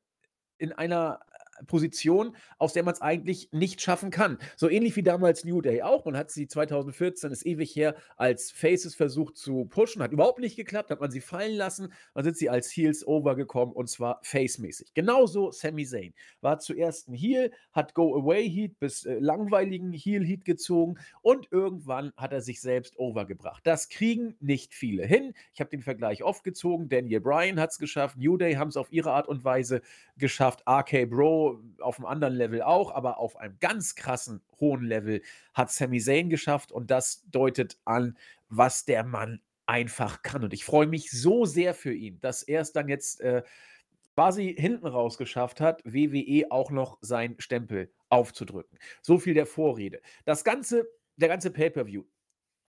in 0.59 0.73
einer 0.73 1.21
Position, 1.67 2.37
aus 2.59 2.73
der 2.73 2.83
man 2.83 2.95
es 2.95 3.01
eigentlich 3.01 3.51
nicht 3.53 3.81
schaffen 3.81 4.11
kann. 4.11 4.39
So 4.57 4.69
ähnlich 4.69 4.97
wie 4.97 5.03
damals 5.03 5.45
New 5.45 5.61
Day 5.61 5.83
auch. 5.83 6.05
Man 6.05 6.17
hat 6.17 6.31
sie 6.31 6.49
2014, 6.49 7.31
ist 7.31 7.47
ewig 7.47 7.75
her, 7.75 7.95
als 8.17 8.51
Faces 8.51 8.95
versucht 8.95 9.37
zu 9.37 9.67
pushen, 9.67 10.03
hat 10.03 10.13
überhaupt 10.13 10.39
nicht 10.39 10.57
geklappt, 10.57 10.91
hat 10.91 11.01
man 11.01 11.11
sie 11.11 11.21
fallen 11.21 11.57
lassen, 11.57 11.93
dann 12.15 12.25
sind 12.25 12.37
sie 12.37 12.51
als 12.51 12.71
Heels 12.71 13.07
overgekommen 13.07 13.75
und 13.75 13.89
zwar 13.89 14.21
Face-mäßig. 14.23 14.95
Genauso 14.95 15.51
Sami 15.51 15.87
Zayn. 15.87 16.15
War 16.41 16.59
zuerst 16.59 17.09
ein 17.09 17.15
Heel, 17.15 17.53
hat 17.73 17.95
Go-Away-Heat 17.95 18.79
bis 18.79 19.05
äh, 19.05 19.19
langweiligen 19.19 19.93
Heel-Heat 19.93 20.45
gezogen 20.45 20.99
und 21.23 21.49
irgendwann 21.51 22.13
hat 22.17 22.33
er 22.33 22.41
sich 22.41 22.61
selbst 22.61 22.99
overgebracht. 22.99 23.67
Das 23.67 23.89
kriegen 23.89 24.37
nicht 24.41 24.75
viele 24.75 25.07
hin. 25.07 25.35
Ich 25.55 25.61
habe 25.61 25.71
den 25.71 25.83
Vergleich 25.83 26.23
oft 26.23 26.45
gezogen. 26.45 26.89
Daniel 26.89 27.21
Bryan 27.21 27.61
hat 27.61 27.71
es 27.71 27.79
geschafft, 27.79 28.17
New 28.19 28.37
Day 28.37 28.55
haben 28.55 28.69
es 28.69 28.77
auf 28.77 28.93
ihre 28.93 29.13
Art 29.13 29.29
und 29.29 29.45
Weise 29.45 29.83
geschafft, 30.17 30.63
RK 30.69 31.07
Bro 31.07 31.46
auf 31.81 31.99
einem 31.99 32.07
anderen 32.07 32.35
Level 32.35 32.63
auch, 32.63 32.95
aber 32.95 33.19
auf 33.19 33.37
einem 33.37 33.59
ganz 33.61 33.95
krassen 33.95 34.43
hohen 34.61 34.85
Level 34.85 35.23
hat 35.55 35.71
Sami 35.71 36.01
Zayn 36.01 36.31
geschafft 36.31 36.73
und 36.73 36.91
das 36.91 37.25
deutet 37.31 37.79
an, 37.85 38.17
was 38.49 38.85
der 38.85 39.05
Mann 39.05 39.41
einfach 39.67 40.23
kann. 40.23 40.45
Und 40.45 40.55
ich 40.55 40.65
freue 40.65 40.87
mich 40.87 41.11
so 41.11 41.45
sehr 41.45 41.75
für 41.75 41.93
ihn, 41.93 42.21
dass 42.21 42.43
er 42.43 42.61
es 42.61 42.73
dann 42.73 42.89
jetzt 42.89 43.21
äh, 43.21 43.43
quasi 44.15 44.55
hinten 44.57 44.87
raus 44.87 45.19
geschafft 45.19 45.61
hat, 45.61 45.83
WWE 45.85 46.47
auch 46.51 46.71
noch 46.71 46.99
seinen 47.03 47.39
Stempel 47.41 47.93
aufzudrücken. 48.09 48.79
So 49.03 49.19
viel 49.19 49.35
der 49.35 49.47
Vorrede. 49.47 50.01
Das 50.25 50.45
ganze, 50.45 50.87
der 51.17 51.29
ganze 51.29 51.51
Pay-per-View 51.51 52.05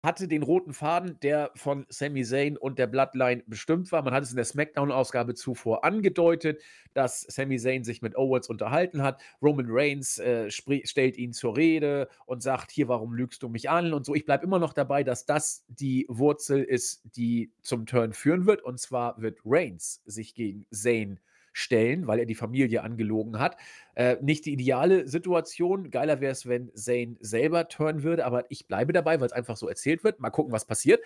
hatte 0.05 0.29
den 0.29 0.43
roten 0.43 0.75
Faden, 0.75 1.19
der 1.23 1.51
von 1.57 1.87
Sami 1.89 2.25
Zayn 2.25 2.57
und 2.57 2.79
der 2.79 2.87
Bloodline 2.87 3.43
bestimmt 3.47 3.91
war. 3.91 4.03
Man 4.03 4.13
hat 4.13 4.23
es 4.23 4.31
in 4.31 4.37
der 4.37 4.45
SmackDown-Ausgabe 4.45 5.35
zuvor 5.35 5.85
angedeutet, 5.85 6.63
dass 6.93 7.23
Sami 7.23 7.59
Zayn 7.59 7.85
sich 7.85 8.03
mit 8.03 8.17
Owens 8.17 8.49
unterhalten 8.49 9.03
hat. 9.03 9.21
Roman 9.43 9.67
Reigns 9.69 10.19
äh, 10.19 10.51
stellt 10.51 11.17
ihn 11.17 11.33
zur 11.33 11.57
Rede 11.57 12.09
und 12.27 12.43
sagt: 12.43 12.71
Hier, 12.71 12.89
warum 12.89 13.15
lügst 13.15 13.43
du 13.43 13.49
mich 13.49 13.71
an? 13.71 13.95
Und 13.95 14.05
so. 14.05 14.15
Ich 14.15 14.27
bleibe 14.27 14.45
immer 14.45 14.59
noch 14.59 14.75
dabei, 14.75 15.03
dass 15.05 15.27
das 15.27 15.65
die 15.69 16.07
Wurzel 16.09 16.63
ist, 16.63 17.03
die 17.17 17.51
zum 17.63 17.87
Turn 17.87 18.13
führen 18.13 18.47
wird. 18.47 18.63
Und 18.63 18.79
zwar 18.79 19.21
wird 19.21 19.39
Reigns 19.45 20.03
sich 20.05 20.35
gegen 20.35 20.67
Zayn 20.71 21.19
stellen, 21.55 22.07
weil 22.07 22.19
er 22.19 22.27
die 22.27 22.35
Familie 22.35 22.83
angelogen 22.83 23.39
hat. 23.39 23.57
Äh, 23.95 24.17
nicht 24.21 24.45
die 24.45 24.53
ideale 24.53 25.09
Situation. 25.09 25.91
Geiler 25.91 26.21
wäre 26.21 26.33
es, 26.33 26.47
wenn 26.47 26.71
Zane 26.75 27.17
selber 27.21 27.69
turnen 27.69 28.03
würde, 28.03 28.27
aber 28.27 28.51
ich 28.51 28.67
bleibe 28.67 28.93
dabei, 28.93 29.21
weil 29.21 29.27
es 29.27 29.33
einfach 29.33 29.57
so 29.57 29.69
erzählt 29.69 30.05
wird. 30.05 30.21
Mal 30.21 30.31
gucken, 30.31 30.53
was 30.53 30.67
passiert. 30.67 31.03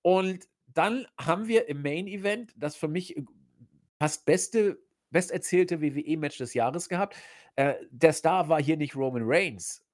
Und 0.00 0.48
dann 0.68 1.06
haben 1.20 1.48
wir 1.48 1.68
im 1.68 1.82
Main 1.82 2.06
Event 2.06 2.54
das 2.56 2.76
für 2.76 2.88
mich 2.88 3.16
äh, 3.16 3.24
fast 3.98 4.24
beste, 4.24 4.78
besterzählte 5.10 5.82
WWE-Match 5.82 6.38
des 6.38 6.54
Jahres 6.54 6.88
gehabt. 6.88 7.16
Äh, 7.56 7.74
der 7.90 8.12
Star 8.12 8.48
war 8.48 8.62
hier 8.62 8.76
nicht 8.76 8.94
Roman 8.94 9.24
Reigns, 9.24 9.84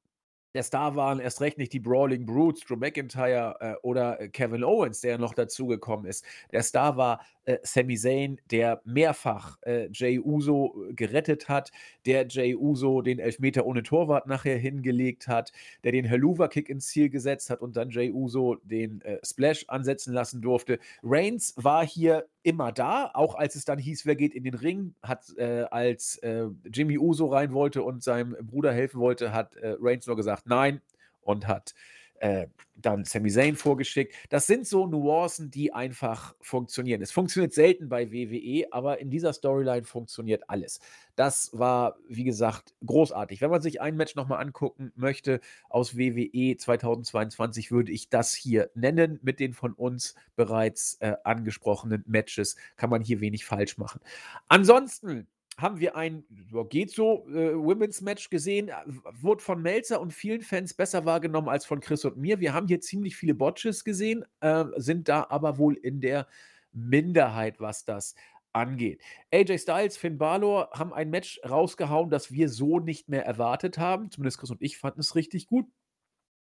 der 0.54 0.62
Star 0.62 0.94
waren 0.94 1.18
erst 1.18 1.40
recht 1.40 1.58
nicht 1.58 1.72
die 1.72 1.80
Brawling 1.80 2.26
Brutes, 2.26 2.64
Drew 2.64 2.76
McIntyre 2.76 3.56
äh, 3.60 3.74
oder 3.82 4.20
äh, 4.20 4.28
Kevin 4.28 4.62
Owens, 4.62 5.00
der 5.00 5.18
noch 5.18 5.34
dazugekommen 5.34 6.06
ist. 6.06 6.24
Der 6.52 6.62
Star 6.62 6.96
war 6.96 7.24
äh, 7.44 7.58
Sami 7.62 7.96
Zayn, 7.96 8.40
der 8.50 8.80
mehrfach 8.84 9.58
äh, 9.62 9.88
Jay 9.92 10.18
Uso 10.18 10.74
äh, 10.88 10.94
gerettet 10.94 11.48
hat, 11.48 11.70
der 12.06 12.26
Jay 12.28 12.54
Uso 12.54 13.02
den 13.02 13.18
Elfmeter 13.18 13.66
ohne 13.66 13.82
Torwart 13.82 14.26
nachher 14.26 14.56
hingelegt 14.56 15.28
hat, 15.28 15.52
der 15.82 15.92
den 15.92 16.04
Helluva-Kick 16.04 16.68
ins 16.68 16.88
Ziel 16.88 17.08
gesetzt 17.10 17.50
hat 17.50 17.60
und 17.60 17.76
dann 17.76 17.90
Jay 17.90 18.10
Uso 18.10 18.56
den 18.62 19.00
äh, 19.02 19.18
Splash 19.24 19.64
ansetzen 19.68 20.12
lassen 20.12 20.40
durfte. 20.40 20.78
Reigns 21.02 21.54
war 21.56 21.86
hier 21.86 22.26
immer 22.42 22.72
da, 22.72 23.10
auch 23.14 23.34
als 23.34 23.54
es 23.54 23.64
dann 23.64 23.78
hieß, 23.78 24.06
wer 24.06 24.16
geht 24.16 24.34
in 24.34 24.44
den 24.44 24.54
Ring, 24.54 24.94
hat 25.02 25.36
äh, 25.36 25.64
als 25.70 26.18
äh, 26.18 26.46
Jimmy 26.72 26.98
Uso 26.98 27.26
rein 27.26 27.52
wollte 27.52 27.82
und 27.82 28.02
seinem 28.02 28.36
Bruder 28.42 28.72
helfen 28.72 29.00
wollte, 29.00 29.32
hat 29.32 29.56
äh, 29.56 29.76
Reigns 29.80 30.06
nur 30.06 30.16
gesagt 30.16 30.46
nein 30.46 30.80
und 31.22 31.48
hat 31.48 31.74
äh, 32.20 32.46
dann 32.76 33.04
Sami 33.04 33.30
Zayn 33.30 33.56
vorgeschickt. 33.56 34.14
Das 34.28 34.46
sind 34.46 34.66
so 34.66 34.86
Nuancen, 34.86 35.50
die 35.50 35.72
einfach 35.72 36.34
funktionieren. 36.40 37.02
Es 37.02 37.12
funktioniert 37.12 37.52
selten 37.52 37.88
bei 37.88 38.12
WWE, 38.12 38.66
aber 38.72 38.98
in 39.00 39.10
dieser 39.10 39.32
Storyline 39.32 39.84
funktioniert 39.84 40.48
alles. 40.48 40.80
Das 41.16 41.50
war, 41.52 41.96
wie 42.08 42.24
gesagt, 42.24 42.74
großartig. 42.84 43.40
Wenn 43.40 43.50
man 43.50 43.62
sich 43.62 43.80
ein 43.80 43.96
Match 43.96 44.16
nochmal 44.16 44.40
angucken 44.40 44.92
möchte 44.96 45.40
aus 45.68 45.96
WWE 45.96 46.56
2022, 46.56 47.70
würde 47.70 47.92
ich 47.92 48.08
das 48.08 48.34
hier 48.34 48.70
nennen. 48.74 49.20
Mit 49.22 49.40
den 49.40 49.52
von 49.52 49.72
uns 49.72 50.14
bereits 50.36 50.96
äh, 51.00 51.14
angesprochenen 51.24 52.04
Matches 52.06 52.56
kann 52.76 52.90
man 52.90 53.02
hier 53.02 53.20
wenig 53.20 53.44
falsch 53.44 53.78
machen. 53.78 54.00
Ansonsten 54.48 55.26
haben 55.56 55.80
wir 55.80 55.96
ein, 55.96 56.24
geht 56.68 56.90
so, 56.90 57.28
äh, 57.28 57.54
Women's 57.54 58.00
Match 58.00 58.30
gesehen, 58.30 58.68
äh, 58.68 58.74
wurde 59.20 59.42
von 59.42 59.62
Melzer 59.62 60.00
und 60.00 60.12
vielen 60.12 60.42
Fans 60.42 60.74
besser 60.74 61.04
wahrgenommen 61.04 61.48
als 61.48 61.66
von 61.66 61.80
Chris 61.80 62.04
und 62.04 62.16
mir. 62.16 62.40
Wir 62.40 62.54
haben 62.54 62.66
hier 62.66 62.80
ziemlich 62.80 63.16
viele 63.16 63.34
Botches 63.34 63.84
gesehen, 63.84 64.24
äh, 64.40 64.64
sind 64.76 65.08
da 65.08 65.26
aber 65.28 65.58
wohl 65.58 65.74
in 65.74 66.00
der 66.00 66.26
Minderheit, 66.72 67.60
was 67.60 67.84
das 67.84 68.14
angeht. 68.52 69.00
AJ 69.32 69.58
Styles, 69.58 69.96
Finn 69.96 70.18
Balor 70.18 70.70
haben 70.72 70.92
ein 70.92 71.10
Match 71.10 71.40
rausgehauen, 71.48 72.10
das 72.10 72.30
wir 72.32 72.48
so 72.48 72.78
nicht 72.78 73.08
mehr 73.08 73.24
erwartet 73.24 73.78
haben. 73.78 74.10
Zumindest 74.10 74.38
Chris 74.38 74.50
und 74.50 74.62
ich 74.62 74.78
fanden 74.78 75.00
es 75.00 75.14
richtig 75.14 75.46
gut. 75.46 75.66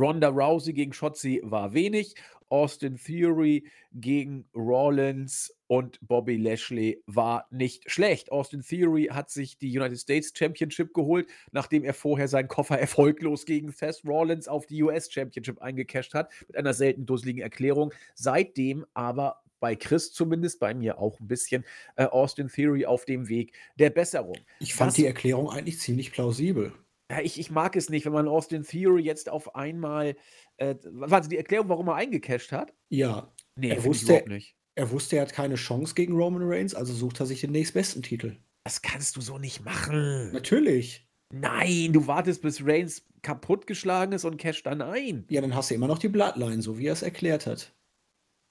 Ronda 0.01 0.29
Rousey 0.29 0.73
gegen 0.73 0.93
Shotzi 0.93 1.41
war 1.45 1.73
wenig. 1.75 2.15
Austin 2.53 2.99
Theory 2.99 3.65
gegen 3.95 4.45
Rollins 4.55 5.57
und 5.69 5.99
Bobby 6.07 6.37
Lashley 6.37 7.03
war 7.07 7.47
nicht 7.51 7.91
schlecht. 7.91 8.31
Austin 8.31 8.61
Theory 8.61 9.09
hat 9.11 9.31
sich 9.31 9.57
die 9.57 9.75
United 9.75 9.99
States 9.99 10.35
Championship 10.37 10.93
geholt, 10.93 11.29
nachdem 11.51 11.83
er 11.83 11.95
vorher 11.95 12.29
seinen 12.29 12.49
Koffer 12.49 12.79
erfolglos 12.81 13.47
gegen 13.47 13.73
Seth 13.73 14.03
Rollins 14.05 14.49
auf 14.49 14.67
die 14.67 14.83
US 14.83 15.11
Championship 15.11 15.63
eingecasht 15.63 16.13
hat, 16.13 16.31
mit 16.47 16.59
einer 16.59 16.75
selten 16.75 17.07
dusseligen 17.07 17.41
Erklärung. 17.41 17.95
Seitdem 18.15 18.85
aber 18.93 19.43
bei 19.59 19.75
Chris 19.75 20.13
zumindest, 20.13 20.61
bei 20.61 20.75
mir 20.75 20.99
auch 20.99 21.19
ein 21.21 21.29
bisschen, 21.29 21.65
äh, 21.97 22.05
Austin 22.05 22.49
Theory 22.49 22.85
auf 22.85 23.07
dem 23.07 23.31
Weg 23.31 23.55
der 23.79 23.89
Besserung. 23.89 24.37
Ich 24.59 24.75
fand 24.75 24.89
Was, 24.89 24.97
die 24.97 25.07
Erklärung 25.07 25.49
eigentlich 25.49 25.79
ziemlich 25.79 26.13
plausibel. 26.13 26.73
Ja, 27.13 27.21
ich, 27.21 27.39
ich 27.39 27.51
mag 27.51 27.77
es 27.77 27.91
nicht, 27.91 28.07
wenn 28.07 28.15
man 28.15 28.27
Austin 28.27 28.63
Theory 28.63 29.03
jetzt 29.03 29.29
auf 29.29 29.55
einmal. 29.55 30.17
Äh, 30.57 30.77
warte, 30.83 31.29
die 31.29 31.37
Erklärung, 31.37 31.69
warum 31.69 31.89
er 31.89 31.97
eingecasht 31.97 32.53
hat? 32.53 32.73
Ja. 32.89 33.31
Nee, 33.55 33.69
er 33.69 33.85
wusste, 33.85 34.25
nicht. 34.29 34.57
Er 34.77 34.91
wusste, 34.91 35.17
er 35.17 35.23
hat 35.23 35.35
keine 35.35 35.57
Chance 35.57 35.95
gegen 35.95 36.15
Roman 36.15 36.43
Reigns, 36.43 36.75
also 36.75 36.95
sucht 36.95 37.21
er 37.21 37.27
sich 37.27 37.43
den 37.43 37.53
nächstbesten 37.53 38.03
Titel. 38.03 38.39
Das 38.65 38.81
kannst 38.81 39.17
du 39.17 39.21
so 39.21 39.37
nicht 39.37 39.63
machen. 39.63 40.33
Natürlich. 40.33 41.07
Nein, 41.35 41.93
du 41.93 42.07
wartest, 42.07 42.41
bis 42.41 42.65
Reigns 42.65 43.05
kaputtgeschlagen 43.21 44.15
ist 44.15 44.25
und 44.25 44.39
cash 44.39 44.63
dann 44.63 44.81
ein. 44.81 45.27
Ja, 45.29 45.43
dann 45.43 45.55
hast 45.55 45.71
du 45.71 45.75
immer 45.75 45.89
noch 45.89 45.99
die 45.99 46.09
Bloodline, 46.09 46.63
so 46.63 46.79
wie 46.79 46.87
er 46.87 46.95
es 46.95 47.03
erklärt 47.03 47.47
hat. 47.47 47.75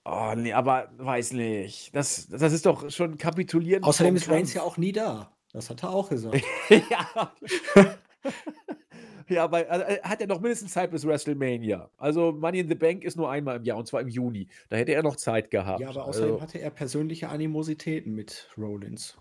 Oh, 0.05 0.33
nee, 0.37 0.53
aber 0.53 0.91
weiß 0.97 1.33
nicht. 1.33 1.95
Das, 1.95 2.27
das 2.27 2.53
ist 2.53 2.67
doch 2.67 2.91
schon 2.91 3.17
kapitulieren. 3.17 3.83
Außerdem 3.83 4.15
ist 4.15 4.29
Reigns 4.29 4.53
ja 4.53 4.61
auch 4.61 4.77
nie 4.77 4.91
da. 4.91 5.35
Das 5.51 5.71
hat 5.71 5.81
er 5.81 5.89
auch 5.89 6.09
gesagt. 6.09 6.43
ja. 6.69 7.33
Ja, 9.29 9.49
weil 9.49 9.65
also, 9.67 9.85
er 9.85 10.01
hat 10.03 10.19
ja 10.19 10.27
noch 10.27 10.41
mindestens 10.41 10.73
Zeit 10.73 10.91
bis 10.91 11.05
WrestleMania. 11.05 11.89
Also 11.97 12.33
Money 12.33 12.59
in 12.59 12.67
the 12.67 12.75
Bank 12.75 13.03
ist 13.05 13.15
nur 13.15 13.31
einmal 13.31 13.57
im 13.57 13.63
Jahr 13.63 13.77
und 13.77 13.87
zwar 13.87 14.01
im 14.01 14.09
Juni. 14.09 14.47
Da 14.69 14.75
hätte 14.75 14.93
er 14.93 15.03
noch 15.03 15.15
Zeit 15.15 15.51
gehabt. 15.51 15.79
Ja, 15.79 15.89
aber 15.89 16.05
außerdem 16.05 16.33
Also, 16.33 16.41
hatte 16.41 16.59
er 16.59 16.69
persönliche 16.69 17.29
Animositäten 17.29 18.13
mit 18.13 18.49
Rollins. 18.57 19.17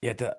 Ja, 0.00 0.14
da, 0.14 0.36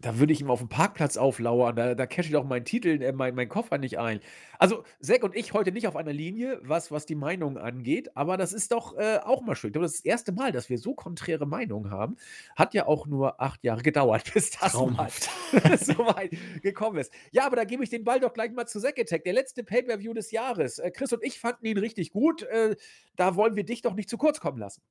da 0.00 0.18
würde 0.18 0.32
ich 0.32 0.40
ihm 0.40 0.50
auf 0.50 0.58
dem 0.58 0.68
Parkplatz 0.68 1.16
auflauern. 1.16 1.76
Da, 1.76 1.94
da 1.94 2.06
cash 2.06 2.26
ich 2.26 2.32
doch 2.32 2.42
meinen 2.42 2.64
Titel, 2.64 3.00
äh, 3.00 3.12
mein, 3.12 3.36
meinen 3.36 3.48
Koffer 3.48 3.78
nicht 3.78 4.00
ein. 4.00 4.18
Also, 4.58 4.82
Zack 5.00 5.22
und 5.22 5.36
ich 5.36 5.52
heute 5.52 5.70
nicht 5.70 5.86
auf 5.86 5.94
einer 5.94 6.12
Linie, 6.12 6.58
was, 6.62 6.90
was 6.90 7.06
die 7.06 7.14
Meinung 7.14 7.56
angeht, 7.56 8.16
aber 8.16 8.36
das 8.36 8.52
ist 8.52 8.72
doch 8.72 8.96
äh, 8.96 9.18
auch 9.22 9.42
mal 9.42 9.54
schön. 9.54 9.68
Ich 9.68 9.72
glaube, 9.74 9.84
Das 9.84 9.94
ist 9.94 10.04
das 10.04 10.10
erste 10.10 10.32
Mal, 10.32 10.50
dass 10.50 10.68
wir 10.70 10.78
so 10.78 10.94
konträre 10.94 11.46
Meinungen 11.46 11.92
haben. 11.92 12.16
Hat 12.56 12.74
ja 12.74 12.86
auch 12.86 13.06
nur 13.06 13.40
acht 13.40 13.62
Jahre 13.62 13.82
gedauert, 13.82 14.24
bis 14.34 14.50
das 14.50 14.60
mal 14.62 14.68
Traumhaft. 14.70 15.30
so 15.78 15.98
weit 15.98 16.32
gekommen 16.62 16.98
ist. 16.98 17.12
Ja, 17.30 17.46
aber 17.46 17.54
da 17.54 17.64
gebe 17.64 17.84
ich 17.84 17.90
den 17.90 18.02
Ball 18.02 18.18
doch 18.18 18.32
gleich 18.32 18.50
mal 18.50 18.66
zu 18.66 18.80
Zack 18.80 18.98
Attack. 18.98 19.22
Der 19.22 19.34
letzte 19.34 19.62
Pay-Per-View 19.62 20.14
des 20.14 20.32
Jahres. 20.32 20.80
Äh, 20.80 20.90
Chris 20.90 21.12
und 21.12 21.22
ich 21.22 21.38
fanden 21.38 21.66
ihn 21.66 21.78
richtig 21.78 22.10
gut. 22.10 22.42
Äh, 22.42 22.74
da 23.14 23.36
wollen 23.36 23.54
wir 23.54 23.64
dich 23.64 23.82
doch 23.82 23.94
nicht 23.94 24.10
zu 24.10 24.18
kurz 24.18 24.40
kommen 24.40 24.58
lassen. 24.58 24.82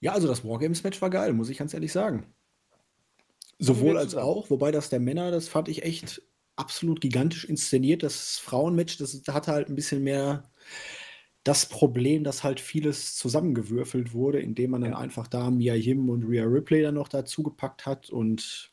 Ja, 0.00 0.12
also 0.12 0.28
das 0.28 0.44
Wargames-Match 0.44 1.00
war 1.02 1.10
geil, 1.10 1.32
muss 1.32 1.48
ich 1.48 1.58
ganz 1.58 1.74
ehrlich 1.74 1.92
sagen. 1.92 2.34
Sowohl 3.58 3.96
als 3.96 4.14
auch, 4.14 4.50
wobei 4.50 4.70
das 4.70 4.90
der 4.90 5.00
Männer, 5.00 5.30
das 5.30 5.48
fand 5.48 5.68
ich 5.68 5.82
echt 5.82 6.22
absolut 6.56 7.00
gigantisch 7.00 7.44
inszeniert. 7.44 8.02
Das 8.02 8.38
Frauenmatch, 8.38 8.98
das 8.98 9.22
hatte 9.28 9.52
halt 9.52 9.68
ein 9.68 9.74
bisschen 9.74 10.02
mehr 10.02 10.50
das 11.44 11.66
Problem, 11.66 12.24
dass 12.24 12.42
halt 12.44 12.60
vieles 12.60 13.14
zusammengewürfelt 13.16 14.12
wurde, 14.12 14.40
indem 14.40 14.72
man 14.72 14.80
dann 14.82 14.90
Ja. 14.92 14.98
einfach 14.98 15.28
da 15.28 15.50
Mia 15.50 15.74
Yim 15.74 16.10
und 16.10 16.24
Rhea 16.24 16.44
Ripley 16.44 16.82
dann 16.82 16.94
noch 16.96 17.08
dazu 17.08 17.42
gepackt 17.42 17.86
hat 17.86 18.10
und 18.10 18.72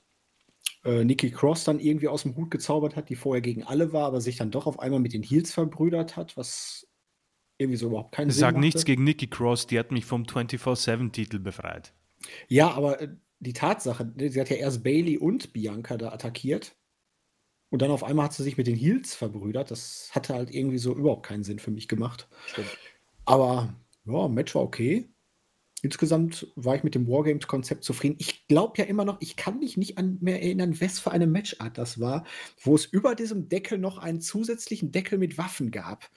äh, 0.86 1.04
Nikki 1.06 1.32
Cross 1.32 1.66
dann 1.66 1.80
irgendwie 1.80 2.08
aus 2.08 2.24
dem 2.24 2.36
Hut 2.36 2.52
gezaubert 2.52 2.96
hat, 2.96 3.10
die 3.10 3.16
vorher 3.16 3.42
gegen 3.42 3.64
alle 3.64 3.94
war, 3.94 4.08
aber 4.08 4.22
sich 4.22 4.38
dann 4.38 4.52
doch 4.52 4.68
auf 4.68 4.80
einmal 4.80 5.00
mit 5.00 5.14
den 5.14 5.24
Heels 5.24 5.54
verbrüdert 5.54 6.18
hat, 6.18 6.36
was 6.38 6.88
irgendwie 7.58 7.78
so 7.78 7.88
überhaupt 7.88 8.14
keinen 8.14 8.32
Sinn 8.32 8.40
Sag 8.40 8.54
machte. 8.54 8.66
nichts 8.66 8.86
gegen 8.86 9.04
Nikki 9.04 9.28
Cross, 9.28 9.68
die 9.68 9.80
hat 9.80 9.92
mich 9.92 10.06
vom 10.06 10.24
24-7-Titel 10.24 11.40
befreit. 11.40 11.94
Ja, 12.48 12.72
aber 12.72 13.02
äh, 13.02 13.10
die 13.40 13.54
Tatsache, 13.54 14.12
ne, 14.16 14.30
sie 14.30 14.40
hat 14.40 14.50
ja 14.50 14.56
erst 14.56 14.84
Bailey 14.84 15.18
und 15.18 15.54
Bianca 15.54 15.98
da 15.98 16.12
attackiert. 16.12 16.76
Und 17.70 17.82
dann 17.82 17.92
auf 17.92 18.04
einmal 18.04 18.26
hat 18.26 18.34
sie 18.34 18.44
sich 18.44 18.58
mit 18.58 18.68
den 18.68 18.76
Heels 18.76 19.16
verbrüdert. 19.16 19.72
Das 19.72 20.12
hatte 20.14 20.36
halt 20.36 20.54
irgendwie 20.54 20.78
so 20.78 20.96
überhaupt 20.96 21.26
keinen 21.26 21.44
Sinn 21.44 21.60
für 21.60 21.72
mich 21.72 21.88
gemacht. 21.88 22.28
Stimmt. 22.46 22.78
Aber 23.26 23.74
ja, 24.06 24.28
Match 24.28 24.54
war 24.54 24.62
okay. 24.62 25.10
Insgesamt 25.82 26.48
war 26.56 26.76
ich 26.76 26.84
mit 26.84 26.96
dem 26.96 27.08
Wargames-Konzept 27.08 27.84
zufrieden. 27.84 28.16
Ich 28.20 28.48
glaube 28.48 28.76
ja 28.78 28.86
immer 28.86 29.04
noch, 29.04 29.18
ich 29.22 29.36
kann 29.36 29.60
mich 29.60 29.76
nicht 29.76 29.98
an 29.98 30.18
mehr 30.22 30.42
erinnern, 30.42 30.80
was 30.80 31.00
für 31.00 31.12
eine 31.12 31.28
Matchart 31.28 31.78
das 31.78 32.00
war, 32.00 32.26
wo 32.62 32.76
es 32.76 32.86
über 32.86 33.16
diesem 33.16 33.50
Deckel 33.50 33.80
noch 33.80 33.98
einen 33.98 34.22
zusätzlichen 34.22 34.92
Deckel 34.92 35.18
mit 35.18 35.38
Waffen 35.38 35.72
gab. 35.72 36.10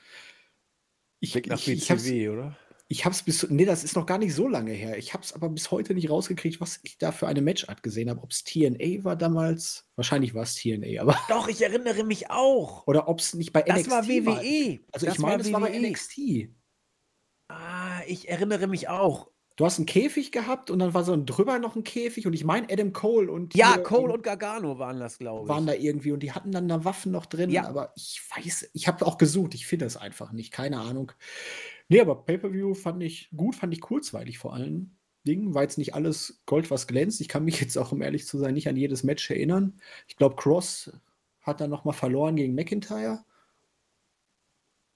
Ich, 1.20 1.32
Blick 1.32 1.47
nach 1.48 1.59
ich, 1.59 1.68
ich 1.68 1.90
hab's, 1.90 2.05
WCW, 2.05 2.28
oder? 2.30 2.56
ich 2.88 3.05
hab's 3.05 3.22
bis, 3.22 3.48
nee, 3.51 3.64
das 3.64 3.84
ist 3.84 3.97
noch 3.97 4.06
gar 4.06 4.18
nicht 4.18 4.34
so 4.34 4.48
lange 4.48 4.72
her. 4.72 4.97
Ich 4.98 5.14
hab's 5.14 5.32
aber 5.32 5.48
bis 5.48 5.70
heute 5.70 5.94
nicht 5.94 6.10
rausgekriegt, 6.10 6.60
was 6.60 6.80
ich 6.82 6.98
da 6.98 7.12
für 7.12 7.26
eine 7.26 7.43
Matchart 7.43 7.82
gesehen 7.82 8.10
habe. 8.10 8.22
Ob 8.22 8.30
es 8.30 8.44
TNA 8.44 9.05
war 9.05 9.16
damals, 9.16 9.88
wahrscheinlich 9.97 10.34
war 10.34 10.43
es 10.44 10.55
TNA, 10.55 11.01
aber 11.01 11.18
Doch, 11.28 11.48
ich 11.48 11.62
erinnere 11.62 12.05
mich 12.05 12.30
auch. 12.30 12.86
oder 12.86 13.09
ob 13.09 13.20
es 13.20 13.34
nicht 13.34 13.52
bei 13.52 13.62
Das 13.62 13.78
NXT 13.86 13.90
war 13.90 14.06
war. 14.26 14.43
WWE. 14.43 14.80
Also 14.93 15.06
das 15.06 15.14
ich 15.16 15.20
meine, 15.20 15.43
es 15.43 15.52
war 15.52 15.60
bei 15.60 15.72
WWE. 15.72 15.90
NXT. 15.90 16.18
Ah, 17.48 18.02
ich 18.06 18.28
erinnere 18.28 18.66
mich 18.66 18.88
auch. 18.88 19.30
Du 19.56 19.64
hast 19.64 19.78
einen 19.78 19.86
Käfig 19.86 20.32
gehabt 20.32 20.70
und 20.70 20.78
dann 20.80 20.92
war 20.92 21.02
so 21.02 21.14
ein 21.14 21.24
drüber 21.24 21.58
noch 21.58 21.76
ein 21.76 21.82
Käfig 21.84 22.26
und 22.26 22.34
ich 22.34 22.44
meine 22.44 22.70
Adam 22.70 22.92
Cole 22.92 23.30
und 23.32 23.54
Ja, 23.56 23.78
Cole 23.78 24.12
und 24.12 24.22
Gargano 24.22 24.78
waren 24.78 25.00
das, 25.00 25.18
glaube 25.18 25.48
waren 25.48 25.64
ich. 25.66 25.70
da 25.70 25.80
irgendwie 25.80 26.12
und 26.12 26.22
die 26.22 26.32
hatten 26.32 26.52
dann 26.52 26.68
da 26.68 26.84
Waffen 26.84 27.10
noch 27.10 27.24
drin, 27.24 27.48
Ja. 27.50 27.66
aber 27.66 27.92
ich 27.96 28.20
weiß, 28.36 28.68
ich 28.74 28.86
habe 28.86 29.06
auch 29.06 29.16
gesucht, 29.16 29.54
ich 29.54 29.66
finde 29.66 29.86
es 29.86 29.96
einfach 29.96 30.32
nicht, 30.32 30.52
keine 30.52 30.80
Ahnung. 30.80 31.12
Nee, 31.88 32.00
aber 32.00 32.24
Pay-Per-View 32.24 32.74
fand 32.74 33.02
ich 33.02 33.30
gut, 33.34 33.54
fand 33.56 33.72
ich 33.72 33.80
kurzweilig 33.80 34.38
vor 34.38 34.52
allen 34.52 34.98
Dingen, 35.24 35.54
war 35.54 35.62
jetzt 35.62 35.78
nicht 35.78 35.94
alles 35.94 36.42
Gold, 36.44 36.70
was 36.70 36.86
glänzt. 36.86 37.20
Ich 37.22 37.28
kann 37.28 37.44
mich 37.44 37.58
jetzt 37.60 37.78
auch, 37.78 37.92
um 37.92 38.02
ehrlich 38.02 38.26
zu 38.26 38.38
sein, 38.38 38.54
nicht 38.54 38.68
an 38.68 38.76
jedes 38.76 39.04
Match 39.04 39.28
erinnern. 39.30 39.80
Ich 40.06 40.16
glaube, 40.16 40.36
Cross 40.36 40.92
hat 41.40 41.60
dann 41.62 41.70
nochmal 41.70 41.94
verloren 41.94 42.36
gegen 42.36 42.54
McIntyre. 42.54 43.24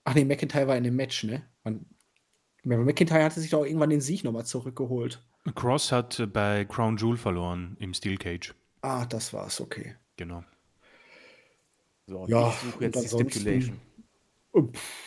Ach 0.04 0.14
nee, 0.14 0.24
McIntyre 0.24 0.66
war 0.68 0.76
in 0.76 0.84
dem 0.84 0.96
Match, 0.96 1.24
ne? 1.24 1.42
Man, 1.64 1.86
McIntyre 2.64 3.24
hatte 3.24 3.40
sich 3.40 3.50
doch 3.50 3.64
irgendwann 3.64 3.90
den 3.90 4.00
Sieg 4.00 4.24
nochmal 4.24 4.44
zurückgeholt. 4.44 5.22
Cross 5.54 5.92
hat 5.92 6.18
äh, 6.18 6.26
bei 6.26 6.64
Crown 6.66 6.96
Jewel 6.96 7.16
verloren 7.16 7.76
im 7.80 7.94
Steel 7.94 8.16
Cage. 8.18 8.54
Ah, 8.82 9.06
das 9.06 9.32
war's, 9.32 9.60
okay. 9.60 9.96
Genau. 10.16 10.44
So, 12.06 12.26
Ja, 12.28 12.48
ich 12.48 12.54
suche 12.56 12.84
jetzt 12.84 13.02
die 13.02 13.08
Stipulation. 13.08 13.80
Pff. 14.54 15.06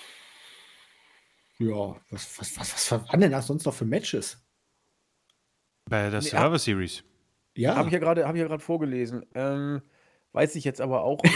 Ja, 1.60 1.96
was, 2.10 2.40
was, 2.40 2.60
was, 2.60 2.92
was 2.92 2.92
waren 2.92 3.22
denn 3.22 3.32
das 3.32 3.48
sonst 3.48 3.66
noch 3.66 3.74
für 3.74 3.86
Matches? 3.86 4.38
Bei 5.86 6.10
der 6.10 6.22
Nee, 6.22 6.28
Survivor 6.28 6.60
Series. 6.60 7.04
Ja, 7.56 7.76
Habe 7.76 7.90
ich 7.90 7.94
ja 7.94 8.00
gerade 8.00 8.26
hab 8.28 8.34
ich 8.36 8.42
ja 8.42 8.48
gerade 8.48 8.64
vorgelesen. 8.64 9.26
Ähm, 9.36 9.82
weiß 10.32 10.56
ich 10.56 10.64
jetzt 10.64 10.82
aber 10.82 11.04
auch. 11.04 11.24
Ich, 11.24 11.32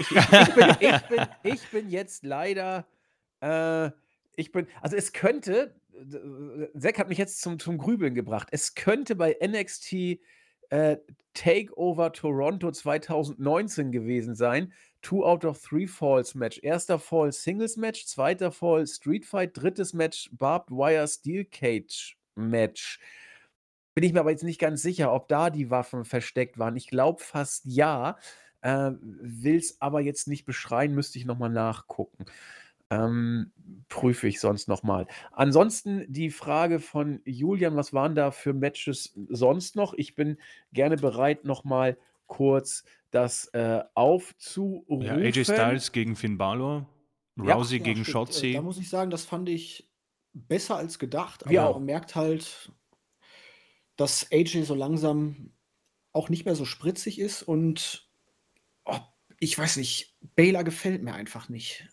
ich, 0.00 0.10
ich, 0.10 0.14
bin, 0.54 0.76
ich, 0.80 1.02
bin, 1.02 1.26
ich 1.44 1.68
bin 1.68 1.90
jetzt 1.90 2.24
leider. 2.24 2.86
Äh, 3.40 3.90
ich 4.40 4.52
bin. 4.52 4.66
Also 4.80 4.96
es 4.96 5.12
könnte. 5.12 5.74
äh, 5.94 6.78
Zack 6.78 6.98
hat 6.98 7.08
mich 7.08 7.18
jetzt 7.18 7.40
zum, 7.42 7.58
zum 7.58 7.78
Grübeln 7.78 8.14
gebracht. 8.14 8.48
Es 8.50 8.74
könnte 8.74 9.16
bei 9.16 9.36
NXT 9.40 10.20
äh, 10.70 10.96
Takeover 11.34 12.12
Toronto 12.12 12.70
2019 12.70 13.92
gewesen 13.92 14.34
sein. 14.34 14.72
Two 15.02 15.24
out 15.24 15.44
of 15.44 15.60
three 15.60 15.86
Falls 15.86 16.34
Match. 16.34 16.60
Erster 16.62 16.98
Fall 16.98 17.32
Singles 17.32 17.76
Match, 17.76 18.06
zweiter 18.06 18.52
Fall 18.52 18.86
Street 18.86 19.24
Fight, 19.24 19.52
drittes 19.54 19.92
Match 19.94 20.28
Barbed 20.32 20.70
Wire 20.70 21.08
Steel 21.08 21.44
Cage 21.44 22.16
Match. 22.34 23.00
Bin 23.94 24.04
ich 24.04 24.12
mir 24.12 24.20
aber 24.20 24.30
jetzt 24.30 24.44
nicht 24.44 24.60
ganz 24.60 24.82
sicher, 24.82 25.12
ob 25.12 25.28
da 25.28 25.50
die 25.50 25.70
Waffen 25.70 26.04
versteckt 26.04 26.58
waren. 26.58 26.76
Ich 26.76 26.88
glaube 26.88 27.22
fast 27.22 27.64
ja. 27.64 28.18
Äh, 28.62 28.92
Will 29.00 29.56
es 29.56 29.80
aber 29.80 30.00
jetzt 30.00 30.28
nicht 30.28 30.44
beschreien, 30.44 30.94
müsste 30.94 31.18
ich 31.18 31.24
nochmal 31.24 31.50
nachgucken. 31.50 32.26
Ähm, 32.90 33.52
prüfe 33.88 34.26
ich 34.26 34.40
sonst 34.40 34.68
nochmal. 34.68 35.06
Ansonsten 35.32 36.04
die 36.08 36.30
Frage 36.30 36.80
von 36.80 37.20
Julian, 37.24 37.76
was 37.76 37.92
waren 37.92 38.14
da 38.14 38.30
für 38.30 38.52
Matches 38.52 39.14
sonst 39.28 39.76
noch? 39.76 39.94
Ich 39.94 40.14
bin 40.14 40.38
gerne 40.72 40.96
bereit, 40.96 41.44
nochmal 41.44 41.96
kurz 42.26 42.84
das 43.10 43.46
äh, 43.54 43.82
aufzurufen. 43.94 45.06
Ja, 45.06 45.14
AJ 45.14 45.44
Styles 45.44 45.92
gegen 45.92 46.16
Finn 46.16 46.38
Balor. 46.38 46.88
Ja. 47.36 47.54
Rousey 47.54 47.78
Ja, 47.78 47.84
gegen 47.84 48.04
stimmt. 48.04 48.08
Äh, 48.08 48.10
Shotzi. 48.10 48.52
Da 48.52 48.62
muss 48.62 48.78
ich 48.78 48.88
sagen, 48.88 49.10
das 49.10 49.24
fand 49.24 49.48
ich 49.48 49.88
besser 50.32 50.76
als 50.76 50.98
gedacht. 50.98 51.46
Aber 51.46 51.68
auch. 51.68 51.76
man 51.76 51.86
merkt 51.86 52.14
halt, 52.14 52.72
dass 53.96 54.30
AJ 54.32 54.62
so 54.62 54.74
langsam 54.74 55.52
auch 56.12 56.28
nicht 56.28 56.44
mehr 56.44 56.56
so 56.56 56.64
spritzig 56.64 57.18
ist 57.18 57.42
und 57.42 58.08
oh, 58.84 58.98
ich 59.38 59.56
weiß 59.56 59.76
nicht, 59.76 60.16
Baylor 60.34 60.64
gefällt 60.64 61.02
mir 61.02 61.14
einfach 61.14 61.48
nicht. 61.48 61.88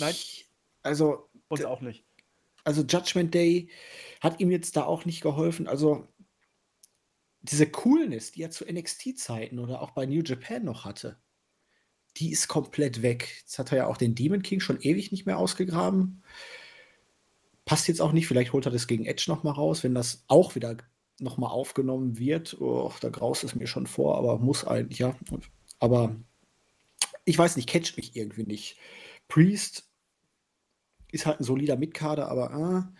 Nein. 0.00 0.12
Ich, 0.12 0.48
also, 0.82 1.28
Uns 1.48 1.64
auch 1.64 1.80
nicht. 1.80 2.04
also 2.64 2.82
Judgment 2.82 3.34
Day 3.34 3.68
hat 4.20 4.40
ihm 4.40 4.50
jetzt 4.50 4.76
da 4.76 4.84
auch 4.84 5.04
nicht 5.04 5.20
geholfen. 5.20 5.66
Also 5.66 6.08
diese 7.42 7.66
Coolness, 7.70 8.32
die 8.32 8.42
er 8.42 8.50
zu 8.50 8.64
NXT-Zeiten 8.64 9.58
oder 9.58 9.82
auch 9.82 9.90
bei 9.90 10.06
New 10.06 10.22
Japan 10.22 10.64
noch 10.64 10.84
hatte, 10.84 11.18
die 12.16 12.30
ist 12.30 12.48
komplett 12.48 13.02
weg. 13.02 13.28
Jetzt 13.40 13.58
hat 13.58 13.72
er 13.72 13.78
ja 13.78 13.86
auch 13.86 13.96
den 13.96 14.14
Demon 14.14 14.42
King 14.42 14.60
schon 14.60 14.80
ewig 14.80 15.12
nicht 15.12 15.26
mehr 15.26 15.38
ausgegraben. 15.38 16.22
Passt 17.64 17.88
jetzt 17.88 18.00
auch 18.00 18.12
nicht. 18.12 18.26
Vielleicht 18.28 18.52
holt 18.52 18.66
er 18.66 18.72
das 18.72 18.86
gegen 18.86 19.04
Edge 19.04 19.24
noch 19.28 19.42
mal 19.42 19.52
raus, 19.52 19.84
wenn 19.84 19.94
das 19.94 20.24
auch 20.28 20.54
wieder 20.54 20.76
noch 21.18 21.38
mal 21.38 21.48
aufgenommen 21.48 22.18
wird. 22.18 22.60
Oh, 22.60 22.92
da 23.00 23.08
graust 23.08 23.44
es 23.44 23.54
mir 23.54 23.66
schon 23.66 23.86
vor, 23.86 24.16
aber 24.16 24.38
muss 24.38 24.64
eigentlich, 24.64 24.98
ja. 24.98 25.16
Aber 25.80 26.16
ich 27.24 27.36
weiß 27.38 27.56
nicht, 27.56 27.68
catcht 27.68 27.96
mich 27.96 28.16
irgendwie 28.16 28.44
nicht. 28.44 28.76
Priest 29.34 29.90
ist 31.10 31.26
halt 31.26 31.40
ein 31.40 31.44
solider 31.44 31.76
Mitkader, 31.76 32.28
aber 32.28 32.92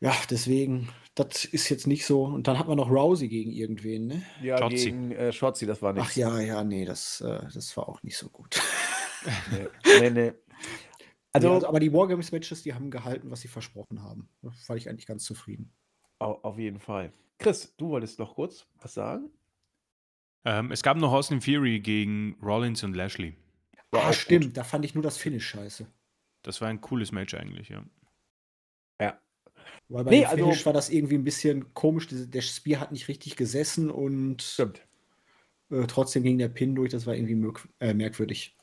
äh, 0.00 0.04
ja, 0.04 0.14
deswegen, 0.30 0.88
das 1.16 1.44
ist 1.44 1.68
jetzt 1.68 1.86
nicht 1.88 2.06
so. 2.06 2.24
Und 2.24 2.46
dann 2.46 2.58
hat 2.58 2.68
man 2.68 2.76
noch 2.76 2.90
Rousey 2.90 3.28
gegen 3.28 3.50
irgendwen, 3.50 4.06
ne? 4.06 4.22
Ja, 4.40 4.58
Shotzi. 4.58 4.76
gegen 4.76 5.10
äh, 5.12 5.32
Shotzi, 5.32 5.66
das 5.66 5.82
war 5.82 5.92
nichts. 5.92 6.10
Ach 6.10 6.16
ja, 6.16 6.40
ja, 6.40 6.62
nee, 6.62 6.84
das, 6.84 7.20
äh, 7.22 7.40
das 7.52 7.76
war 7.76 7.88
auch 7.88 8.02
nicht 8.04 8.16
so 8.16 8.28
gut. 8.28 8.60
Nee, 9.50 9.68
nee. 10.00 10.10
nee. 10.10 10.32
Also, 11.32 11.50
Also, 11.54 11.66
aber 11.68 11.80
die 11.80 11.92
Wargames-Matches, 11.92 12.62
die 12.62 12.74
haben 12.74 12.90
gehalten, 12.90 13.30
was 13.32 13.40
sie 13.40 13.48
versprochen 13.48 14.02
haben. 14.02 14.28
Da 14.42 14.50
war 14.68 14.76
ich 14.76 14.88
eigentlich 14.88 15.06
ganz 15.06 15.24
zufrieden. 15.24 15.72
au- 16.20 16.38
auf 16.42 16.58
jeden 16.58 16.78
Fall. 16.78 17.12
Chris, 17.38 17.74
du 17.78 17.88
wolltest 17.88 18.18
noch 18.20 18.34
kurz 18.36 18.66
was 18.80 18.94
sagen? 18.94 19.30
Ähm, 20.44 20.70
es 20.70 20.82
gab 20.82 20.96
noch 20.98 21.12
Austin 21.12 21.40
Fury 21.40 21.80
gegen 21.80 22.36
Rollins 22.40 22.84
und 22.84 22.94
Lashley. 22.94 23.36
War 23.94 24.04
ah, 24.04 24.06
gut. 24.08 24.16
stimmt, 24.16 24.56
da 24.56 24.64
fand 24.64 24.84
ich 24.84 24.94
nur 24.94 25.02
das 25.02 25.16
Finish 25.16 25.46
scheiße. 25.46 25.86
Das 26.42 26.60
war 26.60 26.68
ein 26.68 26.80
cooles 26.80 27.12
Match 27.12 27.34
eigentlich, 27.34 27.68
ja. 27.70 27.84
Ja. 29.00 29.18
Weil 29.88 30.04
bei 30.04 30.10
Nee, 30.10 30.20
dem 30.20 30.26
also- 30.28 30.44
Finish 30.44 30.66
war 30.66 30.72
das 30.72 30.90
irgendwie 30.90 31.14
ein 31.16 31.24
bisschen 31.24 31.72
komisch. 31.74 32.08
Der 32.10 32.40
Spear 32.42 32.80
hat 32.80 32.92
nicht 32.92 33.08
richtig 33.08 33.36
gesessen 33.36 33.90
und 33.90 34.42
Stimmt. 34.42 34.86
äh, 35.70 35.86
trotzdem 35.86 36.22
ging 36.22 36.38
der 36.38 36.48
Pin 36.48 36.74
durch, 36.74 36.90
das 36.90 37.06
war 37.06 37.14
irgendwie 37.14 37.50
äh, 37.80 37.94
merkwürdig. 37.94 38.56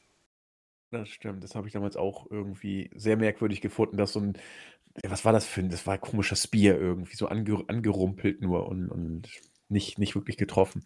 Das 0.91 1.07
stimmt, 1.07 1.41
das 1.43 1.55
habe 1.55 1.67
ich 1.67 1.73
damals 1.73 1.95
auch 1.95 2.29
irgendwie 2.29 2.91
sehr 2.93 3.15
merkwürdig 3.15 3.61
gefunden, 3.61 3.95
dass 3.95 4.11
so 4.13 4.19
ein 4.19 4.37
was 5.05 5.23
war 5.23 5.31
das 5.31 5.45
für 5.45 5.61
ein 5.61 5.69
das 5.69 5.87
war 5.87 5.93
ein 5.93 6.01
komischer 6.01 6.35
Spear 6.35 6.77
irgendwie, 6.77 7.15
so 7.15 7.27
ange 7.29 7.63
angerumpelt 7.69 8.41
nur 8.41 8.67
und 8.67 8.89
und 8.89 9.29
nicht 9.69 9.99
nicht 9.99 10.15
wirklich 10.15 10.35
getroffen. 10.35 10.83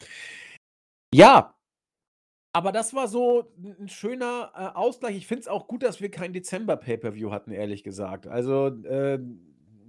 Ja, 1.11 1.54
aber 2.55 2.71
das 2.71 2.93
war 2.93 3.09
so 3.09 3.51
ein 3.61 3.89
schöner, 3.89 4.51
äh, 4.55 4.77
Ausgleich. 4.77 5.17
Ich 5.17 5.27
finde 5.27 5.41
es 5.41 5.47
auch 5.49 5.67
gut, 5.67 5.83
dass 5.83 5.99
wir 5.99 6.09
kein 6.09 6.31
Dezember-Pay-per-View 6.31 7.29
hatten, 7.29 7.51
ehrlich 7.51 7.83
gesagt. 7.83 8.27
Also, 8.27 8.67
äh, 8.67 9.19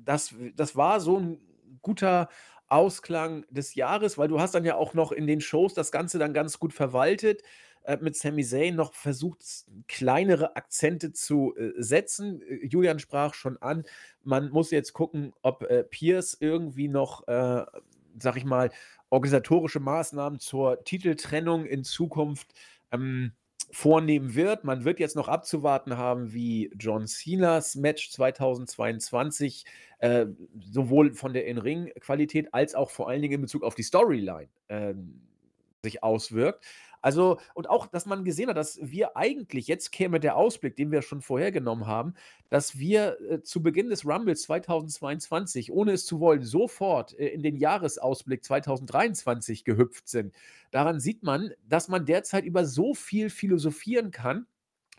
das 0.05 0.35
das 0.57 0.75
war 0.75 0.99
so 0.99 1.17
ein 1.17 1.41
guter 1.81 2.29
Ausklang 2.67 3.45
des 3.51 3.77
Jahres, 3.77 4.19
weil 4.19 4.27
du 4.27 4.41
hast 4.41 4.57
dann 4.57 4.65
ja 4.65 4.75
auch 4.75 4.95
noch 4.95 5.13
in 5.13 5.29
den 5.29 5.41
Shows 5.41 5.75
das 5.75 5.93
Ganze 5.93 6.19
dann 6.19 6.35
ganz 6.35 6.59
gut 6.59 6.73
verwaltet 6.73 7.45
äh, 7.85 7.99
mit 8.01 8.17
Sami 8.17 8.43
Zayn 8.45 8.75
noch 8.75 8.95
versucht, 8.95 9.45
kleinere 9.87 10.57
Akzente 10.57 11.13
zu 11.13 11.55
äh, 11.57 11.71
setzen. 11.77 12.43
Äh, 12.43 12.67
Julian 12.67 12.99
sprach 12.99 13.35
schon 13.35 13.63
an, 13.63 13.85
man 14.25 14.51
muss 14.51 14.73
jetzt 14.73 14.93
gucken, 14.93 15.33
ob 15.43 15.63
äh, 15.63 15.85
Pierce 15.85 16.37
irgendwie 16.41 16.89
noch, 16.89 17.29
äh, 17.29 17.65
sag 18.19 18.37
ich 18.37 18.45
mal, 18.45 18.71
organisatorische 19.11 19.81
Maßnahmen 19.81 20.39
zur 20.39 20.83
Titeltrennung 20.85 21.65
in 21.67 21.85
Zukunft 21.85 22.53
ähm, 22.93 23.33
vornehmen 23.71 24.35
wird. 24.35 24.65
Man 24.65 24.85
wird 24.85 25.01
jetzt 25.01 25.17
noch 25.17 25.29
abzuwarten 25.29 25.97
haben, 25.97 26.33
wie 26.33 26.71
John 26.79 27.07
Cenas 27.07 27.75
Match 27.75 28.11
2022 28.11 29.65
äh, 29.99 30.27
sowohl 30.71 31.15
von 31.15 31.33
der 31.33 31.47
In-Ring-Qualität 31.47 32.55
als 32.55 32.75
auch 32.75 32.91
vor 32.91 33.09
allen 33.09 33.23
Dingen 33.23 33.35
in 33.35 33.41
Bezug 33.43 33.65
auf 33.65 33.75
die 33.75 33.83
Storyline 33.83 34.49
äh, 34.69 34.95
sich 35.83 36.03
auswirkt. 36.03 36.65
Also, 37.07 37.39
und 37.55 37.71
auch, 37.71 37.87
dass 37.87 38.05
man 38.05 38.25
gesehen 38.25 38.49
hat, 38.49 38.57
dass 38.57 38.81
wir 38.83 39.17
eigentlich, 39.17 39.69
jetzt 39.69 39.93
käme 39.93 40.19
der 40.19 40.35
Ausblick, 40.35 40.75
den 40.75 40.91
wir 40.91 41.03
schon 41.03 41.21
vorhergenommen 41.21 41.87
haben, 41.87 42.15
dass 42.49 42.81
wir 42.81 43.17
äh, 43.31 43.43
zu 43.43 43.63
Beginn 43.63 43.91
des 43.91 44.05
Rumbles 44.05 44.43
2022, 44.43 45.71
ohne 45.71 45.93
es 45.93 46.05
zu 46.05 46.19
wollen, 46.19 46.43
sofort 46.43 47.17
äh, 47.17 47.29
in 47.29 47.45
den 47.45 47.55
Jahresausblick 47.55 48.43
2023 48.43 49.63
gehüpft 49.63 50.09
sind. 50.09 50.35
Daran 50.73 50.99
sieht 50.99 51.23
man, 51.23 51.53
dass 51.69 51.87
man 51.87 52.07
derzeit 52.07 52.45
über 52.45 52.65
so 52.65 52.93
viel 52.93 53.31
philosophieren 53.31 54.11
kann 54.11 54.49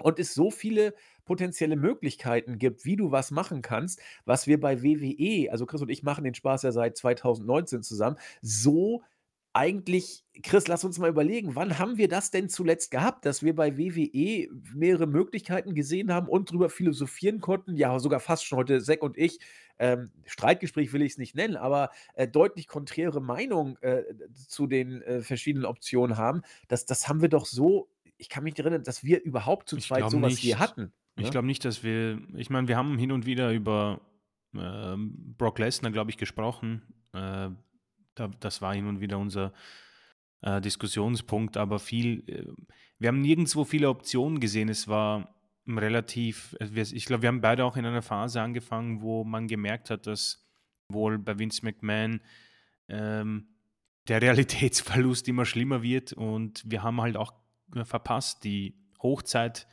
und 0.01 0.17
es 0.17 0.33
so 0.33 0.49
viele 0.49 0.93
potenzielle 1.25 1.75
Möglichkeiten 1.75 2.57
gibt, 2.57 2.85
wie 2.85 2.95
du 2.95 3.11
was 3.11 3.31
machen 3.31 3.61
kannst, 3.61 3.99
was 4.23 4.47
wir 4.47 4.61
bei 4.61 4.81
WWE, 4.81 5.51
also 5.51 5.65
Chris 5.65 5.81
und 5.81 5.89
ich 5.89 6.03
machen 6.03 6.23
den 6.23 6.35
Spaß 6.35 6.63
ja 6.63 6.71
seit 6.71 6.95
2019 6.95 7.83
zusammen, 7.83 8.15
so 8.41 9.03
eigentlich, 9.53 10.23
Chris, 10.43 10.67
lass 10.67 10.83
uns 10.83 10.99
mal 10.99 11.09
überlegen, 11.09 11.55
wann 11.55 11.79
haben 11.79 11.97
wir 11.97 12.07
das 12.07 12.29
denn 12.29 12.47
zuletzt 12.47 12.91
gehabt, 12.91 13.25
dass 13.25 13.41
wir 13.41 13.55
bei 13.55 13.77
WWE 13.77 14.47
mehrere 14.75 15.07
Möglichkeiten 15.07 15.73
gesehen 15.73 16.13
haben 16.13 16.27
und 16.27 16.51
drüber 16.51 16.69
philosophieren 16.69 17.41
konnten? 17.41 17.75
Ja, 17.75 17.97
sogar 17.99 18.19
fast 18.19 18.45
schon 18.45 18.59
heute, 18.59 18.81
Zack 18.81 19.01
und 19.01 19.17
ich, 19.17 19.39
ähm, 19.79 20.11
Streitgespräch 20.25 20.93
will 20.93 21.01
ich 21.01 21.13
es 21.13 21.17
nicht 21.17 21.35
nennen, 21.35 21.55
aber 21.55 21.89
äh, 22.13 22.27
deutlich 22.27 22.67
konträre 22.67 23.21
Meinung 23.21 23.77
äh, 23.81 24.03
zu 24.33 24.67
den 24.67 25.01
äh, 25.01 25.21
verschiedenen 25.21 25.65
Optionen 25.65 26.17
haben. 26.17 26.41
Das, 26.67 26.85
das 26.85 27.07
haben 27.07 27.21
wir 27.21 27.29
doch 27.29 27.45
so, 27.45 27.89
ich 28.17 28.29
kann 28.29 28.43
mich 28.43 28.53
nicht 28.53 28.59
erinnern, 28.59 28.83
dass 28.83 29.03
wir 29.03 29.23
überhaupt 29.23 29.69
zu 29.69 29.77
zweit 29.77 30.09
sowas 30.09 30.33
nicht. 30.33 30.41
hier 30.41 30.59
hatten. 30.59 30.91
Ich 31.15 31.25
ne? 31.25 31.29
glaube 31.31 31.47
nicht, 31.47 31.65
dass 31.65 31.83
wir, 31.83 32.21
ich 32.35 32.49
meine, 32.49 32.67
wir 32.67 32.77
haben 32.77 32.97
hin 32.97 33.11
und 33.11 33.25
wieder 33.25 33.51
über 33.51 34.01
ähm, 34.55 35.35
Brock 35.37 35.57
Lesnar, 35.59 35.91
glaube 35.91 36.11
ich, 36.11 36.17
gesprochen. 36.17 36.83
Da, 38.19 38.29
das 38.39 38.61
war 38.61 38.73
hin 38.73 38.87
und 38.87 38.99
wieder 38.99 39.17
unser 39.17 39.53
äh, 40.41 40.61
Diskussionspunkt, 40.61 41.57
aber 41.57 41.79
viel, 41.79 42.23
äh, 42.27 42.45
wir 42.99 43.09
haben 43.09 43.21
nirgendwo 43.21 43.63
viele 43.63 43.89
Optionen 43.89 44.39
gesehen. 44.39 44.69
Es 44.69 44.87
war 44.87 45.35
relativ, 45.67 46.55
äh, 46.59 46.81
ich 46.81 47.05
glaube, 47.05 47.23
wir 47.23 47.29
haben 47.29 47.41
beide 47.41 47.65
auch 47.65 47.77
in 47.77 47.85
einer 47.85 48.01
Phase 48.01 48.41
angefangen, 48.41 49.01
wo 49.01 49.23
man 49.23 49.47
gemerkt 49.47 49.89
hat, 49.89 50.07
dass 50.07 50.47
wohl 50.89 51.17
bei 51.17 51.37
Vince 51.37 51.65
McMahon 51.65 52.21
ähm, 52.87 53.47
der 54.07 54.21
Realitätsverlust 54.21 55.27
immer 55.27 55.45
schlimmer 55.45 55.81
wird 55.81 56.13
und 56.13 56.63
wir 56.65 56.83
haben 56.83 57.01
halt 57.01 57.17
auch 57.17 57.33
äh, 57.75 57.83
verpasst 57.83 58.43
die 58.43 58.75
Hochzeit 59.01 59.67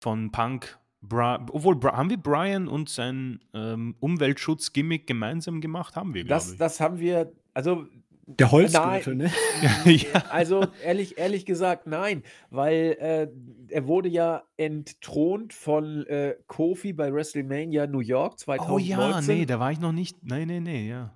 von 0.00 0.30
Punk. 0.30 0.78
Bra 1.04 1.44
obwohl, 1.50 1.80
haben 1.82 2.10
wir 2.10 2.16
Brian 2.16 2.68
und 2.68 2.88
sein 2.88 3.40
ähm, 3.54 3.96
Umweltschutz-Gimmick 3.98 5.08
gemeinsam 5.08 5.60
gemacht? 5.60 5.96
Haben 5.96 6.14
wir, 6.14 6.22
glaube 6.22 6.44
ich. 6.52 6.58
Das 6.58 6.78
haben 6.78 7.00
wir 7.00 7.32
also 7.54 7.86
der 8.26 8.50
Holzgürtel, 8.50 9.16
ne? 9.16 9.30
ja. 9.84 10.24
Also 10.30 10.66
ehrlich, 10.84 11.18
ehrlich 11.18 11.44
gesagt, 11.44 11.86
nein, 11.86 12.22
weil 12.50 12.96
äh, 13.00 13.28
er 13.68 13.86
wurde 13.86 14.08
ja 14.08 14.44
entthront 14.56 15.52
von 15.52 16.06
äh, 16.06 16.36
Kofi 16.46 16.92
bei 16.92 17.12
WrestleMania 17.12 17.86
New 17.86 18.00
York 18.00 18.38
2019. 18.38 18.72
Oh 18.72 18.78
ja, 18.78 19.20
nee, 19.20 19.46
da 19.46 19.58
war 19.58 19.72
ich 19.72 19.80
noch 19.80 19.92
nicht. 19.92 20.22
Nee, 20.22 20.46
nee, 20.46 20.60
nee, 20.60 20.88
ja. 20.88 21.14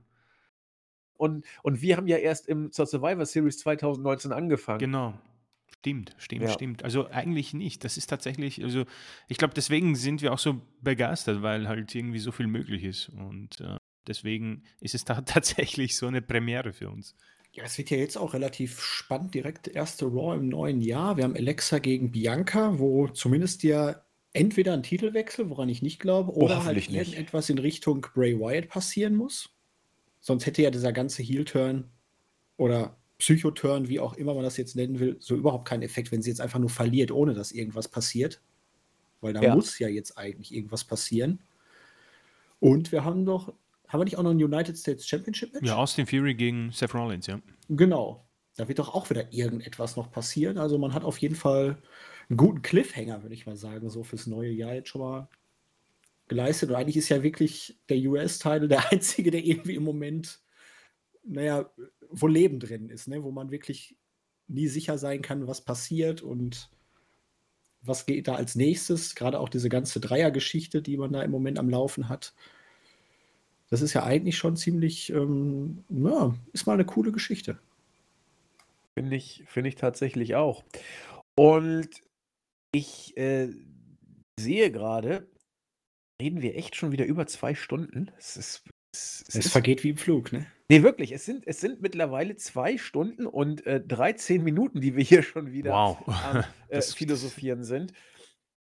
Und, 1.17 1.47
und 1.63 1.81
wir 1.81 1.97
haben 1.97 2.09
ja 2.09 2.17
erst 2.17 2.49
im, 2.49 2.73
zur 2.73 2.87
Survivor 2.87 3.25
Series 3.25 3.59
2019 3.59 4.33
angefangen. 4.33 4.81
Genau. 4.81 5.15
Stimmt, 5.79 6.17
stimmt, 6.19 6.43
ja. 6.43 6.49
stimmt. 6.49 6.83
Also 6.83 7.09
eigentlich 7.11 7.55
nicht. 7.55 7.85
Das 7.85 7.97
ist 7.97 8.09
tatsächlich, 8.09 8.63
also 8.63 8.85
ich 9.29 9.39
glaube, 9.39 9.55
deswegen 9.55 9.95
sind 9.95 10.21
wir 10.21 10.33
auch 10.33 10.39
so 10.39 10.61
begeistert, 10.81 11.43
weil 11.43 11.69
halt 11.69 11.95
irgendwie 11.95 12.19
so 12.19 12.33
viel 12.33 12.49
möglich 12.49 12.83
ist. 12.83 13.09
Und 13.11 13.61
äh, 13.61 13.77
Deswegen 14.07 14.63
ist 14.81 14.95
es 14.95 15.05
da 15.05 15.21
tatsächlich 15.23 15.97
so 15.97 16.07
eine 16.07 16.23
Premiere 16.23 16.73
für 16.73 16.91
uns. 16.91 17.15
Ja, 17.53 17.65
es 17.65 17.79
wird 17.79 17.91
ja 17.91 17.97
jetzt 17.97 18.19
auch 18.19 18.35
relativ 18.35 18.81
spannend. 18.81 19.35
Direkt 19.35 19.69
erste 19.69 20.05
Raw 20.05 20.37
im 20.37 20.49
neuen 20.49 20.83
Jahr. 20.83 21.17
Wir 21.17 21.25
haben 21.25 21.37
Alexa 21.37 21.79
gegen 21.79 22.11
Bianca, 22.11 22.79
wo 22.79 23.09
zumindest 23.09 23.63
ja 23.63 24.03
entweder 24.35 24.75
ein 24.75 24.83
Titelwechsel, 24.83 25.49
woran 25.49 25.71
ich 25.71 25.81
nicht 25.81 25.99
glaube, 25.99 26.33
oh, 26.35 26.45
oder 26.45 26.65
halt 26.65 26.91
irgendetwas 26.91 27.49
in 27.49 27.59
Richtung 27.59 28.07
Bray 28.15 28.39
Wyatt 28.39 28.69
passieren 28.69 29.17
muss. 29.17 29.49
Sonst 30.21 30.45
hätte 30.45 30.61
ja 30.61 30.71
dieser 30.71 30.93
ganze 30.93 31.23
Heel-Turn 31.23 31.85
oder 32.59 32.99
Psychoturn, 33.19 33.89
wie 33.89 34.01
auch 34.01 34.15
immer 34.15 34.35
man 34.35 34.45
das 34.45 34.59
jetzt 34.59 34.77
nennen 34.77 34.99
will, 35.01 35.17
so 35.21 35.35
überhaupt 35.35 35.67
keinen 35.67 35.83
Effekt, 35.83 36.13
wenn 36.13 36.21
sie 36.21 36.31
jetzt 36.31 36.43
einfach 36.43 36.59
nur 36.59 36.69
verliert, 36.69 37.11
ohne 37.11 37.33
dass 37.33 37.53
irgendwas 37.53 37.89
passiert. 37.89 38.43
Weil 39.23 39.33
da 39.33 39.41
ja. 39.41 39.55
muss 39.55 39.79
ja 39.79 39.89
jetzt 39.89 40.19
eigentlich 40.19 40.55
irgendwas 40.55 40.85
passieren. 40.85 41.39
Und 42.61 42.93
wir 42.93 43.05
haben 43.05 43.25
doch 43.25 43.55
haben 43.89 44.01
wir 44.01 44.05
nicht 44.05 44.19
auch 44.19 44.23
noch 44.23 44.31
ein 44.31 44.43
United 44.43 44.77
States 44.77 45.07
Championship 45.07 45.53
Match? 45.53 45.67
Ja, 45.67 45.77
Austin 45.77 46.07
Fury 46.07 46.35
gegen 46.35 46.73
Seth 46.73 46.95
Rollins, 46.95 47.27
ja. 47.27 47.41
Genau. 47.69 48.27
Da 48.57 48.69
wird 48.69 48.79
doch 48.79 48.95
auch 48.95 49.11
wieder 49.11 49.33
irgendetwas 49.33 49.97
noch 49.97 50.11
passieren. 50.11 50.59
Also 50.59 50.79
man 50.79 50.95
hat 50.95 51.05
auf 51.05 51.19
jeden 51.19 51.35
Fall 51.35 51.79
einen 52.29 52.37
guten 52.37 52.63
Cliffhanger, 52.63 53.23
würde 53.23 53.35
ich 53.35 53.47
mal 53.47 53.57
sagen, 53.57 53.89
so 53.91 54.03
fürs 54.03 54.27
neue 54.27 54.51
Jahr 54.51 54.75
jetzt 54.75 54.89
schon 54.89 55.03
mal 55.03 55.29
geleistet. 56.29 56.71
Und 56.71 56.77
eigentlich 56.77 56.97
ist 56.97 57.09
ja 57.09 57.23
wirklich 57.23 57.79
der 57.89 57.99
US-Title 57.99 58.69
der 58.69 58.91
einzige, 58.93 59.31
der 59.31 59.45
irgendwie 59.45 59.75
im 59.75 59.85
Moment, 59.85 60.41
naja, 61.23 61.71
wo 62.11 62.27
Leben 62.27 62.61
drin 62.61 62.89
ist, 62.89 63.09
ne? 63.09 63.23
wo 63.23 63.31
man 63.31 63.51
wirklich 63.51 63.97
nie 64.49 64.69
sicher 64.69 64.97
sein 64.97 65.23
kann, 65.23 65.47
was 65.47 65.61
passiert 65.65 66.23
und 66.23 66.71
was 67.83 68.07
geht 68.07 68.29
da 68.29 68.35
als 68.35 68.55
nächstes. 68.55 69.15
Gerade 69.15 69.39
auch 69.39 69.49
diese 69.49 69.69
ganze 69.69 70.01
Dreiergeschichte, 70.01 70.83
die 70.83 70.97
man 70.97 71.13
da 71.13 71.23
im 71.23 71.31
Moment 71.31 71.59
am 71.59 71.69
Laufen 71.69 72.09
hat. 72.09 72.35
Das 73.69 73.83
ist 73.83 73.95
ja 73.95 74.05
eigentlich 74.05 74.37
schon 74.37 74.57
ziemlich, 74.57 75.11
ähm, 75.11 75.85
ja, 75.89 76.35
ist 76.53 76.67
mal 76.67 76.75
eine 76.75 76.85
coole 76.85 77.13
Geschichte. 77.13 77.59
Finde 78.95 79.17
ich, 79.17 79.45
finde 79.47 79.69
ich 79.69 79.75
tatsächlich 79.75 80.37
auch. 80.37 80.65
Und 81.39 81.89
ich 82.73 83.17
äh, 83.17 83.49
sehe 84.39 84.71
gerade, 84.71 85.27
reden 86.21 86.43
wir 86.43 86.57
echt 86.57 86.77
schon 86.77 86.93
wieder 86.93 87.05
über 87.05 87.27
zwei 87.27 87.55
Stunden. 87.55 88.11
Es, 88.19 88.37
ist, 88.37 88.63
es, 88.93 89.25
es, 89.29 89.35
es 89.35 89.53
vergeht 89.53 89.85
wie 89.85 89.91
im 89.91 89.97
Flug, 89.97 90.33
ne? 90.33 90.47
Nee, 90.69 90.83
wirklich. 90.83 91.13
Es 91.13 91.25
sind, 91.25 91.47
es 91.47 91.61
sind 91.61 91.81
mittlerweile 91.81 92.37
zwei 92.37 92.77
Stunden 92.77 93.27
und 93.27 93.67
äh, 93.67 93.81
13 93.81 94.43
Minuten, 94.43 94.81
die 94.81 94.97
wir 94.97 95.05
hier 95.05 95.23
schon 95.23 95.53
wieder 95.53 95.73
wow. 95.73 95.99
am 96.07 96.45
äh, 96.69 96.81
Philosophieren 96.81 97.65
sind. 97.65 97.93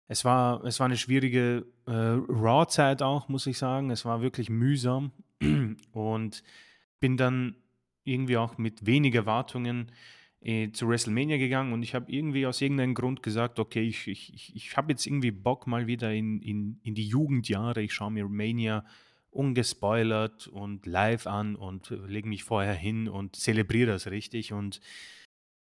es 0.07 0.24
war 0.24 0.62
es 0.65 0.81
war 0.81 0.89
'ne 0.89 0.97
schwierige, 0.97 1.66
äh, 1.87 1.93
Raw-Zeit 1.93 3.03
auch, 3.03 3.28
muss 3.28 3.47
ich 3.47 3.59
sagen. 3.59 3.91
Es 3.91 4.05
war 4.05 4.20
wirklich 4.23 4.51
mühsam 4.51 5.12
und 5.93 6.43
bin 7.01 7.16
dann 7.16 7.55
irgendwie 8.05 8.37
auch 8.37 8.59
mit 8.59 8.87
wenig 8.87 9.15
Erwartungen, 9.15 9.93
äh, 10.43 10.71
zu 10.73 10.89
WrestleMania 10.89 11.37
gegangen 11.39 11.73
und 11.73 11.83
ich 11.83 11.95
habe 11.95 12.11
irgendwie 12.11 12.47
aus 12.47 12.61
irgendeinem 12.61 12.95
Grund 12.95 13.23
gesagt: 13.23 13.59
„Okay, 13.59 13.83
ich 13.83 14.09
ich 14.09 14.55
ich 14.57 14.77
habe 14.77 14.93
jetzt 14.93 15.07
irgendwie 15.07 15.31
Bock 15.31 15.67
mal 15.67 15.87
wieder 15.87 16.12
in 16.12 16.41
in 16.41 16.81
in 16.83 16.95
die 16.95 17.07
Jugendjahre. 17.07 17.83
Ich 17.83 17.93
schaue 17.93 18.11
mir 18.11 18.27
Mania 18.29 18.85
ungespoilert 19.31 20.49
und 20.49 20.87
live 20.87 21.27
an 21.27 21.57
und 21.57 21.91
lege 22.07 22.29
mich 22.29 22.43
vorher 22.45 22.75
hin 22.75 23.09
und 23.09 23.37
zelebriere 23.37 23.93
das 23.93 24.07
richtig.“ 24.11 24.53
Und 24.53 24.81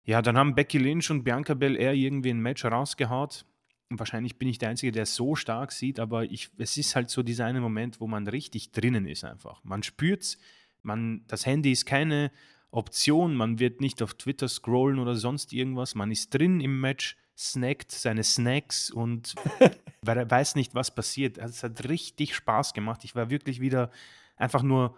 ja, 0.05 0.21
dann 0.21 0.37
haben 0.37 0.55
Becky 0.55 0.77
Lynch 0.77 1.11
und 1.11 1.23
Bianca 1.23 1.53
Belair 1.53 1.93
irgendwie 1.93 2.29
'n 2.31 2.39
Match 2.41 2.65
rausgehaut. 2.65 3.45
Wahrscheinlich 3.89 4.37
bin 4.37 4.47
ich 4.47 4.57
der 4.59 4.69
Einzige, 4.69 4.91
der 4.91 5.03
es 5.03 5.15
so 5.15 5.35
stark 5.35 5.71
sieht, 5.71 5.99
aber 5.99 6.23
ich 6.25 6.49
es 6.57 6.77
ist 6.77 6.95
halt 6.95 7.09
so 7.09 7.23
dieser 7.23 7.45
eine 7.45 7.61
Moment, 7.61 7.99
wo 8.01 8.07
man 8.07 8.27
richtig 8.27 8.71
drinnen 8.71 9.05
ist 9.07 9.23
einfach. 9.25 9.63
Man 9.63 9.83
spürt's, 9.83 10.37
man 10.83 11.23
das 11.27 11.45
Handy 11.45 11.71
ist 11.71 11.85
keine 11.85 12.31
Option, 12.71 13.35
man 13.35 13.59
wird 13.59 13.81
nicht 13.81 14.01
auf 14.01 14.13
Twitter 14.13 14.47
scrollen 14.47 14.99
oder 14.99 15.15
sonst 15.15 15.53
irgendwas. 15.53 15.95
Man 15.95 16.11
ist 16.11 16.33
drin 16.33 16.61
im 16.61 16.79
Match, 16.79 17.17
snackt 17.37 17.91
seine 17.91 18.23
Snacks 18.23 18.91
und 18.91 19.35
wei 20.01 20.29
weiß 20.29 20.55
nicht, 20.55 20.75
was 20.75 20.93
passiert. 20.93 21.39
Also, 21.39 21.51
es 21.51 21.63
hat 21.63 21.89
richtig 21.89 22.35
Spaß 22.35 22.73
gemacht. 22.73 23.03
Ich 23.03 23.15
war 23.15 23.29
wirklich 23.29 23.59
wieder 23.59 23.89
einfach 24.35 24.61
nur 24.61 24.95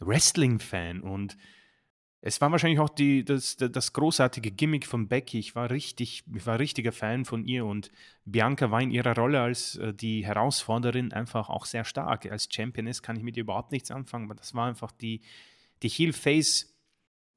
Wrestling-Fan 0.00 1.00
und 1.00 1.36
es 2.20 2.40
war 2.40 2.50
wahrscheinlich 2.50 2.80
auch 2.80 2.88
die 2.88 3.24
das 3.24 3.56
das 3.56 3.92
großartige 3.92 4.50
Gimmick 4.50 4.86
von 4.86 5.08
Becky. 5.08 5.38
Ich 5.38 5.54
war 5.54 5.70
richtig 5.70 6.24
ich 6.34 6.46
war 6.46 6.58
richtiger 6.58 6.92
Fan 6.92 7.24
von 7.24 7.44
ihr 7.44 7.64
und 7.64 7.90
Bianca 8.24 8.70
war 8.70 8.82
in 8.82 8.90
ihrer 8.90 9.14
Rolle 9.14 9.40
als, 9.40 9.76
äh, 9.76 9.94
die 9.94 10.24
Herausforderin 10.24 11.12
einfach 11.12 11.48
auch 11.48 11.64
sehr 11.64 11.84
stark. 11.84 12.26
Als 12.26 12.48
Championess 12.50 13.02
kann 13.02 13.16
ich 13.16 13.22
mit 13.22 13.36
ihr 13.36 13.42
überhaupt 13.42 13.72
nichts 13.72 13.90
anfangen, 13.90 14.24
aber 14.24 14.34
das 14.34 14.54
war 14.54 14.66
einfach 14.66 14.92
die 14.92 15.20
die 15.82 15.88
Heel-Face 15.88 16.77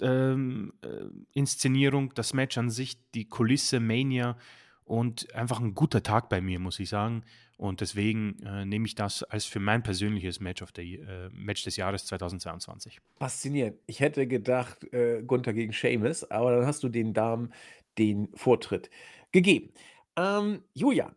ähm, 0.02 0.73
äh, 0.84 1.06
Inszenierung, 1.34 2.14
das 2.14 2.34
Match 2.34 2.57
an 2.57 2.69
sich, 2.69 2.98
die 3.11 3.26
Kulisse, 3.28 3.80
Mania 3.80 4.38
und 4.84 5.34
einfach 5.34 5.60
ein 5.60 5.73
guter 5.73 6.03
Tag 6.03 6.30
bei 6.30 6.41
mir, 6.41 6.60
muss 6.60 6.80
ich 6.80 6.90
sagen. 6.90 7.23
Und 7.57 7.82
deswegen 7.82 8.41
äh, 8.44 8.65
nehme 8.65 8.88
ich 8.88 8.95
das 8.95 9.22
als 9.23 9.45
für 9.45 9.60
mein 9.60 9.84
persönliches 9.84 10.40
Match, 10.40 10.64
of 10.64 10.69
the, 10.76 10.95
äh, 10.95 11.30
Match 11.32 11.64
des 11.64 11.78
Jahres 11.78 12.06
2022. 12.07 12.99
Faszinierend. 13.19 13.78
Ich 13.86 13.99
hätte 13.99 14.26
gedacht, 14.26 14.84
äh, 14.94 15.22
Gunther 15.22 15.53
gegen 15.53 15.72
Sheamus, 15.72 16.23
aber 16.32 16.56
dann 16.56 16.65
hast 16.65 16.82
du 16.82 16.90
den 16.90 17.14
Damen 17.14 17.53
den 17.99 18.30
Vortritt 18.34 18.90
gegeben. 19.32 19.72
Ähm, 20.15 20.64
Julian. 20.73 21.15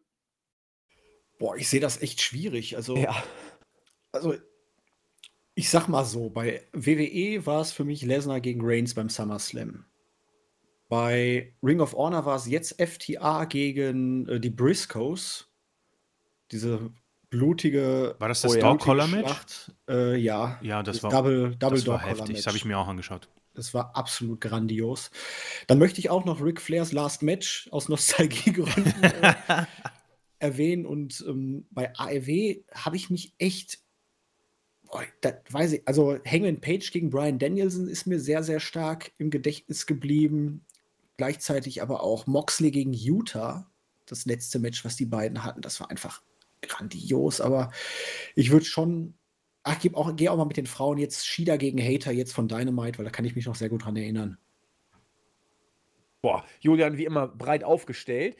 Boah, 1.38 1.56
ich 1.56 1.68
sehe 1.68 1.80
das 1.80 2.02
echt 2.02 2.20
schwierig. 2.20 2.76
Also, 2.76 2.96
Ja. 2.96 3.14
also 4.12 4.34
ich 5.54 5.70
sage 5.70 5.90
mal 5.90 6.04
so, 6.04 6.30
bei 6.30 6.62
WWE 6.72 7.46
war 7.46 7.60
es 7.60 7.72
für 7.72 7.84
mich 7.84 8.02
Lesnar 8.02 8.40
gegen 8.40 8.60
Reigns 8.62 8.94
beim 8.94 9.08
SummerSlam. 9.08 9.84
Bei 10.88 11.54
Ring 11.62 11.80
of 11.80 11.94
Honor 11.94 12.24
war 12.26 12.36
es 12.36 12.46
jetzt 12.46 12.80
FTA 12.80 13.46
gegen, 13.46 14.28
äh, 14.28 14.40
die 14.40 14.50
Briscoes. 14.50 15.50
Diese 16.50 16.92
blutige 17.30 18.14
War 18.18 18.28
das 18.28 18.42
das 18.42 18.52
Oh 18.52 18.54
ja. 18.54 18.60
Dog 18.60 18.78
blutige 18.78 18.84
Collar 18.84 19.06
Match? 19.08 19.26
Schlacht. 19.28 19.72
Äh, 19.88 20.16
ja, 20.16 20.58
Ja, 20.62 20.82
das 20.82 20.96
das 20.96 21.02
war 21.04 21.10
Double 21.10 21.56
Double 21.56 21.78
das 21.78 21.86
war 21.86 22.00
heftig. 22.00 22.36
Das 22.36 22.46
habe 22.46 22.56
ich 22.56 22.64
mir 22.64 22.78
auch 22.78 22.88
angeschaut. 22.88 23.28
Das 23.54 23.72
war 23.72 23.96
absolut 23.96 24.40
grandios. 24.40 25.10
Dann 25.68 25.78
möchte 25.78 26.00
ich 26.00 26.10
auch 26.10 26.24
noch 26.24 26.42
Ric 26.42 26.60
Flairs 26.60 26.92
Last 26.92 27.22
Match 27.22 27.68
aus 27.70 27.88
Nostalgiegründen 27.88 29.02
äh, 29.02 29.34
erwähnen 30.38 30.86
und, 30.86 31.24
ähm, 31.26 31.66
bei 31.70 31.92
AEW 31.96 32.64
habe 32.74 32.96
ich 32.96 33.10
mich 33.10 33.32
echt 33.38 33.83
boah, 34.94 35.02
da 35.22 35.32
weiß 35.50 35.72
ich 35.72 35.88
also 35.88 36.18
Hangman 36.24 36.60
Page 36.60 36.92
gegen 36.92 37.10
Bryan 37.10 37.40
Danielson 37.40 37.88
ist 37.88 38.06
mir 38.06 38.20
sehr, 38.20 38.44
sehr 38.44 38.60
stark 38.60 39.10
im 39.18 39.30
Gedächtnis 39.30 39.86
geblieben. 39.86 40.64
Gleichzeitig 41.16 41.82
aber 41.82 42.02
auch 42.02 42.28
Moxley 42.28 42.70
gegen 42.70 42.92
Utah, 42.92 43.68
das 44.06 44.24
letzte 44.24 44.60
Match, 44.60 44.84
was 44.84 44.94
die 44.94 45.06
beiden 45.06 45.42
hatten, 45.42 45.62
das 45.62 45.80
war 45.80 45.90
einfach 45.90 46.22
grandios. 46.62 47.40
Aber 47.40 47.72
ich 48.36 48.52
würde 48.52 48.66
schon 48.66 49.14
ach, 49.64 49.80
gebe 49.80 49.96
auch 49.96 50.14
gehe 50.14 50.30
auch 50.30 50.36
mal 50.36 50.44
mit 50.44 50.58
den 50.58 50.66
Frauen 50.66 50.98
jetzt 50.98 51.26
Shida 51.26 51.56
gegen 51.56 51.82
Hater 51.82 52.12
jetzt 52.12 52.32
von 52.32 52.46
Dynamite, 52.46 52.98
weil 52.98 53.04
da 53.04 53.10
kann 53.10 53.24
ich 53.24 53.34
mich 53.34 53.46
noch 53.46 53.56
sehr 53.56 53.70
gut 53.70 53.84
dran 53.84 53.96
erinnern. 53.96 54.38
Boah, 56.22 56.44
Julian 56.60 56.96
wie 56.96 57.04
immer 57.04 57.26
breit 57.26 57.64
aufgestellt. 57.64 58.36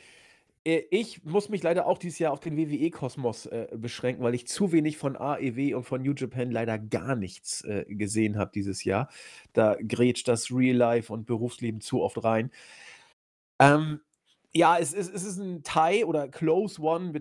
Äh, 0.67 0.83
ich 0.91 1.25
muss 1.25 1.49
mich 1.49 1.63
leider 1.63 1.87
auch 1.87 1.99
dieses 1.99 2.19
Jahr 2.19 2.33
auf 2.33 2.41
den 2.41 2.57
WWE-Kosmos, 2.57 3.47
äh, 3.47 3.69
beschränken, 3.77 4.23
weil 4.25 4.35
ich 4.35 4.47
zu 4.49 4.73
wenig 4.73 4.97
von 4.97 5.17
AEW 5.17 5.75
und 5.77 5.85
von 5.85 6.03
New 6.03 6.13
Japan 6.15 6.51
leider 6.51 6.79
gar 6.79 7.17
nichts, 7.17 7.63
äh, 7.65 7.85
gesehen 7.89 8.37
habe 8.39 8.51
dieses 8.55 8.85
Jahr. 8.85 9.09
Da 9.53 9.77
grätscht 9.87 10.29
das 10.29 10.51
Real 10.51 10.77
Life 10.77 11.13
und 11.13 11.27
Berufsleben 11.27 11.81
zu 11.81 12.03
oft 12.03 12.23
rein. 12.25 12.51
Ähm, 13.61 14.01
ja, 14.53 14.79
es 14.79 14.93
ist 14.93 15.13
es 15.15 15.25
ist 15.25 15.39
'n 15.41 15.63
Tie 15.63 16.05
oder 16.05 16.29
Close 16.29 16.81
One 16.81 17.13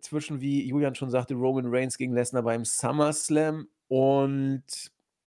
zwischen, 0.00 0.40
wie 0.40 0.66
Julian 0.66 0.94
schon 0.94 1.10
sagte, 1.10 1.34
Roman 1.34 1.66
Reigns 1.66 1.98
gegen 1.98 2.12
Lesnar 2.14 2.42
beim 2.42 2.64
SummerSlam 2.64 3.68
und, 3.88 4.62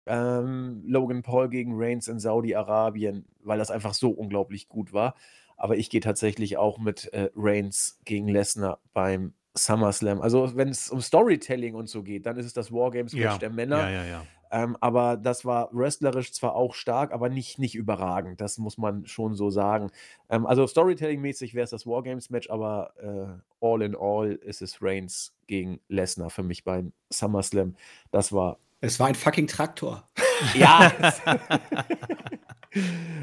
ähm, 0.07 0.83
Logan 0.85 1.21
Paul 1.23 1.49
gegen 1.49 1.73
Reigns 1.75 2.07
in 2.07 2.19
Saudi-Arabien, 2.19 3.25
weil 3.43 3.57
das 3.59 3.71
einfach 3.71 3.93
so 3.93 4.09
unglaublich 4.11 4.67
gut 4.69 4.93
war. 4.93 5.15
Aber 5.57 5.77
ich 5.77 5.89
gehe 5.89 6.01
tatsächlich 6.01 6.57
auch 6.57 6.77
mit, 6.77 7.11
äh, 7.13 7.29
Reigns 7.35 7.99
gegen 8.05 8.27
Lesnar 8.27 8.79
beim 8.93 9.33
SummerSlam. 9.57 10.21
Also, 10.21 10.55
wenn 10.55 10.69
es 10.69 10.89
um 10.89 10.99
Storytelling 11.01 11.75
und 11.75 11.87
so 11.87 12.03
geht, 12.03 12.25
dann 12.25 12.37
ist 12.37 12.45
es 12.45 12.53
das 12.53 12.71
War-Games-Match 12.71 13.23
Ja. 13.23 13.37
der 13.37 13.49
Ja, 13.49 13.55
Männer. 13.55 13.89
ja, 13.89 14.03
ja. 14.05 14.25
Ähm, 14.51 14.77
aber 14.79 15.17
das 15.17 15.43
war 15.43 15.69
wrestlerisch 15.73 16.31
zwar 16.31 16.55
auch 16.55 16.75
stark, 16.75 17.11
aber 17.13 17.29
nicht 17.29 17.57
nicht 17.57 17.73
überragend. 17.75 18.39
Das 18.41 18.57
muss 18.59 18.77
man 18.77 19.05
schon 19.07 19.33
so 19.33 19.49
sagen. 19.49 19.89
Ähm, 20.29 20.45
also, 20.45 20.67
Storytelling-mäßig 20.67 21.55
wäre 21.55 21.63
es 21.63 21.71
das 21.71 21.85
War-Games-Match, 21.87 22.49
aber, 22.49 22.93
äh, 22.97 23.65
all 23.65 23.81
in 23.81 23.95
all 23.95 24.33
ist 24.33 24.61
es 24.61 24.81
Reigns 24.81 25.33
gegen 25.47 25.79
Lesnar 25.87 26.29
für 26.29 26.43
mich 26.43 26.63
beim 26.63 26.91
SummerSlam. 27.11 27.75
Das 28.11 28.31
war 28.33 28.59
Es 28.81 28.99
war 28.99 29.07
ein 29.07 29.15
fucking 29.15 29.47
Traktor. 29.47 30.07
ja, 30.53 30.91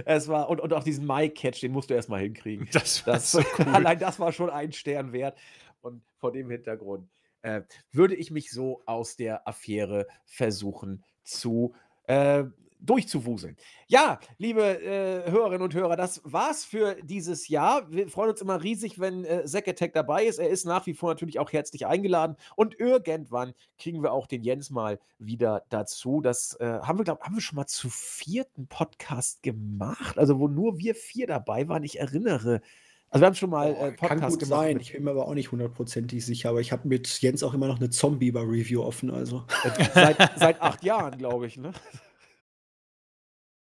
es 0.05 0.28
war 0.28 0.48
und 0.48 0.60
und 0.60 0.72
auch 0.72 0.82
diesen 0.84 1.06
Mic-Catch, 1.06 1.60
den 1.62 1.72
musst 1.72 1.90
du 1.90 1.94
erst 1.94 2.08
mal 2.08 2.20
hinkriegen. 2.20 2.68
Das 2.72 3.06
war 3.06 3.14
Das 3.14 3.32
so 3.32 3.40
cool. 3.58 3.66
allein 3.72 3.98
das 3.98 4.18
war 4.18 4.32
schon 4.32 4.50
einen 4.50 4.72
Stern 4.72 5.12
wert. 5.12 5.39
Und 5.81 6.02
vor 6.18 6.32
dem 6.32 6.48
Hintergrund, 6.50 7.10
äh, 7.42 7.62
würde 7.90 8.14
ich 8.14 8.31
mich 8.31 8.50
so 8.50 8.82
aus 8.86 9.16
der 9.16 9.48
Affäre 9.48 10.06
versuchen 10.24 11.05
zu 11.24 11.74
äh, 12.06 12.44
durchzuwuseln. 12.82 13.56
Ja, 13.86 14.18
liebe, 14.38 14.82
äh, 14.82 15.30
Hörerinnen 15.30 15.62
und 15.62 15.74
Hörer, 15.74 15.96
das 15.96 16.20
war's 16.24 16.64
für 16.64 16.96
dieses 17.02 17.48
Jahr. 17.48 17.90
Wir 17.90 18.08
freuen 18.08 18.30
uns 18.30 18.40
immer 18.40 18.62
riesig, 18.62 18.98
wenn, 18.98 19.24
äh, 19.24 19.44
Zack 19.44 19.68
Attack 19.68 19.92
dabei 19.92 20.24
ist. 20.24 20.38
Er 20.38 20.48
ist 20.48 20.64
nach 20.64 20.86
wie 20.86 20.94
vor 20.94 21.10
natürlich 21.10 21.38
auch 21.38 21.52
herzlich 21.52 21.86
eingeladen 21.86 22.36
und 22.56 22.78
irgendwann 22.78 23.54
kriegen 23.78 24.02
wir 24.02 24.12
auch 24.12 24.26
den 24.26 24.42
Jens 24.42 24.70
mal 24.70 24.98
wieder 25.18 25.64
dazu. 25.68 26.20
Das, 26.20 26.54
äh, 26.60 26.80
haben 26.82 26.98
wir, 26.98 27.04
glaube 27.04 27.22
haben 27.22 27.34
wir 27.34 27.42
schon 27.42 27.56
mal 27.56 27.66
zu 27.66 27.88
4. 27.90 28.44
Podcast 28.68 29.42
gemacht, 29.42 30.18
also 30.18 30.38
wo 30.38 30.48
nur 30.48 30.78
wir 30.78 30.94
4 30.94 31.26
dabei 31.26 31.68
waren. 31.68 31.84
Ich 31.84 32.00
erinnere 32.00 32.60
also, 33.12 33.24
wir 33.24 33.26
haben 33.26 33.34
schon 33.34 33.50
mal, 33.50 33.74
Boah, 33.74 33.88
äh, 33.88 33.92
kann 33.92 34.08
Podcast 34.08 34.38
gut 34.38 34.48
gemacht 34.48 34.60
sein. 34.62 34.80
Ich 34.80 34.92
bin 34.94 35.04
mir 35.04 35.10
aber 35.10 35.28
auch 35.28 35.34
nicht 35.34 35.52
hundertprozentig 35.52 36.24
sicher, 36.24 36.48
aber 36.48 36.62
ich 36.62 36.72
habe 36.72 36.88
mit 36.88 37.20
Jens 37.20 37.42
auch 37.42 37.52
immer 37.52 37.68
noch 37.68 37.78
'ne 37.78 37.90
Zombieber-Review 37.90 38.82
offen, 38.82 39.10
also. 39.10 39.44
Seit 39.92 40.16
seit 40.38 40.62
8 40.62 40.82
Jahren, 40.82 41.18
glaube 41.18 41.46
ich, 41.46 41.58
ne? 41.58 41.72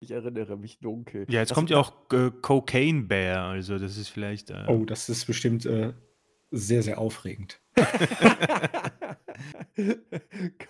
Ich 0.03 0.09
erinnere 0.09 0.57
mich 0.57 0.79
dunkel. 0.79 1.27
Ja, 1.29 1.39
jetzt 1.41 1.51
Das 1.51 1.55
kommt 1.55 1.69
ja 1.69 1.77
auch 1.77 1.93
äh, 2.11 2.31
Cocaine 2.41 3.03
Bear, 3.03 3.45
also 3.45 3.77
das 3.77 3.97
ist 3.97 4.09
vielleicht. 4.09 4.49
Äh, 4.49 4.65
Oh, 4.67 4.83
das 4.83 5.09
ist 5.09 5.25
bestimmt 5.25 5.65
äh, 5.67 5.93
sehr, 6.51 6.83
sehr 6.83 6.99
aufregend. 6.99 7.61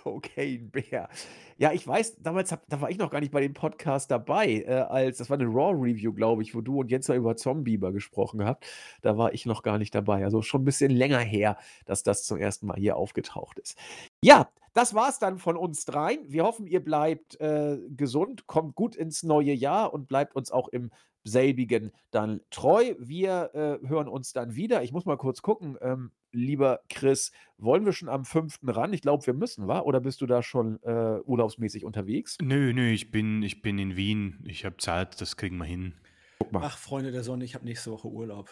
Cocaine 0.03 0.69
Bear. 0.69 1.09
Ja, 1.57 1.73
ich 1.73 1.85
weiß, 1.87 2.17
damals 2.21 2.51
hab, 2.51 2.67
da 2.69 2.79
war 2.81 2.89
ich 2.89 2.97
noch 2.97 3.09
gar 3.09 3.19
nicht 3.19 3.31
bei 3.31 3.41
dem 3.41 3.53
Podcast 3.53 4.11
dabei, 4.11 4.63
äh, 4.67 4.71
als 4.71 5.17
das 5.17 5.29
war 5.29 5.39
eine 5.39 5.47
Raw 5.47 5.73
Review, 5.73 6.13
glaube 6.13 6.43
ich, 6.43 6.55
wo 6.55 6.61
du 6.61 6.79
und 6.81 6.91
Jens 6.91 7.07
da 7.07 7.15
über 7.15 7.35
Zombieber 7.35 7.91
gesprochen 7.91 8.45
habt. 8.45 8.65
Da 9.01 9.17
war 9.17 9.33
ich 9.33 9.45
noch 9.45 9.63
gar 9.63 9.77
nicht 9.77 9.93
dabei. 9.93 10.23
Also 10.23 10.41
schon 10.41 10.61
ein 10.61 10.65
bisschen 10.65 10.91
länger 10.91 11.19
her, 11.19 11.57
dass 11.85 12.03
das 12.03 12.23
zum 12.23 12.37
ersten 12.37 12.67
Mal 12.67 12.77
hier 12.77 12.95
aufgetaucht 12.95 13.59
ist. 13.59 13.77
Ja, 14.23 14.49
das 14.73 14.93
war's 14.93 15.19
dann 15.19 15.37
von 15.37 15.57
uns 15.57 15.83
dreien. 15.85 16.19
Wir 16.27 16.43
hoffen, 16.43 16.65
ihr 16.65 16.83
bleibt 16.83 17.39
äh, 17.41 17.77
gesund, 17.89 18.47
kommt 18.47 18.75
gut 18.75 18.95
ins 18.95 19.23
neue 19.23 19.51
Jahr 19.51 19.93
und 19.93 20.07
bleibt 20.07 20.35
uns 20.35 20.51
auch 20.51 20.69
im 20.69 20.91
selbigen 21.23 21.91
dann 22.11 22.41
treu. 22.49 22.95
Wir 22.99 23.51
äh, 23.53 23.87
hören 23.87 24.07
uns 24.07 24.33
dann 24.33 24.55
wieder. 24.55 24.83
Ich 24.83 24.91
muss 24.91 25.05
mal 25.05 25.17
kurz 25.17 25.41
gucken, 25.41 25.77
ähm, 25.81 26.11
lieber 26.31 26.81
Chris, 26.89 27.31
wollen 27.57 27.85
wir 27.85 27.93
schon 27.93 28.09
am 28.09 28.25
5. 28.25 28.59
ran? 28.67 28.93
Ich 28.93 29.01
glaube, 29.01 29.25
wir 29.25 29.33
müssen, 29.33 29.67
wa? 29.67 29.79
Oder 29.81 29.99
bist 29.99 30.21
du 30.21 30.25
da 30.25 30.41
schon 30.41 30.81
äh, 30.83 31.19
urlaubsmäßig 31.25 31.85
unterwegs? 31.85 32.37
nö, 32.41 32.73
nö, 32.73 32.89
ich 32.89 33.11
bin, 33.11 33.43
ich 33.43 33.61
bin 33.61 33.77
in 33.79 33.95
Wien. 33.95 34.39
Ich 34.45 34.65
habe 34.65 34.77
Zeit, 34.77 35.19
das 35.21 35.37
kriegen 35.37 35.57
wir 35.57 35.65
hin. 35.65 35.93
Guck 36.39 36.51
mal. 36.53 36.61
Ach, 36.63 36.77
Freunde 36.77 37.11
der 37.11 37.23
Sonne, 37.23 37.43
ich 37.45 37.53
habe 37.55 37.65
nächste 37.65 37.91
Woche 37.91 38.07
Urlaub. 38.07 38.49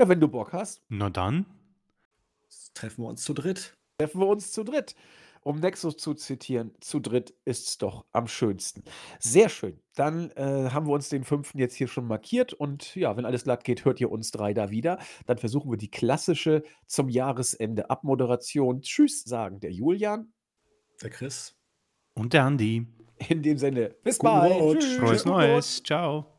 Ja, 0.00 0.08
wenn 0.08 0.20
du 0.20 0.28
Bock 0.28 0.52
hast, 0.52 0.82
Na 0.88 1.10
dann. 1.10 1.46
Treffen 2.74 3.04
wir 3.04 3.08
uns 3.08 3.22
zu 3.22 3.34
dritt. 3.34 3.76
treffen 3.98 4.20
wir 4.20 4.26
uns 4.28 4.52
zu 4.52 4.64
dritt. 4.64 4.94
Um 5.42 5.60
Nexus 5.60 5.96
zu 5.96 6.14
zitieren, 6.14 6.72
zu 6.80 7.00
dritt 7.00 7.34
ist's 7.44 7.78
doch 7.78 8.04
am 8.12 8.26
schönsten. 8.26 8.82
Sehr 9.18 9.48
schön. 9.48 9.80
Dann 9.94 10.30
äh, 10.32 10.70
haben 10.70 10.86
wir 10.86 10.92
uns 10.92 11.08
den 11.08 11.24
fünften 11.24 11.58
jetzt 11.58 11.74
hier 11.74 11.88
schon 11.88 12.06
markiert 12.06 12.52
und 12.52 12.94
ja, 12.94 13.16
wenn 13.16 13.24
alles 13.24 13.44
glatt 13.44 13.64
geht, 13.64 13.84
hört 13.84 14.00
ihr 14.00 14.10
uns 14.10 14.30
drei 14.30 14.54
da 14.54 14.70
wieder. 14.70 14.98
Dann 15.26 15.38
versuchen 15.38 15.70
wir 15.70 15.78
die 15.78 15.90
klassische 15.90 16.62
zum 16.86 17.08
Jahresende 17.08 17.90
Abmoderation 17.90 18.82
Tschüss 18.82 19.24
sagen. 19.24 19.60
Der 19.60 19.72
Julian. 19.72 20.32
Der 21.02 21.10
Chris. 21.10 21.56
Und 22.14 22.32
der 22.32 22.44
Andi. 22.44 22.86
In 23.28 23.42
dem 23.42 23.58
Sinne, 23.58 23.96
bis 24.04 24.18
Guten 24.18 24.32
bald. 24.32 24.54
Rutsch. 24.54 24.80
Tschüss. 24.80 24.98
Frohes. 24.98 25.24
Neues. 25.24 25.82
Ciao. 25.82 26.37